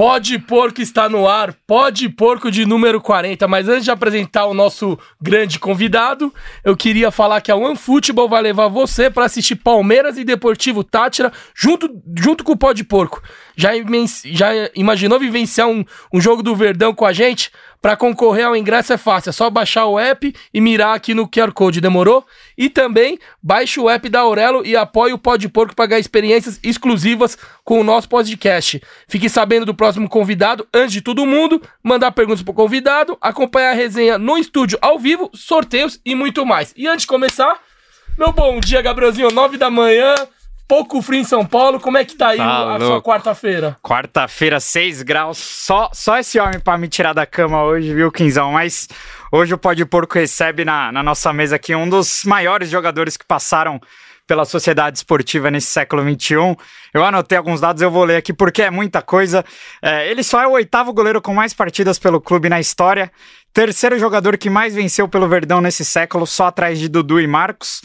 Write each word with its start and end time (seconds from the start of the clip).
Pode 0.00 0.38
Porco 0.38 0.80
está 0.80 1.10
no 1.10 1.28
ar, 1.28 1.52
Pode 1.66 2.08
Porco 2.08 2.50
de 2.50 2.64
número 2.64 3.02
40. 3.02 3.46
Mas 3.46 3.68
antes 3.68 3.84
de 3.84 3.90
apresentar 3.90 4.46
o 4.46 4.54
nosso 4.54 4.98
grande 5.20 5.58
convidado, 5.58 6.32
eu 6.64 6.74
queria 6.74 7.10
falar 7.10 7.42
que 7.42 7.52
a 7.52 7.54
OneFootball 7.54 8.26
vai 8.26 8.40
levar 8.40 8.68
você 8.68 9.10
para 9.10 9.26
assistir 9.26 9.56
Palmeiras 9.56 10.16
e 10.16 10.24
Deportivo 10.24 10.82
Tátira 10.82 11.30
junto, 11.54 12.02
junto 12.18 12.42
com 12.42 12.52
o 12.52 12.56
Pode 12.56 12.82
Porco. 12.82 13.22
Já, 13.60 13.70
já 14.24 14.48
imaginou 14.74 15.18
vivenciar 15.18 15.68
um, 15.68 15.84
um 16.12 16.20
jogo 16.20 16.42
do 16.42 16.56
Verdão 16.56 16.94
com 16.94 17.04
a 17.04 17.12
gente? 17.12 17.50
Para 17.80 17.96
concorrer 17.96 18.46
ao 18.46 18.54
ingresso 18.54 18.92
é 18.92 18.98
fácil, 18.98 19.30
é 19.30 19.32
só 19.32 19.48
baixar 19.48 19.86
o 19.86 19.98
app 19.98 20.34
e 20.52 20.60
mirar 20.60 20.94
aqui 20.94 21.14
no 21.14 21.26
QR 21.26 21.50
Code, 21.50 21.80
demorou? 21.80 22.26
E 22.56 22.68
também 22.68 23.18
baixe 23.42 23.80
o 23.80 23.88
app 23.88 24.06
da 24.06 24.20
Aurelo 24.20 24.66
e 24.66 24.76
apoie 24.76 25.14
o 25.14 25.18
Pode 25.18 25.48
Porco 25.48 25.74
para 25.74 25.86
ganhar 25.86 26.00
experiências 26.00 26.60
exclusivas 26.62 27.38
com 27.64 27.80
o 27.80 27.84
nosso 27.84 28.06
podcast. 28.06 28.82
Fique 29.08 29.30
sabendo 29.30 29.64
do 29.64 29.74
próximo 29.74 30.10
convidado 30.10 30.68
antes 30.74 30.92
de 30.92 31.00
todo 31.00 31.24
mundo, 31.24 31.62
mandar 31.82 32.12
perguntas 32.12 32.42
pro 32.42 32.52
convidado, 32.52 33.16
acompanhar 33.18 33.70
a 33.70 33.74
resenha 33.74 34.18
no 34.18 34.36
estúdio 34.36 34.78
ao 34.82 34.98
vivo, 34.98 35.30
sorteios 35.32 35.98
e 36.04 36.14
muito 36.14 36.44
mais. 36.44 36.74
E 36.76 36.86
antes 36.86 37.02
de 37.02 37.06
começar, 37.06 37.62
meu 38.18 38.30
bom 38.30 38.60
dia, 38.60 38.82
Gabrielzinho, 38.82 39.30
9 39.30 39.56
da 39.56 39.70
manhã 39.70 40.14
pouco 40.70 41.02
frio 41.02 41.18
em 41.18 41.24
São 41.24 41.44
Paulo. 41.44 41.80
Como 41.80 41.98
é 41.98 42.04
que 42.04 42.14
tá 42.14 42.28
aí 42.28 42.36
tá 42.36 42.76
a 42.76 42.78
sua 42.78 43.02
quarta-feira? 43.02 43.76
Quarta-feira, 43.82 44.60
6 44.60 45.02
graus. 45.02 45.36
Só, 45.36 45.90
só 45.92 46.16
esse 46.16 46.38
homem 46.38 46.60
para 46.60 46.78
me 46.78 46.86
tirar 46.86 47.12
da 47.12 47.26
cama 47.26 47.64
hoje, 47.64 47.92
viu, 47.92 48.12
Quinzão? 48.12 48.52
Mas 48.52 48.88
hoje 49.32 49.52
o 49.52 49.58
Pode 49.58 49.84
Porco 49.84 50.14
recebe 50.14 50.64
na, 50.64 50.92
na 50.92 51.02
nossa 51.02 51.32
mesa 51.32 51.56
aqui 51.56 51.74
um 51.74 51.88
dos 51.88 52.22
maiores 52.24 52.70
jogadores 52.70 53.16
que 53.16 53.24
passaram 53.24 53.80
pela 54.28 54.44
sociedade 54.44 54.98
esportiva 54.98 55.50
nesse 55.50 55.66
século 55.66 56.04
XXI. 56.04 56.56
Eu 56.94 57.04
anotei 57.04 57.36
alguns 57.36 57.60
dados, 57.60 57.82
eu 57.82 57.90
vou 57.90 58.04
ler 58.04 58.18
aqui 58.18 58.32
porque 58.32 58.62
é 58.62 58.70
muita 58.70 59.02
coisa. 59.02 59.44
É, 59.82 60.08
ele 60.08 60.22
só 60.22 60.40
é 60.40 60.46
o 60.46 60.52
oitavo 60.52 60.92
goleiro 60.92 61.20
com 61.20 61.34
mais 61.34 61.52
partidas 61.52 61.98
pelo 61.98 62.20
clube 62.20 62.48
na 62.48 62.60
história. 62.60 63.10
Terceiro 63.52 63.98
jogador 63.98 64.38
que 64.38 64.48
mais 64.48 64.72
venceu 64.72 65.08
pelo 65.08 65.28
Verdão 65.28 65.60
nesse 65.60 65.84
século, 65.84 66.28
só 66.28 66.46
atrás 66.46 66.78
de 66.78 66.88
Dudu 66.88 67.20
e 67.20 67.26
Marcos. 67.26 67.82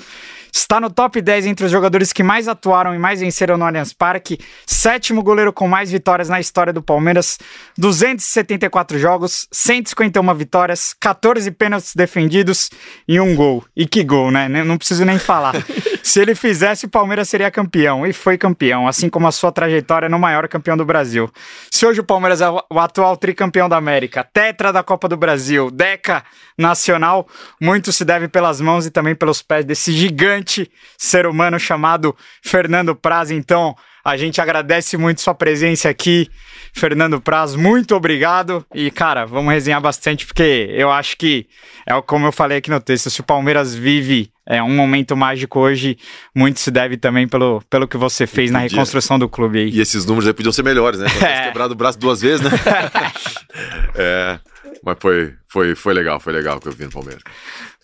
Está 0.56 0.80
no 0.80 0.89
top 0.89 1.22
10 1.22 1.48
entre 1.48 1.66
os 1.66 1.72
jogadores 1.72 2.14
que 2.14 2.23
mais 2.23 2.48
atuaram 2.48 2.95
e 2.95 2.98
mais 2.98 3.20
venceram 3.20 3.58
no 3.58 3.66
Allianz 3.66 3.92
Parque. 3.92 4.39
Sétimo 4.66 5.22
goleiro 5.22 5.52
com 5.52 5.67
mais 5.67 5.92
vitórias 5.92 6.30
na 6.30 6.39
história 6.39 6.72
do 6.72 6.81
Palmeiras. 6.81 7.38
274 7.78 8.98
jogos, 8.98 9.50
151 9.52 10.33
vitórias, 10.33 10.95
14 10.98 11.52
pênaltis 11.52 11.94
defendidos 11.94 12.70
e 13.06 13.20
um 13.20 13.36
gol. 13.36 13.66
E 13.76 13.86
que 13.86 14.02
gol, 14.02 14.31
né? 14.31 14.48
Não 14.48 14.78
preciso 14.78 15.03
nem 15.03 15.20
falar. 15.20 15.56
Se 16.02 16.22
ele 16.22 16.36
fizesse, 16.36 16.86
o 16.86 16.89
Palmeiras 16.89 17.28
seria 17.28 17.52
campeão. 17.52 18.08
E 18.08 18.14
foi 18.14 18.38
campeão, 18.38 18.88
assim 18.88 19.09
como 19.09 19.28
a 19.28 19.33
sua 19.33 19.52
trajetória 19.52 20.08
no 20.08 20.17
maior 20.17 20.48
campeão 20.48 20.78
do 20.78 20.86
Brasil. 20.86 21.30
Se 21.70 21.86
hoje 21.86 22.00
o 22.00 22.03
Palmeiras 22.03 22.39
é 22.39 22.50
o 22.50 22.80
atual 22.80 23.17
tricampeão 23.17 23.67
da 23.67 23.76
América, 23.76 24.23
tetra 24.23 24.72
da 24.72 24.83
Copa 24.83 25.09
do 25.09 25.17
Brasil, 25.17 25.70
deca 25.70 26.23
nacional, 26.58 27.28
muito 27.59 27.92
se 27.92 28.06
deve 28.06 28.30
pelas 28.30 28.61
mãos 28.61 28.86
e 28.86 28.92
também 28.92 29.16
pelos 29.16 29.42
pés 29.42 29.66
desse 29.66 29.92
gigante 29.92 30.45
brilhante 30.46 30.72
ser 30.98 31.26
humano 31.26 31.60
chamado 31.60 32.16
Fernando 32.44 32.96
Praz. 32.96 33.32
Então, 33.32 33.76
a 34.04 34.16
gente 34.16 34.40
agradece 34.40 34.96
muito 34.98 35.22
sua 35.22 35.34
presença 35.34 35.90
aqui, 35.90 36.30
Fernando 36.72 37.20
Praz. 37.20 37.56
Muito 37.56 37.96
obrigado. 37.96 38.64
E, 38.73 38.92
cara, 38.92 39.26
vamos 39.26 39.52
resenhar 39.52 39.82
bastante, 39.82 40.26
porque 40.26 40.70
eu 40.72 40.92
acho 40.92 41.18
que 41.18 41.48
é 41.88 42.00
como 42.02 42.28
eu 42.28 42.32
falei 42.32 42.60
aqui 42.60 42.70
no 42.70 42.80
texto: 42.80 43.10
se 43.10 43.20
o 43.20 43.23
Palmeiras 43.23 43.73
vive 43.73 44.32
é, 44.48 44.62
um 44.62 44.76
momento 44.76 45.18
mágico 45.18 45.60
hoje, 45.60 45.98
muito 46.34 46.60
se 46.60 46.70
deve 46.70 46.98
também 46.98 47.28
pelo, 47.28 47.62
pelo 47.68 47.88
que 47.88 47.98
você 47.98 48.28
fez 48.28 48.52
na 48.52 48.60
reconstrução 48.60 49.18
do 49.18 49.28
clube 49.28 49.60
aí. 49.60 49.70
E 49.70 49.82
esses 49.82 50.06
números 50.06 50.28
aí 50.28 50.34
podiam 50.34 50.54
ser 50.54 50.64
melhores, 50.64 51.00
né? 51.00 51.08
É. 51.26 51.46
quebrado 51.48 51.73
o 51.73 51.78
braço 51.78 51.98
duas 51.98 52.22
vezes, 52.22 52.42
né? 52.42 52.52
é. 53.95 54.39
Mas 54.84 54.98
foi, 55.00 55.34
foi, 55.48 55.73
foi 55.73 55.94
legal, 55.95 56.20
foi 56.20 56.32
legal 56.32 56.60
que 56.60 56.67
eu 56.67 56.72
vi 56.72 56.84
no 56.84 56.92
Palmeiras. 56.92 57.23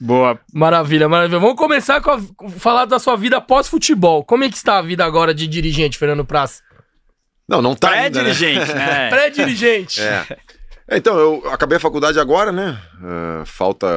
Boa. 0.01 0.39
Maravilha, 0.51 1.07
maravilha. 1.07 1.39
Vamos 1.39 1.55
começar 1.55 2.01
com 2.01 2.09
a, 2.09 2.49
falar 2.57 2.85
da 2.85 2.97
sua 2.97 3.15
vida 3.15 3.39
pós-futebol. 3.39 4.25
Como 4.25 4.43
é 4.43 4.49
que 4.49 4.57
está 4.57 4.79
a 4.79 4.81
vida 4.81 5.05
agora 5.05 5.31
de 5.31 5.45
dirigente, 5.45 5.95
Fernando 5.95 6.25
Praz? 6.25 6.63
Não, 7.47 7.61
não 7.61 7.75
tá 7.75 7.89
Pré-dirigente, 7.89 8.73
né? 8.73 8.73
né? 8.73 9.09
Pré-dirigente. 9.13 10.01
É. 10.01 10.25
é. 10.87 10.97
Então, 10.97 11.19
eu 11.19 11.43
acabei 11.51 11.77
a 11.77 11.79
faculdade 11.79 12.19
agora, 12.19 12.51
né? 12.51 12.81
Uh, 12.95 13.45
falta, 13.45 13.87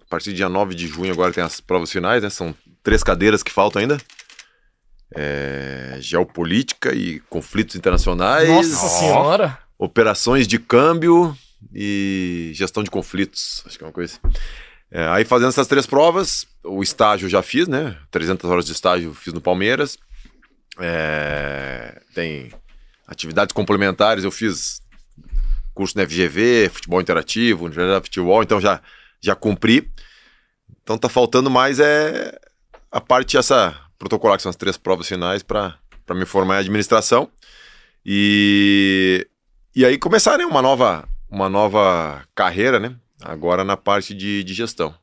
a 0.00 0.04
partir 0.08 0.30
do 0.30 0.36
dia 0.36 0.48
9 0.48 0.72
de 0.72 0.86
junho 0.86 1.12
agora 1.12 1.32
tem 1.32 1.42
as 1.42 1.60
provas 1.60 1.90
finais, 1.90 2.22
né? 2.22 2.30
São 2.30 2.54
três 2.80 3.02
cadeiras 3.02 3.42
que 3.42 3.50
faltam 3.50 3.82
ainda. 3.82 3.98
É, 5.16 5.96
geopolítica 5.98 6.94
e 6.94 7.18
conflitos 7.28 7.74
internacionais. 7.74 8.48
Nossa 8.48 8.88
senhora! 9.00 9.58
Operações 9.76 10.46
de 10.46 10.60
câmbio 10.60 11.36
e 11.74 12.52
gestão 12.54 12.84
de 12.84 12.90
conflitos. 12.90 13.64
Acho 13.66 13.76
que 13.76 13.82
é 13.82 13.86
uma 13.88 13.92
coisa. 13.92 14.20
É, 14.90 15.06
aí 15.08 15.24
fazendo 15.24 15.50
essas 15.50 15.68
três 15.68 15.86
provas, 15.86 16.46
o 16.64 16.82
estágio 16.82 17.28
já 17.28 17.42
fiz, 17.42 17.68
né? 17.68 17.96
300 18.10 18.50
horas 18.50 18.64
de 18.64 18.72
estágio 18.72 19.14
fiz 19.14 19.32
no 19.32 19.40
Palmeiras. 19.40 19.96
É, 20.78 22.00
tem 22.14 22.52
atividades 23.06 23.52
complementares, 23.52 24.24
eu 24.24 24.30
fiz 24.30 24.80
curso 25.74 25.96
na 25.96 26.06
FGV, 26.06 26.70
futebol 26.72 27.00
interativo, 27.00 27.64
universidade 27.64 28.00
de 28.00 28.08
futebol, 28.08 28.42
então 28.42 28.60
já, 28.60 28.80
já 29.20 29.34
cumpri. 29.34 29.90
Então 30.82 30.98
tá 30.98 31.08
faltando 31.08 31.50
mais 31.50 31.78
é 31.78 32.36
a 32.90 33.00
parte 33.00 33.36
essa 33.36 33.76
protocolar, 33.98 34.36
que 34.36 34.42
são 34.42 34.50
as 34.50 34.56
três 34.56 34.76
provas 34.76 35.06
finais 35.06 35.42
para 35.42 35.78
me 36.10 36.26
formar 36.26 36.56
em 36.56 36.60
administração. 36.60 37.30
E, 38.04 39.26
e 39.74 39.84
aí 39.84 39.98
começar 39.98 40.38
né, 40.38 40.44
uma 40.44 40.62
nova 40.62 41.08
uma 41.30 41.48
nova 41.48 42.24
carreira, 42.34 42.80
né? 42.80 42.96
Agora 43.22 43.64
na 43.64 43.76
parte 43.76 44.14
de, 44.14 44.42
de 44.44 44.54
gestão. 44.54 44.94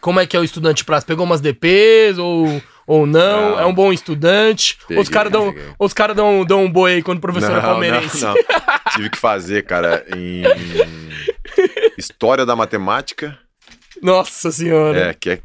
Como 0.00 0.18
é 0.18 0.26
que 0.26 0.36
é 0.36 0.40
o 0.40 0.44
estudante 0.44 0.84
prazo? 0.84 1.06
Pegou 1.06 1.24
umas 1.24 1.40
DPs 1.40 2.18
ou, 2.18 2.60
ou 2.86 3.06
não? 3.06 3.52
não. 3.52 3.60
É 3.60 3.64
um 3.64 3.72
bom 3.72 3.92
estudante? 3.92 4.76
Peguei, 4.88 5.00
os 5.00 5.08
caras 5.08 5.30
dão, 5.30 5.54
os 5.78 5.92
cara 5.92 6.12
dão, 6.12 6.44
dão 6.44 6.64
um 6.64 6.70
boi 6.70 6.94
aí 6.94 7.02
quando 7.02 7.18
o 7.18 7.20
professor 7.20 7.50
é 7.50 7.54
não, 7.54 7.58
é 7.58 7.62
palmeirense? 7.62 8.22
Não, 8.22 8.34
não. 8.34 8.92
Tive 8.94 9.10
que 9.10 9.18
fazer, 9.18 9.64
cara, 9.64 10.04
em 10.14 10.42
História 11.96 12.44
da 12.44 12.56
Matemática. 12.56 13.38
Nossa 14.02 14.50
Senhora! 14.50 15.10
É, 15.10 15.14
que 15.14 15.30
é... 15.30 15.40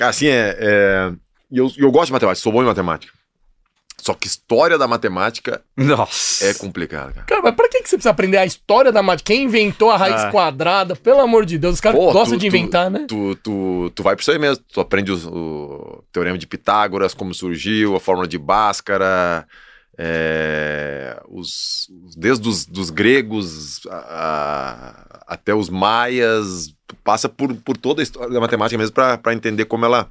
Assim, 0.00 0.26
é... 0.26 0.56
é... 0.58 1.12
Eu, 1.52 1.70
eu 1.76 1.90
gosto 1.90 2.06
de 2.06 2.12
matemática, 2.12 2.42
sou 2.42 2.52
bom 2.52 2.62
em 2.62 2.66
matemática. 2.66 3.12
Só 4.02 4.14
que 4.14 4.26
história 4.26 4.78
da 4.78 4.88
matemática 4.88 5.62
Nossa. 5.76 6.46
é 6.46 6.54
complicado, 6.54 7.14
cara. 7.14 7.26
Cara, 7.26 7.42
mas 7.42 7.54
pra 7.54 7.68
que 7.68 7.78
você 7.78 7.96
precisa 7.96 8.10
aprender 8.10 8.38
a 8.38 8.46
história 8.46 8.90
da 8.90 9.02
matemática? 9.02 9.32
Quem 9.32 9.44
inventou 9.44 9.90
a 9.90 9.96
raiz 9.96 10.22
ah. 10.22 10.30
quadrada? 10.30 10.96
Pelo 10.96 11.20
amor 11.20 11.44
de 11.44 11.58
Deus, 11.58 11.74
os 11.74 11.80
caras 11.80 11.98
gostam 11.98 12.38
de 12.38 12.46
inventar, 12.46 12.86
tu, 12.86 12.90
né? 12.90 13.06
Tu, 13.08 13.34
tu, 13.36 13.92
tu 13.94 14.02
vai 14.02 14.16
por 14.16 14.22
isso 14.22 14.30
aí 14.30 14.38
mesmo. 14.38 14.64
Tu 14.72 14.80
aprende 14.80 15.12
o, 15.12 15.16
o 15.16 16.04
teorema 16.12 16.38
de 16.38 16.46
Pitágoras, 16.46 17.14
como 17.14 17.34
surgiu, 17.34 17.96
a 17.96 18.00
fórmula 18.00 18.26
de 18.26 18.38
Bhaskara, 18.38 19.46
é, 19.98 21.20
os, 21.28 21.88
desde 22.16 22.48
os 22.48 22.64
dos 22.64 22.88
gregos 22.88 23.86
a, 23.86 23.96
a, 23.96 25.34
até 25.34 25.54
os 25.54 25.68
maias, 25.68 26.74
passa 27.04 27.28
por, 27.28 27.54
por 27.56 27.76
toda 27.76 28.00
a 28.00 28.02
história 28.02 28.32
da 28.32 28.40
matemática 28.40 28.78
mesmo 28.78 28.94
para 28.94 29.34
entender 29.34 29.66
como 29.66 29.84
ela 29.84 30.08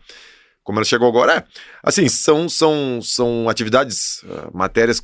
como 0.64 0.80
ela 0.80 0.86
chegou 0.86 1.08
agora. 1.08 1.38
É, 1.38 1.44
assim, 1.84 2.08
são, 2.08 2.48
são, 2.48 3.00
são 3.02 3.50
atividades, 3.50 4.24
uh, 4.24 4.56
matérias 4.56 5.00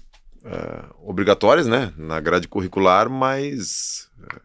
uh, 0.46 1.10
obrigatórias, 1.10 1.68
né, 1.68 1.92
na 1.98 2.20
grade 2.20 2.48
curricular, 2.48 3.10
mas 3.10 4.08
uh, 4.20 4.42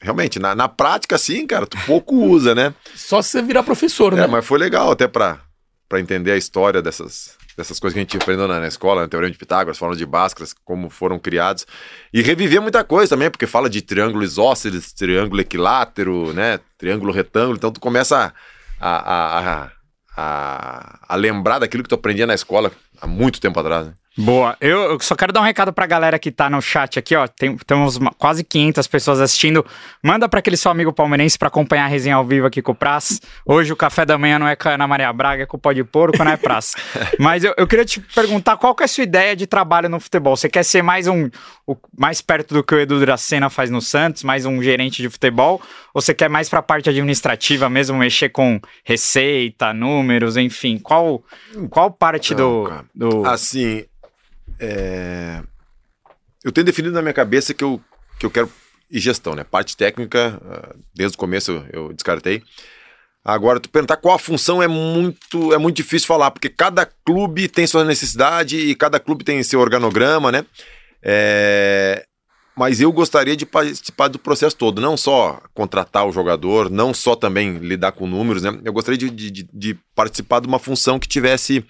realmente, 0.00 0.38
na, 0.38 0.54
na 0.54 0.68
prática, 0.68 1.18
sim, 1.18 1.46
cara, 1.46 1.66
tu 1.66 1.76
pouco 1.86 2.14
usa, 2.28 2.54
né? 2.54 2.74
Só 2.94 3.22
se 3.22 3.30
você 3.30 3.42
virar 3.42 3.62
professor, 3.62 4.12
é, 4.12 4.16
né? 4.16 4.26
mas 4.26 4.44
foi 4.44 4.58
legal 4.58 4.90
até 4.90 5.06
para 5.08 5.40
entender 5.94 6.32
a 6.32 6.36
história 6.36 6.82
dessas, 6.82 7.36
dessas 7.56 7.80
coisas 7.80 7.94
que 7.94 7.98
a 7.98 8.02
gente 8.02 8.16
aprendeu 8.16 8.46
na, 8.46 8.60
na 8.60 8.68
escola, 8.68 9.02
né? 9.02 9.08
Teorema 9.08 9.32
de 9.32 9.38
Pitágoras, 9.38 9.78
forma 9.78 9.96
de 9.96 10.06
Bhaskara, 10.06 10.48
como 10.64 10.88
foram 10.90 11.18
criados. 11.18 11.66
E 12.12 12.22
reviver 12.22 12.60
muita 12.60 12.84
coisa 12.84 13.10
também, 13.10 13.30
porque 13.30 13.46
fala 13.46 13.68
de 13.68 13.82
triângulo 13.82 14.22
isósceles, 14.22 14.92
triângulo 14.92 15.40
equilátero, 15.40 16.32
né? 16.32 16.60
Triângulo 16.76 17.12
retângulo, 17.12 17.56
então 17.56 17.72
tu 17.72 17.80
começa 17.80 18.32
a, 18.80 18.88
a, 18.88 19.38
a 19.38 19.64
a, 19.64 19.70
a 20.20 21.14
lembrar 21.16 21.58
daquilo 21.58 21.82
que 21.82 21.88
tu 21.88 21.94
aprendia 21.94 22.26
na 22.26 22.34
escola 22.34 22.72
há 23.00 23.06
muito 23.06 23.40
tempo 23.40 23.58
atrás. 23.60 23.86
Né? 23.86 23.92
Boa. 24.20 24.56
Eu, 24.60 24.90
eu, 24.90 25.00
só 25.00 25.14
quero 25.14 25.32
dar 25.32 25.40
um 25.40 25.44
recado 25.44 25.72
pra 25.72 25.86
galera 25.86 26.18
que 26.18 26.32
tá 26.32 26.50
no 26.50 26.60
chat 26.60 26.98
aqui, 26.98 27.14
ó. 27.14 27.28
Tem, 27.28 27.56
temos 27.58 27.96
uma, 27.96 28.10
quase 28.10 28.42
500 28.42 28.84
pessoas 28.88 29.20
assistindo. 29.20 29.64
Manda 30.02 30.28
pra 30.28 30.40
aquele 30.40 30.56
seu 30.56 30.72
amigo 30.72 30.92
palmeirense 30.92 31.38
pra 31.38 31.46
acompanhar 31.46 31.84
a 31.84 31.86
resenha 31.86 32.16
ao 32.16 32.26
vivo 32.26 32.44
aqui 32.44 32.60
com 32.60 32.72
o 32.72 32.74
Praz. 32.74 33.20
Hoje 33.46 33.72
o 33.72 33.76
café 33.76 34.04
da 34.04 34.18
manhã 34.18 34.36
não 34.40 34.48
é 34.48 34.56
com 34.56 34.68
a 34.68 34.72
Ana 34.72 34.88
Maria 34.88 35.12
Braga, 35.12 35.44
é 35.44 35.46
com 35.46 35.56
o 35.56 35.60
pó 35.60 35.72
de 35.72 35.84
porco, 35.84 36.24
né, 36.24 36.36
Praz? 36.36 36.74
Mas 37.16 37.44
eu, 37.44 37.54
eu, 37.56 37.64
queria 37.64 37.84
te 37.84 38.00
perguntar 38.00 38.56
qual 38.56 38.74
que 38.74 38.82
é 38.82 38.86
a 38.86 38.88
sua 38.88 39.04
ideia 39.04 39.36
de 39.36 39.46
trabalho 39.46 39.88
no 39.88 40.00
futebol. 40.00 40.36
Você 40.36 40.48
quer 40.48 40.64
ser 40.64 40.82
mais 40.82 41.06
um 41.06 41.30
o, 41.64 41.76
mais 41.96 42.20
perto 42.20 42.54
do 42.54 42.64
que 42.64 42.74
o 42.74 42.80
Edu 42.80 42.98
Dracena 42.98 43.48
faz 43.48 43.70
no 43.70 43.80
Santos, 43.80 44.24
mais 44.24 44.44
um 44.44 44.60
gerente 44.60 45.00
de 45.00 45.08
futebol? 45.08 45.62
Ou 45.98 46.00
você 46.00 46.14
quer 46.14 46.30
mais 46.30 46.48
pra 46.48 46.62
parte 46.62 46.88
administrativa 46.88 47.68
mesmo, 47.68 47.98
mexer 47.98 48.28
com 48.28 48.60
receita, 48.84 49.74
números, 49.74 50.36
enfim? 50.36 50.78
Qual, 50.78 51.24
qual 51.68 51.90
parte 51.90 52.36
não, 52.36 52.86
do, 52.94 53.10
do. 53.10 53.26
Assim, 53.26 53.84
é... 54.60 55.42
eu 56.44 56.52
tenho 56.52 56.64
definido 56.64 56.94
na 56.94 57.02
minha 57.02 57.12
cabeça 57.12 57.52
que 57.52 57.64
eu, 57.64 57.80
que 58.16 58.24
eu 58.24 58.30
quero 58.30 58.48
ir 58.88 59.00
gestão, 59.00 59.34
né? 59.34 59.42
Parte 59.42 59.76
técnica, 59.76 60.40
uh, 60.40 60.78
desde 60.94 61.16
o 61.16 61.18
começo 61.18 61.50
eu, 61.50 61.66
eu 61.72 61.92
descartei. 61.92 62.44
Agora, 63.24 63.58
tu 63.58 63.68
perguntar 63.68 63.96
qual 63.96 64.14
a 64.14 64.20
função 64.20 64.62
é 64.62 64.68
muito, 64.68 65.52
é 65.52 65.58
muito 65.58 65.74
difícil 65.74 66.06
falar, 66.06 66.30
porque 66.30 66.48
cada 66.48 66.86
clube 67.04 67.48
tem 67.48 67.66
sua 67.66 67.84
necessidade 67.84 68.56
e 68.56 68.72
cada 68.76 69.00
clube 69.00 69.24
tem 69.24 69.42
seu 69.42 69.58
organograma, 69.58 70.30
né? 70.30 70.46
É, 71.02 72.06
mas 72.58 72.80
eu 72.80 72.90
gostaria 72.90 73.36
de 73.36 73.46
participar 73.46 74.08
do 74.08 74.18
processo 74.18 74.56
todo, 74.56 74.80
não 74.80 74.96
só 74.96 75.40
contratar 75.54 76.04
o 76.04 76.12
jogador, 76.12 76.68
não 76.68 76.92
só 76.92 77.14
também 77.14 77.58
lidar 77.58 77.92
com 77.92 78.04
números, 78.04 78.42
né? 78.42 78.58
Eu 78.64 78.72
gostaria 78.72 78.98
de, 78.98 79.08
de, 79.10 79.48
de 79.52 79.74
participar 79.94 80.40
de 80.40 80.48
uma 80.48 80.58
função 80.58 80.98
que 80.98 81.06
tivesse 81.06 81.64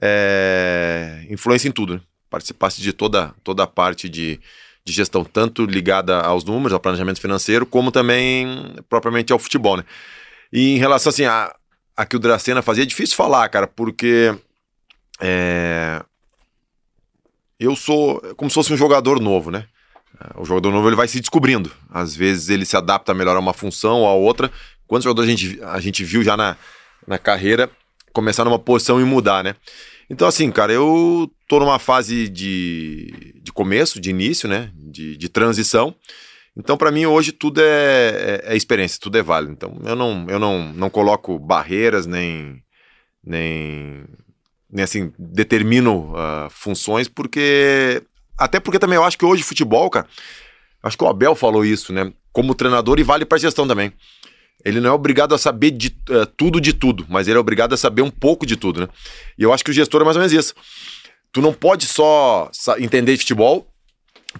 é, 0.00 1.26
influência 1.28 1.68
em 1.68 1.72
tudo, 1.72 1.94
né? 1.94 2.00
participasse 2.30 2.80
de 2.80 2.94
toda, 2.94 3.34
toda 3.44 3.64
a 3.64 3.66
parte 3.66 4.08
de, 4.08 4.40
de 4.82 4.92
gestão, 4.92 5.22
tanto 5.22 5.66
ligada 5.66 6.18
aos 6.20 6.44
números, 6.44 6.72
ao 6.72 6.80
planejamento 6.80 7.20
financeiro, 7.20 7.66
como 7.66 7.92
também 7.92 8.74
propriamente 8.88 9.34
ao 9.34 9.38
futebol, 9.38 9.76
né? 9.76 9.84
E 10.50 10.74
em 10.74 10.78
relação 10.78 11.10
assim 11.10 11.26
a, 11.26 11.54
a 11.94 12.06
que 12.06 12.16
o 12.16 12.18
Dracena 12.18 12.62
fazia, 12.62 12.84
é 12.84 12.86
difícil 12.86 13.16
falar, 13.16 13.46
cara, 13.50 13.66
porque 13.66 14.34
é, 15.20 16.02
eu 17.60 17.76
sou 17.76 18.18
como 18.34 18.50
se 18.50 18.54
fosse 18.54 18.72
um 18.72 18.78
jogador 18.78 19.20
novo, 19.20 19.50
né? 19.50 19.66
O 20.36 20.44
jogador 20.44 20.70
novo 20.70 20.88
ele 20.88 20.96
vai 20.96 21.08
se 21.08 21.20
descobrindo. 21.20 21.70
Às 21.90 22.14
vezes 22.14 22.48
ele 22.48 22.64
se 22.64 22.76
adapta 22.76 23.14
melhor 23.14 23.36
a 23.36 23.40
uma 23.40 23.52
função 23.52 24.00
ou 24.00 24.06
a 24.06 24.14
outra. 24.14 24.50
Quantos 24.86 25.04
jogadores 25.04 25.28
a 25.28 25.36
gente, 25.36 25.62
a 25.62 25.80
gente 25.80 26.04
viu 26.04 26.22
já 26.22 26.36
na, 26.36 26.56
na 27.06 27.18
carreira 27.18 27.70
começar 28.12 28.44
numa 28.44 28.58
posição 28.58 29.00
e 29.00 29.04
mudar, 29.04 29.42
né? 29.42 29.56
Então, 30.10 30.28
assim, 30.28 30.50
cara, 30.50 30.72
eu 30.72 31.30
tô 31.48 31.58
numa 31.58 31.78
fase 31.78 32.28
de, 32.28 33.34
de 33.42 33.52
começo, 33.52 34.00
de 34.00 34.10
início, 34.10 34.48
né? 34.48 34.70
De, 34.74 35.16
de 35.16 35.28
transição. 35.28 35.94
Então, 36.56 36.76
para 36.76 36.90
mim, 36.90 37.06
hoje 37.06 37.32
tudo 37.32 37.62
é, 37.62 37.64
é, 37.64 38.42
é, 38.52 38.56
experiência, 38.56 38.98
tudo 39.00 39.16
é 39.16 39.22
válido. 39.22 39.52
Então, 39.52 39.80
eu 39.84 39.96
não, 39.96 40.26
eu 40.28 40.38
não, 40.38 40.72
não 40.74 40.90
coloco 40.90 41.38
barreiras, 41.38 42.04
nem, 42.04 42.62
nem, 43.24 44.04
nem 44.70 44.84
assim, 44.84 45.12
determino 45.18 46.12
uh, 46.12 46.50
funções, 46.50 47.08
porque 47.08 48.02
até 48.44 48.60
porque 48.60 48.78
também 48.78 48.96
eu 48.96 49.04
acho 49.04 49.18
que 49.18 49.24
hoje 49.24 49.42
futebol, 49.42 49.88
cara, 49.90 50.06
acho 50.82 50.96
que 50.96 51.04
o 51.04 51.08
Abel 51.08 51.34
falou 51.34 51.64
isso, 51.64 51.92
né? 51.92 52.12
Como 52.32 52.54
treinador 52.54 52.98
e 52.98 53.02
vale 53.02 53.24
para 53.24 53.38
gestão 53.38 53.66
também. 53.66 53.92
Ele 54.64 54.80
não 54.80 54.90
é 54.90 54.92
obrigado 54.92 55.34
a 55.34 55.38
saber 55.38 55.72
de, 55.72 55.88
uh, 56.08 56.26
tudo 56.36 56.60
de 56.60 56.72
tudo, 56.72 57.04
mas 57.08 57.26
ele 57.26 57.36
é 57.36 57.40
obrigado 57.40 57.72
a 57.72 57.76
saber 57.76 58.02
um 58.02 58.10
pouco 58.10 58.46
de 58.46 58.56
tudo, 58.56 58.80
né? 58.80 58.88
E 59.36 59.42
eu 59.42 59.52
acho 59.52 59.64
que 59.64 59.70
o 59.70 59.74
gestor 59.74 60.02
é 60.02 60.04
mais 60.04 60.16
ou 60.16 60.20
menos 60.20 60.32
isso. 60.32 60.54
Tu 61.32 61.40
não 61.40 61.52
pode 61.52 61.86
só 61.86 62.50
entender 62.78 63.12
de 63.12 63.18
futebol 63.18 63.66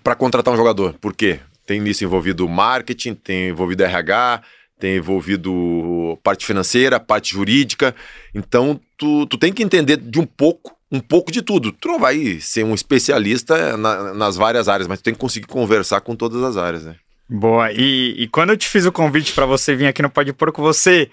para 0.03 0.15
contratar 0.15 0.53
um 0.53 0.57
jogador. 0.57 0.95
Por 1.01 1.15
quê? 1.15 1.41
Tem 1.67 1.81
nisso 1.81 2.05
envolvido 2.05 2.49
marketing, 2.49 3.15
tem 3.15 3.49
envolvido 3.49 3.83
RH, 3.83 4.43
tem 4.79 4.97
envolvido 4.97 6.19
parte 6.23 6.45
financeira, 6.45 7.01
parte 7.01 7.33
jurídica. 7.33 7.95
Então, 8.35 8.81
tu, 8.97 9.27
tu 9.27 9.39
tem 9.39 9.53
que 9.53 9.63
entender 9.63 9.97
de 9.97 10.19
um 10.19 10.27
pouco 10.27 10.77
um 10.93 11.01
pouco 11.01 11.33
de 11.33 11.41
tudo. 11.41 11.73
Tu 11.73 11.89
não 11.89 11.99
vai 11.99 12.39
ser 12.39 12.65
um 12.65 12.75
especialista 12.75 13.79
na, 13.79 14.13
nas 14.13 14.37
várias 14.37 14.69
áreas, 14.69 14.87
mas 14.87 15.01
tu 15.01 15.05
tem 15.05 15.15
que 15.15 15.21
conseguir 15.21 15.47
conversar 15.47 16.03
com 16.03 16.15
todas 16.15 16.43
as 16.43 16.59
áreas, 16.59 16.85
né? 16.85 16.97
Boa. 17.27 17.73
E, 17.73 18.15
e 18.19 18.29
quando 18.29 18.51
eu 18.51 18.57
te 18.59 18.69
fiz 18.69 18.85
o 18.85 18.93
convite 18.93 19.33
para 19.33 19.47
você 19.47 19.75
vir 19.75 19.87
aqui 19.87 20.03
no 20.03 20.11
Pode 20.11 20.35
Porco, 20.35 20.61
você. 20.61 21.11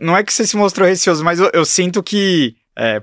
Não 0.00 0.16
é 0.16 0.24
que 0.24 0.32
você 0.32 0.46
se 0.46 0.56
mostrou 0.56 0.88
receoso, 0.88 1.22
mas 1.22 1.38
eu, 1.38 1.50
eu 1.52 1.64
sinto 1.64 2.02
que. 2.02 2.56
É, 2.74 3.02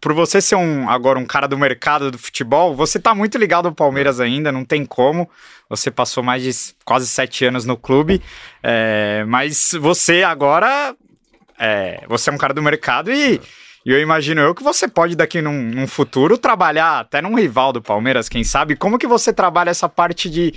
por 0.00 0.14
você 0.14 0.40
ser 0.40 0.54
um 0.54 0.88
agora 0.88 1.18
um 1.18 1.26
cara 1.26 1.46
do 1.46 1.58
mercado 1.58 2.10
do 2.10 2.16
futebol, 2.16 2.74
você 2.74 2.98
tá 2.98 3.14
muito 3.14 3.36
ligado 3.36 3.66
ao 3.66 3.74
Palmeiras 3.74 4.18
ainda, 4.20 4.50
não 4.50 4.64
tem 4.64 4.86
como. 4.86 5.28
Você 5.68 5.90
passou 5.90 6.22
mais 6.22 6.42
de 6.42 6.50
quase 6.86 7.06
sete 7.06 7.44
anos 7.44 7.66
no 7.66 7.76
clube, 7.76 8.22
é, 8.62 9.24
mas 9.26 9.72
você 9.78 10.22
agora 10.22 10.96
é, 11.58 12.02
você 12.08 12.30
é 12.30 12.32
um 12.32 12.38
cara 12.38 12.54
do 12.54 12.62
mercado 12.62 13.12
e 13.12 13.38
e 13.84 13.92
eu 13.92 14.00
imagino 14.00 14.40
eu 14.40 14.54
que 14.54 14.62
você 14.62 14.88
pode 14.88 15.14
daqui 15.14 15.42
num, 15.42 15.62
num, 15.62 15.86
futuro 15.86 16.38
trabalhar 16.38 17.00
até 17.00 17.20
num 17.20 17.34
rival 17.34 17.72
do 17.72 17.82
Palmeiras, 17.82 18.28
quem 18.28 18.42
sabe? 18.42 18.76
Como 18.76 18.98
que 18.98 19.06
você 19.06 19.32
trabalha 19.32 19.70
essa 19.70 19.88
parte 19.88 20.30
de 20.30 20.54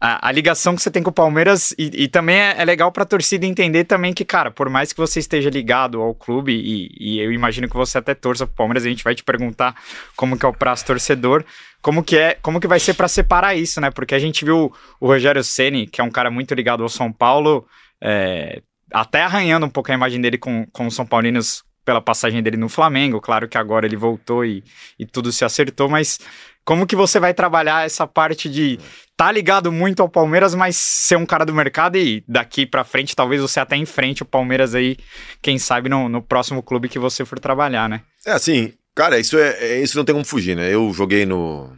a, 0.00 0.28
a 0.28 0.32
ligação 0.32 0.74
que 0.74 0.82
você 0.82 0.90
tem 0.90 1.02
com 1.02 1.10
o 1.10 1.12
Palmeiras 1.12 1.74
e, 1.78 2.04
e 2.04 2.08
também 2.08 2.36
é, 2.36 2.54
é 2.58 2.64
legal 2.64 2.90
para 2.90 3.02
a 3.02 3.06
torcida 3.06 3.44
entender 3.44 3.84
também 3.84 4.14
que, 4.14 4.24
cara, 4.24 4.50
por 4.50 4.70
mais 4.70 4.92
que 4.92 4.98
você 4.98 5.20
esteja 5.20 5.50
ligado 5.50 6.00
ao 6.00 6.14
clube 6.14 6.52
e, 6.52 6.88
e 6.98 7.20
eu 7.20 7.30
imagino 7.32 7.68
que 7.68 7.76
você 7.76 7.98
até 7.98 8.14
torça 8.14 8.46
pro 8.46 8.56
Palmeiras, 8.56 8.84
a 8.84 8.88
gente 8.88 9.04
vai 9.04 9.14
te 9.14 9.22
perguntar 9.22 9.74
como 10.16 10.38
que 10.38 10.46
é 10.46 10.48
o 10.48 10.54
prazo 10.54 10.86
torcedor, 10.86 11.44
como 11.82 12.02
que 12.02 12.16
é, 12.16 12.34
como 12.40 12.60
que 12.60 12.66
vai 12.66 12.80
ser 12.80 12.94
para 12.94 13.08
separar 13.08 13.54
isso, 13.54 13.80
né? 13.80 13.90
Porque 13.90 14.14
a 14.14 14.18
gente 14.18 14.44
viu 14.44 14.72
o 14.98 15.06
Rogério 15.06 15.44
Ceni, 15.44 15.86
que 15.86 16.00
é 16.00 16.04
um 16.04 16.10
cara 16.10 16.30
muito 16.30 16.54
ligado 16.54 16.82
ao 16.82 16.88
São 16.88 17.12
Paulo, 17.12 17.66
é, 18.02 18.62
até 18.92 19.22
arranhando 19.22 19.66
um 19.66 19.70
pouco 19.70 19.90
a 19.90 19.94
imagem 19.94 20.20
dele 20.20 20.38
com, 20.38 20.66
com 20.72 20.86
os 20.86 20.94
São 20.94 21.06
Paulinos 21.06 21.62
pela 21.84 22.00
passagem 22.00 22.42
dele 22.42 22.56
no 22.56 22.68
Flamengo. 22.68 23.20
Claro 23.20 23.48
que 23.48 23.58
agora 23.58 23.86
ele 23.86 23.96
voltou 23.96 24.44
e, 24.44 24.62
e 24.98 25.06
tudo 25.06 25.32
se 25.32 25.44
acertou, 25.44 25.88
mas 25.88 26.18
como 26.64 26.86
que 26.86 26.94
você 26.94 27.18
vai 27.18 27.34
trabalhar 27.34 27.84
essa 27.84 28.06
parte 28.06 28.48
de 28.48 28.78
tá 29.16 29.30
ligado 29.30 29.72
muito 29.72 30.00
ao 30.00 30.08
Palmeiras, 30.08 30.54
mas 30.54 30.76
ser 30.76 31.16
um 31.16 31.26
cara 31.26 31.44
do 31.44 31.54
mercado 31.54 31.96
e 31.96 32.22
daqui 32.28 32.64
para 32.64 32.84
frente 32.84 33.16
talvez 33.16 33.40
você 33.40 33.60
até 33.60 33.76
enfrente 33.76 34.22
o 34.22 34.26
Palmeiras 34.26 34.74
aí, 34.74 34.96
quem 35.42 35.58
sabe 35.58 35.88
no, 35.88 36.08
no 36.08 36.22
próximo 36.22 36.62
clube 36.62 36.88
que 36.88 36.98
você 36.98 37.24
for 37.24 37.38
trabalhar, 37.38 37.88
né? 37.88 38.02
É 38.24 38.32
assim, 38.32 38.72
cara, 38.94 39.18
isso 39.18 39.38
é, 39.38 39.56
é 39.58 39.82
isso 39.82 39.96
não 39.96 40.04
tem 40.04 40.14
como 40.14 40.24
fugir, 40.24 40.56
né? 40.56 40.72
Eu 40.72 40.92
joguei 40.92 41.26
no 41.26 41.70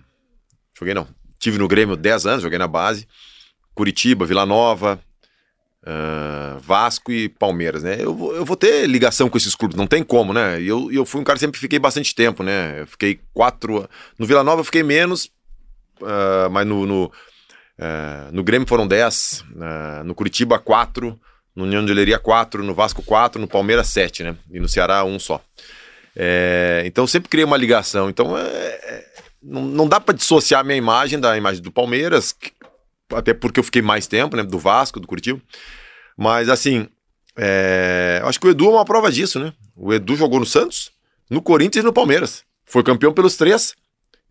joguei 0.78 0.94
não, 0.94 1.06
tive 1.38 1.58
no 1.58 1.68
Grêmio 1.68 1.96
10 1.96 2.26
anos, 2.26 2.42
joguei 2.42 2.58
na 2.58 2.68
base, 2.68 3.06
Curitiba, 3.74 4.26
Vila 4.26 4.44
Nova, 4.44 5.00
Uh, 5.84 6.60
Vasco 6.60 7.10
e 7.10 7.28
Palmeiras, 7.28 7.82
né? 7.82 7.96
Eu 7.98 8.14
vou, 8.14 8.36
eu 8.36 8.44
vou 8.44 8.56
ter 8.56 8.86
ligação 8.86 9.28
com 9.28 9.36
esses 9.36 9.54
clubes, 9.54 9.76
não 9.76 9.86
tem 9.86 10.02
como, 10.02 10.32
né? 10.32 10.60
E 10.60 10.68
eu, 10.68 10.92
eu 10.92 11.04
fui 11.04 11.20
um 11.20 11.24
cara 11.24 11.36
que 11.36 11.40
sempre 11.40 11.58
fiquei 11.58 11.78
bastante 11.78 12.14
tempo, 12.14 12.44
né? 12.44 12.82
Eu 12.82 12.86
fiquei 12.86 13.18
quatro. 13.34 13.88
No 14.16 14.24
Vila 14.24 14.44
Nova 14.44 14.60
eu 14.60 14.64
fiquei 14.64 14.84
menos, 14.84 15.24
uh, 16.00 16.48
mas 16.52 16.64
no, 16.64 16.86
no, 16.86 17.04
uh, 17.06 18.32
no, 18.32 18.44
Grêmio 18.44 18.68
foram 18.68 18.86
dez, 18.86 19.44
no 20.04 20.14
Curitiba 20.14 20.56
quatro, 20.56 21.18
no 21.54 21.64
União 21.64 21.84
de 21.84 21.90
Oleria 21.90 22.18
quatro, 22.18 22.62
no 22.62 22.74
Vasco 22.74 23.02
quatro, 23.02 23.40
no 23.40 23.48
Palmeiras 23.48 23.88
sete, 23.88 24.22
né? 24.22 24.36
E 24.52 24.60
no 24.60 24.68
Ceará 24.68 25.02
um 25.04 25.18
só. 25.18 25.42
É, 26.14 26.82
então 26.84 27.04
eu 27.04 27.08
sempre 27.08 27.28
criei 27.28 27.44
uma 27.44 27.56
ligação. 27.56 28.08
Então 28.08 28.36
é, 28.36 28.42
é, 28.42 29.04
não, 29.42 29.62
não 29.62 29.88
dá 29.88 29.98
para 29.98 30.14
dissociar 30.14 30.64
minha 30.64 30.76
imagem 30.76 31.18
da 31.18 31.36
imagem 31.36 31.62
do 31.62 31.72
Palmeiras, 31.72 32.34
até 33.14 33.34
porque 33.34 33.60
eu 33.60 33.64
fiquei 33.64 33.82
mais 33.82 34.06
tempo, 34.06 34.36
né? 34.36 34.42
Do 34.42 34.58
Vasco, 34.58 35.00
do 35.00 35.06
Curitiba. 35.06 35.40
Mas 36.16 36.48
assim, 36.48 36.86
é... 37.36 38.20
acho 38.24 38.38
que 38.38 38.46
o 38.46 38.50
Edu 38.50 38.66
é 38.66 38.70
uma 38.70 38.84
prova 38.84 39.10
disso, 39.10 39.38
né? 39.38 39.52
O 39.76 39.92
Edu 39.92 40.16
jogou 40.16 40.38
no 40.40 40.46
Santos, 40.46 40.90
no 41.30 41.40
Corinthians 41.42 41.82
e 41.82 41.86
no 41.86 41.92
Palmeiras. 41.92 42.44
Foi 42.64 42.82
campeão 42.82 43.12
pelos 43.12 43.36
três. 43.36 43.74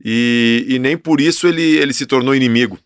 E, 0.04 0.66
e 0.68 0.80
nem 0.80 0.98
por 0.98 1.22
isso 1.22 1.48
ele, 1.48 1.62
ele 1.62 1.94
se 1.94 2.06
tornou 2.06 2.34
inimigo. 2.34 2.80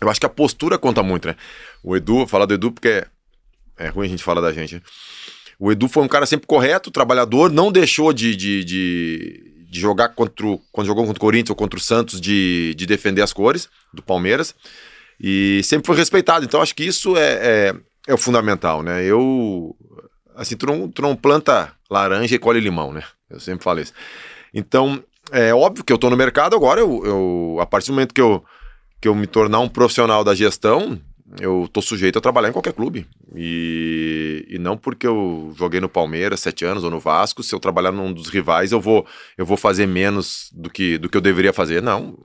Eu 0.00 0.08
acho 0.08 0.18
que 0.18 0.26
a 0.26 0.30
postura 0.30 0.78
conta 0.78 1.02
muito, 1.02 1.28
né? 1.28 1.36
O 1.82 1.94
Edu, 1.94 2.26
falar 2.26 2.46
do 2.46 2.54
Edu 2.54 2.72
porque 2.72 2.88
é, 2.88 3.06
é 3.76 3.88
ruim 3.88 4.06
a 4.06 4.10
gente 4.10 4.24
falar 4.24 4.40
da 4.40 4.52
gente. 4.52 4.76
Né? 4.76 4.82
O 5.58 5.70
Edu 5.70 5.88
foi 5.88 6.02
um 6.02 6.08
cara 6.08 6.24
sempre 6.24 6.46
correto, 6.46 6.90
trabalhador, 6.90 7.50
não 7.52 7.70
deixou 7.70 8.12
de, 8.14 8.34
de, 8.34 8.64
de, 8.64 9.66
de 9.68 9.80
jogar 9.80 10.08
contra 10.10 10.46
o, 10.46 10.58
quando 10.72 10.86
jogou 10.86 11.04
contra 11.04 11.18
o 11.18 11.20
Corinthians 11.20 11.50
ou 11.50 11.56
contra 11.56 11.78
o 11.78 11.82
Santos, 11.82 12.18
de, 12.18 12.74
de 12.74 12.86
defender 12.86 13.20
as 13.20 13.32
cores 13.32 13.68
do 13.92 14.02
Palmeiras. 14.02 14.54
E 15.20 15.60
sempre 15.64 15.86
foi 15.86 15.96
respeitado. 15.96 16.44
Então 16.44 16.62
acho 16.62 16.74
que 16.74 16.84
isso 16.84 17.16
é, 17.16 17.32
é, 17.42 17.74
é 18.08 18.14
o 18.14 18.18
fundamental, 18.18 18.82
né? 18.82 19.04
Eu. 19.04 19.76
Assim, 20.34 20.56
tu 20.56 20.66
não, 20.66 20.88
tu 20.88 21.02
não 21.02 21.14
planta 21.14 21.72
laranja 21.90 22.34
e 22.34 22.38
colhe 22.38 22.60
limão, 22.60 22.92
né? 22.92 23.02
Eu 23.28 23.38
sempre 23.38 23.62
falo 23.62 23.80
isso. 23.80 23.92
Então, 24.54 25.02
é 25.30 25.54
óbvio 25.54 25.84
que 25.84 25.92
eu 25.92 25.98
tô 25.98 26.08
no 26.08 26.16
mercado 26.16 26.56
agora, 26.56 26.80
eu, 26.80 27.04
eu 27.04 27.58
a 27.60 27.66
partir 27.66 27.88
do 27.88 27.94
momento 27.94 28.14
que 28.14 28.20
eu, 28.20 28.42
que 29.00 29.06
eu 29.06 29.14
me 29.14 29.26
tornar 29.26 29.60
um 29.60 29.68
profissional 29.68 30.24
da 30.24 30.34
gestão, 30.34 31.00
eu 31.38 31.68
tô 31.72 31.80
sujeito 31.80 32.18
a 32.18 32.22
trabalhar 32.22 32.48
em 32.48 32.52
qualquer 32.52 32.72
clube. 32.72 33.06
E, 33.36 34.44
e 34.48 34.58
não 34.58 34.76
porque 34.76 35.06
eu 35.06 35.54
joguei 35.56 35.80
no 35.80 35.88
Palmeiras 35.88 36.40
sete 36.40 36.64
anos 36.64 36.82
ou 36.82 36.90
no 36.90 36.98
Vasco, 36.98 37.42
se 37.42 37.54
eu 37.54 37.60
trabalhar 37.60 37.92
num 37.92 38.12
dos 38.12 38.28
rivais, 38.28 38.72
eu 38.72 38.80
vou, 38.80 39.06
eu 39.38 39.46
vou 39.46 39.56
fazer 39.56 39.86
menos 39.86 40.50
do 40.52 40.68
que, 40.68 40.98
do 40.98 41.08
que 41.08 41.16
eu 41.16 41.20
deveria 41.20 41.52
fazer. 41.52 41.80
Não, 41.82 42.18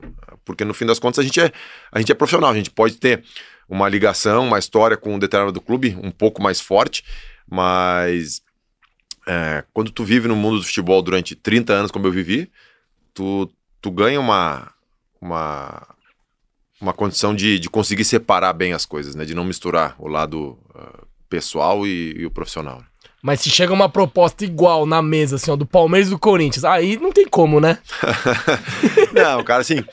porque 0.45 0.63
no 0.63 0.73
fim 0.73 0.85
das 0.85 0.99
contas 0.99 1.19
a 1.19 1.23
gente, 1.23 1.41
é, 1.41 1.51
a 1.91 1.99
gente 1.99 2.11
é 2.11 2.15
profissional, 2.15 2.51
a 2.51 2.55
gente 2.55 2.69
pode 2.69 2.95
ter 2.95 3.23
uma 3.67 3.89
ligação, 3.89 4.45
uma 4.45 4.59
história 4.59 4.95
com 4.95 5.15
um 5.15 5.19
determinado 5.19 5.59
clube 5.59 5.97
um 6.01 6.11
pouco 6.11 6.41
mais 6.41 6.61
forte, 6.61 7.03
mas 7.49 8.41
é, 9.27 9.63
quando 9.73 9.91
tu 9.91 10.03
vive 10.03 10.27
no 10.27 10.35
mundo 10.35 10.59
do 10.59 10.63
futebol 10.63 11.01
durante 11.01 11.35
30 11.35 11.73
anos, 11.73 11.91
como 11.91 12.05
eu 12.05 12.11
vivi, 12.11 12.49
tu, 13.13 13.51
tu 13.81 13.89
ganha 13.89 14.19
uma, 14.19 14.71
uma 15.19 15.95
uma 16.79 16.93
condição 16.93 17.33
de, 17.33 17.57
de 17.59 17.69
conseguir 17.69 18.05
separar 18.05 18.53
bem 18.53 18.73
as 18.73 18.85
coisas, 18.85 19.15
né? 19.15 19.25
De 19.25 19.33
não 19.33 19.43
misturar 19.43 19.95
o 19.97 20.07
lado 20.07 20.57
uh, 20.75 21.07
pessoal 21.29 21.85
e, 21.87 22.13
e, 22.17 22.25
o 22.25 22.31
profissional. 22.31 22.83
Mas 23.21 23.41
se 23.41 23.49
chega 23.49 23.73
uma 23.73 23.89
proposta 23.89 24.45
igual 24.45 24.85
na 24.85 25.01
mesa, 25.01 25.37
assim, 25.37 25.49
ó, 25.49 25.55
do 25.55 25.65
Palmeiras 25.65 26.09
e 26.09 26.11
do 26.11 26.19
Corinthians, 26.19 26.63
aí 26.63 26.97
não 26.97 27.11
tem 27.11 27.27
como, 27.27 27.59
né? 27.59 27.79
não, 29.13 29.43
cara, 29.43 29.61
assim, 29.61 29.83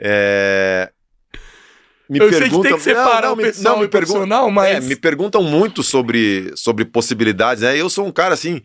É, 0.00 0.90
me 2.10 2.18
eu 2.18 2.32
sei 2.32 2.50
que 2.50 2.60
tem 2.60 2.74
que 2.74 2.80
separar 2.80 3.22
não, 3.22 3.28
não, 3.28 3.34
o 3.34 3.36
pessoal 3.36 3.74
não, 3.76 3.82
me 3.82 3.88
perguntam, 3.88 4.50
mas... 4.50 4.84
É, 4.84 4.88
me 4.88 4.96
perguntam 4.96 5.44
muito 5.44 5.80
sobre, 5.80 6.50
sobre 6.56 6.84
possibilidades, 6.84 7.62
né? 7.62 7.80
Eu 7.80 7.88
sou 7.88 8.04
um 8.04 8.10
cara 8.10 8.34
assim, 8.34 8.60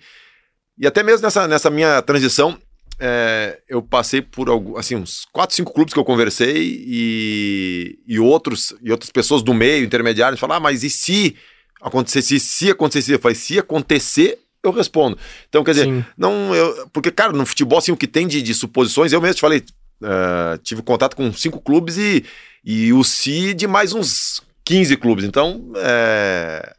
e 0.80 0.88
até 0.88 1.04
mesmo 1.04 1.22
nessa, 1.22 1.48
nessa 1.48 1.70
minha 1.70 2.02
transição, 2.02 2.58
é, 3.00 3.62
eu 3.70 3.84
passei 3.84 4.20
por 4.20 4.48
assim, 4.78 4.96
uns 4.96 5.28
4, 5.32 5.56
5 5.58 5.74
clubes 5.74 5.94
que 5.94 6.00
eu 6.00 6.04
conversei 6.04 6.56
e, 6.58 8.00
e, 8.08 8.20
outros, 8.20 8.74
e 8.82 8.92
outras 8.92 9.12
pessoas 9.12 9.44
do 9.44 9.54
meio, 9.54 9.86
intermediários, 9.86 10.40
falaram, 10.40 10.58
ah, 10.58 10.64
mas 10.64 10.84
e 10.84 10.90
se 10.90 11.36
acontecesse, 11.80 12.40
se 12.40 12.72
acontecesse? 12.72 13.12
Eu 13.12 13.20
falei, 13.20 13.36
se 13.36 13.60
acontecer, 13.60 14.40
eu 14.64 14.72
respondo. 14.72 15.20
Então, 15.48 15.64
quer 15.64 15.72
dizer, 15.72 15.86
Sim. 15.86 16.04
não, 16.18 16.56
eu, 16.56 16.90
porque, 16.92 17.12
cara, 17.12 17.32
no 17.32 17.46
futebol, 17.46 17.78
assim, 17.78 17.92
o 17.92 17.98
que 17.98 18.08
tem 18.08 18.28
de, 18.28 18.42
de 18.42 18.56
suposições, 18.56 19.14
eu 19.14 19.22
mesmo 19.22 19.36
te 19.36 19.42
falei, 19.42 19.64
uh, 20.02 20.58
tive 20.64 20.82
contato 20.82 21.16
com 21.16 21.32
cinco 21.34 21.60
clubes 21.62 21.98
e 21.98 22.26
e 22.66 22.92
o 22.92 23.04
Si 23.04 23.54
de 23.54 23.68
mais 23.68 23.94
uns 23.94 24.42
15 24.64 24.98
clubes. 24.98 25.24
Então, 25.24 25.72
é, 25.76 26.76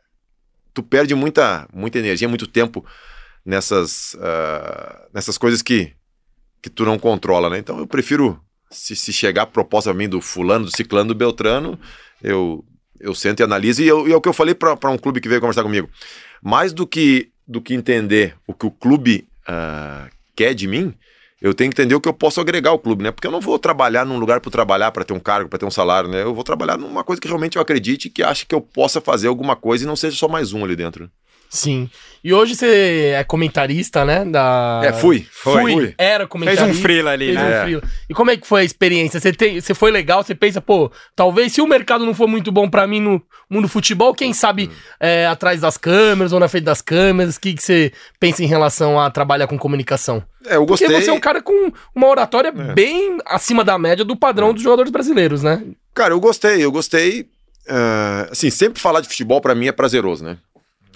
tu 0.74 0.82
perde 0.82 1.14
muita, 1.14 1.68
muita 1.72 1.98
energia, 2.00 2.28
muito 2.28 2.48
tempo 2.48 2.84
nessas, 3.44 4.14
uh, 4.14 5.08
nessas 5.14 5.38
coisas 5.38 5.62
que, 5.62 5.92
que 6.60 6.68
tu 6.68 6.84
não 6.84 6.98
controla, 6.98 7.48
né? 7.48 7.58
Então 7.58 7.78
eu 7.78 7.86
prefiro, 7.86 8.40
se, 8.68 8.96
se 8.96 9.12
chegar 9.12 9.42
a 9.42 9.46
proposta 9.46 9.92
a 9.92 9.94
mim 9.94 10.08
do 10.08 10.20
fulano, 10.20 10.64
do 10.64 10.76
ciclano, 10.76 11.10
do 11.10 11.14
beltrano, 11.14 11.78
eu, 12.20 12.64
eu 12.98 13.14
sento 13.14 13.38
e 13.38 13.44
analiso. 13.44 13.80
E, 13.80 13.86
eu, 13.86 14.08
e 14.08 14.12
é 14.12 14.16
o 14.16 14.20
que 14.20 14.28
eu 14.28 14.32
falei 14.32 14.56
para 14.56 14.90
um 14.90 14.98
clube 14.98 15.20
que 15.20 15.28
veio 15.28 15.40
conversar 15.40 15.62
comigo. 15.62 15.88
Mais 16.42 16.72
do 16.72 16.84
que, 16.84 17.30
do 17.46 17.62
que 17.62 17.74
entender 17.74 18.36
o 18.44 18.52
que 18.52 18.66
o 18.66 18.72
clube 18.72 19.28
uh, 19.48 20.10
quer 20.34 20.52
de 20.52 20.66
mim, 20.66 20.92
eu 21.46 21.54
tenho 21.54 21.70
que 21.70 21.80
entender 21.80 21.94
o 21.94 22.00
que 22.00 22.08
eu 22.08 22.12
posso 22.12 22.40
agregar 22.40 22.70
ao 22.70 22.78
clube, 22.78 23.04
né? 23.04 23.10
Porque 23.10 23.26
eu 23.26 23.30
não 23.30 23.40
vou 23.40 23.58
trabalhar 23.58 24.04
num 24.04 24.18
lugar 24.18 24.40
para 24.40 24.50
trabalhar, 24.50 24.90
para 24.90 25.04
ter 25.04 25.12
um 25.12 25.20
cargo, 25.20 25.48
para 25.48 25.58
ter 25.58 25.64
um 25.64 25.70
salário, 25.70 26.08
né? 26.08 26.22
Eu 26.22 26.34
vou 26.34 26.42
trabalhar 26.42 26.76
numa 26.76 27.04
coisa 27.04 27.20
que 27.20 27.28
realmente 27.28 27.56
eu 27.56 27.62
acredite 27.62 28.10
que 28.10 28.22
acho 28.22 28.46
que 28.46 28.54
eu 28.54 28.60
possa 28.60 29.00
fazer 29.00 29.28
alguma 29.28 29.54
coisa 29.54 29.84
e 29.84 29.86
não 29.86 29.96
seja 29.96 30.16
só 30.16 30.28
mais 30.28 30.52
um 30.52 30.64
ali 30.64 30.74
dentro. 30.74 31.10
Sim. 31.48 31.88
E 32.26 32.34
hoje 32.34 32.56
você 32.56 33.12
é 33.14 33.22
comentarista, 33.22 34.04
né? 34.04 34.24
Da... 34.24 34.82
É, 34.84 34.92
fui. 34.92 35.24
Fui. 35.30 35.72
fui. 35.72 35.94
Era 35.96 36.26
comentarista. 36.26 36.64
Fez 36.66 36.76
um 36.76 36.82
frila 36.82 37.12
ali, 37.12 37.26
fez 37.26 37.36
né? 37.36 37.64
Um 37.64 37.78
é. 37.78 37.80
E 38.10 38.14
como 38.14 38.32
é 38.32 38.36
que 38.36 38.44
foi 38.44 38.62
a 38.62 38.64
experiência? 38.64 39.20
Você, 39.20 39.32
tem, 39.32 39.60
você 39.60 39.74
foi 39.74 39.92
legal? 39.92 40.24
Você 40.24 40.34
pensa, 40.34 40.60
pô, 40.60 40.90
talvez 41.14 41.52
se 41.52 41.60
o 41.60 41.68
mercado 41.68 42.04
não 42.04 42.12
for 42.12 42.26
muito 42.26 42.50
bom 42.50 42.68
para 42.68 42.84
mim 42.84 43.00
no 43.00 43.22
mundo 43.48 43.68
futebol, 43.68 44.12
quem 44.12 44.32
sabe 44.32 44.64
hum. 44.64 44.76
é, 44.98 45.24
atrás 45.26 45.60
das 45.60 45.76
câmeras 45.76 46.32
ou 46.32 46.40
na 46.40 46.48
frente 46.48 46.64
das 46.64 46.82
câmeras, 46.82 47.36
o 47.36 47.40
que, 47.40 47.54
que 47.54 47.62
você 47.62 47.92
pensa 48.18 48.42
em 48.42 48.46
relação 48.48 48.98
a 48.98 49.08
trabalhar 49.08 49.46
com 49.46 49.56
comunicação? 49.56 50.20
É, 50.46 50.56
eu 50.56 50.66
gostei. 50.66 50.88
Porque 50.88 51.02
você 51.02 51.10
é 51.10 51.12
um 51.12 51.20
cara 51.20 51.40
com 51.40 51.72
uma 51.94 52.08
oratória 52.08 52.48
é. 52.48 52.74
bem 52.74 53.18
acima 53.24 53.62
da 53.62 53.78
média 53.78 54.04
do 54.04 54.16
padrão 54.16 54.50
é. 54.50 54.52
dos 54.52 54.62
jogadores 54.62 54.90
brasileiros, 54.90 55.44
né? 55.44 55.62
Cara, 55.94 56.12
eu 56.12 56.18
gostei, 56.18 56.64
eu 56.64 56.72
gostei. 56.72 57.28
Uh, 57.68 58.30
assim, 58.32 58.50
sempre 58.50 58.80
falar 58.80 59.00
de 59.00 59.08
futebol 59.08 59.40
para 59.40 59.54
mim 59.54 59.66
é 59.68 59.72
prazeroso, 59.72 60.24
né? 60.24 60.38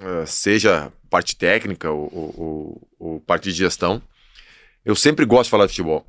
Uh, 0.00 0.26
seja 0.26 0.90
parte 1.10 1.36
técnica 1.36 1.90
ou, 1.90 2.10
ou, 2.12 2.88
ou, 2.98 3.20
parte 3.20 3.50
de 3.50 3.56
gestão. 3.58 4.00
Eu 4.84 4.96
sempre 4.96 5.26
gosto 5.26 5.44
de 5.44 5.50
falar 5.50 5.66
de 5.66 5.72
futebol. 5.72 6.06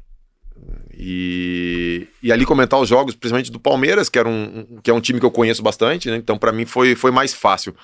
E, 0.93 2.07
e 2.21 2.31
ali 2.31 2.45
comentar 2.45 2.79
os 2.79 2.87
jogos, 2.87 3.15
principalmente 3.15 3.51
do 3.51 3.59
Palmeiras, 3.59 4.07
que, 4.09 4.19
era 4.19 4.29
um, 4.29 4.79
que 4.81 4.89
é 4.89 4.93
um 4.93 5.01
time 5.01 5.19
que 5.19 5.25
eu 5.25 5.31
conheço 5.31 5.63
bastante, 5.63 6.09
né? 6.09 6.17
então 6.17 6.37
para 6.37 6.51
mim 6.51 6.65
foi, 6.65 6.95
foi 6.95 7.11
mais 7.11 7.33
fácil. 7.33 7.75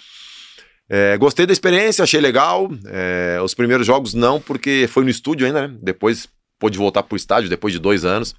É, 0.90 1.18
gostei 1.18 1.46
da 1.46 1.52
experiência, 1.52 2.04
achei 2.04 2.22
legal. 2.22 2.70
É, 2.86 3.40
os 3.44 3.54
primeiros 3.54 3.86
jogos 3.86 4.14
não, 4.14 4.40
porque 4.40 4.88
foi 4.88 5.04
no 5.04 5.10
estúdio 5.10 5.46
ainda, 5.46 5.68
né? 5.68 5.78
Depois 5.82 6.30
pôde 6.58 6.78
voltar 6.78 7.04
pro 7.04 7.18
estádio, 7.18 7.50
depois 7.50 7.74
de 7.74 7.80
dois 7.80 8.06
anos. 8.06 8.34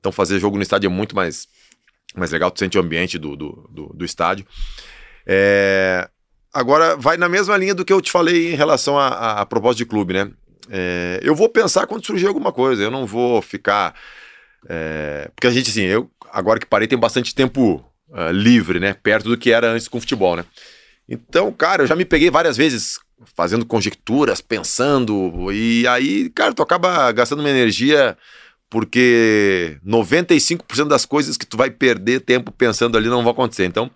Então 0.00 0.10
fazer 0.10 0.40
jogo 0.40 0.56
no 0.56 0.62
estádio 0.62 0.88
é 0.88 0.90
muito 0.90 1.14
mais, 1.14 1.46
mais 2.16 2.32
legal, 2.32 2.50
tu 2.50 2.58
sente 2.58 2.76
o 2.76 2.80
ambiente 2.80 3.18
do, 3.18 3.36
do, 3.36 3.68
do, 3.70 3.86
do 3.94 4.04
estádio. 4.04 4.44
É, 5.24 6.08
Agora, 6.52 6.96
vai 6.96 7.16
na 7.16 7.28
mesma 7.28 7.56
linha 7.56 7.74
do 7.74 7.84
que 7.84 7.92
eu 7.92 8.00
te 8.00 8.10
falei 8.10 8.52
em 8.52 8.56
relação 8.56 8.98
a, 8.98 9.40
a, 9.40 9.74
de 9.74 9.86
clube, 9.86 10.12
né? 10.12 10.30
É, 10.70 11.18
eu 11.22 11.34
vou 11.34 11.48
pensar 11.48 11.86
quando 11.86 12.04
surgir 12.04 12.26
alguma 12.26 12.52
coisa, 12.52 12.82
eu 12.82 12.90
não 12.90 13.06
vou 13.06 13.40
ficar. 13.40 13.94
É, 14.68 15.30
porque 15.34 15.46
a 15.46 15.50
gente, 15.50 15.70
assim, 15.70 15.82
eu, 15.82 16.10
agora 16.30 16.60
que 16.60 16.66
parei, 16.66 16.86
tem 16.86 16.98
bastante 16.98 17.34
tempo 17.34 17.84
uh, 18.10 18.30
livre, 18.30 18.78
né? 18.78 18.94
Perto 18.94 19.28
do 19.28 19.36
que 19.38 19.50
era 19.50 19.70
antes 19.70 19.88
com 19.88 19.98
o 19.98 20.00
futebol, 20.00 20.36
né? 20.36 20.44
Então, 21.08 21.50
cara, 21.52 21.82
eu 21.82 21.86
já 21.86 21.96
me 21.96 22.04
peguei 22.04 22.30
várias 22.30 22.56
vezes 22.56 22.98
fazendo 23.34 23.64
conjecturas, 23.64 24.40
pensando, 24.40 25.50
e 25.52 25.86
aí, 25.86 26.28
cara, 26.30 26.52
tu 26.52 26.62
acaba 26.62 27.10
gastando 27.12 27.40
uma 27.40 27.50
energia 27.50 28.16
porque 28.68 29.78
95% 29.86 30.88
das 30.88 31.04
coisas 31.04 31.36
que 31.36 31.46
tu 31.46 31.56
vai 31.56 31.70
perder 31.70 32.20
tempo 32.20 32.50
pensando 32.50 32.96
ali 32.96 33.08
não 33.08 33.22
vão 33.22 33.32
acontecer. 33.32 33.66
Então, 33.66 33.90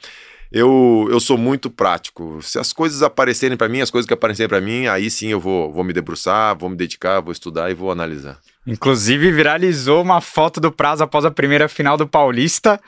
eu, 0.57 1.07
eu 1.11 1.21
sou 1.21 1.37
muito 1.37 1.69
prático. 1.69 2.39
Se 2.41 2.59
as 2.59 2.73
coisas 2.73 3.03
aparecerem 3.03 3.59
para 3.59 3.69
mim, 3.69 3.83
as 3.83 3.91
coisas 3.91 4.07
que 4.07 4.15
aparecerem 4.15 4.49
para 4.49 4.59
mim, 4.59 4.87
aí 4.87 5.11
sim 5.11 5.29
eu 5.29 5.39
vou, 5.39 5.71
vou 5.71 5.85
me 5.85 5.93
debruçar, 5.93 6.57
vou 6.57 6.71
me 6.71 6.77
dedicar, 6.77 7.21
vou 7.21 7.31
estudar 7.31 7.71
e 7.71 7.75
vou 7.75 7.91
analisar. 7.91 8.39
Inclusive, 8.67 9.31
viralizou 9.31 10.01
uma 10.03 10.23
foto 10.23 10.59
do 10.59 10.73
prazo 10.73 11.05
após 11.05 11.27
a 11.27 11.31
primeira 11.31 11.69
final 11.69 11.99
do 11.99 12.09
Paulista 12.09 12.81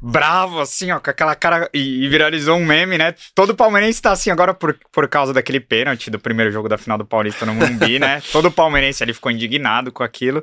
bravo, 0.00 0.60
assim, 0.60 0.90
ó, 0.90 0.98
com 0.98 1.10
aquela 1.10 1.34
cara. 1.34 1.68
E, 1.74 2.04
e, 2.04 2.08
viralizou 2.08 2.56
um 2.56 2.64
meme, 2.64 2.96
né? 2.96 3.14
Todo 3.34 3.54
palmeirense 3.54 4.00
tá 4.00 4.12
assim 4.12 4.30
agora 4.30 4.54
por, 4.54 4.78
por 4.90 5.08
causa 5.08 5.32
daquele 5.32 5.60
pênalti 5.60 6.10
do 6.10 6.18
primeiro 6.18 6.50
jogo 6.50 6.68
da 6.68 6.78
final 6.78 6.96
do 6.96 7.04
Paulista 7.04 7.44
no 7.44 7.54
Mumbi, 7.54 7.98
né? 8.00 8.22
Todo 8.32 8.50
palmeirense 8.50 9.02
ali 9.02 9.12
ficou 9.12 9.30
indignado 9.30 9.92
com 9.92 10.02
aquilo. 10.02 10.42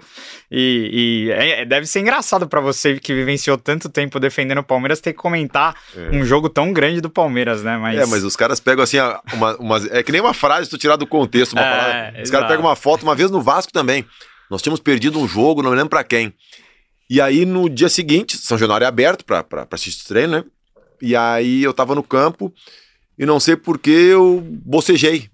E, 0.52 1.28
e 1.28 1.32
é, 1.32 1.62
é 1.62 1.66
deve 1.66 1.88
ser 1.88 2.02
engraçado 2.02 2.48
para 2.48 2.62
você 2.62 3.00
que 3.00 3.14
vivenciou 3.14 3.58
tanto 3.58 3.90
tempo 3.90 4.20
defendendo 4.20 4.60
o 4.60 4.64
Palmeiras 4.64 5.02
ter 5.02 5.14
que 5.14 5.20
comentar 5.20 5.76
é. 5.96 6.16
um 6.16 6.24
jogo 6.24 6.50
tão 6.50 6.72
grande 6.72 7.02
do 7.02 7.10
Palmeiras, 7.10 7.64
né? 7.64 7.78
Mas... 7.78 7.98
É, 7.98 8.06
mas 8.06 8.24
os 8.24 8.36
caras 8.36 8.60
pegam 8.60 8.84
assim, 8.84 8.98
uma, 9.34 9.56
uma, 9.58 9.78
é 9.90 10.04
que 10.04 10.12
nem 10.12 10.22
uma 10.22 10.34
frase 10.34 10.70
tu 10.70 10.78
tirar 10.78 10.96
do 10.96 11.08
contexto, 11.08 11.54
uma 11.54 11.66
é, 11.66 11.70
palavra. 11.70 12.22
Os 12.24 12.30
caras 12.30 12.48
pegam 12.48 12.66
uma 12.66 12.76
foto, 12.76 13.04
uma 13.04 13.16
vez 13.16 13.32
no 13.32 13.42
Vasco 13.42 13.72
também. 13.72 14.06
Nós 14.50 14.62
tínhamos 14.62 14.80
perdido 14.80 15.20
um 15.20 15.28
jogo, 15.28 15.62
não 15.62 15.72
me 15.72 15.76
lembro 15.76 15.90
pra 15.90 16.04
quem. 16.04 16.34
E 17.10 17.22
aí 17.22 17.46
no 17.46 17.70
dia 17.70 17.90
seguinte, 17.90 18.38
São 18.38 18.58
Januário 18.58 18.86
é 18.86 18.88
aberto 18.88 19.24
pra 19.24 19.46
assistir 19.72 20.04
o 20.04 20.08
treino, 20.08 20.38
né? 20.38 20.44
E 21.02 21.16
aí 21.16 21.64
eu 21.64 21.74
tava 21.74 21.96
no 21.96 22.04
campo 22.04 22.54
e 23.18 23.26
não 23.26 23.40
sei 23.40 23.56
por 23.56 23.78
que 23.80 23.92
eu 23.92 24.42
bocejei. 24.46 25.30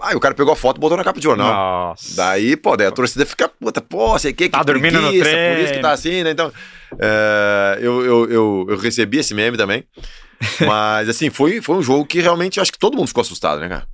Aí 0.00 0.14
o 0.14 0.20
cara 0.20 0.34
pegou 0.34 0.52
a 0.52 0.56
foto 0.56 0.76
e 0.76 0.80
botou 0.80 0.96
na 0.96 1.04
capa 1.04 1.18
de 1.18 1.24
jornal. 1.24 1.52
Nossa. 1.52 2.16
Daí, 2.16 2.56
pô, 2.56 2.76
daí 2.76 2.86
a 2.86 2.90
torcida 2.90 3.24
fica, 3.24 3.48
puta, 3.48 3.80
pô, 3.80 4.18
sei 4.18 4.32
que, 4.32 4.48
tá 4.48 4.60
que 4.60 4.66
dormindo 4.66 5.00
no 5.00 5.10
treino. 5.10 5.56
por 5.56 5.64
isso 5.64 5.72
que 5.74 5.80
tá 5.80 5.92
assim, 5.92 6.22
né? 6.24 6.30
Então, 6.30 6.52
é, 6.98 7.78
eu, 7.80 8.04
eu, 8.04 8.30
eu, 8.30 8.66
eu, 8.70 8.76
recebi 8.76 9.18
esse 9.18 9.34
meme 9.34 9.56
também. 9.56 9.84
Mas, 10.66 11.08
assim, 11.08 11.30
foi, 11.30 11.60
foi 11.60 11.76
um 11.76 11.82
jogo 11.82 12.04
que 12.06 12.20
realmente 12.20 12.60
acho 12.60 12.72
que 12.72 12.78
todo 12.78 12.96
mundo 12.96 13.08
ficou 13.08 13.22
assustado, 13.22 13.60
né, 13.60 13.68
cara? 13.68 13.86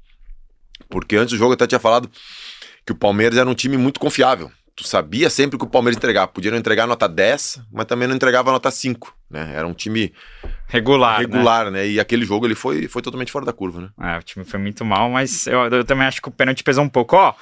Porque 0.88 1.16
antes 1.16 1.32
do 1.32 1.38
jogo 1.38 1.52
eu 1.52 1.54
até 1.54 1.66
tinha 1.66 1.80
falado 1.80 2.10
que 2.84 2.92
o 2.92 2.96
Palmeiras 2.96 3.38
era 3.38 3.48
um 3.48 3.54
time 3.54 3.76
muito 3.76 3.98
confiável 3.98 4.50
tu 4.76 4.86
sabia 4.86 5.30
sempre 5.30 5.58
que 5.58 5.64
o 5.64 5.68
Palmeiras 5.68 5.96
entregava. 5.96 6.28
Podia 6.28 6.50
não 6.50 6.58
entregar 6.58 6.86
nota 6.86 7.08
10, 7.08 7.62
mas 7.72 7.86
também 7.86 8.08
não 8.08 8.14
entregava 8.14 8.50
nota 8.50 8.70
5, 8.70 9.14
né? 9.30 9.52
Era 9.54 9.66
um 9.66 9.74
time 9.74 10.12
regular, 10.66 11.20
regular, 11.20 11.66
né? 11.66 11.82
né? 11.82 11.88
E 11.88 12.00
aquele 12.00 12.24
jogo 12.24 12.46
ele 12.46 12.54
foi, 12.54 12.88
foi 12.88 13.00
totalmente 13.00 13.30
fora 13.30 13.44
da 13.44 13.52
curva, 13.52 13.82
né? 13.82 14.14
É, 14.14 14.18
o 14.18 14.22
time 14.22 14.44
foi 14.44 14.58
muito 14.58 14.84
mal, 14.84 15.08
mas 15.08 15.46
eu, 15.46 15.60
eu 15.66 15.84
também 15.84 16.06
acho 16.06 16.20
que 16.20 16.28
o 16.28 16.32
pênalti 16.32 16.64
pesou 16.64 16.82
um 16.82 16.88
pouco. 16.88 17.16
Ó, 17.16 17.34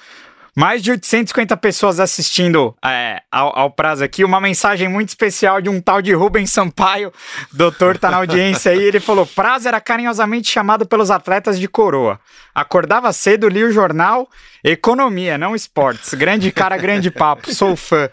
mais 0.55 0.83
de 0.83 0.91
850 0.91 1.57
pessoas 1.57 1.99
assistindo 1.99 2.75
é, 2.85 3.23
ao, 3.31 3.59
ao, 3.59 3.71
prazo 3.71 4.05
aqui. 4.05 4.25
Uma 4.25 4.41
mensagem 4.41 4.89
muito 4.89 5.09
especial 5.09 5.63
de 5.63 5.69
um 5.69 5.81
tal 5.81 6.03
de 6.03 6.13
Rubens 6.13 6.53
Sampaio. 6.53 7.13
Doutor 7.53 7.97
tá 7.97 8.11
na 8.11 8.19
audiência 8.19 8.73
aí. 8.73 8.83
Ele 8.83 9.01
falou: 9.01 9.27
prazo 9.27 9.69
era 9.69 9.81
carinhosamente 9.81 10.51
chamado 10.51 10.87
pelos 10.87 11.11
atletas 11.11 11.59
de 11.59 11.67
coroa. 11.67 12.21
Acordava 12.55 13.13
cedo, 13.13 13.49
lia 13.49 13.67
o 13.67 13.73
jornal. 13.73 14.29
Economia, 14.63 15.39
não 15.39 15.55
esportes. 15.55 16.13
Grande 16.15 16.53
cara, 16.53 16.77
grande 16.77 17.11
papo. 17.11 17.53
Sou 17.55 17.75
fã. 17.75 18.09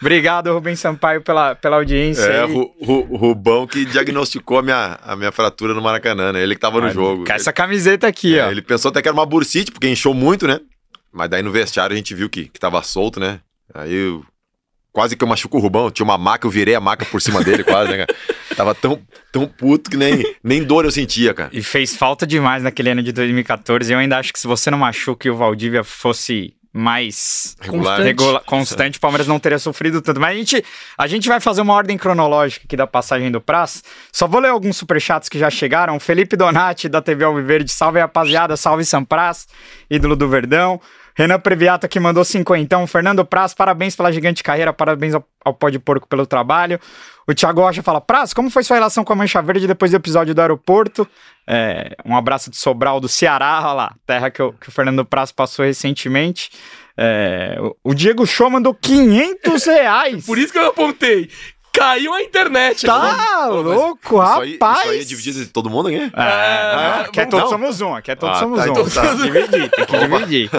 Obrigado, 0.00 0.52
Rubens 0.52 0.78
Sampaio, 0.78 1.22
pela, 1.22 1.56
pela 1.56 1.76
audiência. 1.76 2.22
É, 2.22 2.44
o 2.44 3.16
Rubão 3.16 3.66
que 3.66 3.84
diagnosticou 3.84 4.58
a 4.58 4.62
minha, 4.62 4.98
a 5.02 5.16
minha 5.16 5.32
fratura 5.32 5.74
no 5.74 5.82
Maracanã, 5.82 6.32
né? 6.32 6.40
Ele 6.40 6.54
que 6.54 6.60
tava 6.60 6.80
no 6.80 6.88
jogo. 6.90 7.24
Com 7.24 7.32
essa 7.32 7.52
camiseta 7.52 8.06
aqui, 8.06 8.38
é, 8.38 8.46
ó. 8.46 8.50
Ele 8.50 8.62
pensou 8.62 8.90
até 8.90 9.02
que 9.02 9.08
era 9.08 9.14
uma 9.14 9.26
bursite, 9.26 9.72
porque 9.72 9.88
inchou 9.88 10.14
muito, 10.14 10.46
né? 10.46 10.60
Mas 11.12 11.28
daí 11.30 11.42
no 11.42 11.50
vestiário 11.50 11.94
a 11.94 11.96
gente 11.96 12.14
viu 12.14 12.28
que, 12.28 12.46
que 12.48 12.60
tava 12.60 12.82
solto, 12.82 13.18
né? 13.18 13.40
Aí 13.74 13.92
eu, 13.92 14.24
quase 14.92 15.16
que 15.16 15.22
eu 15.22 15.28
machuco 15.28 15.58
o 15.58 15.60
Rubão. 15.60 15.90
Tinha 15.90 16.04
uma 16.04 16.18
maca, 16.18 16.46
eu 16.46 16.50
virei 16.50 16.74
a 16.74 16.80
maca 16.80 17.04
por 17.04 17.20
cima 17.20 17.42
dele, 17.42 17.64
quase, 17.64 17.90
né, 17.90 18.06
cara? 18.06 18.18
Tava 18.56 18.74
tão, 18.74 19.00
tão 19.30 19.46
puto 19.46 19.88
que 19.88 19.96
nem, 19.96 20.24
nem 20.42 20.64
dor 20.64 20.84
eu 20.84 20.90
sentia, 20.90 21.32
cara. 21.32 21.48
E 21.52 21.62
fez 21.62 21.94
falta 21.94 22.26
demais 22.26 22.64
naquele 22.64 22.90
ano 22.90 23.02
de 23.04 23.12
2014. 23.12 23.92
Eu 23.92 24.00
ainda 24.00 24.18
acho 24.18 24.32
que 24.32 24.38
se 24.40 24.48
você 24.48 24.68
não 24.68 24.78
machuca 24.78 25.28
e 25.28 25.30
o 25.30 25.36
Valdívia 25.36 25.84
fosse 25.84 26.56
mais 26.72 27.56
regular. 27.60 27.84
constante, 27.84 28.06
regula, 28.06 28.42
constante 28.44 28.98
o 28.98 29.00
Palmeiras 29.00 29.26
não 29.26 29.38
teria 29.38 29.58
sofrido 29.58 30.02
tanto. 30.02 30.20
Mas 30.20 30.30
a 30.30 30.34
gente, 30.36 30.64
a 30.96 31.06
gente 31.06 31.28
vai 31.28 31.40
fazer 31.40 31.60
uma 31.60 31.72
ordem 31.72 31.96
cronológica 31.96 32.64
aqui 32.66 32.76
da 32.76 32.86
passagem 32.86 33.30
do 33.30 33.40
Praz. 33.40 33.82
Só 34.12 34.26
vou 34.26 34.40
ler 34.40 34.48
alguns 34.48 34.76
superchats 34.76 35.28
que 35.28 35.38
já 35.38 35.50
chegaram. 35.50 35.98
Felipe 35.98 36.36
Donati, 36.36 36.88
da 36.88 37.00
TV 37.00 37.24
Alviverde, 37.24 37.70
salve 37.70 38.00
rapaziada, 38.00 38.56
salve 38.56 38.84
Sampraz, 38.84 39.46
ídolo 39.90 40.14
do 40.14 40.28
Verdão. 40.28 40.80
Renan 41.18 41.40
Previato 41.40 41.88
que 41.88 41.98
mandou 41.98 42.24
cinquentão. 42.24 42.86
Fernando 42.86 43.24
Praz, 43.24 43.52
parabéns 43.52 43.96
pela 43.96 44.12
gigante 44.12 44.40
carreira, 44.40 44.72
parabéns 44.72 45.14
ao, 45.14 45.24
ao 45.44 45.52
Pó 45.52 45.68
de 45.68 45.80
Porco 45.80 46.06
pelo 46.06 46.24
trabalho. 46.24 46.78
O 47.26 47.34
Thiago 47.34 47.60
Rocha 47.60 47.82
fala, 47.82 48.00
Praz, 48.00 48.32
como 48.32 48.48
foi 48.48 48.62
sua 48.62 48.76
relação 48.76 49.02
com 49.04 49.12
a 49.12 49.16
Mancha 49.16 49.42
Verde 49.42 49.66
depois 49.66 49.90
do 49.90 49.96
episódio 49.96 50.32
do 50.32 50.40
aeroporto? 50.40 51.06
É, 51.44 51.96
um 52.04 52.16
abraço 52.16 52.50
de 52.50 52.56
Sobral 52.56 53.00
do 53.00 53.08
Ceará, 53.08 53.58
olha 53.64 53.72
lá, 53.72 53.94
terra 54.06 54.30
que, 54.30 54.40
eu, 54.40 54.52
que 54.52 54.68
o 54.68 54.72
Fernando 54.72 55.04
Praz 55.04 55.32
passou 55.32 55.64
recentemente. 55.64 56.50
É, 56.96 57.56
o, 57.60 57.90
o 57.90 57.94
Diego 57.94 58.24
Show 58.24 58.48
mandou 58.48 58.72
500 58.72 59.64
reais. 59.66 60.24
Por 60.26 60.38
isso 60.38 60.52
que 60.52 60.58
eu 60.58 60.66
apontei. 60.68 61.28
Caiu 61.72 62.14
a 62.14 62.22
internet. 62.22 62.86
Tá 62.86 63.46
louco, 63.48 64.22
Isso 64.22 64.40
aí, 64.40 64.52
rapaz. 64.54 64.78
isso 64.80 64.88
aí 64.88 65.00
é 65.00 65.04
dividido 65.04 65.38
entre 65.40 65.52
todo 65.52 65.68
mundo 65.70 65.88
aqui? 65.88 65.96
É, 65.96 66.10
Ah, 66.14 67.00
aqui 67.06 67.20
é 67.20 67.26
todos 67.26 67.44
não. 67.44 67.50
somos 67.50 67.80
um, 67.80 67.94
aqui 67.94 68.10
é 68.10 68.16
todos 68.16 68.36
Ah, 68.36 68.40
somos 68.40 68.58
tá, 68.58 68.64
um. 68.66 68.70
então 68.70 68.88
tá. 68.88 69.00
Tem 69.02 69.16
que 69.16 69.22
dividir, 69.22 69.70
tem 69.70 69.86
que 69.86 69.98
dividir. 69.98 70.50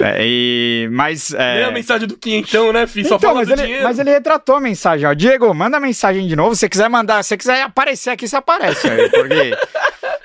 É, 0.00 0.16
e, 0.20 0.88
mas, 0.92 1.32
é, 1.34 1.64
a 1.64 1.70
mensagem 1.70 2.08
do 2.08 2.16
quinhentão, 2.16 2.72
né, 2.72 2.86
filho? 2.86 3.08
Só 3.08 3.16
então, 3.16 3.34
mas 3.34 3.48
ele, 3.50 3.62
dinheiro. 3.62 3.84
mas 3.84 3.98
ele 3.98 4.10
retratou 4.10 4.56
a 4.56 4.60
mensagem, 4.60 5.06
ó. 5.06 5.12
Diego, 5.12 5.52
manda 5.52 5.76
a 5.76 5.80
mensagem 5.80 6.26
de 6.26 6.34
novo. 6.34 6.54
Se 6.54 6.60
você 6.60 6.68
quiser 6.68 6.88
mandar, 6.88 7.22
se 7.22 7.28
você 7.30 7.36
quiser 7.36 7.62
aparecer 7.62 8.10
aqui, 8.10 8.26
você 8.26 8.36
aparece 8.36 8.88
aí, 8.88 9.08
porque... 9.10 9.56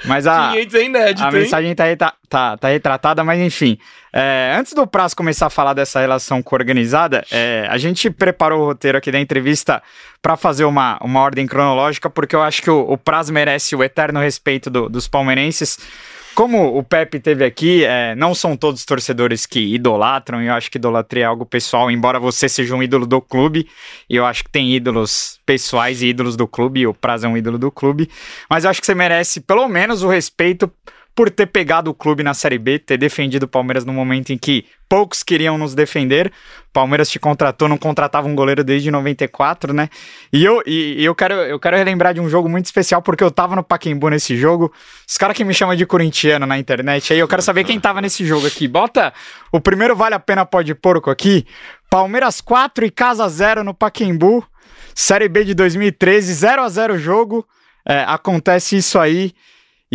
Mas 0.06 0.28
a, 0.28 0.52
500 0.52 0.76
é 0.76 0.84
inédito, 0.84 1.24
a 1.24 1.28
hein? 1.32 1.34
mensagem 1.34 1.74
tá, 1.76 1.84
reta- 1.86 2.14
tá, 2.30 2.58
tá 2.58 2.68
retratada, 2.68 3.24
mas 3.24 3.40
enfim. 3.40 3.76
É, 4.14 4.54
antes 4.56 4.74
do 4.74 4.86
Prazo 4.86 5.16
começar 5.16 5.48
a 5.48 5.50
falar 5.50 5.74
dessa 5.74 6.00
relação 6.00 6.44
com 6.44 6.54
a 6.56 6.60
organizada, 6.60 7.24
é, 7.32 7.66
a 7.68 7.78
gente 7.80 8.12
preparou 8.12 8.62
o 8.62 8.66
roteiro 8.66 9.00
aqui 9.00 9.12
da 9.12 9.20
entrevista 9.20 9.82
para 10.22 10.38
fazer 10.38 10.64
uma, 10.66 11.00
uma 11.02 11.22
ordem 11.22 11.48
cronológica, 11.48 12.08
porque 12.08 12.36
eu 12.36 12.44
acho 12.44 12.62
que 12.62 12.70
o, 12.70 12.82
o 12.92 12.98
Praz 13.00 13.32
merece 13.32 13.76
o 13.76 13.84
eterno 13.84 14.20
respeito 14.20 14.70
do- 14.70 14.88
dos 14.90 15.08
palmeirenses. 15.08 15.80
Como 16.36 16.78
o 16.78 16.84
Pepe 16.84 17.18
teve 17.18 17.46
aqui, 17.46 17.86
é, 17.86 18.14
não 18.14 18.36
são 18.36 18.58
todos 18.58 18.84
torcedores 18.84 19.46
que 19.46 19.74
idolatram, 19.74 20.44
e 20.44 20.48
eu 20.48 20.54
acho 20.54 20.70
que 20.70 20.78
idolatria 20.78 21.24
é 21.24 21.26
algo 21.26 21.46
pessoal, 21.46 21.90
embora 21.90 22.20
você 22.20 22.50
seja 22.50 22.76
um 22.76 22.84
ídolo 22.84 23.08
do 23.08 23.22
clube, 23.22 23.70
e 24.10 24.18
eu 24.18 24.26
acho 24.26 24.44
que 24.44 24.50
tem 24.50 24.76
ídolos 24.76 25.40
pessoais 25.46 26.02
e 26.02 26.08
ídolos 26.08 26.36
do 26.36 26.46
clube, 26.46 26.82
e 26.82 26.88
o 26.88 26.94
Praz 26.94 27.24
é 27.24 27.28
um 27.30 27.38
ídolo 27.38 27.58
do 27.58 27.72
clube, 27.72 28.10
mas 28.50 28.66
eu 28.66 28.70
acho 28.70 28.82
que 28.82 28.86
você 28.86 28.94
merece 28.94 29.40
pelo 29.40 29.66
menos 29.70 30.04
o 30.04 30.10
respeito 30.10 30.70
por 31.16 31.30
ter 31.32 31.46
pegado 31.46 31.90
o 31.90 31.94
clube 31.94 32.22
na 32.22 32.34
Série 32.34 32.58
B, 32.58 32.78
ter 32.78 32.98
defendido 32.98 33.44
o 33.44 33.48
Palmeiras 33.48 33.86
no 33.86 33.94
momento 33.94 34.34
em 34.34 34.38
que 34.38 34.66
poucos 34.90 35.24
queriam 35.24 35.58
nos 35.58 35.74
defender. 35.74 36.30
Palmeiras 36.74 37.10
te 37.10 37.18
contratou, 37.18 37.70
não 37.70 37.78
contratava 37.78 38.28
um 38.28 38.36
goleiro 38.36 38.66
desde 38.66 38.92
94, 38.92 39.74
né? 39.74 39.90
E 40.32 40.44
eu, 40.44 40.62
e, 40.66 41.02
eu, 41.02 41.16
quero, 41.16 41.34
eu 41.36 41.58
quero 41.58 41.78
relembrar 41.78 42.14
de 42.14 42.20
um 42.20 42.28
jogo 42.28 42.50
muito 42.50 42.66
especial, 42.66 43.02
porque 43.02 43.24
eu 43.24 43.32
tava 43.32 43.56
no 43.56 43.64
Paquembu 43.64 44.10
nesse 44.10 44.36
jogo. 44.36 44.74
Os 45.08 45.18
caras 45.18 45.38
que 45.38 45.46
me 45.46 45.54
chamam 45.54 45.74
de 45.74 45.86
corintiano 45.86 46.46
na 46.46 46.60
internet, 46.60 47.14
aí 47.14 47.20
eu 47.20 47.30
quero 47.30 47.42
saber 47.42 47.64
quem 47.64 47.80
tava 47.80 48.02
nesse 48.02 48.26
jogo 48.26 48.46
aqui. 48.46 48.68
Bota 48.68 49.14
o 49.54 49.62
primeiro 49.62 49.96
Vale 49.96 50.16
a 50.16 50.20
Pena 50.20 50.46
Pode 50.46 50.76
Porco 50.76 51.10
aqui. 51.10 51.46
Palmeiras 51.90 52.42
4 52.42 52.86
e 52.86 52.92
Casa 52.92 53.28
0 53.30 53.64
no 53.64 53.74
Paquembu. 53.74 54.46
Série 54.94 55.30
B 55.30 55.46
de 55.46 55.54
2013, 55.54 56.34
0 56.34 56.62
a 56.62 56.68
0 56.68 56.96
o 56.96 56.98
jogo. 56.98 57.48
É, 57.88 58.04
acontece 58.06 58.76
isso 58.76 59.00
aí. 59.00 59.34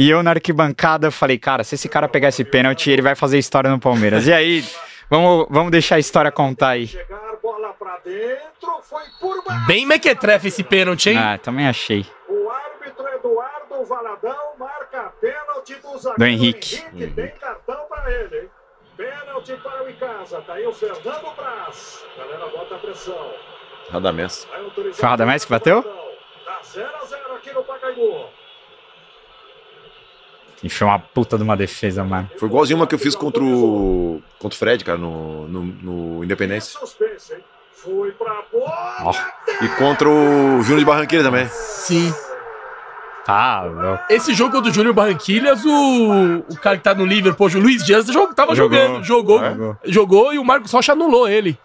E 0.00 0.08
eu 0.08 0.22
na 0.22 0.30
arquibancada 0.30 1.10
falei, 1.10 1.38
cara, 1.38 1.62
se 1.62 1.74
esse 1.74 1.86
cara 1.86 2.08
pegar 2.08 2.28
esse 2.28 2.42
pênalti, 2.42 2.90
ele 2.90 3.02
vai 3.02 3.14
fazer 3.14 3.36
história 3.36 3.68
no 3.68 3.78
Palmeiras. 3.78 4.26
E 4.26 4.32
aí, 4.32 4.64
vamos, 5.10 5.46
vamos 5.50 5.70
deixar 5.70 5.96
a 5.96 5.98
história 5.98 6.32
contar 6.32 6.70
aí. 6.70 6.86
Chegar, 6.86 7.36
bola 7.42 7.74
pra 7.74 7.98
dentro, 7.98 8.80
foi 8.82 9.02
por 9.20 9.44
baixo. 9.44 9.66
Bem 9.66 9.84
mequetrefe 9.84 10.48
esse 10.48 10.64
pênalti, 10.64 11.10
hein? 11.10 11.18
Ah, 11.18 11.36
também 11.36 11.68
achei. 11.68 12.06
O 12.30 12.48
árbitro 12.48 13.06
Eduardo 13.08 13.84
Valadão 13.84 14.54
marca 14.58 15.12
pênalti 15.20 15.74
do 15.74 15.98
zagueiro 15.98 16.16
Do 16.16 16.24
Henrique. 16.24 16.82
Tem 17.14 17.28
cartão 17.38 17.84
para 17.86 18.10
ele, 18.10 18.38
hein? 18.38 18.50
Pênalti 18.96 19.52
para 19.62 19.84
o 19.84 19.90
Icasa. 19.90 20.40
Tá 20.40 20.54
aí 20.54 20.66
o 20.66 20.72
Fernando 20.72 21.36
Braz. 21.36 22.06
Galera, 22.16 22.46
bota 22.46 22.74
a 22.74 22.78
pressão. 22.78 23.34
Radamés. 23.90 24.48
Foi 24.74 25.06
o 25.06 25.10
Radamés 25.10 25.44
que 25.44 25.50
bateu? 25.50 25.82
Tá 25.82 26.58
0 26.64 26.88
a 27.02 27.04
0 27.04 27.34
aqui 27.34 27.52
no 27.52 27.62
Pacaembu. 27.62 28.39
E 30.62 30.68
foi 30.68 30.86
uma 30.86 30.98
puta 30.98 31.36
de 31.38 31.42
uma 31.42 31.56
defesa, 31.56 32.04
mano. 32.04 32.30
Foi 32.38 32.48
igualzinho 32.48 32.78
uma 32.78 32.86
que 32.86 32.94
eu 32.94 32.98
fiz 32.98 33.14
contra 33.14 33.42
o, 33.42 34.22
contra 34.38 34.54
o 34.54 34.58
Fred, 34.58 34.84
cara, 34.84 34.98
no, 34.98 35.48
no, 35.48 35.62
no 35.62 36.24
Independência. 36.24 36.78
Suspense, 36.78 37.32
hein? 37.34 37.40
Foi 37.72 38.10
pra 38.12 38.42
bola. 38.52 38.96
Ó. 39.04 39.14
E 39.64 39.68
contra 39.78 40.06
o 40.08 40.60
Júnior 40.62 40.80
de 40.80 40.84
Barranquilla 40.84 41.24
também. 41.24 41.48
Sim. 41.48 42.12
Tá 43.24 43.62
louco. 43.62 44.02
Esse 44.10 44.34
jogo 44.34 44.60
do 44.60 44.70
Júnior 44.72 44.92
Barranquilhas, 44.94 45.64
o, 45.64 46.44
o 46.48 46.56
cara 46.60 46.76
que 46.76 46.82
tá 46.82 46.94
no 46.94 47.06
Liverpool, 47.06 47.48
o 47.48 47.58
Luiz 47.58 47.84
Dias, 47.84 48.06
jog- 48.06 48.34
tava 48.34 48.54
Jogou. 48.54 48.78
jogando. 48.78 49.04
Jogou, 49.04 49.38
Jogou. 49.44 49.76
jogou 49.84 50.34
e 50.34 50.38
o 50.38 50.44
Marcos 50.44 50.72
Rocha 50.72 50.92
anulou 50.92 51.26
ele. 51.28 51.58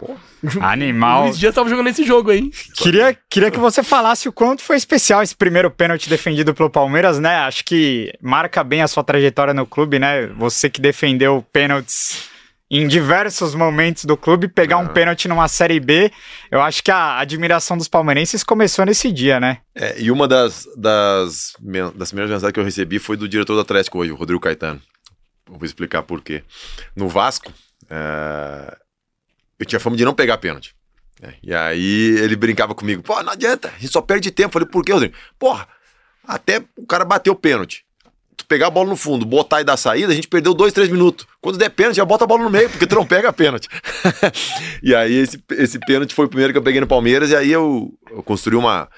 Bem 0.00 0.16
demais. 0.42 0.56
O 0.56 0.62
Animal. 0.62 1.22
Luiz 1.26 1.38
Dias 1.38 1.54
tava 1.54 1.68
jogando 1.68 1.88
esse 1.88 2.04
jogo 2.04 2.30
aí. 2.30 2.50
Queria, 2.74 3.16
queria 3.30 3.50
que 3.50 3.58
você 3.58 3.82
falasse 3.82 4.28
o 4.28 4.32
quanto 4.32 4.62
foi 4.62 4.76
especial 4.76 5.22
esse 5.22 5.34
primeiro 5.34 5.70
pênalti 5.70 6.08
defendido 6.08 6.54
pelo 6.54 6.70
Palmeiras, 6.70 7.18
né? 7.18 7.36
Acho 7.36 7.64
que 7.64 8.12
marca 8.20 8.62
bem 8.62 8.82
a 8.82 8.88
sua 8.88 9.02
trajetória 9.02 9.54
no 9.54 9.66
clube, 9.66 9.98
né? 9.98 10.26
Você 10.38 10.68
que 10.68 10.80
defendeu 10.80 11.44
pênaltis 11.52 12.28
em 12.70 12.86
diversos 12.86 13.54
momentos 13.54 14.04
do 14.04 14.16
clube, 14.16 14.48
pegar 14.48 14.78
um 14.78 14.88
pênalti 14.88 15.28
numa 15.28 15.46
Série 15.46 15.78
B, 15.78 16.10
eu 16.50 16.60
acho 16.60 16.82
que 16.82 16.90
a 16.90 17.18
admiração 17.18 17.78
dos 17.78 17.86
palmeirenses 17.86 18.42
começou 18.42 18.84
nesse 18.84 19.12
dia, 19.12 19.38
né? 19.38 19.58
É, 19.74 20.00
e 20.00 20.10
uma 20.10 20.26
das, 20.26 20.66
das, 20.76 21.52
das 21.94 22.08
primeiras 22.08 22.30
mensagens 22.30 22.52
que 22.52 22.58
eu 22.58 22.64
recebi 22.64 22.98
foi 22.98 23.16
do 23.16 23.28
diretor 23.28 23.54
do 23.54 23.60
Atlético 23.60 23.98
hoje, 23.98 24.10
o 24.10 24.16
Rodrigo 24.16 24.40
Caetano. 24.40 24.80
Eu 25.48 25.56
vou 25.56 25.64
explicar 25.64 26.02
por 26.02 26.20
quê. 26.20 26.42
No 26.96 27.08
Vasco, 27.08 27.52
é, 27.88 28.76
eu 29.58 29.66
tinha 29.66 29.80
fama 29.80 29.96
de 29.96 30.04
não 30.04 30.14
pegar 30.14 30.38
pênalti. 30.38 30.74
É, 31.22 31.34
e 31.42 31.54
aí 31.54 32.18
ele 32.18 32.36
brincava 32.36 32.74
comigo, 32.74 33.02
pô, 33.02 33.22
não 33.22 33.32
adianta, 33.32 33.68
a 33.68 33.78
gente 33.78 33.92
só 33.92 34.02
perde 34.02 34.30
tempo. 34.30 34.48
Eu 34.48 34.52
falei, 34.52 34.68
por 34.68 34.84
quê, 34.84 34.92
Rodrigo? 34.92 35.14
Porra, 35.38 35.66
até 36.26 36.62
o 36.76 36.86
cara 36.86 37.04
bateu 37.04 37.32
o 37.32 37.36
pênalti. 37.36 37.84
Tu 38.36 38.44
pegar 38.44 38.66
a 38.66 38.70
bola 38.70 38.90
no 38.90 38.96
fundo, 38.96 39.24
botar 39.24 39.62
e 39.62 39.64
dar 39.64 39.78
saída, 39.78 40.12
a 40.12 40.14
gente 40.14 40.28
perdeu 40.28 40.52
dois, 40.52 40.72
três 40.74 40.90
minutos. 40.90 41.26
Quando 41.40 41.56
der 41.56 41.70
pênalti, 41.70 41.96
já 41.96 42.04
bota 42.04 42.24
a 42.24 42.26
bola 42.26 42.44
no 42.44 42.50
meio, 42.50 42.68
porque 42.68 42.86
tu 42.86 42.94
não 42.94 43.06
pega 43.06 43.32
pênalti. 43.32 43.66
e 44.82 44.94
aí 44.94 45.14
esse, 45.14 45.42
esse 45.52 45.78
pênalti 45.80 46.14
foi 46.14 46.26
o 46.26 46.28
primeiro 46.28 46.52
que 46.52 46.58
eu 46.58 46.62
peguei 46.62 46.80
no 46.80 46.86
Palmeiras, 46.86 47.30
e 47.30 47.36
aí 47.36 47.50
eu, 47.50 47.94
eu 48.10 48.22
construí 48.22 48.58
uma, 48.58 48.90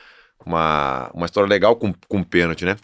uma, 0.45 1.09
uma 1.15 1.27
história 1.27 1.49
legal 1.49 1.77
com, 1.77 1.95
com 2.09 2.25
pênalti, 2.25 2.65
né? 2.65 2.77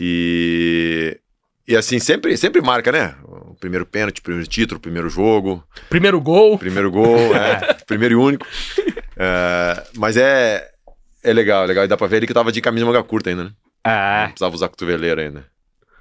E, 0.00 1.20
e 1.68 1.76
assim, 1.76 2.00
sempre, 2.00 2.36
sempre 2.36 2.60
marca, 2.60 2.90
né? 2.90 3.14
Primeiro 3.62 3.86
pênalti, 3.86 4.20
primeiro 4.20 4.44
título, 4.48 4.80
primeiro 4.80 5.08
jogo, 5.08 5.62
Primeiro 5.88 6.20
gol. 6.20 6.58
primeiro 6.58 6.90
gol, 6.90 7.16
é, 7.36 7.74
primeiro 7.86 8.14
e 8.14 8.16
único. 8.16 8.44
É, 9.16 9.86
mas 9.96 10.16
é, 10.16 10.68
é 11.22 11.32
legal, 11.32 11.62
é 11.62 11.66
legal. 11.68 11.84
E 11.84 11.86
dá 11.86 11.96
pra 11.96 12.08
ver 12.08 12.16
ali 12.16 12.26
que 12.26 12.34
tava 12.34 12.50
de 12.50 12.60
camisa 12.60 12.84
manga 12.84 13.00
curta 13.04 13.30
ainda, 13.30 13.44
né? 13.44 13.50
É, 13.84 14.22
Não 14.22 14.28
precisava 14.30 14.54
usar 14.56 14.68
cotoveleira 14.68 15.22
ainda. 15.22 15.46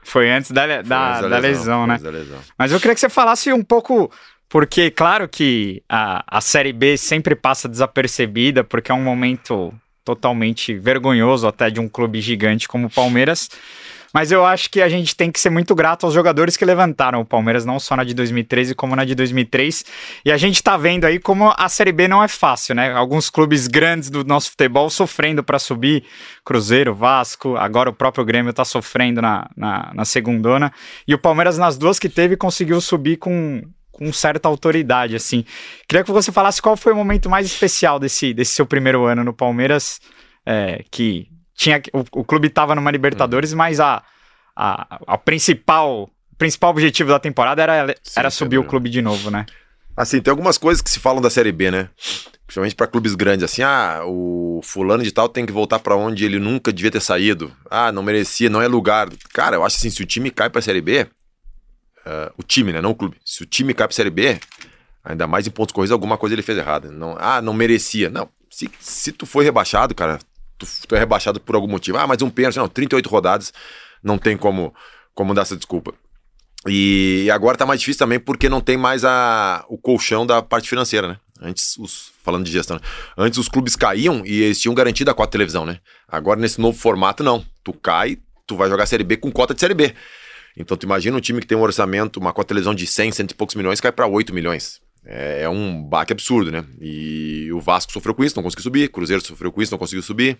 foi 0.01 0.31
antes 0.31 0.49
da, 0.49 0.65
da, 0.65 0.81
da 0.81 1.19
antes 1.37 1.41
lesão, 1.41 1.85
foi 1.85 1.87
né? 1.93 1.99
da 1.99 2.09
lesão. 2.09 2.39
Mas 2.57 2.71
eu 2.71 2.79
queria 2.79 2.95
que 2.95 2.99
você 2.99 3.09
falasse 3.09 3.53
um 3.53 3.63
pouco, 3.63 4.11
porque 4.49 4.89
claro 4.89 5.29
que 5.29 5.83
a, 5.87 6.23
a 6.39 6.41
Série 6.41 6.73
B 6.73 6.97
sempre 6.97 7.35
passa 7.35 7.69
desapercebida, 7.69 8.63
porque 8.63 8.91
é 8.91 8.95
um 8.95 9.03
momento 9.03 9.71
totalmente 10.03 10.73
vergonhoso 10.73 11.47
até 11.47 11.69
de 11.69 11.79
um 11.79 11.87
clube 11.87 12.21
gigante 12.21 12.67
como 12.67 12.87
o 12.87 12.89
Palmeiras. 12.89 13.49
Mas 14.13 14.31
eu 14.31 14.45
acho 14.45 14.69
que 14.69 14.81
a 14.81 14.89
gente 14.89 15.15
tem 15.15 15.31
que 15.31 15.39
ser 15.39 15.49
muito 15.49 15.73
grato 15.73 16.05
aos 16.05 16.13
jogadores 16.13 16.57
que 16.57 16.65
levantaram 16.65 17.21
o 17.21 17.25
Palmeiras, 17.25 17.65
não 17.65 17.79
só 17.79 17.95
na 17.95 18.03
de 18.03 18.13
2013, 18.13 18.75
como 18.75 18.95
na 18.95 19.05
de 19.05 19.15
2003. 19.15 19.85
E 20.25 20.31
a 20.31 20.37
gente 20.37 20.61
tá 20.61 20.75
vendo 20.75 21.05
aí 21.05 21.19
como 21.19 21.53
a 21.57 21.69
Série 21.69 21.91
B 21.91 22.07
não 22.07 22.23
é 22.23 22.27
fácil, 22.27 22.75
né? 22.75 22.91
Alguns 22.91 23.29
clubes 23.29 23.67
grandes 23.67 24.09
do 24.09 24.23
nosso 24.23 24.51
futebol 24.51 24.89
sofrendo 24.89 25.43
para 25.43 25.59
subir, 25.59 26.03
Cruzeiro, 26.43 26.93
Vasco, 26.93 27.55
agora 27.55 27.89
o 27.89 27.93
próprio 27.93 28.25
Grêmio 28.25 28.53
tá 28.53 28.65
sofrendo 28.65 29.21
na, 29.21 29.49
na, 29.55 29.91
na 29.93 30.05
segundona. 30.05 30.71
E 31.07 31.13
o 31.13 31.17
Palmeiras, 31.17 31.57
nas 31.57 31.77
duas 31.77 31.99
que 31.99 32.09
teve, 32.09 32.35
conseguiu 32.35 32.81
subir 32.81 33.17
com, 33.17 33.61
com 33.91 34.11
certa 34.11 34.47
autoridade, 34.47 35.15
assim. 35.15 35.45
Queria 35.87 36.03
que 36.03 36.11
você 36.11 36.31
falasse 36.31 36.61
qual 36.61 36.75
foi 36.75 36.91
o 36.91 36.95
momento 36.95 37.29
mais 37.29 37.45
especial 37.45 37.99
desse, 37.99 38.33
desse 38.33 38.51
seu 38.51 38.65
primeiro 38.65 39.05
ano 39.05 39.23
no 39.23 39.33
Palmeiras, 39.33 40.01
é, 40.45 40.83
que 40.89 41.27
tinha 41.55 41.81
o, 41.93 42.21
o 42.21 42.23
clube 42.23 42.47
estava 42.47 42.75
numa 42.75 42.91
Libertadores, 42.91 43.53
mas 43.53 43.79
a, 43.79 44.03
a, 44.55 44.99
a 45.07 45.17
principal 45.17 46.09
o 46.31 46.35
principal 46.37 46.71
objetivo 46.71 47.09
da 47.09 47.19
temporada 47.19 47.61
era, 47.61 47.95
Sim, 48.01 48.19
era 48.19 48.29
subir 48.29 48.57
o 48.57 48.63
clube 48.63 48.89
de 48.89 49.01
novo, 49.01 49.29
né? 49.29 49.45
Assim, 49.95 50.21
tem 50.21 50.31
algumas 50.31 50.57
coisas 50.57 50.81
que 50.81 50.89
se 50.89 50.99
falam 50.99 51.21
da 51.21 51.29
Série 51.29 51.51
B, 51.51 51.69
né? 51.69 51.89
Principalmente 52.45 52.75
pra 52.75 52.87
clubes 52.87 53.13
grandes, 53.13 53.43
assim, 53.43 53.61
ah, 53.61 54.01
o 54.05 54.59
fulano 54.63 55.03
de 55.03 55.11
tal 55.11 55.29
tem 55.29 55.45
que 55.45 55.53
voltar 55.53 55.79
pra 55.79 55.95
onde 55.95 56.25
ele 56.25 56.39
nunca 56.39 56.73
devia 56.73 56.91
ter 56.91 57.01
saído. 57.01 57.51
Ah, 57.69 57.91
não 57.91 58.01
merecia, 58.01 58.49
não 58.49 58.61
é 58.61 58.67
lugar. 58.67 59.09
Cara, 59.33 59.55
eu 59.55 59.63
acho 59.63 59.77
assim, 59.77 59.89
se 59.89 60.01
o 60.01 60.05
time 60.05 60.31
cai 60.31 60.49
pra 60.49 60.61
Série 60.61 60.81
B, 60.81 61.07
ah, 62.05 62.31
o 62.37 62.43
time, 62.43 62.73
né, 62.73 62.81
não 62.81 62.91
o 62.91 62.95
clube. 62.95 63.17
Se 63.23 63.43
o 63.43 63.45
time 63.45 63.73
cai 63.73 63.87
pra 63.87 63.95
Série 63.95 64.09
B, 64.09 64.39
ainda 65.03 65.27
mais 65.27 65.47
em 65.47 65.51
pontos 65.51 65.73
corridos, 65.73 65.91
alguma 65.91 66.17
coisa 66.17 66.35
ele 66.35 66.41
fez 66.41 66.57
errada. 66.57 66.89
Não, 66.89 67.15
ah, 67.19 67.41
não 67.41 67.53
merecia. 67.53 68.09
Não, 68.09 68.27
se, 68.49 68.69
se 68.79 69.11
tu 69.11 69.25
foi 69.25 69.43
rebaixado, 69.43 69.93
cara, 69.93 70.19
tu, 70.65 70.87
tu 70.87 70.95
é 70.95 70.99
rebaixado 70.99 71.39
por 71.39 71.55
algum 71.55 71.67
motivo. 71.67 71.97
Ah, 71.97 72.07
mas 72.07 72.21
um 72.21 72.29
pênalti, 72.29 72.57
não, 72.57 72.67
38 72.67 73.09
rodadas, 73.09 73.53
não 74.03 74.17
tem 74.17 74.37
como, 74.37 74.73
como 75.13 75.33
dar 75.33 75.41
essa 75.41 75.55
desculpa. 75.55 75.93
E 76.67 77.27
agora 77.33 77.57
tá 77.57 77.65
mais 77.65 77.79
difícil 77.79 77.99
também 77.99 78.19
porque 78.19 78.47
não 78.47 78.61
tem 78.61 78.77
mais 78.77 79.03
a, 79.03 79.65
o 79.67 79.77
colchão 79.77 80.25
da 80.25 80.41
parte 80.41 80.69
financeira, 80.69 81.07
né? 81.07 81.17
Antes, 81.41 81.75
os, 81.77 82.11
falando 82.23 82.45
de 82.45 82.51
gestão, 82.51 82.77
né? 82.77 82.83
antes 83.17 83.39
os 83.39 83.49
clubes 83.49 83.75
caíam 83.75 84.21
e 84.23 84.43
eles 84.43 84.61
tinham 84.61 84.75
garantida 84.75 85.09
a 85.09 85.13
cota 85.13 85.29
de 85.29 85.31
televisão, 85.31 85.65
né? 85.65 85.79
Agora 86.07 86.39
nesse 86.39 86.61
novo 86.61 86.77
formato, 86.77 87.23
não. 87.23 87.43
Tu 87.63 87.73
cai, 87.73 88.19
tu 88.45 88.55
vai 88.55 88.69
jogar 88.69 88.85
Série 88.85 89.03
B 89.03 89.17
com 89.17 89.31
cota 89.31 89.55
de 89.55 89.59
Série 89.59 89.73
B. 89.73 89.95
Então 90.55 90.77
tu 90.77 90.83
imagina 90.83 91.17
um 91.17 91.21
time 91.21 91.39
que 91.39 91.47
tem 91.47 91.57
um 91.57 91.61
orçamento, 91.61 92.19
uma 92.19 92.31
cota 92.31 92.45
de 92.45 92.49
televisão 92.49 92.75
de 92.75 92.85
100, 92.85 93.11
100 93.13 93.25
e 93.31 93.33
poucos 93.33 93.55
milhões, 93.55 93.81
cai 93.81 93.91
para 93.91 94.05
8 94.05 94.31
milhões. 94.31 94.79
É, 95.05 95.43
é, 95.43 95.49
um 95.49 95.83
baque 95.83 96.13
absurdo, 96.13 96.51
né? 96.51 96.63
E 96.79 97.51
o 97.51 97.59
Vasco 97.59 97.91
sofreu 97.91 98.13
com 98.13 98.23
isso, 98.23 98.35
não 98.35 98.43
conseguiu 98.43 98.63
subir, 98.63 98.89
Cruzeiro 98.89 99.25
sofreu 99.25 99.51
com 99.51 99.61
isso, 99.61 99.71
não 99.71 99.79
conseguiu 99.79 100.03
subir. 100.03 100.37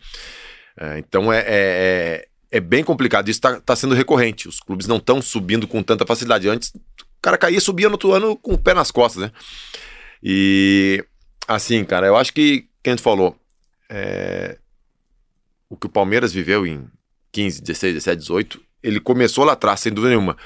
É, 0.77 0.99
então 0.99 1.31
é, 1.33 1.39
é, 1.39 1.45
é, 1.47 2.27
é 2.51 2.59
bem 2.59 2.83
complicado. 2.83 3.27
Isso 3.29 3.37
está 3.37 3.59
tá 3.59 3.75
sendo 3.75 3.95
recorrente. 3.95 4.47
Os 4.47 4.59
clubes 4.59 4.87
não 4.87 4.97
estão 4.97 5.21
subindo 5.21 5.67
com 5.67 5.81
tanta 5.81 6.05
facilidade. 6.05 6.47
Antes, 6.47 6.69
o 6.69 7.21
cara 7.21 7.37
caía 7.37 7.57
e 7.57 7.61
subia 7.61 7.87
no 7.87 7.93
outro 7.93 8.11
ano 8.13 8.35
com 8.35 8.53
o 8.53 8.57
pé 8.57 8.73
nas 8.73 8.91
costas, 8.91 9.23
né? 9.23 9.31
E 10.23 11.03
assim, 11.47 11.83
cara, 11.83 12.07
eu 12.07 12.15
acho 12.15 12.31
que 12.33 12.67
quem 12.83 12.95
tu 12.95 13.01
falou, 13.01 13.35
é, 13.89 14.57
o 15.69 15.75
que 15.75 15.87
o 15.87 15.89
Palmeiras 15.89 16.31
viveu 16.31 16.65
em 16.65 16.87
15, 17.31 17.61
16, 17.61 17.93
17, 17.95 18.19
18, 18.19 18.61
ele 18.83 18.99
começou 18.99 19.43
lá 19.43 19.53
atrás, 19.53 19.79
sem 19.79 19.91
dúvida 19.91 20.09
nenhuma. 20.09 20.37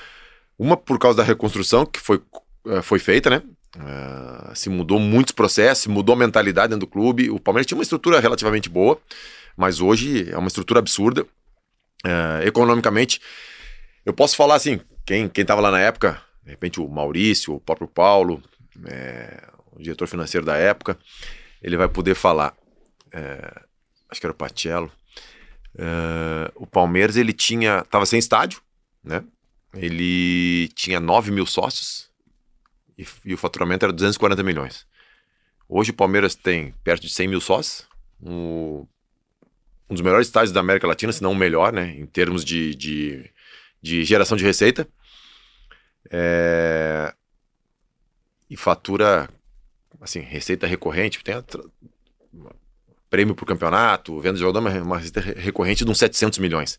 Uma 0.57 0.77
por 0.77 0.97
causa 0.97 1.17
da 1.17 1.23
reconstrução 1.23 1.85
que 1.85 1.99
foi, 1.99 2.21
é, 2.67 2.81
foi 2.81 2.99
feita, 2.99 3.29
né? 3.29 3.41
Uh, 3.75 4.55
se 4.55 4.69
mudou 4.69 4.99
muitos 4.99 5.33
processos, 5.33 5.87
mudou 5.87 6.13
a 6.13 6.17
mentalidade 6.17 6.69
dentro 6.69 6.85
do 6.85 6.91
clube. 6.91 7.29
O 7.29 7.39
Palmeiras 7.39 7.67
tinha 7.67 7.77
uma 7.77 7.83
estrutura 7.83 8.19
relativamente 8.19 8.69
boa, 8.69 8.99
mas 9.57 9.81
hoje 9.81 10.31
é 10.31 10.37
uma 10.37 10.47
estrutura 10.47 10.79
absurda. 10.79 11.23
Uh, 12.05 12.41
economicamente, 12.45 13.19
eu 14.05 14.13
posso 14.13 14.35
falar 14.35 14.55
assim: 14.55 14.79
quem 15.05 15.29
estava 15.35 15.59
lá 15.59 15.71
na 15.71 15.79
época, 15.79 16.21
de 16.43 16.51
repente 16.51 16.79
o 16.79 16.87
Maurício, 16.87 17.55
o 17.55 17.59
próprio 17.59 17.87
Paulo, 17.87 18.41
é, 18.85 19.43
o 19.71 19.81
diretor 19.81 20.07
financeiro 20.07 20.45
da 20.45 20.55
época, 20.55 20.97
ele 21.61 21.75
vai 21.75 21.89
poder 21.89 22.15
falar. 22.15 22.55
É, 23.11 23.61
acho 24.09 24.21
que 24.21 24.25
era 24.25 24.33
o 24.33 24.37
Patiello. 24.37 24.91
É, 25.77 26.51
o 26.55 26.65
Palmeiras 26.65 27.17
ele 27.17 27.33
tinha, 27.33 27.79
estava 27.79 28.05
sem 28.05 28.19
estádio, 28.19 28.61
né? 29.03 29.23
Ele 29.73 30.69
tinha 30.69 31.01
9 31.01 31.31
mil 31.31 31.45
sócios 31.45 32.09
e, 32.97 33.05
e, 33.25 33.33
o 33.33 33.37
faturamento 33.37 33.85
era 33.85 33.93
240 33.93 34.43
milhões. 34.43 34.85
Hoje 35.67 35.91
o 35.91 35.95
Palmeiras 35.95 36.35
tem 36.35 36.73
perto 36.83 37.03
de 37.03 37.09
100 37.09 37.27
mil 37.27 37.41
sócios, 37.41 37.87
um, 38.21 38.85
um 39.89 39.93
dos 39.93 40.01
melhores 40.01 40.27
estádios 40.27 40.51
da 40.51 40.59
América 40.59 40.87
Latina, 40.87 41.11
se 41.11 41.21
não 41.21 41.31
o 41.31 41.35
melhor, 41.35 41.73
né? 41.73 41.95
Em 41.97 42.05
termos 42.05 42.43
de, 42.43 42.75
de, 42.75 43.29
de 43.81 44.03
geração 44.03 44.37
de 44.37 44.43
receita. 44.43 44.87
É, 46.09 47.13
e 48.49 48.55
fatura, 48.55 49.29
assim, 49.99 50.19
receita 50.19 50.67
recorrente, 50.67 51.23
tem 51.23 51.35
a, 51.35 51.43
prêmio 53.09 53.35
por 53.35 53.45
campeonato, 53.45 54.19
venda 54.19 54.33
de 54.33 54.41
jogador, 54.41 54.59
uma, 54.81 54.97
receita 54.97 55.21
recorrente 55.21 55.85
de 55.85 55.91
uns 55.91 55.97
700 55.97 56.39
milhões. 56.39 56.77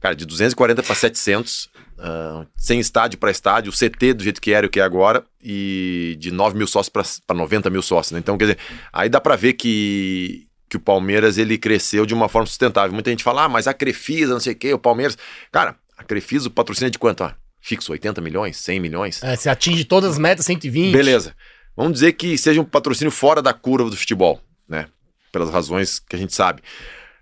Cara, 0.00 0.14
de 0.14 0.24
240 0.24 0.82
para 0.82 0.94
700, 0.94 1.68
uh, 1.98 2.46
sem 2.56 2.80
estádio 2.80 3.18
para 3.18 3.30
estádio, 3.30 3.70
o 3.70 3.74
CT 3.74 4.14
do 4.14 4.24
jeito 4.24 4.40
que 4.40 4.52
era 4.52 4.66
e 4.66 4.68
o 4.68 4.70
que 4.70 4.80
é 4.80 4.82
agora, 4.82 5.22
e 5.42 6.16
de 6.18 6.30
9 6.30 6.56
mil 6.56 6.66
sócios 6.66 6.88
para 6.88 7.36
90 7.36 7.68
mil 7.68 7.82
sócios. 7.82 8.12
Né? 8.12 8.18
Então, 8.18 8.38
quer 8.38 8.44
dizer, 8.44 8.58
aí 8.92 9.10
dá 9.10 9.20
para 9.20 9.36
ver 9.36 9.52
que, 9.52 10.46
que 10.68 10.76
o 10.76 10.80
Palmeiras 10.80 11.36
ele 11.36 11.58
cresceu 11.58 12.06
de 12.06 12.14
uma 12.14 12.28
forma 12.28 12.46
sustentável. 12.46 12.92
Muita 12.92 13.10
gente 13.10 13.22
fala, 13.22 13.44
ah, 13.44 13.48
mas 13.48 13.68
a 13.68 13.74
Crefisa, 13.74 14.32
não 14.32 14.40
sei 14.40 14.54
o 14.54 14.56
quê, 14.56 14.72
o 14.72 14.78
Palmeiras. 14.78 15.18
Cara, 15.52 15.76
a 15.98 16.02
Crefisa, 16.02 16.48
o 16.48 16.50
patrocínio 16.50 16.88
é 16.88 16.90
de 16.90 16.98
quanto? 16.98 17.22
Ah, 17.22 17.36
fixo, 17.60 17.92
80 17.92 18.22
milhões, 18.22 18.56
100 18.56 18.80
milhões. 18.80 19.22
É, 19.22 19.36
você 19.36 19.50
atinge 19.50 19.84
todas 19.84 20.12
as 20.12 20.18
metas, 20.18 20.46
120. 20.46 20.92
Beleza. 20.92 21.36
Vamos 21.76 21.92
dizer 21.94 22.14
que 22.14 22.36
seja 22.38 22.60
um 22.60 22.64
patrocínio 22.64 23.10
fora 23.10 23.42
da 23.42 23.52
curva 23.52 23.90
do 23.90 23.96
futebol, 23.96 24.40
né? 24.66 24.86
Pelas 25.30 25.50
razões 25.50 25.98
que 25.98 26.16
a 26.16 26.18
gente 26.18 26.34
sabe. 26.34 26.62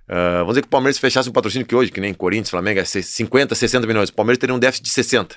Uh, 0.08 0.38
vamos 0.38 0.48
dizer 0.48 0.62
que 0.62 0.68
o 0.68 0.70
Palmeiras 0.70 0.98
fechasse 0.98 1.28
um 1.28 1.32
patrocínio 1.32 1.66
que 1.66 1.74
hoje, 1.74 1.92
que 1.92 2.00
nem 2.00 2.14
Corinthians, 2.14 2.48
Flamengo, 2.48 2.80
é 2.80 2.84
50, 2.84 3.54
60 3.54 3.86
milhões. 3.86 4.08
O 4.08 4.14
Palmeiras 4.14 4.38
teria 4.38 4.54
um 4.54 4.58
déficit 4.58 4.84
de 4.84 4.90
60. 4.90 5.36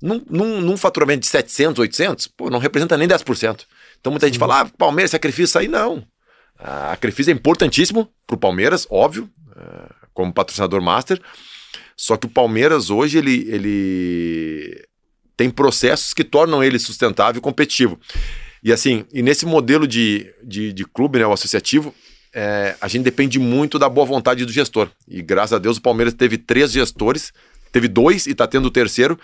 Num, 0.00 0.22
num, 0.28 0.60
num 0.60 0.76
faturamento 0.76 1.20
de 1.20 1.26
700, 1.26 1.78
800, 1.80 2.26
pô, 2.28 2.50
não 2.50 2.58
representa 2.58 2.96
nem 2.96 3.06
10%. 3.06 3.64
Então 4.00 4.10
muita 4.10 4.26
Sim. 4.26 4.32
gente 4.32 4.38
fala, 4.38 4.62
ah, 4.62 4.68
Palmeiras 4.78 5.10
sacrifício 5.10 5.44
isso 5.44 5.58
aí. 5.58 5.68
Não. 5.68 6.06
A 6.58 6.96
Crefisa 6.96 7.30
é 7.30 7.34
importantíssimo 7.34 8.10
para 8.26 8.36
o 8.36 8.38
Palmeiras, 8.38 8.86
óbvio, 8.90 9.30
uh, 9.50 9.94
como 10.14 10.32
patrocinador 10.32 10.80
master. 10.80 11.20
Só 11.96 12.16
que 12.16 12.26
o 12.26 12.30
Palmeiras 12.30 12.88
hoje 12.88 13.18
ele, 13.18 13.46
ele 13.48 14.86
tem 15.36 15.50
processos 15.50 16.14
que 16.14 16.24
tornam 16.24 16.64
ele 16.64 16.78
sustentável 16.78 17.38
e 17.38 17.42
competitivo. 17.42 17.98
E 18.62 18.72
assim, 18.72 19.04
e 19.12 19.22
nesse 19.22 19.44
modelo 19.46 19.86
de, 19.86 20.32
de, 20.42 20.72
de 20.72 20.84
clube, 20.84 21.18
né, 21.18 21.26
o 21.26 21.32
associativo, 21.32 21.94
é, 22.38 22.76
a 22.82 22.86
gente 22.86 23.02
depende 23.02 23.38
muito 23.38 23.78
da 23.78 23.88
boa 23.88 24.06
vontade 24.06 24.44
do 24.44 24.52
gestor. 24.52 24.90
E 25.08 25.22
graças 25.22 25.54
a 25.54 25.58
Deus 25.58 25.78
o 25.78 25.80
Palmeiras 25.80 26.12
teve 26.12 26.36
três 26.36 26.70
gestores, 26.70 27.32
teve 27.72 27.88
dois 27.88 28.26
e 28.26 28.32
está 28.32 28.46
tendo 28.46 28.66
o 28.66 28.70
terceiro, 28.70 29.18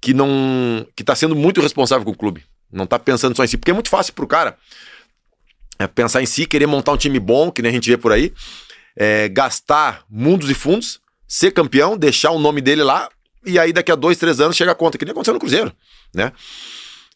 que 0.00 0.14
não. 0.14 0.86
que 0.94 1.02
está 1.02 1.16
sendo 1.16 1.34
muito 1.34 1.60
responsável 1.60 2.04
com 2.04 2.12
o 2.12 2.16
clube. 2.16 2.44
Não 2.72 2.84
está 2.84 3.00
pensando 3.00 3.36
só 3.36 3.42
em 3.42 3.48
si. 3.48 3.56
Porque 3.56 3.72
é 3.72 3.74
muito 3.74 3.90
fácil 3.90 4.14
para 4.14 4.24
o 4.24 4.28
cara 4.28 4.56
é, 5.76 5.88
pensar 5.88 6.22
em 6.22 6.26
si, 6.26 6.46
querer 6.46 6.68
montar 6.68 6.92
um 6.92 6.96
time 6.96 7.18
bom, 7.18 7.50
que 7.50 7.60
nem 7.60 7.70
a 7.70 7.74
gente 7.74 7.90
vê 7.90 7.96
por 7.96 8.12
aí, 8.12 8.32
é, 8.94 9.28
gastar 9.28 10.04
mundos 10.08 10.48
e 10.48 10.54
fundos, 10.54 11.00
ser 11.26 11.50
campeão, 11.50 11.98
deixar 11.98 12.30
o 12.30 12.38
nome 12.38 12.60
dele 12.60 12.84
lá, 12.84 13.08
e 13.44 13.58
aí 13.58 13.72
daqui 13.72 13.90
a 13.90 13.96
dois, 13.96 14.18
três 14.18 14.40
anos 14.40 14.56
chega 14.56 14.70
a 14.70 14.74
conta, 14.74 14.96
que 14.96 15.04
nem 15.04 15.10
aconteceu 15.10 15.34
no 15.34 15.40
Cruzeiro, 15.40 15.72
né? 16.14 16.32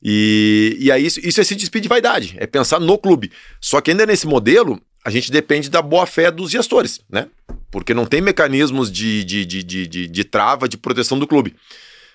E, 0.02 0.76
e 0.80 0.90
aí 0.90 1.06
isso, 1.06 1.20
isso 1.20 1.40
é 1.40 1.44
se 1.44 1.54
despedir 1.54 1.82
de 1.82 1.88
vaidade, 1.88 2.34
é 2.38 2.46
pensar 2.46 2.80
no 2.80 2.98
clube. 2.98 3.30
Só 3.60 3.80
que 3.80 3.90
ainda 3.90 4.06
nesse 4.06 4.26
modelo, 4.26 4.80
a 5.04 5.10
gente 5.10 5.30
depende 5.30 5.70
da 5.70 5.80
boa-fé 5.80 6.30
dos 6.30 6.50
gestores, 6.50 7.00
né? 7.08 7.28
Porque 7.70 7.94
não 7.94 8.04
tem 8.04 8.20
mecanismos 8.20 8.90
de, 8.90 9.24
de, 9.24 9.44
de, 9.44 9.62
de, 9.62 9.86
de, 9.86 10.06
de 10.08 10.24
trava 10.24 10.68
de 10.68 10.76
proteção 10.76 11.18
do 11.18 11.26
clube. 11.26 11.56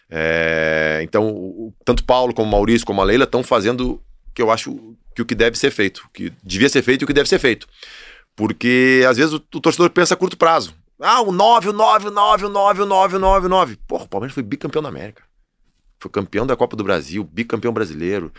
É, 0.10 1.00
então, 1.04 1.74
tanto 1.84 2.04
Paulo 2.04 2.34
como 2.34 2.52
Maurício, 2.52 2.86
como 2.86 3.02
a 3.02 3.04
Leila 3.04 3.24
estão 3.24 3.44
fazendo 3.44 4.02
que 4.34 4.42
eu 4.42 4.52
acho 4.52 4.96
que 5.16 5.22
o 5.22 5.26
que 5.26 5.34
deve 5.34 5.58
ser 5.58 5.72
feito, 5.72 6.08
que 6.14 6.32
devia 6.44 6.70
ser 6.70 6.84
feito 6.84 7.02
e 7.02 7.06
o 7.06 7.08
que 7.08 7.14
deve 7.14 7.30
ser 7.30 7.40
feito. 7.40 7.68
Porque 8.36 9.04
às 9.08 9.18
vezes 9.18 9.34
o, 9.34 9.38
o 9.38 9.62
torcedor 9.62 9.90
pensa 9.90 10.14
a 10.14 10.18
curto 10.18 10.38
prazo. 10.38 10.76
Ah, 11.00 11.22
o 11.22 11.32
9, 11.32 11.70
o 11.70 11.74
9, 11.74 12.08
o 12.08 12.12
9, 12.12 12.46
o 12.46 12.50
9, 12.50 12.82
o 12.82 12.86
9, 12.86 13.16
o 13.16 13.20
9, 13.20 13.46
o 13.46 13.50
9. 13.50 13.78
Porra, 13.88 14.04
o 14.04 14.08
Palmeiras 14.08 14.34
foi 14.34 14.44
bicampeão 14.44 14.84
da 14.84 14.90
América. 14.90 15.24
Foi 16.00 16.12
campeão 16.12 16.46
da 16.46 16.56
Copa 16.56 16.76
do 16.76 16.84
Brasil, 16.84 17.24
bicampeão 17.24 17.74
brasileiro. 17.74 18.32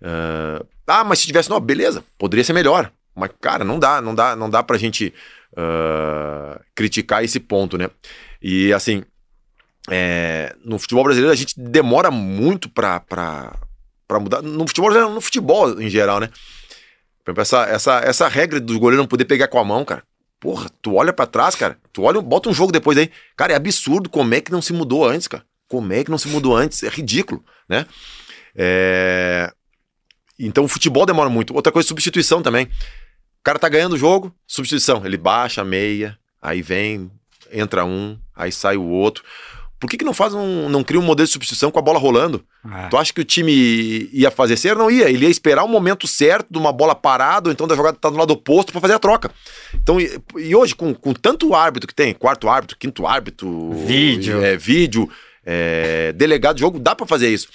Uh, 0.00 0.66
ah, 0.86 1.04
mas 1.04 1.20
se 1.20 1.26
tivesse 1.26 1.48
9, 1.48 1.64
beleza, 1.64 2.04
poderia 2.18 2.44
ser 2.44 2.52
melhor. 2.52 2.90
Mas, 3.16 3.30
cara, 3.40 3.64
não 3.64 3.78
dá, 3.78 4.00
não 4.02 4.14
dá, 4.14 4.36
não 4.36 4.50
dá 4.50 4.62
pra 4.62 4.76
gente 4.76 5.12
uh, 5.52 6.60
criticar 6.74 7.24
esse 7.24 7.40
ponto, 7.40 7.78
né? 7.78 7.88
E 8.42 8.72
assim, 8.74 9.02
é, 9.90 10.54
no 10.62 10.78
futebol 10.78 11.04
brasileiro 11.04 11.32
a 11.32 11.36
gente 11.36 11.58
demora 11.58 12.10
muito 12.10 12.68
pra, 12.68 13.00
pra, 13.00 13.58
pra 14.06 14.20
mudar. 14.20 14.42
No 14.42 14.66
futebol, 14.66 14.90
no 15.08 15.20
futebol 15.20 15.80
em 15.80 15.88
geral, 15.88 16.20
né? 16.20 16.28
Essa, 17.38 17.64
essa, 17.64 17.98
essa 18.00 18.28
regra 18.28 18.60
do 18.60 18.78
goleiro 18.78 19.02
não 19.02 19.08
poder 19.08 19.24
pegar 19.24 19.48
com 19.48 19.58
a 19.58 19.64
mão, 19.64 19.84
cara. 19.84 20.02
Porra, 20.38 20.68
tu 20.82 20.94
olha 20.94 21.12
para 21.12 21.26
trás, 21.26 21.54
cara. 21.54 21.78
Tu 21.92 22.02
olha, 22.02 22.20
bota 22.20 22.48
um 22.48 22.54
jogo 22.54 22.70
depois 22.70 22.98
aí. 22.98 23.10
Cara, 23.34 23.52
é 23.52 23.56
absurdo 23.56 24.08
como 24.10 24.34
é 24.34 24.40
que 24.40 24.52
não 24.52 24.62
se 24.62 24.72
mudou 24.72 25.08
antes, 25.08 25.26
cara. 25.26 25.44
Como 25.66 25.92
é 25.92 26.04
que 26.04 26.10
não 26.10 26.18
se 26.18 26.28
mudou 26.28 26.54
antes? 26.54 26.82
É 26.82 26.88
ridículo, 26.88 27.42
né? 27.68 27.86
É... 28.54 29.50
Então 30.38 30.64
o 30.64 30.68
futebol 30.68 31.06
demora 31.06 31.30
muito. 31.30 31.54
Outra 31.54 31.72
coisa, 31.72 31.88
substituição 31.88 32.42
também 32.42 32.68
cara 33.46 33.60
tá 33.60 33.68
ganhando 33.68 33.92
o 33.92 33.98
jogo, 33.98 34.34
substituição. 34.44 35.06
Ele 35.06 35.16
baixa 35.16 35.62
a 35.62 35.64
meia, 35.64 36.18
aí 36.42 36.62
vem, 36.62 37.08
entra 37.52 37.84
um, 37.84 38.18
aí 38.34 38.50
sai 38.50 38.76
o 38.76 38.82
outro. 38.82 39.22
Por 39.78 39.88
que, 39.88 39.98
que 39.98 40.04
não 40.04 40.14
faz 40.14 40.34
um. 40.34 40.68
não 40.68 40.82
cria 40.82 40.98
um 40.98 41.04
modelo 41.04 41.26
de 41.26 41.32
substituição 41.32 41.70
com 41.70 41.78
a 41.78 41.82
bola 41.82 41.98
rolando? 41.98 42.42
É. 42.64 42.88
Tu 42.88 42.96
acha 42.96 43.12
que 43.12 43.20
o 43.20 43.24
time 43.24 44.08
ia 44.12 44.32
fazer 44.32 44.56
certo? 44.56 44.78
Não 44.78 44.90
ia. 44.90 45.08
Ele 45.08 45.26
ia 45.26 45.30
esperar 45.30 45.62
o 45.62 45.68
momento 45.68 46.08
certo 46.08 46.50
de 46.50 46.58
uma 46.58 46.72
bola 46.72 46.94
parada, 46.94 47.48
ou 47.48 47.52
então 47.52 47.68
da 47.68 47.76
jogada 47.76 47.96
tá 47.96 48.10
do 48.10 48.16
lado 48.16 48.32
oposto 48.32 48.72
para 48.72 48.80
fazer 48.80 48.94
a 48.94 48.98
troca. 48.98 49.30
Então, 49.74 50.00
e, 50.00 50.18
e, 50.38 50.56
hoje, 50.56 50.74
com, 50.74 50.92
com 50.92 51.12
tanto 51.12 51.54
árbitro 51.54 51.86
que 51.86 51.94
tem, 51.94 52.14
quarto 52.14 52.48
árbitro, 52.48 52.76
quinto 52.76 53.06
árbitro, 53.06 53.70
vídeo, 53.86 54.42
é, 54.42 54.56
vídeo 54.56 55.08
é, 55.44 56.12
delegado 56.14 56.56
de 56.56 56.62
jogo, 56.62 56.80
dá 56.80 56.96
para 56.96 57.06
fazer 57.06 57.28
isso. 57.28 57.46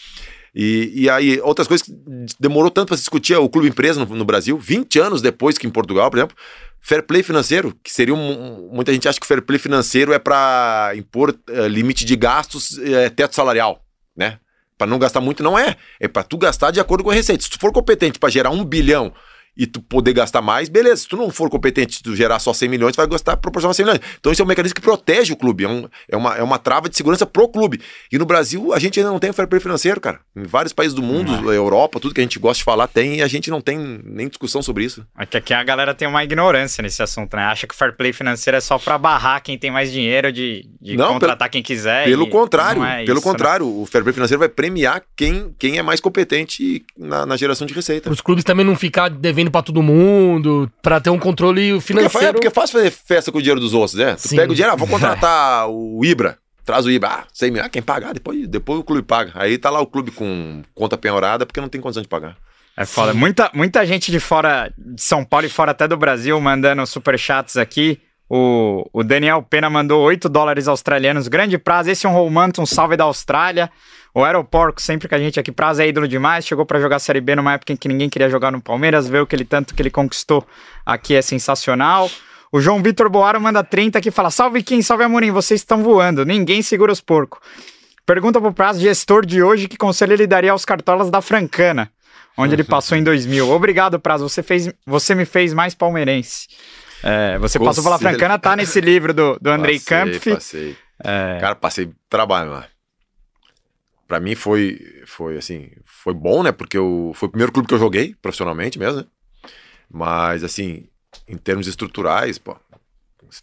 E, 0.54 1.04
e 1.04 1.10
aí, 1.10 1.40
outras 1.42 1.68
coisas 1.68 1.86
que 1.86 1.94
demorou 2.40 2.70
tanto 2.70 2.90
para 2.90 2.98
se 2.98 3.04
discutir 3.04 3.36
o 3.36 3.50
clube 3.50 3.70
empresa 3.70 4.04
no, 4.04 4.16
no, 4.16 4.26
Brasil, 4.26 4.58
20 4.58 5.00
anos 5.00 5.22
depois 5.22 5.58
que 5.58 5.66
em 5.66 5.70
Portugal, 5.70 6.10
por 6.10 6.18
exemplo, 6.18 6.36
fair 6.82 7.04
play 7.04 7.24
financeiro, 7.24 7.74
que 7.82 7.92
seria 7.92 8.14
um, 8.14 8.70
muita 8.72 8.92
gente 8.92 9.08
acha 9.08 9.20
que 9.20 9.26
fair 9.26 9.42
play 9.42 9.58
financeiro 9.58 10.12
é 10.12 10.20
para 10.20 10.92
impor 10.96 11.30
uh, 11.50 11.68
limite 11.68 12.04
de 12.04 12.16
gastos, 12.18 12.72
uh, 12.72 13.10
teto 13.16 13.34
salarial, 13.34 13.82
né? 14.16 14.40
Para 14.78 14.88
não 14.88 15.00
gastar 15.00 15.22
muito, 15.22 15.44
não 15.44 15.58
é. 15.58 15.78
É 16.00 16.08
para 16.08 16.24
tu 16.24 16.38
gastar 16.38 16.72
de 16.72 16.80
acordo 16.80 17.04
com 17.04 17.12
a 17.12 17.14
receita. 17.14 17.44
Se 17.44 17.50
tu 17.52 17.60
for 17.60 17.72
competente 17.72 18.18
para 18.18 18.32
gerar 18.32 18.50
um 18.50 18.66
bilhão 18.66 19.14
e 19.62 19.68
tu 19.68 19.80
poder 19.80 20.12
gastar 20.12 20.42
mais, 20.42 20.70
beleza. 20.70 21.04
Se 21.04 21.08
tu 21.08 21.16
não 21.16 21.30
for 21.30 21.48
competente, 21.48 22.02
tu 22.02 22.16
gerar 22.16 22.40
só 22.40 22.52
100 22.52 22.68
milhões, 22.68 22.96
tu 22.96 22.98
vai 22.98 23.06
gastar 23.06 23.38
proporcional 23.38 23.70
a 23.70 23.74
100 23.76 23.86
milhões. 23.86 24.02
Então 24.20 24.32
esse 24.32 24.42
é 24.42 24.44
um 24.44 24.48
mecanismo 24.48 24.74
que 24.74 24.82
protege 24.82 25.34
o 25.34 25.36
clube, 25.36 25.66
é, 25.66 25.68
um, 25.68 25.88
é, 26.10 26.18
uma, 26.18 26.36
é 26.36 26.42
uma 26.42 26.58
trava 26.58 26.90
de 26.90 26.98
segurança 26.98 27.28
pro 27.28 27.48
clube. 27.48 27.80
E 28.12 28.18
no 28.18 28.26
Brasil, 28.26 28.74
a 28.74 28.80
gente 28.80 29.00
ainda 29.00 29.12
não 29.12 29.20
tem 29.20 29.30
o 29.30 29.34
fair 29.34 29.48
play 29.48 29.62
financeiro, 29.62 30.02
cara. 30.02 30.20
Em 30.36 30.42
vários 30.42 30.74
países 30.74 30.96
do 30.96 31.04
mundo, 31.04 31.32
Não. 31.32 31.54
Europa, 31.54 32.00
tudo 32.00 32.12
que 32.12 32.20
a 32.20 32.24
gente 32.24 32.40
gosta 32.40 32.58
de 32.58 32.64
falar 32.64 32.88
tem, 32.88 33.18
e 33.18 33.22
a 33.22 33.28
gente 33.28 33.52
não 33.52 33.62
tem 33.62 33.78
nem 34.04 34.28
discussão 34.28 34.64
sobre 34.64 34.84
isso. 34.84 35.06
É 35.16 35.28
que 35.28 35.38
aqui 35.38 35.54
a 35.54 35.64
galera 35.64 35.94
tem 35.94 36.08
uma 36.08 36.24
ignorância 36.24 36.82
nesse 36.82 37.04
assunto, 37.04 37.36
né? 37.36 37.44
Acha 37.44 37.68
que 37.68 37.76
o 37.76 37.78
fair 37.78 37.96
play 37.96 38.12
financeiro 38.12 38.58
é 38.58 38.62
só 38.62 38.80
pra 38.80 38.98
barrar 38.98 39.42
quem 39.42 39.60
tem 39.60 39.70
mais 39.70 39.92
dinheiro 39.92 40.32
de, 40.32 40.68
de 40.82 40.98
Não, 40.98 41.14
contratar 41.14 41.50
quem 41.50 41.62
quiser. 41.62 42.06
Pelo 42.06 42.26
e 42.26 42.30
contrário, 42.32 42.82
não 42.82 42.88
é 42.88 43.06
pelo 43.06 43.20
isso, 43.20 43.28
né? 43.28 43.32
contrário, 43.32 43.68
o 43.68 43.86
fair 43.86 44.04
play 44.04 44.14
financeiro 44.14 44.40
vai 44.40 44.50
premiar 44.50 45.04
quem, 45.16 45.54
quem 45.60 45.78
é 45.78 45.84
mais 45.84 46.00
competente 46.00 46.84
na, 46.98 47.28
na 47.28 47.38
geração 47.38 47.68
de 47.68 47.76
receita. 47.76 48.06
Para 48.06 48.14
os 48.14 48.22
clubes 48.22 48.44
também 48.44 48.66
não 48.66 48.76
ficar 48.76 49.08
devendo 49.08 49.51
para 49.52 49.62
todo 49.62 49.84
mundo, 49.84 50.72
para 50.82 51.00
ter 51.00 51.10
um 51.10 51.20
controle 51.20 51.74
Porque, 51.74 51.78
é, 51.78 51.82
financeiro. 51.82 52.34
porque 52.34 52.48
é 52.48 52.52
fácil 52.52 52.80
fazer 52.80 52.92
festa 52.92 53.32
com 53.32 53.38
o 53.38 53.42
dinheiro 53.42 53.60
dos 53.60 53.74
outros, 53.74 53.94
né? 53.96 54.16
Tu 54.16 54.30
Sim. 54.30 54.36
pega 54.38 54.52
o 54.52 54.56
dinheiro, 54.56 54.74
ah, 54.74 54.78
vou 54.78 54.88
contratar 54.90 55.70
o 55.70 56.04
Ibra. 56.04 56.38
Traz 56.66 56.86
o 56.86 56.92
Ibra. 56.92 57.10
Ah, 57.10 57.24
100 57.34 57.52
mil. 57.52 57.64
Ah, 57.64 57.70
quem 57.70 57.82
pagar? 57.82 58.14
Depois, 58.14 58.48
depois 58.48 58.80
o 58.80 58.84
clube 58.84 59.02
paga. 59.04 59.32
Aí 59.36 59.58
tá 59.58 59.70
lá 59.70 59.80
o 59.82 59.88
clube 59.88 60.12
com 60.12 60.62
conta 60.74 60.98
penhorada 60.98 61.46
porque 61.46 61.60
não 61.60 61.68
tem 61.68 61.82
condição 61.82 62.02
de 62.04 62.08
pagar. 62.08 62.38
É 62.78 62.86
foda. 62.86 63.14
Muita, 63.14 63.50
muita 63.54 63.86
gente 63.86 64.12
de 64.12 64.20
fora 64.20 64.72
de 64.78 65.02
São 65.02 65.26
Paulo 65.26 65.46
e 65.46 65.50
fora 65.50 65.72
até 65.72 65.88
do 65.88 65.98
Brasil 65.98 66.40
mandando 66.40 66.86
superchats 66.86 67.58
aqui. 67.58 68.00
O, 68.30 68.88
o 68.94 69.04
Daniel 69.04 69.44
Pena 69.44 69.70
mandou 69.70 70.02
8 70.04 70.30
dólares 70.30 70.68
australianos. 70.68 71.28
Grande 71.28 71.58
prazo. 71.58 71.90
Esse 71.90 72.06
é 72.06 72.10
um 72.10 72.14
Romanto, 72.14 72.62
um 72.62 72.66
salve 72.66 72.96
da 72.96 73.04
Austrália. 73.04 73.70
O 74.14 74.24
Aeroporco, 74.24 74.82
sempre 74.82 75.08
que 75.08 75.16
a 75.16 75.20
gente 75.20 75.40
aqui, 75.40 75.52
prazo 75.52 75.82
é 75.82 75.88
ídolo 75.88 76.08
demais. 76.08 76.46
Chegou 76.46 76.66
pra 76.66 76.80
jogar 76.80 77.00
Série 77.00 77.22
B 77.22 77.36
numa 77.36 77.54
época 77.54 77.74
em 77.74 77.78
que 77.78 77.88
ninguém 77.88 78.10
queria 78.10 78.30
jogar 78.30 78.52
no 78.52 78.62
Palmeiras. 78.62 79.08
Ver 79.08 79.22
o 79.22 79.28
que 79.28 79.36
ele 79.36 79.46
tanto 79.46 79.74
que 79.74 79.82
ele 79.82 79.90
conquistou 79.90 80.46
aqui 80.86 81.16
é 81.16 81.22
sensacional. 81.22 82.10
O 82.52 82.60
João 82.60 82.84
Vitor 82.84 83.10
Boaro 83.10 83.40
manda 83.40 83.64
30 83.64 84.00
aqui 84.00 84.10
e 84.10 84.12
fala: 84.12 84.30
Salve 84.30 84.62
Kim, 84.64 84.82
salve 84.82 85.04
Amorim, 85.04 85.32
vocês 85.32 85.62
estão 85.62 85.82
voando. 85.82 86.26
Ninguém 86.26 86.62
segura 86.62 86.92
os 86.92 87.00
porcos. 87.00 87.40
Pergunta 88.06 88.42
pro 88.42 88.52
prazo 88.52 88.82
gestor 88.82 89.26
de 89.26 89.42
hoje 89.42 89.68
que 89.68 89.78
conselho 89.78 90.14
ele 90.14 90.28
daria 90.28 90.52
aos 90.52 90.66
cartolas 90.66 91.10
da 91.10 91.22
Francana 91.22 91.90
onde 92.38 92.56
ele 92.56 92.64
passou 92.64 92.98
em 92.98 93.04
2000. 93.04 93.50
Obrigado, 93.50 94.00
Prazo. 94.00 94.28
Você, 94.28 94.44
fez, 94.44 94.72
você 94.86 95.16
me 95.16 95.26
fez 95.26 95.54
mais 95.54 95.76
palmeirense. 95.76 96.48
É, 97.04 97.38
você 97.38 97.60
passou 97.60 97.84
pela. 97.84 97.98
Francana, 97.98 98.38
tá 98.38 98.56
nesse 98.56 98.80
livro 98.80 99.14
do, 99.14 99.38
do 99.40 99.50
Andrei 99.50 99.80
Passei, 99.80 99.98
Kampf. 99.98 100.34
Passei. 100.34 100.78
É, 101.04 101.38
Cara, 101.40 101.56
passei 101.56 101.90
trabalho 102.10 102.52
lá. 102.52 102.66
Pra 104.12 104.20
mim 104.20 104.36
foi, 104.36 104.78
foi 105.06 105.38
assim, 105.38 105.72
foi 105.86 106.14
bom, 106.14 106.44
né? 106.44 106.52
Porque 106.52 106.78
eu, 106.78 107.14
foi 107.16 107.30
o 107.30 107.32
primeiro 107.32 107.50
clube 107.50 107.66
que 107.66 107.74
eu 107.74 107.80
joguei 107.80 108.14
profissionalmente 108.22 108.78
mesmo, 108.78 108.98
né? 109.00 109.06
Mas, 109.90 110.44
assim, 110.44 110.90
em 111.30 111.38
termos 111.38 111.66
estruturais, 111.66 112.38
pô, 112.38 112.58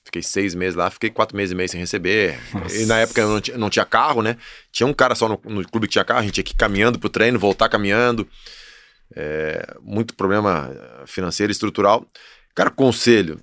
fiquei 0.05 0.23
seis 0.23 0.55
meses 0.55 0.75
lá, 0.75 0.91
fiquei 0.91 1.09
quatro 1.09 1.35
meses 1.35 1.53
e 1.53 1.55
meio 1.55 1.71
sem 1.71 1.81
receber. 1.81 2.39
E 2.71 2.85
na 2.85 2.99
época 2.99 3.23
eu 3.23 3.31
não 3.31 3.41
tinha, 3.41 3.57
não 3.57 3.71
tinha 3.71 3.87
carro, 3.87 4.21
né? 4.21 4.37
Tinha 4.71 4.87
um 4.87 4.93
cara 4.93 5.15
só 5.15 5.27
no, 5.27 5.41
no 5.43 5.67
clube 5.67 5.87
que 5.87 5.93
tinha 5.93 6.05
carro, 6.05 6.21
a 6.21 6.23
gente 6.23 6.35
tinha 6.35 6.45
que 6.45 6.53
ir 6.53 6.59
caminhando 6.59 6.99
pro 6.99 7.09
treino, 7.09 7.39
voltar 7.39 7.71
caminhando. 7.71 8.29
É, 9.17 9.75
muito 9.81 10.15
problema 10.15 10.71
financeiro 11.07 11.51
e 11.51 11.55
estrutural. 11.55 12.07
Cara, 12.55 12.69
conselho. 12.69 13.41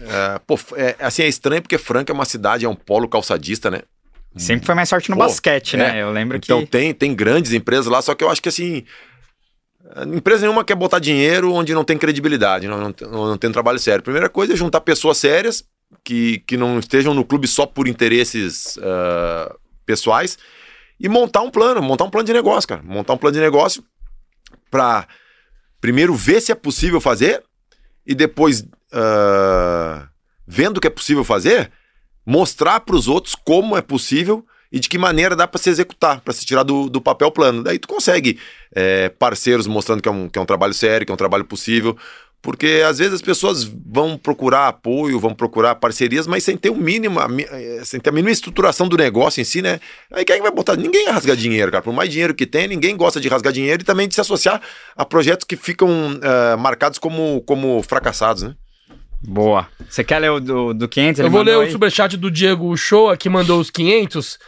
É, 0.00 0.40
pô, 0.40 0.58
é, 0.74 0.96
assim, 0.98 1.22
é 1.22 1.28
estranho 1.28 1.62
porque 1.62 1.78
Franca 1.78 2.12
é 2.12 2.14
uma 2.14 2.24
cidade, 2.24 2.64
é 2.64 2.68
um 2.68 2.74
polo 2.74 3.08
calçadista, 3.08 3.70
né? 3.70 3.82
Sempre 4.36 4.66
foi 4.66 4.74
mais 4.74 4.88
sorte 4.88 5.10
no 5.10 5.16
Pô, 5.16 5.22
basquete, 5.24 5.76
né? 5.76 5.98
é. 5.98 6.02
Eu 6.02 6.10
lembro 6.12 6.36
Então 6.36 6.60
que. 6.60 6.66
tem, 6.70 6.92
tem 6.94 7.14
grandes 7.14 7.52
empresas 7.52 7.86
lá, 7.86 8.00
só 8.02 8.14
que 8.14 8.22
eu 8.24 8.30
acho 8.30 8.42
que 8.42 8.48
assim. 8.48 8.84
Empresa 10.14 10.42
nenhuma 10.42 10.64
quer 10.64 10.74
botar 10.74 10.98
dinheiro 10.98 11.52
onde 11.52 11.72
não 11.72 11.82
tem 11.82 11.96
credibilidade, 11.96 12.68
não, 12.68 12.78
não, 12.78 12.92
tem- 12.92 13.08
não 13.08 13.38
tem 13.38 13.50
trabalho 13.50 13.78
sério. 13.78 14.02
Primeira 14.02 14.28
coisa 14.28 14.52
é 14.52 14.56
juntar 14.56 14.80
pessoas 14.82 15.16
sérias 15.16 15.64
que, 16.04 16.38
que 16.40 16.56
não 16.58 16.78
estejam 16.78 17.14
no 17.14 17.24
clube 17.24 17.48
só 17.48 17.64
por 17.64 17.88
interesses 17.88 18.78
ah, 18.82 19.54
pessoais 19.86 20.36
e 21.00 21.08
montar 21.08 21.40
um 21.40 21.50
plano, 21.50 21.80
montar 21.80 22.04
um 22.04 22.10
plano 22.10 22.26
de 22.26 22.32
negócio, 22.34 22.68
cara. 22.68 22.82
Montar 22.82 23.14
um 23.14 23.18
plano 23.18 23.34
de 23.36 23.40
negócio 23.40 23.82
para 24.70 25.08
primeiro 25.80 26.14
ver 26.14 26.40
se 26.42 26.52
é 26.52 26.54
possível 26.54 27.00
fazer 27.00 27.42
e 28.06 28.14
depois, 28.14 28.66
ah, 28.92 30.06
vendo 30.46 30.80
que 30.80 30.86
é 30.86 30.90
possível 30.90 31.24
fazer, 31.24 31.70
mostrar 32.28 32.80
para 32.80 32.94
os 32.94 33.08
outros 33.08 33.34
como 33.34 33.74
é 33.74 33.80
possível 33.80 34.44
e 34.70 34.78
de 34.78 34.86
que 34.86 34.98
maneira 34.98 35.34
dá 35.34 35.48
para 35.48 35.58
se 35.58 35.70
executar, 35.70 36.20
para 36.20 36.34
se 36.34 36.44
tirar 36.44 36.62
do, 36.62 36.90
do 36.90 37.00
papel 37.00 37.30
plano. 37.30 37.62
Daí 37.62 37.78
tu 37.78 37.88
consegue 37.88 38.38
é, 38.74 39.08
parceiros 39.08 39.66
mostrando 39.66 40.02
que 40.02 40.08
é, 40.10 40.12
um, 40.12 40.28
que 40.28 40.38
é 40.38 40.42
um 40.42 40.44
trabalho 40.44 40.74
sério, 40.74 41.06
que 41.06 41.10
é 41.10 41.14
um 41.14 41.16
trabalho 41.16 41.46
possível. 41.46 41.96
Porque 42.42 42.84
às 42.86 42.98
vezes 42.98 43.14
as 43.14 43.22
pessoas 43.22 43.64
vão 43.64 44.18
procurar 44.18 44.68
apoio, 44.68 45.18
vão 45.18 45.34
procurar 45.34 45.74
parcerias, 45.76 46.26
mas 46.26 46.44
sem 46.44 46.54
ter 46.54 46.68
o 46.68 46.76
mínimo, 46.76 47.18
eh, 47.18 47.80
sem 47.82 47.98
ter 47.98 48.10
a 48.10 48.12
mínima 48.12 48.30
estruturação 48.30 48.86
do 48.86 48.96
negócio 48.96 49.40
em 49.40 49.44
si, 49.44 49.62
né? 49.62 49.80
Aí 50.12 50.22
quem 50.22 50.36
é 50.36 50.40
vai 50.40 50.50
botar? 50.50 50.76
Ninguém 50.76 51.06
vai 51.06 51.14
rasgar 51.14 51.34
dinheiro, 51.34 51.72
cara. 51.72 51.82
Por 51.82 51.94
mais 51.94 52.10
dinheiro 52.10 52.34
que 52.34 52.46
tem, 52.46 52.68
ninguém 52.68 52.94
gosta 52.94 53.20
de 53.20 53.28
rasgar 53.28 53.52
dinheiro 53.52 53.82
e 53.82 53.84
também 53.84 54.06
de 54.06 54.14
se 54.14 54.20
associar 54.20 54.60
a 54.94 55.04
projetos 55.04 55.46
que 55.46 55.56
ficam 55.56 55.90
eh, 56.22 56.56
marcados 56.56 56.98
como, 56.98 57.40
como 57.46 57.82
fracassados, 57.82 58.42
né? 58.42 58.54
Boa. 59.22 59.66
Você 59.88 60.04
quer 60.04 60.18
ler 60.20 60.30
o 60.30 60.40
do, 60.40 60.72
do 60.74 60.88
500? 60.88 61.18
Eu 61.20 61.26
Ele 61.26 61.30
vou 61.32 61.40
ler 61.42 61.52
mandou 61.52 61.62
o 61.62 61.66
aí? 61.66 61.72
superchat 61.72 62.16
do 62.16 62.30
Diego 62.30 62.76
Shoa, 62.76 63.16
que 63.16 63.28
mandou 63.28 63.60
os 63.60 63.70
500. 63.70 64.38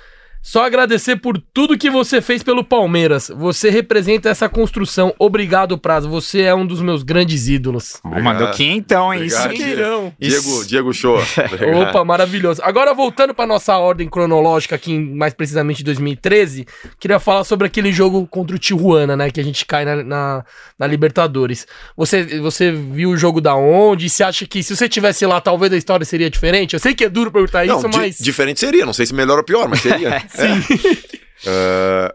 Só 0.42 0.64
agradecer 0.64 1.16
por 1.16 1.36
tudo 1.52 1.76
que 1.76 1.90
você 1.90 2.20
fez 2.22 2.42
pelo 2.42 2.64
Palmeiras. 2.64 3.30
Você 3.36 3.68
representa 3.68 4.30
essa 4.30 4.48
construção. 4.48 5.14
Obrigado, 5.18 5.76
Prazo. 5.76 6.08
Você 6.08 6.40
é 6.42 6.54
um 6.54 6.66
dos 6.66 6.80
meus 6.80 7.02
grandes 7.02 7.46
ídolos. 7.46 8.00
Ó, 8.02 8.08
mandou 8.08 8.48
Obrigado. 8.48 8.56
500, 8.56 8.96
hein? 8.96 9.24
Isso 9.26 9.36
Obrigado, 9.36 9.50
que... 9.50 9.56
Queirão. 9.64 10.12
Isso. 10.18 10.42
Diego, 10.42 10.66
Diego 10.66 10.92
Show. 10.94 11.18
Opa, 11.88 12.04
maravilhoso. 12.04 12.62
Agora, 12.64 12.94
voltando 12.94 13.34
para 13.34 13.46
nossa 13.46 13.76
ordem 13.76 14.08
cronológica 14.08 14.76
aqui, 14.76 14.92
em- 14.92 15.14
mais 15.14 15.34
precisamente 15.34 15.82
em 15.82 15.84
2013, 15.84 16.66
queria 16.98 17.20
falar 17.20 17.44
sobre 17.44 17.66
aquele 17.66 17.92
jogo 17.92 18.26
contra 18.26 18.56
o 18.56 18.58
Tijuana, 18.58 19.14
né? 19.16 19.30
Que 19.30 19.40
a 19.40 19.44
gente 19.44 19.66
cai 19.66 19.84
na, 19.84 20.02
na, 20.02 20.44
na 20.78 20.86
Libertadores. 20.86 21.66
Você, 21.96 22.40
você 22.40 22.72
viu 22.72 23.10
o 23.10 23.16
jogo 23.16 23.42
da 23.42 23.54
onde? 23.54 24.06
E 24.06 24.10
você 24.10 24.24
acha 24.24 24.46
que 24.46 24.62
se 24.62 24.74
você 24.74 24.88
tivesse 24.88 25.26
lá, 25.26 25.38
talvez 25.38 25.70
a 25.72 25.76
história 25.76 26.06
seria 26.06 26.30
diferente? 26.30 26.72
Eu 26.72 26.80
sei 26.80 26.94
que 26.94 27.04
é 27.04 27.08
duro 27.10 27.30
perguntar 27.30 27.66
Não, 27.66 27.76
isso, 27.78 27.88
mas. 27.92 28.16
diferente 28.18 28.58
seria, 28.58 28.86
não 28.86 28.92
sei 28.94 29.04
se 29.04 29.14
melhor 29.14 29.36
ou 29.36 29.44
pior, 29.44 29.68
mas 29.68 29.80
seria. 29.80 30.22
Sim. 30.30 31.20
É. 31.46 32.14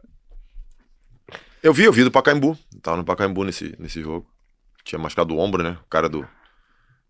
eu 1.63 1.73
vi, 1.73 1.83
eu 1.83 1.91
vi 1.91 2.03
do 2.03 2.11
Pacaembu. 2.11 2.57
Tava 2.81 2.97
no 2.97 3.03
Pacaembu 3.03 3.43
nesse, 3.43 3.75
nesse 3.79 4.01
jogo. 4.01 4.27
Tinha 4.83 4.99
machucado 4.99 5.33
o 5.33 5.39
ombro, 5.39 5.63
né? 5.63 5.77
O 5.83 5.89
cara 5.89 6.07
do, 6.07 6.27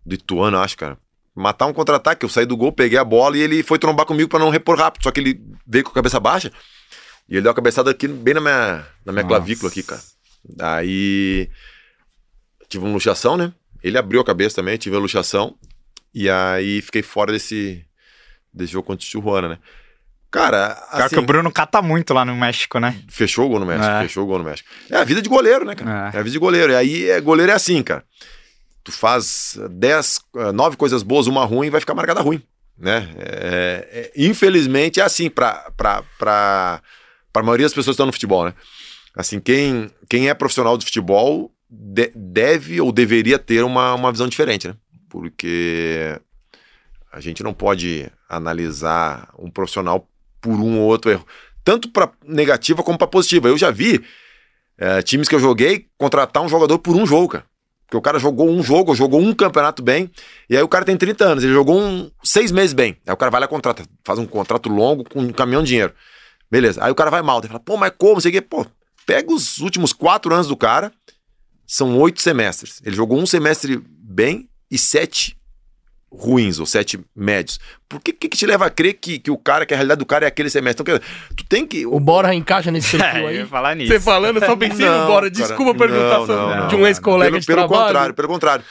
do 0.06 0.16
Ituano, 0.16 0.58
acho, 0.60 0.78
cara. 0.78 0.98
Matar 1.36 1.66
um 1.66 1.74
contra-ataque. 1.74 2.24
Eu 2.24 2.30
saí 2.30 2.46
do 2.46 2.56
gol, 2.56 2.72
peguei 2.72 2.98
a 2.98 3.04
bola 3.04 3.38
e 3.38 3.42
ele 3.42 3.64
foi 3.64 3.78
trombar 3.78 4.06
comigo 4.06 4.30
pra 4.30 4.40
não 4.40 4.50
repor 4.50 4.78
rápido. 4.78 5.04
Só 5.04 5.12
que 5.12 5.20
ele 5.20 5.42
veio 5.68 5.84
com 5.84 5.92
a 5.92 5.96
cabeça 5.96 6.20
baixa 6.20 6.52
e 7.28 7.34
ele 7.34 7.42
deu 7.42 7.52
a 7.52 7.56
cabeçada 7.56 7.90
aqui, 7.90 8.08
bem 8.08 8.36
na 8.36 8.42
minha, 8.42 8.88
na 9.04 9.12
minha 9.12 9.24
Nossa. 9.24 9.28
clavícula 9.28 9.70
aqui, 9.70 9.84
cara. 9.84 10.02
Daí 10.44 11.50
tive 12.70 12.86
uma 12.86 12.94
luxação, 12.94 13.36
né? 13.36 13.52
Ele 13.84 13.98
abriu 13.98 14.22
a 14.22 14.26
cabeça 14.26 14.56
também, 14.56 14.78
tive 14.78 14.96
a 14.96 15.00
luxação. 15.00 15.58
E 16.14 16.30
aí 16.30 16.82
fiquei 16.82 17.02
fora 17.02 17.32
desse, 17.32 17.84
desse 18.54 18.72
jogo 18.72 18.88
contra 18.88 19.04
o 19.04 19.10
Tijuana, 19.10 19.50
né? 19.50 19.60
Cara, 20.36 20.76
Pior 20.96 21.10
que 21.10 21.20
o 21.20 21.22
Bruno 21.22 21.52
cata 21.52 21.82
muito 21.82 22.14
lá 22.14 22.24
no 22.26 22.36
México, 22.36 22.80
né? 22.80 22.96
Fechou 23.10 23.46
o 23.46 23.50
gol 23.50 23.60
no 23.60 23.66
México, 23.66 23.86
É. 23.88 24.02
fechou 24.04 24.24
o 24.24 24.28
gol 24.28 24.38
no 24.40 24.44
México. 24.46 24.68
É 24.90 24.98
a 24.98 25.04
vida 25.04 25.22
de 25.22 25.30
goleiro, 25.30 25.66
né, 25.66 25.76
cara? 25.76 26.12
É. 26.14 26.18
É, 26.18 26.20
a 26.20 26.24
vida 26.24 26.32
de 26.32 26.40
goleiro. 26.40 26.72
E 26.72 26.76
aí, 26.76 27.10
é, 27.10 27.22
goleiro 27.22 27.52
é 27.52 27.56
assim, 27.56 27.82
cara. 27.82 28.04
Tu 28.84 28.92
faz 28.92 29.58
10, 29.72 30.20
nove 30.54 30.78
coisas 30.78 31.02
boas, 31.04 31.26
uma 31.28 31.44
ruim, 31.46 31.70
vai 31.70 31.80
ficar 31.80 31.96
marcada 31.96 32.22
ruim, 32.22 32.42
né? 32.78 33.10
É, 33.18 33.90
é, 33.92 34.12
infelizmente 34.16 35.00
é 35.00 35.04
assim 35.04 35.30
pra, 35.30 35.72
pra, 35.76 36.04
pra, 36.20 36.82
pra 37.34 37.42
maioria 37.44 37.66
das 37.66 37.74
pessoas 37.74 37.88
que 37.88 37.92
estão 37.96 38.06
no 38.06 38.14
futebol, 38.14 38.46
né? 38.46 38.54
Assim, 39.18 39.40
quem, 39.40 39.90
quem 40.10 40.30
é 40.30 40.34
profissional 40.34 40.78
de 40.78 40.86
futebol 40.86 41.52
de- 41.70 42.12
deve 42.16 42.80
ou 42.82 42.92
deveria 42.92 43.40
ter 43.40 43.64
uma, 43.64 43.94
uma 43.96 44.12
visão 44.12 44.28
diferente, 44.28 44.68
né? 44.68 44.76
Porque 45.10 46.20
a 47.12 47.20
gente 47.20 47.42
não 47.42 47.54
pode 47.54 48.12
analisar 48.30 49.30
um 49.40 49.50
profissional 49.50 50.08
por 50.46 50.60
um 50.60 50.80
ou 50.80 50.88
outro 50.88 51.12
erro 51.12 51.26
tanto 51.66 51.90
para 51.90 52.12
negativa 52.24 52.84
como 52.84 52.98
para 52.98 53.08
positiva. 53.08 53.50
Eu 53.50 53.58
já 53.58 53.72
vi 53.72 54.02
é, 54.78 55.02
times 55.02 55.28
que 55.28 55.34
eu 55.34 55.40
joguei 55.40 55.88
contratar 55.98 56.44
um 56.44 56.48
jogador 56.48 56.78
por 56.78 56.96
um 56.96 57.06
jogo, 57.06 57.30
cara. 57.30 57.46
Porque 57.86 57.98
o 57.98 58.02
cara 58.02 58.20
jogou 58.20 58.50
um 58.50 58.64
jogo, 58.64 58.96
jogou 58.96 59.20
um 59.20 59.34
campeonato 59.34 59.84
bem, 59.84 60.10
e 60.50 60.56
aí 60.56 60.64
o 60.64 60.68
cara 60.68 60.86
tem 60.86 60.98
30 60.98 61.24
anos, 61.24 61.44
ele 61.44 61.54
jogou 61.54 61.80
um, 61.80 62.10
seis 62.24 62.52
meses 62.52 62.74
bem. 62.74 62.98
Aí 63.06 63.14
o 63.14 63.18
cara 63.18 63.30
vai 63.30 63.42
lá 63.42 63.46
e 63.46 63.50
contrata, 63.50 63.84
faz 64.04 64.18
um 64.18 64.26
contrato 64.26 64.70
longo 64.70 65.04
com 65.04 65.20
um 65.20 65.32
caminhão 65.32 65.62
de 65.62 65.70
dinheiro. 65.70 65.94
Beleza. 66.50 66.84
Aí 66.84 66.92
o 66.92 66.96
cara 66.96 67.12
vai 67.12 67.22
mal, 67.22 67.40
ele 67.40 67.48
fala, 67.48 67.60
pô, 67.60 67.78
mas 67.78 67.92
como? 67.98 68.14
Não 68.14 68.22
sei 68.22 68.30
o 68.30 68.34
quê. 68.34 68.42
Pô, 68.42 68.66
pega 69.06 69.32
os 69.32 69.60
últimos 69.60 69.94
quatro 69.94 70.34
anos 70.34 70.48
do 70.48 70.58
cara, 70.58 70.92
são 71.66 72.00
oito 72.00 72.22
semestres. 72.22 72.82
Ele 72.84 72.96
jogou 72.96 73.20
um 73.20 73.26
semestre 73.26 73.80
bem 73.88 74.50
e 74.70 74.78
sete 74.78 75.38
ruins 76.18 76.60
ou 76.60 76.66
sete 76.66 77.00
médios. 77.16 77.60
Por 77.88 78.00
que, 78.02 78.14
que, 78.14 78.30
que 78.30 78.38
te 78.38 78.46
leva 78.46 78.66
a 78.66 78.70
crer 78.70 78.94
que, 78.94 79.20
que 79.20 79.30
o 79.30 79.38
cara, 79.38 79.66
que 79.66 79.74
a 79.74 79.78
realidade 79.78 80.00
do 80.00 80.06
cara 80.06 80.26
é 80.26 80.28
aquele 80.28 80.50
semestre? 80.50 80.82
Então, 80.82 80.86
quer 80.98 81.00
dizer, 81.04 81.14
tu 81.36 81.46
tem 81.46 81.66
que. 81.68 81.86
O 81.86 82.00
Borja 82.00 82.34
encaixa 82.34 82.72
nesse 82.72 82.92
perfil 82.98 83.20
É, 83.20 83.24
eu 83.24 83.28
aí. 83.28 83.36
ia 83.38 83.48
falar 83.48 83.76
nisso. 83.76 83.92
Você 83.92 84.00
falando, 84.00 84.38
eu 84.42 84.46
só 84.46 84.56
pensei 84.56 84.86
no 84.86 84.92
Não, 84.92 85.08
Borja. 85.08 85.20
cara, 85.22 85.30
Desculpa 85.32 85.76
perguntar 85.78 86.20
não, 86.20 86.26
não, 86.28 86.56
não, 86.58 86.68
de 86.68 86.76
um 86.76 86.88
ex-colega 86.88 87.32
pelo, 87.32 87.42
de 87.42 87.48
pelo 87.48 87.68
contrário, 87.68 88.14
pelo 88.14 88.28
contrário. 88.28 88.66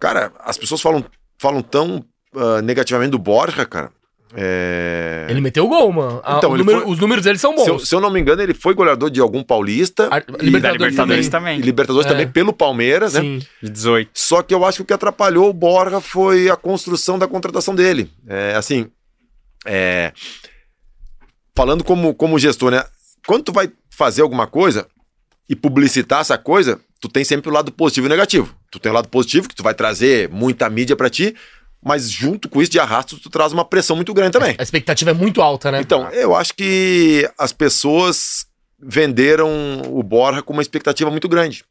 Cara, 0.00 0.32
as 0.40 0.58
pessoas 0.58 0.80
falam, 0.80 1.04
falam 1.38 1.62
tão 1.62 2.04
ah, 2.34 2.60
negativamente 2.62 3.10
do 3.12 3.18
Borja, 3.18 3.64
cara. 3.64 3.90
É... 4.34 5.26
Ele 5.30 5.40
meteu 5.40 5.66
gol, 5.68 5.92
mano. 5.92 6.20
A- 6.24 6.38
Então, 6.38 6.56
número- 6.56 6.82
foi- 6.82 6.90
Os 6.90 6.98
números 6.98 7.24
dele 7.24 7.38
são 7.38 7.56
Se 7.56 7.68
eu, 7.70 7.74
bons. 7.74 7.88
se 7.88 7.94
eu 7.94 8.00
não 8.00 8.10
me 8.10 8.20
engano, 8.20 8.42
ele 8.42 8.52
foi 8.54 8.74
goleador 8.74 9.08
de 9.10 9.20
algum 9.20 9.42
paulista. 9.42 10.08
A- 10.10 10.18
e- 10.18 10.44
Libertadores 10.44 10.96
também. 10.96 11.30
também. 11.30 11.58
E 11.58 11.62
Libertadores 11.62 12.06
É. 12.06 12.10
também 12.10 12.28
pelo 12.28 12.52
Palmeiras, 12.52 13.14
né? 13.14 13.20
Sim. 13.20 13.38
De 13.62 13.70
18. 13.70 14.10
Só 14.14 14.42
que 14.42 14.52
eu 14.52 14.64
acho 14.64 14.78
que 14.78 14.82
o 14.82 14.84
que 14.86 14.92
atrapalhou 14.92 15.48
o 15.48 15.52
Borja 15.52 16.00
foi 16.00 16.50
a 16.50 16.56
construção 16.56 17.18
da 17.18 17.26
contratação 17.28 17.74
dele. 17.74 18.10
É, 18.26 18.54
assim, 18.56 18.88
é, 19.64 20.12
falando 21.54 21.84
como, 21.84 22.14
como 22.14 22.38
gestor, 22.38 22.70
né? 22.70 22.84
Quando 23.26 23.44
tu 23.44 23.52
vai 23.52 23.70
fazer 23.90 24.22
alguma 24.22 24.46
coisa 24.46 24.86
e 25.48 25.56
publicitar 25.56 26.20
essa 26.20 26.36
coisa, 26.36 26.78
tu 27.00 27.08
tem 27.08 27.24
sempre 27.24 27.48
o 27.48 27.52
lado 27.52 27.72
positivo 27.72 28.06
e 28.06 28.10
negativo. 28.10 28.54
Tu 28.70 28.78
tem 28.78 28.90
o 28.90 28.94
lado 28.94 29.08
positivo, 29.08 29.48
que 29.48 29.54
tu 29.54 29.62
vai 29.62 29.74
trazer 29.74 30.28
muita 30.28 30.68
mídia 30.68 30.96
pra 30.96 31.08
ti, 31.08 31.34
mas 31.84 32.10
junto 32.10 32.48
com 32.48 32.60
isso 32.60 32.70
de 32.70 32.78
arrasto, 32.80 33.18
tu 33.18 33.30
traz 33.30 33.52
uma 33.52 33.64
pressão 33.64 33.94
muito 33.96 34.12
grande 34.12 34.32
também. 34.32 34.54
A 34.58 34.62
expectativa 34.62 35.10
é 35.10 35.14
muito 35.14 35.40
alta, 35.42 35.70
né? 35.70 35.80
Então, 35.80 36.08
eu 36.10 36.34
acho 36.34 36.54
que 36.54 37.28
as 37.38 37.52
pessoas 37.52 38.46
venderam 38.78 39.82
o 39.90 40.02
Borja 40.02 40.42
com 40.42 40.52
uma 40.52 40.62
expectativa 40.62 41.10
muito 41.10 41.28
grande. 41.28 41.64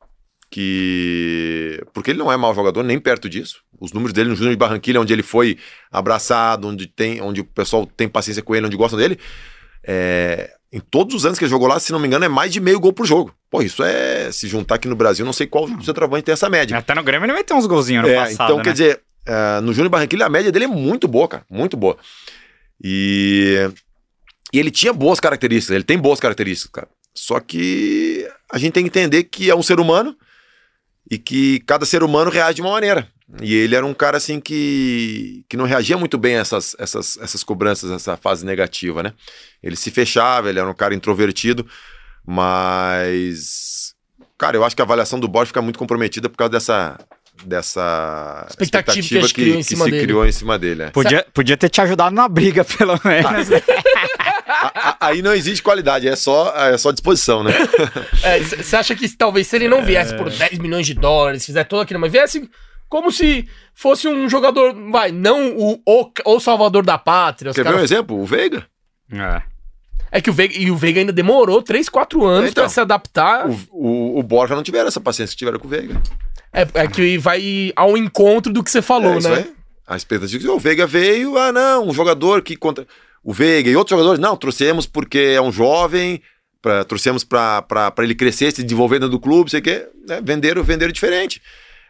Que. 0.76 1.82
Porque 1.94 2.12
ele 2.12 2.20
não 2.20 2.32
é 2.32 2.38
mau 2.38 2.54
jogador, 2.54 2.84
nem 2.84 3.00
perto 3.00 3.30
disso. 3.30 3.58
Os 3.80 3.92
números 3.92 4.14
dele 4.14 4.30
no 4.30 4.36
Júnior 4.36 4.54
de 4.54 4.58
Barranquilha, 4.60 5.02
onde 5.02 5.12
ele 5.12 5.24
foi 5.24 5.58
abraçado, 5.92 6.68
onde, 6.68 6.88
tem, 6.88 7.22
onde 7.22 7.42
o 7.42 7.46
pessoal 7.46 7.86
tem 7.86 8.08
paciência 8.08 8.42
com 8.42 8.56
ele, 8.56 8.66
onde 8.68 8.78
gostam 8.78 8.98
dele. 9.00 9.20
é, 9.86 10.52
Em 10.72 10.80
todos 10.80 11.14
os 11.16 11.26
anos 11.26 11.38
que 11.38 11.44
ele 11.46 11.50
jogou 11.52 11.68
lá, 11.68 11.80
se 11.80 11.92
não 11.92 12.00
me 12.00 12.08
engano, 12.08 12.26
é 12.26 12.30
mais 12.30 12.52
de 12.54 12.60
meio 12.62 12.80
gol 12.80 12.94
por 12.94 13.06
jogo. 13.06 13.34
Pô, 13.50 13.62
isso 13.62 13.84
é. 13.84 14.32
Se 14.32 14.48
juntar 14.48 14.76
aqui 14.76 14.88
no 14.88 14.96
Brasil, 14.96 15.26
não 15.26 15.34
sei 15.34 15.46
qual 15.48 15.68
centroavante 15.82 16.24
tem 16.24 16.34
essa 16.34 16.50
média. 16.50 16.78
Até 16.78 16.96
no 16.96 17.04
Grêmio 17.04 17.26
ele 17.26 17.34
meteu 17.34 17.58
uns 17.58 17.66
golzinhos 17.66 18.04
no 18.04 18.10
É, 18.10 18.16
passado, 18.16 18.46
então, 18.46 18.58
né? 18.58 18.64
quer 18.64 18.72
dizer, 18.72 19.02
é, 19.26 19.62
no 19.62 19.74
Júnior 19.74 19.90
Barranquilla 19.90 20.26
a 20.26 20.30
média 20.30 20.52
dele 20.52 20.66
é 20.66 20.70
muito 20.70 21.08
boa, 21.08 21.28
cara. 21.28 21.46
Muito 21.50 21.76
boa. 21.76 21.98
E, 22.84 23.70
e 24.54 24.60
ele 24.60 24.72
tinha 24.72 24.94
boas 24.94 25.20
características, 25.20 25.76
ele 25.76 25.84
tem 25.84 25.98
boas 25.98 26.20
características, 26.20 26.72
cara. 26.72 26.88
Só 27.14 27.40
que 27.40 28.28
a 28.52 28.58
gente 28.58 28.74
tem 28.74 28.84
que 28.84 28.90
entender 28.90 29.24
que 29.24 29.50
é 29.50 29.56
um 29.56 29.64
ser 29.64 29.80
humano 29.80 30.16
e 31.10 31.18
que 31.18 31.60
cada 31.62 31.86
ser 31.86 32.04
humano 32.04 32.30
reage 32.30 32.56
de 32.56 32.62
uma 32.62 32.72
maneira. 32.72 33.08
E 33.42 33.56
ele 33.56 33.76
era 33.76 33.86
um 33.86 33.94
cara 33.94 34.18
assim 34.18 34.40
que, 34.40 35.44
que 35.50 35.58
não 35.58 35.66
reagia 35.66 35.98
muito 35.98 36.18
bem 36.18 36.36
a 36.36 36.42
essas, 36.42 36.76
essas, 36.78 37.18
essas 37.18 37.44
cobranças, 37.44 37.90
essa 37.90 38.16
fase 38.16 38.46
negativa, 38.46 39.02
né? 39.02 39.14
Ele 39.64 39.76
se 39.76 39.90
fechava, 39.90 40.50
ele 40.50 40.60
era 40.60 40.70
um 40.70 40.76
cara 40.76 40.94
introvertido, 40.94 41.66
mas. 42.26 43.96
Cara, 44.38 44.58
eu 44.58 44.64
acho 44.64 44.76
que 44.76 44.82
a 44.82 44.86
avaliação 44.86 45.20
do 45.20 45.28
Borges 45.28 45.50
fica 45.50 45.62
muito 45.62 45.80
comprometida 45.80 46.30
por 46.30 46.38
causa 46.38 46.52
dessa. 46.52 47.00
Dessa 47.44 48.46
Expectativa 48.50 48.94
que 48.94 49.00
a 49.00 49.22
gente 49.24 49.34
criou 49.34 49.58
em 49.60 49.64
cima 49.64 49.86
se 49.86 49.92
dele. 49.92 50.04
criou 50.04 50.26
em 50.26 50.32
cima 50.32 50.58
dele. 50.60 50.84
é. 50.84 50.90
Podia, 50.90 51.26
podia 51.34 51.58
ter 51.58 51.70
te 51.70 51.82
ajudado 51.82 52.16
na 52.16 52.28
briga, 52.28 52.64
pelo 52.78 53.00
menos. 53.04 53.50
A- 54.48 54.72
a- 54.76 54.98
aí 55.08 55.22
não 55.22 55.34
existe 55.34 55.62
qualidade, 55.62 56.08
é 56.08 56.16
só, 56.16 56.54
é 56.56 56.78
só 56.78 56.92
disposição, 56.92 57.44
né? 57.44 57.52
Você 58.58 58.76
acha 58.76 58.96
que 58.96 59.08
talvez 59.16 59.48
se 59.48 59.56
ele 59.56 59.68
não 59.68 59.84
viesse 59.84 60.14
É. 60.14 60.18
por 60.18 60.30
10 60.30 60.60
milhões 60.60 60.86
de 60.86 60.94
dólares, 60.94 61.46
fizesse 61.46 61.68
todo 61.70 61.82
aquilo, 61.82 62.00
mas 62.00 62.12
viesse 62.12 62.50
como 62.88 63.12
se 63.12 63.48
fosse 63.74 64.08
um 64.08 64.30
jogador, 64.30 64.74
vai, 64.92 65.12
não 65.12 65.56
o, 65.58 65.82
o, 65.86 66.12
o 66.26 66.40
salvador 66.40 66.86
da 66.86 66.98
pátria. 66.98 67.52
Quer 67.52 67.64
ver 67.64 67.70
um 67.70 67.74
caras- 67.74 67.92
exemplo? 67.92 68.20
O 68.22 68.26
Veiga. 68.26 68.66
É. 69.12 69.42
É 70.12 70.22
que 70.22 70.30
o 70.30 70.34
Veiga, 70.34 70.56
e 70.58 70.72
o 70.72 70.78
Veiga 70.78 71.02
ainda 71.02 71.12
demorou 71.12 71.62
3, 71.62 71.90
4 71.90 72.24
anos 72.26 72.52
Então, 72.52 72.64
pra 72.64 72.70
se 72.70 72.80
adaptar. 72.80 73.50
O, 73.50 73.60
o, 73.72 74.20
o 74.20 74.24
Borja 74.24 74.56
não 74.56 74.64
tiveram 74.64 74.88
essa 74.88 75.02
paciência 75.02 75.34
que 75.34 75.40
tiveram 75.40 75.60
com 75.60 75.68
o 75.68 75.70
Veiga. 75.70 76.02
É, 76.56 76.84
é 76.84 76.88
que 76.88 77.18
vai 77.18 77.74
ao 77.76 77.98
encontro 77.98 78.52
do 78.52 78.64
que 78.64 78.72
você 78.72 78.82
falou, 78.82 79.16
é, 79.16 79.18
isso 79.18 79.30
né? 79.30 79.36
aí. 79.36 79.54
A 79.86 79.98
expectativa 79.98 80.42
que 80.42 80.50
o 80.50 80.58
Veiga 80.58 80.88
veio, 80.88 81.38
ah, 81.38 81.52
não, 81.52 81.90
um 81.90 81.94
jogador 81.94 82.42
que 82.42 82.56
conta. 82.56 82.88
O 83.24 83.34
Veiga 83.34 83.70
e 83.70 83.76
outros 83.76 83.92
jogadores, 83.92 84.20
não, 84.20 84.38
trouxemos 84.38 84.88
porque 84.88 85.18
é 85.36 85.42
um 85.42 85.52
jovem, 85.52 86.22
pra, 86.62 86.84
trouxemos 86.84 87.24
para 87.24 87.94
ele 88.00 88.16
crescer, 88.16 88.52
se 88.52 88.64
desenvolver 88.64 89.00
dentro 89.00 89.12
do 89.12 89.20
clube, 89.20 89.52
sei 89.52 89.60
o 89.60 89.64
quê. 89.64 89.88
Né? 90.08 90.22
Venderam, 90.24 90.64
venderam 90.64 90.92
diferente. 90.92 91.42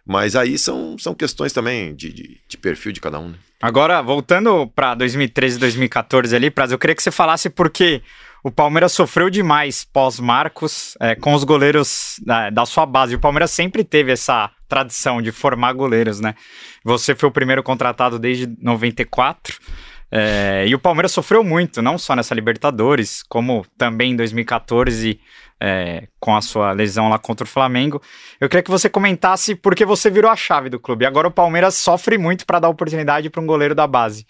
Mas 0.05 0.35
aí 0.35 0.57
são, 0.57 0.97
são 0.97 1.15
questões 1.15 1.53
também 1.53 1.95
de, 1.95 2.11
de, 2.11 2.37
de 2.47 2.57
perfil 2.57 2.91
de 2.91 2.99
cada 2.99 3.19
um. 3.19 3.29
Né? 3.29 3.35
Agora, 3.61 4.01
voltando 4.01 4.67
pra 4.75 4.93
2013 4.93 5.57
2014 5.57 6.35
ali, 6.35 6.51
Praz, 6.51 6.71
eu 6.71 6.77
queria 6.77 6.95
que 6.95 7.01
você 7.01 7.11
falasse 7.11 7.49
porque 7.49 8.01
o 8.45 8.51
Palmeiras 8.51 8.91
sofreu 8.91 9.27
demais 9.27 9.83
pós-Marcos 9.83 10.95
é, 10.99 11.15
com 11.15 11.33
os 11.33 11.43
goleiros 11.43 12.21
da, 12.23 12.51
da 12.51 12.63
sua 12.63 12.85
base. 12.85 13.15
O 13.15 13.19
Palmeiras 13.19 13.49
sempre 13.49 13.83
teve 13.83 14.11
essa 14.11 14.51
tradição 14.69 15.19
de 15.19 15.31
formar 15.31 15.73
goleiros, 15.73 16.19
né? 16.19 16.35
Você 16.83 17.15
foi 17.15 17.27
o 17.27 17.31
primeiro 17.31 17.63
contratado 17.63 18.19
desde 18.19 18.47
94. 18.61 19.57
é, 20.11 20.63
e 20.67 20.75
o 20.75 20.79
Palmeiras 20.79 21.11
sofreu 21.11 21.43
muito, 21.43 21.81
não 21.81 21.97
só 21.97 22.15
nessa 22.15 22.35
Libertadores, 22.35 23.23
como 23.27 23.65
também 23.75 24.11
em 24.11 24.15
2014, 24.15 25.19
é, 25.59 26.07
com 26.19 26.35
a 26.35 26.41
sua 26.41 26.71
lesão 26.71 27.09
lá 27.09 27.17
contra 27.17 27.45
o 27.45 27.49
Flamengo. 27.49 27.99
Eu 28.39 28.47
queria 28.47 28.61
que 28.61 28.69
você 28.69 28.87
comentasse 28.87 29.55
porque 29.55 29.83
você 29.83 30.11
virou 30.11 30.29
a 30.29 30.35
chave 30.35 30.69
do 30.69 30.79
clube. 30.79 31.07
Agora 31.07 31.27
o 31.27 31.31
Palmeiras 31.31 31.77
sofre 31.77 32.15
muito 32.15 32.45
para 32.45 32.59
dar 32.59 32.69
oportunidade 32.69 33.27
para 33.27 33.41
um 33.41 33.47
goleiro 33.47 33.73
da 33.73 33.87
base. 33.87 34.23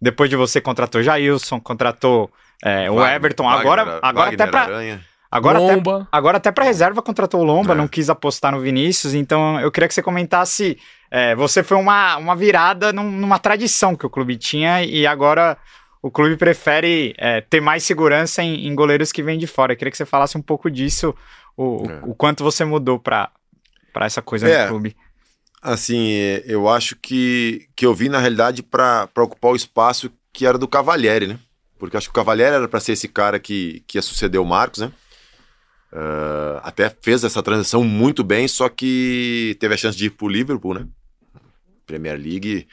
Depois 0.00 0.30
de 0.30 0.36
você 0.36 0.60
contratou 0.60 1.02
Jailson, 1.02 1.58
contratou 1.58 2.30
é, 2.64 2.90
o 2.90 2.94
Wagner- 2.96 3.16
Everton, 3.16 3.44
Wagner- 3.44 3.60
agora, 3.60 3.82
agora 4.02 4.30
Wagner 4.30 4.34
até 4.34 4.46
para 4.50 4.60
Aranha. 4.62 5.00
agora 5.30 5.58
até, 5.58 5.74
Lomba. 5.74 6.08
agora 6.10 6.36
até 6.38 6.50
para 6.52 6.64
reserva 6.64 7.02
contratou 7.02 7.40
o 7.40 7.44
Lomba, 7.44 7.72
É. 7.72 7.76
não 7.76 7.86
quis 7.88 8.08
apostar 8.10 8.52
no 8.52 8.60
Vinícius. 8.60 9.14
Então 9.14 9.60
eu 9.60 9.70
queria 9.70 9.88
que 9.88 9.94
você 9.94 10.02
comentasse. 10.02 10.78
é, 11.10 11.36
você 11.36 11.62
foi 11.62 11.76
uma, 11.76 12.16
uma 12.16 12.34
virada 12.34 12.92
num- 12.92 13.10
numa 13.12 13.38
tradição 13.38 13.94
que 13.94 14.04
o 14.04 14.10
clube 14.10 14.36
tinha 14.36 14.82
e 14.84 15.06
agora 15.06 15.56
o 16.02 16.10
clube 16.10 16.36
prefere 16.36 17.14
é, 17.16 17.40
ter 17.40 17.60
mais 17.60 17.84
segurança 17.84 18.42
em, 18.42 18.66
em 18.66 18.74
goleiros 18.74 19.12
que 19.12 19.22
vêm 19.22 19.38
de 19.38 19.46
fora. 19.46 19.72
Eu 19.72 19.76
queria 19.76 19.90
que 19.92 19.96
você 19.96 20.04
falasse 20.04 20.36
um 20.36 20.42
pouco 20.42 20.68
disso, 20.70 21.14
o, 21.56 21.84
É. 21.88 22.00
o 22.02 22.12
quanto 22.14 22.42
você 22.42 22.64
mudou 22.64 22.98
para 22.98 23.30
essa 24.00 24.20
coisa 24.20 24.48
É. 24.48 24.64
no 24.64 24.68
clube. 24.70 24.96
Assim, 25.62 26.10
é, 26.12 26.42
eu 26.46 26.68
acho 26.68 26.96
que, 26.96 27.66
que 27.74 27.86
eu 27.86 27.94
vim, 27.94 28.08
na 28.08 28.18
realidade, 28.18 28.62
para 28.62 29.08
ocupar 29.18 29.52
o 29.52 29.56
espaço 29.56 30.10
que 30.32 30.44
era 30.46 30.58
do 30.58 30.68
Cavalieri, 30.68 31.26
né? 31.28 31.38
Porque 31.78 31.96
eu 31.96 31.98
acho 31.98 32.08
que 32.08 32.12
o 32.12 32.14
Cavalieri 32.14 32.56
era 32.56 32.68
para 32.68 32.80
ser 32.80 32.92
esse 32.92 33.08
cara 33.08 33.38
que, 33.38 33.82
que 33.86 33.98
ia 33.98 34.02
suceder 34.02 34.40
o 34.40 34.44
Marcos, 34.44 34.80
né? 34.80 34.90
Ah, 35.92 36.60
até 36.64 36.90
fez 37.00 37.24
essa 37.24 37.42
transição 37.42 37.82
muito 37.84 38.22
bem, 38.24 38.46
só 38.48 38.68
que 38.68 39.56
teve 39.60 39.74
a 39.74 39.76
chance 39.76 39.96
de 39.96 40.06
ir 40.06 40.10
pro 40.10 40.28
Liverpool, 40.28 40.74
né? 40.74 40.86
Premier 41.86 42.18
League 42.18 42.66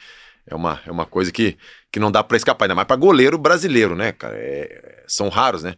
é 0.46 0.54
uma, 0.54 0.80
é 0.86 0.90
uma 0.90 1.06
coisa 1.06 1.30
que, 1.30 1.56
que 1.92 2.00
não 2.00 2.10
dá 2.10 2.22
para 2.24 2.36
escapar, 2.36 2.64
ainda 2.66 2.74
mais 2.74 2.86
para 2.88 2.96
goleiro 2.96 3.38
brasileiro, 3.38 3.94
né, 3.94 4.12
cara? 4.12 4.36
É- 4.36 5.04
são 5.06 5.28
raros, 5.28 5.62
né? 5.62 5.74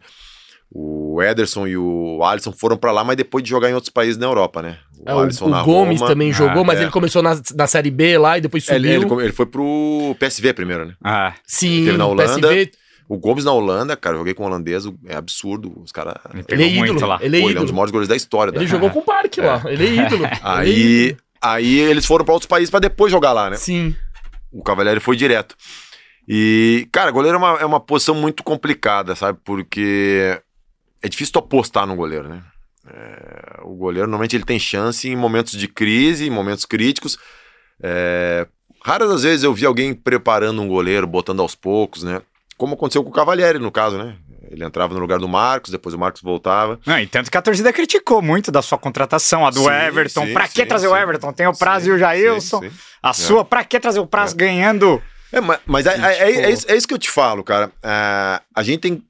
O 0.69 1.21
Ederson 1.21 1.65
e 1.65 1.77
o 1.77 2.21
Alisson 2.25 2.51
foram 2.51 2.75
para 2.75 2.91
lá, 2.91 3.01
mas 3.03 3.15
depois 3.15 3.41
de 3.43 3.49
jogar 3.49 3.69
em 3.69 3.73
outros 3.73 3.89
países 3.91 4.17
na 4.17 4.25
Europa, 4.25 4.61
né? 4.61 4.79
É, 5.05 5.13
o, 5.13 5.19
Alisson 5.19 5.45
o 5.45 5.49
na 5.49 5.61
Gomes 5.63 6.01
Roma. 6.01 6.11
também 6.11 6.33
jogou, 6.33 6.61
Ah, 6.61 6.65
mas 6.65 6.79
é. 6.79 6.83
ele 6.83 6.91
começou 6.91 7.23
na, 7.23 7.39
na 7.55 7.67
Série 7.67 7.89
B 7.91 8.17
lá 8.17 8.37
e 8.37 8.41
depois 8.41 8.67
É, 8.67 8.75
subiu. 8.75 8.91
Ele, 8.91 9.05
ele, 9.05 9.21
ele 9.23 9.31
foi 9.31 9.45
pro 9.45 10.13
PSV 10.19 10.53
primeiro, 10.53 10.85
né? 10.87 10.95
Ah, 11.01 11.33
Sim, 11.45 11.85
teve 11.85 11.97
na 11.97 12.05
Holanda. 12.05 12.49
PSV, 12.49 12.71
O 13.09 13.17
Gomes 13.17 13.45
na 13.45 13.51
Holanda, 13.53 13.95
cara, 13.95 14.15
eu 14.15 14.19
joguei 14.19 14.33
com 14.33 14.43
o 14.43 14.45
holandês, 14.47 14.83
é 15.05 15.15
absurdo. 15.15 15.73
Os 15.81 15.91
caras. 15.91 16.15
ele 16.33 16.45
ele 16.49 16.63
é 16.63 16.77
muito 16.79 16.93
ídolo. 16.95 17.07
lá. 17.07 17.19
Ele 17.21 17.37
é 17.37 17.41
Pô, 17.41 17.49
ele 17.49 17.57
é 17.57 17.61
um 17.61 17.65
dos 17.65 17.71
maiores 17.71 17.91
goleiros 17.91 18.09
da 18.09 18.15
história. 18.15 18.51
Ele 18.51 18.59
da- 18.59 18.65
jogou 18.65 18.89
com 18.89 18.99
o 18.99 19.03
Parque 19.03 19.39
lá. 19.39 19.61
Ele 19.65 19.85
é 19.87 20.05
ídolo. 20.05 20.25
Ele 20.27 20.33
é 20.35 20.39
Aí, 20.43 21.05
ídolo. 21.07 21.21
aí 21.41 21.79
eles 21.79 22.05
foram 22.05 22.25
pra 22.25 22.33
outros 22.33 22.47
países 22.49 22.69
pra 22.69 22.79
depois 22.81 23.11
jogar 23.11 23.31
lá, 23.31 23.49
né? 23.49 23.55
Sim. 23.55 23.95
O 24.51 24.61
Cavalieri 24.61 24.99
foi 24.99 25.15
direto. 25.15 25.55
E, 26.27 26.87
cara, 26.91 27.09
goleiro 27.11 27.35
é 27.35 27.37
uma, 27.37 27.57
é 27.59 27.65
uma 27.65 27.79
posição 27.79 28.13
muito 28.13 28.43
complicada, 28.43 29.15
sabe? 29.15 29.39
Porque 29.45 30.37
é 31.01 31.07
difícil 31.07 31.31
tu 31.31 31.39
apostar 31.39 31.87
no 31.87 31.95
goleiro, 31.95 32.27
né? 32.27 32.41
É, 32.89 33.61
o 33.63 33.75
goleiro, 33.75 34.07
normalmente, 34.07 34.35
ele 34.35 34.43
tem 34.43 34.59
chance 34.59 35.07
em 35.07 35.15
momentos 35.15 35.53
de 35.53 35.67
crise, 35.69 36.27
em 36.27 36.29
momentos 36.29 36.65
críticos. 36.65 37.17
É, 37.81 38.45
raras 38.83 39.09
as 39.11 39.23
vezes 39.23 39.43
eu 39.43 39.53
vi 39.53 39.65
alguém 39.65 39.93
preparando 39.93 40.61
um 40.61 40.67
goleiro, 40.67 41.07
botando 41.07 41.41
aos 41.41 41.55
poucos, 41.55 42.03
né? 42.03 42.21
Como 42.57 42.73
aconteceu 42.73 43.03
com 43.03 43.09
o 43.09 43.13
Cavalieri, 43.13 43.59
no 43.59 43.71
caso, 43.71 43.97
né? 43.97 44.15
Ele 44.49 44.63
entrava 44.63 44.93
no 44.93 44.99
lugar 44.99 45.19
do 45.19 45.27
Marcos, 45.27 45.71
depois 45.71 45.93
o 45.93 45.99
Marcos 45.99 46.21
voltava. 46.21 46.79
Não, 46.85 46.97
e 46.99 47.05
tanto 47.05 47.29
que 47.29 47.37
a 47.37 47.41
torcida 47.41 47.71
criticou 47.73 48.21
muito 48.21 48.51
da 48.51 48.61
sua 48.61 48.77
contratação, 48.77 49.45
a 49.45 49.49
do 49.51 49.59
Sim, 49.63 49.69
Everton. 49.69 50.25
sim, 50.25 50.33
pra 50.33 50.47
que 50.47 50.61
sim, 50.61 50.65
trazer 50.65 50.87
o 50.87 50.95
Everton? 50.95 51.33
Tem 51.33 51.45
o 51.47 51.53
Praz 51.55 51.83
Sim, 51.83 51.89
e 51.89 51.91
o 51.93 51.97
Jailson. 51.99 52.61
A 53.03 53.13
sua, 53.13 53.43
pra 53.45 53.63
que 53.63 53.79
trazer 53.79 53.99
o 53.99 54.07
Praz 54.07 54.33
ganhando? 54.33 55.01
É, 55.31 55.41
ma- 55.41 55.59
mas, 55.65 55.85
é, 55.85 55.89
é- 55.91 55.93
é- 55.95 56.27
tipo- 56.31 56.39
é 56.39 56.51
isso, 56.51 56.71
é 56.71 56.75
isso 56.77 56.87
que 56.87 56.93
eu 56.93 56.97
te 56.97 57.09
falo, 57.11 57.43
cara. 57.43 57.71
É, 57.83 58.41
a 58.55 58.63
gente 58.63 58.79
tem 58.79 59.03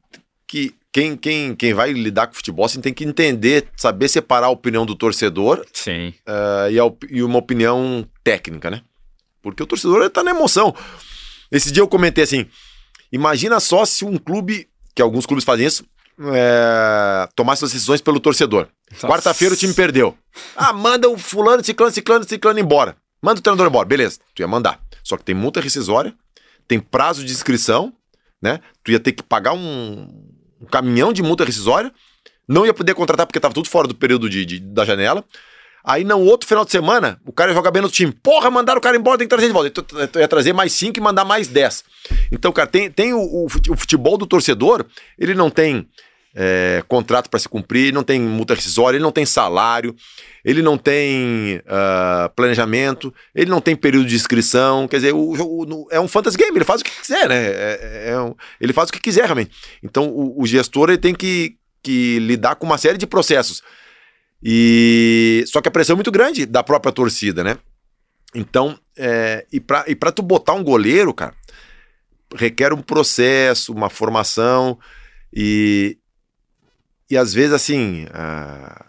que. 0.48 0.76
Quem, 0.91 1.16
quem, 1.16 1.54
quem 1.56 1.74
vai 1.76 1.91
lidar 1.93 2.26
com 2.26 2.34
futebol 2.34 2.66
assim, 2.66 2.82
tem 2.82 2.91
que 2.91 3.04
entender, 3.06 3.68
saber 3.78 4.08
separar 4.08 4.48
a 4.48 4.50
opinião 4.50 4.84
do 4.84 4.95
torcedor 4.95 5.64
Sim. 5.72 6.12
e, 6.72 6.80
a 6.80 6.84
e 7.12 7.22
uma 7.22 7.38
opinião 7.38 8.04
técnica, 8.24 8.72
né? 8.72 8.82
Porque 9.43 9.62
o 9.62 9.68
torcedor 9.68 10.10
tá 10.10 10.24
na 10.24 10.32
emoção. 10.32 10.74
Esse 11.52 11.72
dia 11.72 11.84
eu 11.84 11.88
comentei 11.88 12.24
assim: 12.24 12.48
imagina 13.12 13.60
só 13.60 13.86
se 13.86 14.03
um 14.05 14.18
clube, 14.18 14.68
que 14.95 15.01
alguns 15.01 15.26
clubes 15.26 15.43
fazem 15.45 15.66
isso, 15.66 15.86
é, 16.34 17.28
tomasse 17.36 17.64
as 17.64 17.72
decisões 17.72 18.01
pelo 18.01 18.20
torcedor. 18.20 18.68
Quarta-feira 19.01 19.53
o 19.53 19.58
time 19.58 19.74
perdeu. 19.74 20.18
Ah, 20.55 20.74
manda 20.74 21.10
o 21.10 21.18
fulano, 21.18 21.64
ciclano, 21.64 21.91
ciclano, 21.93 22.24
ciclano 22.28 22.60
embora. 22.60 22.95
Manda 23.22 23.39
o 23.39 23.43
treinador 23.43 23.68
embora. 23.68 23.88
Beleza, 23.88 24.20
tu 24.34 24.41
ia 24.41 24.47
mandar. 24.47 24.80
Só 25.03 25.18
que 25.18 25.24
tem 25.24 25.36
multa 25.36 25.62
rescisória, 25.62 26.14
tem 26.68 26.80
prazo 26.80 27.24
de 27.24 27.32
inscrição, 27.32 27.93
né? 28.41 28.60
Tu 28.84 28.91
ia 28.91 28.99
ter 28.99 29.12
que 29.12 29.24
pagar 29.24 29.53
um, 29.53 30.08
um 30.62 30.66
caminhão 30.66 31.12
de 31.14 31.22
multa 31.24 31.43
rescisória, 31.43 31.91
não 32.47 32.66
ia 32.66 32.74
poder 32.74 32.93
contratar 32.93 33.26
porque 33.26 33.39
tava 33.39 33.53
tudo 33.53 33.70
fora 33.70 33.88
do 33.88 33.95
período 33.95 34.30
de, 34.30 34.45
de- 34.45 34.60
da 34.60 34.86
janela. 34.86 35.24
Aí, 35.84 36.03
no 36.03 36.19
outro 36.19 36.47
final 36.47 36.65
de 36.65 36.71
semana, 36.71 37.19
o 37.25 37.32
cara 37.32 37.51
ia 37.51 37.55
jogar 37.55 37.71
bem 37.71 37.82
no 37.82 37.89
time. 37.89 38.11
Porra, 38.11 38.51
mandaram 38.51 38.80
o 38.80 38.82
cara 38.82 38.97
embora, 38.97 39.17
tem 39.17 39.25
que 39.25 39.30
trazer 39.30 39.47
de 39.47 39.53
volta. 39.53 39.69
Tu 39.82 40.19
ia 40.19 40.28
trazer 40.28 40.51
mais 40.53 40.73
cinco 40.73 40.99
e 40.99 41.01
mandar 41.01 41.23
mais 41.23 41.47
dez. 41.47 41.84
Então, 42.32 42.51
cara, 42.51 42.67
tem, 42.67 42.91
tem 42.91 43.13
o, 43.13 43.45
o 43.45 43.49
fute- 43.49 43.71
o 43.71 43.78
futebol 43.78 44.17
do 44.17 44.28
torcedor, 44.28 44.86
ele 45.17 45.34
não 45.34 45.49
tem 45.49 45.88
é, 46.36 46.84
contrato 46.89 47.30
para 47.30 47.39
se 47.39 47.47
cumprir, 47.47 47.93
não 47.93 48.03
tem 48.03 48.19
multa 48.19 48.53
rescisória, 48.53 48.97
ele 48.97 49.03
não 49.03 49.13
tem 49.13 49.25
salário, 49.25 49.95
ele 50.43 50.61
não 50.61 50.78
tem 50.78 51.61
ah, 51.65 52.30
planejamento, 52.36 53.13
ele 53.34 53.49
não 53.49 53.61
tem 53.61 53.73
período 53.75 54.07
de 54.07 54.15
inscrição. 54.15 54.88
Quer 54.89 54.97
dizer, 54.97 55.13
o, 55.13 55.65
no- 55.65 55.88
é 55.89 55.99
um 56.01 56.07
fantasy 56.07 56.38
game, 56.38 56.55
ele 56.57 56.65
faz 56.65 56.82
o 56.82 56.84
que 56.84 56.91
quiser, 56.91 57.30
né? 57.30 57.45
É- 57.47 58.09
é 58.11 58.19
um- 58.19 58.36
ele 58.59 58.73
faz 58.73 58.89
o 58.89 58.93
que 58.93 58.99
quiser, 58.99 59.23
realmente. 59.23 59.51
Então, 59.82 60.09
o, 60.09 60.41
o 60.41 60.45
gestor 60.45 60.89
ele 60.89 60.97
tem 60.97 61.15
que, 61.15 61.55
que 61.82 62.19
lidar 62.19 62.55
com 62.55 62.65
uma 62.65 62.78
série 62.78 62.97
de 62.97 63.07
processos. 63.07 63.63
E 64.42 65.44
só 65.48 65.62
que 65.62 65.68
a 65.68 65.72
pressão 65.72 65.94
é 65.94 65.98
muito 65.98 66.12
grande 66.12 66.46
da 66.46 66.64
própria 66.64 66.92
torcida, 66.92 67.44
né? 67.44 67.58
Então, 68.36 68.78
é, 68.98 69.46
e 69.52 69.60
para 69.60 69.84
e 69.88 69.96
pra 69.96 70.12
tu 70.12 70.22
botar 70.22 70.54
um 70.54 70.64
goleiro, 70.64 71.14
cara, 71.14 71.34
requer 72.36 72.74
um 72.74 72.82
processo, 72.82 73.74
uma 73.74 73.90
formação 73.90 74.78
e 75.34 75.98
e 77.10 77.18
às 77.18 77.34
vezes 77.34 77.54
assim, 77.54 78.06
ah, 78.14 78.86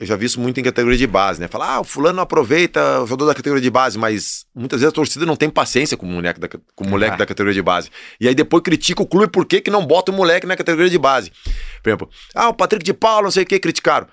eu 0.00 0.06
já 0.06 0.16
vi 0.16 0.24
isso 0.26 0.40
muito 0.40 0.58
em 0.58 0.62
categoria 0.64 0.96
de 0.96 1.06
base, 1.06 1.38
né? 1.40 1.48
Falar, 1.48 1.74
ah, 1.74 1.80
o 1.80 1.84
fulano 1.84 2.16
não 2.16 2.22
aproveita 2.22 3.02
o 3.02 3.06
jogador 3.06 3.26
da 3.26 3.34
categoria 3.34 3.62
de 3.62 3.70
base, 3.70 3.98
mas 3.98 4.46
muitas 4.54 4.80
vezes 4.80 4.90
a 4.90 4.94
torcida 4.94 5.26
não 5.26 5.36
tem 5.36 5.50
paciência 5.50 5.96
com 5.96 6.06
o 6.06 6.08
moleque 6.08 6.40
da, 6.40 6.48
com 6.48 6.84
o 6.84 6.88
moleque 6.88 7.14
Ah. 7.14 7.18
da 7.18 7.26
categoria 7.26 7.54
de 7.54 7.62
base. 7.62 7.90
E 8.18 8.26
aí 8.26 8.34
depois 8.34 8.62
critica 8.62 9.02
o 9.02 9.06
clube 9.06 9.28
por 9.30 9.44
que, 9.44 9.60
que 9.60 9.70
não 9.70 9.84
bota 9.86 10.10
o 10.10 10.14
moleque 10.14 10.46
na 10.46 10.56
categoria 10.56 10.90
de 10.90 10.98
base. 10.98 11.30
Por 11.82 11.90
exemplo, 11.90 12.10
ah, 12.34 12.48
o 12.48 12.54
Patrick 12.54 12.84
de 12.84 12.94
Paulo, 12.94 13.24
não 13.24 13.30
sei 13.30 13.42
o 13.42 13.46
que, 13.46 13.58
criticaram. 13.60 14.08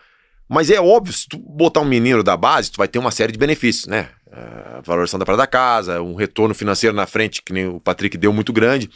Mas 0.48 0.70
é 0.70 0.80
óbvio, 0.80 1.14
se 1.14 1.28
tu 1.28 1.38
botar 1.38 1.82
um 1.82 1.86
menino 1.86 2.24
da 2.24 2.38
base, 2.38 2.72
tu 2.72 2.78
vai 2.78 2.88
ter 2.88 3.00
uma 3.00 3.12
série 3.12 3.32
de 3.32 3.40
benefícios, 3.40 3.88
né? 3.88 4.10
A 4.32 4.82
valorização 4.84 5.20
da 5.20 5.26
prata 5.26 5.40
da 5.40 5.48
casa, 5.48 6.02
um 6.02 6.16
retorno 6.16 6.54
financeiro 6.54 6.96
na 6.96 7.08
frente, 7.08 7.42
que 7.42 7.54
nem 7.54 7.68
o 7.68 7.80
Patrick 7.80 8.18
deu 8.18 8.32
muito 8.32 8.54
grande. 8.54 8.90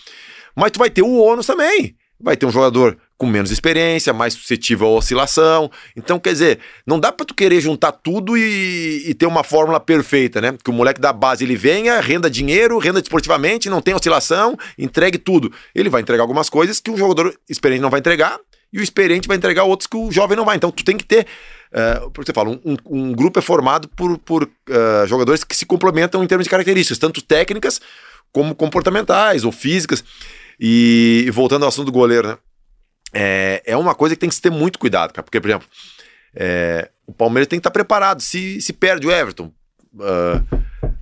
Mas 0.55 0.71
tu 0.71 0.79
vai 0.79 0.89
ter 0.89 1.01
o 1.01 1.17
ônus 1.17 1.47
também. 1.47 1.95
Vai 2.21 2.35
ter 2.35 2.45
um 2.45 2.51
jogador 2.51 2.97
com 3.17 3.25
menos 3.25 3.49
experiência, 3.49 4.13
mais 4.13 4.33
suscetível 4.33 4.87
à 4.87 4.91
oscilação. 4.91 5.71
Então, 5.95 6.19
quer 6.19 6.33
dizer, 6.33 6.59
não 6.85 6.99
dá 6.99 7.11
pra 7.11 7.25
tu 7.25 7.33
querer 7.33 7.61
juntar 7.61 7.93
tudo 7.93 8.37
e, 8.37 9.09
e 9.09 9.13
ter 9.13 9.25
uma 9.25 9.43
fórmula 9.43 9.79
perfeita, 9.79 10.41
né? 10.41 10.55
Que 10.61 10.69
o 10.69 10.73
moleque 10.73 10.99
da 10.99 11.13
base 11.13 11.45
ele 11.45 11.55
venha, 11.55 11.99
renda 12.01 12.29
dinheiro, 12.29 12.77
renda 12.77 13.01
desportivamente, 13.01 13.69
não 13.69 13.81
tem 13.81 13.95
oscilação, 13.95 14.57
entregue 14.77 15.17
tudo. 15.17 15.51
Ele 15.73 15.89
vai 15.89 16.01
entregar 16.01 16.21
algumas 16.21 16.49
coisas 16.49 16.79
que 16.79 16.91
o 16.91 16.97
jogador 16.97 17.33
experiente 17.49 17.81
não 17.81 17.89
vai 17.89 18.01
entregar 18.01 18.37
e 18.71 18.79
o 18.79 18.83
experiente 18.83 19.27
vai 19.27 19.37
entregar 19.37 19.63
outros 19.63 19.87
que 19.87 19.97
o 19.97 20.11
jovem 20.11 20.37
não 20.37 20.45
vai. 20.45 20.55
Então, 20.55 20.71
tu 20.71 20.83
tem 20.83 20.97
que 20.97 21.05
ter. 21.05 21.25
Uh, 21.71 22.09
porque 22.11 22.31
você 22.31 22.33
fala, 22.33 22.49
um, 22.49 22.77
um- 22.85 23.11
grupo 23.13 23.39
é 23.39 23.41
formado 23.41 23.87
por, 23.89 24.17
por 24.17 24.43
uh, 24.43 25.07
jogadores 25.07 25.43
que 25.43 25.55
se 25.55 25.65
complementam 25.65 26.23
em 26.23 26.27
termos 26.27 26.45
de 26.45 26.49
características, 26.49 26.97
tanto 26.97 27.21
técnicas 27.21 27.79
como 28.31 28.55
comportamentais 28.55 29.43
ou 29.43 29.51
físicas. 29.51 30.03
E, 30.59 31.23
e 31.27 31.31
voltando 31.31 31.63
ao 31.63 31.69
assunto 31.69 31.85
do 31.87 31.91
goleiro, 31.91 32.27
né? 32.27 32.37
É, 33.13 33.63
é 33.65 33.77
uma 33.77 33.95
coisa 33.95 34.15
que 34.15 34.19
tem 34.19 34.29
que 34.29 34.35
se 34.35 34.41
ter 34.41 34.51
muito 34.51 34.77
cuidado, 34.77 35.13
cara. 35.13 35.23
Porque, 35.23 35.39
por 35.39 35.49
exemplo, 35.49 35.67
é, 36.35 36.89
o 37.07 37.13
Palmeiras 37.13 37.47
tem 37.47 37.57
que 37.57 37.61
estar 37.61 37.71
preparado. 37.71 38.21
Se, 38.21 38.61
se 38.61 38.73
perde 38.73 39.07
o 39.07 39.11
Everton 39.11 39.51
ah, 39.99 40.43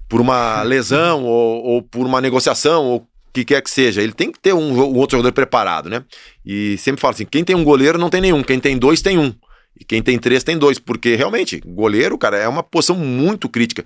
por 0.08 0.22
uma 0.22 0.62
lesão 0.64 1.24
ou, 1.24 1.64
ou 1.64 1.82
por 1.82 2.06
uma 2.06 2.22
negociação 2.22 2.86
ou 2.86 3.08
que 3.38 3.54
quer 3.54 3.62
que 3.62 3.70
seja, 3.70 4.02
ele 4.02 4.14
tem 4.14 4.32
que 4.32 4.40
ter 4.40 4.54
um, 4.54 4.72
um 4.72 4.96
outro 4.98 5.18
jogador 5.18 5.32
preparado, 5.32 5.90
né? 5.90 6.04
E 6.46 6.78
sempre 6.78 7.02
falo 7.02 7.14
assim: 7.14 7.26
quem 7.26 7.44
tem 7.44 7.56
um 7.56 7.64
goleiro 7.64 7.98
não 7.98 8.10
tem 8.10 8.22
nenhum, 8.22 8.42
quem 8.42 8.60
tem 8.60 8.78
dois 8.78 9.02
tem 9.02 9.18
um. 9.18 9.34
E 9.80 9.86
quem 9.86 10.02
tem 10.02 10.18
três 10.18 10.44
tem 10.44 10.58
dois, 10.58 10.80
porque 10.80 11.16
realmente, 11.16 11.62
goleiro, 11.66 12.18
cara, 12.18 12.38
é 12.38 12.48
uma 12.48 12.64
posição 12.64 12.96
muito 12.96 13.48
crítica. 13.48 13.86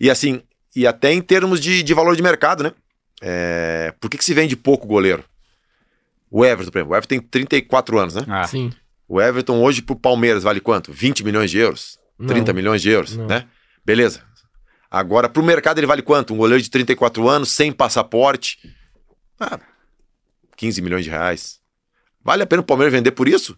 E 0.00 0.10
assim, 0.10 0.42
e 0.74 0.86
até 0.86 1.12
em 1.12 1.22
termos 1.22 1.60
de, 1.60 1.82
de 1.82 1.94
valor 1.94 2.16
de 2.16 2.22
mercado, 2.22 2.64
né? 2.64 2.72
É, 3.22 3.94
por 4.00 4.10
que, 4.10 4.18
que 4.18 4.24
se 4.24 4.34
vende 4.34 4.56
pouco 4.56 4.86
goleiro? 4.86 5.22
O 6.30 6.44
Everton, 6.44 6.70
por 6.70 6.78
exemplo, 6.78 6.92
o 6.92 6.96
Everton 6.96 7.08
tem 7.08 7.20
34 7.20 7.98
anos, 7.98 8.14
né? 8.14 8.24
Ah, 8.28 8.44
Sim. 8.44 8.72
O 9.08 9.20
Everton 9.20 9.60
hoje 9.62 9.82
pro 9.82 9.96
Palmeiras 9.96 10.44
vale 10.44 10.60
quanto? 10.60 10.92
20 10.92 11.24
milhões 11.24 11.50
de 11.50 11.58
euros? 11.58 11.98
Não. 12.18 12.28
30 12.28 12.52
milhões 12.52 12.80
de 12.80 12.90
euros, 12.90 13.16
Não. 13.16 13.26
né? 13.26 13.44
Beleza. 13.84 14.22
Agora, 14.90 15.28
pro 15.28 15.42
mercado 15.42 15.78
ele 15.78 15.86
vale 15.86 16.02
quanto? 16.02 16.34
Um 16.34 16.36
goleiro 16.36 16.62
de 16.62 16.70
34 16.70 17.28
anos, 17.28 17.50
sem 17.50 17.70
passaporte? 17.72 18.58
Ah, 19.40 19.58
15 20.56 20.82
milhões 20.82 21.04
de 21.04 21.10
reais. 21.10 21.58
Vale 22.22 22.42
a 22.42 22.46
pena 22.46 22.60
o 22.60 22.64
Palmeiras 22.64 22.92
vender 22.92 23.12
por 23.12 23.26
isso? 23.26 23.56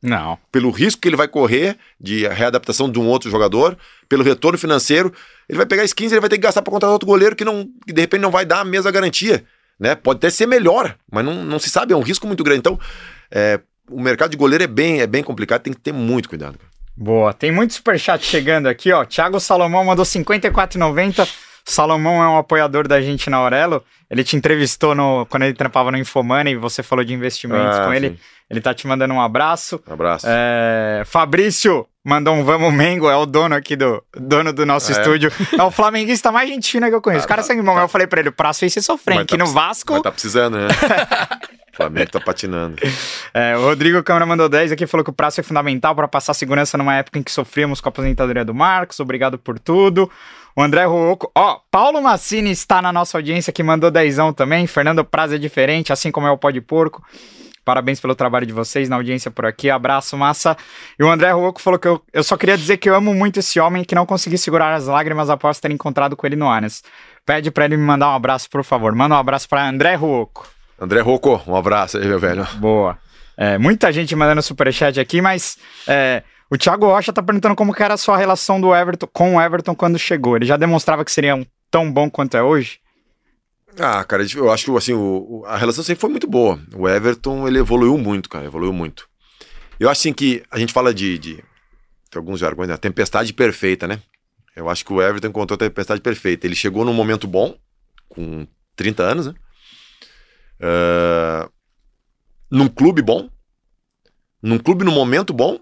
Não. 0.00 0.38
Pelo 0.52 0.70
risco 0.70 1.00
que 1.00 1.08
ele 1.08 1.16
vai 1.16 1.26
correr 1.26 1.76
de 2.00 2.28
readaptação 2.28 2.90
de 2.90 2.98
um 2.98 3.06
outro 3.06 3.30
jogador, 3.30 3.76
pelo 4.08 4.22
retorno 4.22 4.56
financeiro, 4.58 5.12
ele 5.48 5.56
vai 5.56 5.66
pegar 5.66 5.82
esses 5.82 5.94
15 5.94 6.14
ele 6.14 6.20
vai 6.20 6.30
ter 6.30 6.36
que 6.36 6.42
gastar 6.42 6.62
para 6.62 6.70
contratar 6.70 6.92
outro 6.92 7.06
goleiro 7.06 7.34
que, 7.34 7.44
não, 7.44 7.66
que 7.86 7.92
de 7.92 8.00
repente 8.00 8.20
não 8.20 8.30
vai 8.30 8.44
dar 8.44 8.60
a 8.60 8.64
mesma 8.64 8.90
garantia. 8.90 9.44
Né? 9.80 9.94
Pode 9.94 10.18
até 10.18 10.30
ser 10.30 10.46
melhor, 10.46 10.96
mas 11.10 11.24
não, 11.24 11.42
não 11.42 11.58
se 11.58 11.70
sabe, 11.70 11.92
é 11.92 11.96
um 11.96 12.02
risco 12.02 12.26
muito 12.26 12.44
grande. 12.44 12.60
Então, 12.60 12.78
é, 13.30 13.58
o 13.90 14.00
mercado 14.00 14.30
de 14.30 14.36
goleiro 14.36 14.62
é 14.62 14.68
bem, 14.68 15.00
é 15.00 15.06
bem 15.06 15.22
complicado, 15.22 15.62
tem 15.62 15.72
que 15.72 15.80
ter 15.80 15.92
muito 15.92 16.28
cuidado. 16.28 16.58
cara. 16.58 16.70
Boa. 16.96 17.32
Tem 17.32 17.50
muito 17.50 17.74
superchat 17.74 18.24
chegando 18.24 18.68
aqui, 18.68 18.92
ó. 18.92 19.04
Thiago 19.04 19.40
Salomão 19.40 19.84
mandou 19.84 20.04
54,90. 20.04 21.28
Salomão 21.64 22.22
é 22.22 22.28
um 22.28 22.36
apoiador 22.36 22.86
da 22.86 23.00
gente 23.00 23.30
na 23.30 23.38
Aurelo. 23.38 23.82
Ele 24.10 24.22
te 24.22 24.36
entrevistou 24.36 24.94
no, 24.94 25.26
quando 25.26 25.44
ele 25.44 25.54
trampava 25.54 25.90
no 25.90 25.96
Infomoney 25.98 26.52
e 26.54 26.56
você 26.56 26.82
falou 26.82 27.04
de 27.04 27.14
investimentos 27.14 27.78
Ah, 27.78 27.86
com 27.86 27.92
ele. 27.94 28.10
sim. 28.10 28.18
Ele 28.50 28.60
tá 28.60 28.74
te 28.74 28.86
mandando 28.86 29.14
um 29.14 29.20
abraço. 29.20 29.82
Um 29.88 29.94
abraço. 29.94 30.26
É, 30.28 31.02
Fabrício 31.06 31.86
mandou 32.04 32.34
um 32.34 32.44
Vamos 32.44 32.72
Mengo, 32.74 33.08
é 33.08 33.16
o 33.16 33.24
dono 33.24 33.54
aqui 33.54 33.74
do 33.74 34.04
dono 34.14 34.52
do 34.52 34.66
nosso 34.66 34.92
é? 34.92 34.96
estúdio. 34.98 35.32
É 35.58 35.62
o 35.62 35.70
flamenguista 35.70 36.30
mais 36.30 36.48
gente 36.50 36.70
fina 36.70 36.90
que 36.90 36.94
eu 36.94 37.00
conheço. 37.00 37.22
Ah, 37.22 37.26
o 37.26 37.28
cara 37.28 37.40
tá, 37.40 37.48
sangue 37.48 37.62
bom. 37.62 37.78
Eu 37.78 37.88
falei 37.88 38.06
pra 38.06 38.20
ele, 38.20 38.28
o 38.28 38.32
prazo 38.32 38.60
fez 38.60 38.74
você 38.74 38.82
sofrer. 38.82 39.14
Mas 39.14 39.22
Aqui 39.24 39.38
tá 39.38 39.44
no 39.44 39.50
Vasco, 39.50 39.94
Mas 39.94 40.02
tá 40.02 40.12
precisando, 40.12 40.58
né? 40.58 40.68
o 41.72 41.76
Flamengo 41.76 42.10
tá 42.10 42.20
patinando. 42.20 42.76
É, 43.32 43.56
o 43.56 43.62
Rodrigo 43.62 44.02
Câmara 44.02 44.26
mandou 44.26 44.48
10 44.50 44.72
aqui, 44.72 44.86
falou 44.86 45.02
que 45.02 45.10
o 45.10 45.14
prazo 45.14 45.40
é 45.40 45.42
fundamental 45.42 45.94
para 45.94 46.06
passar 46.06 46.34
segurança 46.34 46.76
numa 46.76 46.94
época 46.94 47.18
em 47.18 47.22
que 47.22 47.32
sofríamos 47.32 47.80
com 47.80 47.88
a 47.88 47.90
aposentadoria 47.90 48.44
do 48.44 48.54
Marcos. 48.54 49.00
Obrigado 49.00 49.38
por 49.38 49.58
tudo. 49.58 50.10
O 50.56 50.62
André 50.62 50.84
Ruoco. 50.84 51.30
Ó, 51.34 51.58
Paulo 51.70 52.00
Massini 52.00 52.50
está 52.50 52.80
na 52.80 52.92
nossa 52.92 53.18
audiência 53.18 53.52
que 53.52 53.62
mandou 53.62 53.90
dezão 53.90 54.32
também. 54.32 54.66
Fernando 54.66 55.04
Prazo 55.04 55.34
é 55.34 55.38
diferente, 55.38 55.92
assim 55.92 56.10
como 56.10 56.26
é 56.26 56.30
o 56.30 56.38
Pó 56.38 56.50
de 56.50 56.60
Porco. 56.60 57.02
Parabéns 57.64 57.98
pelo 57.98 58.14
trabalho 58.14 58.46
de 58.46 58.52
vocês 58.52 58.88
na 58.88 58.96
audiência 58.96 59.30
por 59.30 59.46
aqui. 59.46 59.70
Abraço, 59.70 60.16
massa. 60.16 60.56
E 60.98 61.02
o 61.02 61.10
André 61.10 61.30
Ruoco 61.32 61.60
falou 61.60 61.78
que 61.78 61.88
eu, 61.88 62.00
eu 62.12 62.22
só 62.22 62.36
queria 62.36 62.58
dizer 62.58 62.76
que 62.76 62.88
eu 62.88 62.94
amo 62.94 63.14
muito 63.14 63.40
esse 63.40 63.58
homem 63.58 63.82
e 63.82 63.84
que 63.86 63.94
não 63.94 64.04
consegui 64.04 64.36
segurar 64.36 64.74
as 64.74 64.86
lágrimas 64.86 65.30
após 65.30 65.58
ter 65.58 65.70
encontrado 65.70 66.14
com 66.14 66.26
ele 66.26 66.36
no 66.36 66.48
Anas. 66.48 66.82
Pede 67.24 67.50
pra 67.50 67.64
ele 67.64 67.76
me 67.76 67.82
mandar 67.82 68.10
um 68.10 68.14
abraço, 68.14 68.50
por 68.50 68.62
favor. 68.62 68.94
Manda 68.94 69.14
um 69.14 69.18
abraço 69.18 69.48
pra 69.48 69.66
André 69.66 69.94
Ruoco. 69.94 70.46
André 70.78 71.00
Rocco, 71.00 71.40
um 71.46 71.56
abraço 71.56 71.96
aí, 71.96 72.06
meu 72.06 72.18
velho. 72.18 72.46
Boa. 72.56 72.98
É, 73.36 73.58
muita 73.58 73.90
gente 73.90 74.14
mandando 74.14 74.42
superchat 74.42 75.00
aqui, 75.00 75.20
mas 75.20 75.56
é, 75.88 76.22
o 76.50 76.56
Thiago 76.58 76.86
Rocha 76.86 77.12
tá 77.12 77.22
perguntando 77.22 77.54
como 77.56 77.74
era 77.78 77.94
a 77.94 77.98
sua 77.98 78.16
relação 78.16 78.60
do 78.60 78.74
Everton 78.74 79.06
com 79.12 79.36
o 79.36 79.40
Everton 79.40 79.74
quando 79.74 79.98
chegou. 79.98 80.36
Ele 80.36 80.44
já 80.46 80.56
demonstrava 80.56 81.04
que 81.04 81.12
seria 81.12 81.34
um 81.34 81.44
tão 81.70 81.90
bom 81.92 82.08
quanto 82.10 82.36
é 82.36 82.42
hoje? 82.42 82.78
Ah, 83.78 84.04
cara, 84.04 84.22
eu 84.36 84.52
acho 84.52 84.64
que 84.66 84.76
assim, 84.76 84.92
o- 84.92 85.42
a 85.46 85.56
relação 85.56 85.82
sempre 85.82 86.00
foi 86.00 86.10
muito 86.10 86.28
boa. 86.28 86.60
O 86.76 86.88
Everton, 86.88 87.48
ele 87.48 87.58
evoluiu 87.58 87.98
muito, 87.98 88.28
cara, 88.28 88.44
evoluiu 88.46 88.72
muito. 88.72 89.08
Eu 89.80 89.90
acho 89.90 90.00
assim 90.00 90.12
que 90.12 90.44
a 90.50 90.58
gente 90.58 90.72
fala 90.72 90.94
de, 90.94 91.18
de 91.18 91.34
tem 92.10 92.20
alguns 92.20 92.38
jargões, 92.38 92.68
né? 92.68 92.74
A 92.74 92.78
tempestade 92.78 93.32
perfeita, 93.32 93.88
né? 93.88 94.00
Eu 94.54 94.70
acho 94.70 94.84
que 94.84 94.92
o 94.92 95.02
Everton 95.02 95.26
encontrou 95.28 95.56
a 95.56 95.58
tempestade 95.58 96.00
perfeita. 96.00 96.46
Ele 96.46 96.54
chegou 96.54 96.84
num 96.84 96.92
momento 96.94 97.26
bom, 97.26 97.56
com 98.08 98.46
30 98.76 99.02
anos, 99.02 99.26
né? 99.26 99.34
Ah, 100.60 101.48
num 102.50 102.68
clube 102.68 103.02
bom, 103.02 103.28
num 104.40 104.58
clube 104.58 104.84
no 104.84 104.92
momento 104.92 105.32
bom 105.32 105.58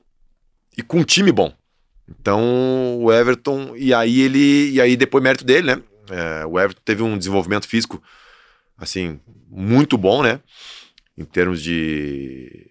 e 0.76 0.82
com 0.82 0.98
um 0.98 1.04
time 1.04 1.32
bom. 1.32 1.52
Então, 2.08 2.98
o 2.98 3.12
Everton, 3.12 3.74
e 3.76 3.94
aí 3.94 4.20
ele, 4.20 4.70
e 4.70 4.80
aí 4.80 4.96
depois 4.96 5.22
mérito 5.22 5.44
dele, 5.44 5.74
né? 5.74 5.82
É, 6.10 6.46
o 6.46 6.58
Everton 6.58 6.80
teve 6.84 7.02
um 7.02 7.16
desenvolvimento 7.16 7.66
físico, 7.66 8.02
assim, 8.76 9.20
muito 9.48 9.96
bom, 9.96 10.22
né? 10.22 10.40
Em 11.16 11.24
termos 11.24 11.62
de, 11.62 12.70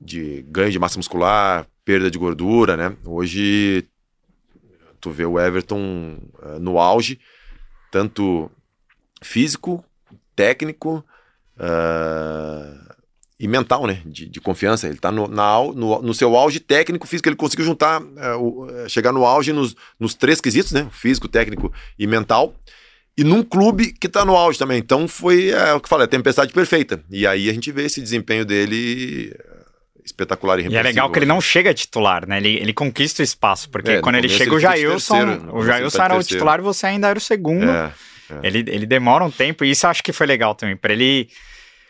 de 0.00 0.42
ganho 0.48 0.70
de 0.70 0.78
massa 0.78 0.98
muscular, 0.98 1.66
perda 1.84 2.10
de 2.10 2.18
gordura, 2.18 2.76
né? 2.76 2.96
Hoje, 3.04 3.88
tu 5.00 5.10
vê 5.10 5.24
o 5.24 5.40
Everton 5.40 6.18
eh, 6.42 6.58
no 6.58 6.78
auge, 6.78 7.18
tanto 7.90 8.50
físico, 9.22 9.84
técnico 10.36 11.04
uh, 11.56 12.87
e 13.38 13.46
mental, 13.46 13.86
né? 13.86 14.00
De, 14.04 14.26
de 14.26 14.40
confiança. 14.40 14.86
Ele 14.86 14.96
está 14.96 15.12
no, 15.12 15.28
na, 15.28 15.58
no, 15.74 16.02
no, 16.02 16.14
seu 16.14 16.36
auge 16.36 16.60
técnico, 16.60 17.06
físico. 17.06 17.28
Ele 17.28 17.36
conseguiu 17.36 17.64
juntar, 17.64 18.02
uh, 18.02 18.88
chegar 18.88 19.12
no 19.12 19.24
auge 19.24 19.52
nos, 19.52 19.76
nos 19.98 20.14
três 20.14 20.40
quesitos, 20.40 20.72
né? 20.72 20.88
Físico, 20.90 21.28
técnico 21.28 21.72
e 21.98 22.06
mental 22.06 22.54
e 23.18 23.24
num 23.24 23.42
clube 23.42 23.92
que 23.92 24.08
tá 24.08 24.24
no 24.24 24.36
auge 24.36 24.56
também. 24.56 24.78
Então 24.78 25.08
foi 25.08 25.50
é, 25.50 25.74
o 25.74 25.80
que 25.80 25.86
eu 25.86 25.88
falei, 25.90 26.04
a 26.04 26.08
tempestade 26.08 26.52
perfeita. 26.52 27.02
E 27.10 27.26
aí 27.26 27.50
a 27.50 27.52
gente 27.52 27.72
vê 27.72 27.84
esse 27.84 28.00
desempenho 28.00 28.44
dele 28.44 29.34
espetacular 30.04 30.60
e 30.60 30.68
E 30.68 30.76
é 30.76 30.82
legal 30.82 31.10
que 31.10 31.18
ele 31.18 31.26
não 31.26 31.40
chega 31.40 31.74
titular, 31.74 32.28
né? 32.28 32.38
Ele, 32.38 32.56
ele 32.60 32.72
conquista 32.72 33.20
o 33.20 33.24
espaço, 33.24 33.68
porque 33.70 33.90
é, 33.90 34.00
quando 34.00 34.14
ele 34.14 34.28
chega 34.28 34.44
ele 34.44 34.54
o 34.54 34.60
Jailson, 34.60 35.26
terceiro, 35.26 35.56
o 35.56 35.64
Jailson 35.64 36.02
era 36.02 36.16
o 36.16 36.22
titular 36.22 36.60
e 36.60 36.62
você 36.62 36.86
ainda 36.86 37.08
era 37.08 37.18
o 37.18 37.20
segundo. 37.20 37.68
É, 37.68 37.92
é. 38.30 38.46
Ele, 38.46 38.58
ele 38.68 38.86
demora 38.86 39.24
um 39.24 39.30
tempo 39.32 39.64
e 39.64 39.70
isso 39.72 39.84
eu 39.84 39.90
acho 39.90 40.02
que 40.02 40.12
foi 40.12 40.26
legal 40.26 40.54
também, 40.54 40.76
para 40.76 40.92
ele... 40.92 41.28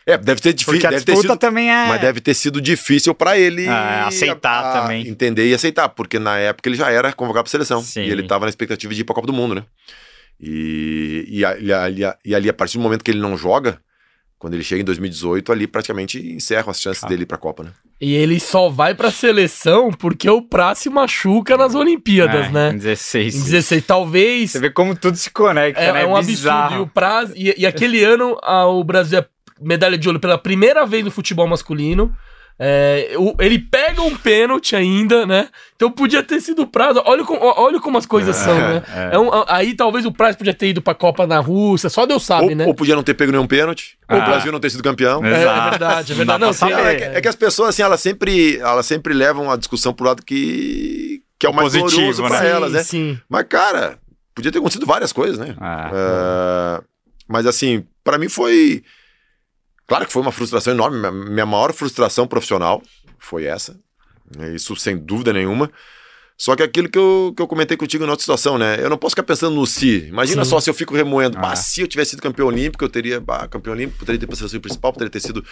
É, 0.09 0.17
deve 0.17 0.41
ter 0.41 0.55
difícil. 0.55 0.81
Porque 0.81 0.87
a 0.87 0.91
disputa 0.91 1.21
sido, 1.21 1.37
também 1.37 1.71
é. 1.71 1.87
Mas 1.87 2.01
deve 2.01 2.19
ter 2.19 2.33
sido 2.33 2.63
difícil 2.63 3.15
para 3.15 3.39
ele 3.39 3.67
é, 3.67 4.01
aceitar 4.07 4.65
a, 4.65 4.71
a, 4.71 4.81
também. 4.81 5.07
Entender 5.07 5.47
e 5.47 5.53
aceitar, 5.53 5.87
porque 5.91 6.19
na 6.19 6.39
época 6.39 6.67
ele 6.67 6.77
já 6.77 6.91
era 6.91 7.13
convocado 7.13 7.45
para 7.45 7.51
seleção. 7.51 7.83
Sim. 7.83 8.05
E 8.05 8.11
ele 8.11 8.23
tava 8.27 8.47
na 8.47 8.49
expectativa 8.49 8.95
de 8.95 9.03
ir 9.03 9.05
para 9.05 9.13
a 9.13 9.17
Copa 9.17 9.27
do 9.27 9.35
Mundo, 9.35 9.57
né? 9.57 9.65
E, 10.41 11.27
e, 11.29 11.45
ali, 11.45 12.03
e 12.25 12.35
ali, 12.35 12.49
a 12.49 12.55
partir 12.55 12.79
do 12.79 12.83
momento 12.83 13.05
que 13.05 13.11
ele 13.11 13.21
não 13.21 13.37
joga, 13.37 13.79
quando 14.39 14.55
ele 14.55 14.65
chega 14.65 14.81
em 14.81 14.85
2018, 14.85 15.53
ali 15.53 15.67
praticamente 15.67 16.19
encerra 16.19 16.71
as 16.71 16.81
chances 16.81 17.05
ah. 17.05 17.07
dele 17.09 17.25
ir 17.25 17.27
pra 17.27 17.37
Copa, 17.37 17.65
né? 17.65 17.73
E 18.01 18.15
ele 18.15 18.41
só 18.41 18.71
vai 18.71 18.95
pra 18.95 19.11
seleção 19.11 19.91
porque 19.91 20.31
o 20.31 20.41
Praça 20.41 20.85
se 20.85 20.91
machuca 20.91 21.55
nas 21.57 21.75
Olimpíadas, 21.75 22.47
é, 22.47 22.51
né? 22.51 22.71
Em 22.71 22.79
16. 22.79 23.35
Em 23.35 23.43
16, 23.43 23.85
talvez. 23.85 24.53
Você 24.53 24.61
vê 24.61 24.71
como 24.71 24.97
tudo 24.97 25.19
se 25.19 25.29
conecta, 25.29 25.83
é, 25.83 25.93
né? 25.93 26.03
É 26.05 26.07
um 26.07 26.23
Bizarro. 26.23 26.63
absurdo. 26.63 26.83
E, 26.83 26.83
o 26.83 26.87
Praça, 26.87 27.33
e, 27.37 27.55
e 27.59 27.67
aquele 27.67 28.03
ano 28.03 28.39
a, 28.43 28.67
o 28.67 28.83
Brasil 28.83 29.19
é 29.19 29.27
medalha 29.61 29.99
de 29.99 30.09
ouro 30.09 30.21
pela 30.21 30.39
primeira 30.39 30.85
vez 30.87 31.05
no 31.05 31.11
futebol 31.11 31.47
masculino. 31.47 32.15
É, 32.61 33.15
ele 33.39 33.57
pega 33.57 34.03
um 34.03 34.17
pênalti 34.17 34.75
ainda, 34.75 35.25
né? 35.25 35.49
Então 35.77 35.93
podia 35.93 36.25
ter 36.25 36.41
sido 36.41 36.63
o 36.63 36.67
prazo. 36.67 37.01
Olha, 37.05 37.25
com, 37.25 37.39
olha 37.41 37.79
como 37.79 37.97
as 37.97 38.05
coisas 38.05 38.37
é, 38.37 38.45
são, 38.45 38.59
né? 38.59 38.83
É. 38.93 39.15
é 39.15 39.19
um, 39.19 39.31
aí 39.47 39.75
talvez 39.75 40.05
o 40.05 40.11
prazo 40.11 40.37
podia 40.37 40.53
ter 40.53 40.71
ido 40.71 40.83
pra 40.83 40.93
Copa 40.93 41.25
na 41.25 41.39
Rússia, 41.39 41.89
só 41.89 42.05
Deus 42.05 42.27
sabe, 42.27 42.49
ou, 42.49 42.57
né? 42.57 42.67
Ou 42.67 42.75
podia 42.75 42.97
não 42.97 43.05
ter 43.05 43.15
pego 43.15 43.31
nenhum 43.31 43.47
pênalti, 43.47 43.97
ah. 44.09 44.17
ou 44.17 44.23
o 44.23 44.25
Brasil 44.25 44.51
não 44.51 44.59
ter 44.59 44.71
sido 44.71 44.83
campeão. 44.83 45.25
É, 45.25 45.29
é 45.29 45.71
verdade, 45.71 46.13
é 46.13 46.17
verdade. 46.17 46.41
Não, 46.41 46.53
não, 46.69 46.79
é, 46.79 46.95
que, 46.97 47.05
é, 47.05 47.21
que, 47.21 47.29
as 47.29 47.37
pessoas, 47.37 47.69
assim, 47.69 47.83
elas 47.83 48.01
sempre, 48.01 48.59
elas 48.59 48.87
sempre 48.87 49.15
levam 49.15 49.49
a 49.53 49.57
discussão 49.57 49.95
pro 49.95 50.07
lado 50.07 50.25
que, 50.25 51.23
que 51.39 51.47
é 51.47 51.51
o 51.51 51.55
mais 51.55 51.73
Positivo, 51.73 51.93
glorioso 51.93 52.23
né? 52.25 52.29
pra 52.29 52.45
elas, 52.45 52.73
né? 52.73 52.83
Sim. 52.83 53.21
Mas, 53.29 53.47
cara, 53.49 54.01
podia 54.35 54.51
ter 54.51 54.59
acontecido 54.59 54.85
várias 54.85 55.13
coisas, 55.13 55.39
né? 55.39 55.55
Ah, 55.61 56.81
uh, 56.83 56.85
mas, 57.29 57.47
assim, 57.47 57.85
para 58.03 58.19
mim 58.19 58.29
foi. 58.29 58.83
Claro 59.89 60.07
que 60.07 60.13
foi 60.13 60.23
uma 60.23 60.31
frustração 60.31 60.75
enorme, 60.75 61.11
minha 61.11 61.47
maior 61.47 61.73
frustração 61.73 62.29
profissional 62.29 62.83
foi 63.19 63.47
essa. 63.47 63.81
Isso 64.55 64.77
sem 64.77 64.97
dúvida 64.97 65.33
nenhuma. 65.33 65.71
Só 66.41 66.55
que 66.55 66.63
aquilo 66.63 66.89
que 66.89 66.97
eu, 66.97 67.35
que 67.37 67.43
eu 67.43 67.49
comentei 67.49 67.77
contigo 67.77 68.05
em 68.05 68.09
outra 68.09 68.23
situação, 68.23 68.57
né? 68.57 68.77
Eu 68.79 68.89
não 68.89 68.97
posso 68.97 69.13
ficar 69.13 69.25
pensando 69.25 69.57
no 69.57 69.67
se. 69.67 70.07
Imagina 70.07 70.45
Sim. 70.45 70.51
só 70.51 70.61
se 70.61 70.71
eu 70.71 70.75
fico 70.75 70.95
remoendo. 70.95 71.37
Ah. 71.43 71.57
se 71.57 71.81
eu 71.81 71.89
tivesse 71.89 72.11
sido 72.11 72.23
campeão 72.23 72.47
olímpico, 72.47 72.85
eu 72.85 72.89
teria. 72.89 73.19
Bah, 73.19 73.49
campeão 73.49 73.75
olímpico, 73.75 73.99
poderia 73.99 74.21
ter 74.21 74.27
passado 74.29 74.55
o 74.55 74.61
principal, 74.61 74.93
poderia 74.93 75.11
ter 75.11 75.19
sido 75.19 75.45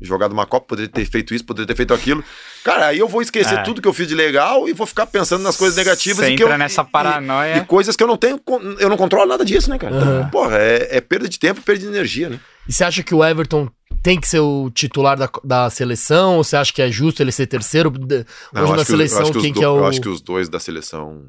jogado 0.00 0.32
uma 0.32 0.44
Copa, 0.44 0.66
poderia 0.66 0.90
ter 0.90 1.04
feito 1.04 1.32
isso, 1.32 1.44
poderia 1.44 1.68
ter 1.68 1.76
feito 1.76 1.94
aquilo. 1.94 2.24
Cara, 2.64 2.86
aí 2.86 2.98
eu 2.98 3.06
vou 3.06 3.22
esquecer 3.22 3.56
é. 3.56 3.62
tudo 3.62 3.80
que 3.80 3.86
eu 3.86 3.92
fiz 3.92 4.08
de 4.08 4.16
legal 4.16 4.68
e 4.68 4.72
vou 4.72 4.86
ficar 4.86 5.06
pensando 5.06 5.44
nas 5.44 5.56
coisas 5.56 5.76
negativas. 5.76 6.26
Você 6.26 6.32
e 6.32 6.36
que 6.36 6.42
eu, 6.42 6.58
nessa 6.58 6.82
paranoia. 6.82 7.58
E, 7.58 7.60
e, 7.60 7.64
coisas 7.64 7.94
que 7.94 8.02
eu 8.02 8.08
não 8.08 8.16
tenho. 8.16 8.40
Eu 8.80 8.88
não 8.88 8.96
controlo 8.96 9.28
nada 9.28 9.44
disso, 9.44 9.70
né, 9.70 9.78
cara? 9.78 9.94
Uhum. 9.94 10.00
Então, 10.00 10.30
porra, 10.30 10.58
é, 10.58 10.96
é 10.96 11.00
perda 11.00 11.28
de 11.28 11.38
tempo, 11.38 11.62
perda 11.62 11.82
de 11.82 11.86
energia, 11.86 12.28
né? 12.28 12.40
E 12.68 12.72
você 12.72 12.82
acha 12.82 13.02
que 13.04 13.14
o 13.14 13.24
Everton 13.24 13.70
tem 14.02 14.20
que 14.20 14.28
ser 14.28 14.40
o 14.40 14.70
titular 14.70 15.16
da, 15.16 15.30
da 15.44 15.70
seleção? 15.70 16.36
Ou 16.36 16.44
você 16.44 16.56
acha 16.56 16.72
que 16.72 16.82
é 16.82 16.90
justo 16.90 17.22
ele 17.22 17.32
ser 17.32 17.46
terceiro? 17.46 17.90
Hoje 17.90 18.24
Não, 18.52 18.76
na 18.76 18.84
seleção, 18.84 19.30
que 19.30 19.40
quem 19.40 19.52
que 19.52 19.62
é 19.62 19.68
o. 19.68 19.78
Eu 19.78 19.86
acho 19.86 20.00
que 20.00 20.08
os 20.08 20.20
dois 20.20 20.48
da 20.48 20.58
seleção 20.58 21.26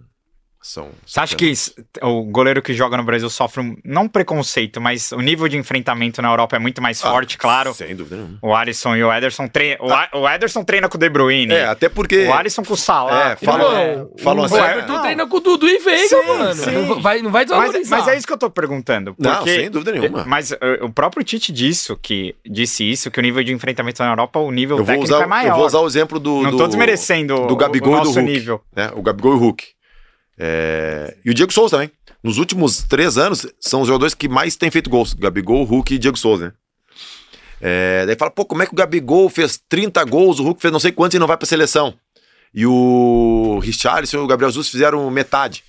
são. 0.64 0.90
Você 1.06 1.20
acha 1.20 1.36
que 1.36 1.54
o 2.02 2.24
goleiro 2.24 2.62
que 2.62 2.74
joga 2.74 2.96
no 2.96 3.04
Brasil 3.04 3.30
sofre 3.30 3.62
um, 3.62 3.76
não 3.84 4.08
preconceito, 4.08 4.80
mas 4.80 5.12
o 5.12 5.20
nível 5.20 5.48
de 5.50 5.58
enfrentamento 5.58 6.22
na 6.22 6.30
Europa 6.30 6.56
é 6.56 6.60
muito 6.60 6.82
mais 6.82 7.04
ah, 7.04 7.12
forte, 7.12 7.38
claro. 7.38 7.74
Sem 7.74 7.96
dúvida 7.96 8.16
nenhuma. 8.16 8.40
O 8.42 8.56
Alisson 8.56 8.96
e 8.96 9.04
o 9.04 9.14
Ederson 9.14 9.48
treinam. 9.48 9.86
Ah. 9.92 10.10
O, 10.14 10.28
Ederson 10.28 10.64
treina 10.64 10.88
com 10.88 10.96
o 10.96 11.00
De 11.00 11.10
Bruyne. 11.10 11.54
É, 11.54 11.66
até 11.66 11.90
porque. 11.90 12.26
O 12.26 12.34
Alisson 12.34 12.64
com 12.64 12.74
o 12.74 12.78
Salah. 12.78 13.32
É, 13.32 13.36
falam, 13.36 13.78
é, 13.78 14.06
falam 14.20 14.46
assim. 14.46 14.56
O 14.56 14.66
Everton 14.66 15.02
treina 15.02 15.28
com 15.28 15.38
o 15.38 15.40
Dudu 15.42 15.68
e 15.68 15.80
Veiga, 15.80 16.08
sim, 16.08 16.28
mano. 16.28 16.54
Sim. 16.54 16.72
Não 16.72 17.02
vai, 17.02 17.22
não 17.22 17.32
vai 17.32 17.46
mas, 17.46 17.90
mas, 17.90 18.08
é 18.08 18.18
isso 18.18 18.26
que 18.26 18.34
eu 18.34 18.38
tô 18.38 18.50
perguntando. 18.50 19.14
Porque, 19.14 19.30
não, 19.30 19.44
sem 19.44 19.70
dúvida 19.70 19.92
nenhuma. 19.92 20.24
Mas 20.26 20.52
uh, 20.52 20.58
o 20.82 20.90
próprio 20.92 21.24
Tite 21.24 21.52
disse, 21.52 21.94
que, 22.02 22.36
disse 22.46 22.90
isso, 22.90 23.12
que 23.12 23.20
o 23.20 23.24
nível 23.24 23.44
de 23.44 23.52
enfrentamento 23.52 24.02
na 24.02 24.10
Europa, 24.10 24.40
o 24.40 24.52
nível 24.52 24.78
eu 24.78 24.86
técnico 24.86 25.14
usar, 25.14 25.24
é 25.24 25.26
maior. 25.26 25.52
Eu 25.52 25.56
vou 25.56 25.66
usar 25.66 25.80
o 25.80 25.88
exemplo 25.88 26.20
do. 26.20 26.42
Não 26.42 26.52
do, 26.52 26.58
tô 26.58 26.68
desmerecendo 26.68 27.48
do 27.48 27.56
Gabigol 27.56 27.94
o 27.94 27.98
nosso 27.98 28.12
e 28.12 28.14
do 28.14 28.20
Hulk, 28.20 28.32
nível. 28.32 28.62
Né? 28.76 28.92
O 28.96 29.02
Gabigol 29.02 29.34
e 29.34 29.36
o 29.36 29.40
Hulk. 29.40 29.66
É... 30.38 31.16
E 31.24 31.32
o 31.32 31.34
Diego 31.34 31.52
Souza 31.54 31.78
também. 31.78 31.92
Nos 32.24 32.38
últimos 32.38 32.84
três 32.84 33.18
anos, 33.18 33.46
são 33.60 33.82
os 33.82 33.88
jogadores 33.88 34.14
que 34.14 34.30
mais 34.30 34.56
têm 34.56 34.72
feito 34.72 34.90
gols. 34.90 35.14
Gabigol, 35.14 35.64
Hulk 35.64 35.94
e 35.94 35.98
Diego 35.98 36.18
Souza, 36.18 36.46
né? 36.46 36.54
É... 37.62 38.06
Daí 38.06 38.16
fala, 38.16 38.32
pô, 38.32 38.46
como 38.46 38.64
é 38.64 38.66
que 38.66 38.74
o 38.74 38.76
Gabigol 38.76 39.30
fez 39.30 39.62
30 39.70 40.04
gols, 40.06 40.40
o 40.40 40.44
Hulk 40.44 40.62
fez 40.62 40.72
não 40.72 40.80
sei 40.80 40.92
quantos 40.92 41.16
e 41.16 41.20
não 41.20 41.28
vai 41.28 41.38
pra 41.38 41.46
seleção? 41.46 41.94
E 42.54 42.66
o 42.66 43.60
Richarlison 43.64 44.18
e 44.18 44.20
o 44.22 44.28
Gabriel 44.28 44.52
Jesus 44.52 44.70
fizeram 44.70 45.10
metade. 45.10 45.64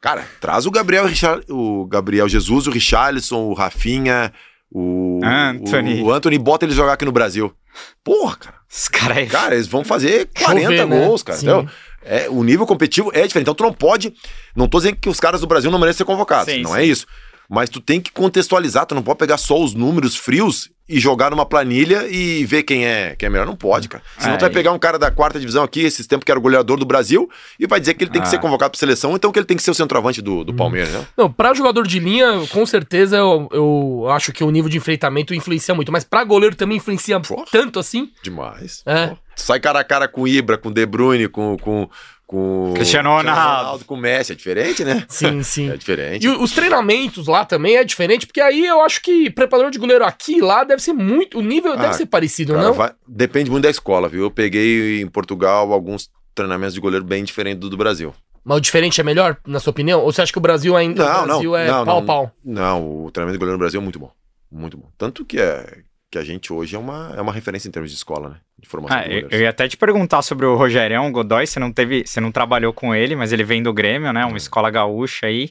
Cara, 0.00 0.26
traz 0.40 0.66
o 0.66 0.70
Gabriel, 0.70 1.04
o 1.48 1.86
Gabriel 1.86 2.28
Jesus, 2.28 2.66
o 2.66 2.70
Richarlison, 2.70 3.44
o 3.44 3.52
Rafinha, 3.52 4.32
o 4.68 5.20
Anthony. 5.22 6.00
O, 6.00 6.06
o 6.06 6.12
Anthony 6.12 6.38
bota 6.38 6.64
ele 6.64 6.74
jogar 6.74 6.94
aqui 6.94 7.04
no 7.04 7.12
Brasil. 7.12 7.54
Porra, 8.02 8.36
cara. 8.36 8.56
Os 8.68 8.88
cara, 8.88 9.20
é... 9.20 9.26
cara, 9.26 9.54
eles 9.54 9.66
vão 9.66 9.84
fazer 9.84 10.28
40 10.38 10.62
Chover, 10.62 10.86
né? 10.86 11.06
gols, 11.06 11.22
né? 11.22 11.26
cara. 11.26 11.38
Então, 11.40 11.68
é, 12.04 12.28
o 12.28 12.42
nível 12.42 12.66
competitivo 12.66 13.10
é 13.12 13.26
diferente. 13.26 13.44
Então 13.44 13.54
tu 13.54 13.64
não 13.64 13.72
pode. 13.72 14.12
Não 14.54 14.68
tô 14.68 14.78
dizendo 14.78 14.96
que 14.96 15.08
os 15.08 15.20
caras 15.20 15.40
do 15.40 15.46
Brasil 15.46 15.70
não 15.70 15.78
merecem 15.78 15.98
ser 15.98 16.04
convocados. 16.04 16.52
Sim, 16.52 16.62
não 16.62 16.74
é 16.74 16.80
sim. 16.80 16.84
é 16.84 16.86
isso. 16.86 17.06
Mas 17.48 17.68
tu 17.68 17.80
tem 17.80 18.00
que 18.00 18.10
contextualizar, 18.10 18.86
tu 18.86 18.94
não 18.94 19.02
pode 19.02 19.18
pegar 19.18 19.36
só 19.36 19.60
os 19.62 19.74
números 19.74 20.16
frios 20.16 20.70
e 20.88 20.98
jogar 20.98 21.30
numa 21.30 21.46
planilha 21.46 22.06
e 22.08 22.44
ver 22.44 22.62
quem 22.64 22.86
é, 22.86 23.14
quem 23.16 23.26
é 23.26 23.30
melhor. 23.30 23.46
Não 23.46 23.56
pode, 23.56 23.88
cara. 23.88 24.02
Senão 24.18 24.34
é, 24.34 24.36
tu 24.36 24.40
vai 24.40 24.50
pegar 24.50 24.72
um 24.72 24.78
cara 24.78 24.98
da 24.98 25.10
quarta 25.10 25.38
divisão 25.38 25.62
aqui, 25.62 25.80
esses 25.80 26.06
tempos 26.06 26.24
que 26.24 26.30
era 26.30 26.38
o 26.38 26.42
goleador 26.42 26.78
do 26.78 26.84
Brasil, 26.84 27.30
e 27.58 27.66
vai 27.66 27.80
dizer 27.80 27.94
que 27.94 28.04
ele 28.04 28.10
tem 28.10 28.20
ah. 28.20 28.24
que 28.24 28.30
ser 28.30 28.38
convocado 28.38 28.70
pra 28.70 28.78
seleção, 28.78 29.14
então 29.14 29.30
que 29.30 29.38
ele 29.38 29.46
tem 29.46 29.56
que 29.56 29.62
ser 29.62 29.70
o 29.70 29.74
centroavante 29.74 30.20
do, 30.20 30.44
do 30.44 30.52
hum. 30.52 30.56
Palmeiras, 30.56 30.92
né? 30.92 31.06
Não, 31.16 31.32
pra 31.32 31.54
jogador 31.54 31.86
de 31.86 31.98
linha, 31.98 32.46
com 32.50 32.64
certeza 32.66 33.16
eu, 33.16 33.48
eu 33.52 34.06
acho 34.10 34.32
que 34.32 34.44
o 34.44 34.50
nível 34.50 34.68
de 34.68 34.76
enfrentamento 34.76 35.34
influencia 35.34 35.74
muito, 35.74 35.92
mas 35.92 36.04
pra 36.04 36.24
goleiro 36.24 36.56
também 36.56 36.76
influencia 36.76 37.20
Porra. 37.20 37.44
tanto 37.50 37.78
assim. 37.78 38.10
Demais. 38.22 38.82
É. 38.86 39.14
Sai 39.34 39.60
cara 39.60 39.80
a 39.80 39.84
cara 39.84 40.08
com 40.08 40.26
Ibra, 40.26 40.58
com 40.58 40.70
De 40.70 40.84
Bruyne, 40.84 41.28
com, 41.28 41.56
com, 41.56 41.88
com 42.26 42.72
Cristiano 42.74 43.10
Ronaldo. 43.10 43.84
com 43.84 43.96
Messi, 43.96 44.32
é 44.32 44.34
diferente, 44.34 44.84
né? 44.84 45.04
Sim, 45.08 45.42
sim. 45.42 45.70
É 45.70 45.76
diferente. 45.76 46.26
E 46.26 46.28
os 46.28 46.52
treinamentos 46.52 47.26
lá 47.26 47.44
também 47.44 47.76
é 47.76 47.84
diferente, 47.84 48.26
porque 48.26 48.40
aí 48.40 48.66
eu 48.66 48.80
acho 48.82 49.00
que 49.02 49.30
preparador 49.30 49.70
de 49.70 49.78
goleiro 49.78 50.04
aqui 50.04 50.36
e 50.36 50.40
lá 50.40 50.64
deve 50.64 50.82
ser 50.82 50.92
muito, 50.92 51.38
o 51.38 51.42
nível 51.42 51.72
ah, 51.72 51.76
deve 51.76 51.94
ser 51.94 52.06
parecido, 52.06 52.52
cara, 52.52 52.64
não? 52.64 52.72
Vai, 52.72 52.92
depende 53.06 53.50
muito 53.50 53.64
da 53.64 53.70
escola, 53.70 54.08
viu? 54.08 54.22
Eu 54.22 54.30
peguei 54.30 55.00
em 55.00 55.06
Portugal 55.06 55.72
alguns 55.72 56.10
treinamentos 56.34 56.74
de 56.74 56.80
goleiro 56.80 57.04
bem 57.04 57.24
diferentes 57.24 57.60
do 57.60 57.70
do 57.70 57.76
Brasil. 57.76 58.14
Mas 58.44 58.56
o 58.56 58.60
diferente 58.60 59.00
é 59.00 59.04
melhor, 59.04 59.36
na 59.46 59.60
sua 59.60 59.70
opinião? 59.70 60.00
Ou 60.00 60.12
você 60.12 60.22
acha 60.22 60.32
que 60.32 60.38
o 60.38 60.42
Brasil 60.42 60.76
ainda 60.76 61.04
não, 61.04 61.22
o 61.22 61.26
Brasil 61.26 61.50
não, 61.50 61.58
é 61.58 61.66
não, 61.68 61.84
pau 61.84 62.00
não, 62.00 62.06
pau? 62.06 62.32
Não, 62.44 63.04
o 63.04 63.10
treinamento 63.10 63.34
de 63.34 63.38
goleiro 63.38 63.56
no 63.56 63.58
Brasil 63.58 63.80
é 63.80 63.82
muito 63.82 63.98
bom. 63.98 64.10
Muito 64.50 64.76
bom. 64.76 64.88
Tanto 64.98 65.24
que 65.24 65.40
é 65.40 65.82
que 66.12 66.18
a 66.18 66.22
gente 66.22 66.52
hoje 66.52 66.76
é 66.76 66.78
uma, 66.78 67.14
é 67.16 67.20
uma 67.22 67.32
referência 67.32 67.66
em 67.66 67.70
termos 67.70 67.90
de 67.90 67.96
escola, 67.96 68.28
né? 68.28 68.36
De 68.58 68.68
formação 68.68 68.98
ah, 68.98 69.06
eu, 69.06 69.28
eu 69.30 69.40
ia 69.40 69.48
até 69.48 69.66
te 69.66 69.78
perguntar 69.78 70.20
sobre 70.20 70.44
o 70.44 70.54
Rogerião 70.54 71.10
Godoy, 71.10 71.46
você 71.46 71.58
não 71.58 71.72
teve, 71.72 72.06
você 72.06 72.20
não 72.20 72.30
trabalhou 72.30 72.70
com 72.70 72.94
ele, 72.94 73.16
mas 73.16 73.32
ele 73.32 73.42
vem 73.42 73.62
do 73.62 73.72
Grêmio, 73.72 74.12
né? 74.12 74.22
Uma 74.26 74.34
é. 74.34 74.36
escola 74.36 74.70
gaúcha 74.70 75.26
aí, 75.26 75.50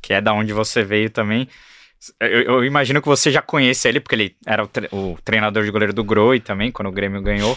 que 0.00 0.14
é 0.14 0.20
da 0.22 0.32
onde 0.32 0.54
você 0.54 0.82
veio 0.82 1.10
também. 1.10 1.46
Eu, 2.18 2.40
eu, 2.40 2.64
imagino 2.64 3.02
que 3.02 3.08
você 3.08 3.30
já 3.30 3.42
conhece 3.42 3.86
ele, 3.86 4.00
porque 4.00 4.14
ele 4.14 4.36
era 4.46 4.64
o, 4.64 4.66
tre 4.66 4.88
o 4.90 5.18
treinador 5.22 5.64
de 5.64 5.70
goleiro 5.70 5.92
do 5.92 6.02
Groi 6.02 6.40
também, 6.40 6.72
quando 6.72 6.88
o 6.88 6.92
Grêmio 6.92 7.20
ganhou. 7.20 7.54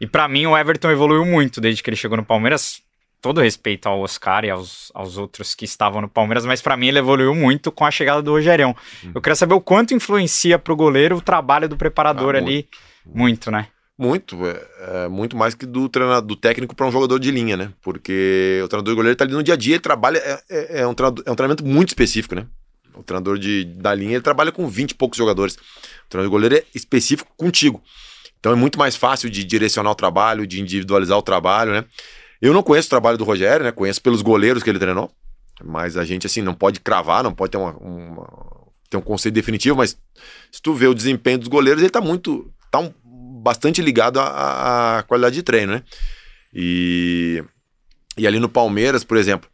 E 0.00 0.06
para 0.06 0.26
mim 0.26 0.46
o 0.46 0.56
Everton 0.56 0.90
evoluiu 0.90 1.26
muito 1.26 1.60
desde 1.60 1.82
que 1.82 1.90
ele 1.90 1.96
chegou 1.96 2.16
no 2.16 2.24
Palmeiras 2.24 2.80
todo 3.22 3.40
respeito 3.40 3.88
ao 3.88 4.00
Oscar 4.00 4.44
e 4.44 4.50
aos, 4.50 4.90
aos 4.92 5.16
outros 5.16 5.54
que 5.54 5.64
estavam 5.64 6.02
no 6.02 6.08
Palmeiras, 6.08 6.44
mas 6.44 6.60
para 6.60 6.76
mim 6.76 6.88
ele 6.88 6.98
evoluiu 6.98 7.32
muito 7.34 7.70
com 7.70 7.86
a 7.86 7.90
chegada 7.90 8.20
do 8.20 8.32
Rogerião. 8.32 8.76
Uhum. 9.04 9.12
Eu 9.14 9.22
queria 9.22 9.36
saber 9.36 9.54
o 9.54 9.60
quanto 9.60 9.94
influencia 9.94 10.58
pro 10.58 10.74
goleiro 10.74 11.16
o 11.16 11.22
trabalho 11.22 11.68
do 11.68 11.76
preparador 11.76 12.34
ah, 12.34 12.38
ali. 12.38 12.68
Muito, 13.06 13.18
muito 13.18 13.50
né? 13.52 13.68
Muito, 13.96 14.44
é, 14.44 15.04
é, 15.04 15.08
muito 15.08 15.36
mais 15.36 15.54
que 15.54 15.64
do 15.64 15.88
treinador, 15.88 16.22
do 16.22 16.34
técnico 16.34 16.74
para 16.74 16.86
um 16.86 16.90
jogador 16.90 17.20
de 17.20 17.30
linha, 17.30 17.56
né? 17.56 17.72
Porque 17.80 18.60
o 18.64 18.66
treinador 18.66 18.92
de 18.92 18.96
goleiro 18.96 19.16
tá 19.16 19.24
ali 19.24 19.32
no 19.32 19.42
dia 19.42 19.54
a 19.54 19.56
dia, 19.56 19.74
ele 19.76 19.82
trabalha, 19.82 20.18
é, 20.18 20.42
é, 20.50 20.80
é 20.80 20.86
um, 20.86 20.94
é 21.24 21.30
um 21.30 21.36
treinamento 21.36 21.64
muito 21.64 21.90
específico, 21.90 22.34
né? 22.34 22.46
O 22.94 23.04
treinador 23.04 23.38
de, 23.38 23.64
da 23.64 23.94
linha, 23.94 24.14
ele 24.14 24.20
trabalha 24.22 24.50
com 24.50 24.66
20 24.66 24.90
e 24.90 24.94
poucos 24.96 25.16
jogadores. 25.16 25.54
O 25.54 26.08
treinador 26.08 26.24
de 26.24 26.30
goleiro 26.30 26.56
é 26.56 26.64
específico 26.74 27.30
contigo. 27.36 27.80
Então 28.40 28.50
é 28.50 28.56
muito 28.56 28.76
mais 28.76 28.96
fácil 28.96 29.30
de 29.30 29.44
direcionar 29.44 29.92
o 29.92 29.94
trabalho, 29.94 30.44
de 30.44 30.60
individualizar 30.60 31.16
o 31.16 31.22
trabalho, 31.22 31.70
né? 31.70 31.84
Eu 32.42 32.52
não 32.52 32.62
conheço 32.62 32.88
o 32.88 32.90
trabalho 32.90 33.16
do 33.16 33.22
Rogério, 33.22 33.64
né? 33.64 33.70
Conheço 33.70 34.02
pelos 34.02 34.20
goleiros 34.20 34.64
que 34.64 34.68
ele 34.68 34.80
treinou. 34.80 35.08
Mas 35.64 35.96
a 35.96 36.04
gente, 36.04 36.26
assim, 36.26 36.42
não 36.42 36.54
pode 36.54 36.80
cravar, 36.80 37.22
não 37.22 37.32
pode 37.32 37.52
ter, 37.52 37.56
uma, 37.56 37.72
uma, 37.76 38.28
ter 38.90 38.96
um 38.96 39.00
conceito 39.00 39.34
definitivo, 39.34 39.76
mas 39.76 39.96
se 40.50 40.60
tu 40.60 40.74
vê 40.74 40.88
o 40.88 40.94
desempenho 40.94 41.38
dos 41.38 41.46
goleiros, 41.46 41.80
ele 41.80 41.90
tá 41.90 42.00
muito. 42.00 42.52
tá 42.68 42.80
um, 42.80 42.92
bastante 43.40 43.80
ligado 43.80 44.18
à, 44.18 44.98
à 44.98 45.02
qualidade 45.04 45.36
de 45.36 45.42
treino, 45.44 45.74
né? 45.74 45.82
E, 46.52 47.44
e 48.16 48.26
ali 48.26 48.40
no 48.40 48.48
Palmeiras, 48.48 49.04
por 49.04 49.16
exemplo, 49.16 49.48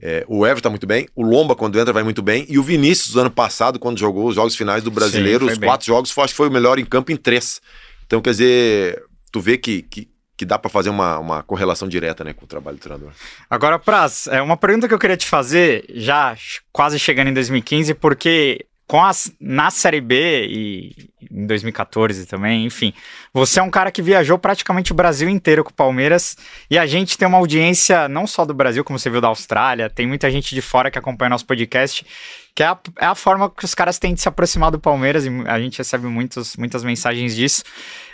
é, 0.00 0.24
o 0.28 0.44
Everton 0.44 0.62
tá 0.62 0.70
muito 0.70 0.86
bem, 0.86 1.08
o 1.14 1.22
Lomba, 1.22 1.54
quando 1.54 1.78
entra, 1.78 1.92
vai 1.92 2.02
muito 2.02 2.22
bem, 2.22 2.44
e 2.48 2.58
o 2.58 2.62
Vinícius, 2.62 3.12
do 3.12 3.20
ano 3.20 3.30
passado, 3.30 3.78
quando 3.78 3.98
jogou 3.98 4.28
os 4.28 4.34
jogos 4.34 4.54
finais 4.56 4.82
do 4.82 4.90
brasileiro, 4.90 5.46
Sim, 5.46 5.52
os 5.52 5.58
bem. 5.58 5.68
quatro 5.68 5.86
jogos, 5.86 6.10
foi, 6.10 6.24
acho 6.24 6.34
que 6.34 6.36
foi 6.36 6.48
o 6.48 6.52
melhor 6.52 6.78
em 6.78 6.84
campo 6.84 7.12
em 7.12 7.16
três. 7.16 7.60
Então, 8.04 8.20
quer 8.20 8.30
dizer, 8.30 9.02
tu 9.32 9.40
vê 9.40 9.56
que, 9.56 9.82
que, 9.82 10.08
que 10.36 10.44
dá 10.44 10.58
para 10.58 10.70
fazer 10.70 10.90
uma, 10.90 11.18
uma 11.18 11.42
correlação 11.42 11.88
direta 11.88 12.22
né, 12.22 12.32
com 12.32 12.44
o 12.44 12.48
trabalho 12.48 12.76
do 12.76 12.80
treinador. 12.80 13.10
Agora, 13.48 13.78
Praz, 13.78 14.26
é 14.26 14.42
uma 14.42 14.56
pergunta 14.56 14.86
que 14.86 14.94
eu 14.94 14.98
queria 14.98 15.16
te 15.16 15.26
fazer, 15.26 15.84
já 15.94 16.36
quase 16.72 16.98
chegando 16.98 17.28
em 17.28 17.34
2015, 17.34 17.94
porque 17.94 18.66
com 18.86 19.02
as, 19.02 19.32
na 19.40 19.68
Série 19.70 20.00
B 20.00 20.46
e 20.48 21.08
em 21.28 21.44
2014 21.44 22.24
também, 22.26 22.64
enfim, 22.64 22.92
você 23.32 23.58
é 23.58 23.62
um 23.62 23.70
cara 23.70 23.90
que 23.90 24.00
viajou 24.00 24.38
praticamente 24.38 24.92
o 24.92 24.94
Brasil 24.94 25.28
inteiro 25.28 25.64
com 25.64 25.70
o 25.70 25.74
Palmeiras 25.74 26.36
e 26.70 26.78
a 26.78 26.86
gente 26.86 27.18
tem 27.18 27.26
uma 27.26 27.38
audiência 27.38 28.08
não 28.08 28.26
só 28.26 28.44
do 28.44 28.54
Brasil, 28.54 28.84
como 28.84 28.98
você 28.98 29.10
viu 29.10 29.20
da 29.20 29.28
Austrália, 29.28 29.90
tem 29.90 30.06
muita 30.06 30.30
gente 30.30 30.54
de 30.54 30.62
fora 30.62 30.90
que 30.90 30.98
acompanha 30.98 31.30
nosso 31.30 31.46
podcast, 31.46 32.06
que 32.54 32.62
é 32.62 32.66
a, 32.66 32.78
é 33.00 33.06
a 33.06 33.14
forma 33.16 33.50
que 33.50 33.64
os 33.64 33.74
caras 33.74 33.98
têm 33.98 34.14
de 34.14 34.20
se 34.20 34.28
aproximar 34.28 34.70
do 34.70 34.78
Palmeiras 34.78 35.26
e 35.26 35.30
a 35.46 35.58
gente 35.58 35.78
recebe 35.78 36.06
muitos, 36.06 36.56
muitas 36.56 36.84
mensagens 36.84 37.34
disso. 37.34 37.64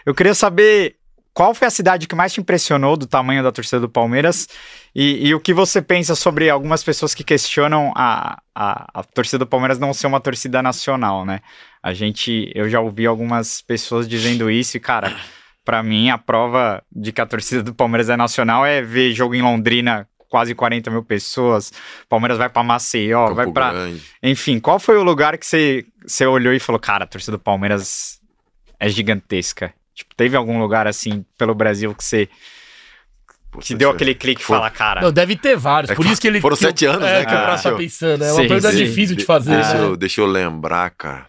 Eu 0.06 0.14
queria 0.14 0.34
saber 0.34 0.96
qual 1.35 1.55
foi 1.55 1.66
a 1.66 1.70
cidade 1.70 2.07
que 2.07 2.14
mais 2.14 2.33
te 2.33 2.41
impressionou 2.41 2.97
do 2.97 3.07
tamanho 3.07 3.43
da 3.43 3.51
torcida 3.51 3.80
do 3.80 3.89
Palmeiras 3.89 4.49
e, 4.95 5.28
e 5.28 5.35
o 5.35 5.41
que 5.41 5.55
você 5.55 5.80
pensa 5.80 6.14
sobre 6.14 6.51
algumas 6.51 6.85
pessoas 6.85 7.14
que 7.14 7.24
questionam 7.24 7.93
a, 7.97 8.39
a, 8.55 9.01
a, 9.01 9.03
torcida 9.03 9.39
do 9.39 9.47
Palmeiras 9.47 9.78
não 9.78 9.95
ser 9.95 10.07
uma 10.07 10.20
torcida 10.20 10.62
nacional, 10.62 11.24
né? 11.24 11.41
A 11.83 11.95
gente, 11.95 12.53
eu 12.55 12.68
já 12.68 12.80
ouvi 12.80 13.07
algumas 13.07 13.62
pessoas 13.62 14.07
dizendo 14.07 14.51
isso 14.51 14.76
e, 14.76 14.80
cara, 14.80 15.16
para 15.64 15.83
mim 15.83 16.11
a 16.11 16.18
prova 16.18 16.83
de 16.93 17.12
que 17.12 17.20
a 17.20 17.26
torcida 17.26 17.62
do 17.62 17.74
Palmeiras 17.74 18.11
é 18.11 18.16
nacional 18.16 18.66
é 18.66 18.83
ver 18.83 19.12
jogo 19.12 19.35
em 19.35 19.43
Londrina 19.43 20.07
quase 20.28 20.55
40 20.55 20.91
mil 20.91 21.05
pessoas, 21.05 21.70
Palmeiras 22.09 22.39
vai 22.39 22.49
para 22.49 22.62
Maceió, 22.62 23.26
Campo 23.26 23.35
vai 23.35 23.53
para, 23.53 23.91
enfim, 24.22 24.59
qual 24.59 24.80
foi 24.80 24.97
o 24.97 25.03
lugar 25.03 25.37
que 25.37 25.45
você, 25.45 25.85
você 26.07 26.24
olhou 26.24 26.55
e 26.55 26.59
falou, 26.59 26.80
cara, 26.80 27.05
a 27.05 27.07
torcida 27.07 27.37
do 27.37 27.43
Palmeiras 27.43 28.18
é 28.80 28.89
gigantesca? 28.89 29.74
Tipo, 29.95 30.14
teve 30.16 30.36
algum 30.36 30.59
lugar 30.59 30.86
assim 30.86 31.24
pelo 31.36 31.55
Brasil 31.55 31.95
que 31.95 32.03
você 32.05 32.28
Puta, 33.51 33.66
que 33.66 33.74
deu 33.74 33.90
aquele 33.90 34.14
clique 34.14 34.40
e 34.40 34.45
fala, 34.45 34.70
cara. 34.70 35.03
Não, 35.03 35.12
deve 35.12 35.36
ter 35.36 35.57
vários. 35.57 35.90
É 35.90 35.95
Por 35.95 36.07
isso 36.07 36.18
que 36.20 36.26
ele. 36.26 36.40
foram 36.40 36.57
que 36.57 36.64
o- 36.64 36.66
sete 36.68 36.86
anos, 36.86 37.07
é, 37.07 37.12
né, 37.12 37.20
que 37.20 37.26
o 37.26 37.30
cara? 37.34 37.45
Praça 37.45 37.70
tá 37.70 37.76
pensando. 37.76 38.24
É 38.24 38.32
uma 38.32 38.43
Sim, 38.43 38.49
pergunta 38.49 38.70
sim. 38.72 38.76
difícil 38.84 39.14
de 39.16 39.24
fazer. 39.26 39.55
Deixa, 39.57 39.74
né? 39.74 39.84
eu, 39.84 39.97
deixa 39.97 40.20
eu 40.22 40.26
lembrar, 40.26 40.88
cara. 40.90 41.26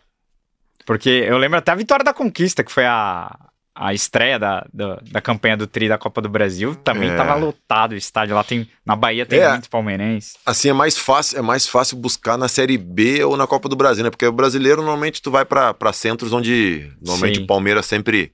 Porque 0.86 1.09
eu 1.09 1.38
lembro 1.38 1.57
até 1.59 1.72
a 1.72 1.76
vitória 1.76 2.03
da 2.03 2.14
conquista, 2.14 2.64
que 2.64 2.72
foi 2.72 2.86
a, 2.86 3.30
a 3.76 3.93
estreia 3.93 4.39
da, 4.39 4.66
da, 4.74 4.99
da 5.11 5.20
campanha 5.22 5.57
do 5.57 5.68
Tri 5.68 5.89
da 5.89 5.97
Copa 5.97 6.22
do 6.22 6.30
Brasil. 6.30 6.76
Também 6.76 7.09
É. 7.09 7.16
tava 7.18 7.36
lotado 7.36 7.91
o 7.91 7.95
estádio. 7.97 8.36
Lá 8.36 8.43
tem. 8.45 8.70
Na 8.86 8.95
Bahia 8.95 9.26
tem 9.26 9.39
É. 9.39 9.49
muitos 9.49 9.68
palmeirenses. 9.68 10.38
Assim, 10.45 10.70
é 10.70 10.74
mais 10.74 10.97
fácil, 10.97 11.39
é 11.39 11.41
mais 11.41 11.68
fácil 11.68 11.97
buscar 11.97 12.38
na 12.38 12.47
Série 12.47 12.78
B 12.78 13.22
ou 13.26 13.36
na 13.36 13.45
Copa 13.47 13.68
do 13.68 13.76
Brasil, 13.76 14.01
né? 14.01 14.09
Porque 14.09 14.26
o 14.26 14.32
brasileiro, 14.32 14.78
normalmente, 14.82 15.22
tu 15.22 15.30
vai 15.30 15.43
pra 15.43 15.74
pra 15.74 15.91
centros 15.91 16.32
onde 16.32 16.89
normalmente 17.01 17.39
Sim. 17.39 17.43
o 17.43 17.47
Palmeiras 17.47 17.86
sempre, 17.86 18.32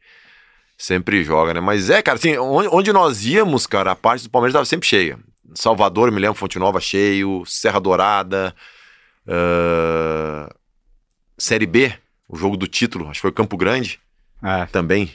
sempre 0.82 1.24
joga, 1.26 1.54
né? 1.54 1.60
Mas 1.60 1.90
é, 1.90 2.02
cara, 2.02 2.18
assim, 2.18 2.38
onde, 2.38 2.94
nós 2.94 3.26
íamos, 3.26 3.68
cara, 3.68 3.92
a 3.92 3.96
parte 3.96 4.24
do 4.24 4.30
Palmeiras 4.30 4.54
estava 4.54 4.66
sempre 4.66 4.88
cheia. 4.88 5.20
Salvador, 5.54 6.08
eu 6.08 6.14
me 6.14 6.22
lembro, 6.22 6.36
Fonte 6.36 6.58
Nova 6.58 6.80
cheio, 6.80 7.44
Serra 7.46 7.80
Dourada, 7.82 8.56
ah, 9.28 10.50
Série 11.38 11.66
B, 11.66 11.94
o 12.28 12.38
jogo 12.38 12.56
do 12.56 12.66
título, 12.68 13.06
acho 13.06 13.16
que 13.16 13.22
foi 13.22 13.32
Campo 13.32 13.58
Grande, 13.58 14.00
É. 14.44 14.66
também 14.68 15.12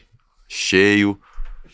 cheio. 0.49 1.19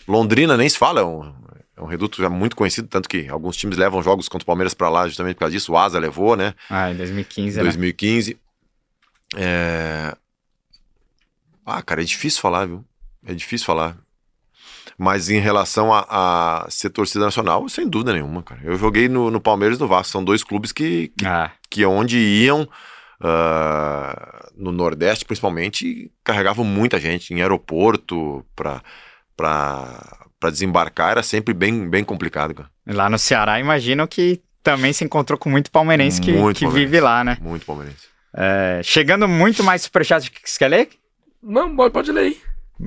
Londrina 0.07 0.57
nem 0.57 0.69
se 0.69 0.79
fala, 0.79 1.01
é 1.01 1.05
um, 1.05 1.35
é 1.77 1.83
um 1.83 1.87
reduto 1.87 2.21
já 2.23 2.29
muito 2.31 2.55
conhecido, 2.55 2.87
tanto 2.87 3.09
que 3.09 3.29
alguns 3.29 3.57
times 3.57 3.77
levam 3.77 4.03
jogos 4.03 4.29
contra 4.29 4.45
o 4.45 4.47
Palmeiras 4.47 4.75
pra 4.75 4.89
lá 4.89 5.07
justamente 5.09 5.35
por 5.35 5.41
causa 5.41 5.53
disso. 5.53 5.73
O 5.73 5.79
Asa 5.79 5.99
levou, 5.99 6.37
né? 6.37 6.55
Ah, 6.69 6.91
em 6.93 6.97
2015, 6.97 7.57
Em 7.57 7.59
né? 7.59 7.63
2015. 7.65 8.39
É... 9.37 10.15
Ah, 11.65 11.83
cara, 11.83 12.03
é 12.03 12.05
difícil 12.05 12.41
falar, 12.41 12.67
viu? 12.67 12.85
É 13.27 13.35
difícil 13.35 13.67
falar. 13.67 13.97
Mas 14.99 15.31
em 15.31 15.39
relação 15.41 15.93
a, 15.95 16.65
a 16.65 16.71
ser 16.71 16.91
torcida 16.91 17.25
nacional, 17.25 17.67
sem 17.69 17.89
dúvida 17.89 18.13
nenhuma, 18.13 18.43
cara. 18.43 18.61
Eu 18.63 18.77
joguei 18.77 19.09
no, 19.09 19.31
no 19.31 19.41
Palmeiras 19.41 19.79
e 19.79 19.81
no 19.81 19.89
Vasco. 19.89 20.13
São 20.13 20.23
dois 20.23 20.45
clubes 20.45 20.73
que, 20.73 21.09
que, 21.17 21.27
Ah, 21.27 21.51
que 21.71 21.85
onde 21.87 22.19
iam, 22.19 22.69
ah, 23.23 24.49
no 24.57 24.73
Nordeste 24.73 25.25
principalmente, 25.25 26.11
carregavam 26.25 26.65
muita 26.65 26.99
gente. 27.01 27.33
Em 27.33 27.41
aeroporto, 27.41 28.45
pra, 28.55 28.83
pra, 29.37 30.19
pra 30.39 30.51
desembarcar, 30.51 31.13
era 31.13 31.23
sempre 31.23 31.55
bem, 31.55 31.89
bem 31.89 32.05
complicado, 32.05 32.55
cara. 32.55 32.71
lá 32.87 33.09
no 33.09 33.19
Ceará, 33.19 33.59
imagino 33.61 34.07
que 34.07 34.41
também 34.63 34.93
se 34.93 35.05
encontrou 35.05 35.39
com 35.39 35.49
muito 35.49 35.71
palmeirense 35.71 36.21
que, 36.21 36.33
Muito 36.33 36.59
que 36.59 36.65
palmeirense. 36.65 36.91
vive 36.93 37.01
lá, 37.01 37.25
né? 37.25 37.39
Muito 37.41 37.65
palmeirense. 37.65 38.09
É, 38.37 38.81
chegando 38.85 39.27
muito 39.27 39.65
mais 39.65 39.83
superchat 39.83 40.31
que 40.31 40.49
você 40.49 40.59
quer 40.59 40.69
ler? 40.69 40.89
Não, 41.43 41.75
pode, 41.75 41.93
pode 41.93 42.13
ler 42.13 42.21
aí. 42.21 42.39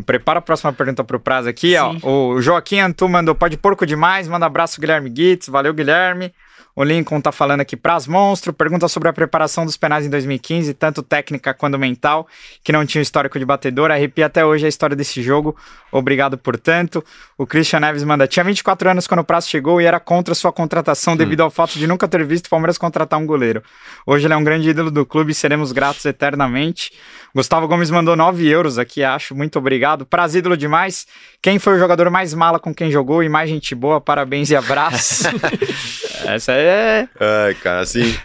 Prepara 0.06 0.40
a 0.40 0.42
próxima 0.42 0.74
pergunta 0.74 1.04
pro 1.04 1.20
Prazo 1.20 1.50
aqui, 1.50 1.78
ó. 1.78 1.92
Sim. 1.92 2.00
O 2.04 2.42
Joaquim 2.42 2.80
Antu 2.80 3.08
mandou 3.08 3.36
pode 3.36 3.58
porco 3.58 3.86
demais, 3.86 4.28
manda 4.28 4.46
abraço 4.46 4.82
Guilherme 4.82 5.10
Guitz, 5.10 5.48
valeu 5.48 5.74
Guilherme. 5.74 6.34
O 6.76 6.84
Lincoln 6.84 7.22
tá 7.22 7.32
falando 7.32 7.62
aqui, 7.62 7.78
Praz 7.78 8.08
Monstro, 8.08 8.52
pergunta 8.52 8.88
sobre 8.88 9.08
a 9.08 9.14
preparação 9.14 9.64
dos 9.64 9.78
penais 9.78 10.08
em 10.08 10.10
2015, 10.10 10.74
tanto 10.74 11.04
técnica 11.04 11.54
quanto 11.54 11.78
mental, 11.78 12.28
que 12.64 12.72
não 12.72 12.84
tinha 12.84 13.02
histórico 13.02 13.38
de 13.38 13.46
batedor, 13.46 13.92
arrepia 13.92 14.26
até 14.26 14.44
hoje 14.44 14.66
a 14.66 14.70
história 14.70 14.96
desse 14.96 15.22
jogo, 15.22 15.56
obrigado 15.92 16.36
por 16.36 16.58
tanto. 16.58 17.04
O 17.38 17.46
Christian 17.46 17.80
Neves 17.80 18.04
manda, 18.04 18.28
tinha 18.28 18.44
24 18.44 18.90
anos 18.90 19.06
quando 19.06 19.20
o 19.20 19.24
Praz 19.24 19.48
chegou 19.48 19.80
e 19.80 19.86
era 19.86 20.00
contra 20.00 20.34
sua 20.34 20.52
contratação 20.52 21.16
devido 21.16 21.42
ao 21.42 21.52
fato 21.52 21.78
de 21.78 21.86
nunca 21.86 22.08
ter 22.08 22.26
visto 22.26 22.48
o 22.48 22.50
Palmeiras 22.50 22.78
contratar 22.80 23.20
um 23.20 23.26
goleiro. 23.28 23.62
Hoje 24.04 24.26
ele 24.26 24.34
é 24.34 24.38
um 24.38 24.44
grande 24.44 24.70
ídolo 24.70 24.90
do 24.90 25.06
clube 25.06 25.32
e 25.32 25.36
seremos 25.36 25.72
gratos 25.72 26.04
eternamente. 26.06 26.92
Gustavo 27.36 27.68
Gomes 27.68 27.92
mandou 27.92 28.16
9 28.16 28.48
euros 28.48 28.80
aqui, 28.80 29.04
acho. 29.04 29.36
Muito 29.36 29.60
obrigado. 29.60 30.06
Praz 30.08 30.34
ídolo 30.34 30.58
demais. 30.58 31.06
Quem 31.42 31.60
foi 31.60 31.76
o 31.76 31.80
jogador 31.80 32.10
mais 32.10 32.34
mala 32.34 32.60
com 32.60 32.74
quem 32.74 32.90
jogou 32.90 33.22
e 33.22 33.30
mais 33.30 33.50
gente 33.50 33.76
boa? 33.76 34.02
Parabéns 34.02 34.50
e 34.50 34.56
abraços. 34.56 35.24
Essa 36.26 36.54
é. 36.54 37.08
Ai, 37.20 37.54
cara, 37.56 37.82
assim. 37.82 38.16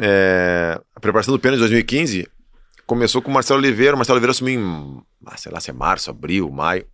é, 0.00 0.78
a 0.94 1.00
preparação 1.00 1.32
do 1.34 1.40
pênalti 1.40 1.58
de 1.58 1.62
2015 1.68 2.28
começou 2.86 3.20
com 3.22 3.30
o 3.30 3.34
Marcelo 3.34 3.58
Oliveira. 3.60 3.94
O 3.94 3.96
Marcelo 3.98 4.16
Oliveira 4.16 4.30
assumiu 4.32 4.60
em, 4.60 5.02
ah, 5.26 5.36
sei 5.36 5.50
lá, 5.52 5.60
se 5.60 5.70
é 5.70 5.72
março, 5.72 6.10
abril, 6.10 6.50
maio. 6.50 6.86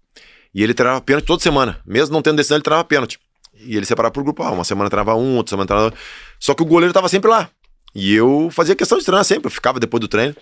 E 0.54 0.62
ele 0.62 0.72
treinava 0.74 1.00
pênalti 1.00 1.26
toda 1.26 1.42
semana. 1.42 1.78
Mesmo 1.86 2.12
não 2.14 2.22
tendo 2.22 2.36
decisão, 2.36 2.56
ele 2.56 2.62
treinava 2.64 2.84
pênalti. 2.84 3.18
E 3.58 3.76
ele 3.76 3.86
separava 3.86 4.12
por 4.12 4.22
grupo. 4.22 4.42
Ah, 4.42 4.50
uma 4.50 4.64
semana 4.64 4.88
treinava 4.90 5.14
um, 5.16 5.36
outra 5.36 5.50
semana 5.50 5.66
treinava. 5.66 5.94
Só 6.38 6.54
que 6.54 6.62
o 6.62 6.66
goleiro 6.66 6.92
tava 6.92 7.08
sempre 7.08 7.30
lá. 7.30 7.48
E 7.94 8.14
eu 8.14 8.48
fazia 8.50 8.74
questão 8.74 8.98
de 8.98 9.04
treinar 9.04 9.24
sempre. 9.24 9.46
Eu 9.46 9.50
ficava 9.50 9.78
depois 9.80 10.00
do 10.00 10.08
treino. 10.08 10.34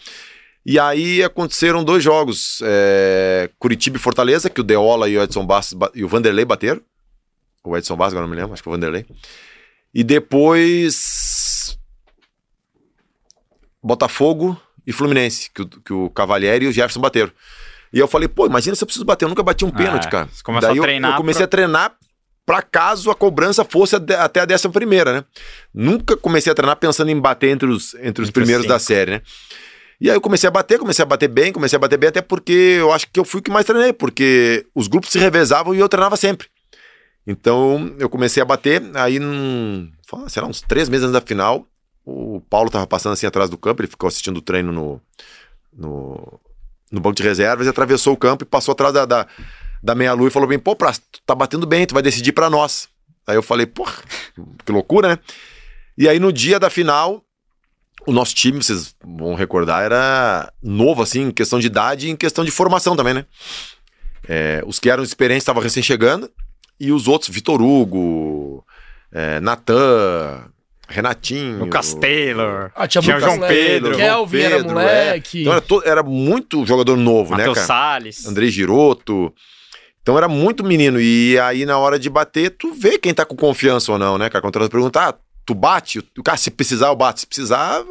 E 0.66 0.78
aí 0.78 1.22
aconteceram 1.22 1.84
dois 1.84 2.02
jogos: 2.02 2.60
é, 2.64 3.50
Curitiba 3.58 3.96
e 3.96 4.00
Fortaleza, 4.00 4.48
que 4.48 4.60
o 4.60 4.64
Deola 4.64 5.08
e 5.08 5.16
o 5.18 5.22
Edson 5.22 5.44
Bastos 5.46 5.74
ba- 5.74 5.90
e 5.94 6.02
o 6.04 6.08
Vanderlei 6.08 6.44
bateram. 6.44 6.80
O 7.62 7.76
Edson 7.76 7.96
Bastos, 7.96 8.14
agora 8.14 8.26
não 8.26 8.30
me 8.34 8.36
lembro, 8.36 8.52
acho 8.52 8.62
que 8.62 8.64
foi 8.64 8.72
o 8.72 8.76
Vanderlei. 8.76 9.06
E 9.95 10.03
depois. 10.05 11.78
Botafogo 13.82 14.61
e 14.86 14.92
Fluminense, 14.92 15.51
que 15.55 15.62
o, 15.62 15.66
que 15.68 15.92
o 15.92 16.11
Cavalieri 16.11 16.64
e 16.64 16.68
o 16.68 16.72
Jefferson 16.72 17.01
bateram. 17.01 17.30
E 17.92 17.99
eu 17.99 18.09
falei, 18.09 18.28
pô, 18.28 18.47
imagina 18.47 18.74
se 18.74 18.82
eu 18.82 18.86
preciso 18.86 19.05
bater, 19.05 19.24
eu 19.24 19.28
nunca 19.28 19.42
bati 19.42 19.64
um 19.64 19.70
pênalti, 19.70 20.07
É, 20.07 20.11
cara. 20.11 20.26
você 20.32 20.42
Daí 20.61 20.72
a 20.72 20.76
eu- 20.76 20.82
treinar 20.82 21.12
eu, 21.12 21.16
comecei 21.16 21.40
pra- 21.40 21.45
a 21.45 21.49
treinar 21.49 21.97
pra 22.47 22.61
caso 22.62 23.11
a 23.11 23.14
cobrança 23.14 23.64
fosse 23.64 23.95
até 23.97 24.40
a 24.40 24.45
décima 24.45 24.72
primeira, 24.72 25.12
né? 25.12 25.24
Nunca 25.72 26.16
comecei 26.16 26.51
a 26.51 26.55
treinar 26.55 26.76
pensando 26.76 27.11
em 27.11 27.20
bater 27.20 27.51
entre 27.51 27.68
os, 27.68 27.95
entre 27.95 28.22
os 28.22 28.28
Entre 28.28 28.32
primeiros 28.32 28.66
da 28.66 28.78
cinco. 28.78 28.88
série, 28.88 29.11
né? 29.12 29.22
E 30.01 30.11
aí 30.11 30.16
eu 30.16 30.20
comecei 30.20 30.49
a 30.49 30.51
bater, 30.51 30.78
comecei 30.78 31.03
a 31.03 31.07
bater 31.07 31.28
bem, 31.28 31.53
comecei 31.53 31.76
a 31.76 31.80
bater 31.80 31.97
bem, 31.97 32.09
até 32.09 32.20
porque 32.20 32.53
eu 32.53 32.92
acho 32.92 33.07
que 33.11 33.18
eu 33.20 33.24
fui 33.24 33.40
o 33.40 33.42
que 33.42 33.51
mais 33.51 33.64
treinei, 33.64 33.92
porque 33.92 34.66
os 34.74 34.88
grupos 34.88 35.11
se 35.11 35.18
revezavam 35.18 35.74
e 35.74 35.78
eu 35.78 35.88
treinava 35.88 36.16
sempre. 36.16 36.49
Então 37.26 37.94
eu 37.98 38.08
comecei 38.08 38.42
a 38.42 38.46
bater, 38.46 38.82
aí, 38.94 39.18
num, 39.18 39.90
sei 40.28 40.42
lá, 40.42 40.48
uns 40.48 40.60
três 40.60 40.88
meses 40.88 41.04
antes 41.04 41.14
da 41.14 41.26
final, 41.26 41.66
o 42.04 42.40
Paulo 42.50 42.70
tava 42.70 42.86
passando 42.86 43.14
assim 43.14 43.26
atrás 43.26 43.48
do 43.48 43.56
campo, 43.56 43.80
ele 43.80 43.88
ficou 43.88 44.06
assistindo 44.06 44.36
o 44.36 44.42
treino 44.42 44.70
no, 44.70 45.00
no, 45.72 46.40
no 46.92 47.00
banco 47.00 47.16
de 47.16 47.22
reservas 47.22 47.66
e 47.66 47.70
atravessou 47.70 48.12
o 48.12 48.16
campo 48.16 48.44
e 48.44 48.46
passou 48.46 48.72
atrás 48.72 48.92
da, 48.92 49.06
da, 49.06 49.26
da 49.82 49.94
meia-lua 49.94 50.28
e 50.28 50.30
falou 50.30 50.48
bem, 50.48 50.58
pô, 50.58 50.76
Praz, 50.76 50.98
tu 50.98 51.20
tá 51.24 51.34
batendo 51.34 51.66
bem, 51.66 51.86
tu 51.86 51.94
vai 51.94 52.02
decidir 52.02 52.32
pra 52.32 52.50
nós. 52.50 52.88
Aí 53.26 53.36
eu 53.36 53.42
falei, 53.42 53.64
porra, 53.64 53.94
que 54.64 54.70
loucura, 54.70 55.08
né? 55.08 55.18
E 55.96 56.06
aí 56.08 56.18
no 56.18 56.30
dia 56.30 56.60
da 56.60 56.68
final, 56.68 57.24
o 58.06 58.12
nosso 58.12 58.34
time, 58.34 58.62
vocês 58.62 58.94
vão 59.02 59.34
recordar, 59.34 59.82
era 59.82 60.52
novo, 60.62 61.02
assim, 61.02 61.22
em 61.22 61.30
questão 61.30 61.58
de 61.58 61.68
idade 61.68 62.06
e 62.06 62.10
em 62.10 62.16
questão 62.16 62.44
de 62.44 62.50
formação 62.50 62.94
também, 62.94 63.14
né? 63.14 63.24
É, 64.28 64.62
os 64.66 64.78
que 64.78 64.90
eram 64.90 65.02
experientes 65.02 65.42
estavam 65.42 65.62
recém 65.62 65.82
chegando 65.82 66.30
e 66.78 66.92
os 66.92 67.06
outros, 67.08 67.30
Vitor 67.30 67.60
Hugo, 67.62 68.64
é, 69.12 69.40
Natan, 69.40 70.50
Renatinho. 70.88 71.60
Lucas 71.60 71.94
Taylor. 71.94 72.70
Ah, 72.74 72.86
tinha, 72.86 73.00
Lucas 73.02 73.22
João 73.22 73.48
Pedro. 73.48 73.96
Kelvin 73.96 74.40
era 74.40 74.56
Pedro, 74.56 74.70
moleque. 74.72 75.38
é. 75.38 75.40
Então 75.42 75.52
era, 75.52 75.60
to- 75.62 75.82
era 75.84 76.02
muito 76.02 76.64
jogador 76.66 76.96
novo, 76.96 77.32
né, 77.32 77.38
Matheus 77.38 77.54
cara? 77.54 77.66
Salles. 77.66 78.26
Andrei 78.26 78.50
Giroto. 78.50 79.32
Então 80.02 80.18
era 80.18 80.28
muito 80.28 80.62
menino. 80.62 81.00
E 81.00 81.38
aí, 81.38 81.64
na 81.64 81.78
hora 81.78 81.98
de 81.98 82.10
bater, 82.10 82.50
tu 82.50 82.74
vê 82.74 82.98
quem 82.98 83.14
tá 83.14 83.24
com 83.24 83.34
confiança 83.34 83.90
ou 83.92 83.98
não, 83.98 84.18
né, 84.18 84.28
cara? 84.28 84.42
Quando 84.42 84.52
tu 84.60 84.68
pergunta, 84.70 85.00
ah, 85.08 85.14
tu 85.46 85.54
bate? 85.54 86.00
O 86.18 86.22
cara, 86.22 86.36
se 86.36 86.50
precisar, 86.50 86.88
eu 86.88 86.96
bato. 86.96 87.20
Se 87.20 87.26
precisar, 87.26 87.82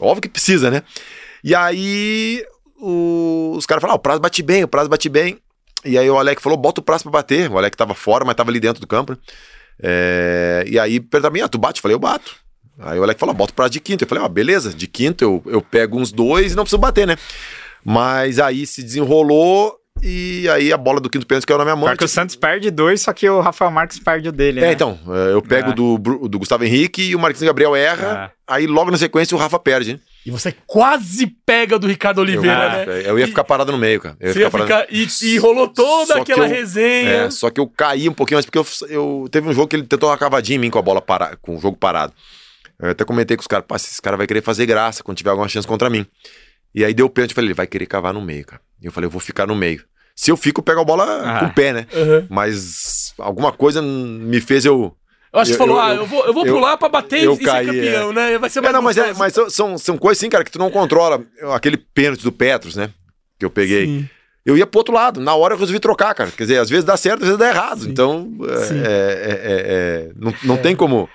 óbvio 0.00 0.22
que 0.22 0.28
precisa, 0.30 0.70
né? 0.70 0.82
E 1.44 1.54
aí, 1.54 2.42
o- 2.80 3.52
os 3.56 3.66
caras 3.66 3.82
falaram, 3.82 3.96
ah, 3.96 3.98
o 3.98 4.02
prazo 4.02 4.20
bate 4.20 4.42
bem, 4.42 4.64
o 4.64 4.68
prazo 4.68 4.88
bate 4.88 5.08
bem. 5.10 5.38
E 5.84 5.96
aí 5.96 6.08
o 6.10 6.18
Alec 6.18 6.42
falou, 6.42 6.58
bota 6.58 6.80
o 6.80 6.84
prazo 6.84 7.04
pra 7.04 7.12
bater. 7.12 7.50
O 7.50 7.56
Alec 7.58 7.76
tava 7.76 7.94
fora, 7.94 8.24
mas 8.24 8.34
tava 8.34 8.50
ali 8.50 8.58
dentro 8.60 8.80
do 8.80 8.86
campo, 8.86 9.12
né? 9.12 9.18
É, 9.82 10.64
E 10.66 10.78
aí 10.78 10.98
perguntaram 11.00 11.30
pra 11.32 11.40
mim, 11.40 11.40
ah, 11.40 11.48
tu 11.48 11.58
bate? 11.58 11.78
Eu 11.78 11.82
falei, 11.82 11.94
eu 11.94 12.00
bato. 12.00 12.34
Aí 12.80 12.98
o 12.98 13.02
Alec 13.02 13.18
falou, 13.18 13.34
bota 13.34 13.52
o 13.52 13.54
prazo 13.54 13.70
de 13.72 13.80
quinto. 13.80 14.04
Eu 14.04 14.08
falei, 14.08 14.24
ah, 14.24 14.28
beleza, 14.28 14.72
de 14.72 14.86
quinto 14.86 15.24
eu, 15.24 15.42
eu 15.46 15.62
pego 15.62 15.98
uns 15.98 16.12
dois 16.12 16.52
e 16.52 16.56
não 16.56 16.64
preciso 16.64 16.78
bater, 16.80 17.06
né? 17.06 17.16
Mas 17.84 18.38
aí 18.38 18.66
se 18.66 18.82
desenrolou 18.82 19.74
e 20.02 20.48
aí 20.50 20.72
a 20.72 20.76
bola 20.76 21.00
do 21.00 21.10
quinto 21.10 21.26
pênalti 21.26 21.46
caiu 21.46 21.58
na 21.58 21.64
minha 21.64 21.74
mão. 21.76 21.86
Pior 21.86 21.96
que 21.96 22.04
o 22.04 22.08
Santos 22.08 22.36
perde 22.36 22.70
dois, 22.70 23.00
só 23.02 23.12
que 23.12 23.28
o 23.28 23.40
Rafael 23.40 23.70
Marques 23.70 23.98
perde 23.98 24.28
o 24.28 24.32
dele, 24.32 24.60
É, 24.60 24.62
né? 24.62 24.72
então, 24.72 24.98
é, 25.08 25.32
eu 25.32 25.42
pego 25.42 25.70
É. 25.70 25.72
do, 25.72 25.98
do 25.98 26.38
Gustavo 26.38 26.64
Henrique 26.64 27.02
e 27.02 27.16
o 27.16 27.18
Marquinhos 27.18 27.46
Gabriel 27.48 27.74
erra, 27.74 28.32
aí 28.46 28.66
logo 28.66 28.90
na 28.92 28.98
sequência 28.98 29.36
o 29.36 29.40
Rafa 29.40 29.58
perde, 29.58 29.94
né? 29.94 30.00
E 30.28 30.30
você 30.30 30.54
quase 30.66 31.26
pega 31.46 31.78
do 31.78 31.86
Ricardo 31.86 32.18
Oliveira, 32.18 32.84
eu, 32.86 32.92
né? 32.92 33.02
eu 33.06 33.18
ia 33.18 33.26
ficar 33.26 33.44
parado 33.44 33.72
no 33.72 33.78
meio, 33.78 33.98
cara. 33.98 34.14
Eu 34.20 34.26
ia 34.28 34.32
Você 34.34 34.40
ia 34.40 34.50
ficar 34.50 34.62
ficar, 34.86 34.86
e, 34.90 35.08
e 35.22 35.38
rolou 35.38 35.66
toda 35.68 36.18
Só 36.18 36.22
que 36.24 36.32
aquela 36.32 36.46
eu- 36.46 36.50
resenha. 36.54 37.10
É, 37.10 37.30
só 37.30 37.48
que 37.48 37.58
eu 37.58 37.66
caí 37.66 38.08
um 38.08 38.12
pouquinho 38.12 38.36
antes, 38.38 38.44
porque 38.50 38.58
eu, 38.58 38.66
eu- 38.90 39.28
teve 39.30 39.48
um 39.48 39.54
jogo 39.54 39.66
que 39.68 39.76
ele 39.76 39.84
tentou 39.86 40.10
uma 40.10 40.18
cavadinha 40.18 40.56
em 40.56 40.58
mim 40.60 40.68
com 40.68 40.78
a 40.78 40.82
bola 40.82 41.00
parada, 41.00 41.38
com 41.40 41.56
o 41.56 41.60
jogo 41.60 41.78
parado. 41.78 42.12
Eu 42.78 42.90
até 42.90 43.04
comentei 43.06 43.36
com 43.38 43.40
os 43.40 43.46
caras, 43.46 43.64
esse 43.76 44.02
cara 44.02 44.18
vai 44.18 44.26
querer 44.26 44.42
fazer 44.42 44.66
graça 44.66 45.02
quando 45.02 45.16
tiver 45.16 45.30
alguma 45.30 45.48
chance 45.48 45.66
contra 45.66 45.88
mim. 45.88 46.04
E 46.74 46.84
aí 46.84 46.92
deu 46.92 47.06
o 47.06 47.10
pênalti, 47.10 47.30
eu 47.30 47.34
falei, 47.34 47.48
ele 47.48 47.54
vai 47.54 47.66
querer 47.66 47.86
cavar 47.86 48.12
no 48.12 48.20
meio, 48.20 48.44
cara. 48.44 48.60
E 48.82 48.86
eu 48.86 48.92
falei, 48.92 49.06
eu 49.06 49.10
vou 49.10 49.20
ficar 49.20 49.46
no 49.46 49.56
meio. 49.56 49.82
Se 50.14 50.30
eu 50.30 50.36
fico, 50.36 50.60
eu 50.60 50.64
pego 50.64 50.80
a 50.80 50.84
bola 50.84 51.22
Ah. 51.24 51.38
com 51.40 51.46
o 51.46 51.54
pé, 51.54 51.72
né? 51.72 51.86
Uhum. 51.94 52.26
Mas 52.28 53.14
alguma 53.18 53.50
coisa 53.50 53.80
me 53.80 54.40
fez 54.42 54.64
eu. 54.66 54.94
Eu 55.32 55.40
acho 55.40 55.50
que 55.50 55.54
Eu- 55.54 55.58
falou, 55.58 55.76
eu- 55.76 55.82
ah, 55.82 55.90
eu- 55.90 55.96
eu 55.96 56.06
vou, 56.06 56.26
eu 56.26 56.32
vou 56.34 56.46
eu- 56.46 56.54
pular 56.54 56.76
pra 56.76 56.88
bater 56.88 57.22
eu 57.22 57.34
e 57.34 57.38
caí, 57.38 57.66
ser 57.66 57.72
campeão, 57.74 58.12
né? 58.12 58.38
Vai 58.38 58.48
ser 58.50 58.60
mais 58.60 58.70
É, 58.70 58.76
não, 58.76 58.82
mas, 58.82 58.96
é, 58.96 59.12
mas 59.14 59.32
são, 59.50 59.76
são, 59.78 59.98
coisas 59.98 60.18
assim, 60.22 60.30
cara, 60.30 60.42
que 60.44 60.50
tu 60.50 60.58
não 60.58 60.70
controla. 60.70 61.22
Aquele 61.54 61.76
pênalti 61.76 62.22
do 62.22 62.32
Petros, 62.32 62.76
né? 62.76 62.90
Que 63.38 63.44
eu 63.44 63.50
peguei. 63.50 63.86
Sim. 63.86 64.08
Eu 64.46 64.56
ia 64.56 64.66
pro 64.66 64.78
outro 64.80 64.94
lado. 64.94 65.20
Na 65.20 65.34
hora 65.34 65.52
eu 65.54 65.58
resolvi 65.58 65.78
trocar, 65.78 66.14
cara. 66.14 66.30
Quer 66.30 66.44
dizer, 66.44 66.58
às 66.58 66.70
vezes 66.70 66.84
dá 66.84 66.96
certo, 66.96 67.18
às 67.20 67.28
vezes 67.28 67.38
dá 67.38 67.48
errado. 67.50 67.82
Sim. 67.82 67.90
Então, 67.90 68.30
é, 68.48 68.56
Sim. 68.64 68.80
é, 68.80 68.82
é, 68.82 69.42
é, 69.44 70.10
não, 70.16 70.34
não 70.42 70.56
tem 70.56 70.74
como. 70.74 71.06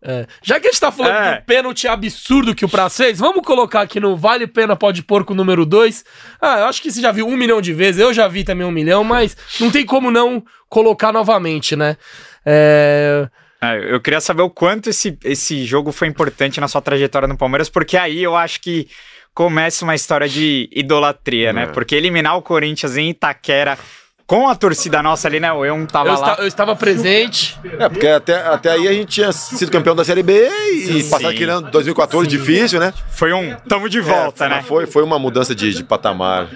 É. 0.00 0.26
Já 0.42 0.58
que 0.60 0.68
a 0.68 0.70
gente 0.70 0.80
tá 0.80 0.90
falando 0.92 1.12
É. 1.16 1.36
do 1.40 1.44
pênalti 1.44 1.86
absurdo 1.88 2.54
que 2.54 2.64
o 2.64 2.68
Praça 2.68 3.02
fez, 3.04 3.18
vamos 3.18 3.44
colocar 3.44 3.80
aqui 3.82 3.98
no 4.00 4.16
Vale 4.16 4.46
Pena 4.46 4.74
Pode 4.76 5.02
Porco 5.02 5.34
número 5.34 5.66
2. 5.66 6.04
Ah, 6.40 6.60
eu 6.60 6.64
acho 6.66 6.80
que 6.80 6.90
você 6.90 7.00
já 7.00 7.10
viu 7.10 7.26
um 7.26 7.36
milhão 7.36 7.60
de 7.60 7.72
vezes, 7.74 8.00
eu 8.00 8.14
já 8.14 8.26
vi 8.28 8.44
também 8.44 8.64
um 8.66 8.70
milhão, 8.70 9.02
mas 9.04 9.36
não 9.60 9.70
tem 9.70 9.84
como 9.84 10.10
não 10.10 10.42
colocar 10.68 11.12
novamente, 11.12 11.74
né? 11.76 11.96
É... 12.44 13.28
É, 13.62 13.92
eu 13.94 14.00
queria 14.00 14.20
saber 14.20 14.42
o 14.42 14.50
quanto 14.50 14.90
esse, 14.90 15.18
esse 15.24 15.64
jogo 15.64 15.90
foi 15.92 16.08
importante 16.08 16.60
na 16.60 16.68
sua 16.68 16.80
trajetória 16.82 17.26
no 17.26 17.36
Palmeiras, 17.38 17.68
porque 17.68 17.96
aí 17.96 18.22
eu 18.22 18.36
acho 18.36 18.60
que 18.60 18.86
começa 19.34 19.84
uma 19.84 19.94
história 19.94 20.28
de 20.28 20.68
idolatria, 20.72 21.52
né? 21.52 21.62
É. 21.64 21.66
Porque 21.66 21.94
eliminar 21.94 22.36
o 22.36 22.42
Corinthians 22.42 22.96
em 22.96 23.10
Itaquera 23.10 23.78
com 24.26 24.48
a 24.48 24.54
torcida 24.56 25.00
nossa 25.02 25.28
ali, 25.28 25.38
né? 25.38 25.52
O 25.52 25.64
eu 25.64 25.86
tava 25.86 26.08
Eu, 26.08 26.18
lá. 26.20 26.30
esta- 26.32 26.42
eu 26.42 26.48
estava 26.48 26.74
presente. 26.74 27.56
É, 27.78 27.88
porque 27.88 28.06
até, 28.08 28.34
até 28.46 28.70
aí 28.72 28.88
a 28.88 28.92
gente 28.92 29.06
tinha 29.08 29.30
sido 29.32 29.70
campeão 29.70 29.94
da 29.94 30.04
Série 30.04 30.22
B 30.22 30.48
e 30.72 31.02
Sim. 31.02 31.10
passar 31.10 31.28
aquele 31.30 31.50
ano 31.50 31.66
de 31.66 31.70
2014 31.72 32.26
difícil, 32.28 32.80
né? 32.80 32.92
Foi 33.10 33.32
um 33.32 33.54
tamo 33.68 33.88
de 33.88 34.00
volta, 34.00 34.46
É, 34.46 34.48
né? 34.48 34.62
Foi, 34.62 34.86
foi 34.86 35.02
uma 35.04 35.18
mudança 35.18 35.54
de, 35.54 35.72
de 35.72 35.84
patamar. 35.84 36.48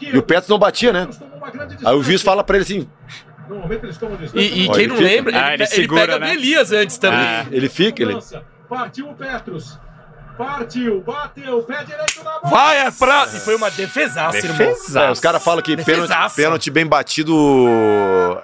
E 0.00 0.16
o 0.18 0.22
Petros 0.22 0.48
não 0.48 0.58
batia, 0.58 0.92
né? 0.92 1.08
Aí 1.84 1.94
o 1.94 2.02
juiz 2.02 2.20
fala 2.20 2.42
pra 2.42 2.56
ele 2.56 2.64
assim: 2.64 2.88
No 3.48 3.56
momento 3.56 3.84
eles 3.84 3.96
tomam 3.98 4.16
distância. 4.16 4.44
E, 4.44 4.64
e 4.66 4.70
quem 4.70 4.86
não 4.86 4.96
fica- 4.96 5.08
lembra, 5.08 5.32
Ah, 5.36 5.54
ele, 5.54 5.62
ele 5.62 5.66
pe- 5.66 5.74
ele 5.74 5.82
segura, 5.82 6.00
pega 6.06 6.18
né? 6.18 6.32
Elias 6.32 6.72
antes 6.72 6.96
também. 6.98 7.20
Ah. 7.20 7.46
ele 7.50 7.68
fica, 7.68 8.02
ele. 8.02 8.18
Partiu 8.68 9.10
o 9.10 9.14
Petros. 9.14 9.78
Partiu, 10.36 11.00
bateu, 11.00 11.62
pé 11.62 11.84
direito 11.84 12.16
na 12.24 12.40
bola. 12.40 12.50
Vai, 12.50 12.78
é 12.88 12.90
pra... 12.90 13.24
E 13.32 13.38
foi 13.38 13.54
uma 13.54 13.70
defesaça, 13.70 14.36
irmão. 14.38 14.56
Defesaço. 14.58 14.98
É, 14.98 15.10
os 15.12 15.20
caras 15.20 15.40
falam 15.44 15.62
que 15.62 15.76
pênalti, 15.76 16.08
Defesaça. 16.08 16.34
pênalti 16.34 16.70
bem 16.72 16.84
batido 16.84 17.32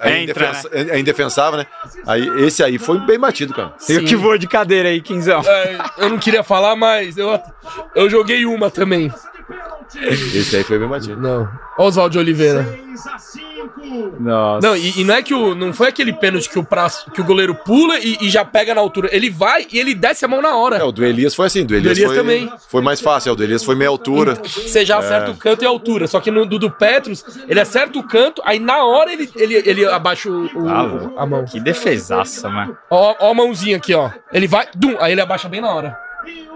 é, 0.01 0.21
Entra, 0.23 0.51
indefensa- 0.51 0.69
é 0.73 0.99
indefensável, 1.01 1.59
né? 1.59 1.67
Aí, 2.07 2.29
esse 2.47 2.63
aí 2.63 2.79
foi 2.79 2.99
bem 3.01 3.19
batido, 3.19 3.53
cara. 3.53 3.75
Eu 3.89 4.01
Sim. 4.01 4.05
que 4.05 4.15
vou 4.15 4.39
de 4.39 4.47
cadeira 4.47 4.89
aí, 4.89 5.01
Quinzão. 5.01 5.41
É, 5.45 5.79
eu 5.99 6.09
não 6.09 6.19
queria 6.19 6.45
falar, 6.45 6.77
mas 6.77 7.17
eu, 7.19 7.41
eu 7.97 8.09
joguei 8.09 8.47
uma 8.47 8.71
também. 8.71 9.13
Esse 10.35 10.57
aí 10.57 10.65
foi 10.65 10.79
bem 10.79 10.89
batido. 10.89 11.21
Não. 11.21 11.49
Oswaldo 11.79 12.19
Oliveira. 12.19 12.65
6 12.65 13.07
a 13.07 13.19
5. 13.19 14.17
Nossa. 14.21 14.67
Não, 14.67 14.77
e, 14.77 15.01
e 15.01 15.05
não 15.05 15.15
é 15.15 15.23
que 15.23 15.35
o. 15.35 15.55
Não 15.55 15.73
foi 15.73 15.89
aquele 15.89 16.13
pênalti 16.13 16.49
que 16.49 16.59
o, 16.59 16.65
praço, 16.65 17.11
que 17.11 17.21
o 17.21 17.25
goleiro 17.25 17.55
pula 17.55 17.99
e, 17.99 18.17
e 18.21 18.31
já 18.31 18.45
pega 18.45 18.75
na 18.75 18.81
altura. 18.81 19.09
Ele 19.13 19.31
vai 19.31 19.67
e 19.73 19.79
ele 19.79 19.95
desce 19.95 20.25
a 20.25 20.29
mão 20.29 20.41
na 20.43 20.57
hora. 20.57 20.77
É, 20.77 20.85
o 20.85 20.93
do 20.93 21.05
Elias 21.05 21.35
foi 21.35 21.47
assim, 21.47 21.65
do 21.65 21.75
Elias, 21.75 21.97
Elias 21.99 22.13
foi, 22.13 22.21
também. 22.21 22.53
foi 22.69 22.83
mais 22.83 23.01
fácil, 23.01 23.31
é, 23.31 23.33
o 23.33 23.37
do 23.37 23.43
Elias 23.43 23.65
foi 23.65 23.75
meia 23.75 23.89
altura. 23.89 24.35
Você 24.45 24.85
já 24.85 24.99
acerta 24.99 25.31
o 25.31 25.37
canto 25.37 25.63
e 25.63 25.67
a 25.67 25.69
altura. 25.71 26.07
Só 26.07 26.21
que 26.21 26.31
no 26.31 26.45
do, 26.47 26.59
do 26.59 26.71
Petros, 26.71 27.25
ele 27.49 27.61
acerta 27.61 27.99
o 27.99 28.03
canto, 28.03 28.43
aí 28.45 28.59
na 28.59 28.85
hora 28.85 29.13
ele, 29.13 29.31
ele, 29.37 29.55
ele 29.55 29.87
abaixa 29.87 30.31
o, 30.31 30.45
o- 30.47 30.69
Ah, 30.69 31.23
a 31.23 31.27
mão. 31.27 31.45
Que 31.45 31.59
defesaça, 31.61 32.49
mano. 32.49 32.77
Ó, 32.91 33.15
ó 33.19 33.31
a 33.31 33.35
mãozinha 33.35 33.77
aqui, 33.77 33.95
ó. 33.95 34.11
Ele 34.33 34.47
vai, 34.47 34.69
dum, 34.75 34.97
aí 35.01 35.13
ele 35.13 35.21
abaixa 35.21 35.49
bem 35.49 35.61
na 35.61 35.73
hora. 35.73 35.99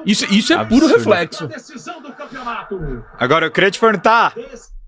Isso, 0.04 0.24
isso 0.32 0.52
é 0.52 0.64
puro 0.64 0.86
Absurdo. 0.86 0.96
reflexo. 0.96 1.48
Do 2.02 2.12
campeonato. 2.12 3.04
Agora 3.18 3.46
eu 3.46 3.50
queria 3.50 3.70
te 3.70 3.78
perguntar, 3.80 4.34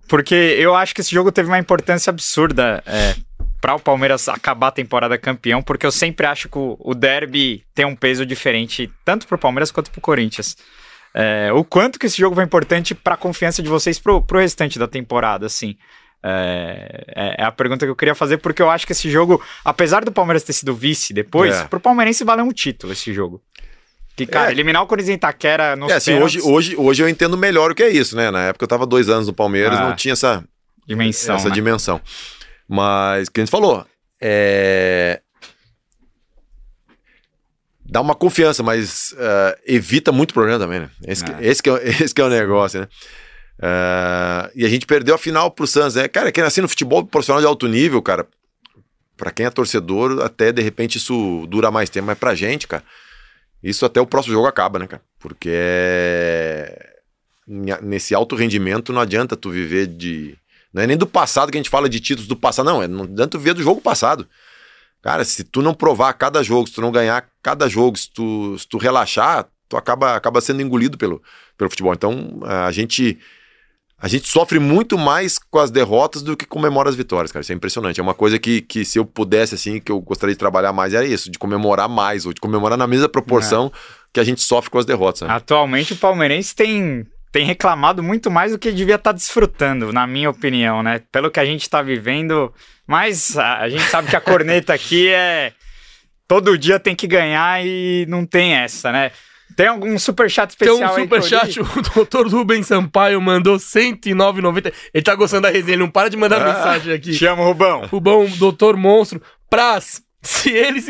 porque 0.09 0.35
eu 0.35 0.74
acho 0.74 0.95
que 0.95 1.01
esse 1.01 1.11
jogo 1.14 1.33
teve 1.33 1.49
uma 1.49 1.59
importância 1.59 2.11
absurda 2.11 2.83
é, 2.87 3.14
para 3.61 3.74
o 3.74 3.81
Palmeiras 3.81 4.29
acabar 4.29 4.68
a 4.68 4.72
temporada 4.72 5.16
campeão, 5.18 5.62
porque 5.62 5.87
eu 5.87 5.93
sempre 5.93 6.27
acho 6.27 6.49
que 6.49 6.59
o, 6.59 6.77
o 6.79 6.95
derby 6.95 7.64
tem 7.74 7.85
um 7.87 7.97
peso 7.97 8.24
diferente, 8.27 8.91
tanto 9.05 9.27
pro 9.27 9.39
Palmeiras 9.39 9.70
quanto 9.70 9.91
pro 9.91 10.01
Corinthians. 10.01 10.57
É, 11.14 11.51
o 11.53 11.64
quanto 11.64 11.99
que 11.99 12.07
esse 12.07 12.18
jogo 12.18 12.35
foi 12.35 12.45
importante 12.45 12.95
para 12.95 13.14
a 13.14 13.16
confiança 13.16 13.62
de 13.62 13.68
vocês 13.70 13.99
pro, 13.99 14.20
pro 14.22 14.39
restante 14.39 14.79
da 14.79 14.87
temporada, 14.87 15.47
assim. 15.47 15.77
É, 16.22 17.05
é- 17.14 17.43
é 17.43 17.45
a 17.45 17.53
pergunta 17.53 17.87
que 17.87 17.91
eu 17.91 17.97
queria 17.97 18.14
fazer, 18.14 18.39
porque 18.39 18.61
eu 18.61 18.68
acho 18.68 18.85
que 18.87 18.93
esse 18.93 19.09
jogo, 19.09 19.41
apesar 19.64 20.05
do 20.05 20.11
Palmeiras 20.12 20.43
ter 20.43 20.53
sido 20.53 20.74
vice 20.74 21.14
depois, 21.14 21.55
É. 21.55 21.64
pro 21.64 21.79
palmeirense 21.81 22.24
valeu 22.24 22.45
um 22.45 22.53
título 22.53 22.93
esse 22.93 23.12
jogo. 23.14 23.41
Que, 24.17 24.27
cara, 24.27 24.49
É. 24.49 24.53
eliminar 24.53 24.83
o 24.83 24.87
Corinthians 24.87 25.11
em 25.12 25.17
Itaquera 25.17 25.77
nos 25.77 25.91
É, 25.93 25.97
assim, 25.97 26.14
hoje, 26.19 26.41
hoje, 26.41 26.75
hoje 26.77 27.03
eu 27.03 27.09
entendo 27.09 27.37
melhor 27.37 27.71
o 27.71 27.75
que 27.75 27.83
é 27.83 27.91
isso, 27.91 28.17
né? 28.17 28.31
Na 28.31 28.45
época 28.45 28.64
eu 28.64 28.69
tava 28.69 28.87
dois 28.87 29.09
anos 29.11 29.27
no 29.27 29.35
Palmeiras, 29.35 29.79
Ah. 29.79 29.89
não 29.89 29.95
tinha 29.97 30.12
essa, 30.14 30.43
dimensão, 30.87 31.37
essa 31.37 31.49
né? 31.51 31.55
dimensão. 31.55 32.01
Mas, 32.67 33.29
o 33.29 33.33
que 33.33 33.41
a 33.41 33.45
gente 33.45 33.51
falou, 33.51 33.87
é... 34.21 35.21
Dá 37.89 38.01
uma 38.01 38.14
confiança, 38.17 38.62
mas 38.64 39.14
eh, 39.17 39.59
evita 39.67 40.11
muito 40.11 40.35
problema 40.35 40.59
também, 40.59 40.81
né? 40.81 40.91
Esse, 41.07 41.23
que- 41.25 41.31
É. 41.33 41.39
esse, 41.47 41.62
que, 41.62 41.69
é, 41.69 41.73
o- 41.73 41.77
esse 42.05 42.12
que 42.12 42.21
é 42.21 42.25
o 42.25 42.29
negócio, 42.29 42.81
né? 42.81 42.89
Eh, 43.62 44.51
e 44.57 44.67
a 44.67 44.69
gente 44.69 44.87
perdeu 44.87 45.14
a 45.14 45.19
final 45.19 45.51
pro 45.53 45.67
Santos, 45.69 45.95
né? 45.95 46.09
Cara, 46.09 46.33
quem 46.33 46.43
assim 46.43 46.61
no 46.61 46.69
futebol 46.69 47.05
profissional 47.07 47.41
de 47.41 47.47
alto 47.47 47.69
nível, 47.69 48.03
cara, 48.03 48.27
pra 49.17 49.31
quem 49.31 49.47
é 49.47 49.51
torcedor, 49.51 50.21
até 50.25 50.51
de 50.53 50.62
repente 50.62 50.99
isso 50.99 51.47
dura 51.49 51.71
mais 51.71 51.89
tempo, 51.89 52.07
mas 52.07 52.19
pra 52.19 52.35
gente, 52.35 52.67
cara, 52.67 52.83
isso 53.69 53.85
até 53.85 54.01
o 54.01 54.07
próximo 54.07 54.35
jogo 54.35 54.47
acaba, 54.47 54.79
né, 54.79 54.87
cara? 54.87 55.03
Porque 55.19 55.51
é... 55.53 56.95
Nesse 57.49 58.14
alto 58.14 58.35
rendimento 58.35 58.93
não 58.93 59.01
adianta 59.01 59.37
tu 59.37 59.51
viver 59.51 59.87
de. 59.87 60.37
Não 60.73 60.83
é 60.83 60.87
nem 60.87 60.97
do 60.97 61.07
passado 61.07 61.51
que 61.51 61.57
a 61.57 61.61
gente 61.61 61.71
fala 61.71 61.89
de 61.89 62.01
títulos 62.01 62.27
do 62.27 62.37
passado, 62.37 62.67
não. 62.67 62.83
É, 62.83 62.89
não 62.89 63.05
adianta 63.05 63.29
tu 63.29 63.39
viver 63.39 63.55
do 63.55 63.62
jogo 63.62 63.81
passado. 63.81 64.27
Cara, 65.01 65.25
se 65.25 65.45
tu 65.45 65.62
não 65.62 65.73
provar 65.73 66.12
cada 66.14 66.43
jogo, 66.43 66.67
se 66.67 66.75
tu 66.75 66.81
não 66.81 66.91
ganhar 66.91 67.29
cada 67.41 67.69
jogo, 67.69 67.97
se 67.97 68.11
tu, 68.11 68.59
se 68.59 68.67
tu 68.67 68.77
relaxar, 68.79 69.47
tu 69.69 69.77
acaba, 69.77 70.17
acaba 70.17 70.41
sendo 70.41 70.61
engolido 70.61 70.99
pelo, 70.99 71.23
pelo 71.57 71.71
futebol. 71.71 71.95
Então, 71.95 72.41
a 72.43 72.73
gente. 72.73 73.17
A 73.99 74.09
gente 74.09 74.29
sofre 74.29 74.59
muito 74.59 74.99
mais 74.99 75.39
com 75.39 75.59
as 75.59 75.71
derrotas 75.71 76.21
do 76.21 76.37
que 76.37 76.45
comemora 76.45 76.89
as 76.91 76.95
vitórias, 76.95 77.33
cara. 77.33 77.41
Isso 77.41 77.53
é 77.53 77.55
impressionante. 77.55 77.99
É 77.99 78.03
uma 78.03 78.13
coisa 78.13 78.39
que, 78.39 78.61
que 78.61 78.85
se 78.85 78.99
eu 78.99 79.07
pudesse, 79.07 79.55
assim, 79.55 79.81
que 79.81 79.91
eu 79.91 80.01
gostaria 80.01 80.35
de 80.35 80.39
trabalhar 80.39 80.73
mais, 80.73 80.93
era 80.93 81.07
isso, 81.07 81.31
de 81.31 81.39
comemorar 81.39 81.89
mais, 81.89 82.27
ou 82.27 82.35
de 82.35 82.41
comemorar 82.41 82.77
na 82.77 82.87
mesma 82.87 83.09
proporção 83.09 83.73
que 84.13 84.21
a 84.21 84.25
gente 84.25 84.43
sofre 84.43 84.71
com 84.71 84.79
as 84.79 84.85
derrotas. 84.85 85.23
Né? 85.23 85.29
Atualmente 85.31 85.95
o 85.95 85.97
palmeirense 85.97 86.55
tem, 86.55 87.07
tem 87.33 87.47
reclamado 87.47 88.03
muito 88.03 88.31
mais 88.31 88.53
do 88.53 88.59
que 88.59 88.71
devia 88.71 88.97
estar 88.97 89.13
desfrutando, 89.13 89.91
na 89.93 90.07
minha 90.07 90.29
opinião, 90.29 90.83
né? 90.83 91.01
Pelo 91.11 91.31
que 91.31 91.41
a 91.41 91.45
gente 91.47 91.63
está 91.63 91.81
vivendo. 91.81 92.53
Mas 92.87 93.39
a, 93.39 93.61
a 93.61 93.69
gente 93.69 93.85
sabe 93.85 94.11
que 94.11 94.17
a 94.17 94.21
corneta 94.21 94.75
aqui 94.75 95.09
é. 95.09 95.53
Todo 96.29 96.59
dia 96.59 96.81
tem 96.81 96.95
que 96.95 97.07
ganhar 97.07 97.65
e 97.65 98.05
não 98.09 98.27
tem 98.27 98.55
essa, 98.55 98.91
né? 98.91 99.13
Tem 99.55 99.69
algum 99.69 99.99
superchat 99.99 100.57
Tem 100.57 100.69
especial 100.69 100.91
um 100.91 100.93
eu 100.93 100.97
li? 100.99 101.03
superchat, 101.05 101.61
o 101.61 101.83
doutor 101.95 102.27
Rubens 102.29 102.67
Sampaio 102.67 103.21
mandou 103.21 103.57
109,90. 103.57 104.73
Ele 104.93 105.03
tá 105.05 105.15
gostando 105.15 105.43
da 105.43 105.51
resenha, 105.51 105.75
ele 105.75 105.83
não 105.83 105.91
para 105.91 106.11
de 106.11 106.17
mandar 106.17 106.43
Ah, 106.43 106.53
mensagem 106.53 106.93
aqui. 106.95 107.13
Te 107.17 107.27
amo, 107.27 107.45
Rubão. 107.45 107.87
Rubão, 107.87 108.27
doutor 108.39 108.77
monstro. 108.77 109.21
Praz, 109.49 110.03
se 110.29 110.51
eles 110.51 110.87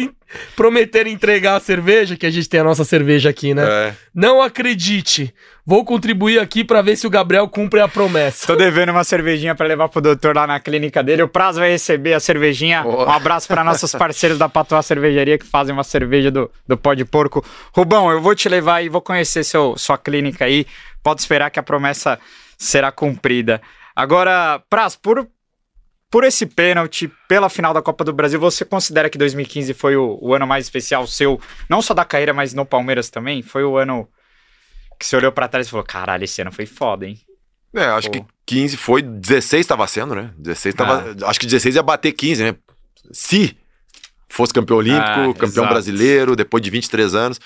prometerem 0.54 1.12
entregar 1.12 1.56
a 1.56 1.60
cerveja, 1.60 2.16
que 2.16 2.26
a 2.26 2.30
gente 2.30 2.48
tem 2.48 2.60
a 2.60 2.64
nossa 2.64 2.84
cerveja 2.84 3.28
aqui, 3.28 3.54
né? 3.54 3.64
É. 3.68 3.94
Não 4.14 4.40
acredite. 4.40 5.32
Vou 5.64 5.84
contribuir 5.84 6.38
aqui 6.38 6.64
pra 6.64 6.80
ver 6.80 6.96
se 6.96 7.06
o 7.06 7.10
Gabriel 7.10 7.46
cumpre 7.48 7.80
a 7.80 7.88
promessa. 7.88 8.46
Tô 8.46 8.56
devendo 8.56 8.90
uma 8.90 9.04
cervejinha 9.04 9.54
pra 9.54 9.66
levar 9.66 9.88
pro 9.88 10.00
doutor 10.00 10.34
lá 10.34 10.46
na 10.46 10.58
clínica 10.58 11.02
dele. 11.02 11.22
O 11.22 11.28
Prazo 11.28 11.60
vai 11.60 11.70
receber 11.70 12.14
a 12.14 12.20
cervejinha. 12.20 12.82
Boa. 12.82 13.06
Um 13.06 13.10
abraço 13.10 13.46
para 13.46 13.62
nossos 13.62 13.92
parceiros 13.92 14.38
da 14.38 14.48
Patoa 14.48 14.82
Cervejaria 14.82 15.36
que 15.36 15.46
fazem 15.46 15.74
uma 15.74 15.84
cerveja 15.84 16.30
do, 16.30 16.50
do 16.66 16.76
pó 16.76 16.94
de 16.94 17.04
porco. 17.04 17.44
Rubão, 17.74 18.10
eu 18.10 18.20
vou 18.20 18.34
te 18.34 18.48
levar 18.48 18.82
e 18.82 18.88
vou 18.88 19.02
conhecer 19.02 19.44
seu, 19.44 19.76
sua 19.76 19.98
clínica 19.98 20.46
aí. 20.46 20.66
Pode 21.02 21.20
esperar 21.20 21.50
que 21.50 21.58
a 21.58 21.62
promessa 21.62 22.18
será 22.56 22.90
cumprida. 22.90 23.60
Agora, 23.94 24.62
Praz, 24.68 24.94
por, 24.94 25.26
por 26.10 26.24
esse 26.24 26.46
pênalti, 26.46 27.10
pela 27.28 27.48
final 27.48 27.74
da 27.74 27.82
Copa 27.82 28.04
do 28.04 28.12
Brasil, 28.12 28.38
você 28.38 28.64
considera 28.64 29.10
que 29.10 29.18
2015 29.18 29.74
foi 29.74 29.96
o, 29.96 30.18
o 30.20 30.34
ano 30.34 30.46
mais 30.46 30.64
especial 30.64 31.06
seu, 31.06 31.40
não 31.68 31.82
só 31.82 31.92
da 31.94 32.04
carreira, 32.04 32.32
mas 32.32 32.54
no 32.54 32.64
Palmeiras 32.64 33.10
também? 33.10 33.42
Foi 33.42 33.64
o 33.64 33.76
ano 33.76 34.08
que 34.98 35.04
você 35.06 35.16
olhou 35.16 35.32
pra 35.32 35.48
trás 35.48 35.66
e 35.66 35.70
falou: 35.70 35.84
caralho, 35.84 36.24
esse 36.24 36.40
ano 36.40 36.52
foi 36.52 36.66
foda, 36.66 37.06
hein? 37.06 37.18
É, 37.74 37.84
acho 37.86 38.10
Pô. 38.10 38.20
que 38.22 38.24
15 38.46 38.76
foi, 38.76 39.02
16 39.02 39.66
tava 39.66 39.86
sendo, 39.86 40.14
né? 40.14 40.32
16 40.38 40.74
tava, 40.74 41.14
Ah. 41.22 41.28
acho 41.28 41.38
que 41.40 41.46
16 41.46 41.74
ia 41.74 41.82
bater 41.82 42.12
15, 42.12 42.42
né? 42.44 42.54
Se 43.12 43.56
fosse 44.28 44.52
campeão 44.54 44.78
olímpico, 44.78 45.04
Ah, 45.04 45.34
campeão 45.34 45.64
exato. 45.64 45.68
brasileiro, 45.68 46.34
depois 46.36 46.62
de 46.62 46.70
23 46.70 47.14
anos. 47.14 47.40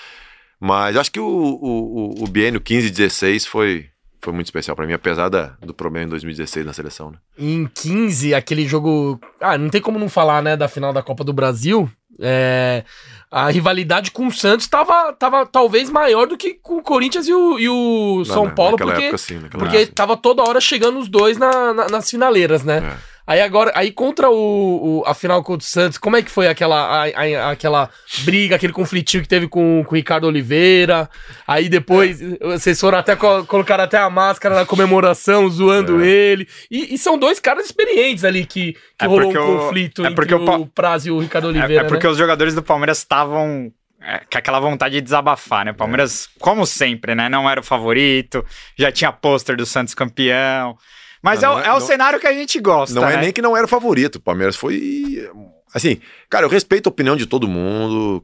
Mas 0.59 0.95
acho 0.95 1.11
que 1.11 1.19
o, 1.19 1.25
o, 1.25 2.21
o, 2.21 2.23
o 2.23 2.27
biênio 2.27 2.61
15 2.61 2.87
e 2.87 2.91
16 2.91 3.45
foi, 3.47 3.89
foi 4.21 4.33
muito 4.33 4.47
especial 4.47 4.75
pra 4.75 4.85
mim, 4.85 4.93
apesar 4.93 5.29
da, 5.29 5.53
do 5.61 5.73
problema 5.73 6.05
em 6.05 6.09
2016 6.09 6.65
na 6.65 6.73
seleção, 6.73 7.11
né? 7.11 7.17
Em 7.37 7.65
15, 7.73 8.33
aquele 8.35 8.67
jogo. 8.67 9.19
Ah, 9.39 9.57
não 9.57 9.69
tem 9.69 9.81
como 9.81 9.97
não 9.97 10.09
falar, 10.09 10.41
né, 10.43 10.55
da 10.55 10.67
final 10.67 10.93
da 10.93 11.01
Copa 11.01 11.23
do 11.23 11.33
Brasil. 11.33 11.89
É, 12.19 12.83
a 13.31 13.49
rivalidade 13.49 14.11
com 14.11 14.27
o 14.27 14.31
Santos 14.31 14.67
tava, 14.67 15.11
tava 15.13 15.45
talvez 15.45 15.89
maior 15.89 16.27
do 16.27 16.37
que 16.37 16.53
com 16.55 16.77
o 16.77 16.83
Corinthians 16.83 17.27
e 17.27 17.33
o, 17.33 17.57
e 17.57 17.67
o 17.67 18.23
São 18.25 18.45
Na- 18.45 18.51
Paulo, 18.51 18.71
naquela 18.73 18.91
porque, 18.91 19.05
época, 19.05 19.17
sim, 19.17 19.39
porque 19.49 19.77
época, 19.77 19.93
tava 19.95 20.17
toda 20.17 20.43
hora 20.47 20.61
chegando 20.61 20.99
os 20.99 21.07
dois 21.07 21.37
na- 21.37 21.73
na- 21.73 21.87
nas 21.87 22.09
finaleiras, 22.09 22.63
né? 22.63 22.77
É. 23.07 23.10
Aí 23.31 23.39
agora, 23.41 23.71
aí 23.75 23.91
contra 23.91 24.29
o, 24.29 24.99
o- 24.99 25.03
a 25.05 25.13
final 25.13 25.41
contra 25.41 25.63
o 25.65 25.69
Santos, 25.69 25.97
como 25.97 26.17
é 26.17 26.21
que 26.21 26.29
foi 26.29 26.49
aquela, 26.49 27.05
a- 27.05 27.05
a- 27.05 27.51
aquela 27.51 27.89
briga, 28.25 28.57
aquele 28.57 28.73
conflitinho 28.73 29.23
que 29.23 29.29
teve 29.29 29.47
com, 29.47 29.83
com 29.85 29.91
o 29.93 29.95
Ricardo 29.95 30.25
Oliveira? 30.27 31.09
Aí 31.47 31.69
depois, 31.69 32.19
vocês 32.41 32.77
foram 32.77 32.97
até, 32.97 33.15
co- 33.15 33.45
colocaram 33.45 33.85
até 33.85 33.97
a 33.97 34.09
máscara 34.09 34.53
na 34.55 34.65
comemoração, 34.65 35.47
zoando 35.49 36.03
É. 36.03 36.07
ele. 36.07 36.45
E, 36.69 36.93
e 36.93 36.97
são 36.97 37.17
dois 37.17 37.39
caras 37.39 37.67
experientes 37.67 38.25
ali 38.25 38.45
que, 38.45 38.73
que 38.73 38.79
É 38.99 39.05
rolou 39.05 39.27
um 39.27 39.29
o- 39.29 39.59
conflito 39.59 40.01
é 40.03 40.05
entre 40.09 40.15
porque 40.15 40.35
o 40.35 40.43
o, 40.43 40.65
Praz 40.67 41.05
e 41.05 41.11
o 41.11 41.19
Ricardo 41.19 41.45
É- 41.47 41.51
Oliveira, 41.51 41.83
é, 41.85 41.87
porque 41.87 42.05
né? 42.07 42.11
os 42.11 42.17
jogadores 42.17 42.53
do 42.53 42.61
Palmeiras 42.61 42.97
estavam 42.97 43.71
é, 44.01 44.17
com 44.29 44.37
aquela 44.37 44.59
vontade 44.59 44.95
de 44.95 45.01
desabafar, 45.01 45.63
né? 45.63 45.71
O 45.71 45.75
Palmeiras, 45.75 46.27
como 46.39 46.65
sempre, 46.65 47.13
né? 47.15 47.29
Não 47.29 47.49
era 47.49 47.61
o 47.61 47.63
favorito, 47.63 48.43
já 48.77 48.91
tinha 48.91 49.11
pôster 49.11 49.55
do 49.55 49.65
Santos 49.65 49.93
campeão. 49.93 50.75
Mas 51.21 51.43
é, 51.43 51.49
o- 51.49 51.53
não 51.53 51.59
é- 51.59 51.67
é 51.67 51.71
o 51.71 51.79
não- 51.79 51.85
cenário 51.85 52.19
que 52.19 52.27
a 52.27 52.33
gente 52.33 52.59
gosta, 52.59 52.95
Não 52.99 53.07
né? 53.07 53.13
é 53.15 53.17
nem 53.17 53.31
que 53.33 53.41
não 53.41 53.55
era 53.55 53.65
o 53.65 53.69
favorito. 53.69 54.15
O 54.15 54.21
Palmeiras 54.21 54.55
foi. 54.55 55.29
Assim, 55.73 55.99
cara, 56.29 56.45
eu 56.45 56.49
respeito 56.49 56.87
a 56.87 56.89
opinião 56.89 57.15
de 57.15 57.25
todo 57.25 57.47
mundo. 57.47 58.23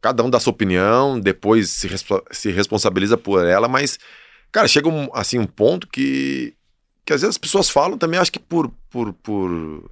Cada 0.00 0.22
um 0.22 0.30
dá 0.30 0.40
sua 0.40 0.52
opinião, 0.52 1.18
depois 1.20 1.68
se, 1.70 1.86
respo- 1.86 2.22
se 2.30 2.50
responsabiliza 2.50 3.18
por 3.18 3.44
ela, 3.44 3.68
mas, 3.68 3.98
cara, 4.50 4.66
chega 4.66 4.88
um, 4.88 5.08
assim, 5.12 5.38
um 5.38 5.46
ponto 5.46 5.86
que. 5.88 6.54
que 7.04 7.12
às 7.12 7.20
vezes 7.20 7.34
as 7.34 7.38
pessoas 7.38 7.68
falam 7.68 7.98
também, 7.98 8.18
acho 8.20 8.32
que 8.32 8.38
por. 8.38 8.70
por, 8.90 9.12
por 9.14 9.90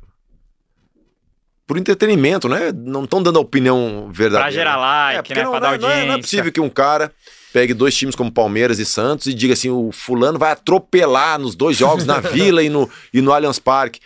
por 1.66 1.76
entretenimento, 1.76 2.48
né? 2.48 2.72
Não 2.74 3.04
estão 3.04 3.22
dando 3.22 3.38
a 3.38 3.42
opinião 3.42 4.08
verdadeira. 4.10 4.44
Pra 4.44 4.50
gerar 4.50 4.76
like, 4.78 5.22
porque 5.28 5.34
né? 5.34 5.42
não, 5.44 5.50
pra 5.50 5.60
dar 5.60 5.66
não 5.66 5.74
é- 5.74 5.78
não 5.78 5.88
é- 5.88 5.90
audiência. 5.92 6.08
não 6.08 6.14
é 6.18 6.20
possível 6.22 6.52
que 6.52 6.60
um 6.62 6.70
cara 6.70 7.12
pegue 7.52 7.72
dois 7.74 7.94
times 7.96 8.14
como 8.14 8.30
Palmeiras 8.32 8.78
e 8.78 8.84
Santos 8.84 9.26
e 9.26 9.34
diga 9.34 9.52
assim: 9.54 9.70
o 9.70 9.90
fulano 9.92 10.38
vai 10.38 10.52
atropelar 10.52 11.38
nos 11.38 11.54
dois 11.54 11.76
jogos 11.76 12.04
na 12.04 12.20
Vila 12.20 12.62
e 12.62 12.68
no, 12.68 12.88
e 13.12 13.20
no 13.20 13.32
Allianz 13.32 13.58
Parque. 13.58 14.00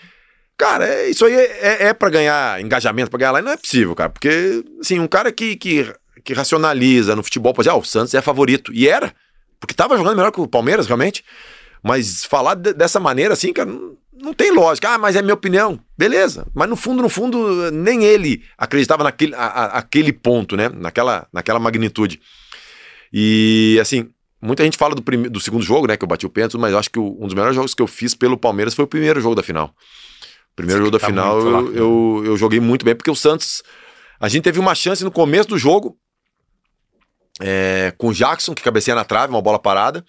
Cara, 0.56 0.86
é- 0.86 1.10
isso 1.10 1.24
aí 1.24 1.34
é, 1.34 1.58
é, 1.60 1.86
é 1.88 1.94
para 1.94 2.10
ganhar 2.10 2.60
engajamento, 2.60 3.10
pra 3.10 3.18
ganhar 3.18 3.32
lá, 3.32 3.42
não 3.42 3.52
é 3.52 3.56
possível, 3.56 3.94
cara. 3.94 4.10
Porque, 4.10 4.62
assim, 4.80 4.98
um 5.00 5.08
cara 5.08 5.32
que, 5.32 5.56
que, 5.56 5.92
que 6.24 6.32
racionaliza 6.34 7.16
no 7.16 7.22
futebol, 7.22 7.52
pode 7.52 7.66
dizer, 7.68 7.76
ah, 7.76 7.80
o 7.80 7.84
Santos 7.84 8.14
é 8.14 8.20
favorito. 8.22 8.72
E 8.72 8.86
era, 8.86 9.12
porque 9.58 9.74
tava 9.74 9.96
jogando 9.96 10.16
melhor 10.16 10.30
que 10.30 10.40
o 10.40 10.46
Palmeiras, 10.46 10.86
realmente. 10.86 11.24
Mas 11.82 12.24
falar 12.24 12.54
de- 12.54 12.74
dessa 12.74 13.00
maneira, 13.00 13.32
assim, 13.34 13.52
cara, 13.52 13.68
não, 13.68 13.96
não 14.14 14.32
tem 14.32 14.52
lógica. 14.52 14.90
Ah, 14.90 14.98
mas 14.98 15.16
é 15.16 15.22
minha 15.22 15.34
opinião. 15.34 15.80
Beleza. 15.98 16.46
Mas 16.54 16.68
no 16.68 16.76
fundo, 16.76 17.02
no 17.02 17.08
fundo, 17.08 17.72
nem 17.72 18.04
ele 18.04 18.44
acreditava 18.56 19.02
naquele 19.02 19.34
a- 19.34 19.38
a- 19.38 19.78
aquele 19.78 20.12
ponto, 20.12 20.56
né? 20.56 20.68
Naquela, 20.68 21.26
naquela 21.32 21.58
magnitude. 21.58 22.20
E, 23.12 23.78
assim, 23.80 24.08
muita 24.40 24.64
gente 24.64 24.76
fala 24.78 24.94
do, 24.94 25.02
prime- 25.02 25.28
do 25.28 25.40
segundo 25.40 25.62
jogo, 25.62 25.86
né? 25.86 25.96
Que 25.96 26.04
eu 26.04 26.08
bati 26.08 26.24
o 26.26 26.30
pênalti, 26.30 26.56
mas 26.56 26.72
eu 26.72 26.78
acho 26.78 26.90
que 26.90 26.98
o- 26.98 27.16
um 27.20 27.26
dos 27.26 27.34
melhores 27.34 27.54
jogos 27.54 27.74
que 27.74 27.82
eu 27.82 27.86
fiz 27.86 28.14
pelo 28.14 28.38
Palmeiras 28.38 28.74
foi 28.74 28.84
o 28.84 28.88
primeiro 28.88 29.20
jogo 29.20 29.34
da 29.34 29.42
final. 29.42 29.74
O 30.52 30.56
primeiro 30.56 30.80
Você 30.80 30.84
jogo 30.86 30.96
da 30.96 30.98
tá 30.98 31.06
final 31.06 31.36
muito 31.42 31.50
lá. 31.50 31.58
eu, 31.60 31.76
eu, 31.76 32.22
eu 32.26 32.36
joguei 32.36 32.60
muito 32.60 32.84
bem, 32.84 32.94
porque 32.94 33.10
o 33.10 33.16
Santos. 33.16 33.62
A 34.20 34.28
gente 34.28 34.44
teve 34.44 34.60
uma 34.60 34.74
chance 34.74 35.02
no 35.02 35.10
começo 35.10 35.48
do 35.48 35.58
jogo 35.58 35.96
é, 37.40 37.92
com 37.98 38.08
o 38.08 38.14
Jackson, 38.14 38.54
que 38.54 38.62
cabeceia 38.62 38.94
na 38.94 39.04
trave, 39.04 39.32
uma 39.32 39.42
bola 39.42 39.58
parada. 39.58 40.04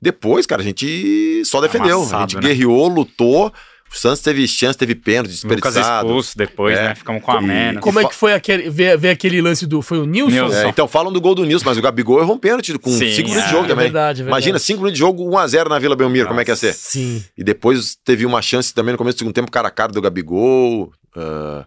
Depois, 0.00 0.44
cara, 0.46 0.60
a 0.60 0.64
gente 0.64 1.42
só 1.46 1.60
defendeu. 1.60 1.98
a 1.98 2.02
Amassado, 2.02 2.32
gente 2.32 2.36
né? 2.42 2.48
guerreou, 2.48 2.88
lutou. 2.88 3.52
O 3.94 3.96
Santos 3.96 4.20
teve 4.20 4.46
chance, 4.48 4.76
teve 4.76 4.94
pênalti, 4.96 5.28
Lucas 5.44 5.72
desperdiçado. 5.74 6.06
expulso 6.08 6.36
depois, 6.36 6.76
É. 6.76 6.88
né? 6.88 6.94
Ficamos 6.96 7.22
com 7.22 7.30
a 7.30 7.40
E- 7.40 7.46
menos. 7.46 7.80
Como 7.80 8.00
é 8.00 8.04
que 8.08 8.14
foi 8.14 8.32
aquele, 8.34 8.68
ver, 8.68 8.98
ver 8.98 9.10
aquele 9.10 9.40
lance 9.40 9.66
do... 9.66 9.80
Foi 9.82 9.98
o 9.98 10.04
Nilson? 10.04 10.30
Nilson. 10.32 10.56
É, 10.56 10.68
então 10.68 10.88
falam 10.88 11.12
do 11.12 11.20
gol 11.20 11.34
do 11.34 11.44
Nilson, 11.44 11.64
mas 11.66 11.78
o 11.78 11.82
Gabigol 11.82 12.20
errou 12.20 12.34
um 12.34 12.38
pênalti 12.38 12.76
com 12.78 12.90
5 12.90 12.98
Sim, 13.12 13.22
minutos 13.22 13.42
de 13.44 13.48
é. 13.48 13.52
jogo 13.52 13.64
É 13.66 13.68
também. 13.68 13.84
verdade, 13.84 14.20
é 14.20 14.24
verdade. 14.24 14.28
Imagina, 14.28 14.58
5 14.58 14.78
minutos 14.80 14.94
de 14.94 14.98
jogo, 14.98 15.24
1x0 15.30 15.68
na 15.68 15.78
Vila 15.78 15.94
Belmiro, 15.94 16.26
como 16.26 16.40
é 16.40 16.44
que 16.44 16.50
ia 16.50 16.56
ser? 16.56 16.72
Sim. 16.74 17.24
E 17.38 17.44
depois 17.44 17.96
teve 18.04 18.26
uma 18.26 18.42
chance 18.42 18.74
também 18.74 18.92
no 18.92 18.98
começo 18.98 19.16
do 19.16 19.18
segundo 19.20 19.34
tempo, 19.34 19.50
cara 19.50 19.68
a 19.68 19.70
cara 19.70 19.92
do 19.92 20.02
Gabigol. 20.02 20.92
ah, 21.16 21.64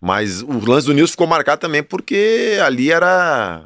mas 0.00 0.42
o 0.42 0.58
lance 0.68 0.86
do 0.86 0.92
Nilson 0.94 1.12
ficou 1.12 1.26
marcado 1.26 1.60
também 1.60 1.82
porque 1.82 2.58
ali 2.64 2.90
era. 2.90 3.62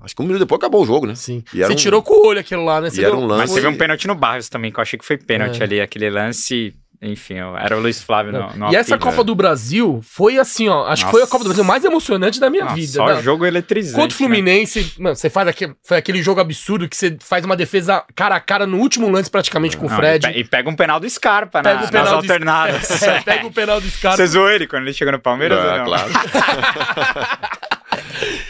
Acho 0.00 0.14
que 0.14 0.22
um 0.22 0.26
minuto 0.26 0.40
depois 0.40 0.58
acabou 0.58 0.82
o 0.82 0.86
jogo, 0.86 1.06
né? 1.06 1.14
Sim. 1.16 1.42
E 1.52 1.58
era 1.58 1.66
Você 1.68 1.72
um- 1.72 1.76
tirou 1.76 2.02
com 2.02 2.14
o 2.14 2.26
olho 2.28 2.38
aquilo 2.38 2.64
lá, 2.64 2.80
né? 2.80 2.88
Você 2.88 3.00
E 3.00 3.04
era 3.04 3.14
deu- 3.14 3.20
um 3.22 3.26
lance- 3.26 3.40
Mas 3.40 3.52
teve 3.52 3.66
um 3.66 3.74
pênalti 3.76 4.06
no 4.06 4.14
Barrios 4.14 4.48
também, 4.48 4.70
que 4.70 4.78
eu 4.78 4.82
achei 4.82 4.96
que 4.98 5.04
foi 5.04 5.16
pênalti 5.16 5.60
É. 5.60 5.64
ali, 5.64 5.80
aquele 5.80 6.08
lance. 6.08 6.72
Enfim, 7.00 7.34
era 7.60 7.76
o 7.76 7.80
Luiz 7.80 8.02
Flávio 8.02 8.32
no, 8.32 8.50
no 8.56 8.72
E 8.72 8.76
essa 8.76 8.96
apito. 8.96 9.08
Copa 9.08 9.22
do 9.22 9.32
Brasil 9.32 10.00
foi 10.02 10.36
assim, 10.36 10.68
ó. 10.68 10.84
Acho 10.88 11.04
que 11.04 11.10
foi 11.12 11.20
a 11.20 11.22
Nossa. 11.22 11.30
Copa 11.30 11.44
do 11.44 11.48
Brasil 11.48 11.62
mais 11.62 11.84
emocionante 11.84 12.40
da 12.40 12.50
minha 12.50 12.64
Nossa, 12.64 12.74
vida. 12.74 12.92
Só 12.92 13.06
né? 13.06 13.22
jogo 13.22 13.46
eletrizante. 13.46 13.94
Contra 13.94 14.16
o 14.16 14.20
né? 14.20 14.26
Fluminense, 14.34 14.94
mano, 14.98 15.14
você 15.14 15.30
faz 15.30 15.46
aquele, 15.46 15.74
foi 15.86 15.96
aquele 15.96 16.20
jogo 16.24 16.40
absurdo 16.40 16.88
que 16.88 16.96
você 16.96 17.16
faz 17.20 17.44
uma 17.44 17.54
defesa 17.56 18.02
cara 18.16 18.34
a 18.34 18.40
cara 18.40 18.66
no 18.66 18.78
último 18.78 19.08
lance 19.08 19.30
praticamente 19.30 19.76
com 19.76 19.86
o 19.86 19.88
Não, 19.88 19.96
Fred. 19.96 20.26
E, 20.26 20.32
pe- 20.32 20.38
e 20.40 20.44
pega 20.44 20.68
um 20.68 20.74
penal 20.74 20.98
do 20.98 21.08
Scarpa 21.08 21.62
Pega 21.62 21.74
na, 21.74 21.78
o 21.78 21.82
nas 21.82 21.90
penal 21.92 22.14
alternadas. 22.16 23.02
É, 23.02 23.20
pega 23.20 23.46
o 23.46 23.52
penal 23.52 23.80
do 23.80 23.88
Scarpa. 23.88 24.16
Você 24.16 24.26
zoou 24.26 24.50
ele 24.50 24.66
quando 24.66 24.82
ele 24.82 24.92
chegou 24.92 25.12
no 25.12 25.20
Palmeiras? 25.20 25.56
Ah, 25.56 25.78
não? 25.78 25.84
claro. 25.84 26.10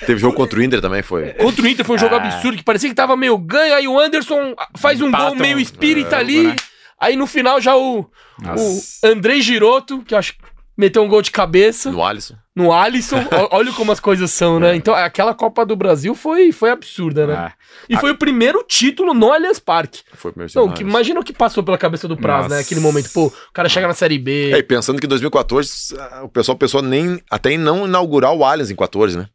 Teve 0.07 0.19
jogo 0.21 0.35
contra 0.35 0.59
o 0.59 0.63
Inter 0.63 0.81
também, 0.81 1.03
foi. 1.03 1.27
Contra 1.35 1.63
o 1.63 1.69
Inter 1.69 1.85
foi 1.85 1.97
um 1.97 1.99
jogo 1.99 2.15
Ah. 2.15 2.19
absurdo 2.19 2.57
que 2.57 2.65
parecia 2.65 2.89
que 2.89 2.95
tava 2.95 3.15
meio 3.17 3.37
ganho, 3.37 3.75
aí 3.75 3.87
o 3.87 3.99
Anderson 3.99 4.55
faz 4.79 5.01
um 5.03 5.09
Empata 5.09 5.25
gol 5.27 5.35
meio 5.37 5.59
um- 5.59 5.61
espírita 5.61 6.17
é, 6.17 6.19
ali. 6.21 6.43
né? 6.45 6.57
Aí 7.01 7.17
no 7.17 7.27
final 7.27 7.61
já 7.61 7.77
o, 7.77 8.01
o 8.01 8.07
Nossa. 8.41 9.07
Andrei 9.07 9.41
Giroto, 9.41 10.03
que 10.03 10.15
acho 10.15 10.33
que 10.35 10.39
meteu 10.77 11.03
um 11.03 11.09
gol 11.09 11.21
de 11.23 11.31
cabeça 11.33 11.91
No 11.91 12.05
Alisson. 12.05 12.35
no 12.55 12.73
Alisson. 12.73 13.17
Olha 13.51 13.73
como 13.73 13.91
as 13.93 13.99
coisas 14.01 14.31
são, 14.31 14.61
né? 14.61 14.75
Então 14.77 14.95
aquela 14.95 15.35
Copa 15.35 15.65
do 15.67 15.75
Brasil 15.77 16.15
foi, 16.15 16.53
foi 16.53 16.71
absurda, 16.71 17.27
né? 17.27 17.35
Ah, 17.35 17.53
E 17.89 17.97
foi 17.97 18.13
o 18.13 18.17
primeiro 18.19 18.63
título 18.67 19.13
no 19.15 19.33
Allianz 19.33 19.59
Parque. 19.59 20.03
Foi 20.15 20.31
o 20.31 20.35
primeiro 20.35 20.51
Então, 20.53 20.63
jogo 20.65 20.75
que, 20.77 20.83
imagina 20.83 21.19
o 21.21 21.25
que 21.25 21.33
passou 21.33 21.63
pela 21.65 21.77
cabeça 21.79 22.07
do 22.07 22.17
Praz, 22.17 22.45
Nossa. 22.45 22.55
né? 22.57 22.61
Aquele 22.61 22.81
momento, 22.81 23.11
pô, 23.13 23.27
o 23.27 23.53
cara 23.53 23.69
chega 23.69 23.89
na 23.89 23.95
Série 23.95 24.19
B. 24.19 24.53
É, 24.53 24.59
e 24.59 24.63
pensando 24.63 25.01
que 25.01 25.07
em 25.07 25.09
2014 25.09 25.97
ah, 25.99 26.23
o 26.25 26.29
pessoal 26.29 26.57
pensou 26.57 26.81
nem, 26.83 27.21
até 27.31 27.51
em 27.53 27.59
não 27.59 27.85
inaugurar 27.87 28.33
o 28.33 28.45
Allianz 28.45 28.71
em 28.71 28.77
14, 28.77 29.19
né? 29.19 29.27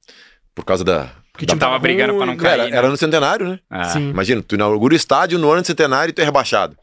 Por 0.56 0.64
causa 0.64 0.84
da. 0.84 1.10
porque 1.34 1.46
o 1.46 1.48
Não 1.48 1.56
time 1.56 1.60
tava 1.60 1.78
brigando 1.80 2.16
pra 2.16 2.26
não 2.26 2.38
cair. 2.38 2.54
Era, 2.60 2.70
né? 2.70 2.78
era 2.78 2.88
no 2.90 2.96
centenário, 2.96 3.48
né? 3.50 3.60
ah. 3.70 3.84
Sim. 3.86 4.12
Imagina, 4.12 4.42
tu 4.42 4.56
inaugura 4.56 4.94
o 4.94 4.98
estádio 4.98 5.38
no 5.40 5.52
ano 5.52 5.62
de 5.62 5.68
centenário 5.68 6.12
e 6.12 6.14
tu 6.14 6.22
é 6.22 6.24
rebaixado. 6.26 6.78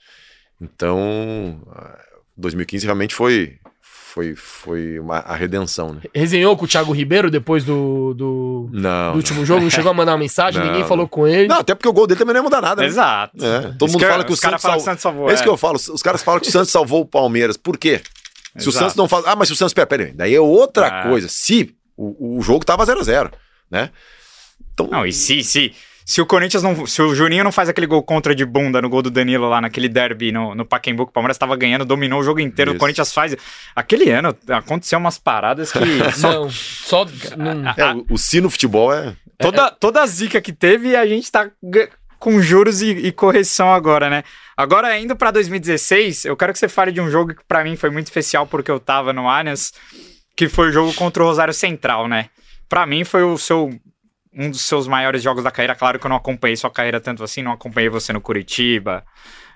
Então, 0.61 1.61
ah, 1.75 1.99
2015 2.37 2.85
realmente 2.85 3.15
foi, 3.15 3.57
foi, 3.81 4.35
foi 4.35 4.99
uma, 4.99 5.19
a 5.19 5.35
redenção, 5.35 5.93
né? 5.95 6.03
Resenhou 6.15 6.57
com 6.57 6.65
o 6.65 6.69
Thiago 6.69 6.93
Ribeiro 6.93 7.31
depois 7.31 7.65
do, 7.65 8.13
do, 8.15 8.69
Não. 8.73 9.13
do 9.13 9.17
último 9.17 9.45
jogo, 9.47 9.63
não 9.63 9.71
chegou 9.71 9.91
a 9.91 9.95
mandar 9.95 10.13
uma 10.13 10.19
mensagem, 10.19 10.61
Não, 10.61 10.69
ninguém 10.71 10.87
falou 10.87 11.09
com 11.09 11.27
ele. 11.27 11.49
Não, 11.49 11.61
até 11.61 11.75
porque 11.75 11.89
o 11.89 11.93
gol 11.93 12.07
dele 12.07 12.19
também 12.19 12.35
não 12.35 12.41
ia 12.41 12.45
mudar 12.45 12.61
nada. 12.61 12.83
Né? 12.83 12.89
Exato. 12.89 13.45
É, 13.45 13.61
todo 13.79 13.89
Isso 13.89 13.99
mundo 13.99 14.07
fala 14.09 14.25
que 14.25 14.31
o 14.31 14.35
os 14.35 14.41
caras 14.41 14.61
Santos, 14.61 14.63
falam 14.63 14.81
sal... 14.81 14.81
que 14.81 14.83
o 14.83 14.85
Santos 14.85 15.03
salvou. 15.03 15.31
É 15.31 15.35
isso 15.35 15.43
é. 15.43 15.45
que 15.45 15.51
eu 15.51 15.57
falo. 15.57 15.77
Os 15.77 16.03
caras 16.03 16.23
falam 16.23 16.41
que 16.41 16.49
o 16.49 16.53
Santos 16.53 16.71
salvou 16.71 17.01
o 17.03 17.07
Palmeiras. 17.07 17.57
Por 17.57 17.79
quê? 17.79 18.01
Se 18.59 18.69
o 18.69 18.71
Exato. 18.71 18.79
Santos 18.79 18.97
não 18.97 19.09
faz. 19.09 19.25
Ah, 19.27 19.37
mas 19.37 19.49
se 19.49 19.55
o 19.55 19.57
Santos. 19.57 19.73
Pera, 19.73 19.87
pera 19.87 20.05
aí. 20.05 20.13
Daí 20.13 20.35
é 20.35 20.41
outra 20.41 20.87
Ah. 20.89 21.03
coisa. 21.09 21.29
Se 21.29 21.75
o, 21.97 22.39
o 22.39 22.43
jogo 22.43 22.65
tava 22.65 22.85
0x0, 22.85 23.33
né? 23.71 23.91
Então. 24.73 24.89
Não, 24.89 25.07
e 25.07 25.13
se, 25.13 25.43
se, 25.45 25.73
se 26.11 26.21
o 26.21 26.27
Corinthians 26.27 26.63
não. 26.63 26.87
Se 26.87 27.01
o 27.03 27.15
Juninho 27.15 27.45
não 27.45 27.53
faz 27.53 27.69
aquele 27.69 27.87
gol 27.87 28.03
contra 28.03 28.35
de 28.35 28.45
bunda 28.45 28.83
no 28.83 28.89
gol 28.89 29.01
do 29.03 29.11
Danilo 29.11 29.49
lá 29.49 29.61
naquele 29.61 29.89
derby 29.89 30.33
no, 30.33 30.55
no 30.55 30.65
Pacaembu, 30.65 31.07
que 31.07 31.11
o 31.11 31.13
Palmeiras 31.13 31.39
tava 31.39 31.55
ganhando, 31.57 31.85
dominou 31.85 32.21
o 32.21 32.25
jogo 32.25 32.41
inteiro, 32.41 32.73
Isso. 32.73 32.77
o 32.77 32.81
Corinthians 32.81 33.13
faz. 33.13 33.37
Aquele 33.77 34.11
ano 34.11 34.37
aconteceu 34.49 34.99
umas 34.99 35.19
paradas 35.19 35.71
que. 35.71 35.79
só- 36.19 36.33
Não, 36.33 36.51
só. 36.51 37.07
não- 37.37 37.69
É, 37.77 37.95
o, 37.95 38.07
o 38.15 38.19
sino 38.19 38.51
futebol 38.51 38.93
é. 38.93 39.15
toda, 39.39 39.71
toda 39.71 40.03
a 40.03 40.07
zica 40.07 40.41
que 40.41 40.53
teve, 40.53 40.97
a 40.97 41.07
gente 41.07 41.31
tá 41.31 41.49
ga- 41.63 41.89
com 42.19 42.43
juros 42.43 42.83
e, 42.83 42.91
e 42.91 43.13
correção 43.13 43.73
agora, 43.73 44.11
né? 44.11 44.25
Agora, 44.57 44.99
indo 44.99 45.15
pra 45.17 45.31
2016, 45.31 46.25
eu 46.25 46.37
quero 46.37 46.53
que 46.53 46.59
você 46.59 46.69
fale 46.69 46.91
de 46.93 47.01
um 47.01 47.11
jogo 47.11 47.35
que 47.35 47.45
pra 47.47 47.63
mim 47.65 47.77
foi 47.77 47.89
muito 47.89 48.07
especial 48.09 48.47
porque 48.47 48.71
eu 48.71 48.79
tava 48.81 49.13
no 49.13 49.29
Allianz, 49.29 49.73
que 50.37 50.49
foi 50.49 50.69
o 50.69 50.73
jogo 50.73 50.93
contra 50.95 51.23
o 51.23 51.27
Rosário 51.27 51.55
Central, 51.55 52.09
né? 52.09 52.27
Pra 52.69 52.85
mim 52.85 53.05
foi 53.05 53.23
o 53.23 53.39
seu 53.39 53.71
um 54.33 54.51
dos 54.51 54.61
seus 54.62 54.87
maiores 54.87 55.22
jogos 55.22 55.43
da 55.45 55.51
carreira. 55.51 55.74
Claro 55.74 55.99
que 55.99 56.07
eu 56.07 56.09
não 56.09 56.16
acompanhei 56.16 56.57
sua 56.57 56.70
carreira 56.70 57.01
tanto 57.01 57.22
assim, 57.24 57.43
não 57.43 57.53
acompanhei 57.53 57.89
você 57.89 58.12
no 58.12 58.20
Curitiba, 58.20 59.05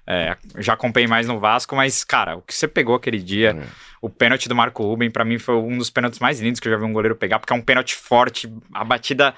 é, 0.06 0.36
já 0.58 0.74
acompanhei 0.74 1.06
mais 1.06 1.26
no 1.26 1.38
Vasco, 1.40 1.74
mas, 1.76 2.04
cara, 2.04 2.36
o 2.36 2.42
que 2.42 2.54
você 2.54 2.68
pegou 2.68 2.94
aquele 2.94 3.18
dia, 3.18 3.56
É. 3.58 3.64
o 4.02 4.10
pênalti 4.10 4.48
do 4.48 4.54
Marco 4.54 4.82
Ruben, 4.82 5.10
pra 5.10 5.24
mim 5.24 5.38
foi 5.38 5.54
um 5.54 5.78
dos 5.78 5.90
pênaltis 5.90 6.18
mais 6.18 6.40
lindos 6.40 6.60
que 6.60 6.68
eu 6.68 6.72
já 6.72 6.78
vi 6.78 6.84
um 6.84 6.92
goleiro 6.92 7.16
pegar, 7.16 7.38
porque 7.38 7.52
é 7.52 7.56
um 7.56 7.62
pênalti 7.62 7.94
forte, 7.94 8.52
a 8.74 8.84
batida 8.84 9.32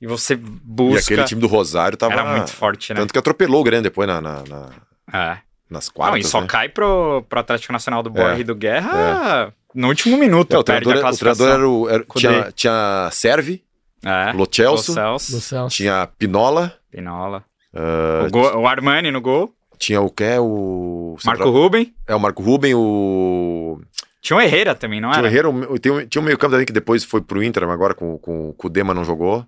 e 0.00 0.06
você 0.06 0.34
E 0.34 0.36
busca. 0.36 1.00
aquele 1.14 1.24
time 1.26 1.40
do 1.40 1.46
Rosário 1.46 1.96
tava. 1.96 2.12
Era 2.12 2.24
muito 2.36 2.52
forte, 2.52 2.92
né? 2.92 3.00
Tanto 3.00 3.12
que 3.12 3.18
atropelou 3.18 3.60
o 3.60 3.64
Grêmio 3.64 3.82
depois 3.82 4.06
na, 4.08 4.20
na- 4.20 4.42
na- 4.42 4.70
É. 5.12 5.38
nas 5.70 5.86
Não, 5.88 5.94
quartas. 5.94 6.20
e 6.26 6.28
só 6.28 6.40
né? 6.40 6.46
cai 6.48 6.68
pro, 6.68 7.24
pro 7.28 7.40
Atlético 7.40 7.72
Nacional 7.72 8.02
do 8.02 8.10
Borja 8.10 8.36
É. 8.36 8.40
e 8.40 8.44
do 8.44 8.54
Guerra 8.54 9.54
no 9.74 9.88
último 9.88 10.16
minuto. 10.18 10.54
É, 10.54 10.58
o, 10.58 10.64
perde 10.64 10.84
treinador, 10.84 11.10
a 11.10 11.14
o 11.14 11.16
treinador 11.16 11.48
era 11.48 11.68
o. 11.68 11.88
era- 11.88 12.04
tinha, 12.16 12.52
tinha 12.52 13.08
Serve, 13.12 13.62
É. 14.04 14.32
Lo 14.32 14.46
Celso, 14.50 14.94
Lo 14.98 15.18
Celso, 15.18 15.68
tinha 15.76 16.06
Pinola, 16.18 16.74
Pinola. 16.90 17.44
ah, 17.74 18.24
O, 18.26 18.30
gol- 18.30 18.56
o 18.60 18.66
Armani 18.66 19.10
no 19.10 19.20
gol. 19.20 19.52
tinha 19.78 20.00
o 20.00 20.10
que? 20.10 20.38
O. 20.38 21.16
Marco 21.24 21.50
Ruben. 21.50 21.94
É, 22.06 22.14
o 22.14 22.20
Marco 22.20 22.42
Ruben, 22.42 22.74
o. 22.74 23.80
Tinha 24.22 24.36
o 24.36 24.40
Herrera 24.40 24.74
também, 24.74 25.00
não 25.00 25.10
Tinha 25.10 25.22
o 25.22 25.26
era? 25.26 25.32
Herrera, 25.32 25.48
o- 25.50 25.52
um- 25.74 26.06
tinha 26.06 26.20
um 26.22 26.24
meio 26.24 26.36
campo 26.38 26.52
também 26.52 26.66
que 26.66 26.72
depois 26.72 27.04
foi 27.04 27.20
pro 27.20 27.42
Inter, 27.42 27.64
mas 27.66 27.74
agora 27.74 27.94
com, 27.94 28.18
com, 28.18 28.52
com 28.52 28.66
o 28.66 28.70
Dema 28.70 28.92
não 28.94 29.04
jogou. 29.04 29.44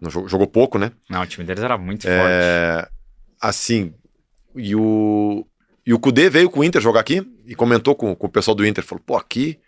Não 0.00 0.10
jogou, 0.10 0.28
jogou 0.28 0.46
pouco, 0.46 0.78
né? 0.78 0.92
Não, 1.08 1.20
o 1.22 1.26
time 1.26 1.44
deles 1.46 1.62
era 1.62 1.76
muito 1.76 2.02
forte. 2.02 2.16
É, 2.26 2.88
assim, 3.40 3.92
e 4.56 4.74
o, 4.74 5.46
e 5.86 5.92
o 5.92 5.98
Kudê 5.98 6.30
veio 6.30 6.48
com 6.50 6.60
o 6.60 6.64
Inter 6.64 6.80
jogar 6.80 7.00
aqui 7.00 7.22
e 7.46 7.54
comentou 7.54 7.94
com, 7.94 8.14
com 8.14 8.26
o 8.26 8.30
pessoal 8.30 8.54
do 8.54 8.66
Inter. 8.66 8.82
Falou, 8.84 9.02
pô, 9.04 9.16
aqui, 9.16 9.58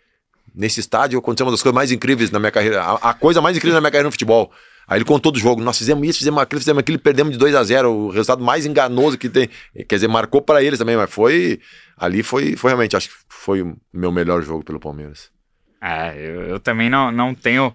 nesse 0.53 0.79
estádio, 0.79 1.17
aconteceu 1.19 1.45
uma 1.45 1.51
das 1.51 1.61
coisas 1.61 1.75
mais 1.75 1.91
incríveis 1.91 2.31
na 2.31 2.39
minha 2.39 2.51
carreira. 2.51 2.81
A, 2.83 3.09
a 3.09 3.13
coisa 3.13 3.41
mais 3.41 3.55
incrível 3.57 3.75
na 3.75 3.81
minha 3.81 3.91
carreira 3.91 4.07
no 4.07 4.11
futebol. 4.11 4.51
Aí 4.87 4.97
ele 4.97 5.05
contou 5.05 5.31
do 5.31 5.39
jogo. 5.39 5.61
Nós 5.61 5.77
fizemos 5.77 6.07
isso, 6.07 6.19
fizemos 6.19 6.41
aquilo, 6.41 6.59
fizemos 6.59 6.79
aquilo, 6.81 6.99
perdemos 6.99 7.31
de 7.33 7.39
2 7.39 7.55
a 7.55 7.63
0 7.63 7.89
O 7.91 8.09
resultado 8.09 8.43
mais 8.43 8.65
enganoso 8.65 9.17
que 9.17 9.29
tem. 9.29 9.49
Quer 9.87 9.95
dizer, 9.95 10.07
marcou 10.09 10.41
para 10.41 10.61
eles 10.61 10.77
também, 10.77 10.97
mas 10.97 11.09
foi. 11.09 11.59
Ali 11.97 12.21
foi, 12.21 12.55
foi 12.57 12.71
realmente, 12.71 12.95
acho 12.95 13.07
que 13.09 13.15
foi 13.29 13.61
o 13.61 13.77
meu 13.93 14.11
melhor 14.11 14.41
jogo 14.41 14.63
pelo 14.63 14.79
Palmeiras. 14.79 15.31
É, 15.81 16.13
eu, 16.17 16.41
eu 16.43 16.59
também 16.59 16.89
não, 16.89 17.11
não 17.11 17.33
tenho 17.33 17.73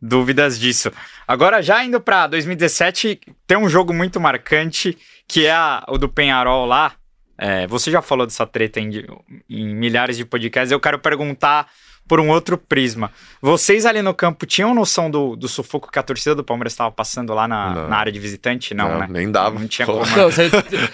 dúvidas 0.00 0.58
disso. 0.58 0.90
Agora, 1.26 1.62
já 1.62 1.84
indo 1.84 2.00
pra 2.00 2.26
2017, 2.26 3.20
tem 3.46 3.56
um 3.58 3.68
jogo 3.68 3.92
muito 3.92 4.20
marcante, 4.20 4.96
que 5.28 5.46
é 5.46 5.52
a- 5.52 5.84
o 5.88 5.98
do 5.98 6.08
Penharol 6.08 6.64
lá. 6.66 6.92
É, 7.38 7.66
você 7.66 7.90
já 7.90 8.00
falou 8.00 8.26
dessa 8.26 8.46
treta 8.46 8.80
em, 8.80 9.04
em 9.48 9.74
milhares 9.74 10.16
de 10.16 10.24
podcasts. 10.24 10.72
Eu 10.72 10.80
quero 10.80 10.98
perguntar 10.98 11.68
por 12.08 12.20
um 12.20 12.28
outro 12.30 12.56
prisma. 12.56 13.10
Vocês 13.40 13.84
ali 13.84 14.00
no 14.02 14.14
campo 14.14 14.46
tinham 14.46 14.74
noção 14.74 15.10
do, 15.10 15.34
do 15.36 15.48
sufoco 15.48 15.90
que 15.90 15.98
a 15.98 16.02
torcida 16.02 16.34
do 16.34 16.44
Palmeiras 16.44 16.72
estava 16.72 16.90
passando 16.92 17.34
lá 17.34 17.48
na, 17.48 17.74
Não. 17.74 17.88
na 17.88 17.96
área 17.96 18.12
de 18.12 18.18
visitante? 18.20 18.74
Não, 18.74 18.98
né? 19.00 19.06
Nem 19.10 19.30
dava. 19.30 19.58
Não 19.58 19.66
tinha 19.66 19.86
como. 19.86 20.04
Não, 20.06 20.30
você 20.30 20.48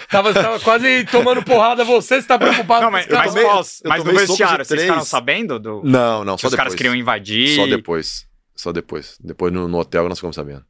tava, 0.09 0.33
tava 0.33 0.59
quase 0.59 1.05
tomando 1.05 1.43
porrada, 1.43 1.83
você 1.83 2.15
está 2.15 2.37
preocupado 2.37 2.81
Não, 2.81 2.87
com 2.87 2.91
mas, 2.93 3.05
os 3.05 3.11
caras. 3.11 3.25
mas, 3.25 3.33
tomei- 3.33 3.49
pós, 3.51 3.81
mas 3.85 4.03
no 4.03 4.11
vestiário, 4.11 4.65
vocês 4.65 4.81
ficaram 4.81 5.05
sabendo 5.05 5.59
do, 5.59 5.81
Não, 5.83 6.23
não, 6.25 6.35
que 6.35 6.41
só 6.41 6.47
os 6.47 6.51
depois. 6.51 6.55
caras 6.55 6.75
queriam 6.75 6.95
invadir? 6.95 7.55
Só 7.55 7.67
depois. 7.67 8.27
Só 8.55 8.71
depois. 8.71 9.17
Depois 9.23 9.51
no, 9.53 9.67
no 9.67 9.77
hotel 9.79 10.07
nós 10.09 10.17
ficamos 10.19 10.35
sabendo. 10.35 10.63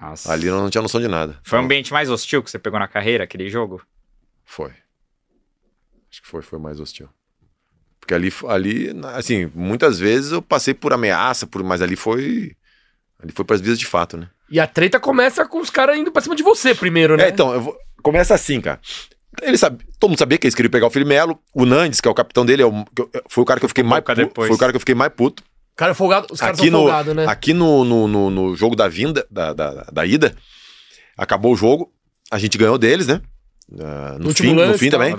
Nossa. 0.00 0.32
Ali 0.32 0.46
não 0.46 0.68
tinha 0.68 0.82
noção 0.82 1.00
de 1.00 1.06
nada. 1.08 1.38
Foi 1.44 1.58
o 1.58 1.62
ambiente 1.62 1.92
mais 1.92 2.10
hostil 2.10 2.42
que 2.42 2.50
você 2.50 2.58
pegou 2.58 2.78
na 2.78 2.88
carreira, 2.88 3.24
aquele 3.24 3.48
jogo? 3.48 3.80
Foi. 4.44 4.70
Acho 6.10 6.20
que 6.22 6.28
foi, 6.28 6.42
foi 6.42 6.58
mais 6.58 6.80
hostil. 6.80 7.08
Porque 8.02 8.14
ali, 8.14 8.32
ali, 8.48 8.90
assim, 9.14 9.48
muitas 9.54 9.96
vezes 10.00 10.32
eu 10.32 10.42
passei 10.42 10.74
por 10.74 10.92
ameaça, 10.92 11.46
por, 11.46 11.62
mas 11.62 11.80
ali 11.80 11.94
foi. 11.94 12.50
Ali 13.22 13.32
foi 13.32 13.44
para 13.44 13.54
as 13.54 13.62
vias 13.62 13.78
de 13.78 13.86
fato, 13.86 14.16
né? 14.16 14.28
E 14.50 14.58
a 14.58 14.66
treta 14.66 14.98
começa 14.98 15.46
com 15.46 15.60
os 15.60 15.70
caras 15.70 15.96
indo 15.96 16.10
pra 16.10 16.20
cima 16.20 16.34
de 16.34 16.42
você 16.42 16.74
primeiro, 16.74 17.16
né? 17.16 17.26
É, 17.26 17.28
então, 17.28 17.54
eu 17.54 17.60
vou- 17.60 17.76
começa 18.02 18.34
assim, 18.34 18.60
cara. 18.60 18.80
Ele 19.40 19.56
sabe, 19.56 19.84
todo 20.00 20.10
mundo 20.10 20.18
sabia 20.18 20.36
que 20.36 20.46
eles 20.46 20.54
queriam 20.54 20.70
pegar 20.70 20.88
o 20.88 20.90
Felipe 20.90 21.08
Melo. 21.10 21.38
O 21.54 21.64
Nandes, 21.64 22.00
que 22.00 22.08
é 22.08 22.10
o 22.10 22.14
capitão 22.14 22.44
dele, 22.44 22.62
é 22.62 22.66
o- 22.66 22.84
que 22.84 23.02
eu- 23.02 23.10
foi 23.28 23.42
o 23.42 23.46
cara 23.46 23.60
que 23.60 23.64
eu 23.64 23.68
fiquei 23.68 23.84
mais 23.84 24.02
puto. 24.02 24.16
depois. 24.16 24.48
Foi 24.48 24.56
o 24.56 24.58
cara 24.58 24.72
que 24.72 24.76
eu 24.76 24.80
fiquei 24.80 24.94
mais 24.96 25.12
puto. 25.14 25.44
Cara 25.76 25.94
folgado, 25.94 26.26
os 26.32 26.40
caras 26.40 26.58
aqui 26.58 26.68
são 26.68 26.80
no, 26.80 26.86
folgados, 26.86 27.14
né? 27.14 27.24
Aqui 27.26 27.54
no, 27.54 27.84
no, 27.84 28.08
no, 28.08 28.30
no 28.30 28.56
jogo 28.56 28.74
da 28.76 28.88
vinda, 28.88 29.24
da, 29.30 29.52
da, 29.54 29.84
da 29.84 30.04
ida, 30.04 30.34
acabou 31.16 31.52
o 31.52 31.56
jogo, 31.56 31.90
a 32.30 32.38
gente 32.38 32.58
ganhou 32.58 32.76
deles, 32.76 33.06
né? 33.06 33.22
Ah, 33.80 34.16
no, 34.18 34.28
Último 34.28 34.50
fim, 34.50 34.54
no 34.54 34.60
lance, 34.60 34.78
fim 34.78 34.90
tal. 34.90 35.00
também. 35.00 35.16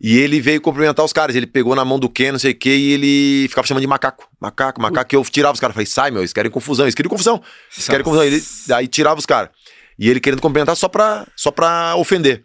E 0.00 0.18
ele 0.18 0.40
veio 0.40 0.60
cumprimentar 0.60 1.04
os 1.04 1.12
caras. 1.12 1.34
Ele 1.36 1.46
pegou 1.46 1.74
na 1.74 1.84
mão 1.84 1.98
do 1.98 2.08
Ken, 2.10 2.32
não 2.32 2.38
sei 2.38 2.52
o 2.52 2.54
que, 2.54 2.68
e 2.68 2.92
ele 2.92 3.48
ficava 3.48 3.66
chamando 3.66 3.80
de 3.82 3.86
macaco. 3.86 4.28
Macaco, 4.40 4.80
macaco. 4.80 5.14
E 5.14 5.16
eu 5.16 5.24
tirava 5.24 5.54
os 5.54 5.60
caras. 5.60 5.74
Falei, 5.74 5.86
sai, 5.86 6.10
meu, 6.10 6.20
eles 6.20 6.32
querem 6.32 6.50
confusão. 6.50 6.84
Eles 6.84 6.94
queriam 6.94 7.10
confusão. 7.10 7.42
Eles 7.74 7.88
querem 7.88 8.04
confusão. 8.04 8.24
Ele, 8.24 8.42
aí 8.74 8.86
tirava 8.88 9.18
os 9.18 9.26
caras. 9.26 9.50
E 9.98 10.10
ele 10.10 10.20
querendo 10.20 10.42
cumprimentar 10.42 10.76
só 10.76 10.88
pra, 10.88 11.26
só 11.34 11.50
pra 11.50 11.94
ofender. 11.96 12.44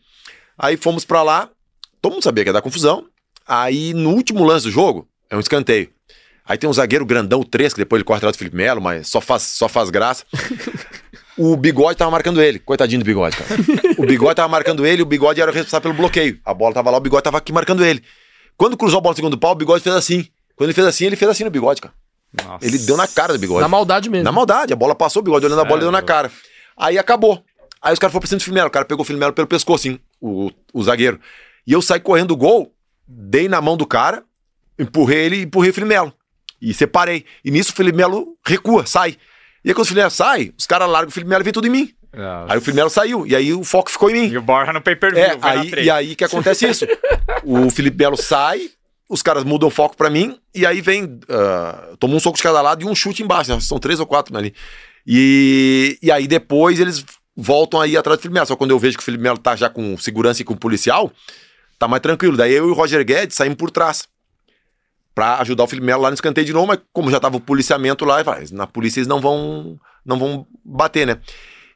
Aí 0.57 0.77
fomos 0.77 1.03
pra 1.03 1.21
lá. 1.23 1.49
Todo 2.01 2.13
mundo 2.13 2.23
sabia 2.23 2.43
que 2.43 2.49
ia 2.49 2.53
dar 2.53 2.61
confusão. 2.61 3.05
Aí 3.47 3.93
no 3.93 4.11
último 4.11 4.45
lance 4.45 4.65
do 4.65 4.71
jogo, 4.71 5.07
é 5.29 5.35
um 5.35 5.39
escanteio. 5.39 5.89
Aí 6.45 6.57
tem 6.57 6.69
um 6.69 6.73
zagueiro 6.73 7.05
grandão, 7.05 7.39
o 7.41 7.45
3, 7.45 7.73
que 7.73 7.79
depois 7.79 7.99
ele 7.99 8.03
corta 8.05 8.19
atrás 8.19 8.35
do 8.35 8.39
Felipe 8.39 8.55
Melo, 8.57 8.81
mas 8.81 9.07
só 9.07 9.21
faz, 9.21 9.43
só 9.43 9.67
faz 9.69 9.89
graça. 9.89 10.25
O 11.43 11.57
bigode 11.57 11.97
tava 11.97 12.11
marcando 12.11 12.39
ele. 12.39 12.59
Coitadinho 12.59 13.01
do 13.01 13.05
bigode, 13.05 13.35
cara. 13.35 13.49
O 13.97 14.05
bigode 14.05 14.35
tava 14.35 14.47
marcando 14.47 14.85
ele, 14.85 15.01
o 15.01 15.05
bigode 15.07 15.41
era 15.41 15.49
o 15.49 15.53
responsável 15.53 15.89
pelo 15.89 15.95
bloqueio. 15.95 16.39
A 16.45 16.53
bola 16.53 16.71
tava 16.71 16.91
lá, 16.91 16.97
o 16.97 17.01
bigode 17.01 17.23
tava 17.23 17.39
aqui 17.39 17.51
marcando 17.51 17.83
ele. 17.83 18.03
Quando 18.55 18.77
cruzou 18.77 18.99
a 18.99 19.01
bola 19.01 19.13
no 19.13 19.15
segundo 19.15 19.37
pau, 19.39 19.53
o 19.53 19.55
bigode 19.55 19.83
fez 19.83 19.95
assim. 19.95 20.27
Quando 20.55 20.69
ele 20.69 20.75
fez 20.75 20.85
assim, 20.85 21.05
ele 21.05 21.15
fez 21.15 21.31
assim 21.31 21.43
no 21.43 21.49
bigode, 21.49 21.81
cara. 21.81 21.95
Nossa. 22.45 22.63
Ele 22.63 22.77
deu 22.77 22.95
na 22.95 23.07
cara 23.07 23.33
do 23.33 23.39
bigode. 23.39 23.59
Na 23.59 23.67
maldade 23.67 24.07
mesmo. 24.07 24.23
Na 24.23 24.31
maldade, 24.31 24.71
a 24.71 24.75
bola 24.75 24.93
passou, 24.93 25.21
o 25.21 25.23
bigode 25.23 25.47
olhando 25.47 25.61
a 25.61 25.65
bola 25.65 25.79
e 25.79 25.83
deu 25.83 25.91
na 25.91 26.03
cara. 26.03 26.31
Aí 26.77 26.99
acabou. 26.99 27.43
Aí 27.81 27.91
os 27.91 27.97
caras 27.97 28.11
foram 28.11 28.21
pra 28.21 28.29
cima 28.29 28.37
do 28.37 28.43
Filmelo, 28.43 28.67
o 28.67 28.71
cara 28.71 28.85
pegou 28.85 29.01
o 29.01 29.05
Filmelo 29.05 29.33
pelo 29.33 29.47
pescoço, 29.47 29.87
assim, 29.87 29.99
o, 30.21 30.51
o 30.71 30.83
zagueiro. 30.83 31.19
E 31.65 31.73
eu 31.73 31.81
saí 31.81 31.99
correndo 31.99 32.27
do 32.27 32.37
gol, 32.37 32.71
dei 33.07 33.49
na 33.49 33.59
mão 33.59 33.75
do 33.75 33.87
cara, 33.87 34.23
empurrei 34.77 35.25
ele 35.25 35.35
e 35.37 35.41
empurrei 35.41 35.71
o 35.71 35.73
Filmelo. 35.73 36.13
E 36.61 36.71
separei. 36.71 37.25
E 37.43 37.49
nisso 37.49 37.71
o 37.71 37.75
Filmelo 37.75 38.37
recua, 38.45 38.85
sai. 38.85 39.17
E 39.63 39.69
aí 39.69 39.73
quando 39.73 39.85
o 39.85 39.87
Filmelo 39.87 40.09
sai, 40.11 40.51
os 40.57 40.65
caras 40.65 40.89
largam 40.89 41.09
o 41.09 41.11
Filmelo 41.11 41.41
e 41.41 41.43
vem 41.43 41.53
tudo 41.53 41.67
em 41.67 41.69
mim. 41.69 41.93
Nossa. 42.13 42.53
Aí 42.53 42.57
o 42.57 42.61
Filmelo 42.61 42.89
saiu, 42.89 43.25
e 43.25 43.35
aí 43.35 43.53
o 43.53 43.63
foco 43.63 43.89
ficou 43.89 44.09
em 44.09 44.13
mim. 44.13 44.27
E 44.27 44.37
o 44.37 44.41
Borja 44.41 44.73
no 44.73 44.81
pay-per-view. 44.81 45.23
É, 45.23 45.37
aí, 45.41 45.71
e 45.83 45.89
aí 45.89 46.15
que 46.15 46.23
acontece 46.23 46.67
isso. 46.67 46.85
o 47.43 47.69
Felipe 47.69 47.97
Melo 47.97 48.17
sai, 48.17 48.69
os 49.07 49.21
caras 49.21 49.43
mudam 49.43 49.69
o 49.69 49.71
foco 49.71 49.95
pra 49.95 50.09
mim, 50.09 50.37
e 50.53 50.65
aí 50.65 50.81
vem. 50.81 51.19
ah, 51.29 51.93
toma 51.99 52.15
um 52.15 52.19
soco 52.19 52.37
de 52.37 52.43
cada 52.43 52.61
lado 52.61 52.81
e 52.83 52.85
um 52.85 52.95
chute 52.95 53.23
embaixo. 53.23 53.53
né? 53.53 53.59
São 53.61 53.79
três 53.79 53.99
ou 53.99 54.05
quatro 54.05 54.35
ali. 54.37 54.53
E, 55.05 55.97
e 56.01 56.11
aí 56.11 56.27
depois 56.27 56.79
eles 56.79 57.05
voltam 57.35 57.79
aí 57.79 57.95
atrás 57.95 58.17
do 58.19 58.21
Felipe 58.21 58.33
Melo. 58.35 58.47
Só 58.47 58.55
quando 58.55 58.71
eu 58.71 58.79
vejo 58.79 58.97
que 58.97 59.03
o 59.03 59.05
Felipe 59.05 59.23
Melo 59.23 59.37
tá 59.37 59.55
já 59.55 59.69
com 59.69 59.97
segurança 59.97 60.41
e 60.41 60.45
com 60.45 60.55
policial, 60.55 61.11
tá 61.79 61.87
mais 61.87 62.01
tranquilo. 62.01 62.35
Daí 62.35 62.53
eu 62.53 62.67
e 62.67 62.71
o 62.71 62.73
Roger 62.73 63.03
Guedes 63.05 63.35
saímos 63.35 63.57
por 63.57 63.71
trás. 63.71 64.07
Pra 65.13 65.39
ajudar 65.39 65.63
o 65.63 65.67
Felipe 65.67 65.85
Melo 65.85 66.01
lá 66.01 66.09
no 66.09 66.13
escanteio 66.13 66.45
de 66.45 66.53
novo, 66.53 66.67
mas 66.67 66.79
como 66.93 67.11
já 67.11 67.19
tava 67.19 67.35
o 67.37 67.41
policiamento 67.41 68.05
lá, 68.05 68.21
"Ah, 68.21 68.37
na 68.51 68.65
polícia 68.65 68.99
eles 68.99 69.07
não 69.07 69.19
vão, 69.19 69.77
não 70.05 70.17
vão 70.17 70.47
bater, 70.63 71.05
né? 71.05 71.17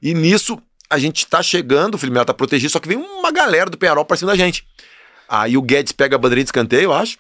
E 0.02 0.14
nisso, 0.14 0.58
a 0.90 0.98
gente 0.98 1.28
tá 1.28 1.44
chegando, 1.44 1.96
o 1.96 1.98
Felipe 1.98 2.14
Melo 2.14 2.26
tá 2.26 2.34
protegido, 2.34 2.72
só 2.72 2.80
que 2.80 2.88
vem 2.88 2.98
uma 2.98 3.32
galera 3.32 3.70
do 3.70 3.78
Penharol 3.78 4.06
pra 4.06 4.16
cima 4.16 4.32
da 4.32 4.38
gente. 4.38 4.66
Aí 5.28 5.58
o 5.58 5.62
Guedes 5.62 5.92
pega 5.92 6.16
a 6.16 6.20
bandeirinha 6.20 6.46
de 6.46 6.50
escanteio, 6.50 6.84
eu 6.84 6.94
acho, 6.94 7.18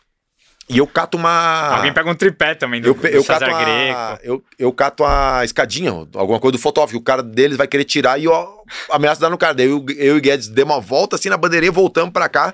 e 0.69 0.77
eu 0.79 0.87
cato 0.87 1.17
uma... 1.17 1.75
Alguém 1.77 1.93
pega 1.93 2.09
um 2.09 2.15
tripé 2.15 2.55
também 2.55 2.81
do, 2.81 2.87
Eu, 2.89 2.93
do 2.93 3.07
eu, 3.07 3.23
César 3.23 3.39
cato 3.47 3.55
a, 3.55 4.19
eu, 4.23 4.43
eu 4.57 4.71
cato 4.71 5.03
a 5.03 5.43
escadinha, 5.43 5.91
alguma 5.91 6.39
coisa 6.39 6.53
do 6.53 6.61
fotógrafo, 6.61 6.97
o 6.97 7.01
cara 7.01 7.21
deles 7.21 7.57
vai 7.57 7.67
querer 7.67 7.83
tirar 7.83 8.19
e 8.19 8.27
ó, 8.27 8.47
ameaça 8.89 9.21
dar 9.21 9.29
no 9.29 9.37
cara. 9.37 9.53
Daí 9.53 9.67
eu, 9.67 9.85
eu 9.97 10.17
e 10.17 10.21
Guedes 10.21 10.47
demos 10.47 10.75
uma 10.75 10.81
volta 10.81 11.17
assim 11.17 11.29
na 11.29 11.37
bandeirinha, 11.37 11.71
voltamos 11.71 12.11
pra 12.11 12.27
cá 12.27 12.53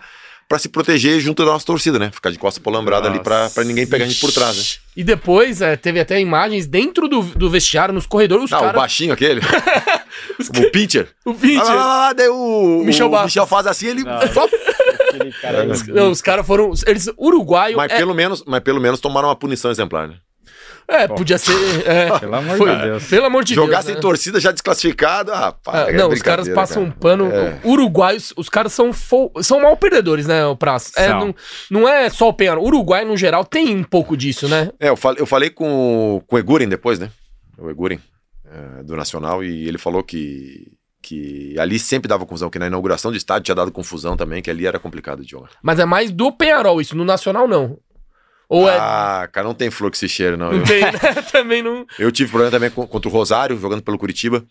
pra 0.51 0.59
se 0.59 0.67
proteger 0.67 1.17
junto 1.21 1.45
da 1.45 1.51
nossa 1.53 1.65
torcida, 1.65 1.97
né? 1.97 2.11
Ficar 2.11 2.29
de 2.29 2.37
costas 2.37 2.61
polambrada 2.61 3.07
ali 3.07 3.21
pra, 3.21 3.49
pra 3.49 3.63
ninguém 3.63 3.87
pegar 3.87 4.03
a 4.03 4.07
gente 4.09 4.19
por 4.19 4.33
trás, 4.33 4.57
né? 4.57 4.63
E 4.97 5.01
depois, 5.01 5.61
é, 5.61 5.77
teve 5.77 5.97
até 5.97 6.19
imagens 6.19 6.67
dentro 6.67 7.07
do, 7.07 7.21
do 7.21 7.49
vestiário, 7.49 7.93
nos 7.93 8.05
corredores, 8.05 8.43
os 8.43 8.51
Ah, 8.51 8.69
o 8.69 8.73
baixinho 8.73 9.13
aquele. 9.13 9.39
o 10.59 10.71
pitcher. 10.71 11.07
O 11.25 11.31
vídeo. 11.31 11.63
Lá, 11.63 11.73
lá, 11.73 11.85
lá, 11.85 11.97
lá, 12.07 12.13
daí 12.13 12.27
o, 12.27 12.83
Michel 12.83 13.09
o. 13.09 13.23
Michel 13.23 13.47
faz 13.47 13.65
assim, 13.65 13.87
ele. 13.87 14.01
só- 14.33 14.45
Os, 15.71 15.87
não, 15.87 16.11
os 16.11 16.21
caras 16.21 16.45
foram... 16.45 16.73
Eles, 16.85 17.09
uruguaio... 17.17 17.77
Mas, 17.77 17.89
é- 17.93 17.97
pelo 17.97 18.13
menos, 18.13 18.43
mas 18.45 18.59
pelo 18.59 18.81
menos 18.81 18.99
tomaram 18.99 19.29
uma 19.29 19.35
punição 19.37 19.71
exemplar, 19.71 20.09
né? 20.09 20.15
É, 20.91 21.07
podia 21.07 21.37
ser. 21.37 21.53
é. 21.87 22.09
Pelo 22.19 22.35
amor 22.35 22.57
Foi- 22.57 22.75
de 22.75 22.81
Deus. 22.83 23.03
Pelo 23.07 23.25
amor 23.25 23.43
de 23.43 23.53
Jogar 23.53 23.77
Deus. 23.77 23.85
sem 23.85 23.95
né? 23.95 24.01
torcida 24.01 24.39
já 24.39 24.51
desclassificado. 24.51 25.31
Ah, 25.31 25.51
pá, 25.51 25.85
Ah, 25.85 25.89
é 25.89 25.93
não, 25.93 26.09
os 26.09 26.21
caras 26.21 26.47
passam 26.49 26.83
cara. 26.83 26.95
um 26.95 26.99
pano. 26.99 27.31
É. 27.31 27.59
Uruguaios, 27.63 28.33
os 28.35 28.49
caras 28.49 28.73
são, 28.73 28.91
fo- 28.91 29.31
são 29.41 29.61
mal 29.61 29.75
perdedores, 29.77 30.27
né, 30.27 30.45
o 30.45 30.55
Praça? 30.55 30.91
É, 30.97 31.09
não, 31.09 31.33
não 31.69 31.87
é 31.87 32.09
só 32.09 32.27
o 32.29 32.33
Penharol. 32.33 32.65
Uruguai, 32.65 33.05
no 33.05 33.15
geral, 33.15 33.45
tem 33.45 33.75
um 33.75 33.83
pouco 33.83 34.15
disso, 34.17 34.47
né? 34.47 34.69
É, 34.79 34.89
eu 34.89 34.97
falei, 34.97 35.21
eu 35.21 35.25
falei 35.25 35.49
com, 35.49 36.17
o- 36.17 36.21
com 36.27 36.35
o 36.35 36.39
Eguren 36.39 36.67
depois, 36.67 36.99
né? 36.99 37.09
O 37.57 37.69
Eguren, 37.69 37.99
é, 38.45 38.83
do 38.83 38.95
Nacional, 38.95 39.43
e 39.43 39.67
ele 39.67 39.77
falou 39.77 40.03
que, 40.03 40.71
que 41.01 41.55
ali 41.59 41.79
sempre 41.79 42.07
dava 42.09 42.25
confusão, 42.25 42.49
que 42.49 42.59
na 42.59 42.67
inauguração 42.67 43.11
de 43.11 43.17
estádio 43.17 43.43
tinha 43.45 43.55
dado 43.55 43.71
confusão 43.71 44.17
também, 44.17 44.41
que 44.41 44.49
ali 44.49 44.65
era 44.67 44.79
complicado 44.79 45.23
de 45.23 45.31
jogar. 45.31 45.49
Mas 45.63 45.79
é 45.79 45.85
mais 45.85 46.11
do 46.11 46.31
Penharol 46.31 46.81
isso, 46.81 46.95
no 46.97 47.05
Nacional 47.05 47.47
não. 47.47 47.77
Ou 48.53 48.69
é. 48.69 48.77
Ah, 48.77 49.29
cara, 49.31 49.47
não 49.47 49.53
tem 49.53 49.71
fluxo 49.71 50.03
esse 50.03 50.13
cheiro, 50.13 50.35
não. 50.35 50.51
Não 50.51 50.57
Eu, 50.59 50.63
tem, 50.65 50.81
né? 50.81 50.91
Também 51.31 51.63
não. 51.63 51.85
eu 51.97 52.11
tive 52.11 52.29
problema 52.29 52.51
também 52.51 52.69
contra 52.69 53.07
o 53.07 53.11
Rosário, 53.11 53.57
jogando 53.57 53.81
pelo 53.81 53.97
Curitiba. 53.97 54.43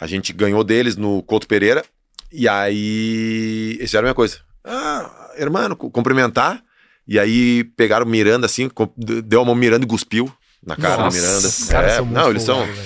A 0.00 0.06
gente 0.06 0.32
ganhou 0.32 0.62
deles 0.62 0.94
no 0.96 1.20
Couto 1.24 1.46
Pereira, 1.48 1.84
e 2.32 2.48
aí 2.48 3.72
eles 3.76 3.90
fizeram 3.90 4.04
a 4.04 4.06
mesma 4.06 4.14
coisa. 4.14 4.38
Ah, 4.64 5.30
cu- 5.76 5.90
cumprimentar, 5.90 6.62
e 7.08 7.18
aí 7.18 7.64
pegaram 7.76 8.06
o 8.06 8.08
Miranda 8.08 8.46
assim, 8.46 8.70
deu 8.96 9.40
a 9.40 9.44
mão 9.44 9.54
Miranda 9.54 9.84
e 9.84 9.88
cuspiu 9.88 10.32
na 10.64 10.76
cara 10.76 10.96
Nossa, 11.04 11.18
do 11.18 11.22
Miranda. 11.22 11.48
os 11.48 11.64
caras 11.68 11.92
É, 11.92 12.00
não, 12.02 12.30
eles 12.30 12.42
são, 12.42 12.64
velho. 12.64 12.78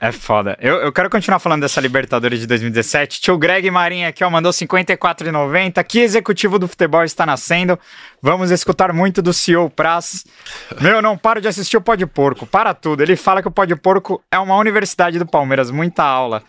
É 0.00 0.10
foda. 0.10 0.56
Eu, 0.60 0.76
eu 0.76 0.92
quero 0.92 1.08
continuar 1.08 1.38
falando 1.38 1.62
dessa 1.62 1.80
Libertadores 1.80 2.40
de 2.40 2.46
2017. 2.46 3.20
Tio 3.20 3.38
Greg 3.38 3.70
Marinho 3.70 4.08
aqui, 4.08 4.24
ó, 4.24 4.30
mandou 4.30 4.52
54,90. 4.52 5.82
Que 5.84 6.00
executivo 6.00 6.58
do 6.58 6.66
futebol 6.66 7.04
está 7.04 7.24
nascendo? 7.24 7.78
Vamos 8.20 8.50
escutar 8.50 8.92
muito 8.92 9.22
do 9.22 9.32
CEO 9.32 9.70
Praz. 9.70 10.24
Meu, 10.80 11.00
não 11.00 11.16
paro 11.16 11.40
de 11.40 11.48
assistir 11.48 11.76
o 11.76 11.80
Pó 11.80 11.94
de 11.94 12.06
Porco. 12.06 12.46
Para 12.46 12.74
tudo. 12.74 13.02
Ele 13.02 13.16
fala 13.16 13.40
que 13.40 13.48
o 13.48 13.50
Pó 13.50 13.64
de 13.64 13.76
Porco 13.76 14.22
é 14.30 14.38
uma 14.38 14.56
universidade 14.56 15.18
do 15.18 15.26
Palmeiras. 15.26 15.70
Muita 15.70 16.02
aula. 16.02 16.42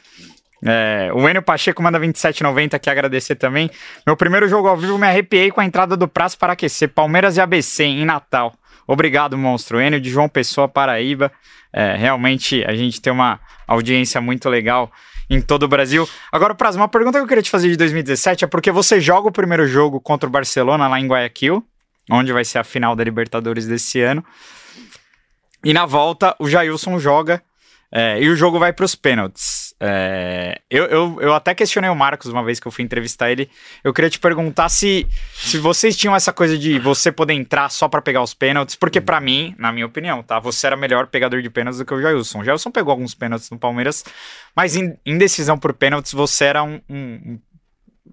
É, 0.65 1.09
o 1.13 1.27
Enio 1.29 1.41
Pacheco 1.41 1.81
manda 1.81 1.99
27,90 1.99 2.73
aqui 2.73 2.89
agradecer 2.89 3.35
também. 3.35 3.69
Meu 4.05 4.17
primeiro 4.17 4.47
jogo 4.47 4.67
ao 4.67 4.75
vivo 4.75 4.97
me 4.97 5.07
arrepiei 5.07 5.51
com 5.51 5.61
a 5.61 5.65
entrada 5.65 5.95
do 5.95 6.07
Praz 6.07 6.35
para 6.35 6.53
aquecer. 6.53 6.89
Palmeiras 6.89 7.37
e 7.37 7.41
ABC 7.41 7.83
em 7.83 8.05
Natal. 8.05 8.53
Obrigado, 8.91 9.37
monstro. 9.37 9.79
Enio 9.79 10.01
de 10.01 10.09
João 10.09 10.27
Pessoa, 10.27 10.67
Paraíba. 10.67 11.31
É, 11.71 11.95
realmente 11.95 12.65
a 12.65 12.73
gente 12.75 12.99
tem 12.99 13.13
uma 13.13 13.39
audiência 13.67 14.19
muito 14.19 14.49
legal 14.49 14.91
em 15.29 15.39
todo 15.39 15.61
o 15.61 15.67
Brasil. 15.67 16.09
Agora, 16.31 16.55
Praz, 16.55 16.75
uma 16.75 16.87
pergunta 16.87 17.19
que 17.19 17.23
eu 17.23 17.27
queria 17.27 17.43
te 17.43 17.51
fazer 17.51 17.69
de 17.69 17.77
2017 17.77 18.45
é 18.45 18.47
porque 18.47 18.71
você 18.71 18.99
joga 18.99 19.27
o 19.27 19.31
primeiro 19.31 19.67
jogo 19.67 20.01
contra 20.01 20.27
o 20.27 20.31
Barcelona 20.31 20.87
lá 20.87 20.99
em 20.99 21.05
Guayaquil, 21.05 21.63
onde 22.09 22.33
vai 22.33 22.43
ser 22.43 22.57
a 22.57 22.63
final 22.63 22.95
da 22.95 23.03
Libertadores 23.03 23.67
desse 23.67 24.01
ano. 24.01 24.25
E 25.63 25.71
na 25.71 25.85
volta, 25.85 26.35
o 26.39 26.49
Jailson 26.49 26.97
joga 26.97 27.43
é, 27.91 28.19
e 28.19 28.27
o 28.27 28.35
jogo 28.35 28.57
vai 28.57 28.73
para 28.73 28.85
os 28.85 28.95
pênaltis. 28.95 29.68
É, 29.81 30.59
eu, 30.69 30.85
eu, 30.85 31.17
eu 31.21 31.33
até 31.33 31.55
questionei 31.55 31.89
o 31.89 31.95
Marcos 31.95 32.29
uma 32.31 32.43
vez 32.43 32.59
que 32.59 32.67
eu 32.67 32.71
fui 32.71 32.83
entrevistar 32.83 33.31
ele. 33.31 33.49
Eu 33.83 33.93
queria 33.93 34.09
te 34.09 34.19
perguntar 34.19 34.67
se, 34.69 35.07
se 35.33 35.57
vocês 35.57 35.95
tinham 35.95 36.15
essa 36.15 36.33
coisa 36.33 36.57
de 36.57 36.77
você 36.79 37.11
poder 37.11 37.33
entrar 37.33 37.69
só 37.69 37.87
para 37.87 38.01
pegar 38.01 38.21
os 38.21 38.33
pênaltis, 38.33 38.75
porque 38.75 38.99
para 38.99 39.21
mim, 39.21 39.55
na 39.57 39.71
minha 39.71 39.85
opinião, 39.85 40.21
tá? 40.21 40.37
Você 40.39 40.67
era 40.67 40.75
melhor 40.75 41.07
pegador 41.07 41.41
de 41.41 41.49
pênaltis 41.49 41.79
do 41.79 41.85
que 41.85 41.93
o 41.93 42.01
Jailson. 42.01 42.39
O 42.41 42.43
Jailson 42.43 42.71
pegou 42.71 42.91
alguns 42.91 43.13
pênaltis 43.15 43.49
no 43.49 43.57
Palmeiras, 43.57 44.03
mas 44.55 44.75
em, 44.75 44.97
em 45.05 45.17
decisão 45.17 45.57
por 45.57 45.73
pênaltis 45.73 46.11
você 46.11 46.45
era 46.45 46.61
um, 46.63 46.81
um- 46.89 46.95
um- 47.25 47.39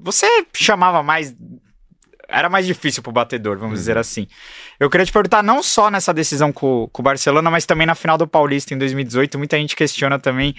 Você 0.01 0.27
chamava 0.55 1.03
mais. 1.03 1.35
Era 2.29 2.49
mais 2.49 2.67
difícil 2.67 3.03
pro 3.05 3.13
batedor, 3.13 3.57
vamos 3.57 3.79
dizer 3.79 3.97
assim. 3.97 4.27
Eu 4.81 4.91
queria 4.91 5.07
te 5.07 5.13
perguntar, 5.13 5.45
não 5.45 5.63
só 5.63 5.89
nessa 5.91 6.13
decisão 6.13 6.53
com, 6.53 6.89
com 6.93 7.01
o 7.01 7.05
Barcelona, 7.05 7.51
mas 7.53 7.65
também 7.65 7.87
na 7.87 7.95
final 7.95 8.19
do 8.19 8.27
Paulista 8.27 8.75
em 8.75 8.79
2018. 8.79 9.39
Muita 9.39 9.57
gente 9.57 9.77
questiona 9.77 10.19
também 10.19 10.53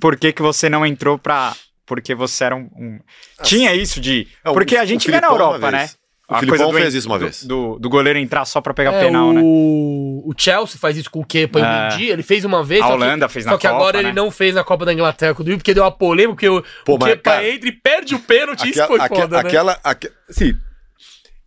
por 0.00 0.16
que, 0.16 0.32
que 0.32 0.42
você 0.42 0.68
não 0.68 0.84
entrou 0.86 1.18
pra. 1.18 1.54
Porque 1.86 2.14
você 2.14 2.44
era 2.44 2.54
um. 2.56 2.68
um- 2.76 3.00
Tinha 3.42 3.74
isso 3.74 4.00
de. 4.00 4.28
É, 4.44 4.50
o- 4.50 4.52
Porque 4.54 4.76
a 4.76 4.84
gente 4.84 5.06
vê 5.10 5.20
na 5.20 5.28
Filipão 5.28 5.36
uma 5.46 5.56
Europa, 5.56 5.70
né? 5.70 5.90
O 6.30 6.38
Filipão 6.40 6.72
fez 6.74 6.92
isso 6.92 7.08
uma 7.08 7.18
do- 7.18 7.24
vez. 7.24 7.42
Do, 7.42 7.78
do 7.78 7.88
goleiro 7.88 8.18
entrar 8.18 8.44
só 8.44 8.60
pra 8.60 8.74
pegar 8.74 8.92
É, 8.92 9.00
penal, 9.06 9.28
o... 9.28 9.32
né? 9.32 9.40
o 9.42 10.34
Chelsea 10.36 10.78
faz 10.78 10.98
isso 10.98 11.10
com 11.10 11.20
o 11.20 11.24
Kepa 11.24 11.58
e 11.58 11.62
o 11.62 11.64
É. 11.64 11.88
Mendy, 11.88 12.04
ele 12.10 12.22
fez 12.22 12.44
uma 12.44 12.62
vez. 12.62 12.82
A 12.82 12.84
só 12.84 12.88
que- 12.90 12.94
Holanda 13.02 13.28
fez 13.30 13.44
Só 13.46 13.52
na 13.52 13.56
que 13.58 13.66
Copa, 13.66 13.76
agora 13.80 14.02
né? 14.02 14.08
ele 14.10 14.14
não 14.14 14.30
fez 14.30 14.54
na 14.54 14.62
Copa 14.62 14.84
da 14.84 14.92
Inglaterra 14.92 15.34
com 15.34 15.40
o 15.40 15.44
Duílio, 15.44 15.58
porque 15.58 15.72
deu 15.72 15.82
uma 15.84 15.90
polêmica, 15.90 16.34
porque 16.34 16.48
o, 16.50 16.62
Pô, 16.84 16.96
o 16.96 16.98
Kepa 16.98 17.22
cara, 17.22 17.48
entra 17.48 17.66
e 17.70 17.72
perde 17.72 18.14
o 18.14 18.18
pênalti, 18.18 18.68
isso 18.68 18.86
foi 18.86 18.98
foda, 19.08 19.42
né? 19.42 19.48
aquela, 19.48 19.80
aque- 19.82 20.12
sim. 20.28 20.54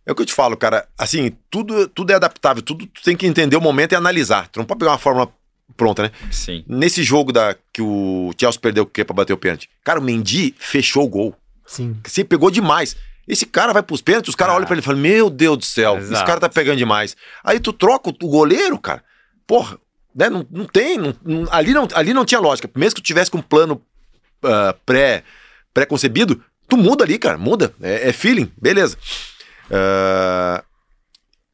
É 0.04 0.10
o 0.10 0.16
que 0.16 0.22
eu 0.22 0.26
te 0.26 0.32
falo, 0.34 0.56
cara. 0.56 0.84
Assim, 0.98 1.30
tudo, 1.48 1.86
tudo 1.86 2.10
é 2.10 2.16
adaptável, 2.16 2.60
tudo 2.60 2.84
tu 2.84 3.02
tem 3.04 3.16
que 3.16 3.24
entender 3.24 3.54
o 3.56 3.60
momento 3.60 3.92
e 3.92 3.94
analisar. 3.94 4.48
Tu 4.48 4.58
não 4.58 4.66
pode 4.66 4.80
pegar 4.80 4.90
uma 4.90 4.98
fórmula 4.98 5.28
pronta, 5.76 6.02
né? 6.04 6.10
Sim. 6.30 6.64
Nesse 6.68 7.02
jogo 7.02 7.32
da, 7.32 7.56
que 7.72 7.80
o 7.82 8.32
Chelsea 8.38 8.60
perdeu 8.60 8.84
o 8.84 8.86
que 8.86 9.04
pra 9.04 9.14
bater 9.14 9.32
o 9.32 9.38
pênalti. 9.38 9.68
Cara, 9.84 9.98
o 10.00 10.02
Mendy 10.02 10.54
fechou 10.58 11.04
o 11.04 11.08
gol. 11.08 11.36
Sim. 11.66 11.96
Você 12.06 12.24
pegou 12.24 12.50
demais. 12.50 12.96
Esse 13.26 13.46
cara 13.46 13.72
vai 13.72 13.82
pros 13.82 14.02
pênaltis, 14.02 14.30
os 14.30 14.34
caras 14.34 14.52
Ah. 14.52 14.56
olham 14.56 14.66
pra 14.66 14.74
ele 14.74 14.82
e 14.82 14.84
falam: 14.84 15.00
Meu 15.00 15.30
Deus 15.30 15.58
do 15.58 15.64
céu, 15.64 15.96
esse 15.98 16.08
Exato. 16.08 16.26
cara 16.26 16.40
tá 16.40 16.48
pegando 16.48 16.76
demais. 16.78 17.16
Aí 17.44 17.60
tu 17.60 17.72
troca 17.72 18.10
o, 18.10 18.28
goleiro, 18.28 18.78
cara. 18.78 19.02
Porra, 19.46 19.78
né? 20.14 20.28
Não, 20.28 20.46
não 20.50 20.64
tem. 20.66 20.98
não- 20.98 21.14
não- 21.24 21.48
ali, 21.50 21.72
não, 21.72 21.86
ali 21.94 22.12
não 22.12 22.24
tinha 22.24 22.40
lógica. 22.40 22.68
Mesmo 22.74 22.96
que 22.96 23.00
tu 23.02 23.04
tivesse 23.06 23.30
com 23.30 23.38
um 23.38 23.42
plano 23.42 23.80
ah, 24.44 24.74
pré, 24.84 25.22
pré-concebido, 25.72 26.42
tu 26.68 26.76
muda 26.76 27.04
ali, 27.04 27.16
cara. 27.18 27.38
Muda. 27.38 27.72
É, 27.80 28.08
é 28.08 28.12
feeling, 28.12 28.50
beleza. 28.60 28.96
Ah, 29.70 30.62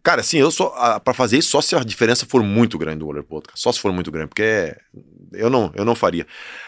cara, 0.09 0.20
assim, 0.20 0.38
eu 0.38 0.50
só. 0.50 0.98
pra 1.00 1.12
fazer 1.12 1.38
isso, 1.38 1.50
só 1.50 1.61
se 1.61 1.76
a 1.76 1.80
diferença 1.80 2.24
for 2.26 2.42
muito 2.42 2.78
grande 2.78 2.98
do 3.00 3.06
pro 3.24 3.34
outro. 3.36 3.48
cara. 3.50 3.56
Só 3.61 3.70
se 3.72 3.80
for 3.80 3.92
muito 3.92 4.11
grande, 4.11 4.28
porque 4.28 4.74
eu 5.32 5.50
não, 5.50 5.70
eu 5.74 5.84
não 5.84 5.94
faria. 5.94 6.26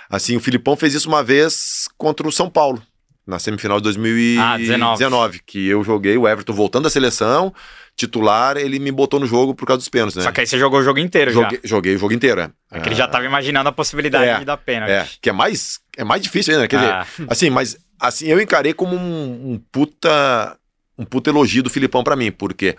Assim, 0.08 0.36
o 0.36 0.40
Filipão 0.40 0.76
fez 0.76 0.94
isso 0.94 1.08
uma 1.08 1.22
vez 1.22 1.86
contra 1.96 2.26
o 2.26 2.32
São 2.32 2.50
Paulo, 2.50 2.82
na 3.26 3.38
semifinal 3.38 3.78
de 3.78 3.84
2019, 3.84 4.40
Ah, 4.42 4.96
19. 4.96 5.40
que 5.46 5.66
eu 5.68 5.82
joguei 5.84 6.16
o 6.18 6.26
Everton 6.28 6.52
voltando 6.52 6.84
da 6.84 6.90
seleção, 6.90 7.54
titular, 7.96 8.56
ele 8.56 8.78
me 8.78 8.90
botou 8.90 9.20
no 9.20 9.26
jogo 9.26 9.54
por 9.54 9.66
causa 9.66 9.78
dos 9.78 9.88
pênaltis, 9.88 10.16
né? 10.16 10.22
Só 10.22 10.32
que 10.32 10.40
aí 10.40 10.46
você 10.46 10.58
jogou 10.58 10.80
o 10.80 10.82
jogo 10.82 10.98
inteiro 10.98 11.30
joguei, 11.30 11.60
joguei 11.62 11.94
o 11.96 11.98
jogo 11.98 12.12
inteiro, 12.12 12.40
é. 12.40 12.44
já. 12.44 12.78
É 12.78 12.80
que 12.80 12.88
ele 12.88 12.94
já 12.96 13.06
tava 13.06 13.24
imaginando 13.24 13.68
a 13.68 13.72
possibilidade 13.72 14.24
É, 14.24 14.38
de 14.38 14.44
dar 14.44 14.56
pênalti. 14.56 14.90
É, 14.90 15.06
que 15.20 15.28
é 15.28 15.32
mais, 15.32 15.80
é 15.96 16.04
mais 16.04 16.22
difícil 16.22 16.52
ainda, 16.52 16.62
né? 16.62 16.68
Quer 16.68 16.78
Ah. 16.78 17.06
dizer, 17.08 17.26
assim, 17.30 17.50
mas 17.50 17.76
assim, 17.98 18.26
eu 18.26 18.40
encarei 18.40 18.72
como 18.72 18.96
um, 18.96 19.52
um 19.52 19.58
puta 19.70 20.56
um 20.98 21.04
puta 21.04 21.30
elogio 21.30 21.62
do 21.62 21.70
Filipão 21.70 22.02
pra 22.04 22.14
mim, 22.16 22.30
porque 22.30 22.76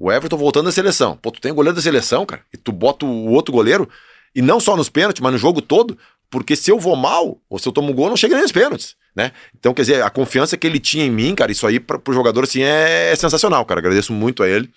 o 0.00 0.10
Everton 0.10 0.38
voltando 0.38 0.64
da 0.64 0.72
seleção, 0.72 1.14
pô, 1.20 1.30
tu 1.30 1.42
tem 1.42 1.52
goleiro 1.52 1.76
da 1.76 1.82
seleção, 1.82 2.24
cara, 2.24 2.42
e 2.52 2.56
tu 2.56 2.72
bota 2.72 3.04
o 3.04 3.28
outro 3.28 3.52
goleiro, 3.52 3.86
e 4.34 4.40
não 4.40 4.58
só 4.58 4.74
nos 4.74 4.88
pênaltis, 4.88 5.20
mas 5.20 5.30
no 5.30 5.38
jogo 5.38 5.60
todo, 5.60 5.96
porque 6.30 6.56
se 6.56 6.70
eu 6.70 6.78
vou 6.78 6.96
mal, 6.96 7.38
ou 7.50 7.58
se 7.58 7.68
eu 7.68 7.72
tomo 7.72 7.90
um 7.90 7.94
gol, 7.94 8.08
não 8.08 8.16
chega 8.16 8.34
nem 8.34 8.42
nos 8.42 8.52
pênaltis, 8.52 8.96
né? 9.14 9.32
Então, 9.54 9.74
quer 9.74 9.82
dizer, 9.82 10.02
a 10.02 10.08
confiança 10.08 10.56
que 10.56 10.66
ele 10.66 10.80
tinha 10.80 11.04
em 11.04 11.10
mim, 11.10 11.34
cara, 11.34 11.52
isso 11.52 11.66
aí 11.66 11.78
pra, 11.78 11.98
pro 11.98 12.14
jogador, 12.14 12.44
assim, 12.44 12.62
é, 12.62 13.10
é 13.12 13.16
sensacional, 13.16 13.62
cara, 13.66 13.80
agradeço 13.80 14.12
muito 14.12 14.42
a 14.42 14.48
ele. 14.48 14.70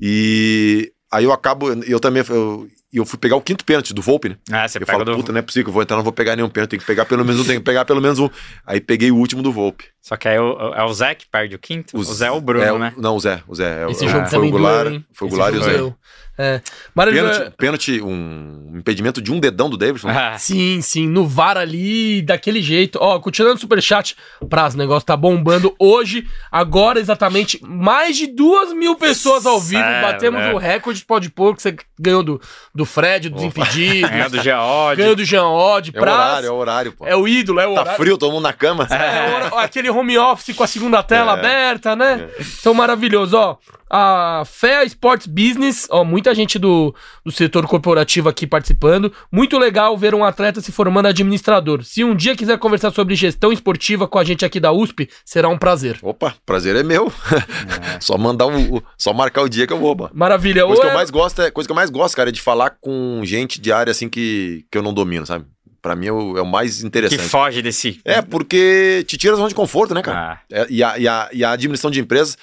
E 0.00 0.92
aí 1.12 1.22
eu 1.22 1.32
acabo, 1.32 1.70
eu 1.84 2.00
também, 2.00 2.24
eu, 2.28 2.66
eu 2.92 3.04
fui 3.04 3.18
pegar 3.18 3.36
o 3.36 3.42
quinto 3.42 3.64
pênalti 3.64 3.94
do 3.94 4.02
Volpe, 4.02 4.30
né? 4.30 4.36
É, 4.50 4.66
você 4.66 4.78
Eu 4.78 4.86
falo, 4.86 5.04
do... 5.04 5.14
puta, 5.14 5.30
não 5.30 5.38
é 5.38 5.42
possível 5.42 5.64
que 5.64 5.68
eu 5.68 5.74
vou 5.74 5.82
entrar, 5.82 5.96
não 5.96 6.04
vou 6.04 6.12
pegar 6.12 6.34
nenhum 6.34 6.48
pênalti, 6.48 6.70
tem 6.70 6.78
que 6.80 6.86
pegar 6.86 7.04
pelo 7.04 7.24
menos 7.24 7.40
um, 7.40 7.44
tem 7.44 7.58
que 7.58 7.64
pegar 7.64 7.84
pelo 7.84 8.00
menos 8.00 8.18
um. 8.18 8.28
Aí 8.66 8.80
peguei 8.80 9.10
o 9.10 9.16
último 9.16 9.42
do 9.42 9.52
Volpe. 9.52 9.84
Só 10.08 10.16
que 10.16 10.26
aí 10.26 10.36
é 10.36 10.40
o- 10.40 10.72
é 10.74 10.82
o 10.84 10.92
Zé 10.94 11.14
que 11.14 11.26
perde 11.26 11.54
o 11.54 11.58
quinto? 11.58 11.94
O, 11.94 12.02
Zé 12.02 12.28
é 12.28 12.30
o 12.30 12.40
Bruno, 12.40 12.64
é, 12.64 12.72
o- 12.72 12.78
né? 12.78 12.94
Não, 12.96 13.14
o 13.14 13.20
Zé, 13.20 13.42
o 13.46 13.54
Zé. 13.54 13.84
é- 13.84 13.90
Esse 13.90 14.06
é- 14.06 14.08
jogo 14.08 14.22
foi 14.24 14.30
também 14.30 14.48
o 14.48 14.52
Goulart, 14.52 14.88
doeu? 14.88 15.02
Foi 15.12 15.26
o 15.26 15.28
Esse 15.28 15.36
Goulart 15.36 15.54
e 15.54 15.58
o 15.58 15.62
Zé. 15.62 15.94
É. 16.40 16.60
Pênalti, 16.94 17.52
pênalti, 17.56 18.00
um 18.00 18.74
impedimento 18.76 19.20
de 19.20 19.32
um 19.32 19.40
dedão 19.40 19.68
do 19.68 19.76
Davidson. 19.76 20.08
Ah, 20.08 20.38
Sim, 20.38 20.80
sim, 20.80 21.08
no 21.08 21.26
VAR 21.26 21.56
ali, 21.56 22.22
daquele 22.22 22.62
jeito. 22.62 22.96
Ó, 23.02 23.18
continuando 23.18 23.56
o 23.56 23.60
superchat, 23.60 24.14
Praz, 24.48 24.74
o 24.74 24.78
negócio 24.78 25.04
tá 25.04 25.16
bombando 25.16 25.74
hoje, 25.80 26.28
agora 26.50 27.00
exatamente, 27.00 27.60
mais 27.66 28.16
de 28.16 28.28
duas 28.28 28.72
mil 28.72 28.94
pessoas 28.94 29.46
ao 29.46 29.58
vivo, 29.60 29.82
Sério, 29.82 30.00
batemos 30.06 30.40
né? 30.40 30.52
o 30.54 30.58
recorde 30.58 31.00
de 31.00 31.06
pó 31.06 31.18
de 31.18 31.28
porco, 31.28 31.56
que 31.56 31.62
você 31.62 31.76
ganhou 31.98 32.22
do, 32.22 32.40
do 32.72 32.84
Fred, 32.84 33.28
do 33.30 33.34
Desimpedido, 33.34 34.08
ganhou 34.08 34.30
do 34.30 34.40
Geode. 34.40 35.02
ganhou 35.02 35.16
do 35.16 35.24
Jean 35.24 35.46
Odd, 35.48 35.90
É 35.92 35.98
o 35.98 36.02
horário, 36.02 36.46
é 36.46 36.50
o 36.52 36.54
horário, 36.54 36.92
pô. 36.92 37.04
é 37.04 37.16
o 37.16 37.26
ídolo, 37.26 37.58
é 37.58 37.66
o 37.66 37.74
Tá 37.74 37.80
horário. 37.80 38.00
frio, 38.00 38.16
todo 38.16 38.30
mundo 38.30 38.44
na 38.44 38.52
cama. 38.52 38.86
É, 38.88 39.34
hora- 39.34 39.64
aquele 39.64 39.88
home 39.98 40.16
office 40.18 40.54
com 40.54 40.62
a 40.62 40.66
segunda 40.66 41.02
tela 41.02 41.32
É. 41.32 41.34
aberta, 41.38 41.94
né? 41.96 42.28
Então, 42.60 42.72
maravilhoso, 42.74 43.36
ó. 43.36 43.56
A 43.90 44.42
Fea 44.44 44.84
Sports 44.84 45.26
Business, 45.26 45.86
ó, 45.90 46.04
muita 46.04 46.34
gente 46.34 46.58
do, 46.58 46.94
do 47.24 47.32
setor 47.32 47.66
corporativo 47.66 48.28
aqui 48.28 48.46
participando. 48.46 49.10
Muito 49.32 49.56
legal 49.58 49.96
ver 49.96 50.14
um 50.14 50.22
atleta 50.22 50.60
se 50.60 50.70
formando 50.70 51.06
administrador. 51.06 51.82
Se 51.82 52.04
um 52.04 52.14
dia 52.14 52.36
quiser 52.36 52.58
conversar 52.58 52.90
sobre 52.90 53.14
gestão 53.14 53.50
esportiva 53.50 54.06
com 54.06 54.18
a 54.18 54.24
gente 54.24 54.44
aqui 54.44 54.60
da 54.60 54.70
USP, 54.72 55.08
será 55.24 55.48
um 55.48 55.56
prazer. 55.56 55.98
Opa, 56.02 56.34
prazer 56.44 56.76
é 56.76 56.82
meu. 56.82 57.10
só 57.98 58.18
mandar 58.18 58.46
o- 58.46 58.82
só 58.96 59.14
marcar 59.14 59.40
o 59.42 59.48
dia 59.48 59.66
que 59.66 59.72
eu 59.72 59.78
vou, 59.78 59.96
mano. 59.96 60.10
Maravilha. 60.14 60.66
Coisa 60.66 60.74
Ou 60.74 60.80
que 60.82 60.86
eu 60.86 60.90
é- 60.92 60.94
mais 60.94 61.08
gosto 61.10 61.40
é, 61.40 61.50
coisa 61.50 61.66
que 61.66 61.72
eu 61.72 61.76
mais 61.76 61.88
gosto, 61.88 62.14
cara, 62.14 62.28
é 62.28 62.32
de 62.32 62.42
falar 62.42 62.76
com 62.80 63.22
gente 63.24 63.58
de 63.58 63.72
área 63.72 63.90
assim 63.90 64.08
que, 64.08 64.66
que 64.70 64.76
eu 64.76 64.82
não 64.82 64.92
domino, 64.92 65.24
sabe? 65.24 65.46
Pra 65.88 65.96
mim 65.96 66.06
é 66.08 66.12
o, 66.12 66.36
é 66.36 66.42
o 66.42 66.46
mais 66.46 66.80
Que 66.80 66.86
interessante. 66.86 67.22
foge 67.22 67.62
desse... 67.62 67.98
É, 68.04 68.20
porque 68.20 69.02
te 69.06 69.16
tira 69.16 69.32
a 69.32 69.36
zona 69.36 69.48
de 69.48 69.54
conforto, 69.54 69.94
né, 69.94 70.02
cara? 70.02 70.32
Ah, 70.32 70.40
É, 70.52 70.66
e, 70.68 70.84
a, 70.84 70.98
e, 70.98 71.08
a, 71.08 71.30
e 71.32 71.42
a 71.42 71.50
administração 71.52 71.90
de 71.90 71.98
empresas, 71.98 72.36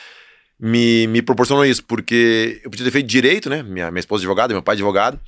me, 0.60 1.06
me 1.06 1.22
proporcionou 1.22 1.64
isso, 1.64 1.84
porque 1.84 2.60
eu 2.64 2.72
podia 2.72 2.86
ter 2.86 2.92
feito 2.92 3.06
direito, 3.06 3.48
né? 3.48 3.62
Minha, 3.62 3.92
minha 3.92 4.00
esposa 4.00 4.22
é 4.22 4.24
advogada, 4.24 4.52
meu 4.52 4.64
pai 4.64 4.74
é 4.74 4.78
advogado. 4.78 5.20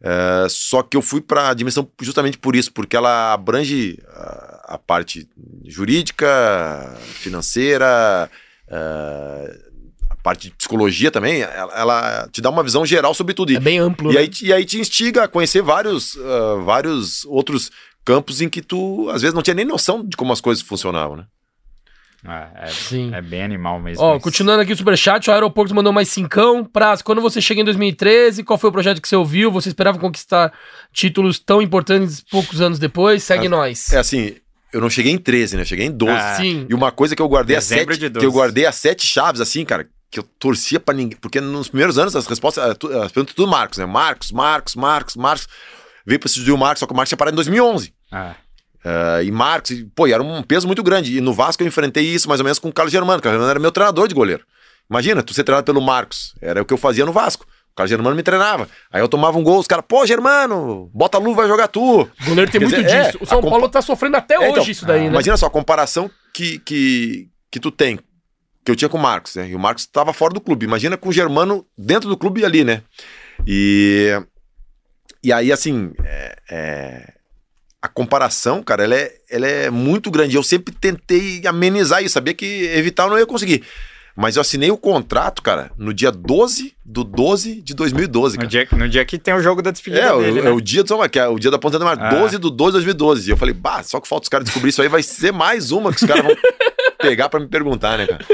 Uh, 0.00 0.48
só 0.48 0.82
que 0.82 0.96
eu 0.96 1.02
fui 1.02 1.20
para 1.20 1.50
a 1.50 1.54
dimensão 1.54 1.86
justamente 2.00 2.38
por 2.38 2.56
isso, 2.56 2.72
porque 2.72 2.96
ela 2.96 3.34
abrange 3.34 3.98
a, 4.08 4.76
a 4.76 4.78
parte 4.78 5.28
jurídica, 5.66 6.96
financeira, 7.12 8.30
uh, 8.68 9.69
parte 10.30 10.48
de 10.48 10.54
psicologia 10.54 11.10
também. 11.10 11.42
Ela, 11.42 11.72
ela, 11.74 12.28
te 12.30 12.40
dá 12.40 12.50
uma 12.50 12.62
visão 12.62 12.86
geral 12.86 13.12
sobre 13.14 13.34
tudo. 13.34 13.52
É 13.52 13.60
bem 13.60 13.78
amplo. 13.78 14.12
E, 14.12 14.14
né? 14.14 14.20
aí, 14.20 14.30
e 14.42 14.52
aí 14.52 14.64
te 14.64 14.78
instiga 14.78 15.24
a 15.24 15.28
conhecer 15.28 15.62
vários, 15.62 16.14
uh, 16.14 16.62
vários 16.64 17.24
outros 17.24 17.70
campos 18.04 18.40
em 18.40 18.48
que 18.48 18.62
tu, 18.62 19.08
às 19.10 19.22
vezes, 19.22 19.34
não 19.34 19.42
tinha 19.42 19.54
nem 19.54 19.64
noção 19.64 20.04
de 20.06 20.16
como 20.16 20.32
as 20.32 20.40
coisas 20.40 20.62
funcionavam, 20.62 21.16
né? 21.16 21.24
É, 22.22 22.64
é, 22.64 22.66
Sim. 22.66 23.14
é 23.14 23.22
bem 23.22 23.42
animal 23.42 23.80
mesmo. 23.80 24.04
Ó, 24.04 24.12
isso. 24.12 24.20
continuando 24.22 24.60
aqui 24.60 24.74
o 24.74 24.76
superchat, 24.76 25.28
o 25.28 25.32
aeroporto 25.32 25.74
mandou 25.74 25.92
mais 25.92 26.10
cincão. 26.10 26.64
Praz, 26.64 27.00
quando 27.00 27.20
você 27.20 27.40
chega 27.40 27.62
em 27.62 27.64
2013, 27.64 28.44
qual 28.44 28.58
foi 28.58 28.68
o 28.68 28.72
projeto 28.72 29.00
que 29.00 29.08
você 29.08 29.16
ouviu? 29.16 29.50
Você 29.50 29.70
esperava 29.70 29.98
conquistar 29.98 30.52
títulos 30.92 31.38
tão 31.38 31.62
importantes 31.62 32.22
poucos 32.30 32.60
anos 32.60 32.78
depois? 32.78 33.24
Segue 33.24 33.48
nós. 33.48 33.90
É 33.90 33.98
assim, 33.98 34.34
eu 34.72 34.80
não 34.80 34.90
cheguei 34.90 35.12
em 35.12 35.18
13, 35.18 35.56
né? 35.56 35.62
Eu 35.62 35.66
cheguei 35.66 35.86
em 35.86 35.90
12. 35.90 36.12
Ah, 36.12 36.36
Sim. 36.36 36.66
E 36.68 36.74
uma 36.74 36.92
coisa 36.92 37.16
que 37.16 37.22
eu 37.22 37.28
guardei 37.28 37.56
a 37.56 37.58
Dezembro 37.58 37.94
sete, 37.94 38.00
de 38.00 38.08
12. 38.10 38.20
que 38.20 38.26
eu 38.26 38.32
guardei 38.32 38.66
a 38.66 38.72
sete 38.72 39.06
chaves, 39.06 39.40
assim, 39.40 39.64
cara, 39.64 39.88
que 40.10 40.18
eu 40.18 40.22
torcia 40.38 40.80
pra 40.80 40.94
ninguém. 40.94 41.16
Porque 41.20 41.40
nos 41.40 41.68
primeiros 41.68 41.98
anos 41.98 42.16
as 42.16 42.26
respostas, 42.26 42.64
as 42.64 43.12
perguntas 43.12 43.34
tudo 43.34 43.46
Marcos, 43.48 43.78
né? 43.78 43.86
Marcos, 43.86 44.32
Marcos, 44.32 44.74
Marcos, 44.74 45.16
Marcos. 45.16 45.48
Veio 46.06 46.18
pra 46.18 46.28
substituir 46.28 46.52
o 46.54 46.58
Marcos, 46.58 46.80
só 46.80 46.86
que 46.86 46.92
o 46.92 46.96
Marcos 46.96 47.10
tinha 47.10 47.18
parado 47.18 47.34
em 47.34 47.36
2011. 47.36 47.92
É. 48.12 48.34
Ah, 48.84 49.22
e 49.22 49.30
Marcos, 49.30 49.70
e, 49.72 49.84
pô, 49.94 50.06
e 50.06 50.12
era 50.12 50.22
um 50.22 50.42
peso 50.42 50.66
muito 50.66 50.82
grande. 50.82 51.16
E 51.16 51.20
no 51.20 51.32
Vasco 51.34 51.62
eu 51.62 51.66
enfrentei 51.66 52.02
isso 52.04 52.28
mais 52.28 52.40
ou 52.40 52.44
menos 52.44 52.58
com 52.58 52.68
o 52.68 52.72
Carlos 52.72 52.90
Germano. 52.92 53.18
O 53.18 53.22
Carlos 53.22 53.34
Germano 53.36 53.50
era 53.50 53.60
meu 53.60 53.70
treinador 53.70 54.08
de 54.08 54.14
goleiro. 54.14 54.42
Imagina, 54.90 55.22
tu 55.22 55.32
ser 55.34 55.44
treinado 55.44 55.64
pelo 55.66 55.80
Marcos. 55.80 56.34
Era 56.40 56.62
o 56.62 56.64
que 56.64 56.72
eu 56.74 56.78
fazia 56.78 57.04
no 57.06 57.12
Vasco. 57.12 57.44
O 57.72 57.76
Carlos 57.76 57.90
Germano 57.90 58.16
me 58.16 58.22
treinava. 58.22 58.68
Aí 58.90 59.00
eu 59.00 59.06
tomava 59.08 59.38
um 59.38 59.42
gol, 59.44 59.60
os 59.60 59.66
caras, 59.66 59.84
pô, 59.86 60.04
Germano, 60.06 60.90
bota 60.92 61.18
a 61.18 61.20
luva, 61.20 61.42
vai 61.42 61.48
jogar 61.48 61.68
tu. 61.68 62.00
O 62.00 62.08
goleiro 62.26 62.50
tem 62.50 62.58
Quer 62.60 62.66
muito 62.66 62.82
dizer, 62.82 63.04
disso. 63.04 63.18
é, 63.20 63.22
o 63.22 63.26
São 63.26 63.40
compa- 63.40 63.50
Paulo 63.50 63.68
tá 63.68 63.80
sofrendo 63.82 64.16
até 64.16 64.34
É, 64.34 64.38
hoje 64.40 64.50
então, 64.50 64.64
isso 64.64 64.86
daí, 64.86 65.02
né? 65.02 65.06
Imagina 65.06 65.36
só 65.36 65.46
a 65.46 65.50
comparação 65.50 66.10
que, 66.34 66.58
que, 66.58 67.28
que 67.50 67.60
tu 67.60 67.70
tem, 67.70 68.00
que 68.64 68.70
eu 68.70 68.76
tinha 68.76 68.88
com 68.88 68.98
o 68.98 69.00
Marcos, 69.00 69.34
né? 69.36 69.48
E 69.48 69.54
o 69.54 69.58
Marcos 69.58 69.84
estava 69.84 70.12
fora 70.12 70.32
do 70.34 70.40
clube. 70.40 70.64
Imagina 70.66 70.96
com 70.96 71.08
o 71.08 71.12
Germano 71.12 71.64
dentro 71.76 72.08
do 72.08 72.16
clube 72.16 72.44
ali, 72.44 72.62
né? 72.64 72.82
E, 73.46 74.10
e 75.22 75.32
aí, 75.32 75.50
assim, 75.52 75.92
é- 76.04 76.36
é, 76.50 77.12
a 77.80 77.88
comparação, 77.88 78.62
cara, 78.62 78.84
ela 78.84 78.94
é, 78.94 79.12
ela 79.30 79.46
é 79.46 79.70
muito 79.70 80.10
grande. 80.10 80.36
Eu 80.36 80.42
sempre 80.42 80.74
tentei 80.74 81.42
amenizar 81.46 82.02
isso, 82.02 82.14
sabia 82.14 82.34
que 82.34 82.44
evitar 82.74 83.04
eu 83.04 83.10
não 83.10 83.18
ia 83.18 83.26
conseguir. 83.26 83.62
Mas 84.16 84.36
eu 84.36 84.42
assinei 84.42 84.70
o 84.70 84.76
contrato, 84.76 85.40
cara, 85.40 85.70
no 85.78 85.94
dia 85.94 86.10
12 86.10 86.74
do 86.84 87.04
12 87.04 87.62
de 87.62 87.72
2012, 87.74 88.34
No 88.36 88.40
cara. 88.40 88.48
dia, 88.50 88.68
no 88.72 88.88
dia 88.88 89.04
que 89.04 89.16
tem 89.18 89.32
o 89.32 89.40
jogo 89.40 89.62
da 89.62 89.70
despedida 89.70 90.02
É, 90.02 90.12
o, 90.12 90.20
dele, 90.20 90.40
é 90.40 90.42
né? 90.42 90.50
o 90.50 90.60
dia 90.60 90.82
do 90.82 91.08
que 91.08 91.18
é 91.18 91.26
o 91.28 91.38
dia 91.38 91.50
da 91.50 91.58
ponta 91.58 91.78
do 91.78 91.84
mar, 91.84 91.96
Ah. 91.98 92.10
12 92.10 92.36
do 92.36 92.50
12 92.50 92.72
de 92.72 92.74
2012. 92.84 93.30
E 93.30 93.32
eu 93.32 93.36
falei, 93.36 93.54
bah, 93.54 93.82
só 93.82 93.98
que 94.00 94.08
falta 94.08 94.24
os 94.24 94.28
caras 94.28 94.44
descobrir 94.44 94.70
isso 94.70 94.82
aí, 94.82 94.88
vai 94.88 95.02
ser 95.02 95.32
mais 95.32 95.70
uma 95.70 95.90
que 95.90 96.02
os 96.02 96.06
caras 96.06 96.24
vão 96.24 96.36
pegar 96.98 97.28
pra 97.28 97.40
me 97.40 97.46
perguntar, 97.48 97.98
né, 97.98 98.06
cara? 98.06 98.24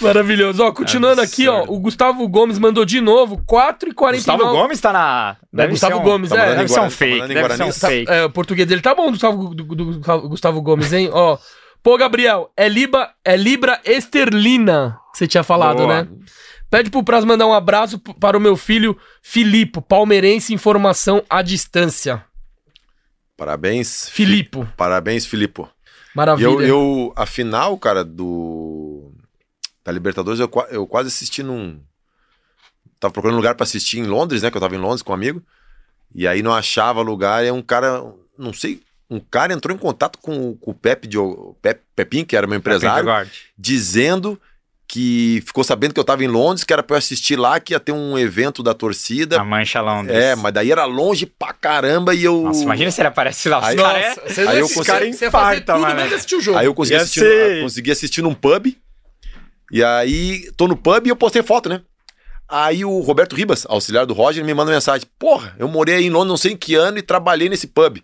Maravilhoso. 0.00 0.62
Ó, 0.62 0.72
continuando 0.72 1.20
aqui, 1.20 1.48
ó, 1.48 1.64
o 1.68 1.78
Gustavo 1.78 2.26
Gomes 2.28 2.58
mandou 2.58 2.84
de 2.84 3.00
novo, 3.00 3.38
4h49. 3.44 4.12
Gustavo 4.14 4.44
Gomes 4.50 4.80
tá 4.80 4.92
na... 4.92 5.36
É, 5.56 5.66
Gustavo 5.68 5.94
ser 5.96 6.00
um- 6.00 6.04
Gomes, 6.04 6.30
tá 6.30 6.36
é. 6.42 6.56
Deve 6.56 6.68
ser 6.68 6.80
um 6.80 6.84
tá 6.84 6.90
fake, 6.90 7.28
deve 7.28 7.54
ser 7.56 7.62
um. 7.62 7.66
Tá- 7.72 7.88
fake. 7.88 8.10
é, 8.10 8.24
o 8.24 8.30
português 8.30 8.68
dele 8.68 8.80
tá 8.80 8.94
bom 8.94 9.10
Gustavo, 9.10 9.54
do- 9.54 9.64
do- 9.64 9.74
do 9.98 10.28
Gustavo 10.28 10.60
Gomes, 10.62 10.92
hein? 10.92 11.10
Ó. 11.12 11.38
Pô, 11.82 11.96
Gabriel, 11.98 12.50
é 12.56 12.68
Libra, 12.68 13.10
é 13.24 13.36
Libra 13.36 13.80
esterlina 13.84 14.96
que 15.12 15.18
você 15.18 15.26
tinha 15.26 15.42
falado, 15.42 15.78
Boa. 15.78 16.04
né? 16.04 16.08
Pede 16.70 16.88
pro 16.90 17.02
Praz 17.04 17.24
mandar 17.24 17.46
um 17.46 17.52
abraço 17.52 17.98
para 17.98 18.36
o 18.36 18.40
meu 18.40 18.56
filho 18.56 18.96
Filipe, 19.20 19.80
palmeirense 19.80 20.54
em 20.54 20.56
formação 20.56 21.22
à 21.28 21.42
distância. 21.42 22.24
Parabéns. 23.36 24.08
Filipe, 24.08 24.64
Parabéns, 24.76 25.26
Filipe. 25.26 25.64
E 26.12 26.16
maravilha. 26.16 26.46
eu, 26.46 26.60
eu, 26.62 27.12
a 27.16 27.26
final, 27.26 27.76
cara, 27.78 28.04
do. 28.04 29.12
Da 29.84 29.90
Libertadores, 29.90 30.38
eu, 30.40 30.50
eu 30.70 30.86
quase 30.86 31.08
assisti 31.08 31.42
num. 31.42 31.80
Tava 33.00 33.12
procurando 33.12 33.36
lugar 33.36 33.54
pra 33.54 33.64
assistir 33.64 33.98
em 33.98 34.04
Londres, 34.06 34.42
né? 34.42 34.50
Que 34.50 34.56
eu 34.56 34.60
tava 34.60 34.76
em 34.76 34.78
Londres 34.78 35.02
com 35.02 35.10
um 35.12 35.14
amigo. 35.14 35.42
E 36.14 36.26
aí 36.28 36.42
não 36.42 36.54
achava 36.54 37.02
lugar. 37.02 37.44
E 37.44 37.50
um 37.50 37.62
cara, 37.62 38.00
não 38.38 38.52
sei, 38.52 38.80
um 39.10 39.18
cara 39.18 39.52
entrou 39.52 39.74
em 39.74 39.78
contato 39.78 40.18
com, 40.20 40.50
o- 40.50 40.56
com 40.56 40.70
o 40.70 40.74
Pepe, 40.74 41.08
de, 41.08 41.18
o 41.18 41.56
Pepe 41.60 41.82
Pepinho, 41.96 42.24
que 42.26 42.36
era 42.36 42.46
meu 42.46 42.58
empresário, 42.58 43.04
Guard. 43.06 43.28
dizendo 43.58 44.40
que 44.92 45.42
ficou 45.46 45.64
sabendo 45.64 45.94
que 45.94 45.98
eu 46.00 46.04
tava 46.04 46.22
em 46.22 46.26
Londres, 46.26 46.64
que 46.64 46.72
era 46.72 46.82
pra 46.82 46.96
eu 46.96 46.98
assistir 46.98 47.34
lá, 47.36 47.58
que 47.58 47.72
ia 47.72 47.80
ter 47.80 47.92
um 47.92 48.18
evento 48.18 48.62
da 48.62 48.74
torcida. 48.74 49.40
A 49.40 49.44
Mancha 49.44 49.80
Londres. 49.80 50.14
É, 50.14 50.36
mas 50.36 50.52
daí 50.52 50.70
era 50.70 50.84
longe 50.84 51.24
pra 51.24 51.54
caramba 51.54 52.14
e 52.14 52.22
eu. 52.24 52.42
Nossa, 52.42 52.62
imagina 52.62 52.90
se 52.90 53.00
ele 53.00 53.08
aparece 53.08 53.48
lá. 53.48 53.58
Os 53.60 53.64
Aí- 53.68 53.76
cara 53.76 53.98
Nossa, 54.08 54.20
é- 54.20 54.28
você, 54.28 54.40
aí 54.42 54.58
eu 54.58 54.68
consegui- 54.68 55.08
infarta, 55.26 55.78
mano. 55.78 55.94
menos 55.94 56.12
assistir 56.12 56.34
o 56.36 56.40
jogo. 56.42 56.58
Aí 56.58 56.66
eu 56.66 56.74
consegui 56.74 57.00
assistir, 57.00 57.20
ser- 57.20 57.56
no, 57.56 57.62
consegui 57.62 57.90
assistir 57.90 58.20
num 58.22 58.34
pub. 58.34 58.66
E 59.72 59.82
aí, 59.82 60.50
tô 60.58 60.68
no 60.68 60.76
pub 60.76 61.06
e 61.06 61.08
eu 61.08 61.16
postei 61.16 61.42
foto, 61.42 61.70
né? 61.70 61.80
Aí 62.46 62.84
o 62.84 63.00
Roberto 63.00 63.34
Ribas, 63.34 63.64
auxiliar 63.70 64.04
do 64.04 64.12
Roger, 64.12 64.44
me 64.44 64.52
manda 64.52 64.70
mensagem. 64.70 65.08
Porra, 65.18 65.56
eu 65.58 65.66
morei 65.68 65.94
aí 65.94 66.04
em 66.04 66.10
Londres 66.10 66.28
não 66.28 66.36
sei 66.36 66.52
em 66.52 66.56
que 66.56 66.74
ano 66.74 66.98
e 66.98 67.02
trabalhei 67.02 67.48
nesse 67.48 67.66
pub. 67.66 67.96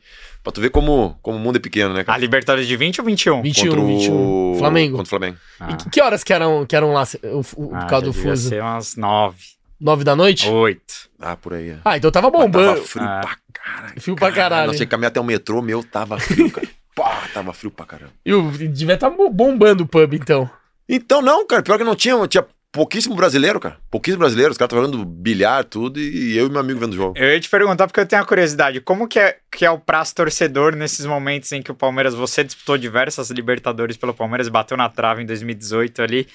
Pra 0.48 0.52
tu 0.54 0.62
ver 0.62 0.70
como, 0.70 1.18
como 1.20 1.36
o 1.36 1.40
mundo 1.40 1.56
é 1.56 1.58
pequeno, 1.58 1.92
né, 1.92 2.00
A 2.00 2.04
cara? 2.04 2.18
Libertadores 2.18 2.66
de 2.66 2.74
20 2.74 3.00
ou 3.02 3.04
21? 3.06 3.42
21, 3.42 3.64
Contra 3.68 3.80
o 3.82 3.86
21. 3.86 4.54
Flamengo. 4.58 4.96
Contra 4.96 5.06
o 5.06 5.10
Flamengo. 5.10 5.36
Ah. 5.60 5.68
E 5.72 5.76
que, 5.76 5.90
que 5.90 6.00
horas 6.00 6.24
que 6.24 6.32
eram, 6.32 6.64
que 6.64 6.74
eram 6.74 6.94
lá, 6.94 7.04
o, 7.22 7.40
o, 7.62 7.74
Ah, 7.74 7.80
por 7.80 7.90
causa 7.90 8.06
do 8.06 8.12
fuso? 8.14 8.48
ser 8.48 8.62
umas 8.62 8.96
9, 8.96 9.36
Nove 9.78 10.04
da 10.04 10.16
noite? 10.16 10.48
8. 10.48 10.80
Ah, 11.20 11.36
por 11.36 11.52
aí. 11.52 11.68
é. 11.72 11.78
Ah, 11.84 11.98
então 11.98 12.10
tava 12.10 12.30
Mas 12.30 12.40
bombando. 12.40 12.76
Tava 12.76 12.86
frio 12.86 13.04
Ah. 13.04 13.20
pra 13.20 13.36
caralho. 13.52 14.00
Frio 14.00 14.16
pra 14.16 14.32
caralho. 14.32 14.66
Nós 14.68 14.76
tinha 14.76 14.86
que 14.86 14.90
caminhar 14.90 15.10
até 15.10 15.20
o 15.20 15.24
metrô, 15.24 15.60
meu, 15.60 15.84
tava 15.84 16.18
frio, 16.18 16.50
cara. 16.50 16.66
Pá, 16.96 17.28
tava 17.34 17.52
frio 17.52 17.70
pra 17.70 17.84
caramba. 17.84 18.12
E 18.24 18.32
o, 18.32 18.50
devia 18.50 18.94
estar 18.94 19.10
bombando 19.10 19.84
o 19.84 19.86
pub, 19.86 20.14
então. 20.14 20.48
Então, 20.88 21.20
não, 21.20 21.46
cara, 21.46 21.62
pior 21.62 21.76
que 21.76 21.84
não 21.84 21.94
tinha, 21.94 22.26
tinha 22.26 22.46
pouquíssimo 22.72 23.14
brasileiro, 23.14 23.58
cara. 23.58 23.78
Pouquíssimo 23.90 24.20
brasileiro, 24.20 24.52
os 24.52 24.58
caras 24.58 24.72
estavam 24.72 24.92
jogando 24.92 25.04
bilhar, 25.04 25.64
tudo, 25.64 25.98
e 26.00 26.36
eu 26.36 26.46
e 26.46 26.50
meu 26.50 26.60
amigo 26.60 26.78
vendo 26.78 26.92
o 26.92 26.96
jogo. 26.96 27.18
Eu 27.18 27.32
ia 27.32 27.40
te 27.40 27.48
perguntar 27.48 27.86
porque 27.86 28.00
eu 28.00 28.06
tenho 28.06 28.22
a 28.22 28.24
curiosidade. 28.24 28.80
Como 28.80 29.08
que 29.08 29.18
é, 29.18 29.38
que 29.50 29.64
é 29.64 29.70
o 29.70 29.78
prazo 29.78 30.14
torcedor 30.14 30.74
nesses 30.76 31.06
momentos 31.06 31.50
em 31.52 31.62
que 31.62 31.70
o 31.70 31.74
Palmeiras, 31.74 32.14
você 32.14 32.44
disputou 32.44 32.76
diversas 32.76 33.30
Libertadores 33.30 33.96
pelo 33.96 34.14
Palmeiras, 34.14 34.48
bateu 34.48 34.76
na 34.76 34.88
trave 34.88 35.22
em 35.22 35.26
2018 35.26 36.02
ali. 36.02 36.28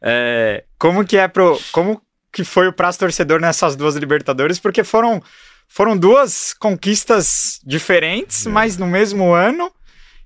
É, 0.00 0.64
como 0.78 1.04
que 1.04 1.16
é 1.16 1.28
pro. 1.28 1.58
Como 1.72 2.00
que 2.32 2.44
foi 2.44 2.68
o 2.68 2.72
prazo 2.72 2.98
torcedor 2.98 3.40
nessas 3.40 3.74
duas 3.74 3.96
Libertadores? 3.96 4.58
Porque 4.58 4.84
foram, 4.84 5.22
foram 5.68 5.96
duas 5.96 6.54
conquistas 6.54 7.60
diferentes, 7.64 8.46
mas 8.46 8.76
no 8.76 8.86
mesmo 8.86 9.32
ano. 9.32 9.72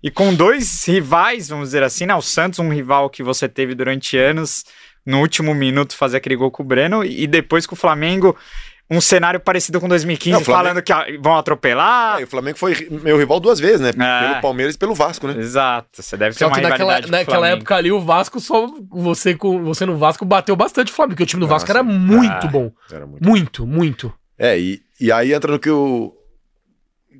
E 0.02 0.10
com 0.10 0.34
dois 0.34 0.84
rivais, 0.84 1.48
vamos 1.48 1.68
dizer 1.68 1.84
assim, 1.84 2.06
né? 2.06 2.14
O 2.14 2.20
Santos, 2.20 2.58
um 2.58 2.68
rival 2.68 3.08
que 3.08 3.22
você 3.22 3.48
teve 3.48 3.72
durante 3.72 4.18
anos, 4.18 4.64
no 5.04 5.20
último 5.20 5.54
minuto 5.54 5.96
fazer 5.96 6.16
aquele 6.18 6.36
gol 6.36 6.50
com 6.50 6.62
o 6.62 6.66
Breno, 6.66 7.04
e 7.04 7.26
depois 7.26 7.66
com 7.66 7.74
o 7.74 7.78
Flamengo, 7.78 8.36
um 8.90 9.00
cenário 9.00 9.40
parecido 9.40 9.80
com 9.80 9.88
2015, 9.88 10.30
Não, 10.32 10.44
Flamengo- 10.44 10.64
falando 10.68 10.82
que 10.84 10.92
ah, 10.92 11.06
vão 11.20 11.36
atropelar. 11.36 12.20
E 12.20 12.24
o 12.24 12.26
Flamengo 12.26 12.58
foi 12.58 12.88
meu 12.90 13.16
rival 13.16 13.40
duas 13.40 13.58
vezes, 13.58 13.80
né? 13.80 13.90
É. 13.98 14.28
Pelo 14.28 14.40
Palmeiras 14.42 14.74
e 14.74 14.78
pelo 14.78 14.94
Vasco, 14.94 15.26
né? 15.26 15.38
Exato, 15.40 16.02
você 16.02 16.16
deve 16.16 16.34
ter 16.36 16.40
Só 16.40 16.48
uma 16.48 16.56
que 16.56 16.60
naquela, 16.60 17.00
naquela 17.00 17.48
época 17.48 17.74
ali, 17.74 17.90
o 17.90 18.00
Vasco 18.00 18.38
só. 18.38 18.66
Você, 18.90 19.34
com, 19.34 19.62
você 19.64 19.86
no 19.86 19.96
Vasco 19.96 20.24
bateu 20.24 20.54
bastante 20.54 20.92
o 20.92 20.94
Flamengo, 20.94 21.14
porque 21.14 21.22
o 21.22 21.26
time 21.26 21.40
do 21.40 21.46
Vasco 21.48 21.68
Nossa. 21.68 21.78
era 21.78 21.82
muito 21.82 22.46
Ah. 22.46 22.50
bom. 22.50 22.70
Era 22.90 23.06
muito. 23.06 23.26
Muito, 23.28 23.66
muito. 23.66 24.12
É, 24.38 24.58
e, 24.58 24.82
e 25.00 25.10
aí 25.10 25.32
entra 25.32 25.50
no 25.52 25.58
que, 25.58 25.70
o, 25.70 26.12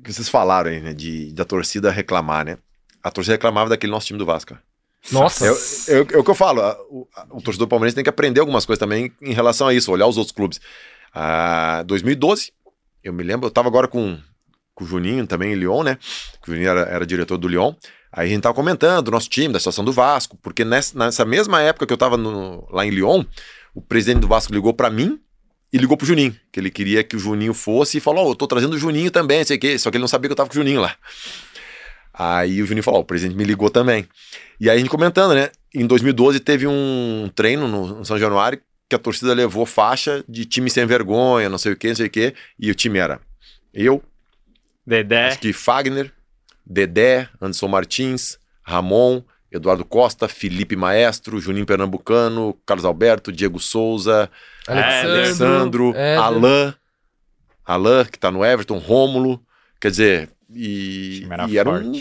que 0.03 0.13
vocês 0.13 0.29
falaram 0.29 0.69
aí, 0.69 0.79
né? 0.79 0.93
De, 0.93 1.33
da 1.33 1.43
torcida 1.45 1.89
reclamar, 1.89 2.45
né? 2.45 2.57
A 3.01 3.09
torcida 3.09 3.33
reclamava 3.33 3.69
daquele 3.69 3.91
nosso 3.91 4.05
time 4.07 4.19
do 4.19 4.25
Vasco. 4.25 4.51
cara. 4.53 4.61
Nossa. 5.11 5.51
O- 5.51 5.57
é 5.87 5.99
o- 6.17 6.19
o 6.21 6.23
que 6.23 6.29
eu 6.31 6.35
falo, 6.35 6.61
a- 6.61 6.77
o, 6.89 7.07
a- 7.15 7.27
o 7.31 7.41
torcedor 7.41 7.67
palmeirense 7.67 7.95
tem 7.95 8.03
que 8.03 8.09
aprender 8.09 8.39
algumas 8.39 8.65
coisas 8.65 8.79
também 8.79 9.11
em 9.21 9.33
relação 9.33 9.67
a 9.67 9.73
isso, 9.73 9.91
olhar 9.91 10.07
os 10.07 10.17
outros 10.17 10.35
clubes. 10.35 10.59
Ah, 11.13 11.83
2012, 11.85 12.51
eu 13.03 13.13
me 13.13 13.23
lembro, 13.23 13.47
eu 13.47 13.51
tava 13.51 13.67
agora 13.67 13.87
com, 13.87 14.17
com 14.73 14.83
o 14.83 14.87
Juninho 14.87 15.27
também 15.27 15.51
em 15.53 15.55
Lyon, 15.55 15.83
né? 15.83 15.97
O 16.41 16.47
Juninho 16.51 16.69
era, 16.69 16.81
era 16.81 17.05
diretor 17.05 17.37
do 17.37 17.47
Lyon. 17.47 17.73
Aí 18.11 18.27
a 18.27 18.29
gente 18.31 18.41
tava 18.43 18.55
comentando 18.55 19.05
do 19.05 19.11
nosso 19.11 19.27
time, 19.29 19.51
da 19.53 19.59
situação 19.59 19.83
do 19.83 19.91
Vasco, 19.91 20.37
porque 20.41 20.63
nessa, 20.63 20.97
nessa 20.97 21.25
mesma 21.25 21.61
época 21.61 21.85
que 21.85 21.93
eu 21.93 21.97
tava 21.97 22.15
no- 22.17 22.67
lá 22.71 22.85
em 22.85 22.89
Lyon, 22.91 23.23
o 23.75 23.81
presidente 23.81 24.21
do 24.21 24.27
Vasco 24.27 24.53
ligou 24.53 24.73
pra 24.73 24.89
mim 24.89 25.19
e 25.71 25.77
ligou 25.79 25.97
pro 25.97 26.05
Juninho, 26.05 26.35
que 26.51 26.59
ele 26.59 26.69
queria 26.69 27.03
que 27.03 27.15
o 27.15 27.19
Juninho 27.19 27.53
fosse 27.55 27.97
e 27.97 27.99
falou: 28.01 28.27
Ó, 28.27 28.31
eu 28.31 28.35
tô 28.35 28.45
trazendo 28.47 28.73
o 28.75 28.77
Juninho 28.79 29.09
também, 29.09 29.43
sei 29.43 29.57
o 29.57 29.59
quê. 29.59 29.77
Só 29.79 29.89
que 29.89 29.97
ele 29.97 30.01
não 30.03 30.07
sabia 30.07 30.29
que 30.29 30.31
eu 30.31 30.35
tava 30.35 30.47
com 30.49 30.53
o 30.53 30.57
Juninho 30.59 30.79
lá. 30.81 30.95
Aí 32.13 32.61
o 32.61 32.65
Juninho 32.65 32.83
falou: 32.83 33.01
o 33.01 33.05
presidente 33.05 33.35
me 33.35 33.43
ligou 33.43 33.69
também. 33.69 34.07
E 34.59 34.69
aí 34.69 34.75
a 34.75 34.79
gente 34.79 34.89
comentando, 34.89 35.33
né? 35.33 35.49
Em 35.73 35.87
2012 35.87 36.39
teve 36.39 36.67
um 36.67 37.29
treino 37.35 37.67
no, 37.67 37.87
no 37.87 38.05
São 38.05 38.17
Januário 38.17 38.61
que 38.87 38.95
a 38.95 38.99
torcida 38.99 39.33
levou 39.33 39.65
faixa 39.65 40.23
de 40.29 40.45
time 40.45 40.69
sem 40.69 40.85
vergonha, 40.85 41.49
não 41.49 41.57
sei 41.57 41.73
o 41.73 41.75
quê, 41.75 41.87
não 41.89 41.95
sei 41.95 42.07
o 42.07 42.09
quê. 42.09 42.35
E 42.59 42.69
o 42.69 42.75
time 42.75 42.99
era 42.99 43.19
eu, 43.73 44.03
Dedé. 44.85 45.29
acho 45.29 45.39
que 45.39 45.51
Fagner, 45.51 46.13
Dedé, 46.63 47.27
Anderson 47.41 47.67
Martins, 47.67 48.37
Ramon, 48.61 49.23
Eduardo 49.51 49.83
Costa, 49.83 50.27
Felipe 50.27 50.75
Maestro, 50.75 51.39
Juninho 51.39 51.65
Pernambucano, 51.65 52.57
Carlos 52.65 52.85
Alberto, 52.85 53.31
Diego 53.31 53.59
Souza, 53.59 54.29
Alexandro, 54.67 55.11
Alexandro, 55.11 55.89
Éder. 55.95 56.19
Alain, 56.19 56.73
Alain, 57.65 58.05
que 58.05 58.19
tá 58.19 58.31
no 58.31 58.45
Everton, 58.45 58.77
Rômulo, 58.77 59.43
quer 59.79 59.91
dizer, 59.91 60.29
e, 60.55 61.27
era 61.29 61.47
e 61.47 61.57
era 61.57 61.69
um, 61.69 61.91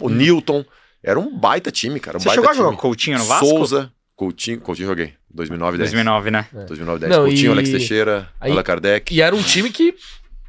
o 0.00 0.08
Newton, 0.08 0.64
era 1.02 1.18
um 1.18 1.36
baita 1.38 1.70
time, 1.70 1.98
cara, 2.00 2.16
um 2.16 2.20
Você 2.20 2.28
baita 2.28 2.40
chegou 2.40 2.50
a 2.50 2.54
time. 2.54 2.64
jogar 2.66 2.76
Coutinho 2.78 3.18
no 3.18 3.24
Vasco? 3.24 3.46
Souza, 3.46 3.92
Coutinho, 4.16 4.60
Coutinho 4.60 4.88
joguei, 4.88 5.14
2009, 5.30 5.78
10. 5.78 5.90
2009, 5.90 6.30
né? 6.30 6.46
2009, 6.52 7.00
10. 7.00 7.12
Não, 7.12 7.24
Coutinho, 7.24 7.50
e- 7.50 7.52
Alex 7.52 7.70
Teixeira, 7.70 8.28
Aí- 8.40 8.50
Allan 8.52 8.62
Kardec. 8.62 9.14
E 9.14 9.20
era 9.22 9.34
um 9.34 9.42
time 9.42 9.70
que 9.70 9.94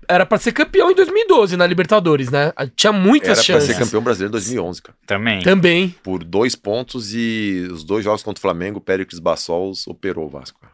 era 0.10 0.26
pra 0.26 0.38
ser 0.38 0.52
campeão 0.52 0.91
em 0.91 0.95
2012 0.95 1.56
na 1.56 1.65
Libertadores, 1.65 2.30
né? 2.30 2.52
Tinha 2.76 2.91
muitas 2.91 3.30
Era 3.30 3.36
pra 3.36 3.44
chances. 3.44 3.68
ser 3.76 3.82
campeão 3.82 4.02
brasileiro 4.03 4.30
em 4.30 4.34
2011, 4.34 4.82
cara. 4.82 4.98
Também. 5.06 5.41
Também. 5.41 5.95
Por 6.03 6.22
dois 6.23 6.53
pontos 6.53 7.14
e 7.14 7.65
os 7.72 7.84
dois 7.86 8.03
jogos 8.03 8.22
contra 8.22 8.40
o 8.40 8.41
Flamengo, 8.41 8.80
o 8.80 8.82
Péricles 8.82 9.19
Bassols 9.19 9.88
operou 9.88 10.26
o 10.26 10.30
Vasco. 10.30 10.60
cara. 10.60 10.73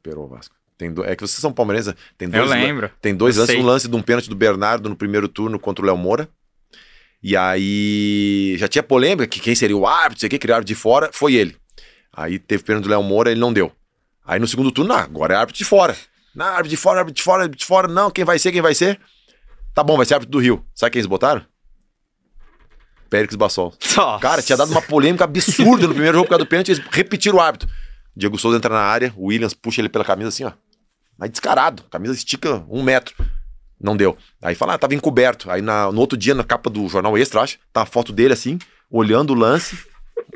Operou 0.00 0.26
o 0.26 0.28
Vasco. 0.28 0.54
Tem 0.78 0.92
do... 0.92 1.04
É 1.04 1.14
que 1.16 1.20
vocês 1.26 1.40
são 1.40 1.52
palmeirenses, 1.52 1.92
tem 2.16 2.26
Eu 2.28 2.32
dois, 2.32 2.50
lan- 2.50 2.56
lembro. 2.56 2.90
tem 3.02 3.14
dois 3.14 3.36
Eu 3.36 3.40
lances. 3.42 3.54
sei. 3.56 3.62
Um 3.62 3.66
lance 3.66 3.88
de 3.88 3.96
um 3.96 4.00
pênalti 4.00 4.28
do 4.30 4.36
Bernardo 4.36 4.88
no 4.88 4.94
primeiro 4.96 5.28
turno 5.28 5.58
contra 5.58 5.82
o 5.84 5.86
Léo 5.86 5.96
Moura. 5.98 6.28
E 7.20 7.36
aí 7.36 8.54
já 8.58 8.68
tinha 8.68 8.82
polêmica 8.82 9.26
que 9.26 9.40
quem 9.40 9.54
seria 9.56 9.76
o 9.76 9.86
árbitro, 9.86 10.20
sei 10.20 10.28
que, 10.28 10.38
criaram 10.38 10.64
de 10.64 10.74
fora, 10.76 11.10
foi 11.12 11.34
ele. 11.34 11.56
Aí 12.12 12.38
teve 12.38 12.62
pênalti 12.62 12.84
do 12.84 12.90
Léo 12.90 13.02
Moura, 13.02 13.30
ele 13.32 13.40
não 13.40 13.52
deu. 13.52 13.72
Aí 14.24 14.38
no 14.38 14.46
segundo 14.46 14.70
turno, 14.70 14.94
não, 14.94 15.00
agora 15.00 15.34
é 15.34 15.36
árbitro 15.36 15.58
de 15.58 15.64
fora. 15.64 15.96
Não, 16.34 16.46
árbitro 16.46 16.68
de 16.70 16.76
fora, 16.76 17.00
árbitro 17.00 17.16
de 17.16 17.22
fora, 17.24 17.42
árbitro 17.42 17.58
de 17.58 17.66
fora, 17.66 17.88
não, 17.88 18.10
quem 18.10 18.24
vai 18.24 18.38
ser, 18.38 18.52
quem 18.52 18.60
vai 18.62 18.74
ser? 18.74 19.00
Tá 19.74 19.82
bom, 19.82 19.96
vai 19.96 20.06
ser 20.06 20.14
árbitro 20.14 20.30
do 20.30 20.38
Rio. 20.38 20.64
Sabe 20.74 20.92
quem 20.92 21.00
eles 21.00 21.08
botaram? 21.08 21.44
Péricles 23.10 23.36
Bassol. 23.36 23.74
Nossa. 23.96 24.20
Cara, 24.20 24.42
tinha 24.42 24.56
dado 24.56 24.70
uma 24.70 24.82
polêmica 24.82 25.24
absurda 25.24 25.86
no 25.88 25.94
primeiro 25.94 26.18
jogo 26.18 26.26
por 26.26 26.30
causa 26.30 26.44
do 26.44 26.48
pênalti, 26.48 26.70
eles 26.72 26.84
repetiram 26.90 27.38
o 27.38 27.40
árbitro. 27.40 27.68
Diego 28.14 28.38
Souza 28.38 28.56
entra 28.56 28.72
na 28.74 28.80
área, 28.82 29.12
o 29.16 29.26
Williams 29.26 29.54
puxa 29.54 29.80
ele 29.80 29.88
pela 29.88 30.04
camisa 30.04 30.28
assim, 30.28 30.44
ó. 30.44 30.52
Mas 31.18 31.30
descarado, 31.30 31.82
camisa 31.90 32.14
estica 32.14 32.64
um 32.68 32.82
metro. 32.82 33.14
Não 33.80 33.96
deu. 33.96 34.16
Aí 34.42 34.54
fala, 34.54 34.74
ah, 34.74 34.78
tava 34.78 34.94
encoberto. 34.94 35.50
Aí 35.50 35.60
na- 35.62 35.90
no 35.92 36.00
outro 36.00 36.16
dia, 36.18 36.34
na 36.34 36.44
capa 36.44 36.68
do 36.70 36.88
Jornal 36.88 37.16
Extra, 37.18 37.40
acho, 37.42 37.58
tá 37.72 37.82
a 37.82 37.86
foto 37.86 38.12
dele 38.12 38.32
assim, 38.32 38.58
olhando 38.90 39.30
o 39.30 39.34
lance, 39.34 39.78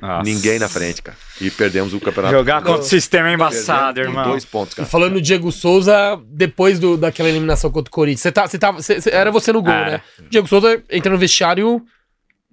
Nossa. 0.00 0.22
ninguém 0.22 0.58
na 0.60 0.68
frente, 0.68 1.02
cara. 1.02 1.16
E 1.40 1.50
perdemos 1.50 1.92
o 1.92 2.00
campeonato. 2.00 2.34
Jogar 2.34 2.62
contra 2.62 2.82
o 2.82 2.84
sistema 2.84 3.28
é 3.28 3.36
Perdemos 3.36 3.54
embaçado, 3.56 4.00
por 4.00 4.06
irmão. 4.08 4.24
Dois 4.30 4.44
pontos, 4.44 4.72
E 4.74 4.76
cara. 4.76 4.88
falando 4.88 5.14
no 5.14 5.20
Diego 5.20 5.50
Souza, 5.50 6.20
depois 6.28 6.78
do, 6.78 6.96
daquela 6.96 7.28
eliminação 7.28 7.70
contra 7.70 7.88
o 7.88 7.92
Corinthians, 7.92 8.20
você 8.20 8.30
tá, 8.32 8.46
você 8.46 8.58
tava, 8.58 8.80
você- 8.80 9.00
você- 9.00 9.10
era 9.10 9.30
você 9.32 9.52
no 9.52 9.62
gol, 9.62 9.72
Era. 9.72 9.90
né? 9.92 10.02
Diego 10.30 10.46
Souza 10.46 10.82
entra 10.90 11.10
no 11.12 11.18
vestiário, 11.18 11.84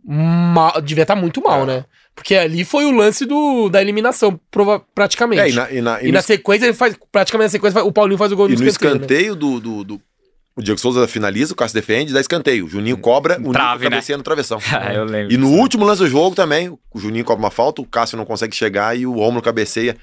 mal, 0.04 0.82
devia 0.82 1.04
estar 1.04 1.16
muito 1.16 1.42
mal, 1.42 1.64
É. 1.64 1.66
né? 1.66 1.86
Porque 2.20 2.36
ali 2.36 2.66
foi 2.66 2.84
o 2.86 2.92
lance 2.92 3.26
do, 3.26 3.70
da 3.70 3.82
eliminação, 3.82 4.38
prova, 4.52 4.82
praticamente. 4.94 5.42
É, 5.42 5.50
e 5.50 5.54
na, 5.54 5.72
e 5.72 5.82
na- 5.82 6.02
e 6.02 6.06
E 6.06 6.08
no 6.08 6.14
na 6.16 6.22
sequência, 6.22 6.66
ele 6.66 6.74
faz, 6.74 6.96
praticamente 7.12 7.48
na 7.48 7.52
sequência, 7.52 7.82
o 7.84 7.92
Paulinho 7.94 8.18
faz 8.18 8.32
o 8.32 8.36
gol 8.36 8.50
E 8.50 8.56
no 8.58 8.68
escanteio, 8.68 8.96
né? 9.00 9.06
escanteio 9.06 9.36
do, 9.36 9.60
do, 9.60 9.84
do- 9.86 10.02
O 10.58 10.62
Diego 10.62 10.78
Souza 10.80 11.08
finaliza, 11.08 11.54
o 11.54 11.56
Cássio 11.56 11.76
defende, 11.76 12.12
dá 12.14 12.20
escanteio. 12.20 12.66
O 12.66 12.70
Juninho 12.70 12.98
cobra, 12.98 13.38
o 13.38 13.40
Nico 13.40 13.54
Trave, 13.54 13.86
né? 13.86 13.92
cabeceia 13.92 14.18
no 14.18 14.24
travessão. 14.24 14.60
Ah, 14.72 14.94
eu 14.94 15.06
lembro. 15.06 15.34
E 15.34 15.38
no 15.38 15.48
disso. 15.48 15.60
último 15.60 15.86
lance 15.86 16.02
do 16.02 16.10
jogo 16.10 16.36
também, 16.36 16.68
o 16.70 17.00
Juninho 17.00 17.24
cobra 17.24 17.42
uma 17.44 17.52
falta, 17.52 17.82
o 17.82 17.86
Cássio 17.86 18.18
não 18.18 18.26
consegue 18.26 18.54
chegar 18.56 18.98
e 18.98 19.06
o 19.08 19.14
Rômulo 19.14 19.42
cabeceia. 19.42 19.96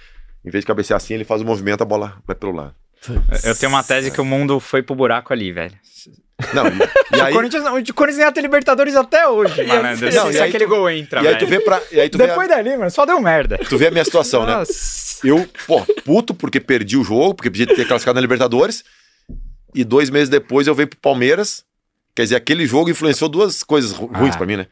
Em 0.44 0.50
vez 0.50 0.62
de 0.62 0.66
cabecear 0.66 0.96
assim, 0.96 1.12
ele 1.14 1.24
faz 1.24 1.42
o 1.42 1.44
movimento, 1.44 1.82
a 1.82 1.84
bola 1.84 2.16
vai 2.26 2.34
pelo 2.34 2.52
lado. 2.52 2.74
Eu 3.44 3.54
tenho 3.54 3.70
uma 3.70 3.82
tese 3.82 4.10
que 4.10 4.20
o 4.20 4.24
mundo 4.24 4.58
foi 4.58 4.82
pro 4.82 4.94
buraco 4.94 5.32
ali, 5.32 5.52
velho. 5.52 5.74
Não, 6.52 6.66
e, 6.68 7.16
e 7.16 7.20
aí, 7.22 7.32
o 7.32 7.34
Corinthians, 7.36 7.64
não, 7.64 7.78
o 7.78 7.94
Corinthians 7.94 8.18
nem 8.18 8.26
até 8.26 8.40
Libertadores 8.40 8.94
até 8.94 9.26
hoje, 9.26 9.64
mano. 9.64 9.82
Não, 10.12 10.30
se 10.30 10.36
e 10.36 10.40
aí 10.40 10.48
aquele 10.48 10.66
gol 10.66 10.88
entra, 10.90 11.22
e 11.22 11.28
aí 11.28 11.38
tu 11.38 11.46
vê 11.46 11.60
pra. 11.60 11.80
E 11.90 11.98
aí 12.00 12.10
tu 12.10 12.18
vê, 12.18 12.26
Depois 12.26 12.50
a, 12.50 12.56
dali, 12.56 12.76
mano, 12.76 12.90
só 12.90 13.06
deu 13.06 13.18
merda. 13.20 13.58
tu 13.68 13.78
vê 13.78 13.86
a 13.86 13.90
minha 13.90 14.04
situação, 14.04 14.44
né? 14.44 14.62
Eu, 15.24 15.48
pô, 15.66 15.80
puto 16.04 16.34
porque 16.34 16.60
perdi 16.60 16.96
o 16.98 17.02
jogo, 17.04 17.34
porque 17.34 17.50
podia 17.50 17.66
ter 17.66 17.86
classificado 17.86 18.16
na 18.16 18.20
Libertadores. 18.20 18.84
E 19.74 19.82
dois 19.84 20.10
meses 20.10 20.28
depois 20.28 20.66
eu 20.66 20.74
venho 20.74 20.88
pro 20.88 20.98
Palmeiras. 20.98 21.64
Quer 22.14 22.22
dizer, 22.24 22.36
aquele 22.36 22.66
jogo 22.66 22.90
influenciou 22.90 23.28
duas 23.30 23.62
coisas 23.62 23.92
ru- 23.92 24.06
ruins 24.06 24.34
Ah. 24.34 24.38
pra 24.38 24.46
mim, 24.46 24.56
né? 24.56 24.66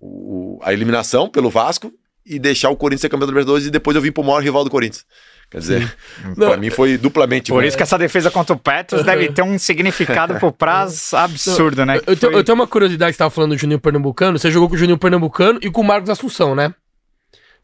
O- 0.00 0.58
a 0.62 0.72
eliminação 0.72 1.28
pelo 1.28 1.50
Vasco 1.50 1.92
e 2.26 2.38
deixar 2.38 2.70
o 2.70 2.76
Corinthians 2.76 3.00
ser 3.02 3.08
campeão 3.08 3.26
da 3.26 3.32
Libertadores 3.32 3.66
e 3.66 3.70
depois 3.70 3.94
eu 3.96 4.02
vim 4.02 4.12
pro 4.12 4.22
maior 4.22 4.42
rival 4.42 4.62
do 4.64 4.70
Corinthians. 4.70 5.04
Quer 5.50 5.58
dizer, 5.60 5.96
pra 6.36 6.50
Não. 6.50 6.56
mim 6.58 6.68
foi 6.68 6.98
duplamente 6.98 7.50
Por 7.50 7.56
ruim. 7.58 7.66
isso 7.66 7.76
que 7.76 7.82
essa 7.82 7.96
defesa 7.96 8.30
contra 8.30 8.54
o 8.54 8.58
Petros 8.58 9.02
deve 9.02 9.32
ter 9.32 9.40
um 9.42 9.58
significado 9.58 10.34
pro 10.38 10.52
prazo 10.52 11.16
absurdo, 11.16 11.86
né? 11.86 11.96
Eu, 12.06 12.16
tenho, 12.16 12.32
Foi- 12.32 12.34
eu 12.40 12.44
tenho 12.44 12.54
uma 12.54 12.66
curiosidade 12.66 13.12
que 13.12 13.16
você 13.16 13.18
tava 13.18 13.30
falando 13.30 13.52
do 13.52 13.58
Juninho 13.58 13.80
Pernambucano. 13.80 14.38
Você 14.38 14.50
jogou 14.50 14.68
com 14.68 14.74
o 14.74 14.78
Juninho 14.78 14.98
Pernambucano 14.98 15.58
e 15.62 15.70
com 15.70 15.80
o 15.80 15.84
Marcos 15.84 16.10
Assunção, 16.10 16.54
né? 16.54 16.74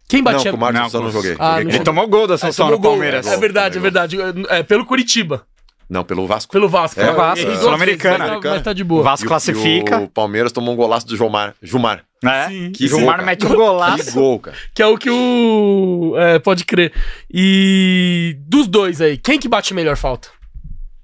Quem 0.08 0.22
Não, 0.22 0.32
batia... 0.32 0.50
com 0.50 0.56
o 0.56 0.60
Marcos 0.60 0.78
Não, 0.80 0.86
Assunção 0.86 1.02
não 1.02 1.10
joguei. 1.12 1.36
Ah, 1.38 1.50
Joguei 1.52 1.64
não 1.64 1.74
Ele 1.74 1.84
tomou 1.84 2.08
gol 2.08 2.26
da 2.26 2.34
Assunção 2.34 2.66
tomou 2.66 2.78
no 2.78 2.82
gol. 2.82 2.90
Palmeiras. 2.92 3.26
É 3.26 3.36
verdade, 3.36 3.76
é 3.78 3.80
verdade. 3.80 4.16
É, 4.48 4.62
pelo 4.62 4.84
Curitiba. 4.86 5.46
Não, 5.88 6.02
pelo 6.04 6.26
Vasco. 6.26 6.52
Pelo 6.52 6.68
Vasco. 6.68 6.98
É, 7.00 7.04
né? 7.06 7.12
Vasco, 7.12 7.38
Errei 7.40 7.50
duas 7.52 7.62
Sul-Americana. 7.64 8.18
Mas, 8.28 8.40
tá- 8.42 8.50
mas 8.50 8.62
tá 8.62 8.72
de 8.72 8.82
O 8.82 8.86
boa. 8.86 9.02
Vasco 9.02 9.24
E 9.24 9.26
o- 9.26 9.28
classifica, 9.28 10.00
E 10.00 10.04
o 10.04 10.08
Palmeiras 10.08 10.50
tomou 10.52 10.72
um 10.72 10.76
golaço 10.76 11.06
do 11.06 11.16
Jomar. 11.16 11.54
Jumar. 11.62 12.04
né? 12.22 12.48
Sim. 12.48 12.72
Que 12.72 12.88
Gilmar 12.88 13.18
gol, 13.18 13.26
mete 13.26 13.44
um 13.44 13.48
Que 13.50 13.54
golaço. 13.56 14.12
gol, 14.12 14.40
cara. 14.40 14.56
Que 14.74 14.82
é 14.82 14.86
o 14.86 14.96
que 14.96 15.10
o... 15.10 16.14
é, 16.16 16.38
pode 16.38 16.64
crer. 16.64 16.92
E... 17.30 18.36
Dos 18.46 18.66
dois 18.66 19.00
aí, 19.00 19.18
quem 19.18 19.38
que 19.38 19.48
bate 19.48 19.74
melhor 19.74 19.96
falta? 19.96 20.28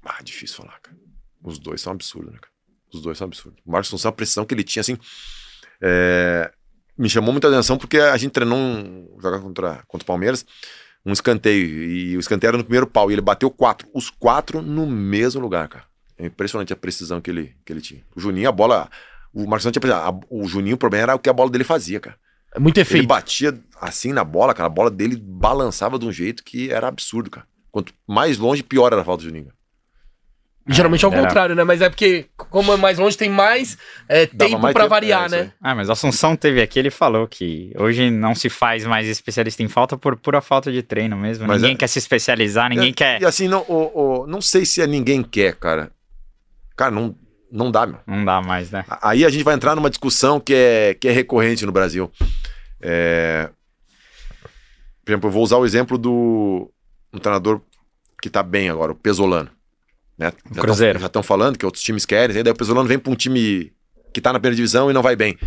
Ah, 0.03 0.17
difícil 0.23 0.57
falar, 0.57 0.79
cara. 0.81 0.97
Os 1.43 1.59
dois 1.59 1.79
são 1.81 1.93
absurdos, 1.93 2.31
né, 2.33 2.39
cara? 2.41 2.51
Os 2.93 3.01
dois 3.01 3.17
são 3.17 3.25
absurdos. 3.27 3.59
O 3.65 3.71
Marcos 3.71 3.89
Assunção, 3.89 4.09
a 4.09 4.11
precisão 4.11 4.45
que 4.45 4.53
ele 4.53 4.63
tinha, 4.63 4.81
assim. 4.81 4.97
é, 5.81 6.51
Me 6.97 7.09
chamou 7.09 7.31
muita 7.31 7.47
atenção 7.47 7.77
porque 7.77 7.97
a 7.99 8.17
gente 8.17 8.31
treinou 8.31 8.57
um. 8.57 9.07
jogar 9.21 9.39
contra, 9.39 9.83
contra 9.87 10.03
o 10.03 10.07
Palmeiras, 10.07 10.45
um 11.05 11.11
escanteio. 11.13 11.65
E 11.83 12.17
o 12.17 12.19
escanteio 12.19 12.49
era 12.49 12.57
no 12.57 12.63
primeiro 12.63 12.87
pau. 12.87 13.09
E 13.09 13.13
ele 13.13 13.21
bateu 13.21 13.49
quatro. 13.49 13.87
Os 13.93 14.09
quatro 14.09 14.61
no 14.61 14.85
mesmo 14.87 15.41
lugar, 15.41 15.67
cara. 15.67 15.85
É 16.17 16.25
impressionante 16.27 16.71
a 16.71 16.75
precisão 16.75 17.19
que 17.19 17.29
ele, 17.31 17.55
que 17.65 17.73
ele 17.73 17.81
tinha. 17.81 18.03
O 18.15 18.19
Juninho, 18.19 18.47
a 18.49 18.51
bola. 18.51 18.89
O 19.33 19.39
Marcos 19.47 19.65
Assunção 19.65 19.81
tinha. 19.81 19.95
A- 19.95 20.19
O 20.29 20.47
Juninho, 20.47 20.75
o 20.75 20.79
problema 20.79 21.03
era 21.03 21.15
o 21.15 21.19
que 21.19 21.29
a 21.29 21.33
bola 21.33 21.49
dele 21.49 21.63
fazia, 21.63 21.99
cara. 21.99 22.17
É 22.53 22.59
muito 22.59 22.77
Ele 22.77 22.81
efeito. 22.81 23.07
batia 23.07 23.57
assim 23.79 24.11
na 24.11 24.23
bola, 24.23 24.53
cara. 24.53 24.67
A 24.67 24.69
bola 24.69 24.91
dele 24.91 25.15
balançava 25.15 25.97
de 25.97 26.05
um 26.05 26.11
jeito 26.11 26.43
que 26.43 26.69
era 26.71 26.87
absurdo, 26.87 27.29
cara. 27.29 27.47
Quanto 27.71 27.93
mais 28.07 28.37
longe, 28.37 28.61
pior 28.61 28.91
era 28.91 29.01
a 29.01 29.05
falta 29.05 29.23
do 29.23 29.29
Juninho. 29.29 29.51
Geralmente 30.67 31.03
é 31.03 31.07
o 31.07 31.11
contrário, 31.11 31.55
né? 31.55 31.63
Mas 31.63 31.81
é 31.81 31.89
porque, 31.89 32.27
como 32.37 32.71
é 32.71 32.77
mais 32.77 32.99
longe, 32.99 33.17
tem 33.17 33.29
mais 33.29 33.77
é, 34.07 34.27
tempo 34.27 34.59
variar, 34.87 35.23
é, 35.23 35.25
isso 35.25 35.35
né? 35.35 35.41
aí. 35.41 35.51
Ah, 35.61 35.73
mas 35.75 35.89
o 35.89 35.91
Assunção 35.91 36.35
teve 36.35 36.61
aqui, 36.61 36.77
ele 36.77 36.91
falou 36.91 37.27
que 37.27 37.73
hoje 37.75 38.11
não 38.11 38.35
se 38.35 38.47
faz 38.47 38.85
mais 38.85 39.07
especialista 39.07 39.63
em 39.63 39.67
falta 39.67 39.97
por 39.97 40.15
pura 40.15 40.39
falta 40.39 40.71
de 40.71 40.83
treino 40.83 41.17
mesmo. 41.17 41.47
Mas 41.47 41.61
ninguém 41.61 41.75
é- 41.75 41.77
quer 41.79 41.87
se 41.87 41.97
especializar, 41.99 42.69
ninguém 42.69 42.91
É, 42.91 42.93
quer. 42.93 43.21
E 43.21 43.25
assim, 43.25 43.47
não, 43.47 43.61
o- 43.67 44.21
o- 44.21 44.27
não 44.27 44.39
sei 44.39 44.63
se 44.65 44.81
é 44.81 44.87
ninguém 44.87 45.23
quer, 45.23 45.55
cara. 45.55 45.91
Cara, 46.77 46.91
não, 46.91 47.15
não 47.51 47.71
dá, 47.71 47.87
meu. 47.87 47.99
Não 48.05 48.23
dá 48.23 48.39
mais, 48.41 48.69
né? 48.71 48.85
Aí 49.01 49.25
a 49.25 49.29
gente 49.29 49.43
vai 49.43 49.55
entrar 49.55 49.75
numa 49.75 49.89
discussão 49.89 50.39
que 50.39 50.53
é, 50.53 50.93
que 50.93 51.07
é 51.07 51.11
recorrente 51.11 51.65
no 51.65 51.71
Brasil. 51.71 52.11
É, 52.79 53.49
Por 55.03 55.11
exemplo, 55.11 55.27
eu 55.27 55.33
vou 55.33 55.43
usar 55.43 55.57
o 55.57 55.65
exemplo 55.65 55.97
do 55.97 56.71
um 57.11 57.17
treinador 57.17 57.61
que 58.21 58.29
tá 58.29 58.43
bem 58.43 58.69
agora, 58.69 58.91
o 58.91 58.95
Pesolano. 58.95 59.49
Né? 60.21 60.31
Já 60.53 60.61
Cruzeiro. 60.61 60.93
tão- 60.93 61.01
já 61.01 61.07
estão 61.07 61.23
falando 61.23 61.57
que 61.57 61.65
outros 61.65 61.83
times 61.83 62.05
querem, 62.05 62.37
aí 62.37 62.43
daí 62.43 62.53
o 62.53 62.55
Pesolano 62.55 62.87
vem 62.87 62.99
pra 62.99 63.11
um 63.11 63.15
time 63.15 63.73
que 64.13 64.21
tá 64.21 64.31
na 64.31 64.39
primeira 64.39 64.55
divisão 64.55 64.89
e 64.89 64.93
não 64.93 65.01
vai 65.01 65.15
bem. 65.15 65.37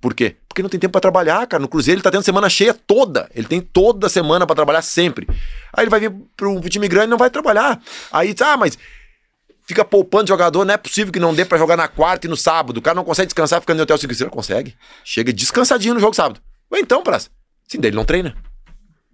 Por 0.00 0.14
quê? 0.14 0.36
Porque 0.48 0.62
não 0.62 0.68
tem 0.68 0.78
tempo 0.80 0.92
pra 0.92 1.00
trabalhar, 1.00 1.46
cara. 1.46 1.60
No 1.60 1.68
Cruzeiro 1.68 1.96
ele 1.98 2.02
tá 2.02 2.10
tendo 2.10 2.22
semana 2.24 2.48
cheia 2.48 2.74
toda. 2.74 3.28
Ele 3.34 3.46
tem 3.46 3.60
toda 3.60 4.08
semana 4.08 4.46
pra 4.46 4.54
trabalhar 4.56 4.82
sempre. 4.82 5.26
Aí 5.72 5.84
ele 5.84 5.90
vai 5.90 6.00
vir 6.00 6.12
pro, 6.36 6.60
time 6.68 6.88
grande 6.88 7.06
e 7.06 7.10
não 7.10 7.16
vai 7.18 7.30
trabalhar. 7.30 7.80
Aí, 8.12 8.34
ah, 8.42 8.56
mas 8.56 8.76
fica 9.64 9.84
poupando 9.84 10.28
jogador, 10.28 10.64
não 10.64 10.74
é 10.74 10.76
possível 10.76 11.12
que 11.12 11.20
não 11.20 11.32
dê 11.32 11.44
pra 11.44 11.56
jogar 11.56 11.76
na 11.76 11.86
quarta 11.88 12.26
e 12.26 12.30
no 12.30 12.36
sábado. 12.36 12.78
O 12.78 12.82
cara 12.82 12.96
não 12.96 13.04
consegue 13.04 13.26
descansar 13.26 13.60
ficando 13.60 13.76
no 13.78 13.82
hotel 13.84 13.96
cinco 13.96 14.12
estrelas. 14.12 14.34
Consegue. 14.34 14.74
Chega 15.04 15.32
descansadinho 15.32 15.94
no 15.94 16.00
jogo 16.00 16.14
sábado. 16.14 16.40
Ué, 16.72 16.80
então, 16.80 17.02
praça. 17.02 17.28
Sim, 17.68 17.78
daí 17.80 17.90
ele 17.90 17.96
não 17.96 18.04
treina. 18.04 18.36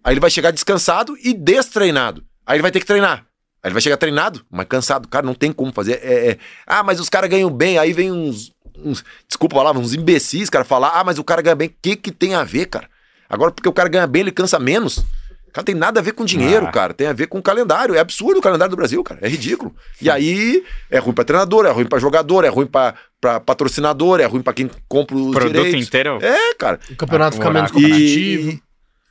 Aí 0.02 0.14
ele 0.14 0.20
vai 0.20 0.30
chegar 0.30 0.50
descansado 0.50 1.16
e 1.22 1.34
destreinado. 1.34 2.24
Aí 2.46 2.56
ele 2.56 2.62
vai 2.62 2.70
ter 2.70 2.80
que 2.80 2.86
treinar. 2.86 3.26
Aí 3.62 3.68
ele 3.68 3.72
vai 3.74 3.82
chegar 3.82 3.96
treinado, 3.96 4.44
mas 4.50 4.66
cansado. 4.66 5.08
Cara, 5.08 5.26
não 5.26 5.34
tem 5.34 5.52
como 5.52 5.72
fazer. 5.72 6.00
É, 6.02 6.30
é- 6.30 6.38
Ah, 6.66 6.82
mas 6.82 7.00
os 7.00 7.08
caras 7.08 7.28
ganham 7.28 7.50
bem. 7.50 7.78
Aí 7.78 7.92
vem 7.92 8.10
uns, 8.12 8.52
uns- 8.78 9.04
Desculpa 9.26 9.56
a 9.56 9.58
palavra, 9.58 9.80
uns 9.82 9.94
imbecis, 9.94 10.48
cara, 10.48 10.64
falar. 10.64 10.90
Ah, 10.94 11.02
mas 11.04 11.18
o 11.18 11.24
cara 11.24 11.42
ganha 11.42 11.56
bem. 11.56 11.68
O 11.68 11.74
que, 11.82 11.96
que 11.96 12.12
tem 12.12 12.34
a 12.34 12.44
ver, 12.44 12.66
cara? 12.66 12.88
Agora, 13.28 13.50
porque 13.50 13.68
o 13.68 13.72
cara 13.72 13.88
ganha 13.88 14.06
bem, 14.06 14.20
ele 14.22 14.30
cansa 14.32 14.58
menos. 14.58 15.04
Cara, 15.52 15.64
tem 15.64 15.74
nada 15.74 15.98
a 15.98 16.02
ver 16.02 16.12
com 16.12 16.24
dinheiro, 16.24 16.66
Ah. 16.66 16.70
cara. 16.70 16.94
Tem 16.94 17.06
a 17.08 17.12
ver 17.12 17.26
com 17.26 17.38
o 17.38 17.42
calendário. 17.42 17.94
É 17.94 17.98
absurdo 17.98 18.38
o 18.38 18.42
calendário 18.42 18.70
do 18.70 18.76
Brasil, 18.76 19.02
cara. 19.02 19.18
É 19.22 19.28
ridículo. 19.28 19.74
E 20.00 20.08
aí 20.10 20.62
é 20.90 20.98
ruim 20.98 21.12
pra 21.14 21.24
treinador, 21.24 21.66
é 21.66 21.70
ruim 21.70 21.86
pra 21.86 21.98
jogador, 21.98 22.44
é 22.44 22.48
ruim 22.48 22.66
pra, 22.66 22.94
pra 23.20 23.40
patrocinador, 23.40 24.20
é 24.20 24.24
ruim 24.26 24.42
pra 24.42 24.52
quem 24.52 24.70
compra 24.86 25.16
os 25.16 25.32
Produto 25.32 25.54
direitos. 25.56 25.86
inteiro. 25.86 26.18
É, 26.22 26.54
cara. 26.54 26.78
O 26.90 26.94
campeonato 26.96 27.36
fica 27.36 27.50
menos 27.50 27.70
competitivo. 27.72 28.50
E, 28.50 28.62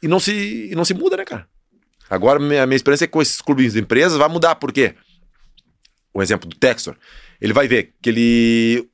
e 0.03 0.07
não 0.07 0.19
se, 0.19 0.69
e 0.71 0.75
não 0.75 0.85
se 0.85 0.93
muda, 0.93 1.17
né, 1.17 1.25
cara? 1.25 1.45
Agora, 2.09 2.39
minha, 2.39 2.65
minha 2.65 2.75
experiência 2.75 3.05
é 3.05 3.07
que 3.07 3.13
com 3.13 3.21
esses 3.21 3.41
clubes 3.41 3.75
e 3.75 3.79
empresas 3.79 4.17
vai 4.17 4.29
mudar, 4.29 4.55
por 4.55 4.71
quê? 4.71 4.95
O 6.13 6.21
exemplo 6.21 6.49
do 6.49 6.55
Textor. 6.55 6.95
Ele 7.39 7.53
vai 7.53 7.67
ver 7.67 7.93
que 8.01 8.09
ele. 8.09 8.89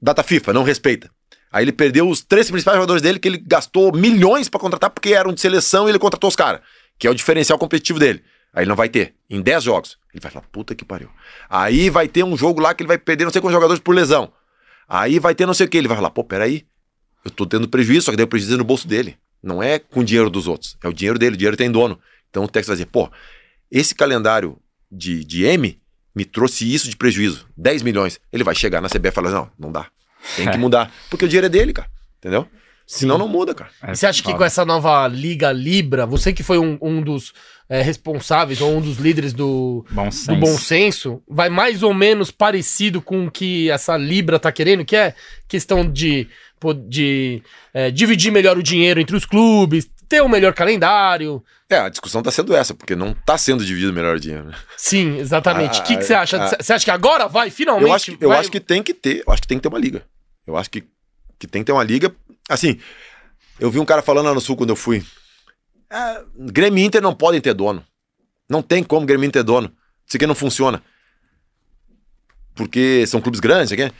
Data 0.00 0.22
FIFA, 0.22 0.52
não 0.52 0.62
respeita. 0.62 1.10
Aí 1.52 1.64
ele 1.64 1.72
perdeu 1.72 2.08
os 2.08 2.22
três 2.22 2.50
principais 2.50 2.76
jogadores 2.76 3.02
dele 3.02 3.18
que 3.18 3.28
ele 3.28 3.38
gastou 3.38 3.92
milhões 3.92 4.48
pra 4.48 4.58
contratar 4.58 4.90
porque 4.90 5.12
eram 5.12 5.32
de 5.32 5.40
seleção 5.40 5.86
e 5.86 5.90
ele 5.90 5.98
contratou 5.98 6.28
os 6.28 6.36
caras, 6.36 6.62
que 6.98 7.06
é 7.06 7.10
o 7.10 7.14
diferencial 7.14 7.58
competitivo 7.58 7.98
dele. 7.98 8.22
Aí 8.54 8.62
ele 8.62 8.68
não 8.68 8.76
vai 8.76 8.88
ter. 8.88 9.14
Em 9.28 9.40
10 9.40 9.64
jogos. 9.64 9.98
Ele 10.12 10.20
vai 10.20 10.30
falar, 10.30 10.46
puta 10.50 10.74
que 10.74 10.84
pariu. 10.84 11.08
Aí 11.48 11.90
vai 11.90 12.08
ter 12.08 12.22
um 12.22 12.36
jogo 12.36 12.60
lá 12.60 12.74
que 12.74 12.82
ele 12.82 12.88
vai 12.88 12.98
perder 12.98 13.24
não 13.24 13.32
sei 13.32 13.40
quantos 13.40 13.54
jogadores 13.54 13.82
por 13.82 13.94
lesão. 13.94 14.32
Aí 14.88 15.18
vai 15.18 15.34
ter 15.34 15.46
não 15.46 15.54
sei 15.54 15.66
o 15.66 15.68
que. 15.68 15.78
Ele 15.78 15.88
vai 15.88 15.96
falar, 15.96 16.10
pô, 16.10 16.24
peraí. 16.24 16.66
Eu 17.24 17.30
tô 17.30 17.46
tendo 17.46 17.68
prejuízo, 17.68 18.06
só 18.06 18.14
que 18.14 18.22
o 18.22 18.26
prejuízo 18.26 18.54
é 18.54 18.58
no 18.58 18.64
bolso 18.64 18.88
dele. 18.88 19.16
Não 19.42 19.62
é 19.62 19.78
com 19.78 20.00
o 20.00 20.04
dinheiro 20.04 20.28
dos 20.28 20.46
outros. 20.46 20.76
É 20.82 20.88
o 20.88 20.92
dinheiro 20.92 21.18
dele, 21.18 21.34
o 21.34 21.38
dinheiro 21.38 21.56
tem 21.56 21.70
dono. 21.70 21.98
Então 22.32 22.44
o 22.44 22.48
Texas 22.48 22.68
vai 22.68 22.76
dizer, 22.76 22.90
pô, 22.90 23.10
esse 23.70 23.94
calendário 23.94 24.58
de, 24.90 25.22
de 25.22 25.44
M 25.44 25.78
me 26.14 26.24
trouxe 26.24 26.72
isso 26.72 26.88
de 26.88 26.96
prejuízo, 26.96 27.46
10 27.56 27.82
milhões. 27.82 28.18
Ele 28.32 28.42
vai 28.42 28.54
chegar 28.54 28.80
na 28.80 28.88
CBF 28.88 29.08
e 29.08 29.12
falar, 29.12 29.30
não, 29.30 29.50
não 29.58 29.70
dá. 29.70 29.86
Tem 30.34 30.50
que 30.50 30.56
mudar. 30.56 30.90
Porque 31.10 31.26
o 31.26 31.28
dinheiro 31.28 31.46
é 31.46 31.50
dele, 31.50 31.74
cara. 31.74 31.88
Entendeu? 32.18 32.48
Senão 32.86 33.18
não 33.18 33.28
muda, 33.28 33.54
cara. 33.54 33.70
É 33.82 33.92
E 33.92 33.96
você 33.96 34.06
acha 34.06 34.22
que 34.22 34.34
com 34.34 34.44
essa 34.44 34.64
nova 34.64 35.06
Liga 35.08 35.52
Libra, 35.52 36.06
você 36.06 36.32
que 36.32 36.42
foi 36.42 36.58
um, 36.58 36.78
um 36.80 37.02
dos 37.02 37.32
é, 37.68 37.80
responsáveis 37.80 38.60
ou 38.60 38.76
um 38.76 38.80
dos 38.80 38.98
líderes 38.98 39.32
do, 39.32 39.84
Bom 39.90 40.08
do 40.08 40.12
senso. 40.14 40.40
bom 40.40 40.58
senso, 40.58 41.22
vai 41.28 41.48
mais 41.48 41.82
ou 41.82 41.94
menos 41.94 42.30
parecido 42.30 43.00
com 43.00 43.26
o 43.26 43.30
que 43.30 43.70
essa 43.70 43.96
Libra 43.96 44.38
tá 44.38 44.52
querendo, 44.52 44.84
que 44.84 44.96
é 44.96 45.14
questão 45.48 45.90
de, 45.90 46.28
de 46.86 47.42
é, 47.72 47.90
dividir 47.90 48.30
melhor 48.30 48.58
o 48.58 48.62
dinheiro 48.62 49.00
entre 49.00 49.16
os 49.16 49.24
clubes, 49.24 49.88
ter 50.12 50.22
um 50.22 50.28
melhor 50.28 50.52
calendário. 50.52 51.42
É, 51.70 51.78
a 51.78 51.88
discussão 51.88 52.22
tá 52.22 52.30
sendo 52.30 52.54
essa, 52.54 52.74
porque 52.74 52.94
não 52.94 53.14
tá 53.14 53.38
sendo 53.38 53.64
dividido 53.64 53.92
melhor 53.94 54.16
o 54.16 54.20
dinheiro. 54.20 54.44
né? 54.48 54.54
Sim, 54.76 55.16
exatamente. 55.16 55.78
O 55.78 55.82
Ah, 55.82 55.84
que, 55.84 55.96
que 55.96 56.04
você 56.04 56.12
acha? 56.12 56.36
ah. 56.42 56.56
Você 56.60 56.72
acha 56.74 56.84
que 56.84 56.90
agora 56.90 57.26
vai, 57.28 57.48
finalmente? 57.50 57.88
Eu 57.88 57.94
acho, 57.94 58.16
que, 58.18 58.24
eu 58.26 58.32
acho 58.32 58.50
que 58.50 58.60
tem 58.60 58.82
que 58.82 58.92
ter, 58.92 59.24
eu 59.26 59.32
acho 59.32 59.40
que 59.40 59.48
tem 59.48 59.56
que 59.58 59.62
ter 59.62 59.68
uma 59.68 59.78
liga. 59.78 60.04
Eu 60.46 60.54
acho 60.56 60.68
que, 60.70 60.84
que 61.38 61.46
tem 61.46 61.62
que 61.62 61.66
ter 61.66 61.72
uma 61.72 61.82
liga. 61.82 62.14
Assim, 62.50 62.78
eu 63.58 63.70
vi 63.70 63.78
um 63.78 63.84
cara 63.86 64.02
falando 64.02 64.26
lá 64.26 64.34
no 64.34 64.40
sul 64.40 64.54
quando 64.56 64.70
eu 64.70 64.76
fui. 64.76 65.02
Ah, 65.90 66.22
Grêmio 66.36 66.82
e 66.82 66.84
Inter 66.86 67.00
não 67.00 67.14
podem 67.14 67.40
ter 67.40 67.54
dono. 67.54 67.82
Não 68.50 68.60
tem 68.60 68.82
como 68.84 69.06
Grêmio 69.06 69.24
e 69.24 69.28
Inter 69.28 69.42
ter 69.42 69.46
dono. 69.46 69.72
Isso 70.06 70.16
aqui 70.18 70.26
não 70.26 70.34
funciona. 70.34 70.82
Porque 72.54 73.06
são 73.06 73.20
clubes 73.22 73.40
grandes, 73.40 73.72
aqui. 73.72 73.90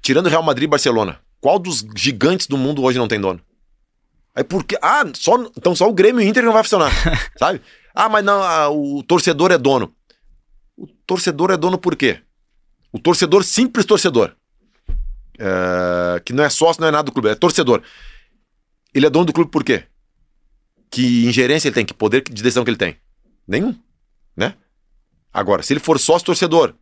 Tirando 0.00 0.28
Real 0.28 0.42
Madrid 0.42 0.64
e 0.64 0.70
Barcelona, 0.70 1.18
qual 1.40 1.58
dos 1.58 1.84
gigantes 1.96 2.46
do 2.46 2.56
mundo 2.56 2.82
hoje 2.84 2.96
não 2.98 3.08
tem 3.08 3.20
dono? 3.20 3.40
Aí 4.40 4.44
por 4.44 4.64
quê? 4.64 4.78
Ah, 4.80 5.04
só, 5.12 5.36
então 5.54 5.76
só 5.76 5.86
o 5.86 5.92
Grêmio 5.92 6.22
e 6.22 6.24
o 6.24 6.28
Inter 6.28 6.42
não 6.42 6.54
vai 6.54 6.62
funcionar, 6.62 6.90
sabe? 7.36 7.60
Ah, 7.94 8.08
mas 8.08 8.24
não, 8.24 8.42
ah, 8.42 8.70
o 8.70 9.02
torcedor 9.02 9.52
é 9.52 9.58
dono. 9.58 9.94
O 10.78 10.86
torcedor 11.06 11.50
é 11.50 11.58
dono 11.58 11.76
por 11.76 11.94
quê? 11.94 12.22
O 12.90 12.98
torcedor, 12.98 13.44
simples 13.44 13.84
torcedor, 13.84 14.34
é, 15.38 16.20
que 16.20 16.32
não 16.32 16.42
é 16.42 16.48
sócio, 16.48 16.80
não 16.80 16.88
é 16.88 16.90
nada 16.90 17.02
do 17.02 17.12
clube, 17.12 17.28
é 17.28 17.34
torcedor. 17.34 17.82
Ele 18.94 19.04
é 19.04 19.10
dono 19.10 19.26
do 19.26 19.32
clube 19.34 19.50
por 19.50 19.62
quê? 19.62 19.84
Que 20.90 21.26
ingerência 21.26 21.68
ele 21.68 21.74
tem, 21.74 21.84
que 21.84 21.92
poder 21.92 22.22
de 22.22 22.42
decisão 22.42 22.64
que 22.64 22.70
ele 22.70 22.78
tem? 22.78 22.96
Nenhum, 23.46 23.78
né? 24.34 24.54
Agora, 25.30 25.62
se 25.62 25.74
ele 25.74 25.80
for 25.80 25.98
sócio 25.98 26.24
torcedor, 26.24 26.74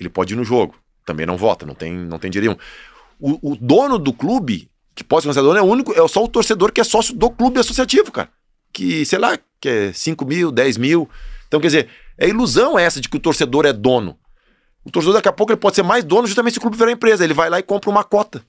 ele 0.00 0.08
pode 0.08 0.34
ir 0.34 0.36
no 0.36 0.42
jogo, 0.42 0.74
também 1.06 1.26
não 1.26 1.36
vota, 1.36 1.64
não 1.64 1.76
tem, 1.76 1.94
não 1.94 2.18
tem 2.18 2.28
direito 2.28 2.58
nenhum. 2.58 3.38
O, 3.40 3.52
o 3.52 3.56
dono 3.56 4.00
do 4.00 4.12
clube, 4.12 4.68
que 4.94 5.04
dono, 5.04 5.58
é 5.58 5.62
o 5.62 5.64
único, 5.64 5.92
é 5.92 6.08
só 6.08 6.22
o 6.22 6.28
torcedor 6.28 6.72
que 6.72 6.80
é 6.80 6.84
sócio 6.84 7.14
do 7.14 7.30
clube 7.30 7.58
associativo, 7.58 8.10
cara. 8.12 8.28
Que, 8.72 9.04
sei 9.04 9.18
lá, 9.18 9.38
que 9.60 9.68
é 9.68 9.92
5 9.92 10.24
mil, 10.24 10.50
10 10.50 10.76
mil. 10.76 11.08
Então, 11.48 11.60
quer 11.60 11.68
dizer, 11.68 11.88
é 12.18 12.28
ilusão 12.28 12.78
essa 12.78 13.00
de 13.00 13.08
que 13.08 13.16
o 13.16 13.20
torcedor 13.20 13.66
é 13.66 13.72
dono. 13.72 14.18
O 14.84 14.90
torcedor 14.90 15.14
daqui 15.14 15.28
a 15.28 15.32
pouco 15.32 15.52
ele 15.52 15.60
pode 15.60 15.76
ser 15.76 15.82
mais 15.82 16.04
dono 16.04 16.26
justamente 16.26 16.54
se 16.54 16.58
o 16.58 16.62
clube 16.62 16.76
virar 16.76 16.90
empresa. 16.90 17.24
Ele 17.24 17.34
vai 17.34 17.48
lá 17.48 17.58
e 17.58 17.62
compra 17.62 17.88
uma 17.90 18.02
cota. 18.04 18.44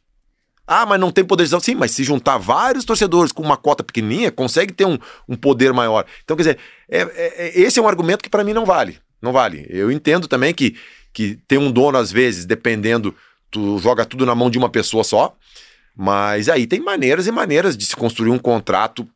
Ah, 0.66 0.86
mas 0.86 1.00
não 1.00 1.12
tem 1.12 1.24
poder 1.24 1.44
de 1.44 1.46
decisão. 1.46 1.60
Sim, 1.60 1.76
mas 1.76 1.92
se 1.92 2.04
juntar 2.04 2.38
vários 2.38 2.86
torcedores 2.86 3.32
com 3.32 3.44
uma 3.44 3.58
cota 3.58 3.84
pequenininha, 3.84 4.32
consegue 4.32 4.74
ter 4.74 4.86
um, 4.86 4.98
um 5.28 5.36
poder 5.36 5.74
maior. 5.74 6.06
Então, 6.24 6.36
quer 6.38 6.44
dizer, 6.44 6.58
é- 6.90 7.02
é- 7.02 7.48
é- 7.48 7.60
esse 7.62 7.78
é 7.80 7.82
um 7.82 7.88
argumento 7.88 8.24
que 8.24 8.30
para 8.30 8.44
mim 8.44 8.54
não 8.54 8.66
vale. 8.66 8.98
Não 9.22 9.32
vale. 9.32 9.66
Eu 9.70 9.92
entendo 9.92 10.28
também 10.28 10.54
que, 10.54 10.76
que 11.14 11.38
tem 11.48 11.58
um 11.58 11.72
dono, 11.72 11.98
às 11.98 12.12
vezes, 12.12 12.46
dependendo, 12.46 13.14
tu 13.52 13.78
joga 13.80 14.06
tudo 14.06 14.26
na 14.26 14.34
mão 14.34 14.50
de 14.50 14.58
uma 14.58 14.70
pessoa 14.70 15.04
só. 15.04 15.36
Mas 15.96 16.50
aí 16.50 16.66
tem 16.66 16.80
maneiras 16.80 17.28
e 17.28 17.32
maneiras 17.32 17.78
de 17.78 17.86
se 17.86 17.96
construir 17.96 18.32
um 18.32 18.40
contrato, 18.40 19.08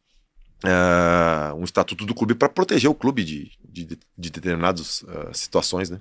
ah, 0.63 1.53
um 1.57 1.63
estatuto 1.63 2.05
do 2.05 2.13
clube 2.13 2.35
para 2.35 2.49
proteger 2.49 2.89
o 2.89 2.95
clube 2.95 3.23
de, 3.23 3.51
de, 3.67 3.97
de 4.17 4.29
determinadas 4.29 5.03
ah, 5.07 5.33
situações, 5.33 5.89
né? 5.89 5.99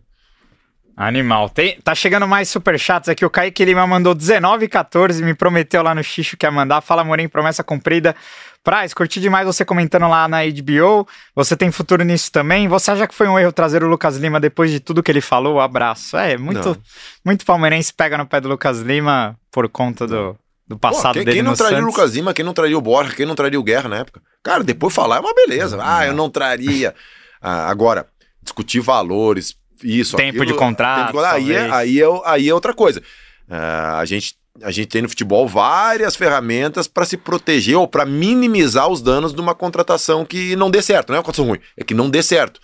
Animal. 0.97 1.51
Tem, 1.51 1.78
tá 1.82 1.94
chegando 1.94 2.27
mais 2.27 2.48
superchats 2.48 3.11
aqui. 3.11 3.23
O 3.23 3.28
Kaique 3.28 3.62
Lima 3.66 3.86
mandou 3.86 4.16
19,14. 4.16 5.23
Me 5.23 5.35
prometeu 5.35 5.82
lá 5.82 5.94
no 5.94 6.03
Xixo 6.03 6.39
que 6.39 6.47
ia 6.47 6.51
mandar. 6.51 6.81
Fala, 6.81 7.05
Morim, 7.05 7.28
promessa 7.28 7.62
cumprida. 7.62 8.16
Praz, 8.65 8.94
curti 8.94 9.20
demais 9.20 9.47
você 9.47 9.62
comentando 9.62 10.09
lá 10.09 10.27
na 10.27 10.39
HBO. 10.47 11.07
Você 11.35 11.55
tem 11.55 11.70
futuro 11.70 12.03
nisso 12.03 12.32
também? 12.32 12.66
Você 12.66 12.90
acha 12.90 13.07
que 13.07 13.15
foi 13.15 13.28
um 13.28 13.39
erro 13.39 13.53
trazer 13.53 13.85
o 13.85 13.89
Lucas 13.89 14.16
Lima 14.16 14.40
depois 14.40 14.70
de 14.70 14.81
tudo 14.81 15.03
que 15.03 15.11
ele 15.12 15.20
falou? 15.20 15.61
Abraço. 15.61 16.16
É, 16.16 16.39
muito, 16.39 16.70
Não. 16.70 16.77
muito 17.23 17.44
palmeirense 17.44 17.93
pega 17.93 18.16
no 18.16 18.27
pé 18.27 18.40
do 18.40 18.48
Lucas 18.48 18.81
Lima 18.81 19.39
por 19.53 19.69
conta 19.69 20.07
do, 20.07 20.36
do 20.66 20.78
passado 20.78 21.12
Pô, 21.12 21.12
quem, 21.14 21.24
dele 21.24 21.36
quem 21.36 21.43
não 21.43 21.55
traria 21.55 21.78
Santos. 21.78 21.94
o 21.94 21.97
Lucas 21.97 22.14
Lima, 22.14 22.34
quem 22.34 22.44
não 22.44 22.52
traria 22.52 22.76
o 22.76 22.80
Borja, 22.80 23.14
quem 23.14 23.24
não 23.26 23.34
traria 23.34 23.59
o 23.59 23.62
Guerra 23.62 23.88
na 23.88 23.98
época? 23.98 24.20
Cara, 24.43 24.64
depois 24.64 24.93
falar 24.94 25.16
é 25.16 25.20
uma 25.20 25.34
beleza. 25.34 25.78
Ah, 25.80 26.06
eu 26.06 26.14
não 26.14 26.28
traria. 26.28 26.94
Ah, 27.40 27.68
agora, 27.70 28.06
discutir 28.43 28.80
valores, 28.80 29.55
isso, 29.82 30.16
Tempo 30.16 30.38
aquilo, 30.43 30.47
de 30.47 30.55
contrato, 30.55 31.06
tempo 31.09 31.18
de- 31.18 31.24
aí, 31.26 31.52
é, 31.52 31.70
aí, 31.70 32.01
é, 32.02 32.06
aí 32.24 32.48
é 32.48 32.55
outra 32.55 32.72
coisa. 32.74 33.02
Ah, 33.48 33.98
a, 34.01 34.05
gente, 34.05 34.34
a 34.62 34.70
gente 34.70 34.88
tem 34.88 35.02
no 35.02 35.09
futebol 35.09 35.47
várias 35.47 36.16
ferramentas 36.16 36.88
para 36.88 37.05
se 37.05 37.16
proteger 37.16 37.76
ou 37.76 37.86
para 37.86 38.05
minimizar 38.05 38.88
os 38.88 39.01
danos 39.02 39.32
de 39.32 39.40
uma 39.40 39.55
contratação 39.55 40.24
que 40.24 40.56
não 40.56 40.70
dê 40.70 40.82
certo. 40.82 41.10
Não 41.10 41.16
é 41.16 41.18
uma 41.18 41.24
contratação 41.24 41.47
ruim, 41.48 41.60
é 41.76 41.84
que 41.84 41.94
não 41.94 42.10
dê 42.10 42.22
certo. 42.22 42.60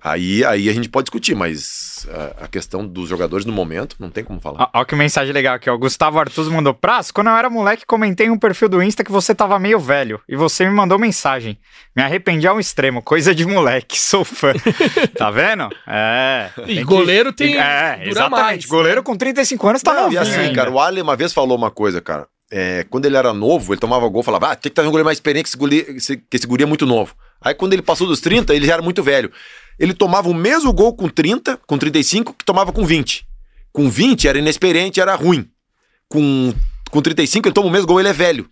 Aí, 0.00 0.44
aí 0.44 0.68
a 0.68 0.72
gente 0.72 0.88
pode 0.88 1.06
discutir, 1.06 1.34
mas 1.34 2.06
ah, 2.10 2.44
a 2.44 2.48
questão 2.48 2.86
dos 2.86 3.08
jogadores 3.08 3.44
no 3.44 3.52
momento 3.52 3.96
não 3.98 4.10
tem 4.10 4.22
como 4.22 4.40
falar. 4.40 4.70
Ó 4.72 4.84
que 4.84 4.94
mensagem 4.94 5.32
legal 5.32 5.56
aqui, 5.56 5.68
ó. 5.68 5.74
O 5.74 5.78
Gustavo 5.78 6.18
Artuz 6.20 6.46
mandou. 6.48 6.72
Praz, 6.72 7.10
quando 7.10 7.26
eu 7.28 7.34
era 7.36 7.50
moleque, 7.50 7.84
comentei 7.84 8.28
em 8.28 8.30
um 8.30 8.38
perfil 8.38 8.68
do 8.68 8.80
Insta 8.82 9.02
que 9.02 9.10
você 9.10 9.34
tava 9.34 9.58
meio 9.58 9.80
velho. 9.80 10.20
E 10.28 10.36
você 10.36 10.64
me 10.64 10.70
mandou 10.70 10.98
mensagem. 11.00 11.58
Me 11.96 12.02
arrependi 12.02 12.46
ao 12.46 12.60
extremo. 12.60 13.02
Coisa 13.02 13.34
de 13.34 13.44
moleque. 13.44 13.98
Sou 14.00 14.24
fã. 14.24 14.52
tá 15.16 15.30
vendo? 15.32 15.68
É. 15.86 16.50
E 16.66 16.76
que- 16.76 16.84
goleiro 16.84 17.32
tem- 17.32 17.58
É, 17.58 18.00
exatamente. 18.04 18.40
mais, 18.42 18.64
goleiro 18.66 19.02
com 19.02 19.16
35 19.16 19.68
anos 19.68 19.82
tá 19.82 19.92
Não, 19.94 20.02
novinho 20.04 20.20
e 20.20 20.22
assim, 20.22 20.38
ainda. 20.40 20.54
cara, 20.54 20.70
o 20.70 20.78
Ali 20.78 21.02
uma 21.02 21.16
vez 21.16 21.32
falou 21.32 21.56
uma 21.58 21.70
coisa, 21.72 22.00
cara. 22.00 22.26
É, 22.50 22.86
quando 22.88 23.04
ele 23.04 23.16
era 23.16 23.34
novo, 23.34 23.72
ele 23.74 23.80
tomava 23.80 24.08
gol, 24.08 24.22
falava, 24.22 24.52
ah, 24.52 24.56
tem 24.56 24.70
que 24.70 24.74
trazer 24.74 24.88
um 24.88 24.92
goleiro 24.92 25.04
mais 25.04 25.18
experiente 25.18 25.44
que 25.44 25.48
esse, 25.50 25.56
guri, 25.58 25.84
esse- 25.96 26.16
que 26.16 26.36
esse 26.36 26.46
guri 26.46 26.62
é 26.62 26.66
muito 26.66 26.86
novo. 26.86 27.14
Aí 27.42 27.52
quando 27.54 27.72
ele 27.74 27.82
passou 27.82 28.06
dos 28.06 28.20
30, 28.20 28.54
ele 28.54 28.66
já 28.66 28.74
era 28.74 28.82
muito 28.82 29.02
velho. 29.02 29.30
Ele 29.78 29.94
tomava 29.94 30.28
o 30.28 30.34
mesmo 30.34 30.72
gol 30.72 30.94
com 30.94 31.08
30, 31.08 31.56
com 31.66 31.78
35, 31.78 32.34
que 32.34 32.44
tomava 32.44 32.72
com 32.72 32.84
20. 32.84 33.26
Com 33.72 33.88
20 33.88 34.28
era 34.28 34.38
inexperiente, 34.38 35.00
era 35.00 35.14
ruim. 35.14 35.48
Com, 36.08 36.52
com 36.90 37.00
35 37.00 37.48
ele 37.48 37.54
toma 37.54 37.68
o 37.68 37.70
mesmo 37.70 37.86
gol, 37.86 38.00
ele 38.00 38.08
é 38.08 38.12
velho. 38.12 38.48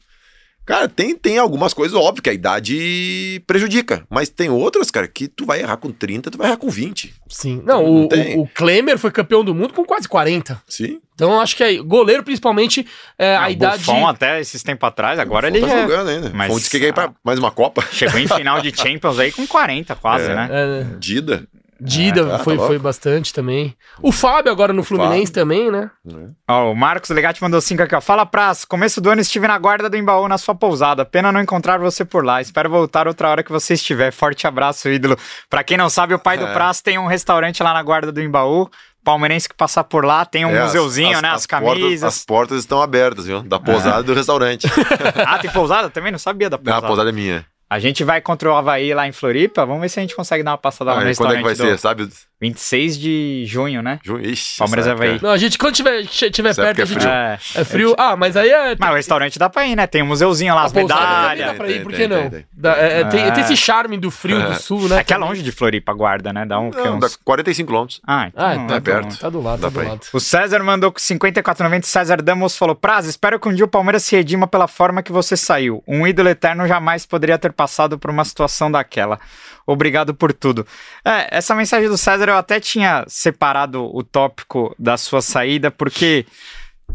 Cara, 0.67 0.89
tem, 0.89 1.15
tem 1.17 1.39
algumas 1.39 1.73
coisas, 1.73 1.97
óbvio, 1.97 2.21
que 2.23 2.29
a 2.29 2.33
idade 2.33 3.41
prejudica. 3.47 4.05
Mas 4.11 4.29
tem 4.29 4.51
outras, 4.51 4.91
cara, 4.91 5.07
que 5.07 5.29
tu 5.29 5.47
vai 5.47 5.61
errar 5.61 5.77
com 5.77 5.93
30, 5.93 6.29
tu 6.31 6.37
vai 6.39 6.49
errar 6.49 6.57
com 6.57 6.69
20. 6.69 7.15
Sim. 7.29 7.63
Não, 7.65 7.83
Não 7.85 8.05
o, 8.05 8.09
tem. 8.09 8.37
o, 8.37 8.43
o 8.43 8.49
Klemer 8.49 8.99
foi 8.99 9.13
campeão 9.13 9.45
do 9.45 9.55
mundo 9.55 9.73
com 9.73 9.85
quase 9.85 10.09
40. 10.09 10.61
Sim. 10.67 11.01
Então 11.15 11.33
eu 11.33 11.41
acho 11.41 11.57
que 11.57 11.63
aí, 11.63 11.79
goleiro, 11.79 12.23
principalmente, 12.25 12.85
é, 13.19 13.37
a 13.37 13.45
Ah, 13.45 13.49
o 13.49 13.51
idade. 13.53 13.79
Buffon 13.79 14.07
até 14.09 14.41
esses 14.41 14.63
tempos 14.63 14.87
atrás, 14.89 15.19
agora 15.21 15.47
ele 15.47 15.61
tá 15.61 15.69
já 15.69 15.83
jogando 15.83 16.09
ainda. 16.09 16.31
mas- 16.35 16.49
Mas... 16.49 16.57
disse 16.59 16.71
que 16.71 16.81
quer 16.81 16.89
ir 16.89 16.93
pra 16.93 17.13
mais 17.25 17.39
uma 17.39 17.51
Copa. 17.53 17.83
chegou 17.93 18.19
em 18.19 18.27
final 18.27 18.61
de 18.61 18.71
Champions 18.77 19.19
aí 19.21 19.31
com 19.33 19.47
40 19.47 19.95
quase, 19.95 20.31
É. 20.31 20.35
né? 20.35 20.49
É, 20.51 20.85
Dida. 20.99 21.47
Dida 21.81 22.23
Ah, 22.35 22.39
tá 22.39 22.45
foi, 22.45 22.57
foi 22.57 22.79
bastante 22.79 23.33
também. 23.35 23.77
O 24.01 24.11
Fábio 24.11 24.51
agora 24.51 24.73
no 24.73 24.83
Fluminense 24.83 25.31
também, 25.31 25.71
né? 25.71 25.91
né? 26.05 26.31
Ó, 26.49 26.73
o 26.73 26.75
Marcos 26.75 27.11
Legatti 27.11 27.43
mandou 27.43 27.61
5 27.61 27.83
aqui, 27.83 27.95
ó. 27.95 28.01
Fala, 28.01 28.25
Praz. 28.25 28.65
Começo 28.65 29.01
do 29.01 29.11
ano 29.11 29.21
estive 29.21 29.47
na 29.47 29.59
guarda 29.59 29.91
do 29.91 29.97
Embaú 29.97 30.27
na 30.29 30.39
sua 30.39 30.55
pousada. 30.55 31.05
Pena 31.05 31.31
não 31.31 31.41
encontrar 31.41 31.79
você 31.79 32.05
por 32.05 32.25
lá. 32.25 32.41
Espero 32.41 32.71
voltar 32.71 33.07
outra 33.07 33.29
hora 33.29 33.43
que 33.43 33.53
você 33.53 33.75
estiver. 33.75 34.11
Forte 34.11 34.47
abraço, 34.47 34.89
ídolo. 34.89 35.17
Pra 35.51 35.63
quem 35.63 35.77
não 35.77 35.91
sabe, 35.91 36.15
o 36.15 36.19
pai 36.19 36.39
do 36.39 36.47
É. 36.47 36.53
Praz 36.55 36.81
tem 36.81 36.99
um 36.99 37.07
restaurante 37.07 37.63
lá 37.63 37.75
na 37.75 37.83
guarda 37.83 38.11
do 38.11 38.23
Embaú. 38.23 38.71
Palmeirense 39.05 39.49
que 39.49 39.55
passar 39.55 39.85
por 39.85 40.05
lá 40.05 40.25
tem 40.25 40.45
um 40.45 40.51
É, 40.51 40.59
as- 40.59 40.65
museuzinho, 40.67 41.21
né? 41.23 41.29
As, 41.29 41.47
portas- 41.47 41.47
camisas. 41.79 42.03
as 42.03 42.25
portas 42.25 42.59
estão 42.59 42.83
abertas, 42.83 43.25
viu? 43.27 43.41
Da 43.43 43.61
pousada 43.61 44.01
e 44.01 44.03
do 44.03 44.15
restaurante. 44.15 44.67
Ah, 45.25 45.39
tem 45.39 45.51
pousada 45.51 45.89
também? 45.91 46.11
Não 46.11 46.19
sabia 46.19 46.51
da 46.51 46.57
Ah, 46.57 46.59
pousada. 46.59 46.85
a 46.85 46.89
pousada 46.89 47.11
é 47.11 47.13
minha. 47.13 47.47
A 47.69 47.79
gente 47.81 48.05
vai 48.05 48.21
contra 48.21 48.49
o 48.51 48.55
Havaí 48.55 48.95
lá 48.95 49.09
em 49.09 49.13
Floripa. 49.13 49.67
Vamos 49.67 49.81
ver 49.83 49.89
se 49.89 49.99
a 49.99 50.03
gente 50.03 50.15
consegue 50.15 50.43
dar 50.45 50.53
uma 50.53 50.59
passada 50.59 50.93
lá 50.93 51.01
Ah, 51.01 51.05
no 51.05 51.11
e 51.11 51.17
quando 51.17 51.33
é 51.33 51.37
restaurante 51.37 51.39
que 51.39 51.45
vai 51.45 51.55
do... 51.55 51.71
ser, 51.73 51.79
sabe? 51.79 52.09
26 52.41 52.99
de 52.99 53.45
junho, 53.47 53.81
né? 53.83 53.99
Ju- 54.05 54.21
Ixi, 54.21 54.59
Palmeiras 54.59 54.87
vai- 54.87 55.09
época- 55.13 55.27
Não, 55.27 55.33
a 55.33 55.39
gente, 55.39 55.57
quando 55.57 55.75
tiver, 55.75 56.05
tiver 56.05 56.51
Essa 56.51 56.63
perto, 56.63 56.83
é 56.83 56.87
gente. 56.87 56.99
frio. 57.01 57.11
É. 57.11 57.39
É 57.55 57.65
frio. 57.65 57.95
Ah, 57.99 58.15
mas 58.15 58.37
aí 58.37 58.51
é. 58.51 58.77
Mas 58.79 58.91
o 58.91 58.95
restaurante 58.95 59.39
dá 59.39 59.49
pra 59.49 59.67
ir, 59.67 59.75
né? 59.75 59.87
Tem 59.87 60.03
um 60.03 60.07
museuzinho 60.07 60.55
lá, 60.55 60.65
as 60.65 60.71
a 60.71 60.75
pousada 60.81 61.01
também 61.01 61.19
medalhas. 61.21 61.47
dá 61.47 61.55
pra 61.55 61.71
ir, 61.71 61.83
por 61.83 61.93
que 61.93 62.07
não? 62.07 62.21
tem, 62.23 62.31
tem. 62.31 62.47
Dá- 62.53 62.77
é, 62.77 63.01
é, 63.01 63.05
tem, 63.05 63.21
É. 63.25 63.31
tem 63.31 63.43
esse 63.43 63.57
charme 63.57 63.97
do 63.97 64.11
frio 64.11 64.41
do 64.43 64.55
sul, 64.55 64.87
né? 64.89 64.99
É 64.99 65.05
que 65.05 65.15
é 65.15 65.17
longe 65.17 65.43
de 65.43 65.51
Floripa, 65.51 65.95
guarda, 65.95 66.33
né? 66.33 66.45
Dá 66.45 66.59
um. 66.61 66.71
que 66.71 66.77
Não, 66.77 66.97
uns- 66.97 67.01
dá 67.01 67.09
45 67.25 67.69
quilômetros. 67.69 68.01
Ah, 68.07 68.27
então. 68.29 68.45
Ah, 68.47 68.55
não 68.55 68.67
tá, 68.67 68.75
é 68.77 68.81
perto. 68.81 69.19
Tá 69.19 69.31
do 69.31 69.41
lado, 69.41 69.61
Dá 69.63 69.71
tá 69.71 69.81
do 69.83 69.89
lado. 69.89 70.01
O 70.13 70.21
César 70.21 70.63
mandou 70.63 70.93
com 70.93 70.99
54,90. 70.99 71.87
César 71.87 72.21
Damos 72.21 72.57
falou: 72.57 72.75
Praz, 72.75 73.07
espero 73.07 73.41
que 73.41 73.49
um 73.49 73.55
dia 73.55 73.65
o 73.65 73.69
Palmeiras 73.69 74.03
se 74.03 74.15
redima 74.15 74.47
pela 74.47 74.69
forma 74.69 75.03
que 75.03 75.11
você 75.11 75.37
saiu. 75.37 75.83
Um 75.89 76.07
ídolo 76.07 76.29
eterno 76.29 76.67
jamais 76.67 77.07
poderia 77.07 77.39
ter 77.39 77.53
passado 77.53 77.99
por 77.99 78.11
uma 78.11 78.25
situação 78.25 78.71
daquela. 78.71 79.19
Obrigado 79.67 80.15
por 80.15 80.33
tudo. 80.33 80.67
É, 81.05 81.37
essa 81.39 81.55
mensagem 81.55 81.89
do 81.89 81.99
César 81.99 82.29
eu 82.29 82.37
até 82.37 82.61
tinha 82.61 83.05
separado 83.09 83.85
o 83.85 84.03
tópico 84.05 84.75
da 84.79 84.97
sua 84.97 85.21
saída, 85.21 85.71
porque 85.71 86.25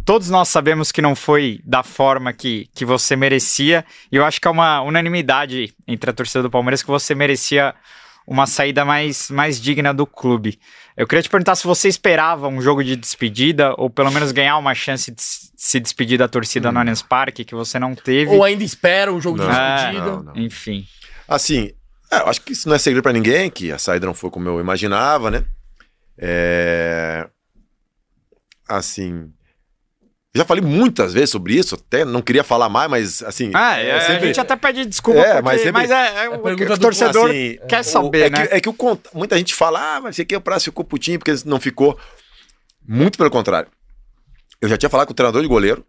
todos 0.05 0.29
nós 0.29 0.47
sabemos 0.47 0.91
que 0.91 1.01
não 1.01 1.15
foi 1.15 1.59
da 1.65 1.83
forma 1.83 2.31
que, 2.31 2.69
que 2.73 2.85
você 2.85 3.15
merecia. 3.15 3.83
E 4.11 4.15
eu 4.15 4.23
acho 4.23 4.39
que 4.39 4.47
é 4.47 4.51
uma 4.51 4.81
unanimidade 4.81 5.73
entre 5.85 6.09
a 6.09 6.13
torcida 6.13 6.41
do 6.41 6.49
Palmeiras 6.49 6.81
que 6.81 6.87
você 6.89 7.13
merecia 7.13 7.75
uma 8.25 8.47
saída 8.47 8.85
mais, 8.85 9.29
mais 9.29 9.59
digna 9.59 9.93
do 9.93 10.05
clube. 10.05 10.57
Eu 10.95 11.07
queria 11.07 11.23
te 11.23 11.29
perguntar 11.29 11.55
se 11.55 11.65
você 11.65 11.89
esperava 11.89 12.47
um 12.47 12.61
jogo 12.61 12.83
de 12.83 12.95
despedida, 12.95 13.73
ou 13.77 13.89
pelo 13.89 14.11
menos 14.11 14.31
ganhar 14.31 14.57
uma 14.57 14.73
chance 14.73 15.11
de 15.11 15.21
se 15.21 15.79
despedir 15.79 16.17
da 16.17 16.27
torcida 16.27 16.71
no 16.71 16.79
Allianz 16.79 17.01
Parque, 17.01 17.43
que 17.43 17.55
você 17.55 17.79
não 17.79 17.95
teve. 17.95 18.31
Ou 18.33 18.43
ainda 18.43 18.63
espera 18.63 19.11
um 19.11 19.19
jogo 19.19 19.39
de 19.39 19.45
Não, 19.45 19.75
despedida. 19.75 20.05
não, 20.05 20.23
não. 20.23 20.37
Enfim. 20.37 20.85
Assim, 21.27 21.71
é, 22.11 22.17
eu 22.21 22.27
acho 22.27 22.41
que 22.41 22.53
isso 22.53 22.67
não 22.67 22.75
é 22.75 22.79
segredo 22.79 23.03
pra 23.03 23.13
ninguém, 23.13 23.49
que 23.49 23.71
a 23.71 23.77
saída 23.77 24.05
não 24.05 24.13
foi 24.13 24.29
como 24.29 24.47
eu 24.49 24.59
imaginava, 24.59 25.31
né? 25.31 25.45
É... 26.17 27.27
Assim. 28.67 29.31
Já 30.33 30.45
falei 30.45 30.63
muitas 30.63 31.13
vezes 31.13 31.29
sobre 31.29 31.55
isso, 31.55 31.75
até 31.75 32.05
não 32.05 32.21
queria 32.21 32.43
falar 32.43 32.69
mais, 32.69 32.89
mas 32.89 33.21
assim. 33.23 33.51
Ah, 33.53 33.77
é, 33.77 33.91
eu 33.91 33.97
a 33.97 34.19
gente 34.19 34.39
até 34.39 34.55
pede 34.55 34.85
desculpa, 34.85 35.19
É, 35.19 35.23
porque- 35.33 35.41
mas 35.41 35.71
mas, 35.71 35.89
sempre- 35.89 35.93
é, 35.93 36.23
é, 36.23 36.29
o 36.29 36.45
o 36.47 36.55
do- 36.55 36.79
torcedor 36.79 37.29
assim, 37.29 37.57
quer 37.67 37.81
o- 37.81 37.83
saber, 37.83 38.27
é 38.27 38.29
né? 38.29 38.47
Que, 38.47 38.53
é 38.55 38.61
que 38.61 38.69
o, 38.69 38.75
muita 39.13 39.37
gente 39.37 39.53
fala, 39.53 39.97
ah, 39.97 39.99
mas 40.01 40.15
sei 40.15 40.23
que 40.23 40.33
o 40.33 40.39
prazo 40.39 40.65
ficou 40.65 40.85
putinho 40.85 41.19
porque 41.19 41.33
não 41.45 41.59
ficou. 41.59 41.99
Muito 42.87 43.17
pelo 43.17 43.29
contrário. 43.29 43.69
Eu 44.61 44.69
já 44.69 44.77
tinha 44.77 44.89
falado 44.89 45.07
com 45.07 45.11
o 45.11 45.15
treinador 45.15 45.41
de 45.41 45.47
goleiro 45.49 45.85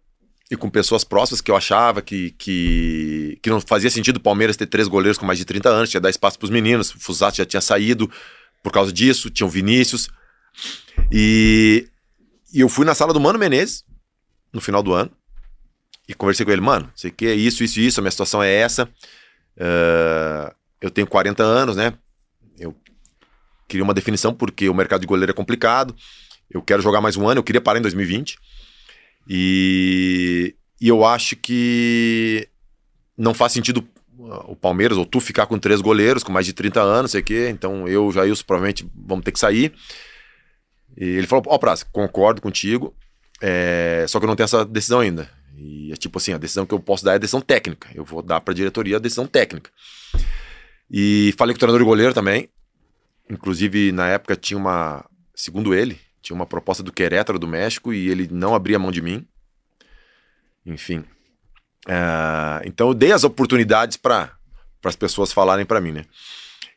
e 0.53 0.55
com 0.55 0.69
pessoas 0.69 1.03
próximas 1.03 1.41
que 1.41 1.49
eu 1.49 1.55
achava 1.55 1.99
que, 1.99 2.29
que, 2.37 3.39
que 3.41 3.49
não 3.49 3.59
fazia 3.59 3.89
sentido 3.89 4.17
o 4.17 4.19
Palmeiras 4.19 4.55
ter 4.55 4.67
três 4.67 4.87
goleiros 4.87 5.17
com 5.17 5.25
mais 5.25 5.39
de 5.39 5.45
30 5.45 5.67
anos, 5.67 5.89
tinha 5.89 5.99
dar 5.99 6.11
espaço 6.11 6.37
para 6.37 6.45
os 6.45 6.51
meninos. 6.51 6.93
O 6.93 6.99
Fusati 6.99 7.39
já 7.39 7.45
tinha 7.45 7.59
saído 7.59 8.09
por 8.61 8.71
causa 8.71 8.93
disso, 8.93 9.31
tinha 9.31 9.47
o 9.47 9.49
Vinícius. 9.49 10.09
E, 11.11 11.87
e 12.53 12.59
eu 12.59 12.69
fui 12.69 12.85
na 12.85 12.93
sala 12.93 13.11
do 13.11 13.19
Mano 13.19 13.39
Menezes 13.39 13.83
no 14.53 14.61
final 14.61 14.83
do 14.83 14.93
ano 14.93 15.09
e 16.07 16.13
conversei 16.13 16.45
com 16.45 16.51
ele, 16.51 16.61
mano, 16.61 16.91
sei 16.93 17.09
que 17.09 17.25
é 17.25 17.33
isso, 17.33 17.63
isso 17.63 17.79
isso, 17.79 17.99
a 17.99 18.03
minha 18.03 18.11
situação 18.11 18.43
é 18.43 18.53
essa. 18.53 18.87
Eh, 19.57 20.53
eu 20.81 20.91
tenho 20.91 21.07
40 21.07 21.41
anos, 21.41 21.75
né? 21.75 21.93
Eu 22.59 22.75
queria 23.67 23.83
uma 23.83 23.93
definição 23.93 24.31
porque 24.35 24.69
o 24.69 24.73
mercado 24.75 25.01
de 25.01 25.07
goleiro 25.07 25.31
é 25.31 25.35
complicado. 25.35 25.95
Eu 26.47 26.61
quero 26.61 26.83
jogar 26.83 27.01
mais 27.01 27.17
um 27.17 27.27
ano, 27.27 27.39
eu 27.39 27.43
queria 27.43 27.61
parar 27.61 27.79
em 27.79 27.81
2020. 27.81 28.37
E, 29.27 30.55
e 30.79 30.87
eu 30.87 31.05
acho 31.05 31.35
que 31.35 32.47
não 33.17 33.33
faz 33.33 33.53
sentido 33.53 33.87
uh, 34.17 34.51
o 34.51 34.55
Palmeiras 34.55 34.97
ou 34.97 35.05
tu 35.05 35.19
ficar 35.19 35.45
com 35.45 35.57
três 35.57 35.81
goleiros 35.81 36.23
com 36.23 36.31
mais 36.31 36.45
de 36.45 36.53
30 36.53 36.81
anos, 36.81 37.11
sei 37.11 37.21
o 37.21 37.23
quê. 37.23 37.49
Então 37.49 37.87
eu, 37.87 38.11
Jailson, 38.11 38.43
provavelmente 38.45 38.87
vamos 38.95 39.23
ter 39.23 39.31
que 39.31 39.39
sair. 39.39 39.73
E 40.97 41.05
ele 41.05 41.27
falou: 41.27 41.43
Ó, 41.47 41.57
Praça, 41.57 41.85
concordo 41.91 42.41
contigo, 42.41 42.95
é, 43.41 44.05
só 44.07 44.19
que 44.19 44.25
eu 44.25 44.27
não 44.27 44.35
tenho 44.35 44.45
essa 44.45 44.65
decisão 44.65 44.99
ainda. 44.99 45.29
E 45.57 45.91
é 45.91 45.95
tipo 45.95 46.17
assim: 46.17 46.33
a 46.33 46.37
decisão 46.37 46.65
que 46.65 46.73
eu 46.73 46.79
posso 46.79 47.03
dar 47.03 47.13
é 47.13 47.15
a 47.15 47.19
decisão 47.19 47.41
técnica. 47.41 47.89
Eu 47.93 48.03
vou 48.03 48.21
dar 48.21 48.41
pra 48.41 48.53
diretoria 48.53 48.97
a 48.97 48.99
decisão 48.99 49.25
técnica. 49.25 49.71
E 50.89 51.33
falei 51.37 51.53
com 51.53 51.57
o 51.57 51.59
treinador 51.59 51.79
de 51.79 51.85
goleiro 51.85 52.13
também. 52.13 52.49
Inclusive, 53.29 53.91
na 53.91 54.09
época 54.09 54.35
tinha 54.35 54.57
uma. 54.57 55.05
Segundo 55.35 55.73
ele, 55.73 55.99
tinha 56.23 56.35
uma 56.35 56.45
proposta 56.45 56.81
do 56.81 56.91
Querétaro 56.91 57.37
do 57.37 57.47
México 57.47 57.93
e 57.93 58.09
ele 58.09 58.29
não 58.31 58.55
abria 58.55 58.79
mão 58.79 58.91
de 58.91 59.01
mim. 59.01 59.27
Enfim. 60.65 61.03
Ah, 61.85 62.61
então 62.63 62.87
eu 62.87 62.93
dei 62.93 63.11
as 63.11 63.25
oportunidades 63.25 63.97
para 63.97 64.31
as 64.85 64.95
pessoas 64.95 65.33
falarem 65.33 65.65
para 65.65 65.81
mim, 65.81 65.91
né? 65.91 66.05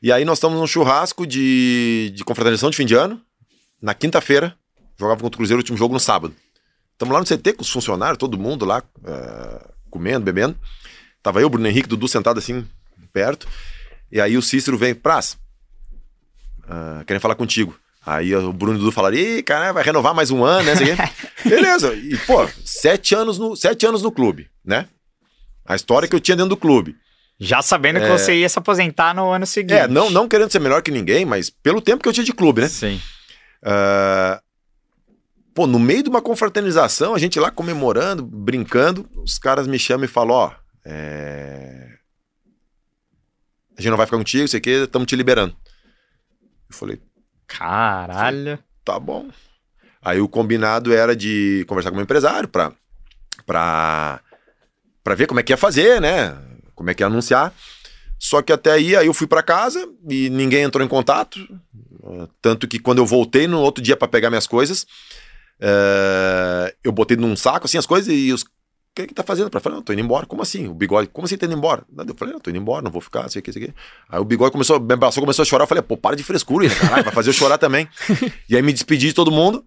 E 0.02 0.12
aí 0.12 0.24
nós 0.24 0.38
estamos 0.38 0.58
num 0.58 0.66
churrasco 0.66 1.24
de, 1.24 2.12
de 2.14 2.24
confraternização 2.24 2.70
de 2.70 2.76
fim 2.76 2.84
de 2.84 2.94
ano. 2.94 3.22
Na 3.80 3.94
quinta-feira, 3.94 4.54
jogava 4.98 5.20
contra 5.20 5.36
o 5.36 5.38
Cruzeiro 5.38 5.60
último 5.60 5.78
jogo 5.78 5.94
no 5.94 6.00
sábado. 6.00 6.34
Estamos 6.92 7.14
lá 7.14 7.20
no 7.20 7.26
CT 7.26 7.52
com 7.52 7.62
os 7.62 7.70
funcionários, 7.70 8.18
todo 8.18 8.36
mundo 8.36 8.64
lá, 8.64 8.82
ah, 9.04 9.70
comendo, 9.88 10.24
bebendo. 10.24 10.58
Tava 11.22 11.40
eu, 11.40 11.48
Bruno 11.48 11.68
Henrique, 11.68 11.88
Dudu 11.88 12.08
sentado 12.08 12.38
assim, 12.38 12.66
perto. 13.12 13.46
E 14.10 14.20
aí 14.20 14.36
o 14.36 14.42
Cícero 14.42 14.76
vem, 14.76 14.94
Praz, 14.94 15.38
ah, 16.68 17.04
querem 17.06 17.20
falar 17.20 17.36
contigo. 17.36 17.78
Aí 18.06 18.32
o 18.36 18.52
Bruno 18.52 18.78
Dudu 18.78 18.92
falaram, 18.92 19.16
ih, 19.16 19.42
cara, 19.42 19.72
vai 19.72 19.82
renovar 19.82 20.14
mais 20.14 20.30
um 20.30 20.44
ano, 20.44 20.70
né? 20.72 20.96
Beleza. 21.44 21.92
E, 21.92 22.16
pô, 22.18 22.48
sete 22.64 23.16
anos, 23.16 23.36
no, 23.36 23.56
sete 23.56 23.84
anos 23.84 24.00
no 24.00 24.12
clube, 24.12 24.48
né? 24.64 24.86
A 25.64 25.74
história 25.74 26.06
que 26.06 26.14
eu 26.14 26.20
tinha 26.20 26.36
dentro 26.36 26.50
do 26.50 26.56
clube. 26.56 26.96
Já 27.38 27.60
sabendo 27.60 28.00
que 28.00 28.08
você 28.08 28.36
ia 28.36 28.48
se 28.48 28.58
aposentar 28.58 29.12
no 29.12 29.28
ano 29.30 29.44
seguinte. 29.44 29.76
É, 29.76 29.88
não, 29.88 30.08
não 30.08 30.28
querendo 30.28 30.50
ser 30.52 30.60
melhor 30.60 30.80
que 30.82 30.92
ninguém, 30.92 31.24
mas 31.24 31.50
pelo 31.50 31.82
tempo 31.82 32.02
que 32.02 32.08
eu 32.08 32.12
tinha 32.12 32.24
de 32.24 32.32
clube, 32.32 32.60
né? 32.62 32.68
Sim. 32.68 33.00
Ah, 33.62 34.40
pô, 35.52 35.66
no 35.66 35.78
meio 35.78 36.04
de 36.04 36.08
uma 36.08 36.22
confraternização, 36.22 37.12
a 37.12 37.18
gente 37.18 37.40
lá 37.40 37.50
comemorando, 37.50 38.22
brincando, 38.24 39.08
os 39.16 39.36
caras 39.36 39.66
me 39.66 39.78
chamam 39.78 40.04
e 40.04 40.08
falam, 40.08 40.36
ó, 40.36 40.52
é... 40.84 41.88
a 43.76 43.82
gente 43.82 43.90
não 43.90 43.96
vai 43.96 44.06
ficar 44.06 44.18
contigo, 44.18 44.46
sei 44.46 44.60
o 44.60 44.62
que, 44.62 44.70
estamos 44.70 45.08
te 45.08 45.16
liberando. 45.16 45.56
Eu 46.70 46.76
falei, 46.76 47.00
Caralho. 47.46 48.58
tá 48.84 48.98
bom. 48.98 49.28
Aí 50.02 50.20
o 50.20 50.28
combinado 50.28 50.92
era 50.92 51.16
de 51.16 51.64
conversar 51.68 51.90
com 51.90 51.98
o 51.98 52.02
empresário 52.02 52.48
pra, 52.48 52.72
pra, 53.44 54.20
pra 55.02 55.14
ver 55.14 55.26
como 55.26 55.40
é 55.40 55.42
que 55.42 55.52
ia 55.52 55.56
fazer, 55.56 56.00
né? 56.00 56.36
Como 56.74 56.90
é 56.90 56.94
que 56.94 57.02
ia 57.02 57.06
anunciar. 57.06 57.52
Só 58.18 58.40
que 58.40 58.52
até 58.52 58.72
aí, 58.72 58.96
aí 58.96 59.06
eu 59.06 59.14
fui 59.14 59.26
pra 59.26 59.42
casa 59.42 59.86
e 60.08 60.30
ninguém 60.30 60.62
entrou 60.62 60.84
em 60.84 60.88
contato. 60.88 61.36
Uh, 62.02 62.28
Tanto 62.40 62.68
que 62.68 62.78
quando 62.78 62.98
eu 62.98 63.06
voltei 63.06 63.46
no 63.46 63.60
outro 63.60 63.82
dia 63.82 63.96
pra 63.96 64.08
pegar 64.08 64.30
minhas 64.30 64.46
coisas, 64.46 64.86
eh, 65.60 66.74
eu 66.84 66.92
botei 66.92 67.16
num 67.16 67.34
saco 67.36 67.66
assim 67.66 67.78
as 67.78 67.86
coisas 67.86 68.12
e 68.12 68.32
os. 68.32 68.44
O 68.96 69.02
que 69.02 69.08
que 69.08 69.14
tá 69.14 69.22
fazendo? 69.22 69.50
Pra 69.50 69.60
falar, 69.60 69.76
não, 69.76 69.82
tô 69.82 69.92
indo 69.92 70.00
embora. 70.00 70.24
Como 70.24 70.40
assim? 70.40 70.68
O 70.68 70.72
bigode, 70.72 71.10
como 71.12 71.26
assim 71.26 71.36
tá 71.36 71.44
indo 71.44 71.54
embora? 71.54 71.84
Eu 72.08 72.14
falei, 72.14 72.32
não, 72.32 72.40
tô 72.40 72.48
indo 72.48 72.58
embora, 72.58 72.80
não 72.80 72.90
vou 72.90 73.02
ficar, 73.02 73.28
sei 73.28 73.40
o 73.40 73.42
que, 73.42 73.52
sei 73.52 73.64
o 73.64 73.66
que. 73.66 73.74
Aí 74.08 74.18
o 74.18 74.24
bigode 74.24 74.52
começou, 74.52 74.80
me 74.80 74.94
abraçou, 74.94 75.22
começou 75.22 75.42
a 75.42 75.46
chorar. 75.46 75.64
Eu 75.64 75.68
falei, 75.68 75.82
pô, 75.82 75.98
para 75.98 76.16
de 76.16 76.24
frescura, 76.24 76.66
caralho, 76.70 77.04
vai 77.04 77.12
fazer 77.12 77.28
eu 77.28 77.34
chorar 77.34 77.58
também. 77.58 77.86
e 78.48 78.56
aí 78.56 78.62
me 78.62 78.72
despedi 78.72 79.08
de 79.08 79.12
todo 79.12 79.30
mundo. 79.30 79.62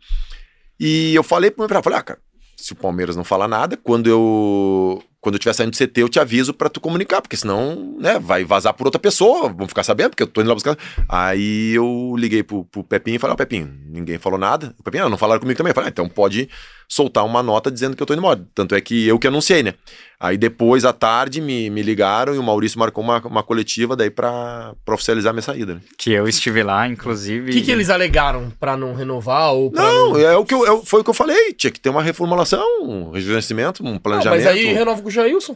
E 0.79 1.13
eu 1.13 1.21
falei 1.21 1.51
pro 1.51 1.59
meu 1.59 1.65
empresário, 1.65 1.83
falei, 1.83 1.99
ah, 1.99 2.01
cara, 2.01 2.19
se 2.57 2.73
o 2.73 2.75
Palmeiras 2.75 3.15
não 3.15 3.23
falar 3.23 3.47
nada, 3.47 3.77
quando 3.77 4.09
eu 4.09 5.03
quando 5.21 5.35
eu 5.35 5.37
estiver 5.37 5.53
saindo 5.53 5.71
do 5.71 5.77
CT, 5.77 6.01
eu 6.01 6.09
te 6.09 6.19
aviso 6.19 6.53
pra 6.53 6.69
tu 6.69 6.79
comunicar, 6.79 7.21
porque 7.21 7.35
senão, 7.35 7.97
né, 7.99 8.17
vai 8.19 8.45
vazar 8.45 8.73
por 8.73 8.87
outra 8.87 8.99
pessoa, 8.99 9.49
vão 9.49 9.67
ficar 9.67 9.83
sabendo, 9.83 10.11
porque 10.11 10.23
eu 10.23 10.27
tô 10.27 10.41
indo 10.41 10.47
lá 10.47 10.53
buscar. 10.53 10.77
Aí 11.09 11.73
eu 11.73 12.15
liguei 12.17 12.41
pro, 12.41 12.63
pro 12.63 12.83
Pepinho 12.83 13.17
e 13.17 13.19
falei, 13.19 13.33
ó, 13.33 13.35
Pepinho, 13.35 13.69
ninguém 13.85 14.17
falou 14.17 14.39
nada. 14.39 14.73
O 14.79 14.83
Pepinho, 14.83 15.05
ah, 15.05 15.09
não 15.09 15.17
falaram 15.17 15.41
comigo 15.41 15.57
também. 15.57 15.71
Eu 15.71 15.75
falei, 15.75 15.89
ah, 15.89 15.91
então 15.91 16.07
pode 16.07 16.49
soltar 16.91 17.23
uma 17.23 17.43
nota 17.43 17.69
dizendo 17.69 17.95
que 17.95 18.01
eu 18.01 18.07
tô 18.07 18.13
indo 18.13 18.19
embora. 18.19 18.43
Tanto 18.55 18.73
é 18.73 18.81
que 18.81 19.07
eu 19.07 19.19
que 19.19 19.27
anunciei, 19.27 19.61
né? 19.61 19.75
Aí 20.19 20.37
depois, 20.37 20.83
à 20.83 20.91
tarde, 20.91 21.39
me, 21.39 21.69
me 21.69 21.83
ligaram 21.83 22.33
e 22.33 22.39
o 22.39 22.43
Maurício 22.43 22.79
marcou 22.79 23.03
uma, 23.03 23.19
uma 23.19 23.43
coletiva 23.43 23.95
daí 23.95 24.09
pra, 24.09 24.73
pra 24.83 24.95
oficializar 24.95 25.31
minha 25.31 25.43
saída, 25.43 25.75
né? 25.75 25.81
Que 25.97 26.11
eu 26.11 26.27
estive 26.27 26.63
lá, 26.63 26.87
inclusive. 26.87 27.51
O 27.51 27.53
que, 27.53 27.61
que 27.61 27.71
eles 27.71 27.91
alegaram 27.91 28.51
pra 28.59 28.75
não 28.75 28.95
renovar 28.95 29.53
ou 29.53 29.69
pra 29.71 29.83
Não, 29.83 30.17
é 30.17 30.35
o 30.35 30.43
que 30.43 30.53
eu, 30.53 30.65
é- 30.65 30.81
foi 30.83 31.01
o 31.01 31.03
que 31.03 31.09
eu 31.11 31.13
falei. 31.13 31.53
Tinha 31.53 31.69
que 31.71 31.79
ter 31.79 31.89
uma 31.89 32.01
reformulação, 32.01 32.65
um 32.81 33.11
rejuvenescimento, 33.11 33.83
um 33.85 33.91
Não, 33.93 33.99
planejamento. 33.99 34.43
mas 34.43 34.47
aí 34.51 34.65
renova 34.73 34.99
com 35.01 35.07
o 35.07 35.11
Jailson. 35.11 35.55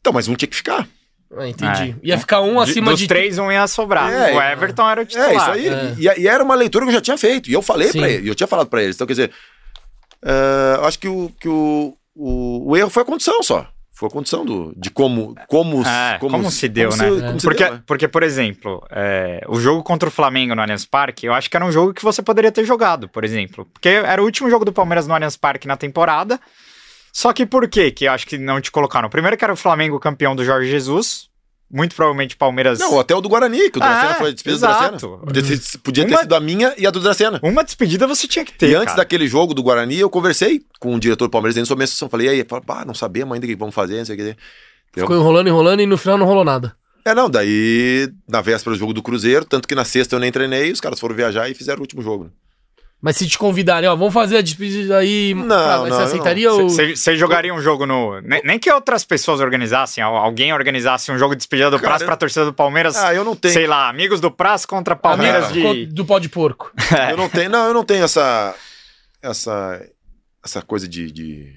Então, 0.00 0.12
mas 0.12 0.28
um 0.28 0.34
tinha 0.34 0.48
que 0.48 0.56
ficar. 0.56 0.86
Ah, 1.36 1.48
entendi. 1.48 1.96
É. 2.02 2.08
Ia 2.08 2.18
ficar 2.18 2.40
um 2.42 2.56
De- 2.56 2.70
acima 2.70 2.90
dos 2.90 3.00
de. 3.00 3.06
três, 3.06 3.38
um 3.38 3.50
ia 3.50 3.66
sobrar. 3.66 4.12
É, 4.12 4.34
o 4.36 4.42
Everton 4.42 4.88
era 4.90 5.02
o 5.02 5.06
titular. 5.06 5.30
É, 5.30 5.36
isso 5.36 5.50
aí. 5.50 5.68
É. 5.68 5.94
E, 6.18 6.22
e 6.22 6.28
era 6.28 6.42
uma 6.44 6.54
leitura 6.54 6.84
que 6.84 6.90
eu 6.90 6.94
já 6.94 7.00
tinha 7.00 7.16
feito. 7.16 7.48
E 7.48 7.52
eu 7.54 7.62
falei 7.62 7.90
pra 7.92 8.08
ele, 8.10 8.26
e 8.26 8.28
eu 8.28 8.34
tinha 8.34 8.46
falado 8.48 8.68
pra 8.68 8.82
eles. 8.82 8.96
Então, 8.96 9.06
quer 9.06 9.12
dizer, 9.14 9.30
eu 10.78 10.84
acho 10.84 10.98
que, 10.98 11.08
o, 11.08 11.30
que 11.40 11.48
o, 11.48 11.94
o, 12.14 12.70
o 12.70 12.76
erro 12.76 12.90
foi 12.90 13.02
a 13.02 13.06
condição 13.06 13.42
só. 13.42 13.66
Foi 13.92 14.08
a 14.08 14.12
condição 14.12 14.46
do, 14.46 14.72
de 14.76 14.90
como, 14.90 15.34
como, 15.46 15.82
É, 15.86 16.16
como 16.18 16.50
se 16.50 16.68
deu, 16.68 16.88
como 16.88 17.02
né? 17.02 17.10
se- 17.10 17.20
como 17.26 17.40
se 17.40 17.46
Porque, 17.46 17.64
deu, 17.64 17.74
né? 17.74 17.82
porque, 17.86 18.08
por 18.08 18.22
exemplo, 18.22 18.82
é, 18.90 19.44
o 19.46 19.60
jogo 19.60 19.82
contra 19.82 20.08
o 20.08 20.12
Flamengo 20.12 20.54
no 20.54 20.62
Allianz 20.62 20.86
Parque, 20.86 21.26
eu 21.26 21.34
acho 21.34 21.50
que 21.50 21.56
era 21.56 21.66
um 21.66 21.70
jogo 21.72 21.92
que 21.92 22.02
você 22.02 22.22
poderia 22.22 22.50
ter 22.50 22.64
jogado, 22.64 23.08
por 23.10 23.24
exemplo. 23.24 23.66
Porque 23.72 23.88
era 23.90 24.22
o 24.22 24.24
último 24.24 24.48
jogo 24.48 24.64
do 24.64 24.72
Palmeiras 24.72 25.06
no 25.06 25.12
Allianz 25.14 25.36
Parque 25.36 25.68
na 25.68 25.76
temporada. 25.76 26.40
Só 27.12 27.32
que 27.32 27.44
por 27.44 27.68
quê 27.68 27.90
que 27.90 28.04
eu 28.06 28.12
acho 28.12 28.26
que 28.26 28.38
não 28.38 28.60
te 28.60 28.70
colocaram? 28.70 29.10
Primeiro 29.10 29.36
que 29.36 29.44
era 29.44 29.52
o 29.52 29.56
Flamengo 29.56 29.98
campeão 30.00 30.34
do 30.36 30.44
Jorge 30.44 30.70
Jesus, 30.70 31.28
muito 31.70 31.94
provavelmente 31.94 32.34
o 32.34 32.38
Palmeiras. 32.38 32.78
Não, 32.78 32.98
até 32.98 33.14
o 33.14 33.20
do 33.20 33.28
Guarani, 33.28 33.70
que 33.70 33.78
o 33.78 33.80
Dracena 33.80 34.10
Ah, 34.10 34.14
foi 34.14 34.30
a 34.30 34.32
despedida 34.32 34.66
exato. 34.66 34.82
do 34.98 35.16
Dracena. 35.32 35.80
Podia 35.82 36.04
ter, 36.04 36.10
Uma- 36.12 36.20
sido 36.22 36.34
a 36.34 36.40
minha 36.40 36.74
e 36.76 36.86
a 36.86 36.90
do 36.90 37.00
Dracena. 37.00 37.38
Uma 37.42 37.62
despedida 37.62 38.06
você 38.06 38.26
tinha 38.26 38.44
que 38.44 38.52
ter. 38.52 38.70
E 38.70 38.74
antes 38.74 38.86
cara. 38.86 38.96
daquele 38.98 39.28
jogo 39.28 39.54
do 39.54 39.62
Guarani, 39.62 39.98
eu 39.98 40.10
conversei 40.10 40.62
com 40.80 40.94
o 40.94 40.98
diretor 41.00 41.26
do 41.26 41.30
Palmeiras 41.30 41.54
dentro 41.54 41.68
sobre 41.68 41.80
a 41.80 41.82
minha 41.82 41.86
situação. 41.86 42.08
Falei, 42.08 42.26
e 42.26 42.30
aí, 42.30 42.44
Falei, 42.48 42.64
ah, 42.68 42.84
não 42.84 42.94
sabemos 42.94 43.32
ainda 43.34 43.46
o 43.46 43.48
que 43.48 43.54
vamos 43.56 43.74
fazer, 43.74 43.98
não 43.98 44.04
sei 44.04 44.14
o 44.14 44.18
que. 44.18 44.22
Entendeu? 44.24 44.36
Ficou 44.92 45.16
enrolando, 45.16 45.46
enrolando 45.48 45.80
e 45.80 45.86
no 45.86 45.96
final 45.96 46.18
não 46.18 46.26
rolou 46.26 46.44
nada. 46.44 46.74
É, 47.04 47.14
não, 47.14 47.30
daí 47.30 48.12
na 48.28 48.40
véspera 48.40 48.74
do 48.74 48.78
jogo 48.78 48.92
do 48.92 49.02
Cruzeiro, 49.02 49.44
tanto 49.44 49.66
que 49.66 49.74
na 49.74 49.84
sexta 49.84 50.16
eu 50.16 50.20
nem 50.20 50.30
treinei, 50.30 50.70
os 50.70 50.80
caras 50.80 51.00
foram 51.00 51.14
viajar 51.14 51.48
e 51.48 51.54
fizeram 51.54 51.78
o 51.78 51.82
último 51.82 52.02
jogo. 52.02 52.30
Mas 53.02 53.16
se 53.16 53.26
te 53.26 53.38
convidarem, 53.38 53.88
ó, 53.88 53.96
vamos 53.96 54.12
fazer 54.12 54.36
a 54.36 54.42
despedida 54.42 54.98
aí. 54.98 55.32
Não, 55.34 55.46
mas 55.46 55.88
não, 55.90 55.96
você 55.96 56.02
aceitaria 56.02 56.52
ou. 56.52 56.68
Você 56.68 57.16
jogaria 57.16 57.52
um 57.54 57.60
jogo 57.62 57.86
no. 57.86 58.20
Nem, 58.20 58.42
nem 58.44 58.58
que 58.58 58.70
outras 58.70 59.04
pessoas 59.04 59.40
organizassem, 59.40 60.04
al- 60.04 60.16
alguém 60.16 60.52
organizasse 60.52 61.10
um 61.10 61.16
jogo 61.18 61.34
de 61.34 61.38
despedida 61.38 61.70
do 61.70 61.78
Cara, 61.78 61.88
Praça 61.88 62.04
pra 62.04 62.16
torcida 62.16 62.44
do 62.44 62.52
Palmeiras. 62.52 62.96
Ah, 62.96 63.14
eu 63.14 63.24
não 63.24 63.34
tenho. 63.34 63.54
Sei 63.54 63.66
lá, 63.66 63.88
amigos 63.88 64.20
do 64.20 64.30
Praça 64.30 64.66
contra 64.68 64.94
Palmeiras 64.94 65.50
de. 65.50 65.86
do 65.86 66.04
pó 66.04 66.18
de 66.18 66.28
porco. 66.28 66.70
Eu 67.10 67.16
não 67.16 67.28
tenho, 67.30 67.48
não, 67.48 67.66
eu 67.68 67.72
não 67.74 67.84
tenho 67.84 68.04
essa 68.04 68.54
essa 69.22 69.80
essa 70.44 70.62
coisa 70.62 70.86
de, 70.88 71.10
de, 71.10 71.52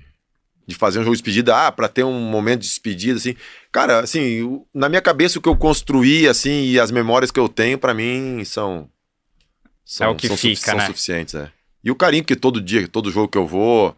de 0.67 0.75
fazer 0.75 0.99
um 0.99 1.03
jogo 1.03 1.15
de 1.15 1.21
despedida, 1.21 1.55
ah, 1.67 1.71
pra 1.71 1.87
ter 1.87 2.03
um 2.03 2.19
momento 2.19 2.61
de 2.61 2.67
despedida 2.67 3.17
assim. 3.17 3.35
Cara, 3.71 3.99
assim, 3.99 4.61
na 4.73 4.87
minha 4.89 5.01
cabeça 5.01 5.39
o 5.39 5.41
que 5.41 5.49
eu 5.49 5.55
construí 5.57 6.27
assim 6.27 6.63
e 6.65 6.79
as 6.79 6.89
memórias 6.91 7.31
que 7.31 7.39
eu 7.39 7.49
tenho 7.49 7.77
pra 7.77 7.93
mim 7.93 8.43
são 8.45 8.87
são, 9.85 10.07
É 10.07 10.09
o 10.09 10.15
que 10.15 10.27
são, 10.27 10.37
fica, 10.37 10.61
são 10.71 10.77
né? 10.77 10.85
suficientes, 10.87 11.35
é. 11.35 11.51
E 11.83 11.91
o 11.91 11.95
carinho 11.95 12.23
que 12.23 12.35
todo 12.35 12.61
dia, 12.61 12.87
todo 12.87 13.11
jogo 13.11 13.27
que 13.27 13.37
eu 13.37 13.45
vou, 13.45 13.95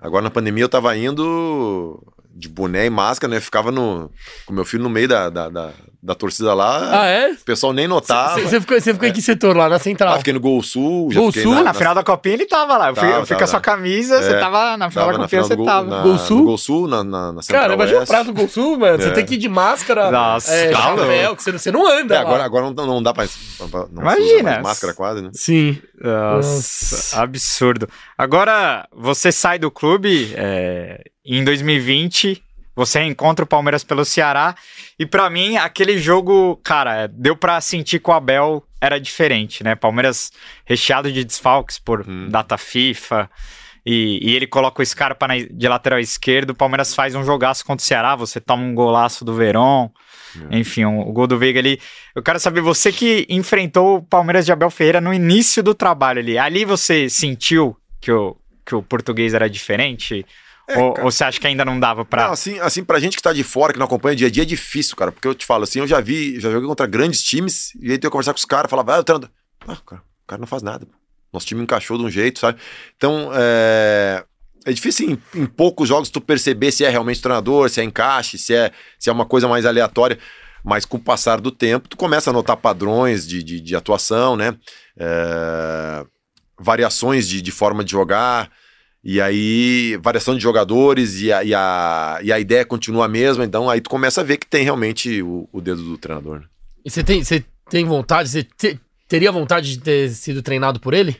agora 0.00 0.22
na 0.22 0.30
pandemia 0.30 0.64
eu 0.64 0.68
tava 0.68 0.96
indo 0.96 2.02
de 2.34 2.48
boné 2.48 2.86
e 2.86 2.90
máscara, 2.90 3.32
né? 3.32 3.40
Ficava 3.40 3.70
no 3.70 4.10
com 4.46 4.52
meu 4.52 4.64
filho 4.64 4.82
no 4.82 4.90
meio 4.90 5.08
da, 5.08 5.30
da, 5.30 5.48
da, 5.48 5.72
da 6.04 6.16
torcida 6.16 6.52
lá. 6.52 7.02
Ah, 7.02 7.06
é? 7.06 7.30
O 7.30 7.44
pessoal 7.44 7.72
nem 7.72 7.86
notava. 7.86 8.40
Você 8.40 8.60
ficou, 8.60 8.80
você 8.80 8.92
ficou 8.92 9.06
em 9.08 9.12
que 9.12 9.22
setor 9.22 9.56
lá? 9.56 9.68
Na 9.68 9.78
central? 9.78 10.14
Ah, 10.14 10.18
fiquei 10.18 10.32
no 10.32 10.40
Gol 10.40 10.60
Sul, 10.60 11.12
já 11.12 11.20
Gol 11.20 11.30
Sul? 11.30 11.50
na, 11.54 11.58
Na 11.58 11.62
na- 11.64 11.74
final 11.74 11.94
da 11.94 12.02
Copinha 12.02 12.34
ele 12.34 12.46
tava 12.46 12.76
lá. 12.76 12.88
Eu 12.88 12.96
fui, 12.96 13.06
Tava, 13.08 13.20
eu 13.20 13.26
fui 13.26 13.36
com 13.36 13.38
tava. 13.38 13.44
a 13.44 13.46
sua 13.46 13.60
camisa, 13.60 14.20
você 14.20 14.32
É, 14.32 14.40
tava 14.40 14.76
na 14.76 14.90
final 14.90 15.04
Tava 15.06 15.12
da 15.12 15.18
na 15.18 15.24
Copinha, 15.24 15.44
final 15.44 15.48
você 15.48 15.54
Gol, 15.56 15.64
tava. 15.66 15.86
na- 15.88 16.02
Gol 16.02 16.18
Sul? 16.18 16.38
no 16.38 16.44
Gol 16.44 16.58
Sul, 16.58 16.88
na, 16.88 17.04
na, 17.04 17.32
na 17.34 17.42
Central 17.42 17.60
Cara, 17.62 17.74
imagina 17.74 18.02
o 18.02 18.06
prazo 18.06 18.24
do 18.32 18.34
Gol 18.34 18.48
Sul, 18.48 18.78
mano. 18.78 19.00
Você 19.00 19.08
É. 19.08 19.12
tem 19.12 19.24
que 19.24 19.34
ir 19.34 19.38
de 19.38 19.48
máscara, 19.48 20.10
Nossa, 20.10 20.52
é, 20.52 20.70
tá 20.72 20.80
chapéu, 20.82 21.36
que 21.36 21.42
você, 21.44 21.52
você 21.52 21.70
não 21.70 21.86
anda. 21.86 22.14
É, 22.16 22.18
lá. 22.18 22.24
agora, 22.24 22.44
agora 22.44 22.70
não, 22.72 22.86
não 22.86 23.02
dá 23.02 23.14
pra, 23.14 23.24
pra- 23.58 23.68
pra- 23.68 23.86
não 23.92 24.02
Imagina. 24.02 24.50
mais 24.50 24.62
máscara 24.62 24.94
quase, 24.94 25.22
né? 25.22 25.30
Sim. 25.34 25.80
Nossa, 26.02 26.48
Nossa. 26.56 27.22
absurdo. 27.22 27.88
Agora, 28.18 28.88
você 28.92 29.30
sai 29.30 29.56
do 29.58 29.70
clube 29.70 30.32
é, 30.36 31.00
em 31.24 31.44
2020, 31.44 32.42
você 32.74 33.02
encontra 33.02 33.44
o 33.44 33.48
Palmeiras 33.48 33.84
pelo 33.84 34.04
Ceará, 34.04 34.54
e 34.98 35.04
pra 35.06 35.28
mim, 35.28 35.56
aquele 35.56 35.98
jogo, 35.98 36.56
cara, 36.64 37.06
deu 37.06 37.36
pra 37.36 37.60
sentir 37.60 37.98
que 38.00 38.08
o 38.10 38.12
Abel 38.12 38.62
era 38.80 38.98
diferente, 38.98 39.62
né? 39.62 39.74
Palmeiras 39.74 40.32
recheado 40.64 41.10
de 41.12 41.24
desfalques 41.24 41.78
por 41.78 42.04
Hum. 42.08 42.28
data 42.30 42.56
FIFA, 42.58 43.30
e, 43.84 44.20
e 44.22 44.36
ele 44.36 44.46
coloca 44.46 44.80
o 44.80 44.86
Scarpa 44.86 45.26
na- 45.26 45.36
de 45.38 45.68
lateral 45.68 45.98
esquerdo, 45.98 46.50
o 46.50 46.54
Palmeiras 46.54 46.94
faz 46.94 47.14
um 47.14 47.24
jogaço 47.24 47.64
contra 47.64 47.82
o 47.82 47.86
Ceará, 47.86 48.14
você 48.14 48.40
toma 48.40 48.62
um 48.62 48.74
golaço 48.74 49.24
do 49.24 49.34
Verón, 49.34 49.88
enfim, 50.50 50.84
um- 50.84 51.00
o 51.00 51.12
gol 51.12 51.26
do 51.26 51.36
Veiga 51.36 51.58
ali. 51.60 51.80
Eu 52.14 52.22
quero 52.22 52.38
saber, 52.40 52.60
você 52.60 52.90
que 52.92 53.26
enfrentou 53.28 53.96
o 53.98 54.02
Palmeiras 54.02 54.46
de 54.46 54.52
Abel 54.52 54.70
Ferreira 54.70 55.00
no 55.00 55.12
início 55.12 55.62
do 55.62 55.74
trabalho 55.74 56.20
ali, 56.20 56.38
ali 56.38 56.64
você 56.64 57.08
sentiu 57.10 57.76
que 58.00 58.10
o, 58.12 58.36
que 58.64 58.74
o 58.74 58.82
português 58.82 59.34
era 59.34 59.50
diferente? 59.50 60.24
É, 60.72 60.78
ou, 60.82 60.94
ou 60.98 61.10
você 61.10 61.24
acha 61.24 61.40
que 61.40 61.46
ainda 61.46 61.64
não 61.64 61.78
dava 61.78 62.04
pra. 62.04 62.26
Não, 62.26 62.32
assim, 62.32 62.58
assim, 62.60 62.84
pra 62.84 63.00
gente 63.00 63.16
que 63.16 63.22
tá 63.22 63.32
de 63.32 63.42
fora, 63.42 63.72
que 63.72 63.78
não 63.78 63.86
acompanha 63.86 64.16
dia 64.16 64.28
a 64.28 64.30
dia, 64.30 64.42
é 64.42 64.46
difícil, 64.46 64.96
cara. 64.96 65.12
Porque 65.12 65.28
eu 65.28 65.34
te 65.34 65.46
falo 65.46 65.64
assim, 65.64 65.80
eu 65.80 65.86
já 65.86 66.00
vi, 66.00 66.40
já 66.40 66.50
joguei 66.50 66.68
contra 66.68 66.86
grandes 66.86 67.22
times, 67.22 67.74
e 67.80 67.90
aí 67.90 68.00
ia 68.02 68.10
conversar 68.10 68.32
com 68.32 68.38
os 68.38 68.44
caras, 68.44 68.70
falava, 68.70 68.96
ah, 68.96 69.00
o 69.00 69.04
treinador. 69.04 69.30
Ah, 69.66 69.76
cara, 69.86 70.02
o 70.02 70.26
cara 70.26 70.40
não 70.40 70.46
faz 70.46 70.62
nada. 70.62 70.86
Nosso 71.32 71.46
time 71.46 71.62
encaixou 71.62 71.96
de 71.96 72.04
um 72.04 72.10
jeito, 72.10 72.38
sabe? 72.38 72.58
Então, 72.96 73.30
é. 73.34 74.24
É 74.64 74.72
difícil 74.72 75.10
em, 75.10 75.40
em 75.40 75.44
poucos 75.44 75.88
jogos 75.88 76.08
tu 76.08 76.20
perceber 76.20 76.70
se 76.70 76.84
é 76.84 76.88
realmente 76.88 77.20
treinador, 77.20 77.68
se 77.68 77.80
é 77.80 77.84
encaixe, 77.84 78.38
se 78.38 78.54
é, 78.54 78.70
se 78.96 79.10
é 79.10 79.12
uma 79.12 79.26
coisa 79.26 79.48
mais 79.48 79.66
aleatória. 79.66 80.16
Mas 80.64 80.84
com 80.84 80.96
o 80.96 81.00
passar 81.00 81.40
do 81.40 81.50
tempo, 81.50 81.88
tu 81.88 81.96
começa 81.96 82.30
a 82.30 82.32
notar 82.32 82.56
padrões 82.56 83.26
de, 83.26 83.42
de, 83.42 83.60
de 83.60 83.74
atuação, 83.74 84.36
né? 84.36 84.56
É, 84.96 86.04
variações 86.58 87.28
de, 87.28 87.42
de 87.42 87.50
forma 87.50 87.82
de 87.82 87.90
jogar. 87.90 88.50
E 89.04 89.20
aí, 89.20 89.98
variação 90.00 90.36
de 90.36 90.40
jogadores 90.42 91.20
e 91.20 91.32
a, 91.32 91.42
e, 91.42 91.52
a, 91.54 92.20
e 92.22 92.32
a 92.32 92.38
ideia 92.38 92.64
continua 92.64 93.06
a 93.06 93.08
mesma, 93.08 93.44
então 93.44 93.68
aí 93.68 93.80
tu 93.80 93.90
começa 93.90 94.20
a 94.20 94.24
ver 94.24 94.36
que 94.36 94.46
tem 94.46 94.62
realmente 94.62 95.20
o, 95.22 95.48
o 95.52 95.60
dedo 95.60 95.82
do 95.82 95.98
treinador. 95.98 96.40
né? 96.40 96.46
E 96.84 96.90
você 96.90 97.02
tem, 97.02 97.24
você 97.24 97.44
tem 97.68 97.84
vontade, 97.84 98.28
você 98.28 98.44
te- 98.44 98.78
teria 99.08 99.32
vontade 99.32 99.72
de 99.72 99.80
ter 99.80 100.08
sido 100.10 100.40
treinado 100.40 100.78
por 100.78 100.94
ele? 100.94 101.16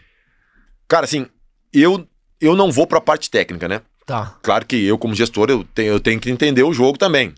Cara, 0.87 1.05
assim, 1.07 1.27
eu, 1.73 2.07
eu 2.41 2.55
não 2.55 2.71
vou 2.71 2.87
pra 2.87 3.01
parte 3.01 3.29
técnica, 3.29 3.67
né? 3.67 3.81
Tá. 4.07 4.37
Claro 4.43 4.65
que 4.65 4.77
eu, 4.85 4.97
como 4.97 5.15
gestor, 5.15 5.51
eu 5.51 5.65
tenho, 5.75 5.89
eu 5.93 6.01
tenho 6.01 6.21
que 6.21 6.31
entender 6.31 6.63
o 6.63 6.73
jogo 6.73 6.97
também. 6.99 7.35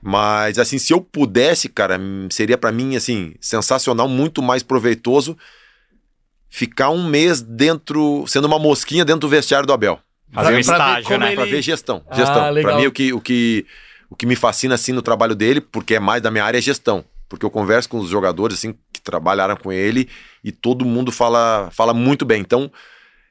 Mas, 0.00 0.58
assim, 0.58 0.78
se 0.78 0.92
eu 0.92 1.00
pudesse, 1.00 1.68
cara, 1.68 1.98
seria 2.30 2.56
pra 2.56 2.70
mim, 2.70 2.94
assim, 2.94 3.34
sensacional, 3.40 4.08
muito 4.08 4.40
mais 4.40 4.62
proveitoso 4.62 5.36
ficar 6.48 6.90
um 6.90 7.06
mês 7.06 7.40
dentro, 7.42 8.24
sendo 8.26 8.46
uma 8.46 8.58
mosquinha 8.58 9.04
dentro 9.04 9.20
do 9.20 9.28
vestiário 9.28 9.66
do 9.66 9.72
Abel. 9.72 9.98
Fazer 10.32 10.54
um 10.54 10.58
estágio, 10.58 11.18
né? 11.18 11.26
ele- 11.28 11.36
Pra 11.36 11.44
ver 11.44 11.62
gestão. 11.62 12.02
Ah, 12.08 12.14
Gestão. 12.16 12.50
legal. 12.50 12.72
Pra 12.72 12.80
mim, 12.80 12.86
o 12.86 12.92
que, 12.92 13.12
o, 13.12 13.20
que, 13.20 13.64
o 14.10 14.16
que 14.16 14.26
me 14.26 14.36
fascina, 14.36 14.74
assim, 14.74 14.92
no 14.92 15.00
trabalho 15.02 15.34
dele, 15.34 15.60
porque 15.60 15.94
é 15.94 16.00
mais 16.00 16.20
da 16.22 16.30
minha 16.30 16.44
área, 16.44 16.58
é 16.58 16.60
gestão. 16.60 17.04
Porque 17.28 17.44
eu 17.44 17.50
converso 17.50 17.88
com 17.88 17.98
os 17.98 18.08
jogadores, 18.10 18.58
assim, 18.58 18.74
que 18.92 19.00
trabalharam 19.00 19.56
com 19.56 19.70
ele 19.72 20.08
e 20.42 20.50
todo 20.52 20.84
mundo 20.84 21.10
fala, 21.12 21.68
fala 21.72 21.92
muito 21.94 22.24
bem. 22.24 22.40
Então, 22.40 22.70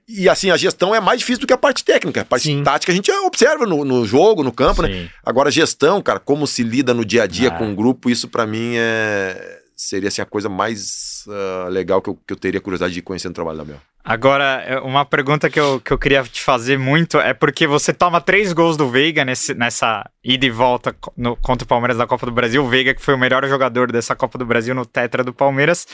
e 0.07 0.29
assim, 0.29 0.49
a 0.51 0.57
gestão 0.57 0.93
é 0.93 0.99
mais 0.99 1.19
difícil 1.19 1.41
do 1.41 1.47
que 1.47 1.53
a 1.53 1.57
parte 1.57 1.83
técnica. 1.83 2.21
A 2.21 2.25
parte 2.25 2.43
Sim. 2.43 2.63
tática 2.63 2.91
a 2.91 2.95
gente 2.95 3.11
observa 3.11 3.65
no, 3.65 3.83
no 3.83 4.05
jogo, 4.05 4.43
no 4.43 4.51
campo, 4.51 4.81
né? 4.83 4.89
Sim. 4.89 5.09
Agora, 5.23 5.49
a 5.49 5.51
gestão, 5.51 6.01
cara, 6.01 6.19
como 6.19 6.45
se 6.47 6.63
lida 6.63 6.93
no 6.93 7.03
dia 7.03 7.23
a 7.23 7.27
dia 7.27 7.49
Ah. 7.49 7.57
com 7.57 7.71
o 7.71 7.75
grupo, 7.75 8.09
isso 8.09 8.27
pra 8.27 8.45
mim 8.47 8.73
é... 8.75 9.59
seria 9.77 10.07
assim, 10.09 10.21
a 10.21 10.25
coisa 10.25 10.49
mais 10.49 11.23
ah, 11.29 11.67
legal 11.69 12.01
que 12.01 12.09
eu, 12.09 12.15
que 12.27 12.33
eu 12.33 12.37
teria 12.37 12.59
curiosidade 12.59 12.93
de 12.93 13.01
conhecer 13.01 13.27
no 13.29 13.33
trabalho 13.35 13.59
da 13.59 13.63
Bel. 13.63 13.77
Agora, 14.09 14.63
é, 14.65 14.79
uma 14.79 15.03
pergunta 15.03 15.49
que 15.49 15.59
eu, 15.59 15.81
que 15.81 15.91
eu 15.91 15.97
queria 15.97 16.23
te 16.23 16.41
fazer 16.41 16.79
muito 16.79 17.19
é 17.19 17.33
porque 17.33 17.67
você 17.67 17.91
toma 17.93 18.21
três 18.21 18.53
gols 18.53 18.77
do 18.77 18.89
Veiga 18.89 19.25
nesse, 19.25 19.53
nessa 19.53 20.09
ida 20.23 20.45
e 20.45 20.49
volta 20.49 20.95
no- 21.17 21.35
contra 21.35 21.65
o 21.65 21.67
Palmeiras 21.67 21.97
da 21.97 22.07
Copa 22.07 22.25
do 22.25 22.31
Brasil. 22.31 22.63
O 22.63 22.69
Veiga, 22.69 22.93
que 22.95 23.01
foi 23.01 23.15
o 23.15 23.17
melhor 23.17 23.45
jogador 23.49 23.91
dessa 23.91 24.15
Copa 24.15 24.37
do 24.37 24.45
Brasil 24.45 24.73
no 24.73 24.85
Tetra 24.85 25.25
do 25.25 25.33
Palmeiras. 25.33 25.85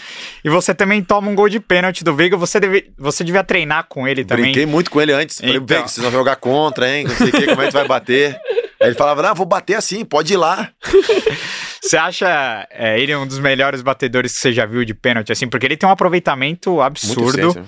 E 0.45 0.49
você 0.49 0.75
também 0.75 1.03
toma 1.03 1.31
um 1.31 1.33
gol 1.33 1.49
de 1.49 1.59
pênalti 1.59 2.03
do 2.03 2.15
Veiga. 2.15 2.37
Você, 2.37 2.59
deve, 2.59 2.93
você 2.99 3.23
devia 3.23 3.43
treinar 3.43 3.87
com 3.89 4.07
ele 4.07 4.23
também. 4.23 4.45
Brinquei 4.45 4.67
muito 4.67 4.91
com 4.91 5.01
ele 5.01 5.11
antes. 5.11 5.39
Falei, 5.39 5.55
Então. 5.55 5.65
Veiga, 5.65 5.87
vocês 5.87 6.03
vão 6.03 6.11
jogar 6.11 6.35
contra, 6.35 6.87
hein? 6.87 7.05
Não 7.05 7.15
sei 7.15 7.29
o 7.29 7.31
que, 7.31 7.47
como 7.47 7.63
é 7.63 7.65
que 7.65 7.73
vai 7.73 7.87
bater. 7.87 8.39
Aí 8.79 8.89
ele 8.89 8.95
falava, 8.95 9.23
não, 9.23 9.33
vou 9.33 9.47
bater 9.47 9.73
assim, 9.73 10.05
pode 10.05 10.33
ir 10.33 10.37
lá. 10.37 10.69
Você 11.83 11.97
acha 11.97 12.65
é, 12.71 12.97
ele 12.99 13.13
um 13.13 13.27
dos 13.27 13.39
melhores 13.39 13.81
batedores 13.81 14.31
que 14.33 14.39
você 14.39 14.53
já 14.53 14.65
viu 14.65 14.85
de 14.85 14.93
pênalti? 14.93 15.31
Assim, 15.33 15.47
porque 15.49 15.65
ele 15.65 15.75
tem 15.75 15.87
um 15.87 15.91
aproveitamento 15.91 16.79
absurdo. 16.81 17.53
né? 17.53 17.65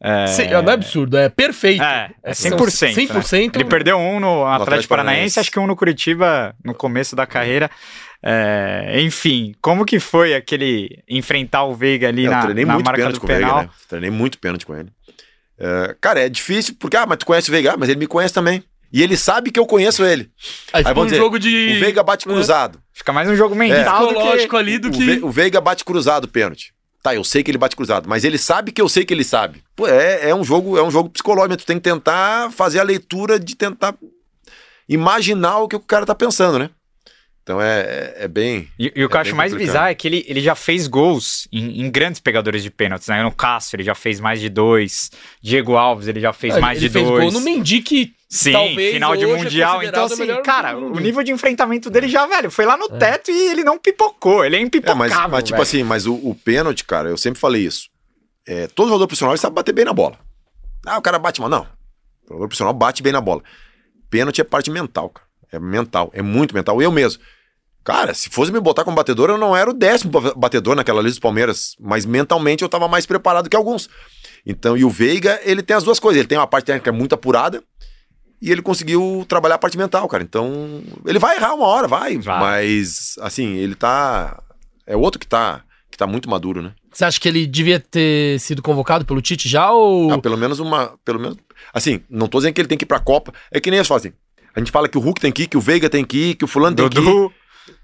É, 0.00 0.26
Cem- 0.28 0.50
Não 0.50 0.60
é 0.70 0.72
absurdo, 0.72 1.16
é 1.16 1.28
perfeito. 1.28 1.82
É, 1.82 2.10
é 2.22 2.32
São 2.34 2.56
100%. 2.56 2.94
100%. 3.08 3.56
Ele 3.56 3.64
perdeu 3.64 3.96
um 3.98 4.20
no 4.20 4.42
Atlético, 4.44 4.62
Atlético 4.62 4.88
Paranaense, 4.88 4.88
Paranaense. 4.88 5.40
acho 5.40 5.50
que 5.50 5.58
um 5.58 5.66
no 5.66 5.74
Curitiba 5.74 6.54
no 6.64 6.74
começo 6.74 7.16
da 7.16 7.26
carreira. 7.26 7.68
É, 8.22 9.00
enfim, 9.00 9.54
como 9.60 9.84
que 9.84 9.98
foi 9.98 10.34
aquele 10.34 11.02
enfrentar 11.08 11.64
o 11.64 11.74
Veiga 11.74 12.08
ali 12.08 12.26
É, 12.26 12.30
na, 12.30 12.36
eu 12.38 12.42
treinei 12.42 12.64
na 12.64 12.74
muito 12.74 12.84
marca 12.86 12.98
pênalti 12.98 13.14
do 13.14 13.20
com 13.20 13.26
o 13.26 13.28
Veiga, 13.28 13.46
penal? 13.46 13.62
né? 13.62 13.68
Treinei 13.88 14.10
muito 14.10 14.38
pênalti 14.38 14.64
com 14.66 14.76
ele. 14.76 14.90
É, 15.58 15.96
cara, 16.00 16.20
é 16.20 16.28
difícil, 16.28 16.74
porque, 16.78 16.96
ah, 16.96 17.06
mas 17.06 17.18
tu 17.18 17.26
conhece 17.26 17.48
o 17.48 17.52
Veiga, 17.52 17.72
Ah, 17.72 17.76
mas 17.76 17.88
ele 17.88 17.98
me 17.98 18.06
conhece 18.06 18.32
também. 18.34 18.62
E 18.92 19.02
ele 19.02 19.16
sabe 19.16 19.50
que 19.50 19.58
eu 19.60 19.66
conheço 19.66 20.04
ele. 20.04 20.30
Aí 20.72 20.80
Aí 20.80 20.84
ficou 20.84 20.90
um 20.90 20.94
vamos 20.94 21.06
dizer, 21.12 21.16
jogo 21.22 21.38
de. 21.38 21.76
O 21.76 21.80
Veiga 21.80 22.02
bate 22.02 22.24
cruzado. 22.24 22.80
Fica 22.92 23.12
mais 23.12 23.28
um 23.28 23.36
jogo 23.36 23.54
mental 23.54 24.08
que... 24.08 24.14
psicológico 24.14 24.56
ali 24.56 24.78
do 24.78 24.88
O, 24.88 24.90
que. 24.92 25.04
Ve- 25.04 25.20
o 25.24 25.30
Veiga 25.30 25.60
bate 25.60 25.84
cruzado 25.84 26.28
pênalti. 26.28 26.72
Tá, 27.02 27.14
eu 27.14 27.22
sei 27.22 27.42
que 27.44 27.50
ele 27.50 27.58
bate 27.58 27.76
cruzado, 27.76 28.08
mas 28.08 28.24
ele 28.24 28.36
sabe 28.38 28.72
que 28.72 28.80
eu 28.82 28.88
sei 28.88 29.04
que 29.04 29.14
ele 29.14 29.22
sabe. 29.22 29.62
Pô, 29.76 29.86
é, 29.86 30.30
é 30.30 30.34
um 30.34 30.42
jogo, 30.42 30.76
é 30.76 30.82
um 30.82 30.90
jogo 30.90 31.08
psicológico, 31.10 31.58
tu 31.58 31.66
tem 31.66 31.76
que 31.76 31.82
tentar 31.82 32.50
fazer 32.50 32.80
a 32.80 32.82
leitura 32.82 33.38
de 33.38 33.54
tentar 33.54 33.94
imaginar 34.88 35.58
o 35.58 35.68
que 35.68 35.76
o 35.76 35.80
cara 35.80 36.06
tá 36.06 36.14
pensando, 36.14 36.58
né? 36.58 36.70
Então 37.42 37.62
é, 37.62 37.80
é, 37.80 38.14
é 38.24 38.28
bem. 38.28 38.68
E, 38.76 38.86
e 38.96 39.04
o 39.04 39.08
que 39.08 39.14
eu 39.14 39.18
É 39.18 39.20
acho 39.20 39.30
bem 39.30 39.36
mais 39.36 39.52
complicado. 39.52 39.72
bizarro 39.72 39.88
é 39.90 39.94
que 39.94 40.08
ele, 40.08 40.24
ele 40.26 40.40
já 40.40 40.56
fez 40.56 40.88
gols 40.88 41.46
em, 41.52 41.80
em 41.82 41.90
grandes 41.90 42.20
pegadores 42.20 42.60
de 42.62 42.70
pênaltis, 42.70 43.06
né? 43.06 43.22
No 43.22 43.30
Cássio 43.30 43.76
ele 43.76 43.84
já 43.84 43.94
fez 43.94 44.18
mais 44.18 44.40
de 44.40 44.48
dois. 44.48 45.12
Diego 45.40 45.76
Alves 45.76 46.08
ele 46.08 46.18
já 46.18 46.32
fez 46.32 46.58
mais 46.58 46.78
ele 46.78 46.88
de 46.88 46.92
fez 46.92 47.06
dois. 47.06 47.22
gol 47.22 47.32
no 47.32 47.40
Mendy 47.40 47.82
que 47.82 48.12
Sim, 48.28 48.52
talvez 48.52 48.94
final 48.94 49.16
de 49.16 49.24
é 49.24 49.26
Mundial. 49.26 49.82
então, 49.82 50.02
considerado 50.08 50.30
o 50.30 50.32
assim, 50.34 50.42
cara, 50.42 50.76
o 50.76 50.98
nível 50.98 51.22
de 51.22 51.30
enfrentamento 51.32 51.88
dele 51.88 52.08
já, 52.08 52.26
velho, 52.26 52.50
foi 52.50 52.64
lá 52.66 52.76
no 52.76 52.88
teto 52.88 53.30
e 53.30 53.48
ele 53.50 53.62
não 53.62 53.78
pipocou. 53.78 54.44
Ele 54.44 54.56
é 54.56 54.58
É, 54.58 54.62
impipocável, 54.62 54.98
mas, 54.98 55.30
mas 55.30 55.44
tipo 55.44 55.52
velho. 55.56 55.62
assim, 55.62 55.82
mas 55.84 56.06
o, 56.06 56.14
o 56.14 56.34
pênalti, 56.34 56.84
cara, 56.84 57.08
eu 57.08 57.16
sempre 57.16 57.38
falei 57.40 57.62
isso. 57.64 57.88
É, 58.46 58.66
todo 58.68 58.88
jogador 58.88 59.06
profissional 59.06 59.36
sabe 59.36 59.54
bater 59.54 59.72
bem 59.72 59.84
na 59.84 59.92
bola. 59.92 60.18
Ah, 60.84 60.98
o 60.98 61.02
cara 61.02 61.18
bate 61.18 61.40
mal. 61.40 61.48
Não. 61.50 61.62
O 61.62 62.28
jogador 62.28 62.48
profissional 62.48 62.74
bate 62.74 63.02
bem 63.02 63.12
na 63.12 63.20
bola. 63.20 63.42
Pênalti 64.10 64.40
é 64.40 64.44
parte 64.44 64.70
mental, 64.70 65.08
cara. 65.10 65.26
É 65.52 65.58
mental, 65.60 66.10
é 66.12 66.22
muito 66.22 66.54
mental. 66.54 66.82
Eu 66.82 66.90
mesmo. 66.90 67.22
Cara, 67.84 68.12
se 68.14 68.28
fosse 68.30 68.50
me 68.50 68.58
botar 68.58 68.82
como 68.82 68.96
batedor, 68.96 69.30
eu 69.30 69.38
não 69.38 69.56
era 69.56 69.70
o 69.70 69.72
décimo 69.72 70.10
ba- 70.10 70.34
batedor 70.34 70.74
naquela 70.74 71.00
lista 71.00 71.20
do 71.20 71.22
Palmeiras, 71.22 71.76
mas 71.78 72.04
mentalmente 72.04 72.62
eu 72.64 72.68
tava 72.68 72.88
mais 72.88 73.06
preparado 73.06 73.48
que 73.48 73.54
alguns. 73.56 73.88
Então, 74.44 74.76
e 74.76 74.84
o 74.84 74.90
Veiga, 74.90 75.40
ele 75.44 75.62
tem 75.62 75.76
as 75.76 75.84
duas 75.84 76.00
coisas. 76.00 76.18
Ele 76.18 76.28
tem 76.28 76.36
uma 76.36 76.46
parte 76.48 76.66
técnica 76.66 76.90
muito 76.90 77.14
apurada 77.14 77.62
e 78.40 78.50
ele 78.50 78.62
conseguiu 78.62 79.24
trabalhar 79.28 79.54
a 79.54 79.58
parte 79.58 79.78
mental, 79.78 80.06
cara. 80.08 80.22
Então, 80.22 80.82
ele 81.06 81.18
vai 81.18 81.36
errar 81.36 81.54
uma 81.54 81.66
hora, 81.66 81.88
vai. 81.88 82.18
Vai. 82.18 82.40
Mas, 82.40 83.16
assim, 83.20 83.54
ele 83.54 83.74
tá. 83.74 84.42
É 84.86 84.96
outro 84.96 85.18
que 85.18 85.26
tá, 85.26 85.62
que 85.90 85.98
tá 85.98 86.06
muito 86.06 86.28
maduro, 86.28 86.62
né? 86.62 86.72
Você 86.92 87.04
acha 87.04 87.20
que 87.20 87.28
ele 87.28 87.46
devia 87.46 87.80
ter 87.80 88.38
sido 88.40 88.62
convocado 88.62 89.04
pelo 89.04 89.20
Tite 89.20 89.48
já 89.48 89.70
ou. 89.72 90.12
Ah, 90.12 90.18
pelo 90.18 90.36
menos 90.36 90.58
uma. 90.60 90.96
Pelo 91.04 91.18
menos. 91.18 91.36
Assim, 91.72 92.00
não 92.08 92.28
tô 92.28 92.38
dizendo 92.38 92.54
que 92.54 92.60
ele 92.60 92.68
tem 92.68 92.78
que 92.78 92.84
ir 92.84 92.88
pra 92.88 93.00
Copa. 93.00 93.32
É 93.50 93.60
que 93.60 93.70
nem 93.70 93.78
eles 93.78 93.90
assim. 93.90 94.12
A 94.54 94.58
gente 94.60 94.70
fala 94.70 94.88
que 94.88 94.96
o 94.96 95.00
Hulk 95.00 95.20
tem 95.20 95.30
que 95.32 95.42
ir, 95.42 95.46
que 95.48 95.56
o 95.56 95.60
Veiga 95.60 95.90
tem 95.90 96.04
que 96.04 96.30
ir, 96.30 96.34
que 96.34 96.44
o 96.44 96.48
fulano 96.48 96.74
tem 96.74 96.88
que 96.88 96.98
ir. 96.98 97.30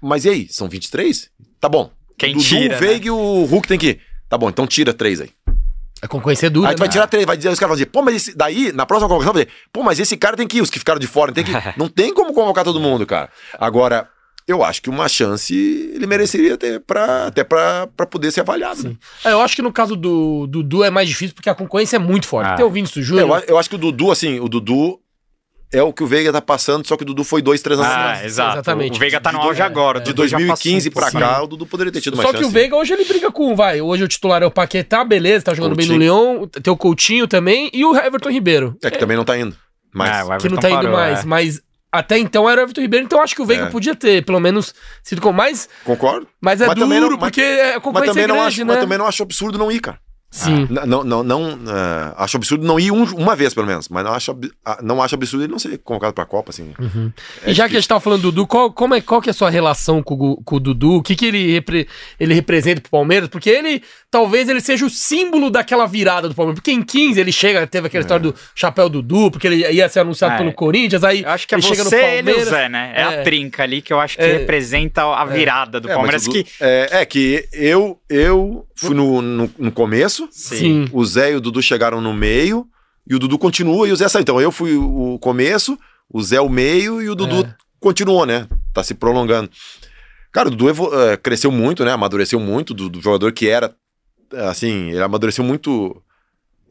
Mas 0.01 0.25
e 0.25 0.29
aí? 0.29 0.47
São 0.49 0.67
23? 0.67 1.29
Tá 1.59 1.69
bom. 1.69 1.91
Quem 2.17 2.31
o 2.31 2.37
Dudu, 2.37 2.47
tira, 2.47 2.75
o 2.75 2.79
Veiga 2.79 3.07
e 3.07 3.11
o 3.11 3.45
Hulk 3.45 3.67
tem 3.67 3.77
que 3.77 3.87
ir. 3.87 4.01
Tá 4.29 4.37
bom, 4.37 4.49
então 4.49 4.65
tira 4.65 4.93
três 4.93 5.21
aí. 5.21 5.29
A 6.03 6.07
concorrência 6.07 6.47
é 6.47 6.49
dura. 6.49 6.69
Aí 6.69 6.75
tu 6.75 6.79
vai 6.79 6.89
né? 6.89 6.91
tirar 6.91 7.07
três, 7.07 7.25
vai 7.25 7.37
dizer, 7.37 7.47
os 7.47 7.57
caras 7.57 7.69
vão 7.69 7.75
dizer, 7.77 7.85
pô, 7.85 8.01
mas 8.01 8.15
esse, 8.15 8.35
daí, 8.35 8.73
na 8.73 8.85
próxima 8.85 9.07
convocação, 9.07 9.33
vai 9.33 9.45
dizer, 9.45 9.55
pô, 9.71 9.81
mas 9.83 9.99
esse 10.01 10.17
cara 10.17 10.35
tem 10.35 10.45
que 10.45 10.57
ir, 10.57 10.61
os 10.61 10.69
que 10.69 10.77
ficaram 10.77 10.99
de 10.99 11.07
fora 11.07 11.31
tem 11.31 11.45
que 11.45 11.51
ir. 11.51 11.63
Não 11.77 11.87
tem 11.87 12.13
como 12.13 12.33
convocar 12.33 12.65
todo 12.65 12.77
mundo, 12.77 13.05
cara. 13.05 13.29
Agora, 13.57 14.09
eu 14.45 14.61
acho 14.61 14.81
que 14.81 14.89
uma 14.89 15.07
chance 15.07 15.55
ele 15.95 16.05
mereceria 16.05 16.57
ter 16.57 16.81
pra, 16.81 17.27
até 17.27 17.45
pra, 17.45 17.87
pra 17.95 18.05
poder 18.05 18.31
ser 18.31 18.41
avaliado. 18.41 18.83
né? 18.83 18.95
É, 19.23 19.31
eu 19.31 19.39
acho 19.39 19.55
que 19.55 19.61
no 19.61 19.71
caso 19.71 19.95
do 19.95 20.45
Dudu 20.47 20.83
é 20.83 20.89
mais 20.89 21.07
difícil 21.07 21.33
porque 21.33 21.49
a 21.49 21.55
concorrência 21.55 21.95
é 21.95 21.99
muito 21.99 22.27
forte. 22.27 22.49
Ah. 22.49 22.55
Tem 22.55 22.65
o 22.65 22.69
Vinícius 22.69 23.07
Eu, 23.09 23.17
Júnior. 23.19 23.43
eu 23.47 23.57
acho 23.57 23.69
que 23.69 23.75
o 23.75 23.79
Dudu, 23.79 24.11
assim, 24.11 24.41
o 24.41 24.49
Dudu 24.49 24.99
é 25.73 25.83
o 25.83 25.91
que 25.91 26.03
o 26.03 26.07
Veiga 26.07 26.31
tá 26.31 26.41
passando, 26.41 26.87
só 26.87 26.95
que 26.95 27.03
o 27.03 27.05
Dudu 27.05 27.23
foi 27.23 27.41
dois, 27.41 27.61
três 27.61 27.79
anos 27.79 27.91
Ah, 27.91 27.95
atrás. 28.11 28.25
exato. 28.25 28.53
exatamente. 28.57 28.95
O 28.95 28.99
Veiga 28.99 29.19
tá 29.19 29.31
no 29.31 29.39
auge 29.39 29.47
dois- 29.59 29.61
agora. 29.61 29.97
o 29.99 30.01
De 30.01 30.13
Dudu 30.13 30.27
já 30.27 30.37
2015 30.37 30.89
passou 30.91 31.09
um 31.09 31.11
pra 31.11 31.19
cá, 31.21 31.43
o 31.43 31.47
Dudu 31.47 31.65
poderia 31.65 31.91
ter 31.91 31.99
tido 32.01 32.13
uma 32.13 32.23
Só 32.23 32.29
chance. 32.29 32.43
que 32.43 32.47
o 32.47 32.51
Veiga 32.51 32.75
hoje 32.75 32.93
ele 32.93 33.05
briga 33.05 33.31
com, 33.31 33.55
vai, 33.55 33.81
hoje 33.81 34.03
o 34.03 34.07
titular 34.07 34.41
é 34.43 34.45
o 34.45 34.51
Paquetá, 34.51 35.03
beleza, 35.03 35.45
tá 35.45 35.53
jogando 35.53 35.75
bem 35.75 35.87
no. 35.87 35.97
Leão, 35.97 36.47
tem 36.47 36.71
o 36.71 36.77
Coutinho 36.77 37.27
também 37.27 37.69
e 37.73 37.83
o 37.83 37.95
Everton 37.95 38.29
Ribeiro. 38.29 38.77
É 38.83 38.89
que 38.91 38.97
também 38.97 39.17
não 39.17 39.25
tá 39.25 39.37
indo. 39.37 39.55
Mas, 39.93 40.09
É, 40.09 40.23
o 40.35 40.37
que 40.37 40.49
não 40.49 40.57
tá 40.57 40.69
indo 40.69 40.77
parou, 40.77 40.91
mais, 40.93 41.19
é. 41.19 41.25
mas 41.25 41.61
até 41.91 42.17
então 42.17 42.49
era 42.49 42.61
o 42.61 42.63
Everton 42.63 42.81
Ribeiro, 42.81 43.05
então 43.05 43.21
acho 43.21 43.35
que 43.35 43.41
o 43.41 43.45
Veiga 43.45 43.65
É. 43.65 43.69
podia 43.69 43.93
ter, 43.95 44.25
pelo 44.25 44.39
menos, 44.39 44.73
sido 45.03 45.21
com 45.21 45.31
mais, 45.31 45.69
concordo. 45.83 46.27
mas 46.41 46.59
é 46.61 46.65
Mas 46.65 46.75
duro, 46.75 46.87
também 46.87 46.99
não- 46.99 47.09
mas- 47.11 47.19
porque 47.19 47.41
é, 47.41 47.61
a 47.69 47.73
Mas 47.75 47.83
concorrência 47.83 48.13
também, 48.13 48.23
é 48.23 48.27
não 48.27 48.35
grande, 48.35 48.47
acho, 48.47 48.59
né? 48.65 48.73
mas 48.73 48.79
também 48.79 48.97
não 48.97 49.05
acho 49.05 49.21
absurdo 49.23 49.57
não 49.59 49.71
ir, 49.71 49.79
cara. 49.79 49.99
Sim. 50.35 50.67
N- 50.67 50.85
Não, 50.87 51.03
não, 51.03 51.23
não, 51.23 51.49
eh, 51.51 52.13
acho 52.17 52.37
absurdo 52.37 52.65
não 52.65 52.79
ir 52.79 52.91
um- 52.91 53.03
uma 53.15 53.35
vez, 53.35 53.53
pelo 53.53 53.67
menos. 53.67 53.87
Mas 53.87 54.03
não 54.03 54.13
acho, 54.13 54.35
ah, 54.65 54.79
não 54.81 54.99
acho 55.01 55.13
absurdo 55.13 55.43
ele 55.45 55.51
não 55.51 55.59
ser 55.59 55.77
convocado 55.77 56.11
pra 56.13 56.25
Copa, 56.25 56.49
assim. 56.49 56.73
É 57.45 57.51
e 57.51 57.53
já 57.53 57.69
que 57.69 57.75
a 57.75 57.79
gente 57.79 57.87
tava 57.87 57.99
falando 57.99 58.21
do 58.23 58.31
Dudu, 58.31 58.47
qual, 58.47 58.71
como 58.73 58.95
é, 58.95 59.01
qual 59.01 59.21
que 59.21 59.29
é 59.29 59.31
a 59.31 59.33
sua 59.33 59.51
relação 59.51 60.01
com, 60.01 60.35
com 60.43 60.55
o 60.55 60.59
Dudu? 60.59 60.95
O 60.95 61.03
que, 61.03 61.15
que 61.15 61.27
ele, 61.27 61.51
repre- 61.53 61.87
ele 62.19 62.33
representa 62.33 62.81
pro 62.81 62.89
Palmeiras? 62.89 63.29
Porque 63.29 63.47
ele, 63.49 63.83
talvez 64.09 64.49
ele 64.49 64.59
seja 64.59 64.83
o 64.85 64.89
símbolo 64.89 65.51
daquela 65.51 65.85
virada 65.85 66.27
do 66.27 66.33
Palmeiras. 66.33 66.59
Porque 66.59 66.71
em 66.71 66.81
15 66.81 67.19
ele 67.19 67.31
chega, 67.31 67.67
teve 67.67 67.85
aquela 67.85 68.01
história 68.01 68.23
do 68.31 68.35
chapéu 68.55 68.89
Dudu, 68.89 69.29
porque 69.29 69.45
ele 69.45 69.57
ia 69.71 69.87
ser 69.87 69.99
anunciado 69.99 70.33
É. 70.33 70.37
pelo 70.37 70.51
Corinthians, 70.53 71.03
aí 71.03 71.23
acho 71.23 71.47
que 71.47 71.53
é 71.53 71.57
ele 71.59 71.61
chega 71.67 71.83
no 71.83 71.89
você, 71.91 71.95
ele 71.97 72.15
e 72.15 72.19
o 72.21 72.23
Palmeiras. 72.35 72.49
Zé, 72.49 72.69
né? 72.69 72.93
É, 72.95 73.01
É. 73.01 73.03
a 73.03 73.23
trinca 73.23 73.61
ali 73.61 73.83
que 73.83 73.93
eu 73.93 73.99
acho 73.99 74.17
que 74.17 74.23
É. 74.23 74.37
representa 74.39 75.03
a 75.03 75.25
virada 75.25 75.79
do 75.79 75.89
É, 75.89 75.93
Palmeiras. 75.93 76.27
que... 76.27 76.43
é, 76.59 77.01
é 77.01 77.05
que 77.05 77.47
eu, 77.53 77.99
eu 78.09 78.65
fui 78.87 78.95
no, 78.95 79.21
no, 79.21 79.51
no 79.57 79.71
começo, 79.71 80.27
Sim. 80.31 80.87
o 80.91 81.03
Zé 81.05 81.31
e 81.33 81.35
o 81.35 81.41
Dudu 81.41 81.61
chegaram 81.61 81.99
no 82.01 82.13
meio, 82.13 82.67
e 83.09 83.15
o 83.15 83.19
Dudu 83.19 83.37
continua 83.37 83.87
e 83.87 83.91
o 83.91 83.95
Zé 83.95 84.07
saiu. 84.07 84.21
Então 84.21 84.39
eu 84.41 84.51
fui 84.51 84.75
o 84.75 85.17
começo, 85.19 85.77
o 86.11 86.21
Zé 86.21 86.39
o 86.39 86.49
meio 86.49 87.01
e 87.01 87.09
o 87.09 87.15
Dudu 87.15 87.41
É. 87.45 87.55
continuou, 87.79 88.25
né? 88.25 88.47
Tá 88.73 88.83
se 88.83 88.93
prolongando. 88.93 89.49
Cara, 90.31 90.47
o 90.47 90.51
Dudu 90.51 90.69
eh, 90.69 91.17
cresceu 91.17 91.51
muito, 91.51 91.83
né? 91.85 91.91
Amadureceu 91.91 92.39
muito 92.39 92.73
do, 92.73 92.89
do 92.89 93.01
jogador 93.01 93.31
que 93.33 93.47
era, 93.47 93.75
assim, 94.49 94.89
ele 94.89 95.01
amadureceu 95.01 95.43
muito 95.43 96.01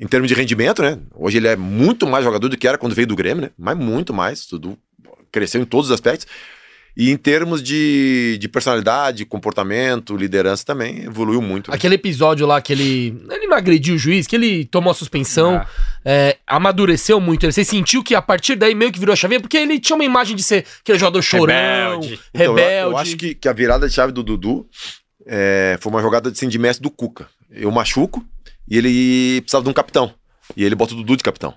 em 0.00 0.06
termos 0.06 0.26
de 0.28 0.34
rendimento, 0.34 0.82
né? 0.82 0.98
Hoje 1.14 1.36
ele 1.36 1.46
é 1.46 1.54
muito 1.54 2.06
mais 2.06 2.24
jogador 2.24 2.48
do 2.48 2.56
que 2.56 2.66
era 2.66 2.76
quando 2.78 2.94
veio 2.94 3.06
do 3.06 3.14
Grêmio, 3.14 3.42
né? 3.42 3.50
Mas 3.56 3.76
muito 3.78 4.12
mais. 4.12 4.44
O 4.46 4.58
Dudu 4.58 4.78
cresceu 5.30 5.60
em 5.60 5.64
todos 5.64 5.86
os 5.86 5.92
aspectos. 5.92 6.26
E 6.94 7.10
em 7.10 7.16
termos 7.16 7.62
de, 7.62 8.36
de 8.38 8.48
personalidade, 8.48 9.24
comportamento, 9.24 10.14
liderança 10.16 10.62
também, 10.64 11.04
evoluiu 11.04 11.40
muito. 11.40 11.70
né? 11.70 11.76
Aquele 11.76 11.94
episódio 11.94 12.46
lá 12.46 12.60
que 12.60 12.72
ele. 12.72 13.18
Ele 13.30 13.46
não 13.46 13.56
agrediu 13.56 13.94
o 13.94 13.98
juiz, 13.98 14.26
que 14.26 14.36
ele 14.36 14.64
tomou 14.66 14.90
a 14.90 14.94
suspensão, 14.94 15.54
Ah. 15.56 15.66
é, 16.04 16.36
amadureceu 16.46 17.18
muito. 17.18 17.50
Você 17.50 17.64
sentiu 17.64 18.02
que 18.04 18.14
a 18.14 18.20
partir 18.20 18.56
daí 18.56 18.74
meio 18.74 18.92
que 18.92 18.98
virou 18.98 19.12
a 19.14 19.16
chavinha, 19.16 19.40
porque 19.40 19.56
ele 19.56 19.80
tinha 19.80 19.96
uma 19.96 20.04
imagem 20.04 20.36
de 20.36 20.42
ser 20.42 20.66
aquele 20.80 20.98
jogador 20.98 21.22
chorão, 21.22 22.00
Rebelde. 22.00 22.20
rebelde. 22.34 22.60
Então, 22.62 22.72
eu, 22.82 22.90
eu 22.90 22.96
acho 22.98 23.16
que, 23.16 23.34
que 23.34 23.48
a 23.48 23.52
virada 23.54 23.88
de 23.88 23.94
chave 23.94 24.12
do 24.12 24.22
Dudu 24.22 24.66
é, 25.26 25.78
foi 25.80 25.90
uma 25.90 26.02
jogada 26.02 26.28
assim, 26.28 26.48
de 26.48 26.58
mestre 26.58 26.82
do 26.82 26.90
Cuca. 26.90 27.26
Eu 27.50 27.70
machuco 27.70 28.22
e 28.68 28.76
ele 28.76 29.40
precisava 29.40 29.64
de 29.64 29.70
um 29.70 29.74
capitão. 29.74 30.12
E 30.54 30.62
ele 30.62 30.74
bota 30.74 30.92
o 30.92 30.96
Dudu 30.98 31.16
de 31.16 31.22
capitão. 31.22 31.54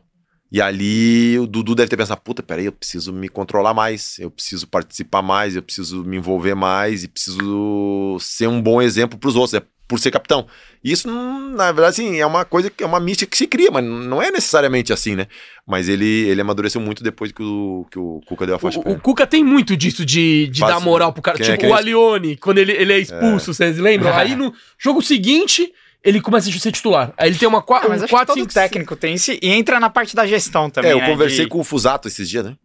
E 0.51 0.61
ali 0.61 1.37
o 1.39 1.47
Dudu 1.47 1.75
deve 1.75 1.89
ter 1.89 1.97
pensado: 1.97 2.21
puta, 2.21 2.43
peraí, 2.43 2.65
eu 2.65 2.71
preciso 2.71 3.11
me 3.11 3.27
controlar 3.27 3.73
mais, 3.73 4.17
eu 4.19 4.29
preciso 4.29 4.67
participar 4.67 5.21
mais, 5.21 5.55
eu 5.55 5.61
preciso 5.63 6.03
me 6.03 6.17
envolver 6.17 6.55
mais 6.55 7.03
e 7.03 7.07
preciso 7.07 8.17
ser 8.19 8.47
um 8.47 8.61
bom 8.61 8.81
exemplo 8.81 9.17
pros 9.17 9.35
outros, 9.35 9.53
né, 9.53 9.61
por 9.87 9.99
ser 9.99 10.11
capitão. 10.11 10.47
Isso, 10.83 11.07
na 11.09 11.71
verdade, 11.71 12.01
assim, 12.01 12.17
é 12.19 12.25
uma 12.25 12.45
coisa 12.45 12.69
que 12.69 12.83
é 12.83 12.87
uma 12.87 12.99
mística 12.99 13.29
que 13.29 13.37
se 13.37 13.47
cria, 13.47 13.71
mas 13.71 13.83
não 13.83 14.21
é 14.21 14.29
necessariamente 14.29 14.93
assim, 14.93 15.15
né? 15.15 15.27
Mas 15.65 15.89
ele, 15.89 16.05
ele 16.05 16.41
amadureceu 16.41 16.79
muito 16.79 17.03
depois 17.03 17.31
que 17.31 17.41
o, 17.41 17.85
que 17.89 17.97
o 17.97 18.21
Cuca 18.27 18.45
deu 18.45 18.55
a 18.55 18.59
faixa 18.59 18.79
pra 18.79 18.91
O, 18.91 18.95
o. 18.95 18.99
Cuca 18.99 19.25
tem 19.25 19.43
muito 19.43 19.75
disso 19.75 20.05
de, 20.05 20.47
de 20.47 20.59
Faz- 20.59 20.75
dar 20.75 20.79
moral 20.79 21.11
pro 21.11 21.23
cara. 21.23 21.41
É 21.41 21.51
tipo 21.53 21.65
é 21.65 21.69
o? 21.69 21.73
Alione, 21.73 22.37
quando 22.37 22.59
ele, 22.59 22.71
ele 22.71 22.93
é 22.93 22.99
expulso, 22.99 23.51
vocês 23.51 23.77
lembram? 23.79 24.13
Aí 24.15 24.35
no 24.35 24.53
jogo 24.77 25.01
seguinte, 25.01 25.73
ele 26.05 26.21
começa 26.21 26.47
a 26.49 26.53
ser 26.53 26.71
titular. 26.71 27.11
Aí 27.17 27.29
ele 27.29 27.37
tem 27.37 27.47
uma 27.47 27.57
Ah, 27.59 27.63
4, 27.63 27.89
mas 27.89 28.01
um 28.01 28.03
acho 28.05 28.11
que 28.11 28.15
4 28.15 28.33
todo 28.35 28.43
5 28.43 28.53
técnico 28.53 28.95
tem 28.95 29.15
isso 29.15 29.31
e 29.31 29.39
entra 29.41 29.79
na 29.79 29.89
parte 29.89 30.15
da 30.15 30.25
gestão 30.27 30.69
também. 30.69 30.91
É, 30.91 30.93
eu 30.93 30.99
né, 30.99 31.07
conversei 31.09 31.45
de- 31.45 31.49
com 31.49 31.59
o 31.59 31.63
Fusato 31.63 32.07
esses 32.07 32.29
dias, 32.29 32.45
né? 32.45 32.55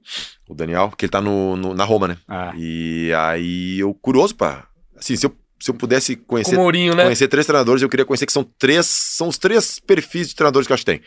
O 0.49 0.55
Daniel, 0.55 0.93
que 0.97 1.07
ele 1.07 1.11
tá 1.11 1.21
no, 1.21 1.57
no- 1.57 1.75
na 1.75 1.85
Roma, 1.85 2.07
né? 2.09 2.17
Ah. 2.29 2.53
E 2.57 3.11
aí 3.17 3.79
eu, 3.81 3.95
curioso 3.95 4.35
pra. 4.35 4.67
Assim, 4.97 5.17
se 5.17 5.25
eu, 5.27 5.35
se 5.59 5.71
eu 5.71 5.75
pudesse 5.75 6.17
com 6.17 6.25
conhecer, 6.27 6.55
o 6.55 6.59
Mourinho, 6.59 6.95
né? 6.95 7.05
conhecer 7.05 7.29
três 7.29 7.47
treinadores, 7.47 7.83
eu 7.83 7.89
queria 7.89 8.05
conhecer 8.05 8.27
que 8.27 8.33
são 8.33 8.45
três. 8.59 8.85
São 8.87 9.29
os 9.29 9.39
três 9.39 9.79
perfis 9.81 10.29
de 10.29 10.35
treinadores 10.35 10.67
que 10.67 10.73
eu 10.73 10.75
acho 10.75 10.85
que 10.85 10.93
tem: 10.93 11.01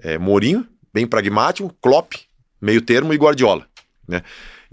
é, 0.00 0.18
Mourinho, 0.18 0.66
bem 0.92 1.06
pragmático, 1.06 1.74
Klopp, 1.80 2.12
meio 2.60 2.82
termo, 2.82 3.14
e 3.14 3.16
Guardiola, 3.16 3.66
né? 4.06 4.22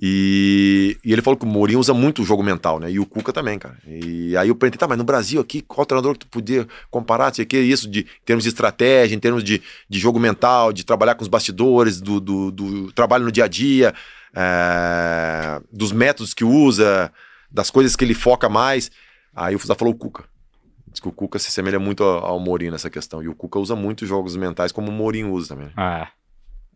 E, 0.01 0.97
e 1.03 1.11
ele 1.11 1.21
falou 1.21 1.37
que 1.37 1.43
o 1.43 1.47
Mourinho 1.47 1.79
usa 1.79 1.93
muito 1.93 2.21
o 2.21 2.25
jogo 2.25 2.41
mental, 2.41 2.79
né? 2.79 2.89
E 2.89 2.99
o 2.99 3.05
Cuca 3.05 3.33
também, 3.33 3.59
cara. 3.59 3.77
E 3.85 4.35
aí 4.37 4.47
eu 4.47 4.55
perguntei, 4.55 4.79
tá, 4.79 4.87
mas 4.87 4.97
no 4.97 5.03
Brasil 5.03 5.41
aqui, 5.41 5.61
qual 5.61 5.85
treinador 5.85 6.13
que 6.13 6.19
tu 6.19 6.27
podia 6.27 6.65
comparar? 6.89 7.35
Sei 7.35 7.45
que 7.45 7.57
isso 7.57 7.89
de 7.89 7.99
em 7.99 8.25
termos 8.25 8.43
de 8.43 8.49
estratégia, 8.49 9.13
em 9.13 9.19
termos 9.19 9.43
de, 9.43 9.61
de 9.89 9.99
jogo 9.99 10.17
mental, 10.17 10.71
de 10.71 10.85
trabalhar 10.85 11.15
com 11.15 11.21
os 11.21 11.27
bastidores, 11.27 11.99
do, 11.99 12.21
do, 12.21 12.49
do 12.49 12.91
trabalho 12.93 13.25
no 13.25 13.31
dia 13.31 13.43
a 13.43 13.47
dia, 13.47 13.93
é, 14.33 15.61
dos 15.69 15.91
métodos 15.91 16.33
que 16.33 16.45
usa, 16.45 17.11
das 17.51 17.69
coisas 17.69 17.95
que 17.97 18.05
ele 18.05 18.13
foca 18.13 18.47
mais. 18.47 18.89
Aí 19.35 19.53
o 19.53 19.59
Fusa 19.59 19.75
falou 19.75 19.93
o 19.93 19.97
Cuca. 19.97 20.23
Diz 20.87 21.01
que 21.01 21.07
o 21.09 21.11
Cuca 21.11 21.37
se 21.37 21.49
assemelha 21.49 21.77
muito 21.79 22.03
ao, 22.03 22.39
Mourinho 22.39 22.71
nessa 22.71 22.89
questão. 22.89 23.21
E 23.21 23.27
o 23.27 23.35
Cuca 23.35 23.59
usa 23.59 23.75
muito 23.75 24.05
jogos 24.05 24.35
mentais, 24.37 24.71
como 24.71 24.89
o 24.89 24.93
Mourinho 24.93 25.31
usa 25.31 25.55
também. 25.55 25.71
Ah. 25.75 26.07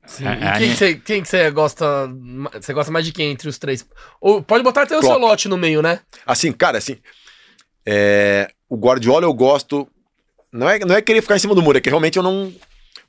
Sim. 0.05 0.25
É, 0.27 0.57
quem 0.57 0.69
que 0.71 0.75
você 0.77 0.95
quem 0.95 1.21
que 1.21 1.27
você 1.29 1.49
gosta? 1.51 1.85
Você 2.53 2.73
gosta 2.73 2.91
mais 2.91 3.05
de 3.05 3.11
quem 3.11 3.31
entre 3.31 3.47
os 3.47 3.57
três? 3.57 3.85
Ou 4.19 4.41
pode 4.43 4.63
botar 4.63 4.83
até 4.83 4.97
o 4.97 4.99
Klopp. 4.99 5.13
seu 5.13 5.19
lote 5.21 5.47
no 5.47 5.57
meio, 5.57 5.81
né? 5.81 5.99
Assim, 6.25 6.51
cara, 6.51 6.77
assim. 6.77 6.97
é, 7.85 8.49
o 8.69 8.75
Guardiola 8.77 9.25
eu 9.25 9.33
gosto. 9.33 9.87
Não 10.51 10.69
é, 10.69 10.79
não 10.79 10.95
é 10.95 11.01
querer 11.01 11.21
ficar 11.21 11.35
em 11.35 11.39
cima 11.39 11.55
do 11.55 11.61
muro, 11.61 11.77
é 11.77 11.81
que 11.81 11.89
realmente 11.89 12.17
eu 12.17 12.23
não. 12.23 12.53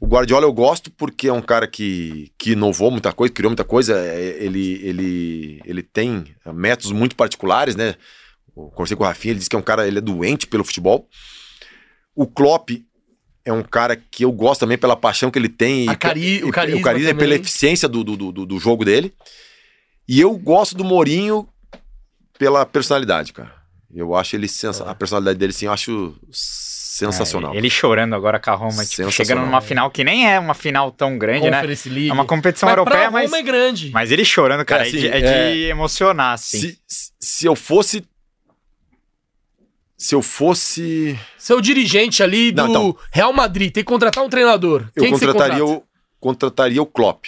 O 0.01 0.07
Guardiola 0.07 0.45
eu 0.47 0.53
gosto 0.53 0.91
porque 0.91 1.29
é 1.29 1.33
um 1.33 1.43
cara 1.43 1.67
que, 1.67 2.33
que 2.39 2.53
inovou 2.53 2.91
muita 2.91 3.13
coisa, 3.13 3.33
criou 3.33 3.51
muita 3.51 3.65
coisa. 3.65 3.99
é, 3.99 4.37
Ele, 4.45 4.81
ele, 4.83 5.61
ele 5.65 5.83
tem 5.83 6.25
métodos 6.47 6.93
muito 6.93 7.17
particulares, 7.17 7.75
né? 7.77 7.95
Eu 8.57 8.65
conversei 8.69 8.97
com 8.97 9.03
o 9.03 9.07
Rafinha, 9.07 9.33
ele 9.33 9.39
disse 9.39 9.51
que 9.51 9.57
é 9.57 9.59
um 9.59 9.63
cara, 9.63 9.87
ele 9.87 9.99
é 9.99 10.01
doente 10.01 10.47
pelo 10.47 10.65
futebol. 10.65 11.09
O 12.15 12.27
Klopp 12.27 12.71
é 13.45 13.53
um 13.53 13.63
cara 13.63 13.95
que 14.11 14.25
eu 14.25 14.33
gosto 14.33 14.61
também 14.61 14.79
pela 14.79 14.97
paixão 14.97 15.31
que 15.31 15.39
ele 15.39 15.49
tem. 15.49 15.91
E 15.91 15.97
cari- 15.97 16.39
pe- 16.41 16.45
o 16.45 16.49
e- 16.49 16.53
carisma 16.53 16.81
o 16.81 16.83
carisma 16.83 17.11
e 17.11 17.13
também. 17.13 17.29
pela 17.29 17.41
eficiência 17.41 17.89
do, 17.89 18.03
do, 18.05 18.17
do, 18.33 18.47
do 18.47 18.59
jogo 18.59 18.85
dele. 18.85 19.13
E 20.09 20.21
eu 20.21 20.37
gosto 20.37 20.75
do 20.77 20.85
Mourinho 20.85 21.49
pela 22.39 22.65
personalidade, 22.67 23.33
cara. 23.33 23.53
Eu 23.95 24.15
acho 24.15 24.35
ele 24.35 24.49
sensa... 24.49 24.85
a 24.91 24.95
personalidade 24.95 25.39
dele 25.39 25.53
sim, 25.53 25.67
eu 25.67 25.73
acho 25.73 26.17
sensacional. 26.31 27.55
É, 27.55 27.57
ele 27.59 27.71
chorando 27.71 28.15
agora 28.15 28.39
com 28.39 28.51
a 28.51 28.55
Roma, 28.55 28.71
tipo, 28.71 28.85
Sensacional. 28.85 29.13
chegando 29.13 29.41
numa 29.47 29.61
final 29.61 29.91
que 29.91 30.05
nem 30.05 30.31
é 30.31 30.39
uma 30.39 30.55
final 30.55 30.91
tão 30.91 31.19
grande, 31.19 31.49
né? 31.51 31.57
Conference 31.59 31.89
League. 31.89 32.09
É 32.11 32.13
uma 32.13 32.25
competição 32.25 32.69
Mas 32.69 32.77
europeia, 32.79 33.03
pra 33.03 33.11
mas, 33.11 33.25
Roma 33.31 33.39
é 33.39 33.43
grande. 33.43 33.91
mas 33.93 34.11
ele 34.11 34.25
chorando, 34.25 34.65
cara, 34.65 34.85
é, 34.85 34.89
assim, 34.89 34.99
de, 34.99 35.09
é 35.09 35.21
de 35.53 35.63
emocionar, 35.65 36.35
assim. 36.35 36.59
Se- 36.59 36.79
se 37.21 37.47
eu 37.47 37.55
fosse 37.57 38.05
se 40.05 40.15
eu 40.15 40.23
fosse 40.23 41.19
Seu 41.39 41.61
dirigente 41.61 42.23
ali 42.23 42.53
do 42.53 42.63
Não, 42.63 42.69
então. 42.71 42.97
Real 43.13 43.33
Madrid 43.33 43.73
tem 43.73 43.83
que 43.83 43.89
contratar 43.91 44.23
um 44.25 44.29
treinador. 44.29 44.83
eu 44.95 45.03
Quem 45.03 45.13
que 45.13 45.19
você 45.19 45.27
contrataria 45.27 45.61
contrata? 45.65 45.85
o 45.85 46.21
contrataria 46.21 46.83
o 46.83 46.87
Klopp. 46.87 47.25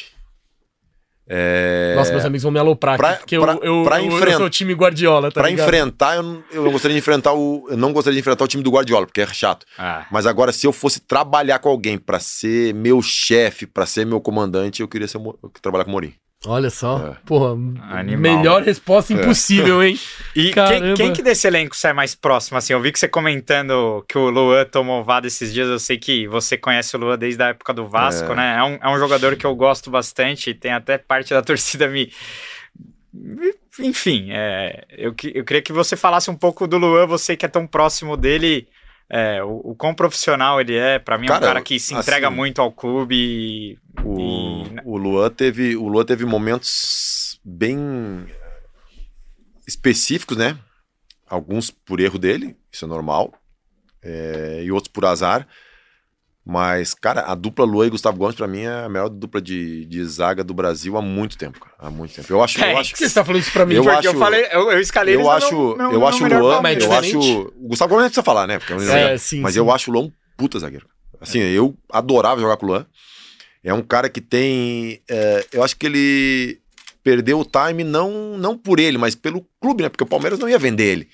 É, 1.28 1.94
Nossa, 1.96 2.12
meus 2.12 2.24
amigos 2.24 2.44
vão 2.44 2.52
me 2.52 2.58
aloprar 2.60 2.96
pra- 2.96 3.10
aqui, 3.10 3.18
porque 3.20 3.40
pra- 3.40 3.54
eu, 3.54 3.78
eu, 3.78 3.82
pra 3.84 4.00
eu, 4.00 4.08
eu 4.10 4.16
enfren- 4.16 4.36
sou 4.36 4.46
o 4.46 4.50
time 4.50 4.72
Guardiola, 4.74 5.32
tá 5.32 5.40
pra 5.40 5.50
ligado? 5.50 5.66
enfrentar, 5.66 6.14
eu 6.16 6.22
não, 6.22 6.44
eu 6.52 6.62
não 6.62 6.70
gostaria 6.70 6.94
de 6.94 6.98
enfrentar 7.00 7.32
o. 7.32 7.66
Eu 7.68 7.76
não 7.76 7.92
gostaria 7.92 8.14
de 8.14 8.20
enfrentar 8.20 8.44
o 8.44 8.48
time 8.48 8.62
do 8.62 8.70
Guardiola, 8.70 9.06
porque 9.06 9.20
é 9.20 9.26
chato. 9.26 9.66
Ah, 9.76 10.06
Mas 10.12 10.24
agora, 10.24 10.52
se 10.52 10.68
eu 10.68 10.72
fosse 10.72 11.00
trabalhar 11.00 11.58
com 11.58 11.68
alguém 11.68 11.98
pra 11.98 12.20
ser 12.20 12.72
meu 12.74 13.02
chefe, 13.02 13.66
pra 13.66 13.86
ser 13.86 14.06
meu 14.06 14.20
comandante, 14.20 14.82
eu 14.82 14.86
queria 14.88 15.08
ser, 15.08 15.18
trabalhar 15.60 15.82
com 15.84 15.90
o 15.90 15.92
Mourinho. 15.92 16.14
Olha 16.44 16.70
só, 16.70 16.98
É. 16.98 17.16
porra, 17.26 17.52
Animal. 17.52 18.18
melhor 18.36 18.62
resposta 18.62 19.12
impossível, 19.12 19.82
hein? 19.82 19.98
E 20.34 20.52
quem, 20.52 20.94
quem 20.94 21.12
que 21.12 21.22
desse 21.22 21.46
elenco 21.46 21.74
você 21.74 21.88
é 21.88 21.92
mais 21.92 22.14
próximo? 22.14 22.58
Assim, 22.58 22.72
eu 22.72 22.80
vi 22.80 22.92
que 22.92 22.98
você 22.98 23.08
comentando 23.08 24.04
que 24.08 24.16
o 24.18 24.28
Luan 24.30 24.64
tomou 24.66 25.02
vada 25.02 25.26
esses 25.26 25.52
dias. 25.52 25.66
Eu 25.68 25.78
sei 25.78 25.96
que 25.98 26.28
você 26.28 26.56
conhece 26.56 26.94
o 26.94 27.00
Luan 27.00 27.18
desde 27.18 27.42
a 27.42 27.48
época 27.48 27.72
do 27.72 27.88
Vasco, 27.88 28.32
É. 28.32 28.36
né? 28.36 28.56
É 28.58 28.62
um, 28.62 28.78
é 28.92 28.94
um 28.94 28.98
jogador 28.98 29.34
que 29.34 29.46
eu 29.46 29.56
gosto 29.56 29.90
bastante. 29.90 30.50
E 30.50 30.54
tem 30.54 30.72
até 30.72 30.98
parte 30.98 31.30
da 31.30 31.42
torcida 31.42 31.88
me. 31.88 32.12
Enfim, 33.80 34.28
é, 34.30 34.84
eu, 34.90 35.14
eu 35.34 35.44
queria 35.44 35.62
que 35.62 35.72
você 35.72 35.96
falasse 35.96 36.30
um 36.30 36.36
pouco 36.36 36.66
do 36.66 36.76
Luan, 36.78 37.06
você 37.06 37.36
que 37.36 37.44
é 37.46 37.48
tão 37.48 37.66
próximo 37.66 38.16
dele. 38.16 38.68
É, 39.08 39.42
o, 39.42 39.60
o 39.70 39.74
quão 39.76 39.94
profissional 39.94 40.60
ele 40.60 40.74
é. 40.76 40.98
Pra 40.98 41.16
mim, 41.18 41.26
é 41.26 41.30
um 41.30 41.34
Cara, 41.34 41.46
cara 41.46 41.62
que 41.62 41.78
se 41.78 41.94
entrega 41.94 42.28
assim, 42.28 42.36
muito 42.36 42.60
ao 42.60 42.72
clube. 42.72 43.14
e- 43.16 43.78
O, 44.04 44.18
E- 44.20 44.76
o 44.84 44.96
Luan 44.96 45.30
teve, 45.30 45.76
o 45.76 45.88
Luan 45.88 46.04
teve 46.04 46.24
momentos 46.24 47.40
bem 47.44 48.26
específicos, 49.66 50.36
né? 50.36 50.58
Alguns 51.28 51.70
por 51.70 52.00
erro 52.00 52.18
dele, 52.18 52.56
isso 52.70 52.84
é 52.84 52.88
normal, 52.88 53.32
é, 54.02 54.62
e 54.64 54.70
outros 54.70 54.92
por 54.92 55.04
azar. 55.04 55.46
Mas, 56.48 56.94
cara, 56.94 57.22
a 57.22 57.34
dupla 57.34 57.64
Luan 57.64 57.88
e 57.88 57.90
Gustavo 57.90 58.16
Gomes, 58.18 58.36
pra 58.36 58.46
mim, 58.46 58.60
é 58.60 58.84
a 58.84 58.88
melhor 58.88 59.08
dupla 59.08 59.42
de, 59.42 59.84
de 59.86 60.04
zaga 60.04 60.44
do 60.44 60.54
Brasil 60.54 60.96
há 60.96 61.02
muito 61.02 61.36
tempo, 61.36 61.58
cara. 61.58 61.74
Há 61.76 61.90
muito 61.90 62.14
tempo. 62.14 62.32
Eu 62.32 62.40
acho, 62.40 62.60
eu 62.60 62.64
É, 62.64 62.74
acho 62.76 62.92
Por 62.92 62.98
que 63.02 63.08
você 63.08 63.14
tá 63.14 63.24
falando 63.24 63.40
isso 63.42 63.50
pra 63.52 63.66
mim? 63.66 63.74
Eu 63.74 63.82
Porque 63.82 64.06
eu 64.06 64.10
acho- 64.12 64.18
falei, 64.20 64.46
eu, 64.52 64.70
eu 64.70 64.78
escalei 64.80 65.16
eu 65.16 65.28
acho, 65.28 65.52
no- 65.52 65.76
no- 65.76 65.82
eu 65.92 65.98
no 66.00 66.06
acho 66.06 66.24
o 66.24 66.28
Luan, 66.28 66.62
é 66.64 66.76
eu 66.80 66.92
acho. 66.92 67.52
O 67.56 67.68
Gustavo 67.68 67.88
Gomes 67.88 68.02
nem 68.04 68.10
precisa 68.10 68.22
falar, 68.22 68.46
né? 68.46 68.60
Porque 68.60 68.72
é 68.74 69.14
É, 69.14 69.18
sim, 69.18 69.40
Mas 69.40 69.54
sim. 69.54 69.58
eu 69.58 69.70
acho 69.72 69.90
o 69.90 69.94
Luan 69.94 70.04
um 70.04 70.12
puta 70.36 70.56
zagueiro. 70.60 70.86
Assim, 71.20 71.40
eu 71.40 71.76
adorava 71.92 72.40
jogar 72.40 72.56
com 72.58 72.66
o 72.66 72.68
Luan. 72.68 72.86
É 73.64 73.74
um 73.74 73.82
cara 73.82 74.08
que 74.08 74.20
tem. 74.20 75.00
é, 75.10 75.44
eu 75.52 75.64
acho 75.64 75.76
que 75.76 75.86
ele 75.86 76.60
perdeu 77.02 77.40
o 77.40 77.44
time 77.44 77.82
não, 77.82 78.38
não 78.38 78.56
por 78.56 78.78
ele, 78.78 78.98
mas 78.98 79.16
pelo 79.16 79.44
clube, 79.60 79.82
né? 79.82 79.88
Porque 79.88 80.04
o 80.04 80.06
Palmeiras 80.08 80.38
não 80.38 80.48
ia 80.48 80.58
vender 80.60 80.84
ele. 80.92 81.08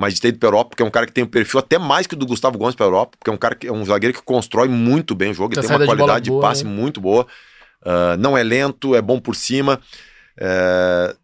Mas 0.00 0.14
de 0.14 0.20
ter 0.20 0.28
ido 0.28 0.38
pra 0.38 0.46
Europa, 0.46 0.70
porque 0.70 0.82
é 0.84 0.86
um 0.86 0.90
cara 0.90 1.06
que 1.06 1.12
tem 1.12 1.24
um 1.24 1.26
perfil 1.26 1.58
até 1.58 1.76
mais 1.76 2.06
que 2.06 2.14
o 2.14 2.16
do 2.16 2.24
Gustavo 2.24 2.56
Gomes 2.56 2.76
pra 2.76 2.86
Europa, 2.86 3.16
porque 3.18 3.28
é 3.28 3.32
um 3.32 3.36
cara 3.36 3.56
que 3.56 3.66
é 3.66 3.72
um 3.72 3.84
zagueiro 3.84 4.14
que 4.16 4.22
constrói 4.22 4.68
muito 4.68 5.12
bem 5.12 5.32
o 5.32 5.34
jogo, 5.34 5.54
Tem 5.54 5.58
ele 5.60 5.66
tem 5.68 5.76
uma 5.76 5.84
qualidade 5.84 6.26
de, 6.26 6.30
boa, 6.30 6.40
passe 6.40 6.62
né? 6.62 6.70
muito 6.70 7.00
boa. 7.00 7.26
Ah, 7.84 8.16
não 8.16 8.38
é 8.38 8.42
lento, 8.44 8.94
é 8.94 9.02
bom 9.02 9.18
por 9.18 9.34
cima. 9.34 9.80
É, 10.38 11.16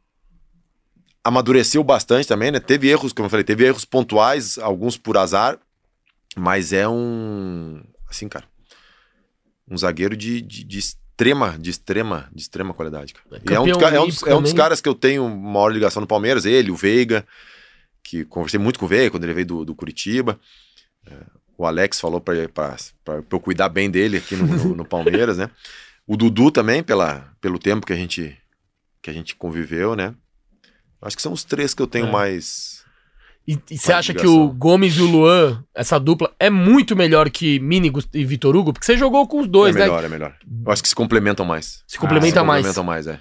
amadureceu 1.22 1.82
bastante 1.84 2.26
também, 2.26 2.50
né? 2.50 2.58
Teve 2.60 2.88
erros, 2.88 3.12
como 3.12 3.26
eu 3.26 3.30
falei, 3.30 3.44
teve 3.44 3.64
erros 3.64 3.84
pontuais, 3.84 4.58
alguns 4.58 4.96
por 4.96 5.16
azar, 5.16 5.58
mas 6.36 6.72
é 6.72 6.88
um. 6.88 7.80
Assim, 8.10 8.28
cara. 8.28 8.44
Um 9.70 9.78
zagueiro 9.78 10.16
de, 10.16 10.42
de, 10.42 10.64
de 10.64 10.78
extrema, 10.78 11.56
de 11.58 11.70
extrema, 11.70 12.28
de 12.34 12.42
extrema 12.42 12.74
qualidade. 12.74 13.14
Cara. 13.14 13.40
É 13.50 13.60
um, 13.60 13.66
dos, 13.66 13.82
é 13.82 14.00
um 14.00 14.06
dos- 14.06 14.22
é 14.24 14.34
um 14.34 14.42
dos 14.42 14.50
também. 14.50 14.54
caras 14.56 14.80
que 14.80 14.88
eu 14.88 14.94
tenho 14.94 15.28
maior 15.28 15.68
ligação 15.68 16.00
no 16.00 16.06
Palmeiras, 16.06 16.44
ele, 16.44 16.70
o 16.70 16.76
Veiga, 16.76 17.24
que 18.04 18.24
conversei 18.26 18.60
muito 18.60 18.78
com 18.78 18.84
o 18.84 18.88
Veiga 18.88 19.10
quando 19.10 19.24
ele 19.24 19.32
veio 19.34 19.46
do, 19.46 19.64
do 19.64 19.74
Curitiba. 19.74 20.38
É, 21.06 21.12
o 21.58 21.66
Alex 21.66 21.98
falou 22.00 22.20
pra 22.20 22.34
eu 22.36 23.40
cuidar 23.40 23.68
bem 23.70 23.90
dele 23.90 24.18
aqui 24.18 24.36
no, 24.36 24.46
no- 24.46 24.74
no 24.76 24.84
Palmeiras, 24.84 25.38
né? 25.38 25.50
O 26.06 26.16
Dudu 26.16 26.50
também, 26.50 26.82
pela, 26.82 27.34
pelo 27.40 27.58
tempo 27.58 27.86
que 27.86 27.92
a 27.92 27.96
gente 27.96 28.36
que 29.02 29.10
a 29.10 29.12
gente 29.12 29.34
conviveu, 29.36 29.94
né? 29.96 30.14
Acho 31.02 31.16
que 31.16 31.22
são 31.22 31.32
os 31.32 31.44
três 31.44 31.74
que 31.74 31.82
eu 31.82 31.86
tenho 31.86 32.06
É. 32.06 32.10
mais. 32.10 32.73
E, 33.46 33.58
e 33.70 33.78
você 33.78 33.92
acha 33.92 34.14
que 34.14 34.26
o 34.26 34.48
Gomes 34.48 34.96
e 34.96 35.02
o 35.02 35.06
Luan, 35.06 35.62
essa 35.74 35.98
dupla, 35.98 36.32
é 36.38 36.48
muito 36.48 36.96
melhor 36.96 37.28
que 37.28 37.60
Mini 37.60 37.92
e 38.14 38.24
Vitor 38.24 38.56
Hugo? 38.56 38.72
Porque 38.72 38.86
você 38.86 38.96
jogou 38.96 39.26
com 39.28 39.40
os 39.40 39.46
dois, 39.46 39.76
é 39.76 39.78
né? 39.78 39.84
melhor, 39.84 40.04
é 40.04 40.08
melhor. 40.08 40.34
Eu 40.64 40.72
acho 40.72 40.82
que 40.82 40.88
se 40.88 40.94
complementam 40.94 41.44
mais. 41.44 41.82
Se 41.86 41.98
complementa 41.98 42.40
se 42.40 42.46
mais. 42.46 42.66
complementam 42.66 42.84
mais, 42.84 43.06
é. 43.06 43.20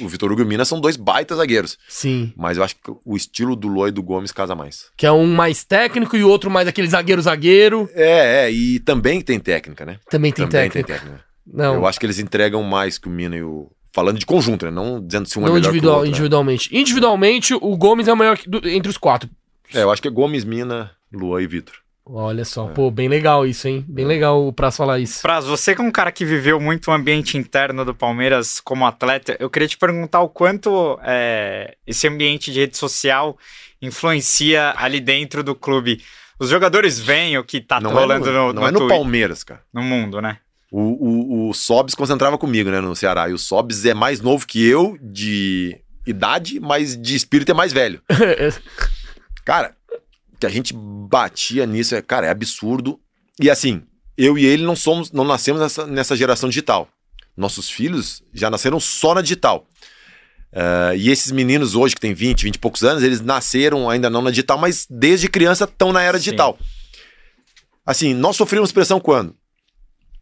O, 0.00 0.04
o 0.04 0.08
Vitor 0.08 0.30
Hugo 0.30 0.42
e 0.42 0.44
o 0.44 0.46
Mina 0.46 0.64
são 0.64 0.80
dois 0.80 0.96
baitas 0.96 1.38
zagueiros. 1.38 1.76
Sim. 1.88 2.32
Mas 2.36 2.56
eu 2.56 2.64
acho 2.64 2.76
que 2.76 2.92
o 3.04 3.16
estilo 3.16 3.56
do 3.56 3.66
Luan 3.66 3.88
e 3.88 3.92
do 3.92 4.02
Gomes 4.02 4.30
casa 4.30 4.54
mais. 4.54 4.86
Que 4.96 5.06
é 5.06 5.12
um 5.12 5.26
mais 5.26 5.64
técnico 5.64 6.16
e 6.16 6.22
o 6.22 6.28
outro 6.28 6.50
mais 6.50 6.68
aquele 6.68 6.88
zagueiro-zagueiro. 6.88 7.88
É, 7.94 8.44
é, 8.44 8.50
e 8.52 8.78
também 8.80 9.20
tem 9.20 9.40
técnica, 9.40 9.84
né? 9.84 9.98
Também 10.08 10.32
tem 10.32 10.46
também 10.46 10.70
técnica. 10.70 10.86
tem 10.86 10.96
técnica. 10.96 11.24
Não, 11.46 11.74
Eu 11.74 11.86
acho 11.86 12.00
que 12.00 12.06
eles 12.06 12.18
entregam 12.18 12.62
mais 12.62 12.98
que 12.98 13.08
o 13.08 13.10
Mina 13.10 13.36
e 13.36 13.42
o. 13.42 13.70
Falando 13.94 14.18
de 14.18 14.26
conjunto, 14.26 14.64
né? 14.64 14.72
Não 14.72 15.00
dizendo 15.00 15.28
se 15.28 15.38
um 15.38 15.42
é 15.42 15.46
não 15.46 15.54
melhor 15.54 15.68
individual, 15.68 15.92
que 15.94 15.96
o 15.96 15.98
outro. 16.00 16.10
né? 16.10 16.10
individualmente. 16.10 16.76
Individualmente, 16.76 17.54
o 17.54 17.76
Gomes 17.76 18.08
é 18.08 18.12
o 18.12 18.16
maior 18.16 18.36
que- 18.36 18.48
do- 18.50 18.68
entre 18.68 18.90
os 18.90 18.98
quatro. 18.98 19.30
É, 19.72 19.82
eu 19.82 19.90
acho 19.92 20.02
que 20.02 20.08
é 20.08 20.10
Gomes, 20.10 20.44
Mina, 20.44 20.90
Luan 21.12 21.40
e 21.40 21.46
Vitor. 21.46 21.76
Olha 22.06 22.42
É. 22.42 22.44
só, 22.44 22.66
pô, 22.66 22.90
bem 22.90 23.08
legal 23.08 23.46
isso, 23.46 23.66
hein? 23.66 23.82
Bem 23.88 24.04
legal 24.04 24.46
o 24.46 24.52
Praz 24.52 24.76
falar 24.76 24.98
isso. 24.98 25.22
Praz, 25.22 25.46
você 25.46 25.74
que 25.74 25.80
é 25.80 25.84
um 25.84 25.90
cara 25.92 26.12
que 26.12 26.22
viveu 26.24 26.60
muito 26.60 26.90
o 26.90 26.92
ambiente 26.92 27.38
interno 27.38 27.82
do 27.84 27.94
Palmeiras 27.94 28.60
como 28.60 28.84
atleta, 28.84 29.36
eu 29.40 29.48
queria 29.48 29.68
te 29.68 29.78
perguntar 29.78 30.20
o 30.20 30.28
quanto 30.28 30.98
é, 31.02 31.76
esse 31.86 32.06
ambiente 32.06 32.52
de 32.52 32.60
rede 32.60 32.76
social 32.76 33.38
influencia 33.80 34.74
ali 34.76 35.00
dentro 35.00 35.42
do 35.44 35.54
clube. 35.54 36.02
Os 36.38 36.50
jogadores 36.50 36.98
veem 36.98 37.38
o 37.38 37.44
que 37.44 37.60
tá 37.60 37.80
não 37.80 37.92
rolando 37.92 38.28
é 38.28 38.32
no, 38.32 38.38
no, 38.48 38.52
não 38.52 38.62
no 38.62 38.68
é 38.68 38.70
no 38.72 38.78
Twitter, 38.80 38.96
Palmeiras, 38.96 39.44
cara. 39.44 39.62
no 39.72 39.82
mundo, 39.82 40.20
né? 40.20 40.38
O, 40.76 40.80
o, 40.80 41.50
o 41.50 41.54
Sobs 41.54 41.94
concentrava 41.94 42.36
comigo, 42.36 42.68
né, 42.68 42.80
no 42.80 42.96
Ceará. 42.96 43.28
E 43.28 43.32
o 43.32 43.38
Sobs 43.38 43.84
é 43.84 43.94
mais 43.94 44.20
novo 44.20 44.44
que 44.44 44.66
eu, 44.66 44.98
de 45.00 45.80
idade, 46.04 46.58
mas 46.58 47.00
de 47.00 47.14
espírito 47.14 47.52
é 47.52 47.54
mais 47.54 47.72
velho. 47.72 48.02
Cara, 49.46 49.76
que 50.40 50.44
a 50.44 50.48
gente 50.48 50.74
batia 50.74 51.64
nisso 51.64 51.94
é, 51.94 52.02
cara, 52.02 52.26
é 52.26 52.30
absurdo. 52.30 52.98
E 53.40 53.48
assim, 53.48 53.82
eu 54.18 54.36
e 54.36 54.44
ele 54.44 54.64
não 54.64 54.74
somos, 54.74 55.12
não 55.12 55.22
nascemos 55.22 55.62
nessa, 55.62 55.86
nessa 55.86 56.16
geração 56.16 56.48
digital. 56.48 56.88
Nossos 57.36 57.70
filhos 57.70 58.24
já 58.32 58.50
nasceram 58.50 58.80
só 58.80 59.14
na 59.14 59.22
digital. 59.22 59.68
Ah, 60.52 60.92
e 60.96 61.08
esses 61.08 61.30
meninos 61.30 61.76
hoje, 61.76 61.94
que 61.94 62.00
têm 62.00 62.14
20, 62.14 62.42
20 62.42 62.56
e 62.56 62.58
poucos 62.58 62.82
anos, 62.82 63.04
eles 63.04 63.20
nasceram 63.20 63.88
ainda 63.88 64.10
não 64.10 64.22
na 64.22 64.30
digital, 64.30 64.58
mas 64.58 64.88
desde 64.90 65.28
criança 65.28 65.64
estão 65.64 65.92
na 65.92 66.02
era 66.02 66.18
Sim. 66.18 66.24
digital. 66.24 66.58
Assim, 67.86 68.12
nós 68.12 68.34
sofríamos 68.34 68.72
pressão 68.72 68.98
quando? 68.98 69.36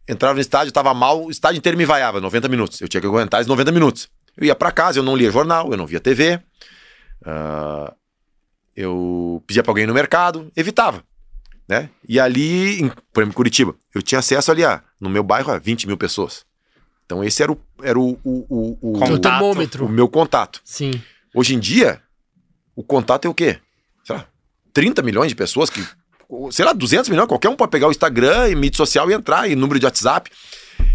Entrava 0.07 0.33
no 0.35 0.41
estádio, 0.41 0.71
tava 0.73 0.93
mal, 0.93 1.23
o 1.25 1.31
estádio 1.31 1.57
inteiro 1.59 1.77
me 1.77 1.85
vaiava, 1.85 2.19
90 2.19 2.47
minutos. 2.49 2.81
Eu 2.81 2.87
tinha 2.89 2.99
que 2.99 3.07
aguentar 3.07 3.39
esses 3.41 3.47
90 3.47 3.71
minutos. 3.71 4.09
Eu 4.35 4.45
ia 4.45 4.55
pra 4.55 4.71
casa, 4.71 4.99
eu 4.99 5.03
não 5.03 5.15
lia 5.15 5.31
jornal, 5.31 5.71
eu 5.71 5.77
não 5.77 5.85
via 5.87 5.99
TV. 5.99 6.39
ah, 7.25 7.93
eu 8.75 9.43
pedia 9.45 9.61
pra 9.63 9.71
alguém 9.71 9.83
ir 9.83 9.87
no 9.87 9.93
mercado, 9.93 10.51
evitava. 10.55 11.03
Né? 11.67 11.89
E 12.07 12.19
ali, 12.19 12.81
em, 12.81 12.89
por 12.89 13.21
exemplo, 13.21 13.31
em 13.31 13.31
Curitiba, 13.31 13.75
eu 13.95 14.01
tinha 14.01 14.19
acesso 14.19 14.51
ali 14.51 14.65
a, 14.65 14.81
no 14.99 15.09
meu 15.09 15.23
bairro 15.23 15.51
a 15.51 15.57
20 15.57 15.87
mil 15.87 15.97
pessoas. 15.97 16.45
Então 17.05 17.23
esse 17.23 17.41
era 17.43 17.51
o, 17.51 17.57
era 17.81 17.97
o, 17.99 18.19
o, 18.23 18.45
o, 18.49 18.77
o- 18.81 18.95
O 18.95 18.99
Contato. 18.99 19.21
termômetro. 19.21 19.85
o 19.85 19.89
meu 19.89 20.07
contato. 20.09 20.61
Sim. 20.65 20.91
Hoje 21.33 21.55
em 21.55 21.59
dia, 21.59 22.01
o 22.75 22.83
contato 22.83 23.25
é 23.25 23.29
o 23.29 23.33
quê? 23.33 23.59
Sei 24.03 24.15
lá, 24.15 24.25
30 24.73 25.01
milhões 25.01 25.29
de 25.29 25.35
pessoas 25.35 25.69
que. 25.69 25.85
Sei 26.51 26.63
lá, 26.65 26.73
200 26.73 27.09
milhões, 27.09 27.27
qualquer 27.27 27.49
um 27.49 27.55
pode 27.55 27.71
pegar 27.71 27.87
o 27.87 27.91
Instagram 27.91 28.49
e 28.49 28.55
mídia 28.55 28.77
social 28.77 29.09
e 29.09 29.13
entrar, 29.13 29.49
e 29.49 29.55
número 29.55 29.79
de 29.79 29.85
WhatsApp. 29.85 30.31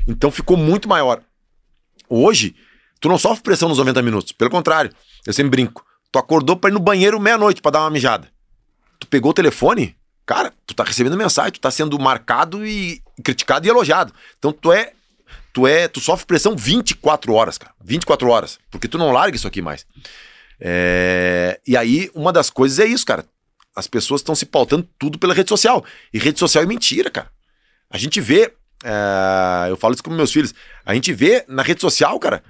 Então 0.07 0.31
ficou 0.31 0.57
muito 0.57 0.89
maior. 0.89 1.21
Hoje, 2.09 2.55
tu 3.01 3.09
não 3.09 3.19
sofre 3.19 3.43
pressão 3.43 3.69
nos 3.69 3.79
90 3.79 4.03
minutos. 4.03 4.33
Pelo 4.33 4.51
contrário, 4.51 4.91
eu 5.27 5.33
sempre 5.33 5.51
brinco. 5.51 5.85
Tu 6.11 6.19
acordou 6.19 6.57
pra 6.57 6.71
ir 6.71 6.73
no 6.73 6.81
banheiro 6.81 7.21
meia-noite 7.21 7.61
pra 7.61 7.71
dar 7.71 7.81
uma 7.81 7.91
mijada. 7.91 8.29
Tu 8.99 9.07
pegou 9.07 9.31
o 9.31 9.35
telefone, 9.35 9.95
cara, 10.25 10.53
tu 10.67 10.75
tá 10.75 10.83
recebendo 10.83 11.17
mensagem, 11.17 11.53
tu 11.53 11.61
tá 11.61 11.71
sendo 11.71 11.99
marcado 11.99 12.67
e 12.67 13.03
criticado 13.23 13.67
e 13.67 13.71
elogiado. 13.71 14.13
Então 14.39 14.53
tu 14.53 14.73
é. 14.73 14.93
Tu 15.53 15.67
é. 15.67 15.87
Tu 15.89 16.01
sofre 16.01 16.27
pressão 16.27 16.57
24 16.57 17.33
horas, 17.35 17.59
cara. 17.59 17.75
24 17.85 18.29
horas. 18.29 18.59
Porque 18.71 18.89
tu 18.89 18.97
não 18.99 19.13
larga 19.13 19.37
isso 19.37 19.47
aqui 19.47 19.61
mais. 19.61 19.87
É, 20.61 21.61
E 21.67 21.77
aí, 21.77 22.11
uma 22.15 22.33
das 22.33 22.51
coisas 22.51 22.79
é 22.79 22.87
isso, 22.87 23.05
cara. 23.05 23.25
As 23.79 23.87
pessoas 23.87 24.21
estão 24.21 24.35
se 24.35 24.45
pautando 24.45 24.89
tudo 24.99 25.19
pela 25.19 25.33
rede 25.33 25.49
social. 25.49 25.85
E 26.13 26.19
rede 26.19 26.39
social 26.39 26.65
é 26.65 26.67
mentira, 26.67 27.11
cara. 27.11 27.31
A 27.89 27.97
gente 27.97 28.21
vê. 28.21 28.53
é, 28.85 29.71
Eu 29.71 29.77
falo 29.77 29.95
isso 29.95 30.03
com 30.03 30.11
meus 30.11 30.33
filhos. 30.33 30.53
A 30.85 30.95
gente 30.95 31.13
vê 31.13 31.45
na 31.47 31.63
rede 31.63 31.81
social, 31.81 32.19
cara. 32.19 32.43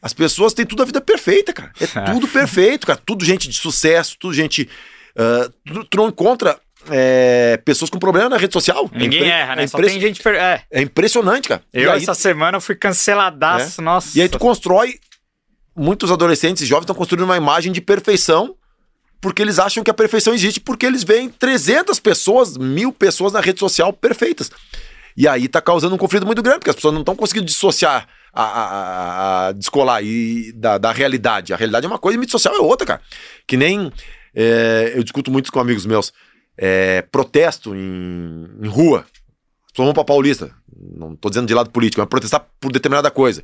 As 0.00 0.12
pessoas 0.14 0.54
têm 0.54 0.64
tudo 0.64 0.82
a 0.82 0.86
vida 0.86 1.00
perfeita, 1.00 1.52
cara. 1.52 1.72
É 1.80 1.86
tudo 2.12 2.28
perfeito, 2.28 2.86
cara. 2.86 3.00
Tudo 3.04 3.24
gente 3.24 3.48
de 3.48 3.56
sucesso, 3.58 4.16
tudo 4.20 4.32
gente. 4.32 4.68
ah, 5.16 5.50
tu, 5.66 5.84
tu 5.84 5.96
não 5.96 6.08
encontra 6.08 6.58
é, 6.88 7.60
pessoas 7.64 7.90
com 7.90 7.98
problema 7.98 8.28
na 8.28 8.36
rede 8.36 8.52
social. 8.52 8.88
É 8.94 8.98
Ninguém 8.98 9.18
impre- 9.20 9.30
erra, 9.32 9.56
né? 9.56 9.64
É, 9.64 9.66
Só 9.66 9.78
impress- 9.78 9.92
tem 9.92 10.00
gente. 10.00 10.22
per- 10.22 10.36
É. 10.36 10.62
é 10.70 10.80
impressionante, 10.80 11.48
cara. 11.48 11.62
Eu, 11.72 11.90
aí, 11.90 12.02
essa 12.02 12.14
semana, 12.14 12.56
eu 12.56 12.60
fui 12.60 12.76
canceladaço. 12.76 13.82
Nossa. 13.82 14.16
e 14.16 14.22
aí 14.22 14.28
tu 14.28 14.38
constrói. 14.38 14.94
Muitos 15.76 16.10
adolescentes 16.10 16.62
e 16.62 16.66
jovens 16.66 16.82
estão 16.84 16.96
construindo 16.96 17.24
uma 17.24 17.36
imagem 17.36 17.72
de 17.72 17.80
perfeição 17.80 18.56
porque 19.20 19.42
eles 19.42 19.58
acham 19.58 19.82
que 19.84 19.90
a 19.90 19.94
perfeição 19.94 20.32
existe 20.34 20.60
porque 20.60 20.86
eles 20.86 21.04
veem 21.04 21.28
300 21.28 21.98
pessoas, 22.00 22.56
mil 22.56 22.92
pessoas 22.92 23.32
na 23.32 23.40
rede 23.40 23.60
social 23.60 23.92
perfeitas. 23.92 24.50
E 25.16 25.26
aí 25.28 25.48
tá 25.48 25.60
causando 25.60 25.94
um 25.94 25.98
conflito 25.98 26.24
muito 26.24 26.42
grande, 26.42 26.60
porque 26.60 26.70
as 26.70 26.76
pessoas 26.76 26.94
não 26.94 27.00
estão 27.02 27.16
conseguindo 27.16 27.44
dissociar 27.46 28.08
a, 28.32 28.42
a- 28.44 29.46
a 29.48 29.52
descolar 29.52 30.02
e 30.02 30.52
da, 30.52 30.78
da 30.78 30.92
realidade. 30.92 31.52
A 31.52 31.56
realidade 31.56 31.84
é 31.84 31.88
uma 31.88 31.98
coisa 31.98 32.16
e 32.16 32.18
mídia 32.20 32.32
social 32.32 32.54
é 32.54 32.58
outra, 32.60 32.86
cara. 32.86 33.02
Que 33.46 33.56
nem 33.56 33.92
é, 34.34 34.92
eu 34.94 35.02
discuto 35.02 35.30
muito 35.30 35.50
com 35.52 35.60
amigos 35.60 35.84
meus. 35.84 36.12
é, 36.56 37.02
protesto 37.02 37.74
em, 37.74 38.46
em 38.62 38.68
rua. 38.68 39.04
As 39.66 39.72
pessoas 39.72 39.86
vão 39.86 39.94
pra 39.94 40.04
Paulista. 40.04 40.54
Não 40.96 41.14
tô 41.16 41.28
dizendo 41.28 41.46
de 41.46 41.54
lado 41.54 41.70
político, 41.70 42.00
mas 42.00 42.08
protestar 42.08 42.46
por 42.60 42.70
determinada 42.72 43.10
coisa. 43.10 43.42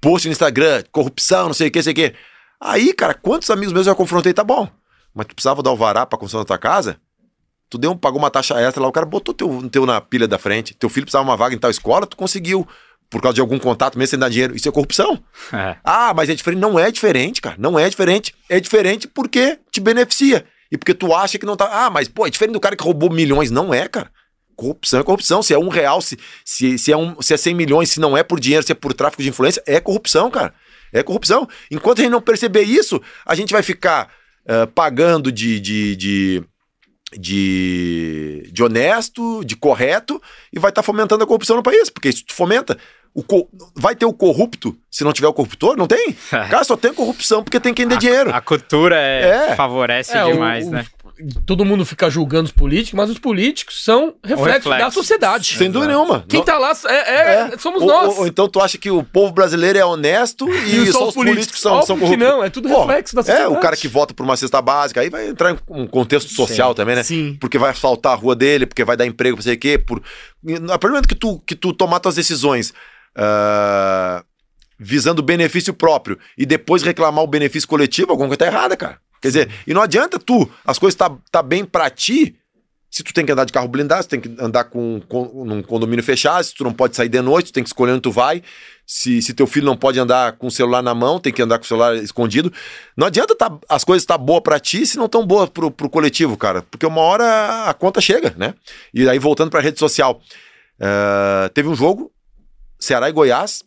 Post 0.00 0.28
no 0.28 0.32
Instagram, 0.32 0.82
corrupção, 0.92 1.46
não 1.48 1.54
sei 1.54 1.68
o 1.68 1.70
que, 1.70 1.82
sei 1.82 1.92
o 1.92 1.96
que. 1.96 2.14
Aí, 2.60 2.92
cara, 2.94 3.14
quantos 3.14 3.50
amigos 3.50 3.72
meus 3.72 3.86
eu 3.86 3.92
já 3.92 3.96
confrontei? 3.96 4.32
Tá 4.32 4.44
bom. 4.44 4.68
Mas 5.14 5.26
tu 5.26 5.34
precisava 5.34 5.62
dar 5.62 5.70
alvará 5.70 6.06
pra 6.06 6.18
construção 6.18 6.40
da 6.40 6.46
tua 6.46 6.58
casa? 6.58 7.00
Tu 7.70 7.76
deu, 7.76 7.94
pagou 7.94 8.18
uma 8.18 8.30
taxa 8.30 8.58
extra 8.60 8.82
lá, 8.82 8.88
o 8.88 8.92
cara 8.92 9.04
botou 9.04 9.34
teu, 9.34 9.68
teu 9.70 9.84
na 9.84 10.00
pilha 10.00 10.26
da 10.26 10.38
frente. 10.38 10.74
Teu 10.74 10.88
filho 10.88 11.04
precisava 11.04 11.24
de 11.24 11.30
uma 11.30 11.36
vaga 11.36 11.54
em 11.54 11.58
tal 11.58 11.70
escola, 11.70 12.06
tu 12.06 12.16
conseguiu. 12.16 12.66
Por 13.10 13.22
causa 13.22 13.36
de 13.36 13.40
algum 13.40 13.58
contato, 13.58 13.98
mesmo 13.98 14.10
sem 14.10 14.18
dar 14.18 14.28
dinheiro. 14.28 14.54
Isso 14.54 14.68
é 14.68 14.72
corrupção. 14.72 15.18
É. 15.50 15.76
Ah, 15.82 16.12
mas 16.14 16.28
é 16.28 16.34
diferente. 16.34 16.60
Não 16.60 16.78
é 16.78 16.90
diferente, 16.90 17.40
cara. 17.40 17.56
Não 17.58 17.78
é 17.78 17.88
diferente. 17.88 18.34
É 18.50 18.60
diferente 18.60 19.08
porque 19.08 19.58
te 19.70 19.80
beneficia. 19.80 20.44
E 20.70 20.76
porque 20.76 20.92
tu 20.92 21.14
acha 21.14 21.38
que 21.38 21.46
não 21.46 21.56
tá. 21.56 21.70
Ah, 21.72 21.88
mas, 21.88 22.06
pô, 22.06 22.26
é 22.26 22.30
diferente 22.30 22.52
do 22.52 22.60
cara 22.60 22.76
que 22.76 22.84
roubou 22.84 23.10
milhões. 23.10 23.50
Não 23.50 23.72
é, 23.72 23.88
cara. 23.88 24.10
Corrupção 24.54 25.00
é 25.00 25.02
corrupção. 25.02 25.42
Se 25.42 25.54
é 25.54 25.58
um 25.58 25.68
real, 25.68 26.02
se, 26.02 26.18
se, 26.44 26.76
se, 26.76 26.92
é, 26.92 26.96
um, 26.98 27.20
se 27.22 27.32
é 27.32 27.36
100 27.38 27.54
milhões, 27.54 27.90
se 27.90 27.98
não 27.98 28.14
é 28.14 28.22
por 28.22 28.38
dinheiro, 28.38 28.66
se 28.66 28.72
é 28.72 28.74
por 28.74 28.92
tráfico 28.92 29.22
de 29.22 29.30
influência, 29.30 29.62
é 29.66 29.80
corrupção, 29.80 30.30
cara. 30.30 30.52
É 30.92 31.02
corrupção. 31.02 31.48
Enquanto 31.70 32.00
a 32.00 32.02
gente 32.02 32.12
não 32.12 32.20
perceber 32.20 32.62
isso, 32.62 33.00
a 33.24 33.34
gente 33.34 33.52
vai 33.52 33.62
ficar 33.62 34.10
ah, 34.48 34.66
pagando 34.74 35.30
de, 35.30 35.60
de, 35.60 35.94
de, 35.96 36.42
de, 37.32 38.48
de 38.52 38.62
honesto, 38.62 39.44
de 39.44 39.56
correto, 39.56 40.20
e 40.52 40.58
vai 40.58 40.70
estar 40.70 40.82
fomentando 40.82 41.24
a 41.24 41.26
corrupção 41.26 41.56
no 41.56 41.62
país. 41.62 41.90
Porque 41.90 42.08
isso 42.08 42.24
tu 42.26 42.34
fomenta. 42.34 42.76
O 43.14 43.22
co- 43.22 43.48
vai 43.74 43.96
ter 43.96 44.04
o 44.04 44.12
corrupto 44.12 44.78
se 44.90 45.02
não 45.02 45.12
tiver 45.12 45.26
o 45.26 45.32
corruptor? 45.32 45.76
Não 45.76 45.86
tem? 45.86 46.12
Cara, 46.30 46.62
só 46.62 46.76
tem 46.76 46.92
corrupção 46.92 47.42
porque 47.42 47.58
tem 47.58 47.72
quem 47.74 47.88
dê 47.88 47.96
dinheiro. 47.96 48.32
A 48.32 48.40
cultura 48.40 48.96
é- 48.96 49.48
É. 49.50 49.56
favorece 49.56 50.16
É, 50.16 50.24
demais, 50.30 50.66
o- 50.68 50.70
né? 50.70 50.84
Todo 51.44 51.64
mundo 51.64 51.84
fica 51.84 52.08
julgando 52.08 52.44
os 52.46 52.52
políticos, 52.52 52.96
mas 52.96 53.10
os 53.10 53.18
políticos 53.18 53.82
são 53.82 54.14
reflexo, 54.22 54.68
reflexo. 54.70 54.84
da 54.84 54.90
sociedade. 54.90 55.56
Sem 55.58 55.70
dúvida 55.70 55.92
nenhuma. 55.92 56.24
Quem 56.28 56.44
tá 56.44 56.56
lá 56.58 56.72
é, 56.86 57.52
é- 57.54 57.58
somos 57.58 57.82
ou, 57.82 57.88
nós. 57.88 58.08
Ou, 58.14 58.20
ou 58.20 58.26
então 58.26 58.48
tu 58.48 58.60
acha 58.60 58.78
que 58.78 58.90
o 58.90 59.02
povo 59.02 59.32
brasileiro 59.32 59.78
é 59.78 59.84
honesto 59.84 60.48
e, 60.64 60.92
só 60.92 61.08
os 61.08 61.14
políticos, 61.14 61.60
são, 61.60 61.72
Óbvio 61.72 61.86
são 61.86 61.96
que 61.96 62.02
corruptos? 62.02 62.28
não, 62.28 62.44
é 62.44 62.50
tudo 62.50 62.68
Pô, 62.68 62.80
reflexo 62.84 63.14
da 63.16 63.20
É, 63.20 63.24
sociedade. 63.24 63.52
o 63.52 63.60
cara 63.60 63.76
que 63.76 63.88
vota 63.88 64.14
por 64.14 64.22
uma 64.22 64.36
cesta 64.36 64.62
básica, 64.62 65.00
aí 65.00 65.10
vai 65.10 65.28
entrar 65.28 65.50
em 65.52 65.58
um 65.68 65.86
contexto 65.86 66.32
social 66.32 66.74
também, 66.74 66.94
né? 66.94 67.02
Sim. 67.02 67.36
Porque 67.40 67.58
vai 67.58 67.70
asfaltar 67.70 68.12
a 68.12 68.16
rua 68.16 68.36
dele, 68.36 68.66
porque 68.66 68.84
vai 68.84 68.96
dar 68.96 69.04
emprego, 69.06 69.36
não 69.36 69.42
sei 69.42 69.54
o 69.54 69.58
quê. 69.58 69.76
Por... 69.78 69.98
A 70.00 70.78
partir 70.78 70.86
do 70.86 70.88
momento 70.90 71.08
que 71.08 71.14
tu, 71.16 71.40
que 71.40 71.54
tu 71.56 71.72
tomar 71.72 71.98
tuas 72.00 72.14
decisões 72.14 72.72
ah, 73.16 74.22
visando 74.78 75.20
o 75.20 75.24
benefício 75.24 75.74
próprio 75.74 76.18
e 76.36 76.46
depois 76.46 76.82
reclamar 76.82 77.24
o 77.24 77.26
benefício 77.26 77.68
coletivo, 77.68 78.12
alguma 78.12 78.28
coisa 78.28 78.38
tá 78.38 78.46
errada, 78.46 78.76
cara. 78.76 78.98
Quer 79.20 79.28
dizer, 79.28 79.50
e 79.66 79.74
não 79.74 79.82
adianta 79.82 80.18
tu, 80.18 80.48
as 80.64 80.78
coisas 80.78 80.94
tá, 80.96 81.10
tá 81.30 81.42
bem 81.42 81.64
pra 81.64 81.90
ti, 81.90 82.36
se 82.90 83.02
tu 83.02 83.12
tem 83.12 83.26
que 83.26 83.32
andar 83.32 83.44
de 83.44 83.52
carro 83.52 83.68
blindado, 83.68 84.02
se 84.02 84.08
tu 84.08 84.10
tem 84.12 84.20
que 84.20 84.34
andar 84.42 84.64
com, 84.64 85.00
com 85.08 85.44
num 85.44 85.62
condomínio 85.62 86.02
fechado, 86.02 86.42
se 86.42 86.54
tu 86.54 86.64
não 86.64 86.72
pode 86.72 86.96
sair 86.96 87.08
de 87.08 87.20
noite, 87.20 87.52
tu 87.52 87.54
tem 87.54 87.62
que 87.62 87.68
escolher 87.68 87.92
onde 87.92 88.00
tu 88.00 88.10
vai. 88.10 88.42
Se, 88.86 89.20
se 89.20 89.34
teu 89.34 89.46
filho 89.46 89.66
não 89.66 89.76
pode 89.76 90.00
andar 90.00 90.32
com 90.32 90.46
o 90.46 90.50
celular 90.50 90.80
na 90.82 90.94
mão, 90.94 91.20
tem 91.20 91.30
que 91.30 91.42
andar 91.42 91.58
com 91.58 91.64
o 91.64 91.68
celular 91.68 91.94
escondido. 91.96 92.50
Não 92.96 93.06
adianta 93.06 93.34
tá, 93.36 93.54
as 93.68 93.84
coisas 93.84 94.02
estar 94.04 94.16
tá 94.16 94.24
boas 94.24 94.42
pra 94.42 94.58
ti 94.58 94.86
se 94.86 94.96
não 94.96 95.06
tão 95.06 95.26
boas 95.26 95.50
pro, 95.50 95.70
pro 95.70 95.90
coletivo, 95.90 96.38
cara. 96.38 96.62
Porque 96.62 96.86
uma 96.86 97.02
hora 97.02 97.64
a 97.68 97.74
conta 97.74 98.00
chega, 98.00 98.34
né? 98.38 98.54
E 98.94 99.06
aí, 99.06 99.18
voltando 99.18 99.50
pra 99.50 99.60
rede 99.60 99.78
social. 99.78 100.22
eh, 100.80 101.50
teve 101.52 101.68
um 101.68 101.74
jogo, 101.74 102.10
Ceará 102.80 103.10
e 103.10 103.12
Goiás, 103.12 103.62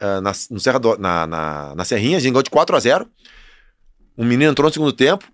eh, 0.00 0.20
na, 0.20 0.32
no 0.50 0.60
Serra 0.60 0.78
do- 0.78 0.98
na, 0.98 1.26
na, 1.26 1.74
na 1.74 1.84
Serrinha, 1.84 2.18
a 2.18 2.20
gente 2.20 2.30
ganhou 2.30 2.42
de 2.44 2.50
4 2.50 2.76
a 2.76 2.78
0 2.80 3.08
Um 4.18 4.24
menino 4.24 4.50
entrou 4.50 4.68
no 4.68 4.72
segundo 4.72 4.92
tempo, 4.92 5.24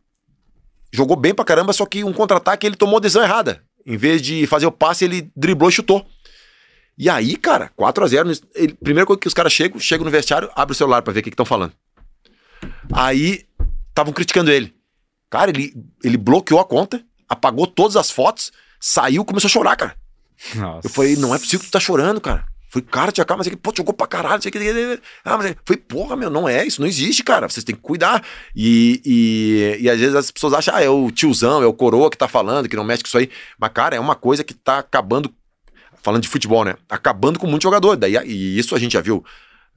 jogou 0.92 1.16
bem 1.16 1.34
pra 1.34 1.44
caramba, 1.44 1.72
só 1.72 1.86
que 1.86 2.04
um 2.04 2.12
contra-ataque 2.12 2.66
ele 2.66 2.76
tomou 2.76 2.98
a 2.98 3.00
decisão 3.00 3.22
errada. 3.22 3.62
Em 3.86 3.96
vez 3.96 4.20
de 4.20 4.46
fazer 4.46 4.66
o 4.66 4.72
passe, 4.72 5.06
ele 5.06 5.30
driblou 5.34 5.70
e 5.70 5.72
chutou. 5.72 6.06
E 6.96 7.08
aí, 7.08 7.36
cara, 7.36 7.70
4 7.74 8.04
a 8.04 8.06
0 8.06 8.32
ele, 8.54 8.74
Primeira 8.74 9.06
coisa 9.06 9.18
que 9.18 9.26
os 9.26 9.34
caras 9.34 9.52
chegam, 9.52 9.80
chegam 9.80 10.04
no 10.04 10.10
vestiário, 10.10 10.50
abre 10.54 10.72
o 10.72 10.76
celular 10.76 11.00
pra 11.00 11.12
ver 11.12 11.20
o 11.20 11.22
que 11.22 11.30
estão 11.30 11.46
falando. 11.46 11.72
Aí, 12.92 13.46
estavam 13.88 14.12
criticando 14.12 14.50
ele. 14.50 14.74
Cara, 15.30 15.50
ele, 15.50 15.74
ele 16.04 16.16
bloqueou 16.16 16.60
a 16.60 16.64
conta, 16.64 17.02
apagou 17.28 17.66
todas 17.66 17.96
as 17.96 18.10
fotos, 18.10 18.52
saiu 18.78 19.24
começou 19.24 19.48
a 19.48 19.50
chorar, 19.50 19.76
cara. 19.76 19.96
Nossa. 20.54 20.86
Eu 20.86 20.90
falei, 20.90 21.16
não 21.16 21.34
é 21.34 21.38
possível 21.38 21.60
que 21.60 21.66
tu 21.66 21.72
tá 21.72 21.80
chorando, 21.80 22.20
cara. 22.20 22.46
Falei, 22.74 22.88
cara, 22.90 23.12
tia 23.12 23.22
aqui, 23.24 23.56
pô, 23.56 23.72
jogou 23.76 23.94
pra 23.94 24.04
caralho, 24.04 24.42
sei 24.42 24.50
que. 24.50 24.58
Ah, 25.24 25.36
mas 25.36 25.54
foi, 25.64 25.76
porra, 25.76 26.16
meu, 26.16 26.28
não 26.28 26.48
é, 26.48 26.66
isso 26.66 26.80
não 26.80 26.88
existe, 26.88 27.22
cara. 27.22 27.48
Vocês 27.48 27.62
têm 27.62 27.72
que 27.72 27.80
cuidar. 27.80 28.20
E, 28.52 29.00
e, 29.04 29.84
e 29.84 29.88
às 29.88 29.96
vezes 29.96 30.16
as 30.16 30.32
pessoas 30.32 30.54
acham, 30.54 30.74
ah, 30.74 30.82
é 30.82 30.88
o 30.88 31.08
tiozão, 31.12 31.62
é 31.62 31.66
o 31.66 31.72
coroa 31.72 32.10
que 32.10 32.18
tá 32.18 32.26
falando, 32.26 32.68
que 32.68 32.74
não 32.74 32.82
mexe 32.82 33.04
com 33.04 33.06
isso 33.06 33.18
aí. 33.18 33.30
Mas, 33.56 33.70
cara, 33.72 33.94
é 33.94 34.00
uma 34.00 34.16
coisa 34.16 34.42
que 34.42 34.52
tá 34.52 34.80
acabando, 34.80 35.32
falando 36.02 36.22
de 36.22 36.28
futebol, 36.28 36.64
né? 36.64 36.74
Acabando 36.88 37.38
com 37.38 37.46
muito 37.46 37.62
jogador. 37.62 37.94
Daí, 37.96 38.16
e 38.26 38.58
isso 38.58 38.74
a 38.74 38.78
gente 38.80 38.94
já 38.94 39.00
viu. 39.00 39.24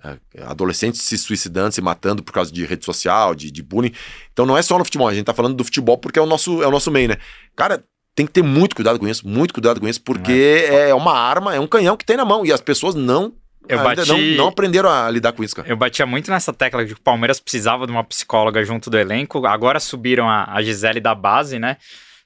é, 0.03 0.43
Adolescentes 0.45 0.99
se 1.03 1.19
suicidando, 1.19 1.75
se 1.75 1.81
matando 1.81 2.23
por 2.23 2.33
causa 2.33 2.51
de 2.51 2.65
rede 2.65 2.83
social, 2.83 3.35
de, 3.35 3.51
de 3.51 3.61
bullying. 3.61 3.93
Então 4.33 4.43
não 4.43 4.57
é 4.57 4.63
só 4.63 4.75
no 4.75 4.83
futebol, 4.83 5.07
a 5.07 5.13
gente 5.13 5.25
tá 5.25 5.35
falando 5.35 5.53
do 5.53 5.63
futebol 5.63 5.99
porque 5.99 6.17
é 6.17 6.21
o 6.21 6.25
nosso, 6.25 6.63
é 6.63 6.67
o 6.67 6.71
nosso 6.71 6.89
meio, 6.89 7.09
né? 7.09 7.17
Cara, 7.55 7.83
tem 8.17 8.25
que 8.25 8.31
ter 8.33 8.41
muito 8.41 8.75
cuidado 8.75 8.97
com 8.97 9.07
isso, 9.07 9.25
muito 9.27 9.53
cuidado 9.53 9.79
com 9.79 9.87
isso, 9.87 10.01
porque 10.01 10.65
é 10.69 10.91
uma 10.93 11.13
arma, 11.15 11.53
é 11.55 11.59
um 11.59 11.67
canhão 11.67 11.95
que 11.95 12.03
tem 12.03 12.17
na 12.17 12.25
mão 12.25 12.43
e 12.43 12.51
as 12.51 12.59
pessoas 12.59 12.95
não, 12.95 13.31
Eu 13.69 13.77
ainda 13.79 13.95
bati- 14.03 14.09
não, 14.09 14.17
não 14.37 14.47
aprenderam 14.47 14.89
a 14.89 15.07
lidar 15.11 15.33
com 15.33 15.43
isso, 15.43 15.55
cara. 15.55 15.69
Eu 15.69 15.77
batia 15.77 16.03
muito 16.07 16.31
nessa 16.31 16.51
tecla 16.51 16.83
de 16.83 16.95
que 16.95 16.99
o 16.99 17.03
Palmeiras 17.03 17.39
precisava 17.39 17.85
de 17.85 17.91
uma 17.91 18.03
psicóloga 18.03 18.63
junto 18.65 18.89
do 18.89 18.97
elenco. 18.97 19.45
Agora 19.45 19.79
subiram 19.79 20.27
a, 20.27 20.51
a 20.51 20.63
Gisele 20.63 20.99
da 20.99 21.13
base, 21.13 21.59
né? 21.59 21.77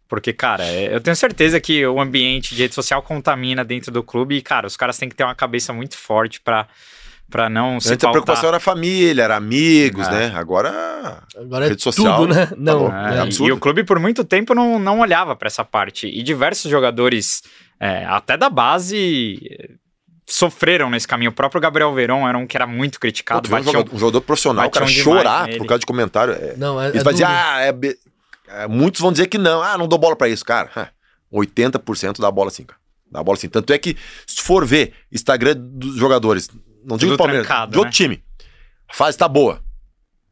Porque, 0.08 0.32
cara, 0.32 0.64
é- 0.66 0.96
eu 0.96 1.02
tenho 1.02 1.16
certeza 1.16 1.60
que 1.60 1.86
o 1.86 2.00
ambiente 2.00 2.56
de 2.56 2.62
rede 2.62 2.74
social 2.74 3.02
contamina 3.02 3.64
dentro 3.66 3.92
do 3.92 4.02
clube 4.02 4.36
e, 4.38 4.42
cara, 4.42 4.68
os 4.68 4.78
caras 4.78 4.98
têm 4.98 5.10
que 5.10 5.16
ter 5.16 5.26
uma 5.26 5.36
cabeça 5.36 5.74
muito 5.74 5.98
forte 5.98 6.40
pra, 6.40 6.68
pra 7.32 7.49
não 7.49 7.80
se 7.80 7.91
Antes 7.94 8.06
a 8.06 8.12
preocupação 8.12 8.49
era 8.49 8.60
família, 8.60 9.24
era 9.24 9.36
amigos, 9.38 10.08
É. 10.08 10.12
né? 10.12 10.32
Agora 10.36 11.24
Agora 11.36 11.66
é 11.66 11.70
rede 11.70 11.82
social, 11.82 12.18
tudo, 12.18 12.36
né? 12.36 12.45
tá 12.45 12.56
Não, 12.58 12.80
bom. 12.80 12.94
É, 12.95 13.14
É 13.14 13.16
e- 13.16 13.20
absurdo. 13.22 13.49
E 13.49 13.52
o 13.53 13.58
clube 13.58 13.84
por 13.84 13.98
muito 13.99 14.24
tempo 14.24 14.53
não, 14.53 14.78
não 14.78 14.99
olhava 14.99 15.36
pra 15.36 15.48
essa 15.48 15.66
parte. 15.66 16.06
E 16.08 16.22
diversos 16.22 16.70
jogadores, 16.70 17.41
é, 17.80 18.06
até 18.06 18.38
da 18.38 18.49
base, 18.49 19.40
eh, 19.49 19.70
sofreram 20.28 20.90
nesse 20.90 21.08
caminho. 21.08 21.32
O 21.32 21.34
próprio 21.34 21.60
Gabriel 21.62 21.94
Veron 21.94 22.28
era 22.28 22.38
um 22.38 22.45
que 22.45 22.56
era 22.56 22.68
muito 22.68 22.94
Pô, 22.94 22.99
criticado. 23.02 23.41
tu 23.41 23.49
vê 23.49 23.56
um, 23.56 23.58
batiam- 23.60 23.74
jogador, 23.74 23.95
um 23.95 23.99
jogador 23.99 24.22
profissional, 24.22 24.66
batiam 24.66 24.86
cara, 24.86 24.95
chorar 24.98 25.45
nele. 25.48 25.58
por 25.58 25.68
causa 25.68 25.80
de 25.80 25.86
comentário. 25.86 26.34
É, 26.34 26.56
não, 26.58 26.80
é, 26.82 26.90
Eles 26.90 27.02
é 27.02 27.03
vão 27.03 27.14
dizer, 27.14 27.26
ah, 27.26 27.58
é 27.62 27.74
é, 28.53 28.68
muitos 28.68 28.99
vão 29.02 29.12
dizer 29.12 29.28
que 29.28 29.38
não, 29.38 29.62
ah, 29.62 29.78
não 29.78 29.88
dou 29.88 29.98
bola 29.98 30.16
pra 30.16 30.28
isso, 30.30 30.44
cara. 30.45 30.70
É, 30.76 30.88
80% 31.34 32.20
dá 32.20 32.30
bola 32.30 32.49
sim, 32.52 32.64
cara. 32.66 32.80
Dá 33.10 33.22
bola 33.24 33.38
sim. 33.38 33.49
Tanto 33.49 33.72
é 33.74 33.78
que, 33.78 33.95
se 34.28 34.38
tu 34.38 34.44
for 34.44 34.66
ver 34.66 34.94
Instagram 35.12 35.56
dos 35.58 35.95
jogadores, 35.98 36.49
não 36.86 36.98
digo 36.98 37.12
do 37.14 37.18
Palmeiras, 37.18 37.45
trancado, 37.45 37.72
de 37.72 37.78
outro 37.78 37.90
né? 37.90 37.94
time, 37.94 38.24
a 38.90 38.94
fase 38.94 39.18
tá 39.18 39.28
boa. 39.28 39.62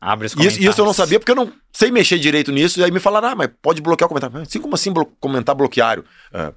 Abre 0.01 0.27
os 0.27 0.33
Isso, 0.33 0.61
isso 0.61 0.79
eu 0.79 0.85
não 0.85 0.93
sabia 0.93 1.19
porque 1.19 1.31
eu 1.31 1.35
não 1.35 1.51
sei 1.73 1.91
mexer 1.91 2.17
direito 2.17 2.51
nisso. 2.53 2.79
E 2.79 2.83
aí 2.83 2.89
me 2.91 3.01
falaram, 3.01 3.29
ah, 3.29 3.35
mas 3.35 3.49
pode 3.61 3.81
bloquear 3.81 4.05
o 4.05 4.09
comentário. 4.09 4.37
Assim 4.41 4.61
como 4.61 4.73
assim 4.75 4.93
blo- 4.93 5.11
comentar 5.19 5.53
bloqueário? 5.53 6.05
Ah, 6.33 6.53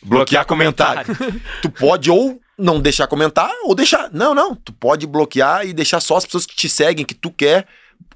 Bloquear 0.02 0.46
comentário. 0.46 1.16
tu 1.60 1.68
pode 1.70 2.08
ou 2.08 2.40
não 2.56 2.80
deixar 2.80 3.08
comentar 3.08 3.50
ou 3.64 3.74
deixar. 3.74 4.10
Não, 4.12 4.32
não. 4.32 4.54
Tu 4.54 4.72
pode 4.72 5.08
bloquear 5.08 5.66
e 5.66 5.72
deixar 5.72 5.98
só 5.98 6.16
as 6.16 6.24
pessoas 6.24 6.46
que 6.46 6.54
te 6.54 6.68
seguem, 6.68 7.04
que 7.04 7.14
tu 7.14 7.32
quer 7.32 7.66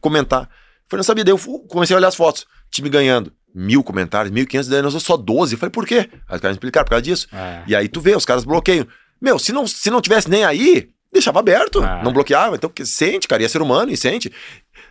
comentar. 0.00 0.42
Eu 0.42 0.48
falei, 0.88 0.98
não 1.00 1.05
sabia. 1.05 1.24
Daí 1.24 1.34
eu 1.34 1.38
comecei 1.68 1.94
a 1.94 1.98
olhar 1.98 2.09
as 2.09 2.14
fotos. 2.14 2.46
Time 2.70 2.88
ganhando. 2.88 3.32
Mil 3.52 3.82
comentários, 3.82 4.30
mil 4.30 4.44
e 4.44 4.46
quinhentos, 4.46 4.68
daí 4.68 4.80
nós 4.80 4.94
só 5.02 5.16
12. 5.16 5.55
Eu 5.55 5.59
falei, 5.59 5.72
por 5.72 5.86
quê? 5.88 6.09
Aí 6.28 6.36
os 6.36 6.40
caras 6.40 6.42
me 6.42 6.50
explicaram 6.52 6.84
por 6.84 6.90
causa 6.90 7.02
disso. 7.02 7.26
É. 7.32 7.64
E 7.66 7.74
aí 7.74 7.88
tu 7.88 8.00
vê, 8.00 8.14
os 8.14 8.24
caras 8.24 8.44
bloqueiam. 8.44 8.86
Meu, 9.20 9.40
se 9.40 9.52
não, 9.52 9.66
se 9.66 9.90
não 9.90 10.00
tivesse 10.00 10.30
nem 10.30 10.44
aí, 10.44 10.88
deixava 11.18 11.40
aberto. 11.40 11.82
Ah. 11.82 12.02
Não 12.02 12.12
bloqueava. 12.12 12.56
Então, 12.56 12.70
sente, 12.84 13.28
cara, 13.28 13.42
e 13.42 13.44
é 13.44 13.48
ser 13.48 13.62
humano 13.62 13.90
e 13.92 13.96
sente. 13.96 14.32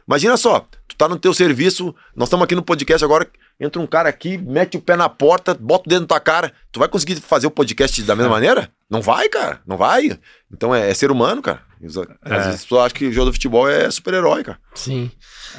Imagina 0.07 0.37
só, 0.37 0.65
tu 0.87 0.95
tá 0.95 1.07
no 1.09 1.19
teu 1.19 1.33
serviço, 1.33 1.93
nós 2.15 2.27
estamos 2.27 2.43
aqui 2.45 2.55
no 2.55 2.63
podcast 2.63 3.03
agora, 3.03 3.27
entra 3.59 3.81
um 3.81 3.87
cara 3.87 4.07
aqui, 4.07 4.37
mete 4.37 4.77
o 4.77 4.81
pé 4.81 4.95
na 4.95 5.09
porta, 5.09 5.53
bota 5.53 5.83
o 5.85 5.89
dedo 5.89 6.01
na 6.01 6.07
tua 6.07 6.19
cara. 6.19 6.53
Tu 6.71 6.79
vai 6.79 6.87
conseguir 6.87 7.15
fazer 7.17 7.47
o 7.47 7.51
podcast 7.51 8.01
da 8.03 8.15
mesma 8.15 8.31
maneira? 8.31 8.71
Não 8.89 9.01
vai, 9.01 9.27
cara. 9.27 9.61
Não 9.67 9.75
vai. 9.75 10.17
Então 10.51 10.73
é, 10.73 10.89
é 10.89 10.93
ser 10.93 11.11
humano, 11.11 11.41
cara. 11.41 11.61
Às 11.83 11.93
vezes 12.31 12.47
as 12.47 12.61
pessoas 12.61 12.85
acham 12.85 12.97
que 12.97 13.07
o 13.07 13.11
jogo 13.11 13.27
do 13.27 13.33
futebol 13.33 13.69
é 13.69 13.91
super-herói, 13.91 14.43
cara. 14.43 14.59
Sim. 14.73 15.11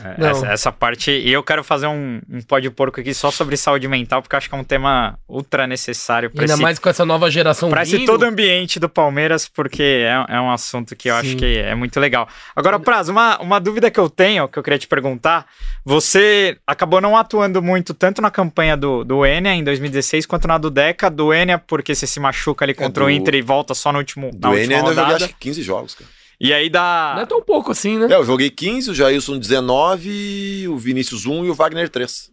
É, 0.04 0.20
Não. 0.20 0.28
Essa, 0.28 0.46
essa 0.48 0.72
parte. 0.72 1.10
E 1.10 1.32
eu 1.32 1.42
quero 1.42 1.62
fazer 1.64 1.86
um, 1.86 2.20
um 2.30 2.40
pó 2.42 2.58
de 2.58 2.70
porco 2.70 3.00
aqui 3.00 3.12
só 3.14 3.30
sobre 3.30 3.56
saúde 3.56 3.86
mental, 3.88 4.22
porque 4.22 4.34
eu 4.34 4.38
acho 4.38 4.48
que 4.48 4.54
é 4.54 4.58
um 4.58 4.64
tema 4.64 5.18
ultra 5.28 5.66
necessário 5.66 6.30
para 6.30 6.42
Ainda 6.42 6.54
esse, 6.54 6.62
mais 6.62 6.78
com 6.78 6.88
essa 6.88 7.04
nova 7.04 7.30
geração 7.30 7.68
pra 7.70 7.82
esse 7.82 8.04
todo 8.04 8.22
ambiente 8.24 8.78
do 8.78 8.88
Palmeiras, 8.88 9.48
porque 9.48 9.82
é, 9.82 10.36
é 10.36 10.40
um 10.40 10.50
assunto 10.50 10.94
que 10.94 11.08
eu 11.10 11.14
Sim. 11.14 11.20
acho 11.20 11.36
que 11.36 11.58
é 11.58 11.74
muito 11.74 11.98
legal. 11.98 12.28
Agora, 12.54 12.78
Praz, 12.78 13.08
uma, 13.08 13.38
uma 13.40 13.58
dúvida 13.58 13.90
que 13.90 13.98
eu 13.98 14.08
tenho, 14.10 14.48
que 14.48 14.58
eu 14.58 14.62
queria 14.62 14.78
te 14.78 14.86
perguntar: 14.88 15.46
você 15.84 16.56
acabou 16.66 17.00
não 17.00 17.16
atuando 17.16 17.62
muito 17.62 17.94
tanto 17.94 18.20
na 18.20 18.30
campanha 18.30 18.76
do, 18.76 19.04
do 19.04 19.24
Enia 19.24 19.52
em 19.54 19.64
2016 19.64 20.26
quanto 20.26 20.46
na 20.46 20.58
do 20.58 20.70
Deca, 20.70 21.10
do 21.10 21.32
Enia, 21.32 21.58
porque 21.58 21.94
você 21.94 22.06
se 22.06 22.20
machuca 22.20 22.64
ali 22.64 22.74
contra 22.74 23.04
o 23.04 23.06
do- 23.06 23.10
Inter 23.10 23.34
e 23.36 23.42
volta 23.42 23.74
só 23.74 23.90
no 23.92 23.98
último, 23.98 24.30
na 24.34 24.50
Do 24.50 24.54
última 24.56 24.76
ainda 24.76 24.76
eu 24.76 24.84
rodada. 24.84 25.16
acho 25.16 25.28
que 25.28 25.34
15 25.34 25.62
jogos, 25.62 25.94
cara. 25.94 26.10
E 26.40 26.52
aí 26.52 26.70
dá. 26.70 27.12
Não 27.16 27.22
é 27.22 27.26
tão 27.26 27.42
pouco 27.42 27.72
assim, 27.72 27.98
né? 27.98 28.06
É, 28.10 28.14
eu 28.16 28.24
joguei 28.24 28.48
15, 28.50 28.90
o 28.90 28.94
Jailson 28.94 29.38
19, 29.38 30.68
o 30.68 30.76
Vinícius 30.76 31.26
1 31.26 31.44
e 31.46 31.50
o 31.50 31.54
Wagner 31.54 31.88
3. 31.88 32.30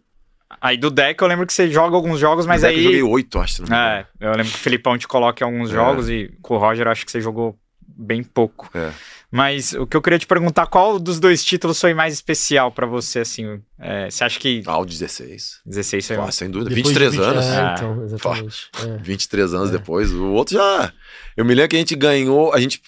Aí 0.60 0.76
do 0.76 0.90
Deca 0.90 1.24
eu 1.24 1.28
lembro 1.28 1.44
que 1.46 1.52
você 1.52 1.68
joga 1.68 1.96
alguns 1.96 2.20
jogos, 2.20 2.46
mas 2.46 2.62
é 2.62 2.68
que 2.72 2.74
aí. 2.78 2.84
Eu 2.84 2.90
joguei 2.92 3.02
8, 3.02 3.38
acho. 3.40 3.62
não. 3.68 3.76
É, 3.76 4.06
eu 4.20 4.30
lembro 4.30 4.44
que 4.52 4.58
o 4.58 4.60
Filipão 4.60 4.96
te 4.96 5.08
coloca 5.08 5.44
em 5.44 5.46
alguns 5.46 5.70
É. 5.70 5.74
jogos 5.74 6.08
e 6.08 6.32
com 6.40 6.54
o 6.54 6.58
Roger 6.58 6.86
eu 6.86 6.92
acho 6.92 7.04
que 7.04 7.10
você 7.10 7.20
jogou 7.20 7.58
bem 7.88 8.22
pouco. 8.22 8.70
É. 8.74 8.92
Mas 9.28 9.72
o 9.72 9.86
que 9.88 9.96
eu 9.96 10.00
queria 10.00 10.20
te 10.20 10.26
perguntar, 10.26 10.66
qual 10.66 11.00
dos 11.00 11.18
dois 11.18 11.44
títulos 11.44 11.80
foi 11.80 11.92
mais 11.92 12.14
especial 12.14 12.70
pra 12.70 12.86
você, 12.86 13.18
assim? 13.18 13.60
É, 13.78 14.08
você 14.08 14.22
acha 14.22 14.38
que 14.38 14.62
Ah, 14.64 14.78
o 14.78 14.86
16. 14.86 15.60
16 15.66 16.06
foi 16.06 16.16
Ah, 16.16 16.20
mais... 16.20 16.34
sem 16.36 16.48
dúvida. 16.48 16.70
Depois 16.70 16.94
23 16.96 17.10
de 17.12 17.18
20 17.18 17.26
anos. 17.26 17.44
É, 17.44 17.60
Ah. 17.60 17.74
então, 17.76 18.04
exatamente. 18.04 18.70
É. 18.86 18.96
23 19.02 19.52
anos 19.52 19.70
depois. 19.72 20.12
O 20.12 20.26
outro 20.28 20.54
já. 20.54 20.92
Eu 21.36 21.44
me 21.44 21.54
lembro 21.54 21.70
que 21.70 21.76
a 21.76 21.78
gente 21.80 21.96
ganhou. 21.96 22.54
A 22.54 22.60
gente. 22.60 22.80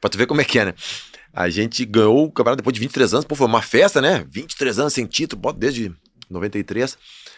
Pra 0.00 0.08
tu 0.10 0.16
ver 0.18 0.26
como 0.26 0.40
é 0.40 0.44
que 0.44 0.58
é, 0.58 0.64
né? 0.66 0.74
A 1.32 1.48
gente 1.48 1.84
ganhou 1.84 2.24
o 2.24 2.30
campeonato 2.32 2.56
depois 2.62 2.74
de 2.74 2.80
23 2.80 3.14
anos. 3.14 3.24
Pô, 3.24 3.34
foi 3.34 3.46
uma 3.46 3.62
festa, 3.62 4.00
né? 4.00 4.24
23 4.30 4.78
anos 4.78 4.92
sem 4.92 5.06
título, 5.06 5.40
bota 5.40 5.58
desde 5.58 5.92
93, 6.28 6.96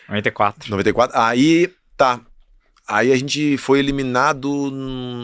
94. 0.09 0.71
94. 0.71 1.19
Aí, 1.19 1.71
tá. 1.97 2.21
Aí 2.89 3.13
a 3.13 3.17
gente 3.17 3.57
foi 3.59 3.79
eliminado 3.79 4.71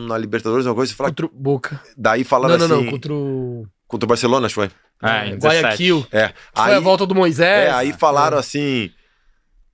na 0.06 0.16
Libertadores, 0.18 0.66
uma 0.66 0.74
coisa. 0.74 0.90
Você 0.92 0.96
fala, 0.96 1.10
Contra 1.10 1.26
o 1.26 1.30
Boca. 1.32 1.82
daí 1.96 2.20
Não, 2.20 2.26
falaram 2.26 2.58
não, 2.58 2.64
assim. 2.66 2.84
não. 2.84 2.90
Contra 2.90 3.12
o. 3.12 3.66
Contra 3.86 4.06
o 4.06 4.08
Barcelona, 4.08 4.46
acho 4.46 4.54
que 4.60 4.68
foi. 4.68 4.70
É, 5.10 5.28
em 5.28 5.38
17. 5.38 5.62
Guayaquil. 5.62 6.06
É. 6.12 6.32
Foi 6.54 6.74
a 6.74 6.80
volta 6.80 7.06
do 7.06 7.14
Moisés. 7.14 7.68
É, 7.68 7.70
aí 7.70 7.92
falaram 7.92 8.36
assim: 8.38 8.90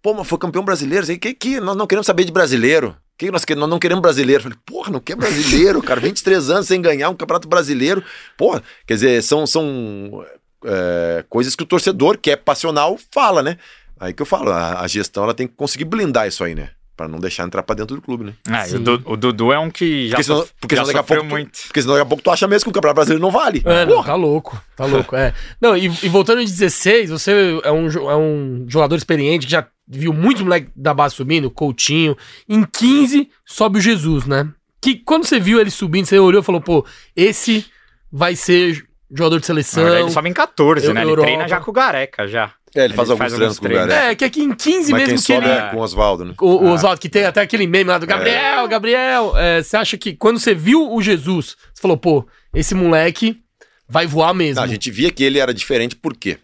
pô, 0.03 0.15
mas 0.15 0.27
foi 0.27 0.39
campeão 0.39 0.65
brasileiro. 0.65 1.07
Aí, 1.09 1.19
que, 1.19 1.35
que 1.35 1.61
nós 1.61 1.77
não 1.77 1.87
queremos 1.87 2.07
saber 2.07 2.25
de 2.25 2.33
brasileiro. 2.33 2.97
Que 3.17 3.31
nós, 3.31 3.45
que- 3.45 3.55
nós 3.55 3.69
não 3.71 3.79
queremos 3.79 4.03
brasileiro. 4.03 4.41
Eu 4.41 4.43
Falei, 4.45 4.59
porra, 4.67 4.91
não 4.91 5.01
quer 5.01 5.15
brasileiro, 5.17 5.81
cara. 5.83 6.01
23 6.01 6.51
anos 6.51 6.67
sem 6.67 6.81
ganhar 6.83 7.09
um 7.11 7.15
campeonato 7.15 7.47
brasileiro. 7.49 8.03
Porra, 8.37 8.63
quer 8.87 8.95
dizer, 8.95 9.23
são, 9.23 9.47
são 9.47 10.25
é, 10.65 11.25
coisas 11.29 11.55
que 11.55 11.63
o 11.63 11.67
torcedor, 11.67 12.19
que 12.19 12.31
é 12.31 12.37
passional, 12.37 12.99
fala, 13.13 13.43
né? 13.43 13.57
Aí 14.01 14.13
que 14.13 14.21
eu 14.23 14.27
falo, 14.27 14.51
a, 14.51 14.81
a 14.81 14.87
gestão 14.89 15.23
ela 15.25 15.35
tem 15.35 15.47
que 15.47 15.55
conseguir 15.55 15.85
blindar 15.85 16.27
isso 16.27 16.43
aí, 16.43 16.55
né? 16.55 16.71
Pra 16.97 17.09
não 17.09 17.19
deixar 17.19 17.45
entrar 17.45 17.63
pra 17.65 17.75
dentro 17.75 17.97
do 17.97 18.03
clube, 18.03 18.25
né? 18.47 18.65
Sim. 18.67 18.77
o, 18.77 18.79
Du- 18.81 19.03
o 19.13 19.17
Dudu 19.17 19.53
é 19.53 19.59
um 19.59 19.69
que 19.71 20.09
já, 20.09 20.17
Porque 20.17 20.25
senão, 20.25 20.47
porque 20.61 20.77
já 20.77 20.85
senão 20.85 20.95
daqui 20.95 21.09
pouco. 21.09 21.23
tu- 21.25 21.31
muito. 21.31 21.59
porque 21.67 21.83
senão 21.83 21.95
daqui 21.95 22.07
a 22.07 22.09
pouco 22.09 22.23
tu 22.23 22.31
acha 22.31 22.47
mesmo 22.47 22.65
que 22.65 22.71
o 22.71 22.73
campeonato 22.73 22.95
brasileiro 22.97 23.21
não 23.23 23.33
vale. 23.33 23.63
É, 23.65 23.85
não, 23.85 24.03
tá 24.03 24.15
louco, 24.15 24.61
tá 24.77 24.85
louco, 24.87 25.17
é. 25.17 25.35
Não, 25.61 25.77
e, 25.77 25.87
e 25.87 26.09
voltando 26.09 26.41
em 26.41 26.45
16, 26.45 27.11
você 27.11 27.59
é 27.65 27.73
um, 27.73 27.87
é 28.11 28.17
um 28.17 28.65
jogador 28.69 28.95
experiente 28.97 29.47
que 29.47 29.53
já 29.53 29.67
viu 29.87 30.13
muitos 30.13 30.43
moleques 30.43 30.71
da 30.75 30.93
base 30.95 31.15
subindo, 31.15 31.51
Coutinho. 31.51 32.17
Em 32.49 32.65
15, 32.65 33.29
sobe 33.45 33.79
o 33.79 33.83
Jesus, 33.83 34.25
né? 34.27 34.49
Que 34.81 34.97
quando 34.97 35.25
você 35.25 35.39
viu 35.41 35.61
ele 35.61 35.71
subindo, 35.71 36.07
você 36.07 36.19
olhou 36.19 36.41
e 36.43 36.45
falou, 36.45 36.61
pô, 36.61 36.85
esse 37.17 37.65
vai 38.13 38.37
ser 38.37 38.85
jogador 39.11 39.39
de 39.41 39.47
seleção. 39.47 39.83
verdade, 39.85 40.05
ele 40.05 40.13
sobe 40.13 40.29
em 40.29 40.33
14, 40.33 40.87
Eu- 40.87 40.95
né? 40.95 41.03
Ele 41.03 41.11
Europa. 41.11 41.27
treina 41.27 41.49
já 41.49 41.61
com 41.61 41.71
o 41.71 41.75
Gareca, 41.75 42.27
já. 42.27 42.53
É, 42.77 42.87
ele 42.87 42.95
faz 42.95 43.09
Ele 43.09 43.13
alguns 43.13 43.19
faz 43.19 43.33
treinos 43.35 43.59
com 43.61 43.67
o. 43.67 43.69
Gareca. 43.71 43.95
É, 44.11 44.15
que 44.17 44.25
aqui 44.25 44.43
em 44.43 44.53
15 44.53 44.91
Mas 44.91 45.03
mesmo 45.03 45.07
quem 45.07 45.17
que 45.17 45.23
sobe 45.23 45.47
ele... 45.47 45.59
é 45.59 45.71
com 45.71 45.77
o 45.77 45.81
Oswaldo, 45.81 46.25
né? 46.25 46.35
O, 46.41 46.65
o 46.65 46.69
Ah. 46.69 46.73
Oswaldo, 46.73 47.01
que 47.01 47.09
tem 47.09 47.25
até 47.25 47.41
aquele 47.41 47.67
meme 47.69 47.89
lá 47.89 47.99
do 47.99 48.07
Gabriel, 48.07 48.67
Gabriel. 48.67 49.33
é, 49.37 49.63
você 49.63 49.77
acha 49.77 49.97
que 49.97 50.15
quando 50.15 50.41
você 50.41 50.53
viu 50.55 50.93
o 50.93 51.01
Jesus, 51.01 51.57
você 51.73 51.81
falou, 51.81 51.97
pô, 51.97 52.27
esse 52.53 52.75
moleque 52.75 53.41
vai 53.89 54.07
voar 54.09 54.35
mesmo. 54.35 54.57
Não, 54.57 54.65
a 54.65 54.67
gente 54.67 54.91
via 54.91 55.13
que 55.13 55.23
ele 55.23 55.39
era 55.39 55.55
diferente, 55.55 55.95
por 55.95 56.17
quê? 56.17 56.39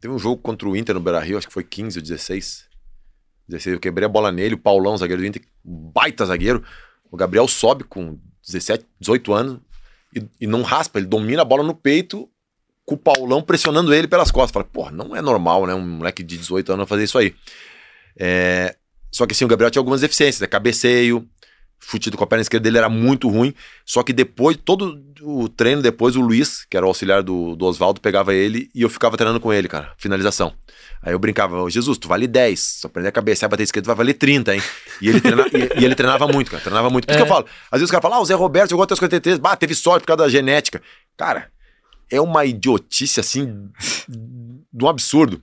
Teve 0.00 0.14
um 0.14 0.18
jogo 0.18 0.40
contra 0.40 0.66
o 0.66 0.74
Inter 0.74 0.94
no 0.94 1.00
Beira 1.02 1.20
Rio, 1.20 1.36
acho 1.36 1.46
que 1.46 1.52
foi 1.52 1.64
15 1.64 1.98
ou 1.98 2.02
16. 2.02 2.64
16, 3.48 3.74
eu 3.74 3.80
quebrei 3.80 4.06
a 4.06 4.08
bola 4.08 4.32
nele, 4.32 4.54
o 4.54 4.58
Paulão, 4.58 4.96
zagueiro 4.96 5.22
do 5.22 5.26
Inter, 5.26 5.42
baita 5.64 6.24
zagueiro. 6.24 6.64
O 7.10 7.16
Gabriel 7.16 7.46
sobe 7.46 7.84
com 7.84 8.18
17, 8.44 8.84
18 9.00 9.32
anos 9.32 9.60
e, 10.14 10.22
e 10.40 10.46
não 10.46 10.62
raspa, 10.62 10.98
ele 10.98 11.06
domina 11.06 11.42
a 11.42 11.44
bola 11.44 11.62
no 11.62 11.74
peito 11.74 12.28
com 12.84 12.94
o 12.94 12.98
Paulão 12.98 13.42
pressionando 13.42 13.92
ele 13.94 14.06
pelas 14.06 14.30
costas. 14.30 14.52
Fala, 14.52 14.64
porra, 14.64 14.90
não 14.90 15.16
é 15.16 15.22
normal, 15.22 15.66
né? 15.66 15.74
Um 15.74 15.80
moleque 15.98 16.22
de 16.22 16.36
18 16.36 16.72
anos 16.72 16.88
fazer 16.88 17.04
isso 17.04 17.18
aí. 17.18 17.34
É, 18.18 18.76
Só 19.10 19.26
que 19.26 19.32
assim, 19.32 19.44
o 19.44 19.48
Gabriel 19.48 19.70
tinha 19.70 19.80
algumas 19.80 20.02
deficiências, 20.02 20.40
né? 20.40 20.46
Cabeceio, 20.46 21.26
chute 21.90 22.10
com 22.12 22.24
a 22.24 22.26
perna 22.26 22.42
esquerda 22.42 22.64
dele 22.64 22.78
era 22.78 22.88
muito 22.88 23.28
ruim. 23.28 23.54
Só 23.84 24.02
que 24.02 24.12
depois, 24.12 24.56
todo 24.56 25.02
o 25.22 25.48
treino, 25.48 25.80
depois 25.82 26.16
o 26.16 26.20
Luiz, 26.20 26.64
que 26.64 26.76
era 26.76 26.84
o 26.84 26.88
auxiliar 26.88 27.22
do, 27.22 27.54
do 27.56 27.64
Oswaldo, 27.66 28.00
pegava 28.00 28.34
ele 28.34 28.68
e 28.74 28.82
eu 28.82 28.88
ficava 28.90 29.16
treinando 29.16 29.40
com 29.40 29.52
ele, 29.52 29.68
cara. 29.68 29.92
Finalização. 29.98 30.52
Aí 31.02 31.12
eu 31.12 31.18
brincava, 31.18 31.60
"Ô, 31.62 31.68
Jesus, 31.68 31.98
tu 31.98 32.08
vale 32.08 32.26
10. 32.26 32.60
Se 32.80 32.86
aprender 32.86 33.08
a 33.08 33.12
cabecear, 33.12 33.50
bater 33.50 33.62
esquerda, 33.64 33.84
tu 33.84 33.88
vai 33.88 33.96
valer 33.96 34.14
30, 34.14 34.54
hein? 34.54 34.62
E 35.02 35.08
ele, 35.08 35.20
treina- 35.20 35.46
e, 35.52 35.80
e 35.80 35.84
ele 35.84 35.94
treinava 35.94 36.26
muito, 36.26 36.50
cara. 36.50 36.62
Treinava 36.62 36.88
muito. 36.90 37.06
Por 37.06 37.12
isso 37.12 37.20
É. 37.22 37.24
que 37.26 37.30
eu 37.30 37.34
falo. 37.34 37.46
Às 37.70 37.78
vezes 37.80 37.84
os 37.84 37.90
caras 37.90 38.02
falam, 38.02 38.18
ah, 38.18 38.22
o 38.22 38.24
Zé 38.24 38.34
Roberto 38.34 38.70
jogou 38.70 38.84
até 38.84 38.94
os 38.94 38.98
43. 39.00 39.38
Bah, 39.38 39.54
teve 39.56 39.74
sorte 39.74 40.02
por 40.02 40.08
causa 40.08 40.22
da 40.24 40.28
genética. 40.28 40.80
Cara, 41.16 41.50
é 42.10 42.20
uma 42.20 42.44
idiotice, 42.44 43.20
assim, 43.20 43.68
de 44.08 44.84
um 44.84 44.88
absurdo. 44.88 45.42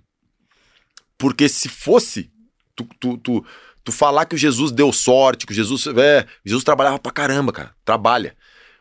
Porque 1.18 1.48
se 1.48 1.70
fosse 1.70 2.32
tu, 2.76 2.88
tu, 3.00 3.18
tu, 3.18 3.46
tu 3.84 3.92
falar 3.92 4.26
que 4.26 4.36
o 4.36 4.38
Jesus 4.38 4.72
deu 4.72 4.92
sorte, 4.92 5.46
que 5.46 5.54
o 5.54 5.56
Jesus. 5.56 5.88
É, 5.88 6.26
Jesus 6.46 6.64
trabalhava 6.64 7.00
pra 7.00 7.12
caramba, 7.12 7.52
cara. 7.52 7.72
Trabalha. 7.84 8.36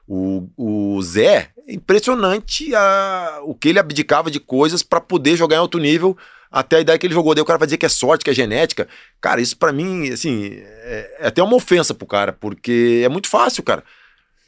O, 0.07 0.49
o 0.57 1.01
Zé, 1.03 1.51
é 1.69 1.73
impressionante 1.73 2.75
a, 2.75 3.41
o 3.45 3.55
que 3.55 3.69
ele 3.69 3.79
abdicava 3.79 4.31
de 4.31 4.41
coisas 4.41 4.83
pra 4.83 5.01
poder 5.01 5.37
jogar 5.37 5.57
em 5.57 5.61
alto 5.61 5.79
nível 5.79 6.17
até 6.51 6.77
a 6.77 6.81
idade 6.81 6.99
que 6.99 7.07
ele 7.07 7.15
jogou. 7.15 7.35
Daí 7.35 7.43
o 7.43 7.47
cara 7.47 7.59
vai 7.59 7.67
dizer 7.67 7.79
que 7.79 7.87
é 7.87 7.89
sorte, 7.89 8.25
que 8.25 8.31
é 8.31 8.35
genética. 8.35 8.89
Cara, 9.21 9.41
isso 9.41 9.57
pra 9.57 9.73
mim, 9.73 10.09
assim, 10.11 10.51
é, 10.55 11.17
é 11.21 11.27
até 11.29 11.43
uma 11.43 11.55
ofensa 11.55 11.95
pro 11.95 12.07
cara, 12.07 12.33
porque 12.33 13.03
é 13.05 13.09
muito 13.09 13.29
fácil, 13.29 13.63
cara. 13.63 13.85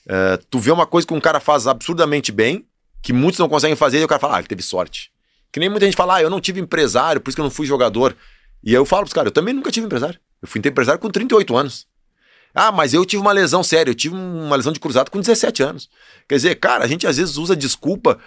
É, 0.09 0.37
tu 0.51 0.59
vê 0.59 0.73
uma 0.73 0.87
coisa 0.87 1.07
que 1.07 1.15
um 1.15 1.21
cara 1.21 1.39
faz 1.39 1.69
absurdamente 1.69 2.33
bem, 2.33 2.67
que 3.01 3.13
muitos 3.13 3.39
não 3.39 3.49
conseguem 3.49 3.77
fazer, 3.77 4.01
e 4.01 4.05
o 4.05 4.09
cara 4.09 4.21
fala, 4.21 4.37
ah, 4.37 4.39
ele 4.41 4.49
teve 4.49 4.63
sorte. 4.63 5.13
Que 5.53 5.61
nem 5.61 5.69
muita 5.69 5.87
gente 5.87 5.97
fala, 5.97 6.17
ah, 6.17 6.23
eu 6.23 6.31
não 6.31 6.41
tive 6.41 6.61
empresário, 6.61 7.21
por 7.21 7.31
isso 7.31 7.37
que 7.37 7.41
eu 7.41 7.45
não 7.45 7.51
fui 7.51 7.67
jogador. 7.67 8.17
E 8.65 8.71
aí 8.71 8.75
eu 8.75 8.85
falo 8.85 9.03
pros 9.03 9.13
caras, 9.13 9.29
eu 9.29 9.33
também 9.35 9.55
nunca 9.55 9.71
tive 9.71 9.87
empresário. 9.87 10.19
Eu 10.43 10.49
fui 10.49 10.61
empresário 10.65 11.01
com 11.01 11.09
38 11.09 11.57
anos. 11.57 11.87
Ah, 12.55 12.71
mas 12.71 12.93
eu 12.93 13.07
tive 13.07 13.23
uma 13.23 13.33
lesão 13.33 13.63
séria, 13.63 13.91
eu 13.91 13.95
tive 13.95 14.15
uma 14.15 14.57
lesão 14.57 14.73
de 14.73 14.81
cruzado 14.81 15.11
com 15.11 15.21
17 15.21 15.63
anos. 15.63 15.89
Quer 16.29 16.35
dizer, 16.35 16.55
cara, 16.57 16.85
a 16.85 16.87
gente 16.87 17.07
às 17.07 17.17
vezes 17.17 17.37
usa 17.37 17.57
desculpa 17.57 18.19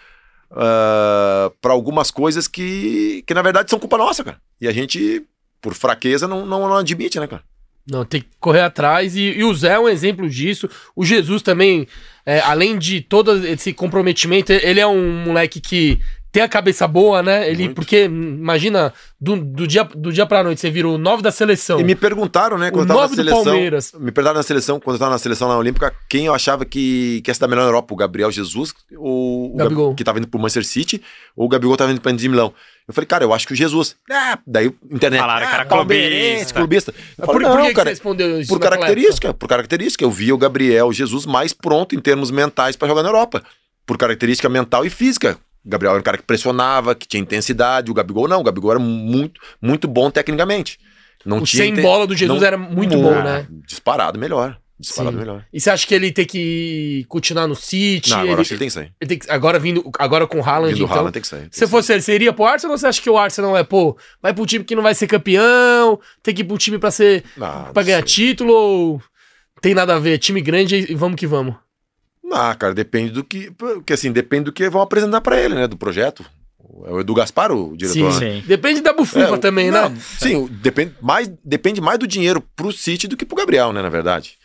ah, 0.49 1.51
pra 1.61 1.73
algumas 1.73 2.09
coisas 2.09 2.47
que, 2.47 3.23
que 3.27 3.33
na 3.33 3.41
verdade 3.41 3.69
são 3.69 3.79
culpa 3.79 3.97
nossa, 3.97 4.23
cara. 4.23 4.41
E 4.59 4.67
a 4.67 4.71
gente, 4.71 5.23
por 5.61 5.73
fraqueza, 5.73 6.27
não, 6.27 6.45
não, 6.45 6.67
não 6.67 6.77
admite, 6.77 7.19
né, 7.19 7.27
cara? 7.27 7.43
Não, 7.87 8.03
tem 8.03 8.21
que 8.21 8.29
correr 8.39 8.61
atrás. 8.61 9.15
E, 9.15 9.21
e 9.21 9.43
o 9.43 9.53
Zé 9.53 9.73
é 9.73 9.79
um 9.79 9.87
exemplo 9.87 10.27
disso. 10.27 10.67
O 10.95 11.05
Jesus 11.05 11.43
também, 11.43 11.87
é, 12.25 12.39
além 12.39 12.79
de 12.79 13.01
todo 13.01 13.45
esse 13.45 13.73
comprometimento, 13.73 14.51
ele 14.51 14.79
é 14.79 14.87
um 14.87 15.23
moleque 15.23 15.61
que 15.61 15.99
tem 16.35 16.43
a 16.43 16.49
cabeça 16.49 16.85
boa, 16.85 17.23
né? 17.23 17.49
Ele, 17.49 17.63
Muito. 17.63 17.75
porque, 17.75 18.09
hum, 18.09 18.35
imagina, 18.37 18.93
do, 19.17 19.37
do, 19.37 19.65
dia, 19.65 19.85
do 19.85 20.11
dia 20.11 20.25
pra 20.25 20.43
noite, 20.43 20.59
você 20.59 20.69
vira 20.69 20.89
o 20.89 20.97
9 20.97 21.23
da 21.23 21.31
seleção. 21.31 21.79
E 21.79 21.83
me 21.85 21.95
perguntaram, 21.95 22.57
né, 22.57 22.67
O 22.67 22.71
quando 22.73 22.81
eu 22.81 22.87
tava 22.87 22.99
na 22.99 23.03
nove 23.03 23.15
do 23.15 23.15
seleção. 23.15 23.43
Palmeiras. 23.45 23.93
Me 23.93 24.11
perguntaram 24.11 24.37
na 24.37 24.43
seleção, 24.43 24.77
quando 24.77 24.95
eu 24.95 24.99
tava 24.99 25.11
na 25.11 25.17
seleção 25.17 25.47
na 25.47 25.57
Olímpica, 25.57 25.93
quem 26.09 26.25
eu 26.25 26.33
achava 26.33 26.65
que, 26.65 27.21
que 27.23 27.31
ia 27.31 27.33
se 27.33 27.39
dar 27.39 27.47
melhor 27.47 27.61
na 27.61 27.69
Europa, 27.69 27.93
o 27.93 27.95
Gabriel 27.95 28.29
Jesus, 28.29 28.73
ou 28.97 29.53
o 29.53 29.55
Gabigol. 29.55 29.85
Gabi- 29.85 29.95
que 29.95 30.03
tava 30.03 30.17
indo 30.17 30.27
pro 30.27 30.37
Manchester 30.37 30.65
City, 30.65 31.01
ou 31.37 31.45
o 31.45 31.47
Gabigol 31.47 31.77
tava 31.77 31.93
indo 31.93 32.01
pra 32.01 32.11
Inter 32.11 32.23
de 32.23 32.27
Milão. 32.27 32.53
Eu 32.85 32.93
falei, 32.93 33.07
cara, 33.07 33.23
eu 33.23 33.33
acho 33.33 33.47
que 33.47 33.53
o 33.53 33.55
Jesus. 33.55 33.95
Ah, 34.11 34.37
daí 34.45 34.69
internet. 34.91 35.21
Falaram 35.21 35.47
ah, 35.47 35.65
palmeirense, 35.65 36.53
clubista. 36.53 36.91
clubista. 36.91 37.15
Por, 37.15 37.25
falei, 37.27 37.47
por 37.47 37.55
não, 37.55 37.61
que, 37.63 37.69
que 37.69 37.75
cara, 37.75 37.85
você 37.87 37.93
respondeu 37.93 38.41
isso? 38.41 38.49
por 38.49 38.59
característica, 38.59 39.33
por 39.33 39.47
característica. 39.47 40.03
Eu 40.03 40.11
via 40.11 40.35
o 40.35 40.37
Gabriel 40.37 40.91
Jesus 40.91 41.25
mais 41.25 41.53
pronto 41.53 41.95
em 41.95 41.99
termos 41.99 42.29
mentais 42.29 42.75
pra 42.75 42.89
jogar 42.89 43.03
na 43.03 43.07
Europa. 43.07 43.41
Por 43.85 43.97
característica 43.97 44.49
mental 44.49 44.85
e 44.85 44.89
física. 44.89 45.39
Gabriel 45.65 45.91
era 45.93 45.99
um 45.99 46.03
cara 46.03 46.17
que 46.17 46.23
pressionava, 46.23 46.93
que 46.95 47.07
tinha 47.07 47.21
intensidade. 47.21 47.89
O 47.89 47.93
Gabigol 47.93 48.27
não. 48.27 48.41
O 48.41 48.43
Gabigol 48.43 48.71
era 48.71 48.79
muito, 48.79 49.39
muito 49.61 49.87
bom 49.87 50.11
tecnicamente. 50.11 50.79
Não 51.25 51.39
O 51.39 51.41
tinha 51.43 51.63
sem 51.63 51.71
inte- 51.71 51.81
bola 51.81 52.05
do 52.05 52.15
Jesus 52.15 52.39
não- 52.39 52.47
era 52.47 52.57
muito 52.57 52.95
Mu- 52.97 53.03
bom, 53.03 53.21
né? 53.23 53.47
Disparado 53.67 54.19
melhor. 54.19 54.57
Disparado 54.77 55.13
Sim. 55.15 55.19
melhor. 55.21 55.45
E 55.53 55.59
você 55.61 55.69
acha 55.69 55.87
que 55.87 55.95
ele 55.95 56.11
tem 56.11 56.25
que 56.25 57.05
continuar 57.07 57.47
no 57.47 57.55
City? 57.55 58.09
Não, 58.09 58.17
agora 58.17 58.31
ele, 58.33 58.41
acho 58.41 58.47
que 58.49 58.53
ele 58.55 58.59
tem 58.59 58.67
que 58.67 58.73
sair. 58.73 58.91
ele 58.99 59.07
tem 59.07 59.17
que- 59.19 59.31
agora 59.31 59.57
vindo, 59.57 59.89
agora 59.97 60.27
com 60.27 60.39
o 60.39 60.43
Haaland, 60.43 60.73
Vindo 60.73 60.79
do 60.79 60.83
então. 60.85 60.97
Haaland 60.97 61.13
tem 61.13 61.21
que 61.21 61.27
sair. 61.29 61.39
tem 61.43 61.49
Se 61.53 61.61
que 61.61 61.67
fosse 61.67 61.93
ele, 61.93 62.01
você 62.01 62.13
iria 62.13 62.33
pro 62.33 62.43
Arsenal 62.43 62.73
ou 62.73 62.77
você 62.77 62.85
acha 62.85 63.01
que 63.01 63.09
o 63.09 63.17
Arsenal 63.17 63.55
é, 63.57 63.63
pô, 63.63 63.97
vai 64.21 64.33
pro 64.33 64.45
time 64.45 64.65
que 64.65 64.75
não 64.75 64.83
vai 64.83 64.93
ser 64.93 65.07
campeão, 65.07 65.97
tem 66.21 66.35
que 66.35 66.41
ir 66.41 66.43
pro 66.45 66.57
time 66.57 66.77
pra 66.77 66.91
ser. 66.91 67.23
Ah, 67.41 67.69
pra 67.73 67.81
não 67.81 67.87
ganhar 67.87 67.97
sei. 67.99 68.27
título 68.27 68.53
ou 68.53 69.01
tem 69.61 69.73
nada 69.73 69.95
a 69.95 69.99
ver? 69.99 70.17
Time 70.19 70.41
grande 70.41 70.85
e 70.91 70.93
vamos 70.93 71.15
que 71.17 71.25
vamos. 71.25 71.55
Ah, 72.31 72.55
cara, 72.55 72.73
depende 72.73 73.11
do 73.11 73.23
que. 73.23 73.51
Porque 73.51 73.93
assim, 73.93 74.11
depende 74.11 74.45
do 74.45 74.51
que 74.51 74.69
vão 74.69 74.81
apresentar 74.81 75.21
pra 75.21 75.39
ele, 75.39 75.55
né? 75.55 75.67
Do 75.67 75.77
projeto. 75.77 76.25
é 76.85 76.91
o 76.91 76.99
Edu 76.99 77.13
Gaspar, 77.13 77.51
o 77.51 77.75
diretor. 77.77 78.11
Sim, 78.13 78.19
né? 78.25 78.31
Sim. 78.41 78.43
Depende 78.47 78.81
da 78.81 78.91
bufufa 78.93 79.35
É, 79.35 79.37
também, 79.37 79.69
não, 79.71 79.89
né? 79.89 79.97
Sim, 80.19 80.47
depende 80.51 80.93
mais, 81.01 81.31
depende 81.43 81.79
mais 81.81 81.99
do 81.99 82.07
dinheiro 82.07 82.41
pro 82.55 82.71
City 82.71 83.07
do 83.07 83.15
que 83.15 83.25
pro 83.25 83.37
Gabriel, 83.37 83.71
né, 83.71 83.81
na 83.81 83.89
verdade. 83.89 84.37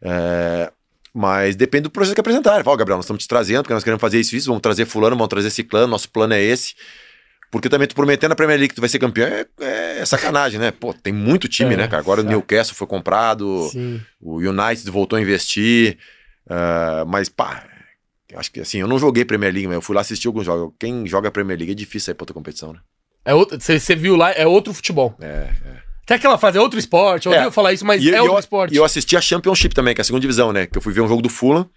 É, 0.00 0.70
mas 1.14 1.56
depende 1.56 1.84
do 1.84 1.90
projeto 1.90 2.14
que 2.14 2.20
apresentarem. 2.20 2.62
Fala, 2.64 2.74
"Ó, 2.74 2.76
Gabriel, 2.78 2.96
nós 2.98 3.04
estamos 3.06 3.22
te 3.22 3.28
trazendo, 3.28 3.62
porque 3.62 3.74
nós 3.74 3.84
queremos 3.84 4.00
fazer 4.00 4.20
isso, 4.20 4.36
isso, 4.36 4.46
vamos 4.48 4.62
trazer 4.62 4.84
fulano, 4.86 5.16
vamos 5.16 5.28
trazer 5.28 5.50
ciclano, 5.50 5.86
nosso 5.86 6.08
plano 6.10 6.34
é 6.34 6.42
esse. 6.42 6.74
Porque 7.50 7.68
também 7.68 7.86
tu 7.86 7.94
prometendo 7.94 8.30
na 8.30 8.34
Premier 8.36 8.58
League 8.58 8.70
que 8.70 8.74
tu 8.74 8.80
vai 8.80 8.88
ser 8.88 8.98
campeão 8.98 9.26
é, 9.28 9.46
é 10.00 10.06
sacanagem, 10.06 10.58
né? 10.58 10.70
Pô, 10.70 10.94
tem 10.94 11.12
muito 11.12 11.48
time, 11.48 11.74
É, 11.74 11.76
né, 11.76 11.86
cara? 11.88 12.00
Agora 12.02 12.22
o 12.22 12.24
é. 12.24 12.28
Newcastle 12.28 12.74
foi 12.74 12.86
comprado, 12.86 13.68
Sim. 13.70 14.00
o 14.20 14.38
United 14.38 14.90
voltou 14.90 15.18
a 15.18 15.20
investir, 15.22 15.98
ah, 16.48 17.04
mas 17.06 17.28
pá, 17.28 17.64
acho 18.34 18.50
que 18.50 18.60
assim, 18.60 18.78
eu 18.78 18.88
não 18.88 18.98
joguei 18.98 19.24
Premier 19.24 19.52
League, 19.52 19.66
mas 19.68 19.74
eu 19.76 19.82
fui 19.82 19.94
lá 19.94 20.00
assistir 20.02 20.26
alguns 20.26 20.44
jogos. 20.46 20.74
Quem 20.78 21.06
joga 21.06 21.30
Premier 21.30 21.58
League 21.58 21.72
é 21.72 21.74
difícil 21.74 22.06
sair 22.06 22.14
pra 22.14 22.22
outra 22.24 22.34
competição, 22.34 22.72
né? 22.72 22.80
É 23.24 23.34
outro, 23.34 23.60
você, 23.60 23.78
você 23.78 23.94
viu 23.94 24.16
lá, 24.16 24.32
é 24.32 24.46
outro 24.46 24.72
futebol. 24.74 25.14
É, 25.20 25.48
Até 26.02 26.14
aquela 26.16 26.36
frase, 26.36 26.58
é 26.58 26.60
outro 26.60 26.78
esporte, 26.78 27.26
eu 27.28 27.32
É. 27.34 27.44
ouvi 27.44 27.54
falar 27.54 27.72
isso, 27.72 27.86
mas 27.86 28.02
E, 28.02 28.10
é 28.12 28.20
outro 28.20 28.34
eu, 28.36 28.40
esporte. 28.40 28.74
e 28.74 28.76
eu 28.76 28.84
assisti 28.84 29.16
a 29.16 29.20
Championship 29.20 29.72
também, 29.74 29.94
que 29.94 30.00
é 30.00 30.02
a 30.02 30.04
segunda 30.04 30.20
divisão, 30.20 30.52
né? 30.52 30.66
Que 30.66 30.76
eu 30.76 30.82
fui 30.82 30.92
ver 30.92 31.00
um 31.00 31.06
jogo 31.08 31.22
do 31.22 31.28
Fulham, 31.28 31.68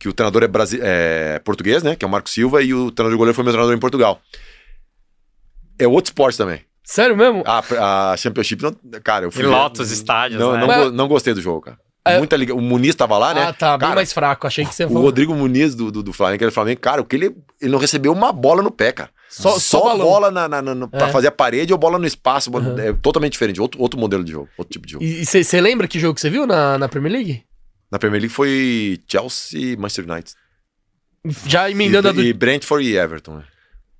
que 0.00 0.08
o 0.08 0.12
treinador 0.12 0.42
é, 0.42 0.48
brasi 0.48 0.80
é 0.82 1.38
português, 1.44 1.82
né? 1.84 1.94
Que 1.94 2.04
é 2.04 2.08
o 2.08 2.10
Marco 2.10 2.28
Silva, 2.28 2.60
e 2.62 2.74
o 2.74 2.90
treinador 2.90 3.12
de 3.12 3.18
goleiro 3.18 3.34
foi 3.36 3.44
meu 3.44 3.52
treinador 3.52 3.76
em 3.76 3.78
Portugal. 3.80 4.20
É 5.78 5.86
outro 5.86 6.10
esporte 6.10 6.36
também. 6.36 6.60
Sério 6.84 7.16
mesmo? 7.16 7.44
A, 7.46 8.12
a 8.12 8.16
Championship, 8.16 8.60
não, 8.62 8.76
cara, 9.04 9.26
eu 9.26 9.30
fui. 9.30 9.42
E 9.42 9.46
ver- 9.46 9.50
lotos 9.50 9.90
estádios, 9.92 10.40
Não, 10.40 10.52
né? 10.52 10.58
não, 10.58 10.66
Mas- 10.66 10.92
não 10.92 11.06
gostei 11.08 11.32
do 11.32 11.40
jogo, 11.40 11.60
cara. 11.60 11.78
É. 12.04 12.18
Muita 12.18 12.36
liga. 12.36 12.52
O 12.54 12.60
Muniz 12.60 12.94
tava 12.96 13.16
lá, 13.16 13.32
né? 13.32 13.42
ah, 13.44 13.52
tá, 13.52 13.78
bem 13.78 13.86
Cara, 13.86 13.94
mais 13.96 14.12
fraco. 14.12 14.46
Achei 14.46 14.64
que 14.66 14.74
você 14.74 14.84
O 14.84 14.88
falou. 14.88 15.02
Rodrigo 15.04 15.34
Muniz 15.34 15.74
do, 15.74 15.90
do, 15.92 16.02
do 16.02 16.12
Flamengo, 16.12 16.38
que 16.38 16.44
era 16.44 16.50
Flamengo, 16.52 16.80
cara, 16.80 17.00
o 17.00 17.04
que 17.04 17.14
ele, 17.14 17.36
ele 17.60 17.70
não 17.70 17.78
recebeu 17.78 18.12
uma 18.12 18.32
bola 18.32 18.60
no 18.60 18.70
pé, 18.72 18.90
cara. 18.90 19.10
Só- 19.28 19.58
só 19.58 19.84
balão. 19.84 20.04
bola 20.06 20.30
na, 20.30 20.48
na, 20.48 20.60
na- 20.60 20.74
no- 20.74 20.88
pra 20.88 21.06
É. 21.08 21.10
fazer 21.12 21.28
a 21.28 21.32
parede 21.32 21.72
ou 21.72 21.78
bola 21.78 21.98
no 21.98 22.06
espaço. 22.06 22.50
Uhum. 22.50 22.78
É 22.78 22.92
totalmente 22.92 23.32
diferente, 23.32 23.60
outro, 23.60 23.80
outro 23.80 23.98
modelo 24.00 24.24
de 24.24 24.32
jogo, 24.32 24.48
outro 24.58 24.72
tipo 24.72 24.84
de 24.86 24.92
jogo. 24.94 25.04
E 25.04 25.24
você 25.24 25.60
lembra 25.60 25.86
que 25.86 25.98
jogo 26.00 26.14
que 26.14 26.20
você 26.20 26.28
viu 26.28 26.44
na, 26.46 26.76
na 26.76 26.88
Premier 26.88 27.12
League? 27.14 27.42
Na 27.90 27.98
Premier 27.98 28.20
League 28.20 28.34
foi 28.34 28.98
Chelsea 29.06 29.60
e 29.60 29.76
Manchester 29.76 30.10
United. 30.10 30.32
Já 31.46 31.70
emendando 31.70 32.08
e, 32.08 32.10
a 32.10 32.12
do. 32.12 32.22
e 32.22 32.32
Brentford 32.32 32.84
e 32.88 32.96
Everton. 32.96 33.36
né? 33.36 33.44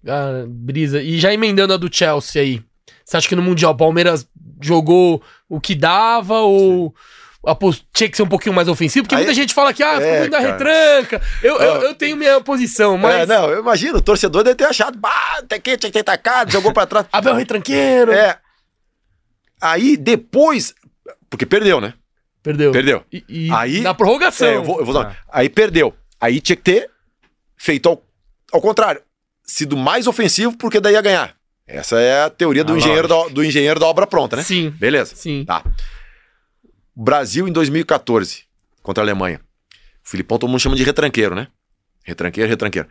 Ah, 0.09 0.45
brisa. 0.49 1.01
E 1.01 1.19
já 1.19 1.33
emendando 1.33 1.73
a 1.73 1.77
do 1.77 1.89
Chelsea 1.95 2.43
aí. 2.43 2.63
Você 3.05 3.17
acha 3.17 3.29
que 3.29 3.37
no 3.37 3.43
Mundial 3.43 3.73
o 3.73 3.77
Palmeiras 3.77 4.27
jogou 4.61 5.23
o 5.49 5.61
que 5.61 5.75
dava 5.75 6.41
ou 6.41 6.95
apos- 7.47 7.85
tinha 7.93 8.09
que 8.09 8.17
ser 8.17 8.23
um 8.23 8.29
pouquinho 8.29 8.55
mais 8.55 8.69
ofensivo? 8.69 9.05
Porque 9.05 9.15
Aí- 9.15 9.23
muita 9.25 9.35
gente 9.35 9.53
fala 9.55 9.73
que 9.73 9.83
ah, 9.83 10.01
É, 10.01 10.29
cara. 10.29 10.43
retranca. 10.53 11.23
Eu, 11.43 11.57
eu, 11.59 11.75
Ah. 11.75 11.79
eu 11.85 11.95
tenho 11.95 12.17
minha 12.17 12.41
posição, 12.41 12.97
mas. 12.99 13.23
É, 13.23 13.27
não, 13.27 13.51
eu 13.51 13.61
imagino, 13.61 13.99
o 13.99 14.03
torcedor 14.03 14.43
deve 14.45 14.57
ter 14.57 14.65
achado, 14.65 14.99
bah, 14.99 15.43
tem 15.49 15.61
que, 15.61 15.77
tinha 15.77 15.91
que 15.91 15.99
ter 15.99 16.05
tacado, 16.05 16.51
jogou 16.53 16.73
pra 16.73 16.87
trás. 16.87 17.07
Abel 17.13 17.35
retranqueiro. 17.35 18.13
É. 18.13 18.39
Aí 19.61 19.97
depois, 19.97 20.75
porque 21.31 21.47
perdeu, 21.47 21.81
né? 21.81 21.95
Perdeu. 22.43 22.73
Perdeu. 22.73 23.05
E, 23.13 23.25
e 23.29 23.51
Aí- 23.53 23.81
na 23.81 23.95
prorrogação. 23.95 24.49
É, 24.49 24.57
eu 24.57 24.65
vou, 24.65 24.81
eu 24.81 24.85
vou 24.85 24.99
Ah. 25.01 25.15
Aí 25.31 25.49
perdeu. 25.49 25.95
Aí 26.21 26.41
tinha 26.41 26.57
que 26.57 26.63
ter 26.63 26.91
feito 27.57 27.89
ao, 27.89 28.03
ao 28.53 28.61
contrário, 28.61 29.01
sido 29.45 29.77
mais 29.77 30.07
ofensivo, 30.09 30.57
porque 30.57 30.81
daí 30.81 30.95
ia 30.95 31.01
ganhar. 31.03 31.35
Essa 31.67 32.01
é 32.01 32.25
a 32.25 32.31
teoria 32.31 32.65
do, 32.65 32.75
A 32.75 32.77
engenheiro 32.77 33.07
da, 33.07 33.29
do 33.29 33.45
engenheiro 33.45 33.79
da 33.79 33.87
obra 33.87 34.07
pronta, 34.07 34.35
né? 34.37 34.43
Sim. 34.43 34.71
Beleza. 34.71 35.15
Sim. 35.15 35.45
Tá. 35.45 35.63
Brasil 36.95 37.49
em 37.49 37.53
2014, 37.53 38.45
contra 38.83 39.03
a 39.03 39.05
Alemanha. 39.05 39.41
O 40.05 40.09
Filipão 40.09 40.39
todo 40.39 40.51
mundo 40.51 40.61
chama 40.61 40.77
de 40.77 40.83
retranqueiro, 40.83 41.35
né? 41.35 41.49
Retranqueiro, 42.05 42.49
retranqueiro. 42.49 42.89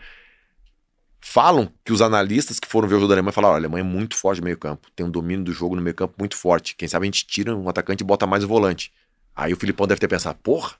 Falam 1.19 1.71
que 1.85 1.93
os 1.93 2.01
analistas 2.01 2.59
que 2.59 2.67
foram 2.67 2.87
ver 2.87 2.95
o 2.95 2.99
jogo 2.99 3.09
da 3.09 3.13
Alemanha 3.15 3.31
falaram: 3.31 3.53
"Ó, 3.53 3.55
a 3.55 3.59
Alemanha 3.59 3.81
é 3.81 3.87
muito 3.87 4.15
forte 4.15 4.39
no 4.39 4.45
meio-campo, 4.45 4.89
tem 4.95 5.05
um 5.05 5.11
domínio 5.11 5.45
do 5.45 5.53
jogo 5.53 5.75
no 5.75 5.81
meio-campo 5.81 6.15
muito 6.17 6.35
forte. 6.35 6.75
Quem 6.75 6.87
sabe 6.87 7.03
a 7.05 7.07
gente 7.07 7.27
tira 7.27 7.55
um 7.55 7.69
atacante 7.69 8.01
e 8.01 8.05
bota 8.05 8.25
mais 8.25 8.43
o 8.43 8.47
volante. 8.47 8.91
Aí 9.35 9.53
o 9.53 9.57
Filipão 9.57 9.85
deve 9.85 9.99
ter 9.99 10.07
pensado: 10.07 10.39
porra, 10.41 10.75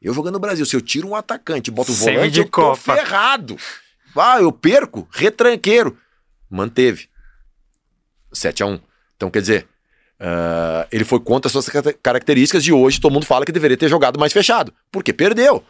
eu 0.00 0.14
jogando 0.14 0.34
no 0.34 0.40
Brasil, 0.40 0.64
se 0.64 0.74
eu 0.74 0.80
tiro 0.80 1.08
um 1.08 1.14
atacante 1.14 1.68
e 1.68 1.72
boto 1.72 1.92
o 1.92 1.94
volante, 1.94 2.30
de 2.30 2.40
eu 2.40 2.44
tô 2.46 2.50
Copa. 2.50 2.76
ferrado. 2.96 3.56
Ah, 4.16 4.40
eu 4.40 4.50
perco, 4.50 5.06
retranqueiro. 5.10 5.98
Manteve. 6.48 7.08
7 8.32 8.62
a 8.62 8.66
1 8.66 8.80
Então, 9.16 9.30
quer 9.30 9.40
dizer, 9.40 9.68
ah, 10.24 10.86
ele 10.92 11.04
foi 11.04 11.18
contra 11.18 11.48
as 11.48 11.52
suas 11.52 11.68
características 12.00 12.64
e 12.64 12.72
hoje 12.72 13.00
todo 13.00 13.12
mundo 13.12 13.26
fala 13.26 13.44
que 13.44 13.50
deveria 13.50 13.76
ter 13.76 13.88
jogado 13.88 14.20
mais 14.20 14.32
fechado. 14.32 14.72
Porque 14.90 15.12
perdeu. 15.12 15.64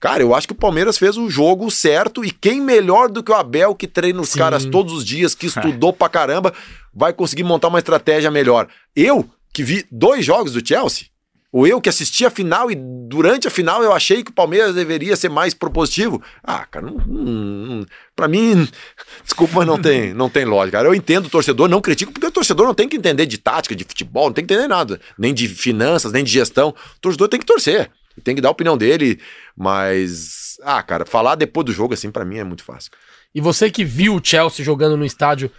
Cara, 0.00 0.22
eu 0.22 0.34
acho 0.34 0.46
que 0.46 0.52
o 0.52 0.56
Palmeiras 0.56 0.96
fez 0.96 1.16
o 1.16 1.28
jogo 1.28 1.70
certo 1.70 2.24
e 2.24 2.30
quem 2.30 2.60
melhor 2.60 3.10
do 3.10 3.22
que 3.22 3.32
o 3.32 3.34
Abel, 3.34 3.74
que 3.74 3.86
treina 3.86 4.20
os 4.20 4.30
Sim. 4.30 4.38
caras 4.38 4.64
todos 4.64 4.94
os 4.94 5.04
dias, 5.04 5.34
que 5.34 5.46
estudou 5.46 5.92
pra 5.92 6.08
caramba, 6.08 6.54
vai 6.94 7.12
conseguir 7.12 7.42
montar 7.42 7.68
uma 7.68 7.80
estratégia 7.80 8.30
melhor. 8.30 8.68
Eu, 8.96 9.28
que 9.52 9.62
vi 9.62 9.84
dois 9.90 10.24
jogos 10.24 10.52
do 10.52 10.66
Chelsea, 10.66 11.06
ou 11.50 11.66
eu 11.66 11.80
que 11.80 11.88
assisti 11.88 12.26
a 12.26 12.30
final 12.30 12.70
e 12.70 12.74
durante 12.76 13.48
a 13.48 13.50
final 13.50 13.82
eu 13.82 13.92
achei 13.92 14.22
que 14.22 14.30
o 14.30 14.34
Palmeiras 14.34 14.74
deveria 14.74 15.16
ser 15.16 15.28
mais 15.30 15.54
propositivo. 15.54 16.22
Ah, 16.44 16.66
cara, 16.66 16.86
não- 16.90 17.86
pra 18.14 18.28
mim, 18.28 18.68
desculpa, 19.24 19.54
mas 19.56 19.66
não 19.66 19.80
tem, 19.80 20.12
não 20.14 20.28
tem 20.28 20.44
lógica. 20.44 20.78
Cara. 20.78 20.88
Eu 20.88 20.94
entendo 20.94 21.26
o 21.26 21.30
torcedor, 21.30 21.68
não 21.68 21.80
critico, 21.80 22.12
porque 22.12 22.26
o 22.26 22.30
torcedor 22.32 22.66
não 22.66 22.74
tem 22.74 22.88
que 22.88 22.96
entender 22.96 23.24
de 23.26 23.38
tática, 23.38 23.74
de 23.74 23.84
futebol, 23.84 24.26
não 24.26 24.32
tem 24.34 24.44
que 24.44 24.52
entender 24.52 24.68
nada, 24.68 25.00
nem 25.18 25.32
de 25.32 25.48
finanças, 25.48 26.12
nem 26.12 26.22
de 26.22 26.30
gestão. 26.30 26.68
O 26.96 27.00
torcedor 27.00 27.28
tem 27.28 27.40
que 27.40 27.46
torcer, 27.46 27.90
tem 28.22 28.34
que 28.34 28.40
dar 28.40 28.48
a 28.48 28.52
opinião 28.52 28.76
dele, 28.76 29.18
mas, 29.56 30.56
ah, 30.62 30.82
cara, 30.82 31.06
falar 31.06 31.34
depois 31.34 31.64
do 31.64 31.72
jogo, 31.72 31.94
assim, 31.94 32.10
pra 32.10 32.24
mim 32.24 32.38
é 32.38 32.44
muito 32.44 32.62
fácil. 32.64 32.90
E 33.34 33.40
você 33.40 33.70
que 33.70 33.84
viu 33.84 34.16
o 34.16 34.20
Chelsea 34.22 34.64
jogando 34.64 34.96
no 34.96 35.04
estádio, 35.04 35.50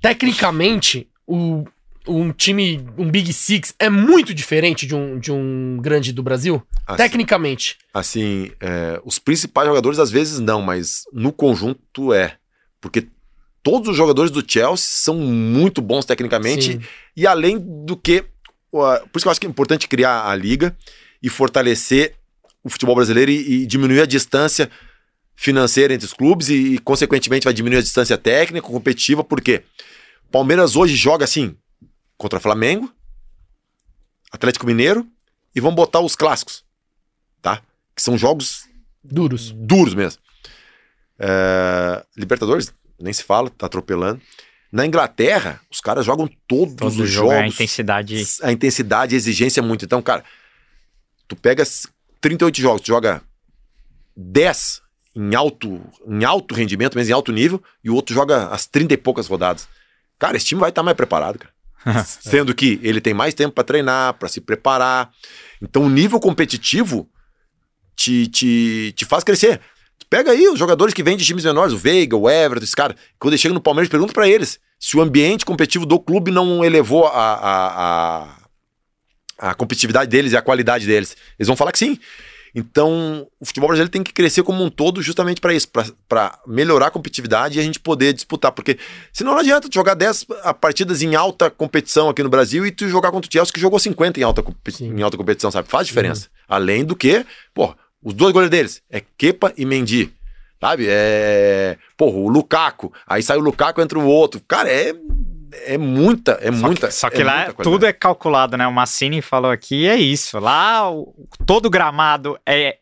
tecnicamente, 0.00 1.08
o, 1.26 1.64
um 2.06 2.32
time, 2.32 2.84
um 2.98 3.10
Big 3.10 3.32
Six, 3.32 3.74
é 3.78 3.88
muito 3.88 4.34
diferente 4.34 4.86
de 4.86 4.94
um, 4.94 5.18
de 5.18 5.30
um 5.30 5.78
grande 5.80 6.12
do 6.12 6.22
Brasil? 6.22 6.62
Assim, 6.86 6.96
Tecnicamente. 6.96 7.78
Assim, 7.94 8.50
é, 8.60 9.00
os 9.04 9.18
principais 9.18 9.68
jogadores 9.68 9.98
às 9.98 10.10
vezes 10.10 10.38
não, 10.40 10.60
mas 10.60 11.02
no 11.12 11.32
conjunto 11.32 12.12
é. 12.12 12.36
Porque 12.80 13.06
todos 13.62 13.88
os 13.88 13.96
jogadores 13.96 14.30
do 14.30 14.44
Chelsea 14.46 14.88
são 14.88 15.14
muito 15.16 15.80
bons 15.80 16.04
tecnicamente 16.04 16.72
Sim. 16.72 16.80
e 17.16 17.26
além 17.26 17.58
do 17.58 17.96
que. 17.96 18.24
Por 18.70 19.16
isso 19.16 19.22
que 19.22 19.28
eu 19.28 19.30
acho 19.30 19.40
que 19.40 19.46
é 19.46 19.50
importante 19.50 19.86
criar 19.86 20.28
a 20.28 20.34
liga 20.34 20.76
e 21.22 21.28
fortalecer 21.28 22.14
o 22.64 22.70
futebol 22.70 22.94
brasileiro 22.94 23.30
e, 23.30 23.62
e 23.62 23.66
diminuir 23.66 24.00
a 24.00 24.06
distância 24.06 24.70
financeira 25.36 25.94
entre 25.94 26.06
os 26.06 26.12
clubes 26.12 26.48
e, 26.48 26.74
e, 26.74 26.78
consequentemente, 26.78 27.44
vai 27.44 27.52
diminuir 27.52 27.78
a 27.78 27.82
distância 27.82 28.16
técnica, 28.16 28.66
competitiva, 28.66 29.22
porque 29.22 29.62
Palmeiras 30.30 30.76
hoje 30.76 30.96
joga 30.96 31.24
assim 31.24 31.56
contra 32.22 32.38
Flamengo, 32.40 32.90
Atlético 34.30 34.64
Mineiro 34.64 35.06
e 35.54 35.60
vão 35.60 35.74
botar 35.74 36.00
os 36.00 36.14
clássicos, 36.14 36.64
tá? 37.42 37.60
Que 37.94 38.00
são 38.00 38.16
jogos 38.16 38.66
Duros. 39.02 39.50
duros 39.50 39.92
mesmo. 39.94 40.22
É, 41.18 42.04
Libertadores, 42.16 42.72
nem 42.98 43.12
se 43.12 43.24
fala, 43.24 43.50
tá 43.50 43.66
atropelando. 43.66 44.20
Na 44.70 44.86
Inglaterra, 44.86 45.60
os 45.70 45.80
caras 45.80 46.06
jogam 46.06 46.30
todos 46.48 46.74
Todo 46.76 47.02
os 47.02 47.10
jogo, 47.10 47.30
jogos. 47.30 47.44
a 47.44 47.46
intensidade. 47.46 48.24
A 48.42 48.52
intensidade 48.52 49.14
e 49.14 49.16
a 49.16 49.18
exigência 49.18 49.60
é 49.60 49.62
muito. 49.62 49.84
Então, 49.84 50.00
cara, 50.00 50.24
tu 51.28 51.36
pega 51.36 51.62
38 52.20 52.58
jogos, 52.60 52.80
tu 52.80 52.86
joga 52.86 53.20
10 54.16 54.80
em 55.14 55.34
alto, 55.34 55.82
em 56.06 56.24
alto 56.24 56.54
rendimento, 56.54 56.96
mesmo 56.96 57.10
em 57.10 57.14
alto 57.14 57.32
nível, 57.32 57.62
e 57.84 57.90
o 57.90 57.94
outro 57.94 58.14
joga 58.14 58.46
as 58.46 58.64
30 58.64 58.94
e 58.94 58.96
poucas 58.96 59.26
rodadas. 59.26 59.68
Cara, 60.18 60.36
esse 60.36 60.46
time 60.46 60.60
vai 60.60 60.70
estar 60.70 60.82
mais 60.82 60.96
preparado, 60.96 61.38
cara. 61.38 61.51
Sendo 62.04 62.54
que 62.54 62.80
ele 62.82 63.00
tem 63.00 63.14
mais 63.14 63.34
tempo 63.34 63.54
para 63.54 63.64
treinar, 63.64 64.14
para 64.14 64.28
se 64.28 64.40
preparar. 64.40 65.10
Então, 65.60 65.84
o 65.84 65.90
nível 65.90 66.20
competitivo 66.20 67.08
te, 67.96 68.26
te, 68.26 68.92
te 68.96 69.04
faz 69.04 69.24
crescer. 69.24 69.60
Pega 70.08 70.32
aí 70.32 70.46
os 70.48 70.58
jogadores 70.58 70.92
que 70.92 71.02
vêm 71.02 71.16
de 71.16 71.24
times 71.24 71.44
menores, 71.44 71.72
o 71.72 71.78
Veiga, 71.78 72.16
o 72.16 72.28
Everton, 72.28 72.64
esse 72.64 72.76
cara. 72.76 72.94
Quando 73.18 73.32
eles 73.32 73.40
chegam 73.40 73.54
no 73.54 73.60
Palmeiras, 73.60 73.88
pergunta 73.88 74.12
para 74.12 74.28
eles 74.28 74.60
se 74.78 74.96
o 74.96 75.00
ambiente 75.00 75.44
competitivo 75.44 75.86
do 75.86 75.98
clube 75.98 76.32
não 76.32 76.64
elevou 76.64 77.06
a, 77.06 77.12
a, 77.12 78.26
a, 79.38 79.50
a 79.50 79.54
competitividade 79.54 80.10
deles 80.10 80.32
e 80.32 80.36
a 80.36 80.42
qualidade 80.42 80.86
deles. 80.86 81.16
Eles 81.38 81.46
vão 81.46 81.56
falar 81.56 81.70
que 81.70 81.78
sim. 81.78 81.98
Então, 82.54 83.26
o 83.40 83.46
futebol 83.46 83.68
brasileiro 83.68 83.90
tem 83.90 84.02
que 84.02 84.12
crescer 84.12 84.42
como 84.42 84.62
um 84.62 84.68
todo 84.68 85.00
justamente 85.00 85.40
para 85.40 85.54
isso, 85.54 85.68
para 86.08 86.38
melhorar 86.46 86.88
a 86.88 86.90
competitividade 86.90 87.56
e 87.56 87.60
a 87.60 87.64
gente 87.64 87.80
poder 87.80 88.12
disputar. 88.12 88.52
Porque 88.52 88.78
senão 89.12 89.32
não 89.32 89.38
adianta 89.38 89.68
tu 89.68 89.74
jogar 89.74 89.94
10 89.94 90.26
partidas 90.60 91.00
em 91.00 91.14
alta 91.14 91.50
competição 91.50 92.10
aqui 92.10 92.22
no 92.22 92.28
Brasil 92.28 92.66
e 92.66 92.70
tu 92.70 92.88
jogar 92.88 93.10
contra 93.10 93.28
o 93.28 93.32
Chelsea 93.32 93.52
que 93.52 93.60
jogou 93.60 93.78
50 93.78 94.20
em 94.20 94.22
alta, 94.22 94.44
Sim. 94.70 94.94
em 94.94 95.02
alta 95.02 95.16
competição, 95.16 95.50
sabe? 95.50 95.68
Faz 95.68 95.86
diferença. 95.86 96.28
Além 96.46 96.84
do 96.84 96.94
que, 96.94 97.24
pô, 97.54 97.74
os 98.02 98.12
dois 98.12 98.32
goleiros 98.32 98.50
deles 98.50 98.82
é 98.90 99.02
Kepa 99.16 99.52
e 99.56 99.64
Mendy. 99.64 100.12
Sabe? 100.60 100.86
É. 100.88 101.76
Porra, 101.96 102.18
o 102.18 102.28
Lukaku. 102.28 102.92
Aí 103.04 103.20
sai 103.20 103.36
o 103.36 103.40
Lukaku 103.40 103.80
entre 103.80 103.98
o 103.98 104.04
outro. 104.04 104.40
Cara, 104.46 104.70
é. 104.70 104.94
É 105.66 105.78
muita, 105.78 106.38
é 106.40 106.50
Só 106.52 106.58
muita. 106.66 106.86
que, 106.88 106.94
só 106.94 107.10
que 107.10 107.22
é 107.22 107.24
lá 107.24 107.52
tudo 107.52 107.86
é 107.86 107.92
calculado, 107.92 108.56
né? 108.56 108.66
O 108.66 108.72
Massini 108.72 109.20
falou 109.22 109.50
aqui, 109.50 109.86
é 109.86 109.96
isso. 109.96 110.38
Lá 110.38 110.90
o- 110.90 111.14
todo 111.46 111.68
gramado 111.70 112.38
é 112.46 112.78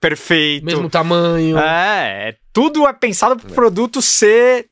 perfeito. 0.00 0.64
Mesmo 0.64 0.88
tamanho. 0.88 1.58
É, 1.58 2.30
é, 2.30 2.36
tudo 2.52 2.86
é 2.86 2.92
pensado 2.92 3.36
pro 3.36 3.52
produto 3.54 4.00
ser 4.02 4.66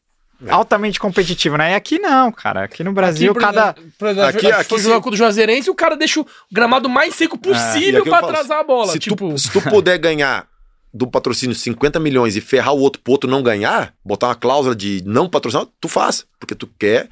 altamente 0.48 1.00
competitivo, 1.00 1.56
né? 1.56 1.72
E 1.72 1.74
aqui 1.74 1.98
não, 1.98 2.30
cara. 2.30 2.64
Aqui 2.64 2.84
no 2.84 2.92
Brasil, 2.92 3.32
por 3.32 3.42
cada. 3.42 3.74
por 3.98 4.08
exemplo, 4.08 4.28
Aqui- 4.28 4.46
aqui, 4.46 4.52
aqui 4.52 4.76
se- 4.78 4.84
jogar 4.84 4.96
contra 5.00 5.14
o 5.14 5.16
Juazeirense, 5.16 5.68
o 5.70 5.74
cara 5.74 5.96
deixa 5.96 6.20
o 6.20 6.26
gramado 6.52 6.88
mais 6.88 7.14
seco 7.14 7.36
possível 7.36 8.00
aqui 8.02 8.10
pra 8.10 8.20
falo, 8.20 8.30
atrasar 8.32 8.58
a 8.60 8.64
bola. 8.64 8.92
Se, 8.92 8.98
tipo, 8.98 9.16
tu, 9.30 9.38
se 9.38 9.50
tu 9.50 9.60
puder 9.62 9.98
ganhar 9.98 10.46
do 10.94 11.06
patrocínio 11.06 11.54
50 11.54 11.98
milhões 12.00 12.34
e 12.36 12.40
ferrar 12.40 12.72
o 12.72 12.78
outro 12.80 13.02
pro 13.02 13.12
outro 13.12 13.28
não 13.30 13.42
ganhar, 13.42 13.92
botar 14.04 14.28
uma 14.28 14.34
cláusula 14.34 14.74
de 14.74 15.02
não 15.04 15.28
patrocinar, 15.28 15.66
tu 15.80 15.88
faz. 15.88 16.24
Porque 16.38 16.54
tu 16.54 16.66
quer 16.78 17.08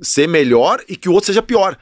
ser 0.00 0.26
melhor 0.28 0.82
e 0.88 0.96
que 0.96 1.08
o 1.08 1.12
outro 1.12 1.26
seja 1.26 1.42
pior. 1.42 1.78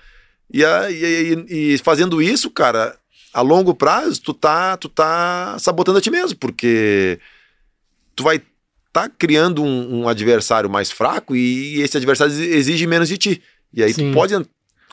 E, 0.52 0.64
a- 0.64 0.90
e- 0.90 1.34
e- 1.48 1.74
e 1.74 1.78
fazendo 1.78 2.20
isso, 2.22 2.50
cara, 2.50 2.96
a 3.32 3.40
longo 3.40 3.74
prazo, 3.74 4.20
tu 4.22 4.32
tá, 4.34 4.76
tu 4.76 4.88
tá 4.88 5.56
sabotando 5.58 5.98
a 5.98 6.00
ti 6.00 6.10
mesmo, 6.10 6.38
porque 6.38 7.18
tu 8.14 8.22
vai 8.24 8.40
tá 8.92 9.08
criando 9.08 9.62
um, 9.62 10.02
um 10.02 10.08
adversário 10.08 10.70
mais 10.70 10.88
fraco 10.90 11.34
e 11.34 11.80
esse 11.80 11.96
adversário 11.96 12.32
exige 12.32 12.86
menos 12.86 13.08
de 13.08 13.18
ti. 13.18 13.42
E 13.72 13.82
aí 13.82 13.92
Sim. 13.92 14.10
tu 14.10 14.14
pode 14.14 14.34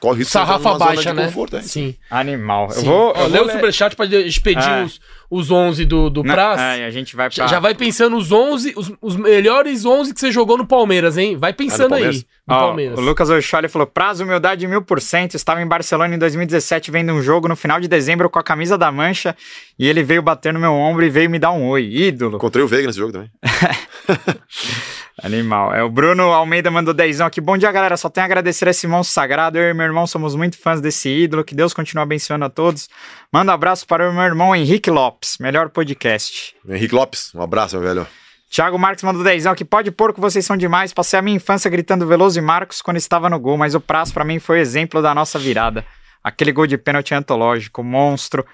corre 0.02 0.16
o 0.16 0.18
risco 0.18 0.34
sarrafa 0.34 0.78
baixa, 0.78 1.14
né? 1.14 1.26
conforto, 1.28 1.56
é. 1.56 1.62
Sim. 1.62 1.96
Animal. 2.10 2.66
Eu 2.66 2.72
sim. 2.72 2.86
vou. 2.86 3.14
Ó, 3.16 3.22
eu 3.22 3.28
lê 3.28 3.38
vou 3.38 3.44
o 3.44 3.46
ler- 3.48 3.54
superchat 3.54 3.96
pra 3.96 4.06
despedir 4.06 4.68
É. 4.68 4.84
os, 4.84 5.00
os 5.30 5.50
11 5.52 5.86
do, 5.86 6.10
do 6.10 6.24
Não, 6.24 6.34
Praz. 6.34 6.60
É, 6.60 6.80
e 6.80 6.84
a 6.84 6.90
gente 6.90 7.16
vai 7.16 7.30
pra. 7.30 7.48
Já 7.48 7.60
vai 7.60 7.74
pensando 7.76 8.18
os 8.18 8.32
11, 8.32 8.74
os, 8.76 8.92
os 9.02 9.16
melhores 9.16 9.86
11 9.86 10.14
que 10.14 10.20
você 10.20 10.32
jogou 10.32 10.58
no 10.58 10.66
Palmeiras, 10.66 11.18
hein? 11.18 11.38
Vai 11.38 11.54
pensando 11.54 11.94
aí, 11.94 12.02
Palmeiras? 12.02 12.26
no 12.48 12.56
Ó, 12.56 12.60
Palmeiras. 12.60 12.98
o 13.00 13.02
Lucas 13.02 13.30
Oxoli 13.30 13.68
falou: 13.70 13.88
prazo, 13.88 14.24
humildade 14.24 14.68
mil 14.68 14.82
por 14.82 15.00
cento. 15.00 15.36
Estava 15.36 15.62
em 15.62 15.68
Barcelona 15.68 16.16
em 16.16 16.18
2017 16.18 16.90
vendo 16.92 17.14
um 17.14 17.22
jogo 17.22 17.48
no 17.48 17.56
final 17.56 17.80
de 17.80 17.88
dezembro 17.88 18.30
com 18.30 18.40
a 18.40 18.44
camisa 18.44 18.78
da 18.78 18.92
mancha 18.92 19.36
e 19.78 19.88
ele 19.88 20.02
veio 20.04 20.22
bater 20.22 20.52
no 20.52 20.60
meu 20.60 20.74
ombro 20.74 21.06
e 21.06 21.10
veio 21.10 21.30
me 21.30 21.38
dar 21.40 21.52
um 21.52 21.68
oi. 21.68 21.84
Ídolo. 21.92 22.38
Encontrei 22.38 22.64
o 22.66 22.68
Veiga 22.68 22.88
nesse 22.88 23.00
jogo 23.00 23.12
também. 23.14 23.30
Animal. 25.22 25.74
É 25.74 25.84
o 25.84 25.90
Bruno 25.90 26.32
Almeida 26.32 26.72
mandou 26.72 26.94
dezão 26.94 27.28
aqui. 27.28 27.40
Bom 27.40 27.58
dia, 27.58 27.72
galera. 27.72 27.96
Só 27.98 28.10
tenho 28.10 28.24
a 28.24 28.26
agradecer 28.26 28.68
a 28.68 28.72
esse 28.72 28.88
monstro 28.88 29.14
sagrado. 29.14 29.58
Eu 29.58 29.70
e 29.70 29.74
meu 29.74 29.86
irmão 29.86 30.08
somos 30.08 30.36
muito 30.36 30.58
fãs 30.58 30.82
desse 30.82 31.10
ídolo. 31.10 31.44
Que 31.44 31.56
Deus 31.56 31.74
continue 31.74 32.04
abençoando 32.04 32.46
a 32.46 32.50
todos. 32.50 32.90
Manda 33.32 33.52
um 33.52 33.56
abraço 33.56 33.86
para 33.86 34.10
o 34.10 34.14
meu 34.14 34.24
irmão 34.24 34.56
Henrique 34.56 34.90
Lopes. 34.90 35.38
Melhor 35.40 35.70
podcast. 35.70 36.56
Henrique 36.68 36.96
Lopes, 36.96 37.34
um 37.36 37.42
abraço, 37.42 37.78
meu 37.78 37.88
velho. 37.88 38.08
Thiago 38.50 38.78
Marques 38.78 39.04
mandou 39.04 39.24
dezão 39.24 39.54
aqui. 39.54 39.64
Pode 39.64 39.92
pôr 39.92 40.14
que 40.14 40.20
vocês 40.20 40.46
são 40.46 40.58
demais. 40.58 40.94
Passei 40.94 41.18
a 41.18 41.22
minha 41.22 41.38
infância 41.38 41.70
gritando 41.70 42.06
Veloso 42.06 42.38
e 42.38 42.42
Marcos 42.42 42.82
quando 42.82 42.98
estava 42.98 43.30
no 43.30 43.40
gol, 43.40 43.58
mas 43.58 43.76
o 43.76 43.80
Praz 43.80 44.12
pra 44.12 44.26
mim 44.26 44.40
foi 44.40 44.60
exemplo 44.60 45.02
da 45.02 45.16
nossa 45.16 45.40
virada. 45.40 45.86
Aquele 46.22 46.52
gol 46.52 46.68
de 46.68 46.78
pênalti 46.78 47.14
antológico, 47.14 47.82
monstro. 47.82 48.46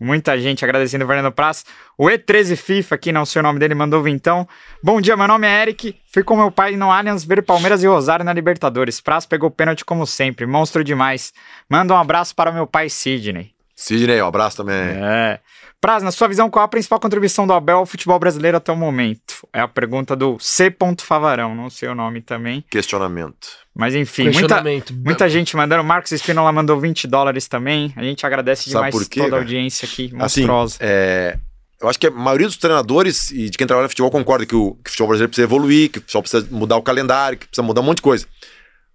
Muita 0.00 0.38
gente 0.40 0.64
agradecendo 0.64 1.04
o 1.04 1.06
Fernando 1.06 1.30
Praz. 1.30 1.62
O 1.98 2.06
E13 2.06 2.56
FIFA, 2.56 2.94
aqui 2.94 3.12
não 3.12 3.26
sei 3.26 3.40
o 3.40 3.42
nome 3.42 3.58
dele, 3.58 3.74
mandou 3.74 4.02
vintão. 4.02 4.48
Bom 4.82 4.98
dia, 4.98 5.14
meu 5.14 5.28
nome 5.28 5.46
é 5.46 5.62
Eric. 5.62 5.94
Fui 6.10 6.24
com 6.24 6.36
meu 6.36 6.50
pai 6.50 6.74
no 6.74 6.90
Allianz 6.90 7.22
ver 7.22 7.42
Palmeiras 7.42 7.82
e 7.82 7.86
Rosário 7.86 8.24
na 8.24 8.32
Libertadores. 8.32 8.98
Praz 8.98 9.26
pegou 9.26 9.50
pênalti 9.50 9.84
como 9.84 10.06
sempre, 10.06 10.46
monstro 10.46 10.82
demais. 10.82 11.34
Manda 11.68 11.92
um 11.92 11.98
abraço 11.98 12.34
para 12.34 12.50
o 12.50 12.54
meu 12.54 12.66
pai 12.66 12.88
Sidney. 12.88 13.52
Sidney, 13.76 14.22
um 14.22 14.26
abraço 14.26 14.56
também. 14.56 14.74
É. 14.74 15.38
Praz, 15.80 16.02
na 16.02 16.10
sua 16.10 16.28
visão, 16.28 16.50
qual 16.50 16.64
a 16.64 16.68
principal 16.68 17.00
contribuição 17.00 17.46
do 17.46 17.54
Abel 17.54 17.78
ao 17.78 17.86
futebol 17.86 18.18
brasileiro 18.18 18.58
até 18.58 18.70
o 18.70 18.76
momento? 18.76 19.48
É 19.50 19.60
a 19.60 19.68
pergunta 19.68 20.14
do 20.14 20.38
C. 20.38 20.74
Favarão, 21.00 21.54
não 21.54 21.70
sei 21.70 21.88
o 21.88 21.94
nome 21.94 22.20
também. 22.20 22.62
Questionamento. 22.70 23.48
Mas 23.80 23.94
enfim, 23.94 24.28
muita, 24.28 24.62
muita 24.92 25.26
gente 25.26 25.56
mandando. 25.56 25.82
Marcos 25.82 26.12
Espinola 26.12 26.52
mandou 26.52 26.78
20 26.78 27.06
dólares 27.06 27.48
também. 27.48 27.90
A 27.96 28.02
gente 28.02 28.26
agradece 28.26 28.64
Sabe 28.64 28.74
demais 28.74 28.94
por 28.94 29.08
quê, 29.08 29.22
toda 29.22 29.36
a 29.36 29.38
audiência 29.38 29.88
aqui, 29.90 30.12
Assim, 30.18 30.42
monstruosa. 30.42 30.76
é, 30.80 31.38
eu 31.80 31.88
acho 31.88 31.98
que 31.98 32.06
a 32.06 32.10
maioria 32.10 32.46
dos 32.46 32.58
treinadores 32.58 33.30
e 33.30 33.48
de 33.48 33.56
quem 33.56 33.66
trabalha 33.66 33.84
no 33.84 33.88
futebol 33.88 34.10
concorda 34.10 34.44
que 34.44 34.54
o, 34.54 34.74
que 34.84 34.88
o 34.88 34.90
futebol 34.90 35.08
brasileiro 35.08 35.30
precisa 35.30 35.46
evoluir, 35.46 35.90
que 35.90 35.96
o 35.96 36.02
futebol 36.02 36.20
precisa 36.20 36.46
mudar 36.50 36.76
o 36.76 36.82
calendário, 36.82 37.38
que 37.38 37.46
precisa 37.46 37.62
mudar 37.66 37.80
um 37.80 37.84
monte 37.84 37.96
de 37.96 38.02
coisa. 38.02 38.26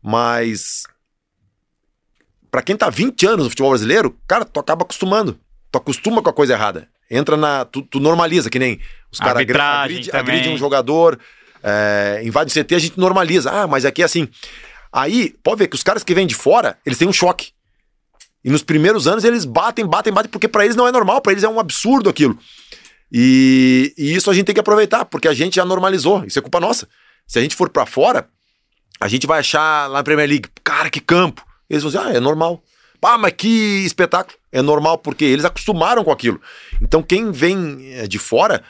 Mas 0.04 0.84
pra 2.52 2.62
quem 2.62 2.78
tá 2.78 2.88
20 2.88 3.26
anos 3.26 3.46
no 3.46 3.50
futebol 3.50 3.72
brasileiro, 3.72 4.16
cara, 4.28 4.46
tu 4.46 4.60
acaba 4.60 4.84
acostumando. 4.84 5.40
Tu 5.72 5.80
acostuma 5.80 6.22
com 6.22 6.30
a 6.30 6.34
coisa 6.34 6.54
errada. 6.54 6.88
Entra 7.10 7.36
na. 7.36 7.66
Tu, 7.66 7.82
tu 7.82 8.00
normaliza, 8.00 8.52
que 8.52 8.60
nem 8.60 8.80
os 9.12 9.18
caras 9.18 9.42
agride, 9.42 10.12
agride 10.12 10.50
um 10.50 10.58
jogador, 10.60 11.20
é, 11.64 12.22
invade 12.24 12.52
o 12.52 12.64
CT, 12.64 12.76
a 12.76 12.80
gente 12.80 13.00
normaliza. 13.00 13.50
Ah, 13.50 13.66
mas 13.66 13.84
aqui 13.84 14.04
é 14.04 14.06
assim. 14.06 14.30
Aí, 14.96 15.36
pode 15.44 15.60
ver 15.60 15.68
que 15.68 15.76
os 15.76 15.84
caras 15.84 16.06
que 16.06 16.14
vêm 16.14 16.26
de 16.26 16.34
fora, 16.34 16.78
eles 16.86 16.98
têm 16.98 17.06
um 17.06 17.12
choque. 17.12 17.52
E 18.42 18.50
nos 18.50 18.64
primeiros 18.64 19.08
anos 19.08 19.26
eles 19.26 19.44
batem, 19.44 19.86
batem, 19.86 20.14
batem, 20.14 20.32
porque 20.32 20.48
pra 20.48 20.64
eles 20.64 20.78
não 20.78 20.88
é 20.88 20.92
normal, 20.92 21.20
pra 21.20 21.34
eles 21.34 21.44
é 21.44 21.50
um 21.50 21.60
absurdo 21.60 22.10
aquilo. 22.10 22.40
E, 23.12 23.94
e 23.98 24.16
isso 24.16 24.32
a 24.32 24.34
gente 24.34 24.46
tem 24.46 24.56
que 24.56 24.62
aproveitar, 24.62 25.04
porque 25.04 25.28
a 25.28 25.34
gente 25.34 25.58
já 25.58 25.66
normalizou. 25.66 26.24
Isso 26.24 26.40
é 26.40 26.42
culpa 26.42 26.62
nossa. 26.62 26.88
Se 27.28 27.38
a 27.38 27.42
gente 27.42 27.58
for 27.58 27.70
pra 27.70 27.86
fora, 27.86 28.30
a 28.98 29.10
gente 29.10 29.28
vai 29.28 29.40
achar 29.40 29.90
lá 29.90 29.98
na 29.98 30.04
Premier 30.04 30.30
League, 30.30 30.48
cara, 30.64 30.90
que 30.90 31.02
campo. 31.02 31.46
Eles 31.70 31.84
vão 31.84 31.92
dizer, 31.92 32.02
ah, 32.02 32.14
é 32.16 32.22
normal. 32.22 32.64
Ah, 33.02 33.18
mas 33.18 33.34
que 33.34 33.84
espetáculo. 33.86 34.38
É 34.50 34.62
normal, 34.62 34.98
porque 34.98 35.26
eles 35.26 35.44
acostumaram 35.44 36.06
com 36.06 36.12
aquilo. 36.12 36.40
Então, 36.82 37.04
quem 37.04 37.32
vem 37.32 37.80
eh, 37.92 38.08
de 38.08 38.18
fora 38.18 38.64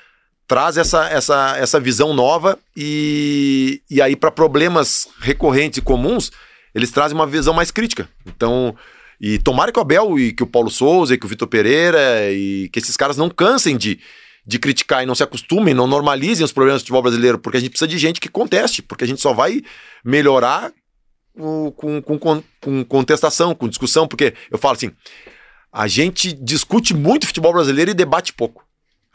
traz 0.47 0.77
essa, 0.77 1.07
essa, 1.09 1.57
essa 1.57 1.79
visão 1.79 2.13
nova 2.13 2.57
e, 2.75 3.81
e 3.89 4.01
aí, 4.01 4.15
para 4.15 4.31
problemas 4.31 5.07
recorrentes 5.19 5.77
e 5.77 5.81
comuns, 5.81 6.31
eles 6.73 6.91
trazem 6.91 7.15
uma 7.15 7.25
visão 7.25 7.53
mais 7.53 7.71
crítica. 7.71 8.07
Então, 8.25 8.75
e 9.19 9.39
tomara 9.39 9.71
que 9.71 9.79
o 9.79 9.81
Abel 9.81 10.19
e 10.19 10.33
que 10.33 10.43
o 10.43 10.47
Paulo 10.47 10.69
Souza 10.69 11.13
e 11.13 11.17
que 11.17 11.25
o 11.25 11.29
Vitor 11.29 11.47
Pereira 11.47 12.31
e 12.31 12.69
que 12.71 12.79
esses 12.79 12.97
caras 12.97 13.17
não 13.17 13.29
cansem 13.29 13.77
de, 13.77 13.99
de 14.45 14.59
criticar 14.59 15.01
e 15.01 15.05
não 15.05 15.15
se 15.15 15.23
acostumem, 15.23 15.73
não 15.73 15.87
normalizem 15.87 16.43
os 16.43 16.51
problemas 16.51 16.81
do 16.81 16.85
futebol 16.85 17.01
brasileiro, 17.01 17.39
porque 17.39 17.57
a 17.57 17.61
gente 17.61 17.69
precisa 17.69 17.87
de 17.87 17.97
gente 17.97 18.19
que 18.19 18.29
conteste, 18.29 18.81
porque 18.81 19.03
a 19.03 19.07
gente 19.07 19.21
só 19.21 19.33
vai 19.33 19.61
melhorar 20.03 20.71
com, 21.33 22.01
com, 22.01 22.43
com 22.61 22.85
contestação, 22.85 23.55
com 23.55 23.67
discussão, 23.67 24.07
porque 24.07 24.33
eu 24.51 24.57
falo 24.57 24.75
assim, 24.75 24.91
a 25.71 25.87
gente 25.87 26.31
discute 26.33 26.93
muito 26.93 27.27
futebol 27.27 27.53
brasileiro 27.53 27.91
e 27.91 27.93
debate 27.93 28.33
pouco. 28.33 28.64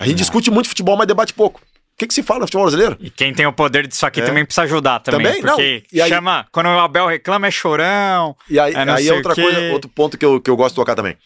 A 0.00 0.06
gente 0.06 0.16
discute 0.18 0.50
muito 0.50 0.68
futebol, 0.68 0.96
mas 0.96 1.06
debate 1.06 1.32
pouco. 1.34 1.60
O 1.60 1.96
que, 2.00 2.06
que 2.06 2.14
se 2.14 2.22
fala 2.22 2.40
no 2.40 2.46
futebol 2.46 2.64
brasileiro? 2.64 2.96
E 2.98 3.10
quem 3.10 3.34
tem 3.34 3.46
o 3.46 3.52
poder 3.52 3.86
disso 3.86 4.06
aqui 4.06 4.20
É. 4.22 4.24
também 4.24 4.44
precisa 4.44 4.62
ajudar 4.62 5.00
também. 5.00 5.26
Também? 5.26 5.42
Não. 5.42 5.54
Porque 5.56 5.84
aí- 6.00 6.08
chama. 6.08 6.46
Quando 6.50 6.66
o 6.66 6.78
Abel 6.80 7.06
reclama 7.06 7.46
é 7.46 7.50
chorão. 7.50 8.34
E 8.48 8.58
aí, 8.58 8.72
É, 8.72 8.90
aí 8.90 9.08
é 9.08 9.12
outra 9.12 9.34
coisa, 9.34 9.60
outro 9.72 9.90
ponto 9.90 10.16
que 10.16 10.24
eu, 10.24 10.40
que 10.40 10.48
eu 10.50 10.56
gosto 10.56 10.70
de 10.74 10.76
tocar 10.76 10.94
também. 10.96 11.16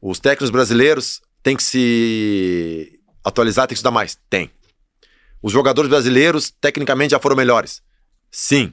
Os 0.00 0.18
técnicos 0.18 0.50
brasileiros 0.50 1.22
têm 1.42 1.56
que 1.56 1.62
se 1.62 3.00
atualizar, 3.24 3.66
tem 3.68 3.74
que 3.74 3.78
estudar 3.78 3.92
mais? 3.92 4.18
Tem. 4.28 4.50
Os 5.40 5.52
jogadores 5.52 5.88
brasileiros, 5.88 6.50
tecnicamente, 6.60 7.12
já 7.12 7.20
foram 7.20 7.36
melhores? 7.36 7.80
Sim. 8.30 8.72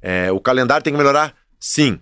É, 0.00 0.32
o 0.32 0.40
calendário 0.40 0.82
tem 0.82 0.92
que 0.92 0.98
melhorar? 0.98 1.34
Sim. 1.60 2.00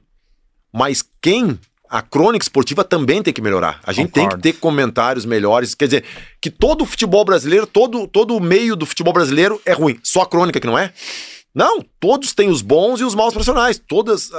Mas 0.73 1.03
quem. 1.21 1.59
A 1.95 2.03
crônica 2.03 2.43
esportiva 2.43 2.83
também 2.83 3.23
tem 3.23 3.33
que 3.33 3.41
melhorar. 3.41 3.79
A 3.85 3.93
gente 3.93 4.11
Concordo. 4.11 4.31
tem 4.31 4.53
que 4.53 4.59
ter 4.59 4.61
comentários 4.61 5.25
melhores. 5.25 5.77
Quer 5.77 5.85
dizer, 5.85 6.05
que 6.41 6.51
todo 6.51 6.83
o 6.83 6.85
futebol 6.85 7.25
brasileiro, 7.25 7.69
todo, 7.69 8.09
todo 8.09 8.37
o 8.37 8.41
meio 8.41 8.75
do 8.75 8.85
futebol 8.85 9.13
brasileiro 9.13 9.63
é 9.65 9.73
ruim. 9.73 9.97
Só 10.03 10.23
a 10.23 10.27
crônica 10.27 10.59
que 10.59 10.67
não 10.67 10.77
é? 10.77 10.93
Não, 11.55 11.85
todos 12.01 12.33
têm 12.33 12.49
os 12.49 12.63
bons 12.63 13.01
e 13.01 13.05
os 13.05 13.15
maus 13.15 13.33
profissionais. 13.33 13.79
Todos 13.79 14.33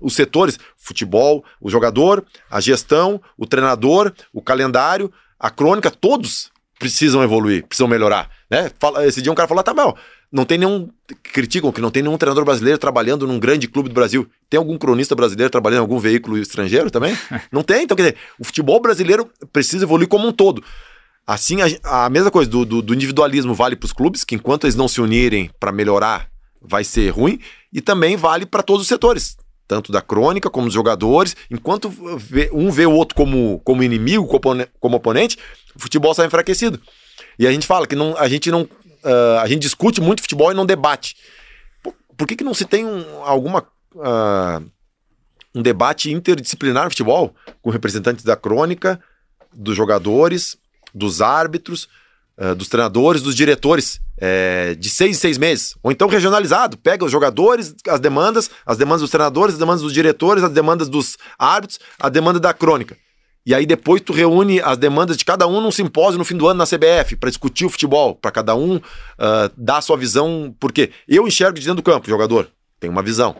os 0.00 0.14
setores: 0.14 0.58
futebol, 0.74 1.44
o 1.60 1.68
jogador, 1.68 2.24
a 2.50 2.62
gestão, 2.62 3.20
o 3.36 3.44
treinador, 3.44 4.10
o 4.32 4.40
calendário, 4.40 5.12
a 5.38 5.50
crônica, 5.50 5.90
todos 5.90 6.50
precisam 6.78 7.22
evoluir, 7.22 7.66
precisam 7.66 7.88
melhorar. 7.88 8.30
Né? 8.50 8.70
Esse 9.06 9.20
dia 9.20 9.30
um 9.30 9.34
cara 9.34 9.46
falou: 9.46 9.62
tá, 9.62 9.74
mal, 9.74 9.98
não 10.32 10.44
tem 10.44 10.58
nenhum. 10.58 10.88
Criticam 11.22 11.72
que 11.72 11.80
não 11.80 11.90
tem 11.90 12.02
nenhum 12.02 12.16
treinador 12.16 12.44
brasileiro 12.44 12.78
trabalhando 12.78 13.26
num 13.26 13.38
grande 13.38 13.66
clube 13.68 13.88
do 13.88 13.94
Brasil. 13.94 14.28
Tem 14.48 14.58
algum 14.58 14.78
cronista 14.78 15.14
brasileiro 15.14 15.50
trabalhando 15.50 15.78
em 15.78 15.82
algum 15.82 15.98
veículo 15.98 16.38
estrangeiro 16.38 16.90
também? 16.90 17.16
não 17.50 17.62
tem. 17.62 17.82
Então, 17.84 17.96
quer 17.96 18.02
dizer, 18.04 18.16
o 18.38 18.44
futebol 18.44 18.80
brasileiro 18.80 19.28
precisa 19.52 19.84
evoluir 19.84 20.08
como 20.08 20.26
um 20.28 20.32
todo. 20.32 20.62
Assim, 21.26 21.58
a, 21.62 22.06
a 22.06 22.10
mesma 22.10 22.30
coisa 22.30 22.50
do, 22.50 22.64
do- 22.64 22.82
do 22.82 22.94
individualismo 22.94 23.54
vale 23.54 23.76
para 23.76 23.86
os 23.86 23.92
clubes, 23.92 24.24
que 24.24 24.34
enquanto 24.34 24.64
eles 24.64 24.74
não 24.76 24.88
se 24.88 25.00
unirem 25.00 25.50
para 25.60 25.70
melhorar, 25.72 26.28
vai 26.60 26.82
ser 26.84 27.10
ruim, 27.10 27.38
e 27.72 27.80
também 27.80 28.16
vale 28.16 28.44
para 28.46 28.62
todos 28.62 28.82
os 28.82 28.88
setores, 28.88 29.36
tanto 29.68 29.92
da 29.92 30.02
crônica 30.02 30.50
como 30.50 30.66
dos 30.66 30.74
jogadores. 30.74 31.36
Enquanto 31.50 31.92
um 32.52 32.70
vê 32.70 32.86
o 32.86 32.92
outro 32.92 33.14
como, 33.14 33.60
como 33.64 33.82
inimigo, 33.82 34.26
como 34.80 34.96
oponente, 34.96 35.38
o 35.74 35.80
futebol 35.80 36.12
sai 36.14 36.26
enfraquecido. 36.26 36.80
E 37.38 37.46
a 37.46 37.52
gente 37.52 37.66
fala 37.66 37.86
que 37.86 37.94
não, 37.94 38.16
a 38.16 38.28
gente 38.28 38.50
não. 38.50 38.68
Ah, 39.04 39.40
a 39.42 39.46
gente 39.46 39.62
discute 39.62 40.00
muito 40.00 40.22
futebol 40.22 40.50
e 40.50 40.54
não 40.54 40.66
debate. 40.66 41.16
Por, 41.82 41.94
por 42.16 42.26
que, 42.26 42.36
que 42.36 42.44
não 42.44 42.54
se 42.54 42.64
tem 42.64 42.84
um- 42.84 43.22
alguma. 43.24 43.66
ah, 44.00 44.60
um 45.54 45.62
debate 45.62 46.12
interdisciplinar 46.12 46.84
no 46.84 46.90
futebol, 46.90 47.34
com 47.60 47.70
representantes 47.70 48.24
da 48.24 48.36
crônica, 48.36 49.00
dos 49.52 49.76
jogadores, 49.76 50.56
dos 50.94 51.20
árbitros, 51.20 51.88
eh, 52.38 52.54
dos 52.54 52.68
treinadores, 52.68 53.20
dos 53.20 53.34
diretores, 53.34 54.00
eh, 54.18 54.76
de 54.78 54.88
seis 54.88 55.16
em 55.16 55.18
seis 55.18 55.38
meses. 55.38 55.74
Ou 55.82 55.90
então 55.90 56.06
regionalizado, 56.08 56.78
pega 56.78 57.04
os 57.04 57.10
jogadores, 57.10 57.74
as 57.88 57.98
demandas, 57.98 58.48
as 58.64 58.78
demandas 58.78 59.00
dos 59.00 59.10
treinadores, 59.10 59.54
as 59.54 59.58
demandas 59.58 59.82
dos 59.82 59.92
diretores, 59.92 60.44
as 60.44 60.52
demandas 60.52 60.88
dos 60.88 61.16
árbitros, 61.36 61.80
a 61.98 62.08
demanda 62.08 62.38
da 62.38 62.54
crônica. 62.54 62.96
E 63.44 63.54
aí 63.54 63.64
depois 63.64 64.00
tu 64.02 64.12
reúne 64.12 64.60
as 64.60 64.76
demandas 64.76 65.16
de 65.16 65.24
cada 65.24 65.46
um 65.46 65.60
num 65.60 65.70
simpósio 65.70 66.18
no 66.18 66.24
fim 66.24 66.36
do 66.36 66.46
ano 66.46 66.58
na 66.58 66.66
CBF 66.66 67.16
para 67.16 67.30
discutir 67.30 67.64
o 67.64 67.70
futebol, 67.70 68.14
para 68.14 68.30
cada 68.30 68.54
um 68.54 68.76
uh, 68.76 68.80
dar 69.56 69.78
a 69.78 69.80
sua 69.80 69.96
visão, 69.96 70.54
porque 70.60 70.90
eu 71.08 71.26
enxergo 71.26 71.58
de 71.58 71.64
dentro 71.64 71.76
do 71.76 71.82
campo, 71.82 72.08
jogador, 72.08 72.50
tem 72.78 72.90
uma 72.90 73.02
visão. 73.02 73.36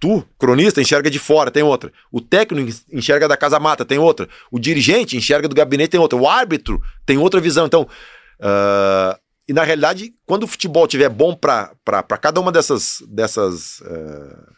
Tu, 0.00 0.24
cronista, 0.38 0.80
enxerga 0.80 1.10
de 1.10 1.18
fora, 1.18 1.50
tem 1.50 1.62
outra. 1.62 1.92
O 2.12 2.20
técnico 2.20 2.70
enxerga 2.92 3.26
da 3.26 3.36
casa 3.36 3.58
mata, 3.58 3.84
tem 3.84 3.98
outra. 3.98 4.28
O 4.50 4.58
dirigente 4.58 5.16
enxerga 5.16 5.48
do 5.48 5.56
gabinete, 5.56 5.90
tem 5.90 6.00
outra. 6.00 6.16
O 6.16 6.28
árbitro 6.28 6.80
tem 7.04 7.18
outra 7.18 7.40
visão. 7.40 7.66
Então, 7.66 7.82
uh, 7.82 9.18
e 9.48 9.52
na 9.52 9.64
realidade, 9.64 10.12
quando 10.24 10.44
o 10.44 10.46
futebol 10.46 10.86
tiver 10.86 11.08
bom 11.08 11.34
para 11.34 11.74
cada 12.20 12.40
uma 12.40 12.52
dessas, 12.52 13.02
dessas 13.08 13.80
uh, 13.80 14.57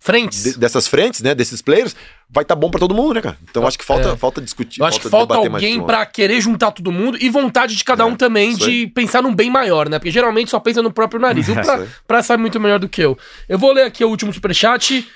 frentes. 0.00 0.42
De, 0.42 0.58
dessas 0.58 0.88
frentes, 0.88 1.20
né? 1.20 1.34
Desses 1.34 1.60
players, 1.60 1.94
vai 2.28 2.42
estar 2.42 2.56
tá 2.56 2.60
bom 2.60 2.70
para 2.70 2.80
todo 2.80 2.94
mundo, 2.94 3.14
né, 3.14 3.20
cara? 3.20 3.36
Então 3.48 3.66
acho 3.66 3.78
que 3.78 3.84
falta, 3.84 4.08
é. 4.08 4.16
falta 4.16 4.40
discutir. 4.40 4.80
Eu 4.80 4.86
acho 4.86 4.98
falta 4.98 5.34
que 5.34 5.40
falta 5.40 5.54
alguém 5.54 5.80
para 5.80 6.04
querer 6.06 6.40
juntar 6.40 6.70
todo 6.70 6.90
mundo 6.90 7.18
e 7.20 7.28
vontade 7.28 7.76
de 7.76 7.84
cada 7.84 8.02
é, 8.02 8.06
um 8.06 8.16
também 8.16 8.56
de 8.56 8.86
pensar 8.88 9.22
num 9.22 9.34
bem 9.34 9.50
maior, 9.50 9.88
né? 9.88 9.98
Porque 9.98 10.10
geralmente 10.10 10.50
só 10.50 10.58
pensa 10.58 10.82
no 10.82 10.90
próprio 10.90 11.20
nariz. 11.20 11.48
É, 11.50 11.52
o 11.52 11.64
pra, 11.64 11.86
pra 12.06 12.22
sabe 12.22 12.40
muito 12.40 12.58
melhor 12.60 12.78
do 12.78 12.88
que 12.88 13.02
eu. 13.02 13.18
Eu 13.48 13.58
vou 13.58 13.72
ler 13.72 13.82
aqui 13.82 14.04
o 14.04 14.08
último 14.08 14.32
superchat 14.32 15.06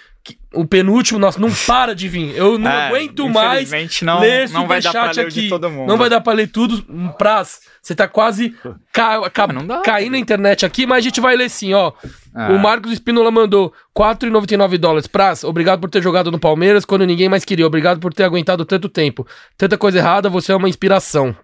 o 0.55 0.65
penúltimo, 0.67 1.19
nossa, 1.19 1.39
não 1.39 1.51
para 1.67 1.95
de 1.95 2.09
vir. 2.09 2.35
Eu 2.37 2.59
não 2.59 2.71
é, 2.71 2.89
aguento 2.89 3.29
mais 3.29 3.71
não, 4.03 4.21
ler 4.21 4.49
não 4.51 4.67
vai 4.67 4.81
dar 4.81 4.93
pra 4.93 5.11
ler 5.11 5.21
aqui. 5.21 5.43
De 5.43 5.49
todo 5.49 5.71
mundo. 5.71 5.89
Não 5.89 5.99
vai 5.99 6.09
dar 6.09 6.21
pra 6.21 6.33
ler 6.33 6.49
tudo. 6.49 6.83
Praz, 7.19 7.61
você 7.83 7.95
tá 7.95 8.09
quase 8.09 8.55
ca 8.93 9.29
ca 9.31 9.49
caindo 9.85 10.13
na 10.13 10.19
internet 10.19 10.65
aqui, 10.65 10.87
mas 10.87 10.99
a 10.99 11.01
gente 11.03 11.21
vai 11.21 11.37
ler 11.37 11.51
sim, 11.51 11.75
ó. 11.75 11.93
Ah. 12.35 12.53
O 12.53 12.59
Marcos 12.59 12.93
Espínola 12.93 13.31
mandou 13.31 13.73
4,99 13.97 14.79
dólares. 14.79 15.07
Praz, 15.07 15.45
obrigado 15.45 15.81
por 15.81 15.91
ter 15.91 16.03
jogado 16.03 16.31
no 16.31 16.39
Palmeiras 16.39 16.85
quando 16.85 17.07
ninguém 17.07 17.29
mais 17.29 17.45
queria. 17.45 17.67
Obrigado 17.67 18.01
por 18.01 18.15
ter 18.15 18.25
aguentado 18.25 18.65
tanto 18.65 18.89
tempo. 18.89 19.27
Tanta 19.59 19.77
coisa 19.77 19.99
errada, 19.99 20.31
você 20.31 20.53
é 20.53 20.57
uma 20.57 20.69
inspiração. 20.69 21.37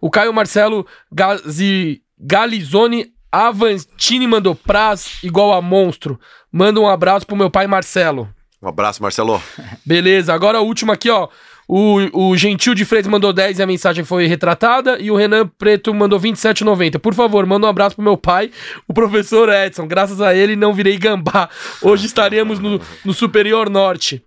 O 0.00 0.10
Caio 0.10 0.32
Marcelo 0.32 0.86
Gazi, 1.12 2.02
Galizone 2.18 3.12
Avantini 3.30 4.26
mandou 4.26 4.54
Praz 4.54 5.18
igual 5.22 5.52
a 5.52 5.62
monstro. 5.62 6.18
Manda 6.50 6.80
um 6.80 6.88
abraço 6.88 7.26
pro 7.26 7.36
meu 7.36 7.50
pai 7.50 7.66
Marcelo. 7.66 8.28
Um 8.62 8.68
abraço, 8.68 9.02
Marcelo. 9.02 9.42
Beleza, 9.86 10.34
agora 10.34 10.58
a 10.58 10.62
última 10.62 10.94
aqui, 10.94 11.08
ó. 11.08 11.28
O, 11.72 12.30
o 12.30 12.36
Gentil 12.36 12.74
de 12.74 12.84
Freitas 12.84 13.08
mandou 13.08 13.32
10 13.32 13.60
e 13.60 13.62
a 13.62 13.66
mensagem 13.66 14.04
foi 14.04 14.26
retratada. 14.26 14.98
E 14.98 15.08
o 15.08 15.16
Renan 15.16 15.46
Preto 15.46 15.94
mandou 15.94 16.18
27,90. 16.18 16.98
Por 16.98 17.14
favor, 17.14 17.46
manda 17.46 17.66
um 17.66 17.70
abraço 17.70 17.94
pro 17.94 18.04
meu 18.04 18.16
pai, 18.16 18.50
o 18.88 18.92
professor 18.92 19.48
Edson. 19.48 19.86
Graças 19.86 20.20
a 20.20 20.34
ele 20.34 20.56
não 20.56 20.74
virei 20.74 20.98
gambá. 20.98 21.48
Hoje 21.80 22.06
estaremos 22.06 22.58
no, 22.58 22.80
no 23.04 23.14
Superior 23.14 23.70
Norte. 23.70 24.20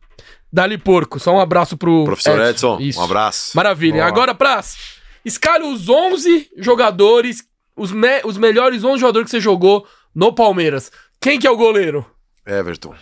Dali 0.51 0.77
Porco. 0.77 1.19
Só 1.19 1.35
um 1.35 1.39
abraço 1.39 1.75
pro. 1.75 2.05
Professor 2.05 2.39
Edson, 2.39 2.79
Edson 2.79 3.01
um 3.01 3.03
abraço. 3.03 3.51
Maravilha. 3.57 3.95
Boa. 3.95 4.07
Agora, 4.07 4.33
Praz, 4.33 4.77
escale 5.25 5.65
os 5.65 5.89
11 5.89 6.49
jogadores, 6.57 7.43
os, 7.75 7.91
me, 7.91 8.21
os 8.23 8.37
melhores 8.37 8.83
11 8.83 8.99
jogadores 8.99 9.25
que 9.25 9.31
você 9.31 9.41
jogou 9.41 9.87
no 10.13 10.33
Palmeiras. 10.33 10.91
Quem 11.19 11.39
que 11.39 11.47
é 11.47 11.51
o 11.51 11.57
goleiro? 11.57 12.05
Everton. 12.45 12.93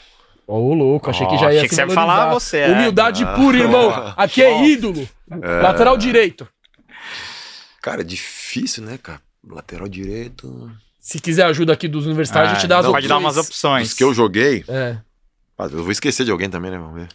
Ô, 0.47 0.55
oh, 0.55 0.73
louco, 0.73 1.09
achei 1.09 1.25
que 1.27 1.37
já 1.37 1.51
ia 1.51 1.59
achei 1.59 1.69
que 1.69 1.75
você 1.75 1.81
ia 1.81 1.89
falar 1.89 2.33
você. 2.33 2.57
É. 2.57 2.69
Humildade 2.69 3.23
ah. 3.23 3.33
pura, 3.33 3.57
irmão. 3.57 3.91
Aqui 4.17 4.41
é 4.41 4.65
ídolo. 4.65 5.07
É. 5.29 5.61
Lateral 5.61 5.97
direito. 5.97 6.47
Cara, 7.81 8.01
é 8.01 8.03
difícil, 8.03 8.83
né, 8.83 8.99
cara? 9.01 9.21
Lateral 9.47 9.87
direito. 9.87 10.71
Se 10.99 11.19
quiser 11.19 11.45
ajuda 11.45 11.73
aqui 11.73 11.87
dos 11.87 12.05
universitários, 12.05 12.51
é, 12.51 12.55
a 12.55 12.59
gente 12.59 12.67
dá 12.67 12.77
as 12.77 12.83
não, 12.83 12.91
opções. 12.91 13.07
Pode 13.07 13.07
dar 13.07 13.17
umas 13.17 13.37
opções. 13.37 13.87
Os 13.87 13.93
que 13.93 14.03
eu 14.03 14.13
joguei. 14.13 14.63
É. 14.67 14.97
Eu 15.57 15.83
vou 15.83 15.91
esquecer 15.91 16.25
de 16.25 16.31
alguém 16.31 16.49
também, 16.49 16.69
né? 16.69 16.77
Vamos 16.77 16.95
ver. 16.95 17.09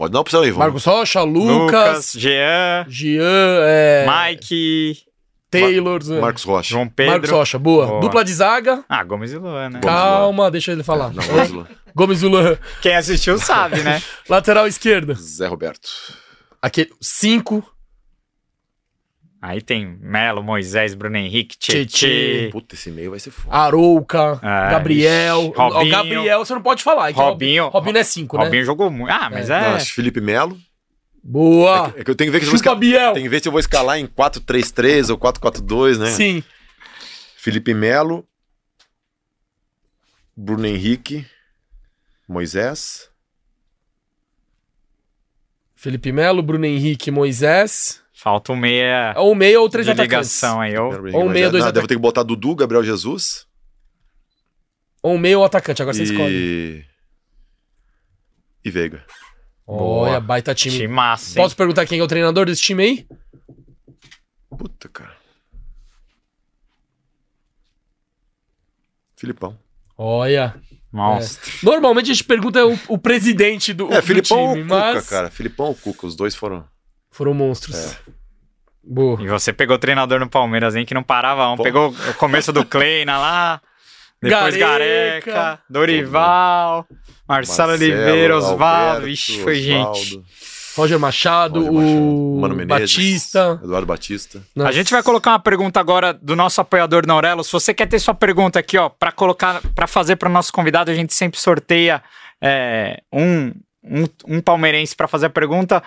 Pode 0.00 0.12
dar 0.12 0.16
uma 0.16 0.22
opção 0.22 0.40
aí, 0.40 0.50
vamos. 0.50 0.64
Marcos 0.64 0.84
Rocha, 0.86 1.20
Lucas. 1.20 1.58
Lucas 1.58 2.12
Jean. 2.16 2.86
Jean, 2.88 3.60
é... 3.66 4.06
Mike. 4.08 4.96
Taylor. 5.50 6.00
Mar 6.02 6.20
Marcos 6.22 6.42
Rocha. 6.42 6.70
João 6.70 6.88
Pedro. 6.88 7.12
Marcos 7.12 7.30
Rocha, 7.30 7.58
boa. 7.58 7.86
boa. 7.86 8.00
Dupla 8.00 8.24
de 8.24 8.32
zaga. 8.32 8.82
Ah, 8.88 9.04
Gomes 9.04 9.30
e 9.30 9.36
Luan, 9.36 9.68
né? 9.68 9.80
Calma, 9.80 10.50
deixa 10.50 10.72
ele 10.72 10.82
falar. 10.82 11.12
Não, 11.12 11.22
Gomes 11.22 11.50
e 11.50 11.52
Luan. 11.52 11.66
Gomes 11.94 12.22
e 12.22 12.26
Luan. 12.26 12.56
Quem 12.80 12.96
assistiu 12.96 13.38
sabe, 13.38 13.82
né? 13.82 14.02
Lateral 14.26 14.66
esquerda. 14.66 15.12
Zé 15.12 15.46
Roberto. 15.46 15.90
Aquele, 16.62 16.90
cinco. 16.98 17.62
Aí 19.42 19.62
tem 19.62 19.96
Melo, 20.02 20.42
Moisés, 20.42 20.92
Bruno 20.92 21.16
Henrique, 21.16 21.56
Tietê. 21.56 22.50
Puta, 22.52 22.74
esse 22.74 22.90
meio 22.90 23.10
vai 23.10 23.18
ser 23.18 23.30
foda. 23.30 23.56
Arouca, 23.56 24.38
é, 24.42 24.70
Gabriel. 24.70 25.52
Robinho. 25.56 25.80
O 25.80 25.90
Gabriel 25.90 26.44
você 26.44 26.52
não 26.52 26.60
pode 26.60 26.82
falar. 26.82 27.10
Robinho. 27.12 27.68
Robinho 27.68 27.96
é 27.96 28.04
cinco, 28.04 28.36
né? 28.36 28.44
Robinho 28.44 28.64
jogou 28.64 28.90
muito. 28.90 29.10
Ah, 29.10 29.30
mas 29.30 29.48
é. 29.48 29.54
é... 29.54 29.72
Não, 29.72 29.80
Felipe 29.80 30.20
Melo. 30.20 30.58
Boa! 31.22 31.88
É 31.88 31.92
que, 31.92 32.00
é 32.00 32.04
que 32.04 32.10
eu 32.10 32.14
tenho 32.14 32.28
que 32.28 32.32
ver 32.32 32.40
que 32.40 32.46
eu 32.46 32.50
vou 32.50 32.56
escalar, 32.56 33.14
Tem 33.14 33.22
que 33.22 33.28
ver 33.28 33.42
se 33.42 33.48
eu 33.48 33.52
vou 33.52 33.60
escalar 33.60 33.98
em 33.98 34.06
4-3-3 34.06 35.10
ou 35.10 35.18
4-4-2, 35.18 35.98
né? 35.98 36.10
Sim. 36.10 36.42
Felipe 37.36 37.72
Melo, 37.72 38.26
Bruno 40.36 40.66
Henrique, 40.66 41.26
Moisés. 42.28 43.10
Felipe 45.74 46.12
Melo, 46.12 46.42
Bruno 46.42 46.66
Henrique, 46.66 47.10
Moisés. 47.10 48.02
Falta 48.22 48.52
um 48.52 48.56
meia. 48.56 49.14
Ou 49.16 49.34
meia 49.34 49.58
ou 49.58 49.70
três 49.70 49.86
de 49.86 49.92
atacantes. 49.92 50.30
ligação 50.30 50.60
aí. 50.60 50.76
Ou, 50.76 50.92
ou 51.14 51.24
um 51.24 51.28
meia, 51.30 51.48
dois 51.48 51.64
Não, 51.64 51.72
Devo 51.72 51.86
ter 51.86 51.94
que 51.94 52.00
botar 52.00 52.22
Dudu, 52.22 52.54
Gabriel 52.54 52.84
Jesus. 52.84 53.46
Ou 55.02 55.14
um 55.14 55.18
meia 55.18 55.38
ou 55.38 55.44
atacante, 55.44 55.80
agora 55.80 55.96
e... 55.96 56.06
você 56.06 56.12
escolhe. 56.12 56.84
E 58.62 58.70
Veiga. 58.70 59.06
Olha, 59.66 60.20
baita 60.20 60.54
time. 60.54 60.74
time 60.74 60.88
massa, 60.88 61.34
Posso 61.40 61.56
perguntar 61.56 61.86
quem 61.86 61.98
é 61.98 62.02
o 62.02 62.06
treinador 62.06 62.44
desse 62.44 62.60
time 62.60 62.82
aí? 62.82 63.06
Puta, 64.50 64.86
cara. 64.90 65.16
Filipão. 69.16 69.58
Olha. 69.96 70.60
Nossa. 70.92 71.40
É. 71.40 71.64
Normalmente 71.64 72.10
a 72.10 72.14
gente 72.14 72.24
pergunta 72.24 72.66
o, 72.66 72.78
o 72.88 72.98
presidente 72.98 73.72
do, 73.72 73.90
é, 73.90 74.02
Filipão 74.02 74.52
time, 74.52 74.60
ou 74.60 74.66
mas... 74.66 75.04
Cuca, 75.04 75.08
cara. 75.08 75.30
Filipão 75.30 75.66
ou 75.68 75.74
Cuca, 75.74 76.06
os 76.06 76.14
dois 76.14 76.34
foram... 76.34 76.68
Foram 77.10 77.34
monstros. 77.34 77.76
É. 77.76 77.96
Boa. 78.82 79.22
E 79.22 79.28
você 79.28 79.52
pegou 79.52 79.76
o 79.76 79.78
treinador 79.78 80.20
no 80.20 80.28
Palmeiras, 80.28 80.74
hein, 80.74 80.84
que 80.84 80.94
não 80.94 81.02
parava. 81.02 81.48
Um. 81.50 81.56
Pegou 81.56 81.90
o 81.90 82.14
começo 82.14 82.52
do 82.52 82.64
Kleina 82.64 83.18
lá, 83.18 83.60
depois 84.22 84.56
Gareca, 84.56 85.32
Gareca 85.32 85.62
Dorival... 85.68 86.86
Marcelo, 87.30 87.72
Oliveira, 87.74 88.36
Osvaldo, 88.36 89.06
ixi, 89.06 89.40
foi 89.40 89.54
gente. 89.54 90.20
Roger 90.76 90.98
Machado, 90.98 91.60
Roger 91.60 91.72
Machado. 91.72 92.36
o 92.36 92.40
Mano 92.40 92.56
Menezes, 92.56 92.96
Batista. 92.96 93.60
Eduardo 93.62 93.86
Batista. 93.86 94.42
Nossa. 94.56 94.68
A 94.68 94.72
gente 94.72 94.90
vai 94.90 95.00
colocar 95.00 95.30
uma 95.30 95.38
pergunta 95.38 95.78
agora 95.78 96.12
do 96.12 96.34
nosso 96.34 96.60
apoiador 96.60 97.06
Naurelo. 97.06 97.44
Se 97.44 97.52
você 97.52 97.72
quer 97.72 97.86
ter 97.86 98.00
sua 98.00 98.14
pergunta 98.14 98.58
aqui, 98.58 98.76
ó, 98.76 98.88
para 98.88 99.12
colocar, 99.12 99.60
para 99.76 99.86
fazer 99.86 100.16
para 100.16 100.28
o 100.28 100.32
nosso 100.32 100.52
convidado, 100.52 100.90
a 100.90 100.94
gente 100.94 101.14
sempre 101.14 101.38
sorteia 101.38 102.02
é, 102.42 103.00
um, 103.12 103.52
um, 103.84 104.08
um 104.26 104.40
palmeirense 104.40 104.96
para 104.96 105.06
fazer 105.06 105.26
a 105.26 105.30
pergunta. 105.30 105.80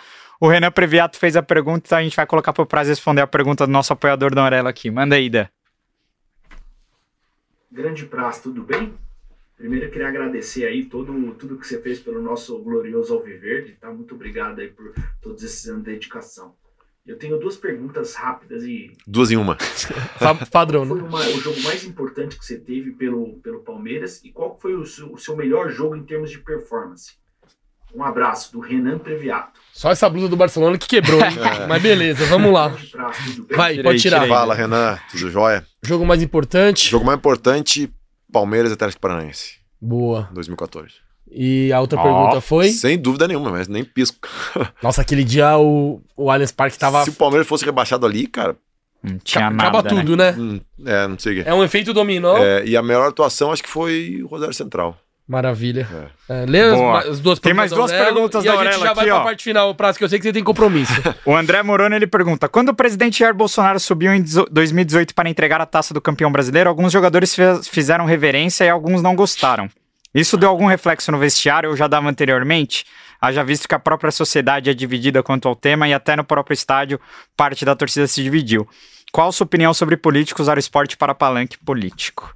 O 0.43 0.49
Renan 0.49 0.71
Previato 0.71 1.17
fez 1.17 1.37
a 1.37 1.41
pergunta, 1.41 1.83
então 1.85 1.97
a 1.97 2.03
gente 2.03 2.17
vai 2.17 2.27
colocar 2.27 2.51
para 2.51 2.63
o 2.63 2.65
prazo 2.65 2.89
responder 2.89 3.21
a 3.21 3.27
pergunta 3.27 3.65
do 3.65 3.71
nosso 3.71 3.93
apoiador 3.93 4.35
Naurelo 4.35 4.67
aqui. 4.67 4.91
Manda 4.91 5.15
aí, 5.15 5.27
Ida. 5.27 5.49
Grande 7.71 8.05
prazo, 8.05 8.43
tudo 8.43 8.61
bem? 8.61 8.93
Primeiro 9.55 9.85
eu 9.85 9.89
queria 9.89 10.09
agradecer 10.09 10.65
aí 10.65 10.83
todo, 10.83 11.13
tudo 11.35 11.57
que 11.57 11.65
você 11.65 11.81
fez 11.81 12.01
pelo 12.01 12.21
nosso 12.21 12.59
glorioso 12.59 13.13
Alviverde, 13.13 13.77
tá? 13.79 13.89
Muito 13.89 14.15
obrigado 14.15 14.59
aí 14.59 14.67
por 14.67 14.93
todos 15.21 15.41
esses 15.43 15.65
anos 15.69 15.85
de 15.85 15.91
dedicação. 15.91 16.53
Eu 17.07 17.17
tenho 17.17 17.39
duas 17.39 17.55
perguntas 17.55 18.13
rápidas 18.13 18.65
e. 18.65 18.91
Duas 19.07 19.31
em 19.31 19.37
uma. 19.37 19.57
Padrão, 20.51 20.83
né? 20.83 20.89
Qual 20.89 20.99
foi 20.99 21.07
uma, 21.07 21.37
o 21.37 21.39
jogo 21.39 21.61
mais 21.61 21.85
importante 21.85 22.37
que 22.37 22.45
você 22.45 22.59
teve 22.59 22.91
pelo, 22.91 23.39
pelo 23.39 23.61
Palmeiras 23.61 24.21
e 24.25 24.29
qual 24.29 24.59
foi 24.59 24.75
o 24.75 24.85
seu, 24.85 25.13
o 25.13 25.17
seu 25.17 25.37
melhor 25.37 25.69
jogo 25.69 25.95
em 25.95 26.03
termos 26.03 26.29
de 26.29 26.39
performance? 26.39 27.13
Um 27.95 28.03
abraço 28.03 28.51
do 28.51 28.59
Renan 28.59 28.99
Previato. 28.99 29.62
Só 29.73 29.89
essa 29.89 30.07
blusa 30.07 30.29
do 30.29 30.35
Barcelona 30.35 30.77
que 30.77 30.87
quebrou, 30.87 31.19
hein? 31.19 31.33
É. 31.63 31.67
Mas 31.67 31.81
beleza, 31.81 32.25
vamos 32.27 32.53
lá. 32.53 32.75
Vai, 33.55 33.81
pode 33.81 33.99
tirar. 33.99 34.27
Fala, 34.27 34.53
Renan, 34.53 34.99
tudo 35.11 35.31
jóia? 35.31 35.65
Jogo 35.81 36.05
mais 36.05 36.21
importante. 36.21 36.89
Jogo 36.89 37.03
mais 37.03 37.17
importante, 37.17 37.91
Palmeiras 38.31 38.69
e 38.71 38.75
Atlético 38.75 39.01
Paranaense. 39.01 39.55
Boa. 39.81 40.29
2014. 40.31 40.93
E 41.35 41.73
a 41.73 41.81
outra 41.81 41.99
oh, 41.99 42.03
pergunta 42.03 42.41
foi? 42.41 42.69
Sem 42.69 42.97
dúvida 42.97 43.27
nenhuma, 43.27 43.49
mas 43.49 43.67
nem 43.67 43.83
pisco. 43.83 44.29
Nossa, 44.81 45.01
aquele 45.01 45.23
dia 45.23 45.57
o, 45.57 45.99
o 46.15 46.29
Allianz 46.29 46.51
Parque 46.51 46.77
tava. 46.77 47.03
Se 47.03 47.09
o 47.09 47.13
Palmeiras 47.13 47.47
fosse 47.47 47.65
rebaixado 47.65 48.05
ali, 48.05 48.27
cara. 48.27 48.55
Não 49.01 49.17
tinha 49.17 49.49
nada. 49.49 49.69
Acaba 49.69 49.83
né? 49.83 49.89
tudo, 49.89 50.15
né? 50.15 50.35
Hum, 50.37 50.59
é, 50.85 51.07
não 51.07 51.17
sei 51.17 51.33
o 51.33 51.43
quê. 51.43 51.49
É 51.49 51.53
um 51.53 51.63
efeito 51.63 51.93
dominó. 51.93 52.37
É, 52.37 52.63
e 52.65 52.77
a 52.77 52.83
melhor 52.83 53.09
atuação 53.09 53.51
acho 53.51 53.63
que 53.63 53.69
foi 53.69 54.21
o 54.23 54.27
Rosário 54.27 54.53
Central. 54.53 54.97
Maravilha. 55.27 55.87
É. 56.29 56.43
É, 56.43 56.45
lê 56.45 56.59
as, 56.61 57.07
as, 57.07 57.19
duas 57.19 57.39
Tem 57.39 57.53
mais 57.53 57.71
duas 57.71 57.91
perguntas 57.91 58.43
da 58.43 58.51
Aurela 58.51 58.69
aqui, 58.69 58.79
E 58.79 58.83
a 58.83 58.87
gente 58.87 58.87
já 58.87 58.93
vai 58.93 59.09
ó. 59.09 59.15
pra 59.15 59.23
parte 59.23 59.43
final, 59.43 59.73
prazo, 59.73 59.97
que 59.97 60.03
eu 60.03 60.09
sei 60.09 60.19
que 60.19 60.23
você 60.23 60.33
tem 60.33 60.43
compromisso. 60.43 60.93
o 61.25 61.35
André 61.35 61.63
Moroni, 61.63 61.95
ele 61.95 62.07
pergunta, 62.07 62.49
quando 62.49 62.69
o 62.69 62.73
presidente 62.73 63.19
Jair 63.19 63.33
Bolsonaro 63.33 63.79
subiu 63.79 64.13
em 64.13 64.23
2018 64.51 65.15
para 65.15 65.29
entregar 65.29 65.61
a 65.61 65.65
taça 65.65 65.93
do 65.93 66.01
campeão 66.01 66.31
brasileiro, 66.31 66.69
alguns 66.69 66.91
jogadores 66.91 67.35
fizeram 67.69 68.05
reverência 68.05 68.65
e 68.65 68.69
alguns 68.69 69.01
não 69.01 69.15
gostaram. 69.15 69.69
Isso 70.13 70.37
deu 70.37 70.49
algum 70.49 70.67
reflexo 70.67 71.11
no 71.11 71.17
vestiário 71.17 71.69
ou 71.69 71.75
já 71.75 71.87
dava 71.87 72.07
anteriormente? 72.09 72.85
Haja 73.19 73.43
visto 73.43 73.67
que 73.67 73.73
a 73.73 73.79
própria 73.79 74.11
sociedade 74.11 74.69
é 74.69 74.73
dividida 74.73 75.23
quanto 75.23 75.47
ao 75.47 75.55
tema 75.55 75.87
e 75.87 75.93
até 75.93 76.15
no 76.15 76.23
próprio 76.25 76.53
estádio 76.53 76.99
parte 77.37 77.63
da 77.63 77.75
torcida 77.75 78.05
se 78.05 78.21
dividiu. 78.21 78.67
Qual 79.11 79.29
a 79.29 79.31
sua 79.31 79.45
opinião 79.45 79.73
sobre 79.73 79.95
políticos 79.95 80.43
usar 80.43 80.57
o 80.57 80.59
esporte 80.59 80.97
para 80.97 81.15
palanque 81.15 81.57
político? 81.57 82.35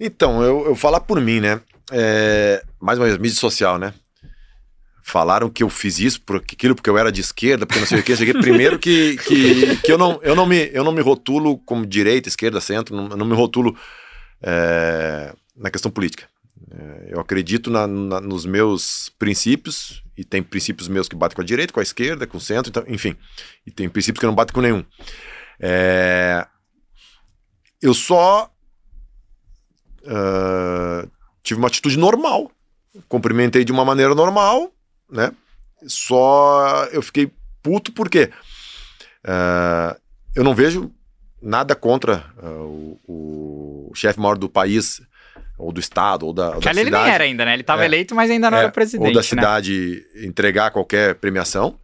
Então, 0.00 0.42
eu, 0.42 0.66
eu 0.66 0.76
falar 0.76 1.00
por 1.00 1.20
mim, 1.20 1.40
né? 1.40 1.60
É, 1.90 2.62
mais 2.80 2.98
uma 2.98 3.06
vez, 3.06 3.18
mídia 3.18 3.36
social, 3.36 3.78
né? 3.78 3.92
Falaram 5.02 5.48
que 5.48 5.62
eu 5.62 5.70
fiz 5.70 5.98
isso 5.98 6.20
por 6.20 6.36
aquilo 6.36 6.74
porque 6.74 6.90
eu 6.90 6.98
era 6.98 7.10
de 7.10 7.20
esquerda, 7.20 7.66
porque 7.66 7.80
não 7.80 7.86
sei 7.86 8.00
o 8.00 8.02
que. 8.02 8.14
Cheguei 8.14 8.34
primeiro 8.34 8.78
que, 8.78 9.16
que, 9.16 9.76
que 9.78 9.90
eu, 9.90 9.96
não, 9.96 10.20
eu, 10.22 10.36
não 10.36 10.44
me, 10.44 10.70
eu 10.72 10.84
não 10.84 10.92
me 10.92 11.00
rotulo 11.00 11.58
como 11.58 11.86
direita, 11.86 12.28
esquerda, 12.28 12.60
centro, 12.60 12.94
não, 12.94 13.08
não 13.08 13.26
me 13.26 13.34
rotulo 13.34 13.76
é, 14.42 15.34
na 15.56 15.70
questão 15.70 15.90
política. 15.90 16.28
É, 16.70 17.14
eu 17.14 17.20
acredito 17.20 17.70
na, 17.70 17.86
na, 17.86 18.20
nos 18.20 18.44
meus 18.44 19.10
princípios, 19.18 20.02
e 20.16 20.24
tem 20.24 20.42
princípios 20.42 20.88
meus 20.88 21.08
que 21.08 21.16
batem 21.16 21.34
com 21.34 21.42
a 21.42 21.44
direita, 21.44 21.72
com 21.72 21.80
a 21.80 21.82
esquerda, 21.82 22.26
com 22.26 22.36
o 22.36 22.40
centro, 22.40 22.68
então, 22.68 22.84
enfim. 22.86 23.16
E 23.66 23.70
tem 23.70 23.88
princípios 23.88 24.20
que 24.20 24.26
não 24.26 24.34
batem 24.34 24.52
com 24.52 24.60
nenhum. 24.60 24.84
É, 25.58 26.46
eu 27.80 27.94
só 27.94 28.52
uh, 30.04 31.08
tive 31.42 31.58
uma 31.58 31.68
atitude 31.68 31.98
normal. 31.98 32.50
Cumprimentei 33.08 33.64
de 33.64 33.72
uma 33.72 33.84
maneira 33.84 34.14
normal, 34.14 34.72
né? 35.10 35.32
Só 35.86 36.84
eu 36.92 37.00
fiquei 37.02 37.30
puto 37.62 37.92
porque 37.92 38.30
uh, 39.24 39.98
eu 40.34 40.42
não 40.42 40.54
vejo 40.54 40.90
nada 41.40 41.74
contra 41.76 42.24
uh, 42.42 42.98
o, 43.06 43.88
o 43.90 43.94
chefe 43.94 44.18
maior 44.18 44.36
do 44.36 44.48
país 44.48 45.00
ou 45.56 45.72
do 45.72 45.80
estado, 45.80 46.24
ou 46.26 46.32
da, 46.32 46.54
ou 46.54 46.60
da 46.60 46.70
ali 46.70 46.80
cidade. 46.80 46.80
ele 46.80 46.90
nem 46.90 47.14
era 47.14 47.24
ainda, 47.24 47.44
né? 47.44 47.52
Ele 47.52 47.62
estava 47.62 47.82
É. 47.82 47.86
eleito, 47.86 48.14
mas 48.14 48.30
ainda 48.30 48.50
não 48.50 48.58
É, 48.58 48.62
era 48.62 48.70
presidente, 48.72 49.08
ou 49.08 49.12
da 49.12 49.20
né? 49.20 49.26
cidade 49.26 50.04
entregar 50.16 50.70
qualquer 50.70 51.14
premiação. 51.16 51.78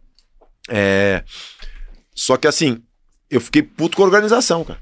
É, 0.69 1.23
Só 2.13 2.37
que 2.37 2.47
assim, 2.47 2.81
eu 3.29 3.39
fiquei 3.41 3.61
puto 3.61 3.97
com 3.97 4.03
a 4.03 4.05
organização, 4.05 4.63
cara. 4.63 4.79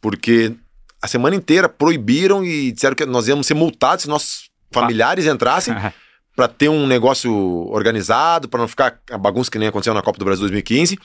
Porque 0.00 0.54
a 1.02 1.08
semana 1.08 1.34
inteira 1.36 1.68
proibiram 1.68 2.44
e 2.44 2.72
disseram 2.72 2.94
que 2.94 3.06
nós 3.06 3.26
íamos 3.28 3.46
ser 3.46 3.54
multados 3.54 4.02
se 4.02 4.08
nossos 4.08 4.50
familiares 4.72 5.26
entrassem 5.26 5.74
para 6.36 6.46
ter 6.48 6.68
um 6.68 6.86
negócio 6.86 7.32
organizado, 7.70 8.48
para 8.48 8.60
não 8.60 8.68
ficar 8.68 9.00
a 9.10 9.18
bagunça 9.18 9.50
que 9.50 9.58
nem 9.58 9.68
aconteceu 9.68 9.92
na 9.94 10.02
Copa 10.02 10.18
do 10.18 10.24
Brasil 10.24 10.40
2015. 10.42 10.98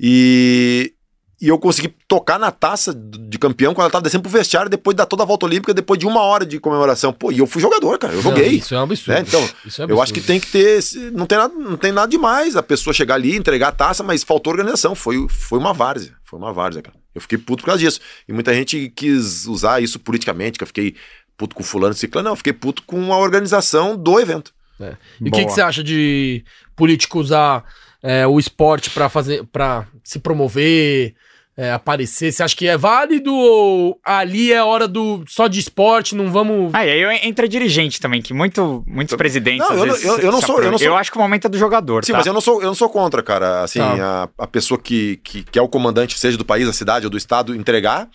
E, 0.00 0.92
e 1.40 1.48
eu 1.48 1.58
consegui 1.58 1.88
tocar 2.06 2.38
na 2.38 2.50
taça 2.50 2.94
de 2.94 3.38
campeão 3.38 3.74
quando 3.74 3.82
ela 3.84 3.90
tava 3.90 4.02
descendo 4.02 4.22
pro 4.22 4.30
vestiário 4.30 4.70
depois 4.70 4.96
da 4.96 5.04
toda 5.06 5.22
a 5.22 5.26
volta 5.26 5.46
olímpica, 5.46 5.74
depois 5.74 5.98
de 5.98 6.06
uma 6.06 6.20
hora 6.22 6.46
de 6.46 6.60
comemoração. 6.60 7.12
Pô, 7.12 7.32
e 7.32 7.38
eu 7.38 7.46
fui 7.46 7.60
jogador, 7.60 7.98
cara. 7.98 8.12
Eu 8.14 8.22
Não, 8.22 8.30
joguei. 8.30 8.48
isso 8.48 8.74
é 8.74 8.78
um 8.78 8.82
absurdo. 8.82 9.12
né? 9.14 9.24
Então, 9.26 9.48
Isso 9.64 9.82
é 9.82 9.86
eu 9.88 10.00
acho 10.02 10.12
que 10.12 10.20
absurdo. 10.20 10.26
tem 10.26 10.40
que 10.40 10.46
ter. 10.52 11.10
Não 11.12 11.26
tem, 11.26 11.38
nada, 11.38 11.54
não 11.54 11.76
tem 11.76 11.92
nada 11.92 12.08
demais 12.10 12.54
a 12.56 12.62
pessoa 12.62 12.94
chegar 12.94 13.14
ali, 13.16 13.36
entregar 13.36 13.68
a 13.68 13.72
taça, 13.72 14.02
mas 14.02 14.22
faltou 14.22 14.52
organização. 14.52 14.94
Foi, 14.94 15.26
foi 15.28 15.58
uma 15.58 15.72
várzea. 15.72 16.14
Foi 16.24 16.38
uma 16.38 16.52
várzea, 16.52 16.82
cara. 16.82 16.96
Eu 17.18 17.22
fiquei 17.22 17.38
puto 17.38 17.62
por 17.62 17.66
causa 17.66 17.80
disso. 17.80 18.00
E 18.26 18.32
muita 18.32 18.54
gente 18.54 18.92
quis 18.94 19.46
usar 19.46 19.82
isso 19.82 19.98
politicamente, 19.98 20.58
que 20.58 20.62
eu 20.62 20.66
fiquei 20.66 20.94
puto 21.36 21.54
com 21.54 21.62
fulano 21.62 21.94
e 21.94 21.98
ciclano. 21.98 22.26
Não, 22.26 22.32
eu 22.32 22.36
fiquei 22.36 22.52
puto 22.52 22.82
com 22.82 23.12
a 23.12 23.18
organização 23.18 23.96
do 23.96 24.18
evento. 24.18 24.52
É. 24.80 24.96
E 25.20 25.28
o 25.28 25.32
que, 25.32 25.44
que 25.44 25.50
você 25.50 25.60
acha 25.60 25.82
de 25.82 26.44
político 26.76 27.18
usar 27.18 27.64
é, 28.02 28.26
o 28.26 28.38
esporte 28.38 28.90
pra 28.90 29.08
fazer, 29.08 29.44
para 29.46 29.86
se 30.04 30.18
promover, 30.18 31.14
é, 31.60 31.72
aparecer? 31.72 32.30
Você 32.30 32.40
acha 32.40 32.54
que 32.54 32.68
é 32.68 32.76
válido 32.76 33.34
ou 33.34 33.98
ali 34.04 34.52
é 34.52 34.62
hora 34.62 34.86
do 34.86 35.24
só 35.26 35.48
de 35.48 35.58
esporte, 35.58 36.14
não 36.14 36.30
vamos 36.30 36.72
Ah, 36.72 36.86
e 36.86 37.04
aí 37.04 37.20
entra 37.24 37.48
dirigente 37.48 38.00
também, 38.00 38.22
que 38.22 38.32
muito, 38.32 38.84
muitos 38.86 39.16
presidentes. 39.16 39.58
Não, 39.68 39.72
às 39.74 39.78
eu 39.80 39.86
não- 39.86 39.92
vezes, 39.94 40.04
eu- 40.08 40.18
eu 40.20 40.30
não 40.32 40.40
sou- 40.40 40.62
eu 40.62 40.70
não 40.70 40.78
sou- 40.78 40.86
Eu 40.86 40.96
acho 40.96 41.10
que 41.10 41.18
o 41.18 41.20
momento 41.20 41.46
é 41.46 41.50
do 41.50 41.58
jogador. 41.58 42.04
Sim, 42.04 42.12
tá? 42.12 42.18
mas 42.18 42.26
eu 42.28 42.32
não 42.32 42.40
sou, 42.40 42.60
eu 42.62 42.68
não 42.68 42.74
sou 42.76 42.88
contra, 42.88 43.20
cara. 43.24 43.62
Assim, 43.64 43.80
Tá. 43.80 44.30
a, 44.38 44.44
a 44.44 44.46
pessoa 44.46 44.78
que, 44.80 45.16
que, 45.24 45.42
que 45.42 45.58
é 45.58 45.62
o 45.62 45.68
comandante, 45.68 46.16
seja 46.16 46.38
do 46.38 46.44
país, 46.44 46.64
da 46.64 46.72
cidade 46.72 47.06
ou 47.06 47.10
do 47.10 47.18
estado, 47.18 47.52
entregar, 47.56 48.08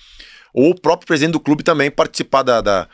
ou 0.54 0.70
o 0.72 0.80
próprio 0.80 1.06
presidente 1.06 1.34
do 1.34 1.40
clube 1.42 1.64
também 1.64 1.92
participar 1.92 2.44
da, 2.44 2.62
da, 2.62 2.88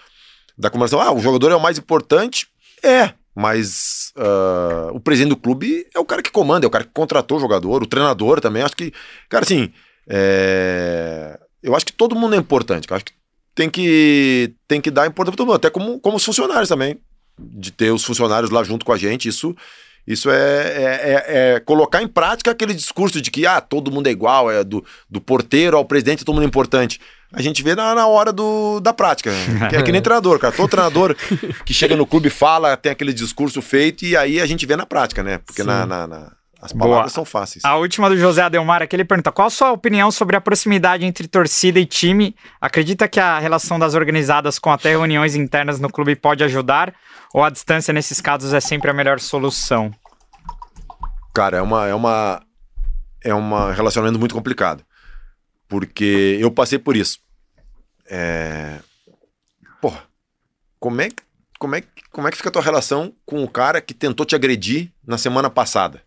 da 0.58 0.70
comemoração. 0.72 1.00
Ah, 1.00 1.12
o 1.14 1.20
jogador 1.20 1.52
é 1.52 1.56
o 1.56 1.62
mais 1.62 1.78
importante? 1.78 2.48
É, 2.82 3.12
mas 3.36 4.12
ah, 4.18 4.90
o 4.94 5.00
presidente 5.00 5.30
do 5.30 5.38
clube 5.38 5.86
é 5.96 6.00
o 6.00 6.06
cara 6.06 6.24
que 6.24 6.32
comanda, 6.32 6.66
é 6.66 6.68
o 6.68 6.72
cara 6.72 6.86
que 6.86 6.92
contratou 6.92 7.38
o 7.38 7.40
jogador, 7.40 7.84
o 7.84 7.88
treinador 7.88 8.42
também. 8.42 8.64
Acho 8.64 8.76
que, 8.76 8.92
cara, 9.30 9.44
assim, 9.44 9.72
é, 10.10 11.40
eu 11.62 11.76
acho 11.76 11.86
que 11.86 11.94
todo 11.94 12.16
mundo 12.16 12.36
é 12.36 12.38
importante. 12.38 12.88
cara. 12.88 12.98
Acho 12.98 13.06
que 13.06 13.14
tem 13.56 13.70
que, 13.70 14.54
tem 14.68 14.80
que 14.82 14.90
dar 14.92 15.06
importância 15.08 15.32
para 15.34 15.38
todo 15.38 15.48
mundo, 15.48 15.56
até 15.58 15.70
como, 15.70 16.00
como 16.00 16.18
os 16.18 16.24
funcionários 16.26 16.70
também. 16.70 16.98
De 17.38 17.72
ter 17.72 17.92
os 17.92 18.04
funcionários 18.04 18.52
lá 18.52 18.64
junto 18.64 18.86
com 18.86 18.92
a 18.92 18.98
gente, 18.98 19.28
isso 19.30 19.56
isso 20.08 20.30
é, 20.32 20.36
é- 20.36 21.26
é- 21.28 21.54
é 21.56 21.60
colocar 21.60 22.02
em 22.02 22.08
prática 22.08 22.50
aquele 22.52 22.74
discurso 22.74 23.22
de 23.22 23.30
que 23.30 23.46
ah, 23.46 23.62
todo 23.62 23.92
mundo 23.92 24.08
é 24.08 24.12
igual, 24.12 24.50
é 24.50 24.64
do, 24.64 24.84
do 25.10 25.22
porteiro 25.22 25.78
ao 25.78 25.86
presidente, 25.86 26.26
todo 26.26 26.34
mundo 26.36 26.44
é 26.46 26.48
importante. 26.48 27.00
A 27.32 27.42
gente 27.44 27.62
vê 27.62 27.76
na, 27.76 27.94
na 27.94 28.08
hora 28.08 28.34
do, 28.34 28.80
da 28.80 28.92
prática. 28.92 29.32
Que 29.70 29.76
é 29.76 29.84
que 29.84 29.92
nem 29.92 30.02
treinador, 30.02 30.40
cara. 30.40 30.54
Todo 30.56 30.68
treinador 30.70 31.16
que 31.64 31.74
chega 31.74 31.96
no 31.96 32.08
clube 32.08 32.30
fala, 32.30 32.76
tem 32.76 32.92
aquele 32.92 33.14
discurso 33.14 33.62
feito 33.62 34.04
e 34.04 34.18
aí 34.18 34.42
a 34.42 34.46
gente 34.48 34.66
vê 34.66 34.76
na 34.76 34.86
prática, 34.86 35.22
né? 35.22 35.38
Porque 35.38 35.64
na, 35.64 35.86
na- 35.86 36.08
na- 36.08 36.32
as 36.62 36.74
Boa. 36.74 36.90
palavras 36.90 37.14
são 37.14 37.24
fáceis. 37.24 37.64
A 37.64 37.78
última 37.78 38.10
do 38.10 38.18
José 38.18 38.42
Adelmar 38.42 38.82
aqui, 38.82 38.96
ele 38.96 39.06
pergunta: 39.06 39.32
qual 39.32 39.48
a 39.48 39.52
sua 39.52 39.72
opinião 39.72 40.12
sobre 40.12 40.36
a 40.36 40.42
proximidade 40.42 41.06
entre 41.06 41.28
torcida 41.28 41.80
e 41.80 41.86
time? 41.86 42.36
Acredita 42.60 43.08
que 43.08 43.20
a 43.20 43.40
relação 43.40 43.80
das 43.80 43.94
organizadas 43.94 44.60
com 44.60 44.70
até 44.70 44.90
reuniões 44.90 45.36
internas 45.36 45.80
no 45.80 45.90
clube 45.90 46.16
pode 46.16 46.44
ajudar? 46.44 46.94
Ou 47.34 47.44
a 47.44 47.50
distância 47.50 47.94
nesses 47.94 48.20
casos 48.20 48.54
é 48.54 48.60
sempre 48.60 48.92
a 48.92 48.94
melhor 48.94 49.20
solução? 49.20 49.94
Cara, 51.34 51.58
é 51.58 51.62
uma 51.62 51.88
é 51.88 51.96
uma 51.96 52.42
é 53.24 53.34
um 53.34 53.72
relacionamento 53.72 54.20
muito 54.20 54.36
complicado. 54.36 54.84
Porque 55.68 56.38
eu 56.42 56.52
passei 56.52 56.80
por 56.80 56.98
isso. 56.98 57.20
É... 58.10 58.80
Porra, 59.80 60.04
como 60.78 61.00
é, 61.00 61.10
como, 61.58 61.76
é, 61.76 61.84
como 62.12 62.28
é 62.28 62.32
que 62.32 62.38
fica 62.38 62.50
a 62.50 62.52
tua 62.52 62.62
relação 62.62 63.14
com 63.26 63.44
o 63.44 63.48
cara 63.48 63.80
que 63.80 63.94
tentou 63.94 64.26
te 64.26 64.36
agredir 64.36 64.92
na 65.06 65.18
semana 65.18 65.50
passada? 65.50 66.02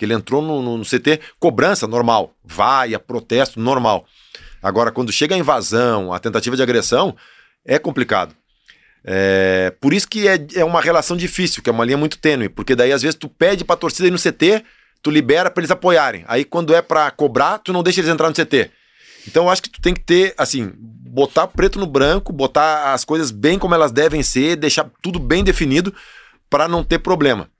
Que 0.00 0.06
ele 0.06 0.14
entrou 0.14 0.40
no, 0.40 0.62
no- 0.62 0.78
no 0.78 0.82
CT, 0.84 1.20
cobrança 1.38 1.86
normal, 1.86 2.32
vaia, 2.42 2.98
protesto 2.98 3.60
normal. 3.60 4.06
Agora, 4.62 4.90
quando 4.90 5.12
chega 5.12 5.34
a 5.34 5.38
invasão, 5.38 6.10
a 6.10 6.18
tentativa 6.18 6.56
de 6.56 6.62
agressão, 6.62 7.14
é 7.66 7.78
complicado. 7.78 8.34
É, 9.04 9.74
por 9.78 9.92
isso 9.92 10.08
que 10.08 10.26
é, 10.26 10.38
é 10.54 10.64
uma 10.64 10.80
relação 10.80 11.18
difícil, 11.18 11.62
que 11.62 11.68
é 11.68 11.72
uma 11.72 11.84
linha 11.84 11.98
muito 11.98 12.16
tênue, 12.16 12.48
porque 12.48 12.74
daí 12.74 12.92
às 12.92 13.02
vezes 13.02 13.14
tu 13.14 13.28
pede 13.28 13.62
pra 13.62 13.76
torcida 13.76 14.08
ir 14.08 14.10
no 14.10 14.18
CT, 14.18 14.64
tu 15.02 15.10
libera 15.10 15.50
pra 15.50 15.60
eles 15.60 15.70
apoiarem. 15.70 16.24
Aí 16.26 16.46
quando 16.46 16.74
é 16.74 16.80
pra 16.80 17.10
cobrar, 17.10 17.58
tu 17.58 17.70
não 17.70 17.82
deixa 17.82 18.00
eles 18.00 18.10
entrar 18.10 18.28
no 18.30 18.34
CT. 18.34 18.70
Então 19.28 19.44
eu 19.44 19.50
acho 19.50 19.60
que 19.62 19.68
tu 19.68 19.82
tem 19.82 19.92
que 19.92 20.00
ter, 20.00 20.32
assim, 20.38 20.72
botar 20.76 21.46
preto 21.46 21.78
no 21.78 21.86
branco, 21.86 22.32
botar 22.32 22.94
as 22.94 23.04
coisas 23.04 23.30
bem 23.30 23.58
como 23.58 23.74
elas 23.74 23.92
devem 23.92 24.22
ser, 24.22 24.56
deixar 24.56 24.88
tudo 25.02 25.18
bem 25.18 25.44
definido 25.44 25.94
pra 26.48 26.66
não 26.66 26.82
ter 26.82 27.00
problema. 27.00 27.50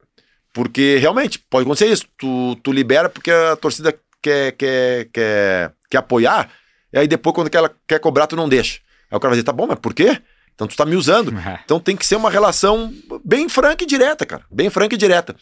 Porque 0.52 0.97
realmente 0.98 1.39
pode 1.39 1.64
acontecer 1.64 1.86
isso. 1.90 2.05
Tu, 2.18 2.56
tu 2.62 2.72
libera 2.72 3.09
porque 3.09 3.31
a 3.31 3.56
torcida 3.56 3.97
quer, 4.22 4.52
quer, 4.52 5.09
quer, 5.12 5.72
quer 5.90 5.98
apoiar, 5.98 6.51
e 6.93 6.98
aí 6.98 7.06
depois, 7.09 7.35
quando 7.35 7.55
ela 7.55 7.70
quer 7.86 7.98
cobrar, 8.01 8.27
tu 8.27 8.35
não 8.36 8.48
deixa. 8.48 8.81
Aí 9.10 9.16
o 9.16 9.20
cara 9.20 9.31
vai 9.31 9.36
dizer, 9.36 9.44
tá 9.44 9.52
bom, 9.52 9.66
mas 9.68 9.78
por 9.78 9.94
quê? 9.94 10.20
Então 10.55 10.66
tu 10.66 10.77
tá 10.77 10.85
me 10.85 10.97
usando. 10.97 11.32
Então 11.64 11.78
tem 11.81 11.97
que 11.97 12.05
ser 12.06 12.16
uma 12.16 12.31
relação 12.31 12.93
bem 13.24 13.48
franca 13.48 13.85
e 13.85 13.86
direta, 13.86 14.27
cara. 14.27 14.44
Bem 14.51 14.68
franca 14.70 14.94
e 14.94 14.98
direta. 14.98 15.35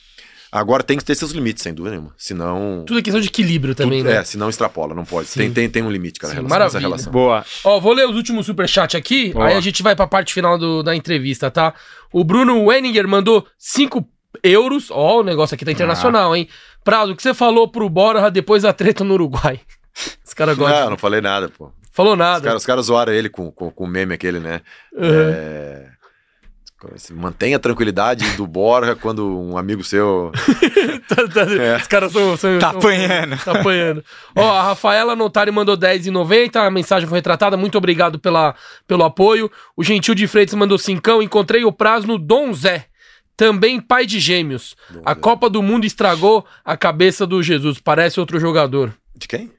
Agora 0.50 0.82
tem 0.82 0.96
que 0.96 1.04
ter 1.04 1.14
seus 1.14 1.32
limites, 1.32 1.62
sem 1.62 1.74
dúvida 1.74 1.94
nenhuma. 1.96 2.14
Senão. 2.16 2.82
Tudo 2.86 2.98
é 3.00 3.02
questão 3.02 3.20
de 3.20 3.28
equilíbrio 3.28 3.74
também, 3.74 3.98
tudo- 4.00 4.08
né? 4.10 4.16
É, 4.18 4.24
senão 4.24 4.48
extrapola, 4.48 4.94
não 4.94 5.04
pode. 5.04 5.28
Sim. 5.28 5.40
Tem, 5.40 5.52
tem, 5.52 5.68
tem 5.68 5.82
um 5.82 5.90
limite, 5.90 6.18
cara, 6.18 6.30
Sim, 6.32 6.36
relação, 6.36 6.58
maravilha. 6.58 6.80
relação. 6.80 7.12
Boa. 7.12 7.44
Ó, 7.64 7.78
vou 7.80 7.92
ler 7.92 8.08
os 8.08 8.16
últimos 8.16 8.46
superchats 8.46 8.94
aqui, 8.98 9.32
Boa. 9.34 9.48
aí 9.48 9.56
a 9.56 9.60
gente 9.60 9.82
vai 9.82 9.94
pra 9.94 10.06
parte 10.06 10.32
final 10.32 10.56
do- 10.56 10.82
da 10.82 10.94
entrevista, 10.96 11.50
tá? 11.50 11.74
O 12.12 12.24
Bruno 12.24 12.64
Wenninger 12.64 13.06
mandou 13.06 13.46
5 13.58 14.08
euros. 14.42 14.90
Ó, 14.90 15.20
o 15.20 15.22
negócio 15.24 15.54
aqui 15.54 15.64
tá 15.64 15.72
internacional, 15.72 16.34
hein? 16.36 16.48
Prado, 16.84 17.12
o 17.12 17.16
que 17.16 17.22
você 17.22 17.34
falou 17.34 17.68
pro 17.68 17.88
Borja 17.88 18.30
depois 18.30 18.62
da 18.62 18.72
treta 18.72 19.04
no 19.04 19.14
Uruguai? 19.14 19.60
Os 20.24 20.32
caras 20.34 20.56
gostam. 20.56 20.80
Não, 20.84 20.90
não 20.90 20.98
falei 20.98 21.20
nada, 21.20 21.48
pô. 21.48 21.70
Falou 21.92 22.12
Os 22.12 22.18
nada. 22.18 22.44
caras, 22.44 22.62
os 22.62 22.66
caras 22.66 22.86
zoaram 22.86 23.12
ele 23.12 23.28
com, 23.28 23.50
com, 23.50 23.70
com 23.72 23.84
o 23.84 23.88
meme 23.88 24.14
aquele, 24.14 24.38
né? 24.38 24.60
Uhum. 24.94 25.02
É... 25.04 25.88
Mantenha 27.10 27.56
a 27.56 27.58
tranquilidade 27.58 28.24
do 28.36 28.46
Borja 28.46 28.94
quando 28.94 29.36
um 29.36 29.58
amigo 29.58 29.82
seu. 29.82 30.30
Tá- 31.08 31.26
tá- 31.26 31.52
É. 31.52 31.76
Os 31.78 31.88
caras 31.88 32.12
são, 32.12 32.36
são- 32.36 32.58
Tá 32.60 32.70
apanhando. 32.70 33.36
Tá 33.44 33.58
apanhando. 33.58 34.04
Ó, 34.36 34.48
a 34.52 34.62
Rafaela 34.62 35.16
Notari 35.16 35.50
mandou 35.50 35.76
10,90. 35.76 36.54
A 36.64 36.70
mensagem 36.70 37.08
foi 37.08 37.18
retratada. 37.18 37.56
Muito 37.56 37.76
obrigado 37.76 38.16
pela, 38.20 38.54
pelo 38.86 39.02
apoio. 39.02 39.50
O 39.76 39.82
Gentil 39.82 40.14
de 40.14 40.28
Freitas 40.28 40.54
mandou 40.54 40.78
cincão. 40.78 41.20
Encontrei 41.20 41.64
o 41.64 41.72
prazo 41.72 42.06
no 42.06 42.16
Dom 42.16 42.52
Zé. 42.54 42.84
Também 43.38 43.80
pai 43.80 44.04
de 44.04 44.18
gêmeos. 44.18 44.74
a 45.04 45.14
Copa 45.14 45.48
do 45.48 45.62
Mundo 45.62 45.86
estragou 45.86 46.44
a 46.64 46.76
cabeça 46.76 47.24
do 47.24 47.40
Jesus. 47.40 47.78
Parece 47.78 48.18
outro 48.18 48.40
jogador. 48.40 48.92
De 49.16 49.28
quem? 49.28 49.52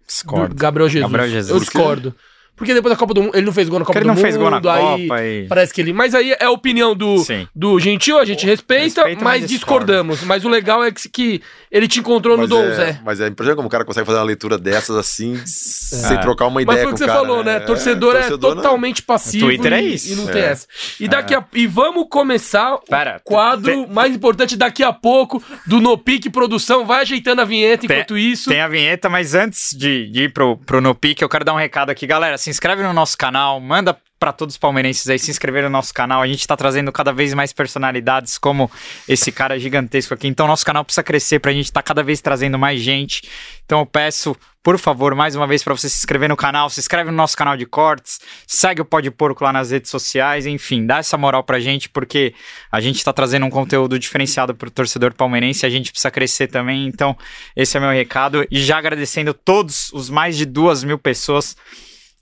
Do 0.50 0.56
Gabriel 0.56 0.90
Jesus. 0.90 1.10
Gabriel 1.10 1.32
Jesus. 1.32 1.54
Eu 1.54 1.60
discordo. 1.62 2.14
Porque 2.60 2.74
depois 2.76 2.94
da 2.94 2.98
Copa 3.00 3.14
do 3.16 3.24
Mundo, 3.24 3.36
ele 3.36 3.46
não 3.46 3.54
fez 3.54 3.68
gol 3.68 3.80
na 3.80 3.86
Copa 3.86 3.94
Porque 4.00 4.04
do 4.04 4.04
ele 4.04 4.08
não 4.10 4.16
Mundo. 4.16 4.22
fez 4.24 4.38
gol 4.38 4.50
na 4.52 4.58
aí 4.58 5.08
Copa 5.08 5.24
e- 5.24 5.48
Parece 5.48 5.74
que 5.74 5.82
ele. 5.82 5.94
Mas 5.94 6.14
aí 6.14 6.34
é 6.34 6.44
a 6.46 6.52
opinião 6.52 6.94
do, 6.96 7.18
Sim. 7.20 7.48
do 7.56 7.80
Gentil, 7.80 8.20
a 8.20 8.26
gente 8.26 8.46
respeita, 8.46 9.02
Respeita, 9.02 9.24
mas 9.24 9.40
mas 9.42 9.50
discordamos. 9.50 10.22
Mas 10.24 10.44
o 10.46 10.50
legal 10.50 10.84
é 10.84 10.92
que, 10.92 11.10
que 11.10 11.42
ele 11.72 11.88
te 11.88 12.00
encontrou 12.00 12.36
no 12.36 12.42
Mas 12.44 12.50
Dom 12.50 12.64
é, 12.64 12.76
Zé. 12.76 13.00
mas 13.04 13.20
é 13.22 13.28
impressionante 13.28 13.56
como 13.56 13.68
o 13.68 13.72
cara 13.72 13.86
consegue 13.86 14.06
fazer 14.06 14.20
uma 14.20 14.26
leitura 14.26 14.58
dessas 14.58 14.96
assim, 14.98 15.40
sem 15.46 16.18
É. 16.18 16.20
trocar 16.20 16.46
uma 16.46 16.56
Mas 16.56 16.64
ideia 16.64 16.82
foi 16.84 16.92
o 16.92 16.94
que 16.94 17.00
você 17.00 17.06
cara. 17.06 17.20
falou, 17.20 17.44
né? 17.44 17.60
Torcedor, 17.62 18.16
é 18.16 18.20
torcedor 18.20 18.56
não- 18.56 18.62
totalmente 18.62 19.02
passivo. 19.02 19.46
Twitter 19.46 19.74
é 19.74 19.82
e- 19.82 19.94
isso. 19.96 20.12
E 20.14 20.16
não 20.16 20.28
tem 20.28 20.42
É. 20.42 20.46
essa. 20.46 20.68
E, 21.00 21.08
daqui 21.08 21.34
a, 21.34 21.44
e 21.54 21.66
vamos 21.68 22.06
começar 22.10 22.78
Pera, 22.90 23.18
o 23.18 23.30
quadro 23.30 23.88
mais 23.88 24.14
importante 24.14 24.58
daqui 24.58 24.84
a 24.84 24.92
pouco 24.92 25.42
do 25.66 25.80
No 25.80 25.98
Pique 25.98 26.30
Produção. 26.30 26.86
Vai 26.86 27.02
ajeitando 27.02 27.42
a 27.42 27.46
vinheta 27.46 27.88
Tem- 27.88 27.98
enquanto 27.98 28.18
isso. 28.18 28.50
Tem 28.50 28.60
a 28.62 28.68
vinheta, 28.68 29.08
mas 29.10 29.34
antes 29.34 29.76
de, 29.78 30.10
de 30.10 30.24
ir 30.24 30.34
pro, 30.34 30.58
pro 30.58 30.82
No 30.82 30.94
Pique, 30.94 31.24
eu 31.24 31.30
quero 31.30 31.46
dar 31.46 31.54
um 31.54 31.58
recado 31.58 31.90
aqui. 31.90 32.06
Galera, 32.08 32.38
se 32.50 32.52
inscreve 32.52 32.82
no 32.82 32.92
nosso 32.92 33.16
canal, 33.16 33.60
manda 33.60 33.96
pra 34.20 34.34
todos 34.34 34.56
os 34.56 34.58
palmeirenses 34.58 35.08
aí 35.08 35.20
se 35.20 35.30
inscrever 35.30 35.64
no 35.64 35.70
nosso 35.70 35.94
canal. 35.94 36.22
A 36.22 36.28
gente 36.28 36.46
tá 36.46 36.58
trazendo 36.58 36.92
cada 36.92 37.14
vez 37.14 37.34
mais 37.34 37.54
personalidades 37.54 38.38
como 38.40 38.70
esse 39.08 39.32
cara 39.32 39.58
gigantesco 39.60 40.16
aqui. 40.16 40.28
Então, 40.28 40.48
nosso 40.48 40.66
canal 40.66 40.84
precisa 40.84 41.04
crescer 41.04 41.40
pra 41.40 41.54
gente 41.54 41.72
tá 41.72 41.82
cada 41.82 42.04
vez 42.04 42.20
trazendo 42.20 42.58
mais 42.58 42.82
gente. 42.82 43.22
Então, 43.64 43.80
eu 43.80 43.86
peço, 43.86 44.36
por 44.64 44.80
favor, 44.80 45.14
mais 45.14 45.36
uma 45.36 45.46
vez 45.46 45.64
pra 45.64 45.76
você 45.76 45.88
se 45.88 46.00
inscrever 46.00 46.28
no 46.28 46.36
canal, 46.36 46.72
se 46.72 46.80
inscreve 46.80 47.12
no 47.12 47.16
nosso 47.16 47.38
canal 47.38 47.56
de 47.56 47.68
cortes, 47.68 48.20
segue 48.48 48.82
o 48.82 48.86
Pode 48.86 49.12
Porco 49.12 49.44
lá 49.44 49.54
nas 49.54 49.70
redes 49.70 49.92
sociais, 49.92 50.48
enfim, 50.48 50.88
dá 50.88 50.98
essa 50.98 51.18
moral 51.18 51.44
pra 51.44 51.60
gente, 51.60 51.88
porque 51.88 52.34
a 52.72 52.82
gente 52.82 53.04
tá 53.04 53.14
trazendo 53.14 53.46
um 53.46 53.50
conteúdo 53.50 54.00
diferenciado 54.00 54.56
pro 54.56 54.72
torcedor 54.72 55.14
palmeirense, 55.14 55.68
a 55.68 55.70
gente 55.70 55.92
precisa 55.92 56.10
crescer 56.10 56.48
também. 56.48 56.88
Então, 56.88 57.16
esse 57.56 57.78
é 57.78 57.80
meu 57.80 57.92
recado. 57.92 58.46
E 58.50 58.60
já 58.60 58.80
agradecendo 58.80 59.36
todos 59.36 59.94
os 59.94 60.10
mais 60.10 60.36
de 60.36 60.48
duas 60.48 60.84
mil 60.84 60.98
pessoas 60.98 61.56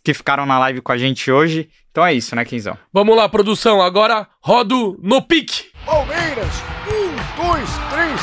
que 0.07 0.13
ficaram 0.13 0.45
na 0.45 0.57
live 0.57 0.79
com 0.79 0.93
a 0.93 0.97
gente 0.97 1.29
hoje. 1.29 1.67
Então 1.91 2.05
é 2.05 2.13
isso, 2.13 2.33
né, 2.33 2.45
Quinzão? 2.45 2.77
Vamos 2.93 3.13
lá, 3.17 3.27
produção. 3.27 3.81
Agora 3.81 4.25
rodo 4.39 4.97
No 5.03 5.21
Pique. 5.21 5.65
Palmeiras, 5.85 6.47
um, 6.87 7.43
dois, 7.45 7.69
três, 7.89 8.21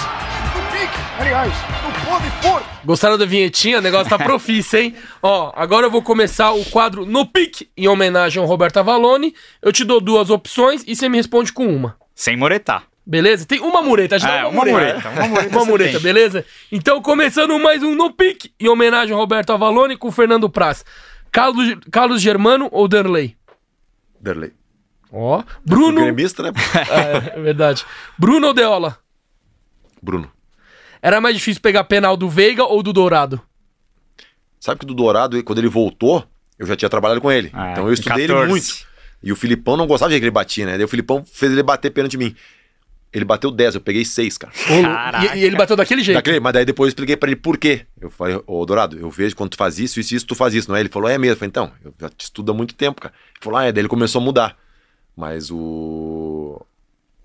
no 0.55 0.63
pique, 0.73 0.99
aliás, 1.19 1.53
no 1.83 2.07
pode 2.07 2.31
pôr. 2.41 2.63
Gostaram 2.87 3.19
da 3.19 3.27
vinhetinha? 3.27 3.81
O 3.81 3.83
negócio 3.83 4.09
tá 4.09 4.17
profício, 4.25 4.79
hein? 4.79 4.95
Ó, 5.23 5.53
agora 5.55 5.87
eu 5.87 5.91
vou 5.91 6.01
começar 6.01 6.53
o 6.53 6.65
quadro 6.67 7.05
No 7.05 7.27
Pique, 7.27 7.69
em 7.77 7.87
homenagem 7.87 8.43
ao 8.43 8.49
Roberto 8.49 8.79
Avalone. 8.79 9.35
Eu 9.61 9.71
te 9.71 9.85
dou 9.85 10.01
duas 10.01 10.31
opções 10.31 10.83
e 10.87 10.97
você 10.97 11.07
me 11.07 11.19
responde 11.19 11.53
com 11.53 11.67
uma. 11.67 11.97
Sem 12.15 12.35
muretar. 12.37 12.85
Beleza? 13.07 13.45
Tem 13.45 13.61
uma 13.61 13.83
mureta, 13.83 14.17
a 14.17 14.19
gente 14.19 14.31
É, 14.31 14.43
dá 14.43 14.49
uma 14.49 14.65
mureta, 14.65 15.11
uma 15.11 15.29
mureta 15.29 15.49
Uma 15.57 15.65
mureta, 15.67 16.01
beleza? 16.01 16.47
Então, 16.73 17.03
começando 17.03 17.59
mais 17.59 17.83
um 17.83 17.95
No 17.95 18.11
Pique, 18.11 18.53
em 18.59 18.69
homenagem 18.69 19.13
ao 19.13 19.21
Roberto 19.21 19.53
Avalone 19.53 19.99
com 19.99 20.09
o 20.09 20.13
Fernando 20.13 20.49
Praz. 20.49 20.83
Carlos, 21.35 21.77
Carlos 21.91 22.23
Germano 22.23 22.69
ou 22.71 22.87
Danley? 22.87 23.37
Derlei. 24.21 24.53
Ó. 25.11 25.43
Bruno. 25.67 26.01
Gremista, 26.01 26.45
né? 26.45 26.53
É, 26.89 27.39
é 27.39 27.43
verdade. 27.43 27.85
Bruno 28.17 28.47
ou 28.47 28.55
Deola? 28.55 28.97
Bruno. 30.01 30.31
Era 31.03 31.21
mais 31.21 31.35
difícil 31.35 31.61
pegar 31.61 31.83
penal 31.85 32.17
do 32.17 32.29
Veiga 32.29 32.63
ou 32.63 32.85
do 32.85 32.93
Dourado? 32.93 33.41
Sabe 34.61 34.79
que 34.79 34.87
do 34.87 34.95
Dourado, 34.95 35.43
quando 35.43 35.59
ele 35.59 35.69
voltou, 35.69 36.25
eu 36.57 36.67
já 36.69 36.77
tinha 36.77 36.89
trabalhado 36.89 37.21
com 37.21 37.33
ele. 37.33 37.51
Ah, 37.53 37.73
então 37.73 37.89
eu 37.89 37.93
estudei 37.93 38.29
14. 38.29 38.33
ele 38.33 38.49
muito. 38.49 38.87
E 39.21 39.33
o 39.33 39.37
Filipão 39.37 39.77
não 39.77 39.89
gostava 39.89 40.13
de 40.13 40.19
que 40.21 40.25
ele 40.25 40.31
batia, 40.31 40.65
né? 40.65 40.77
Daí 40.77 40.85
o 40.85 40.89
Filipão 40.89 41.25
fez 41.25 41.51
ele 41.51 41.65
bater 41.65 41.91
pênalti 41.91 42.15
em 42.15 42.19
mim. 42.19 42.37
Ele 43.15 43.25
bateu 43.25 43.51
10, 43.53 43.77
eu 43.77 43.81
peguei 43.81 44.05
6, 44.05 44.37
cara. 44.39 44.53
Caraca. 44.53 45.37
E, 45.37 45.41
e 45.41 45.45
ele 45.45 45.55
bateu 45.55 45.77
daquele 45.77 46.03
jeito. 46.03 46.17
Daquele, 46.17 46.41
mas 46.41 46.53
daí 46.53 46.65
depois 46.65 46.89
eu 46.89 46.91
expliquei 46.91 47.17
pra 47.17 47.29
ele 47.29 47.37
por 47.37 47.57
quê. 47.57 47.87
Eu 48.01 48.11
falei, 48.11 48.41
ô 48.45 48.67
Dourado, 48.67 48.99
eu 48.99 49.09
vejo 49.09 49.37
quando 49.37 49.51
tu 49.51 49.57
faz 49.57 49.79
isso, 49.79 50.01
isso, 50.01 50.17
isso, 50.17 50.27
tu 50.27 50.35
faz 50.35 50.53
isso, 50.53 50.69
não 50.69 50.77
é? 50.77 50.81
Ele 50.81 50.89
falou, 50.89 51.09
é 51.09 51.17
mesmo. 51.17 51.35
Eu 51.35 51.37
falei, 51.37 51.49
então, 51.49 51.71
eu 51.85 51.95
já 52.01 52.09
te 52.09 52.25
estudo 52.25 52.51
há 52.51 52.55
muito 52.55 52.75
tempo, 52.75 53.01
cara. 53.01 53.15
Ele 53.15 53.39
falou, 53.41 53.59
ah, 53.61 53.65
é, 53.67 53.73
daí 53.73 53.83
ele 53.83 53.89
começou 53.89 54.21
a 54.21 54.25
mudar. 54.25 54.57
Mas 55.17 55.49
o. 55.49 56.61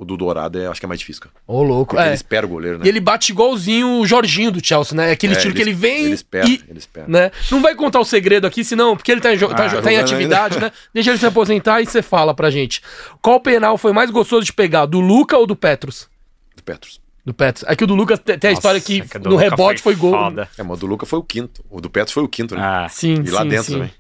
O 0.02 0.06
do 0.06 0.16
Dourado 0.16 0.58
é, 0.58 0.66
acho 0.66 0.80
que 0.80 0.86
é 0.86 0.88
mais 0.88 0.98
difícil, 1.02 1.24
cara. 1.24 1.36
Ô, 1.46 1.62
louco. 1.62 1.88
Porque 1.94 2.02
É. 2.02 2.08
ele 2.08 2.16
espera 2.16 2.46
o 2.46 2.50
goleiro, 2.50 2.78
né? 2.80 2.86
E 2.86 2.88
ele 2.88 3.02
bate 3.02 3.34
igualzinho 3.34 4.00
o 4.00 4.08
Jorginho 4.08 4.50
do 4.50 4.66
Chelsea, 4.66 4.96
né? 4.96 5.12
Aquele 5.12 5.34
É, 5.34 5.36
estilo 5.36 5.54
que 5.54 5.62
ele 5.62 5.74
vem 5.74 6.06
Ele 6.06 6.14
espera, 6.14 6.48
e... 6.48 6.64
ele 6.70 6.80
espera. 6.80 7.06
Né? 7.06 7.30
Não 7.52 7.62
vai 7.62 7.76
contar 7.76 8.00
o 8.00 8.06
segredo 8.06 8.48
aqui, 8.48 8.64
senão, 8.64 8.96
porque 8.96 9.12
ele 9.12 9.20
tá 9.20 9.34
em, 9.34 9.38
tá, 9.38 9.46
Ah, 9.66 9.68
jo- 9.68 9.82
tá 9.82 9.92
em 9.92 9.98
atividade, 9.98 10.58
né? 10.58 10.72
Deixa 10.94 11.10
ele 11.10 11.18
se 11.20 11.26
aposentar 11.26 11.82
e 11.82 11.86
você 11.86 12.02
fala 12.02 12.34
pra 12.34 12.50
gente. 12.50 12.82
Qual 13.22 13.42
penal 13.42 13.78
foi 13.78 13.92
mais 13.92 14.10
gostoso 14.10 14.46
de 14.46 14.54
pegar, 14.54 14.86
do 14.86 15.02
Luca 15.02 15.38
ou 15.38 15.46
do 15.46 15.54
Petros? 15.56 16.08
Do 16.56 16.64
Petros. 16.64 17.02
Do 17.26 17.34
Petros. 17.34 17.66
Aqui 17.68 17.84
o 17.84 17.88
do 17.88 17.94
Lucas 17.94 18.20
tem, 18.20 18.38
a 18.50 18.54
história 18.54 18.80
que, 18.80 19.00
Nossa, 19.02 19.20
do 19.20 19.30
no 19.32 19.36
Luca 19.36 19.50
rebote 19.50 19.82
foi, 19.82 19.96
gol. 19.96 20.12
foda. 20.14 20.50
É, 20.58 20.64
mas 20.64 20.78
o 20.78 20.80
do 20.80 20.88
Luca 20.88 21.06
foi 21.06 21.20
o 21.20 21.24
quinto. 21.24 21.62
O 21.70 21.82
do 21.82 21.90
Petros 21.90 22.14
foi 22.14 22.24
o 22.24 22.28
quinto, 22.30 22.56
né? 22.56 22.62
Ah, 22.64 22.88
Sim, 22.90 23.22
E 23.26 23.30
lá 23.30 23.42
sim, 23.42 23.50
dentro 23.50 23.66
sim. 23.66 23.74
também. 23.74 23.92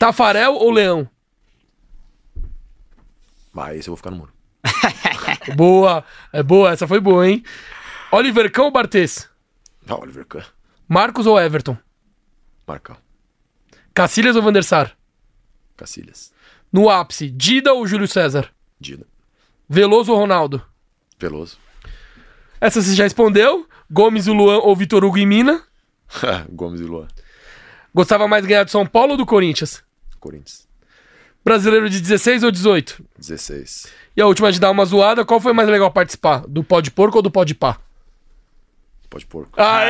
Tafarel 0.00 0.54
ou 0.54 0.68
Leão? 0.72 1.08
Mas 3.52 3.78
esse 3.78 3.88
eu 3.88 3.92
vou 3.92 3.96
ficar 3.96 4.10
no 4.10 4.16
muro. 4.16 4.32
boa, 5.54 6.04
é 6.32 6.42
boa, 6.42 6.70
essa 6.72 6.86
foi 6.86 7.00
boa, 7.00 7.28
hein? 7.28 7.42
Oliver 8.12 8.50
Cão 8.50 8.66
ou 8.66 8.70
Bartês? 8.70 9.28
Ah, 9.86 9.96
Oliver. 9.96 10.26
Marcos 10.88 11.26
ou 11.26 11.38
Everton? 11.38 11.76
Marcão. 12.66 12.96
Cacilhas 13.94 14.36
ou 14.36 14.42
Van 14.42 14.52
der 14.52 14.64
Sar? 14.64 14.96
Cacilhas. 15.76 16.32
No 16.72 16.90
ápice, 16.90 17.30
Dida 17.30 17.72
ou 17.72 17.86
Júlio 17.86 18.06
César? 18.06 18.52
Dida. 18.78 19.06
Veloso 19.68 20.12
ou 20.12 20.18
Ronaldo? 20.18 20.62
Veloso. 21.18 21.58
Essa 22.60 22.82
você 22.82 22.94
já 22.94 23.04
respondeu. 23.04 23.66
Gomes, 23.90 24.26
o 24.26 24.34
Luan 24.34 24.58
ou 24.58 24.76
Vitor 24.76 25.04
Hugo 25.04 25.18
em 25.18 25.26
Mina? 25.26 25.62
Gomes 26.50 26.80
e 26.80 26.84
Luan. 26.84 27.08
Gostava 27.94 28.28
mais 28.28 28.42
de 28.42 28.48
ganhar 28.48 28.64
do 28.64 28.70
São 28.70 28.86
Paulo 28.86 29.12
ou 29.12 29.16
do 29.16 29.24
Corinthians? 29.26 29.82
Corinthians. 30.20 30.67
Brasileiro 31.48 31.88
de 31.88 31.98
16 31.98 32.42
ou 32.42 32.50
18? 32.50 33.02
16. 33.18 33.86
E 34.14 34.20
a 34.20 34.26
última 34.26 34.52
de 34.52 34.60
dar 34.60 34.70
uma 34.70 34.84
zoada, 34.84 35.24
qual 35.24 35.40
foi 35.40 35.54
mais 35.54 35.66
legal 35.66 35.90
participar? 35.90 36.42
Do 36.46 36.62
pó 36.62 36.80
de 36.82 36.90
porco 36.90 37.16
ou 37.16 37.22
do 37.22 37.30
pó 37.30 37.42
de 37.42 37.54
pá? 37.54 37.78
Pode 39.08 39.24
porco. 39.24 39.58
Aê! 39.58 39.88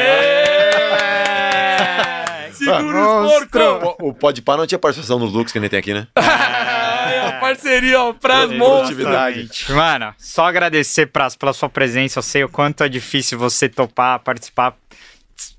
Segura 2.54 3.24
os 3.24 3.30
porcos! 3.32 3.96
O, 4.00 4.08
o 4.08 4.14
Pode 4.14 4.40
Par 4.42 4.56
não 4.56 4.66
tinha 4.68 4.78
participação 4.78 5.18
nos 5.18 5.32
looks 5.32 5.52
que 5.52 5.58
nem 5.58 5.68
tem 5.68 5.80
aqui, 5.80 5.92
né? 5.92 6.06
Parceria, 7.40 8.02
ó, 8.02 8.12
pras 8.12 8.52
monstros. 8.52 9.68
Mano, 9.70 10.14
só 10.16 10.46
agradecer 10.46 11.06
pra, 11.06 11.28
pela 11.30 11.52
sua 11.52 11.68
presença. 11.68 12.18
Eu 12.18 12.22
sei 12.22 12.44
o 12.44 12.48
quanto 12.48 12.84
é 12.84 12.88
difícil 12.88 13.38
você 13.38 13.68
topar, 13.68 14.20
participar, 14.20 14.76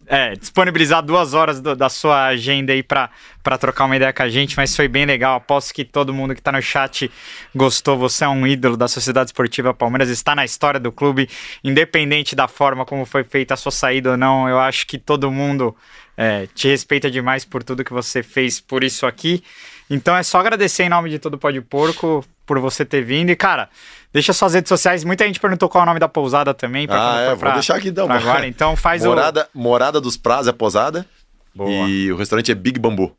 é, 0.10 0.34
disponibilizar 0.34 1.04
duas 1.04 1.36
horas 1.36 1.62
do- 1.62 1.76
da 1.76 1.88
sua 1.88 2.26
agenda 2.26 2.74
aí 2.74 2.82
pra 2.82 3.12
trocar 3.60 3.86
uma 3.86 3.96
ideia 3.96 4.12
com 4.12 4.24
a 4.24 4.28
gente, 4.28 4.58
mas 4.58 4.76
foi 4.76 4.88
bem 4.88 5.06
legal. 5.06 5.36
Aposto 5.38 5.72
que 5.72 5.86
todo 5.86 6.12
mundo 6.12 6.34
que 6.34 6.42
tá 6.42 6.52
no 6.52 6.62
chat 6.62 7.12
gostou. 7.56 7.96
Você 7.98 8.26
é 8.26 8.28
um 8.28 8.48
ídolo 8.48 8.76
da 8.76 8.88
Sociedade 8.88 9.30
Esportiva 9.30 9.72
Palmeiras, 9.72 10.10
está 10.10 10.34
na 10.36 10.44
história 10.44 10.80
do 10.80 10.92
clube, 10.92 11.30
independente 11.64 12.36
da 12.36 12.48
forma 12.48 12.86
como 12.86 13.06
foi 13.06 13.24
feita 13.24 13.54
a 13.54 13.58
sua 13.58 13.72
saída 13.72 14.12
ou 14.12 14.18
não. 14.18 14.50
Eu 14.50 14.60
acho 14.60 14.88
que 14.88 14.98
todo 14.98 15.32
mundo 15.32 15.76
é, 16.18 16.48
te 16.56 16.68
respeita 16.68 17.10
demais 17.10 17.46
por 17.46 17.64
tudo 17.64 17.84
que 17.84 17.94
você 17.94 18.24
fez 18.24 18.60
por 18.60 18.84
isso 18.84 19.06
aqui. 19.06 19.44
Então 19.90 20.18
é 20.18 20.24
só 20.24 20.40
agradecer 20.40 20.84
em 20.84 20.90
nome 20.90 21.10
de 21.12 21.20
todo 21.20 21.36
o 21.36 21.38
Pó 21.38 21.52
de 21.52 21.62
Porco 21.62 22.26
por 22.50 22.60
você 22.60 22.84
ter 22.84 23.04
vindo. 23.04 23.30
E, 23.30 23.36
cara, 23.36 23.70
deixa 24.12 24.34
suas 24.34 24.56
redes 24.56 24.70
sociais. 24.70 25.04
Muita 25.04 25.24
gente 25.28 25.40
perguntou 25.40 25.70
qual 25.70 25.84
é 25.84 25.84
o 25.84 25.86
nome 25.86 26.00
da 26.00 26.10
pousada 26.10 26.52
também. 26.52 26.88
pra 26.88 27.14
Ah, 27.18 27.22
é, 27.22 27.28
vou 27.30 27.38
pra- 27.38 27.52
deixar 27.52 27.76
aqui 27.76 27.90
então. 27.90 28.12
agora. 28.12 28.48
Então 28.48 28.76
faz 28.76 29.06
morada, 29.06 29.48
morada 29.54 30.02
dos 30.02 30.18
Praz 30.18 30.48
é 30.48 30.50
a 30.50 30.54
posada. 30.54 31.06
Boa. 31.54 31.70
E 31.88 32.12
o 32.12 32.16
restaurante 32.16 32.52
é 32.52 32.56
Big 32.56 32.80
Bambu. 32.80 33.16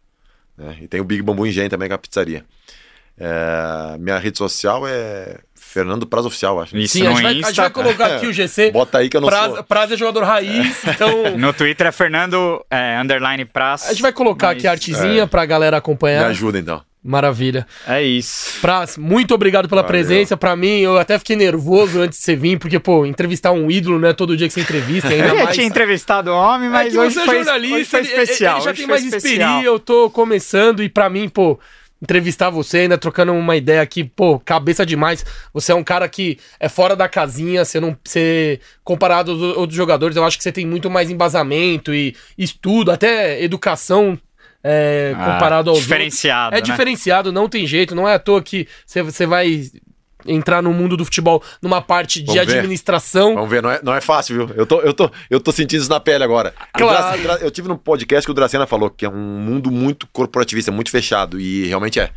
né? 0.58 0.78
E 0.80 0.88
tem 0.88 1.00
o 1.00 1.04
Big 1.04 1.22
Bambu 1.22 1.46
Engenho 1.46 1.70
também, 1.70 1.88
que 1.88 1.92
é 1.92 1.94
a 1.94 1.98
pizzaria. 1.98 2.44
É, 3.18 3.96
minha 3.98 4.18
rede 4.18 4.36
social 4.38 4.82
é 4.88 5.38
Fernando 5.54 6.06
Praz 6.06 6.26
Oficial, 6.26 6.60
acho. 6.60 6.74
o... 6.74 6.78
Isso 6.78 6.94
Sim, 6.98 7.06
a 7.06 7.10
gente, 7.10 7.22
vai, 7.22 7.30
a 7.32 7.34
gente 7.34 7.56
vai 7.56 7.70
colocar 7.70 8.06
aqui 8.16 8.26
o 8.26 8.32
GC. 8.32 8.70
Bota 8.72 8.98
aí 8.98 9.08
que 9.08 9.16
eu 9.16 9.20
não 9.20 9.28
Praz, 9.28 9.54
sou. 9.54 9.62
Praz 9.64 9.92
é 9.92 9.96
jogador 9.96 10.24
raiz, 10.24 10.82
então... 10.86 11.36
No 11.38 11.52
Twitter 11.52 11.86
é 11.86 11.92
Fernando 11.92 12.64
é, 12.70 12.98
underline 12.98 13.44
Praz. 13.44 13.86
A 13.86 13.92
gente 13.92 14.02
vai 14.02 14.12
colocar 14.12 14.48
Mas 14.48 14.56
aqui 14.58 14.66
a 14.66 14.72
artezinha 14.72 15.26
pra 15.26 15.44
galera 15.46 15.76
Me 15.76 15.78
acompanhar. 15.78 16.26
ajuda 16.26 16.58
então. 16.58 16.82
Maravilha. 17.02 17.66
É 17.86 18.02
isso. 18.02 18.60
Praz, 18.60 18.98
muito 18.98 19.34
obrigado 19.34 19.68
pela 19.68 19.80
Valeu. 19.80 19.88
presença. 19.88 20.36
Pra 20.36 20.54
mim, 20.54 20.80
eu 20.80 20.98
até 20.98 21.18
fiquei 21.18 21.34
nervoso 21.34 21.98
antes 22.00 22.18
de 22.18 22.24
você 22.24 22.36
vir, 22.36 22.58
porque, 22.58 22.78
pô, 22.78 23.06
entrevistar 23.06 23.52
um 23.52 23.70
ídolo 23.70 23.98
não 23.98 24.08
é 24.08 24.12
todo 24.12 24.36
dia 24.36 24.46
que 24.46 24.52
você 24.52 24.60
entrevista, 24.60 25.08
ainda 25.08 25.28
Eu 25.28 25.38
já 25.38 25.44
mais. 25.44 25.56
tinha 25.56 25.66
entrevistado 25.66 26.30
homem, 26.30 26.68
É 26.68 26.70
mas 26.70 26.92
que 26.92 26.98
hoje 26.98 27.14
você 27.14 27.20
é 27.20 27.24
foi, 27.24 27.36
jornalista, 27.36 27.76
hoje 27.76 27.84
foi 27.86 28.00
ele- 28.00 28.08
ele- 28.12 28.22
especial. 28.22 28.56
Ele, 28.56 28.64
já 28.64 28.74
tem 28.74 28.86
mais 28.86 29.02
especial. 29.04 29.32
experiência, 29.32 29.66
eu 29.66 29.78
tô 29.78 30.10
começando 30.10 30.82
e 30.82 30.90
pra 30.90 31.08
mim, 31.08 31.26
pô, 31.30 31.58
entrevistar 32.02 32.50
você 32.50 32.78
ainda 32.80 32.98
trocando 32.98 33.32
uma 33.32 33.56
ideia 33.56 33.80
aqui, 33.80 34.04
pô, 34.04 34.38
cabeça 34.38 34.84
demais. 34.84 35.24
Você 35.54 35.72
é 35.72 35.74
um 35.74 35.84
cara 35.84 36.06
que 36.06 36.38
é 36.58 36.68
fora 36.68 36.94
da 36.94 37.08
casinha, 37.08 37.64
você 37.64 37.80
não 37.80 37.96
você 38.04 38.60
comparado 38.84 39.30
aos 39.32 39.40
outros 39.40 39.74
jogadores, 39.76 40.16
eu 40.16 40.24
acho 40.24 40.36
que 40.36 40.42
você 40.44 40.52
tem 40.52 40.66
muito 40.66 40.90
mais 40.90 41.10
embasamento 41.10 41.94
e 41.94 42.14
estudo, 42.36 42.90
até 42.90 43.42
educação 43.42 44.18
é, 44.62 45.14
Ah, 45.16 45.24
comparado 45.32 45.70
aos 45.70 45.78
diferenciado, 45.80 46.54
outros. 46.54 46.58
É 46.58 46.70
né? 46.70 46.76
diferenciado, 46.76 47.32
não 47.32 47.48
tem 47.48 47.66
jeito, 47.66 47.94
não 47.94 48.08
é 48.08 48.14
à 48.14 48.18
toa 48.18 48.42
que 48.42 48.66
você, 48.86 49.02
você 49.02 49.26
vai 49.26 49.62
entrar 50.26 50.62
no 50.62 50.70
mundo 50.72 50.98
do 50.98 51.04
futebol 51.04 51.42
numa 51.62 51.80
parte 51.80 52.20
de 52.20 52.26
Vamos 52.26 52.46
ver. 52.46 52.58
administração. 52.58 53.34
Vamos 53.34 53.48
ver, 53.48 53.62
não 53.62 53.70
é, 53.70 53.80
não 53.82 53.94
é 53.94 54.02
fácil, 54.02 54.36
viu? 54.46 54.54
Eu 54.56 54.66
tô, 54.66 54.80
eu, 54.82 54.92
tô, 54.92 55.10
eu 55.30 55.40
tô 55.40 55.50
sentindo 55.50 55.80
isso 55.80 55.88
na 55.90 55.98
pele 55.98 56.22
agora. 56.22 56.52
Claro. 56.74 57.18
Eu 57.40 57.50
tive 57.50 57.68
num 57.68 57.76
podcast 57.78 58.26
que 58.26 58.30
o 58.30 58.34
Dracena 58.34 58.66
falou 58.66 58.90
que 58.90 59.06
é 59.06 59.08
um 59.08 59.14
mundo 59.40 59.70
muito 59.70 60.06
corporativista, 60.12 60.70
muito 60.70 60.90
fechado. 60.90 61.40
E 61.40 61.66
realmente 61.66 61.98
é. 61.98 62.10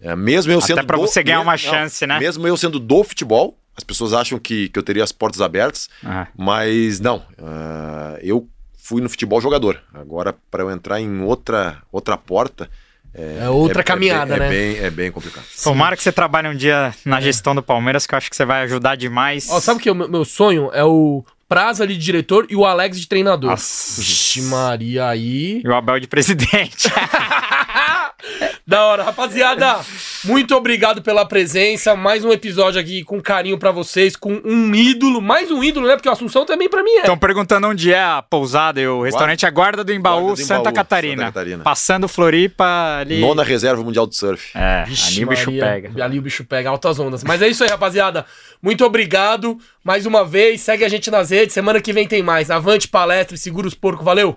É, 0.00 0.14
mesmo 0.14 0.52
eu 0.52 0.58
Até 0.58 0.66
sendo. 0.68 0.84
pra 0.86 0.96
do- 0.96 1.00
você 1.06 1.22
ganhar 1.22 1.38
me- 1.38 1.44
uma 1.44 1.56
chance, 1.56 2.06
né? 2.06 2.18
Mesmo 2.20 2.46
eu 2.46 2.56
sendo 2.56 2.78
do 2.78 3.02
futebol, 3.02 3.58
as 3.74 3.82
pessoas 3.82 4.12
acham 4.12 4.38
que, 4.38 4.68
que 4.68 4.78
eu 4.78 4.82
teria 4.82 5.02
as 5.02 5.10
portas 5.10 5.40
abertas, 5.40 5.88
Ah. 6.04 6.26
mas 6.36 7.00
não. 7.00 7.22
ah, 7.42 8.18
eu 8.22 8.46
fui 8.88 9.02
no 9.02 9.08
futebol 9.10 9.38
jogador. 9.40 9.80
Agora, 9.92 10.34
para 10.50 10.62
eu 10.62 10.70
entrar 10.70 10.98
em 10.98 11.20
outra, 11.22 11.76
outra 11.92 12.16
porta. 12.16 12.70
É 13.14 13.48
outra 13.50 13.82
caminhada, 13.82 14.36
bem- 14.36 14.38
né? 14.38 14.46
É 14.46 14.50
bem, 14.50 14.84
é 14.86 14.90
bem 14.90 15.10
complicado. 15.12 15.44
Tomara 15.62 15.96
que 15.96 16.02
você 16.02 16.12
trabalhe 16.12 16.48
um 16.48 16.54
dia 16.54 16.94
na 17.04 17.20
gestão 17.20 17.54
do 17.54 17.62
Palmeiras, 17.62 18.06
que 18.06 18.14
eu 18.14 18.16
acho 18.16 18.30
que 18.30 18.36
você 18.36 18.44
vai 18.44 18.62
ajudar 18.62 18.96
demais. 18.96 19.48
Ó, 19.50 19.60
sabe 19.60 19.78
o 19.78 19.82
que 19.82 19.88
é 19.88 19.92
o 19.92 19.94
meu, 19.94 20.08
meu 20.08 20.24
sonho? 20.24 20.70
É 20.72 20.84
o 20.84 21.24
Praza 21.48 21.82
ali 21.82 21.94
de 21.96 22.04
diretor 22.04 22.46
e 22.50 22.54
o 22.56 22.64
Alex 22.66 23.00
de 23.00 23.08
treinador. 23.08 23.50
Nossa. 23.50 24.00
Vixe, 24.00 24.42
Maria, 24.42 25.08
aí. 25.08 25.62
E 25.64 25.68
o 25.68 25.74
Abel 25.74 25.98
de 25.98 26.06
presidente. 26.06 26.88
Da 28.68 28.84
hora, 28.84 29.02
rapaziada. 29.02 29.80
Muito 30.24 30.54
obrigado 30.54 31.00
pela 31.00 31.24
presença. 31.24 31.96
Mais 31.96 32.22
um 32.22 32.30
episódio 32.30 32.78
aqui 32.78 33.02
com 33.02 33.18
carinho 33.18 33.56
pra 33.56 33.70
vocês, 33.70 34.14
com 34.14 34.42
um 34.44 34.74
ídolo, 34.74 35.22
mais 35.22 35.50
um 35.50 35.64
ídolo, 35.64 35.86
né? 35.86 35.94
Porque 35.96 36.06
o 36.06 36.12
Assunção 36.12 36.44
também 36.44 36.68
pra 36.68 36.82
mim 36.82 36.90
é. 36.90 36.98
Estão 36.98 37.16
perguntando 37.16 37.66
onde 37.66 37.90
é 37.92 38.02
a 38.02 38.20
pousada 38.20 38.78
e 38.78 38.86
o 38.86 39.02
restaurante 39.02 39.46
A 39.46 39.50
Guarda 39.50 39.82
do 39.82 39.90
Embaú, 39.90 40.20
Guarda 40.20 40.42
do 40.42 40.46
Santa, 40.46 40.60
Embaú, 40.60 40.74
Catarina. 40.74 41.22
Santa 41.22 41.32
Catarina. 41.32 41.64
Passando 41.64 42.06
Floripa 42.08 42.98
ali. 43.00 43.20
Nona 43.20 43.42
reserva 43.42 43.82
mundial 43.82 44.06
do 44.06 44.14
surf. 44.14 44.50
É, 44.54 44.84
Vixe, 44.84 45.14
ali 45.14 45.24
o 45.24 45.28
bicho 45.28 45.46
Maria, 45.46 45.64
pega. 45.64 46.04
Ali 46.04 46.18
o 46.18 46.22
bicho 46.22 46.44
pega, 46.44 46.68
altas 46.68 46.98
ondas. 46.98 47.24
Mas 47.24 47.40
é 47.40 47.48
isso 47.48 47.64
aí, 47.64 47.70
rapaziada. 47.70 48.26
Muito 48.60 48.84
obrigado 48.84 49.56
mais 49.82 50.04
uma 50.04 50.26
vez. 50.26 50.60
Segue 50.60 50.84
a 50.84 50.88
gente 50.90 51.10
nas 51.10 51.30
redes. 51.30 51.54
Semana 51.54 51.80
que 51.80 51.92
vem 51.92 52.06
tem 52.06 52.22
mais. 52.22 52.50
Avante 52.50 52.86
palestra 52.86 53.34
e 53.34 53.38
segura 53.38 53.66
os 53.66 53.74
porcos. 53.74 54.04
Valeu! 54.04 54.36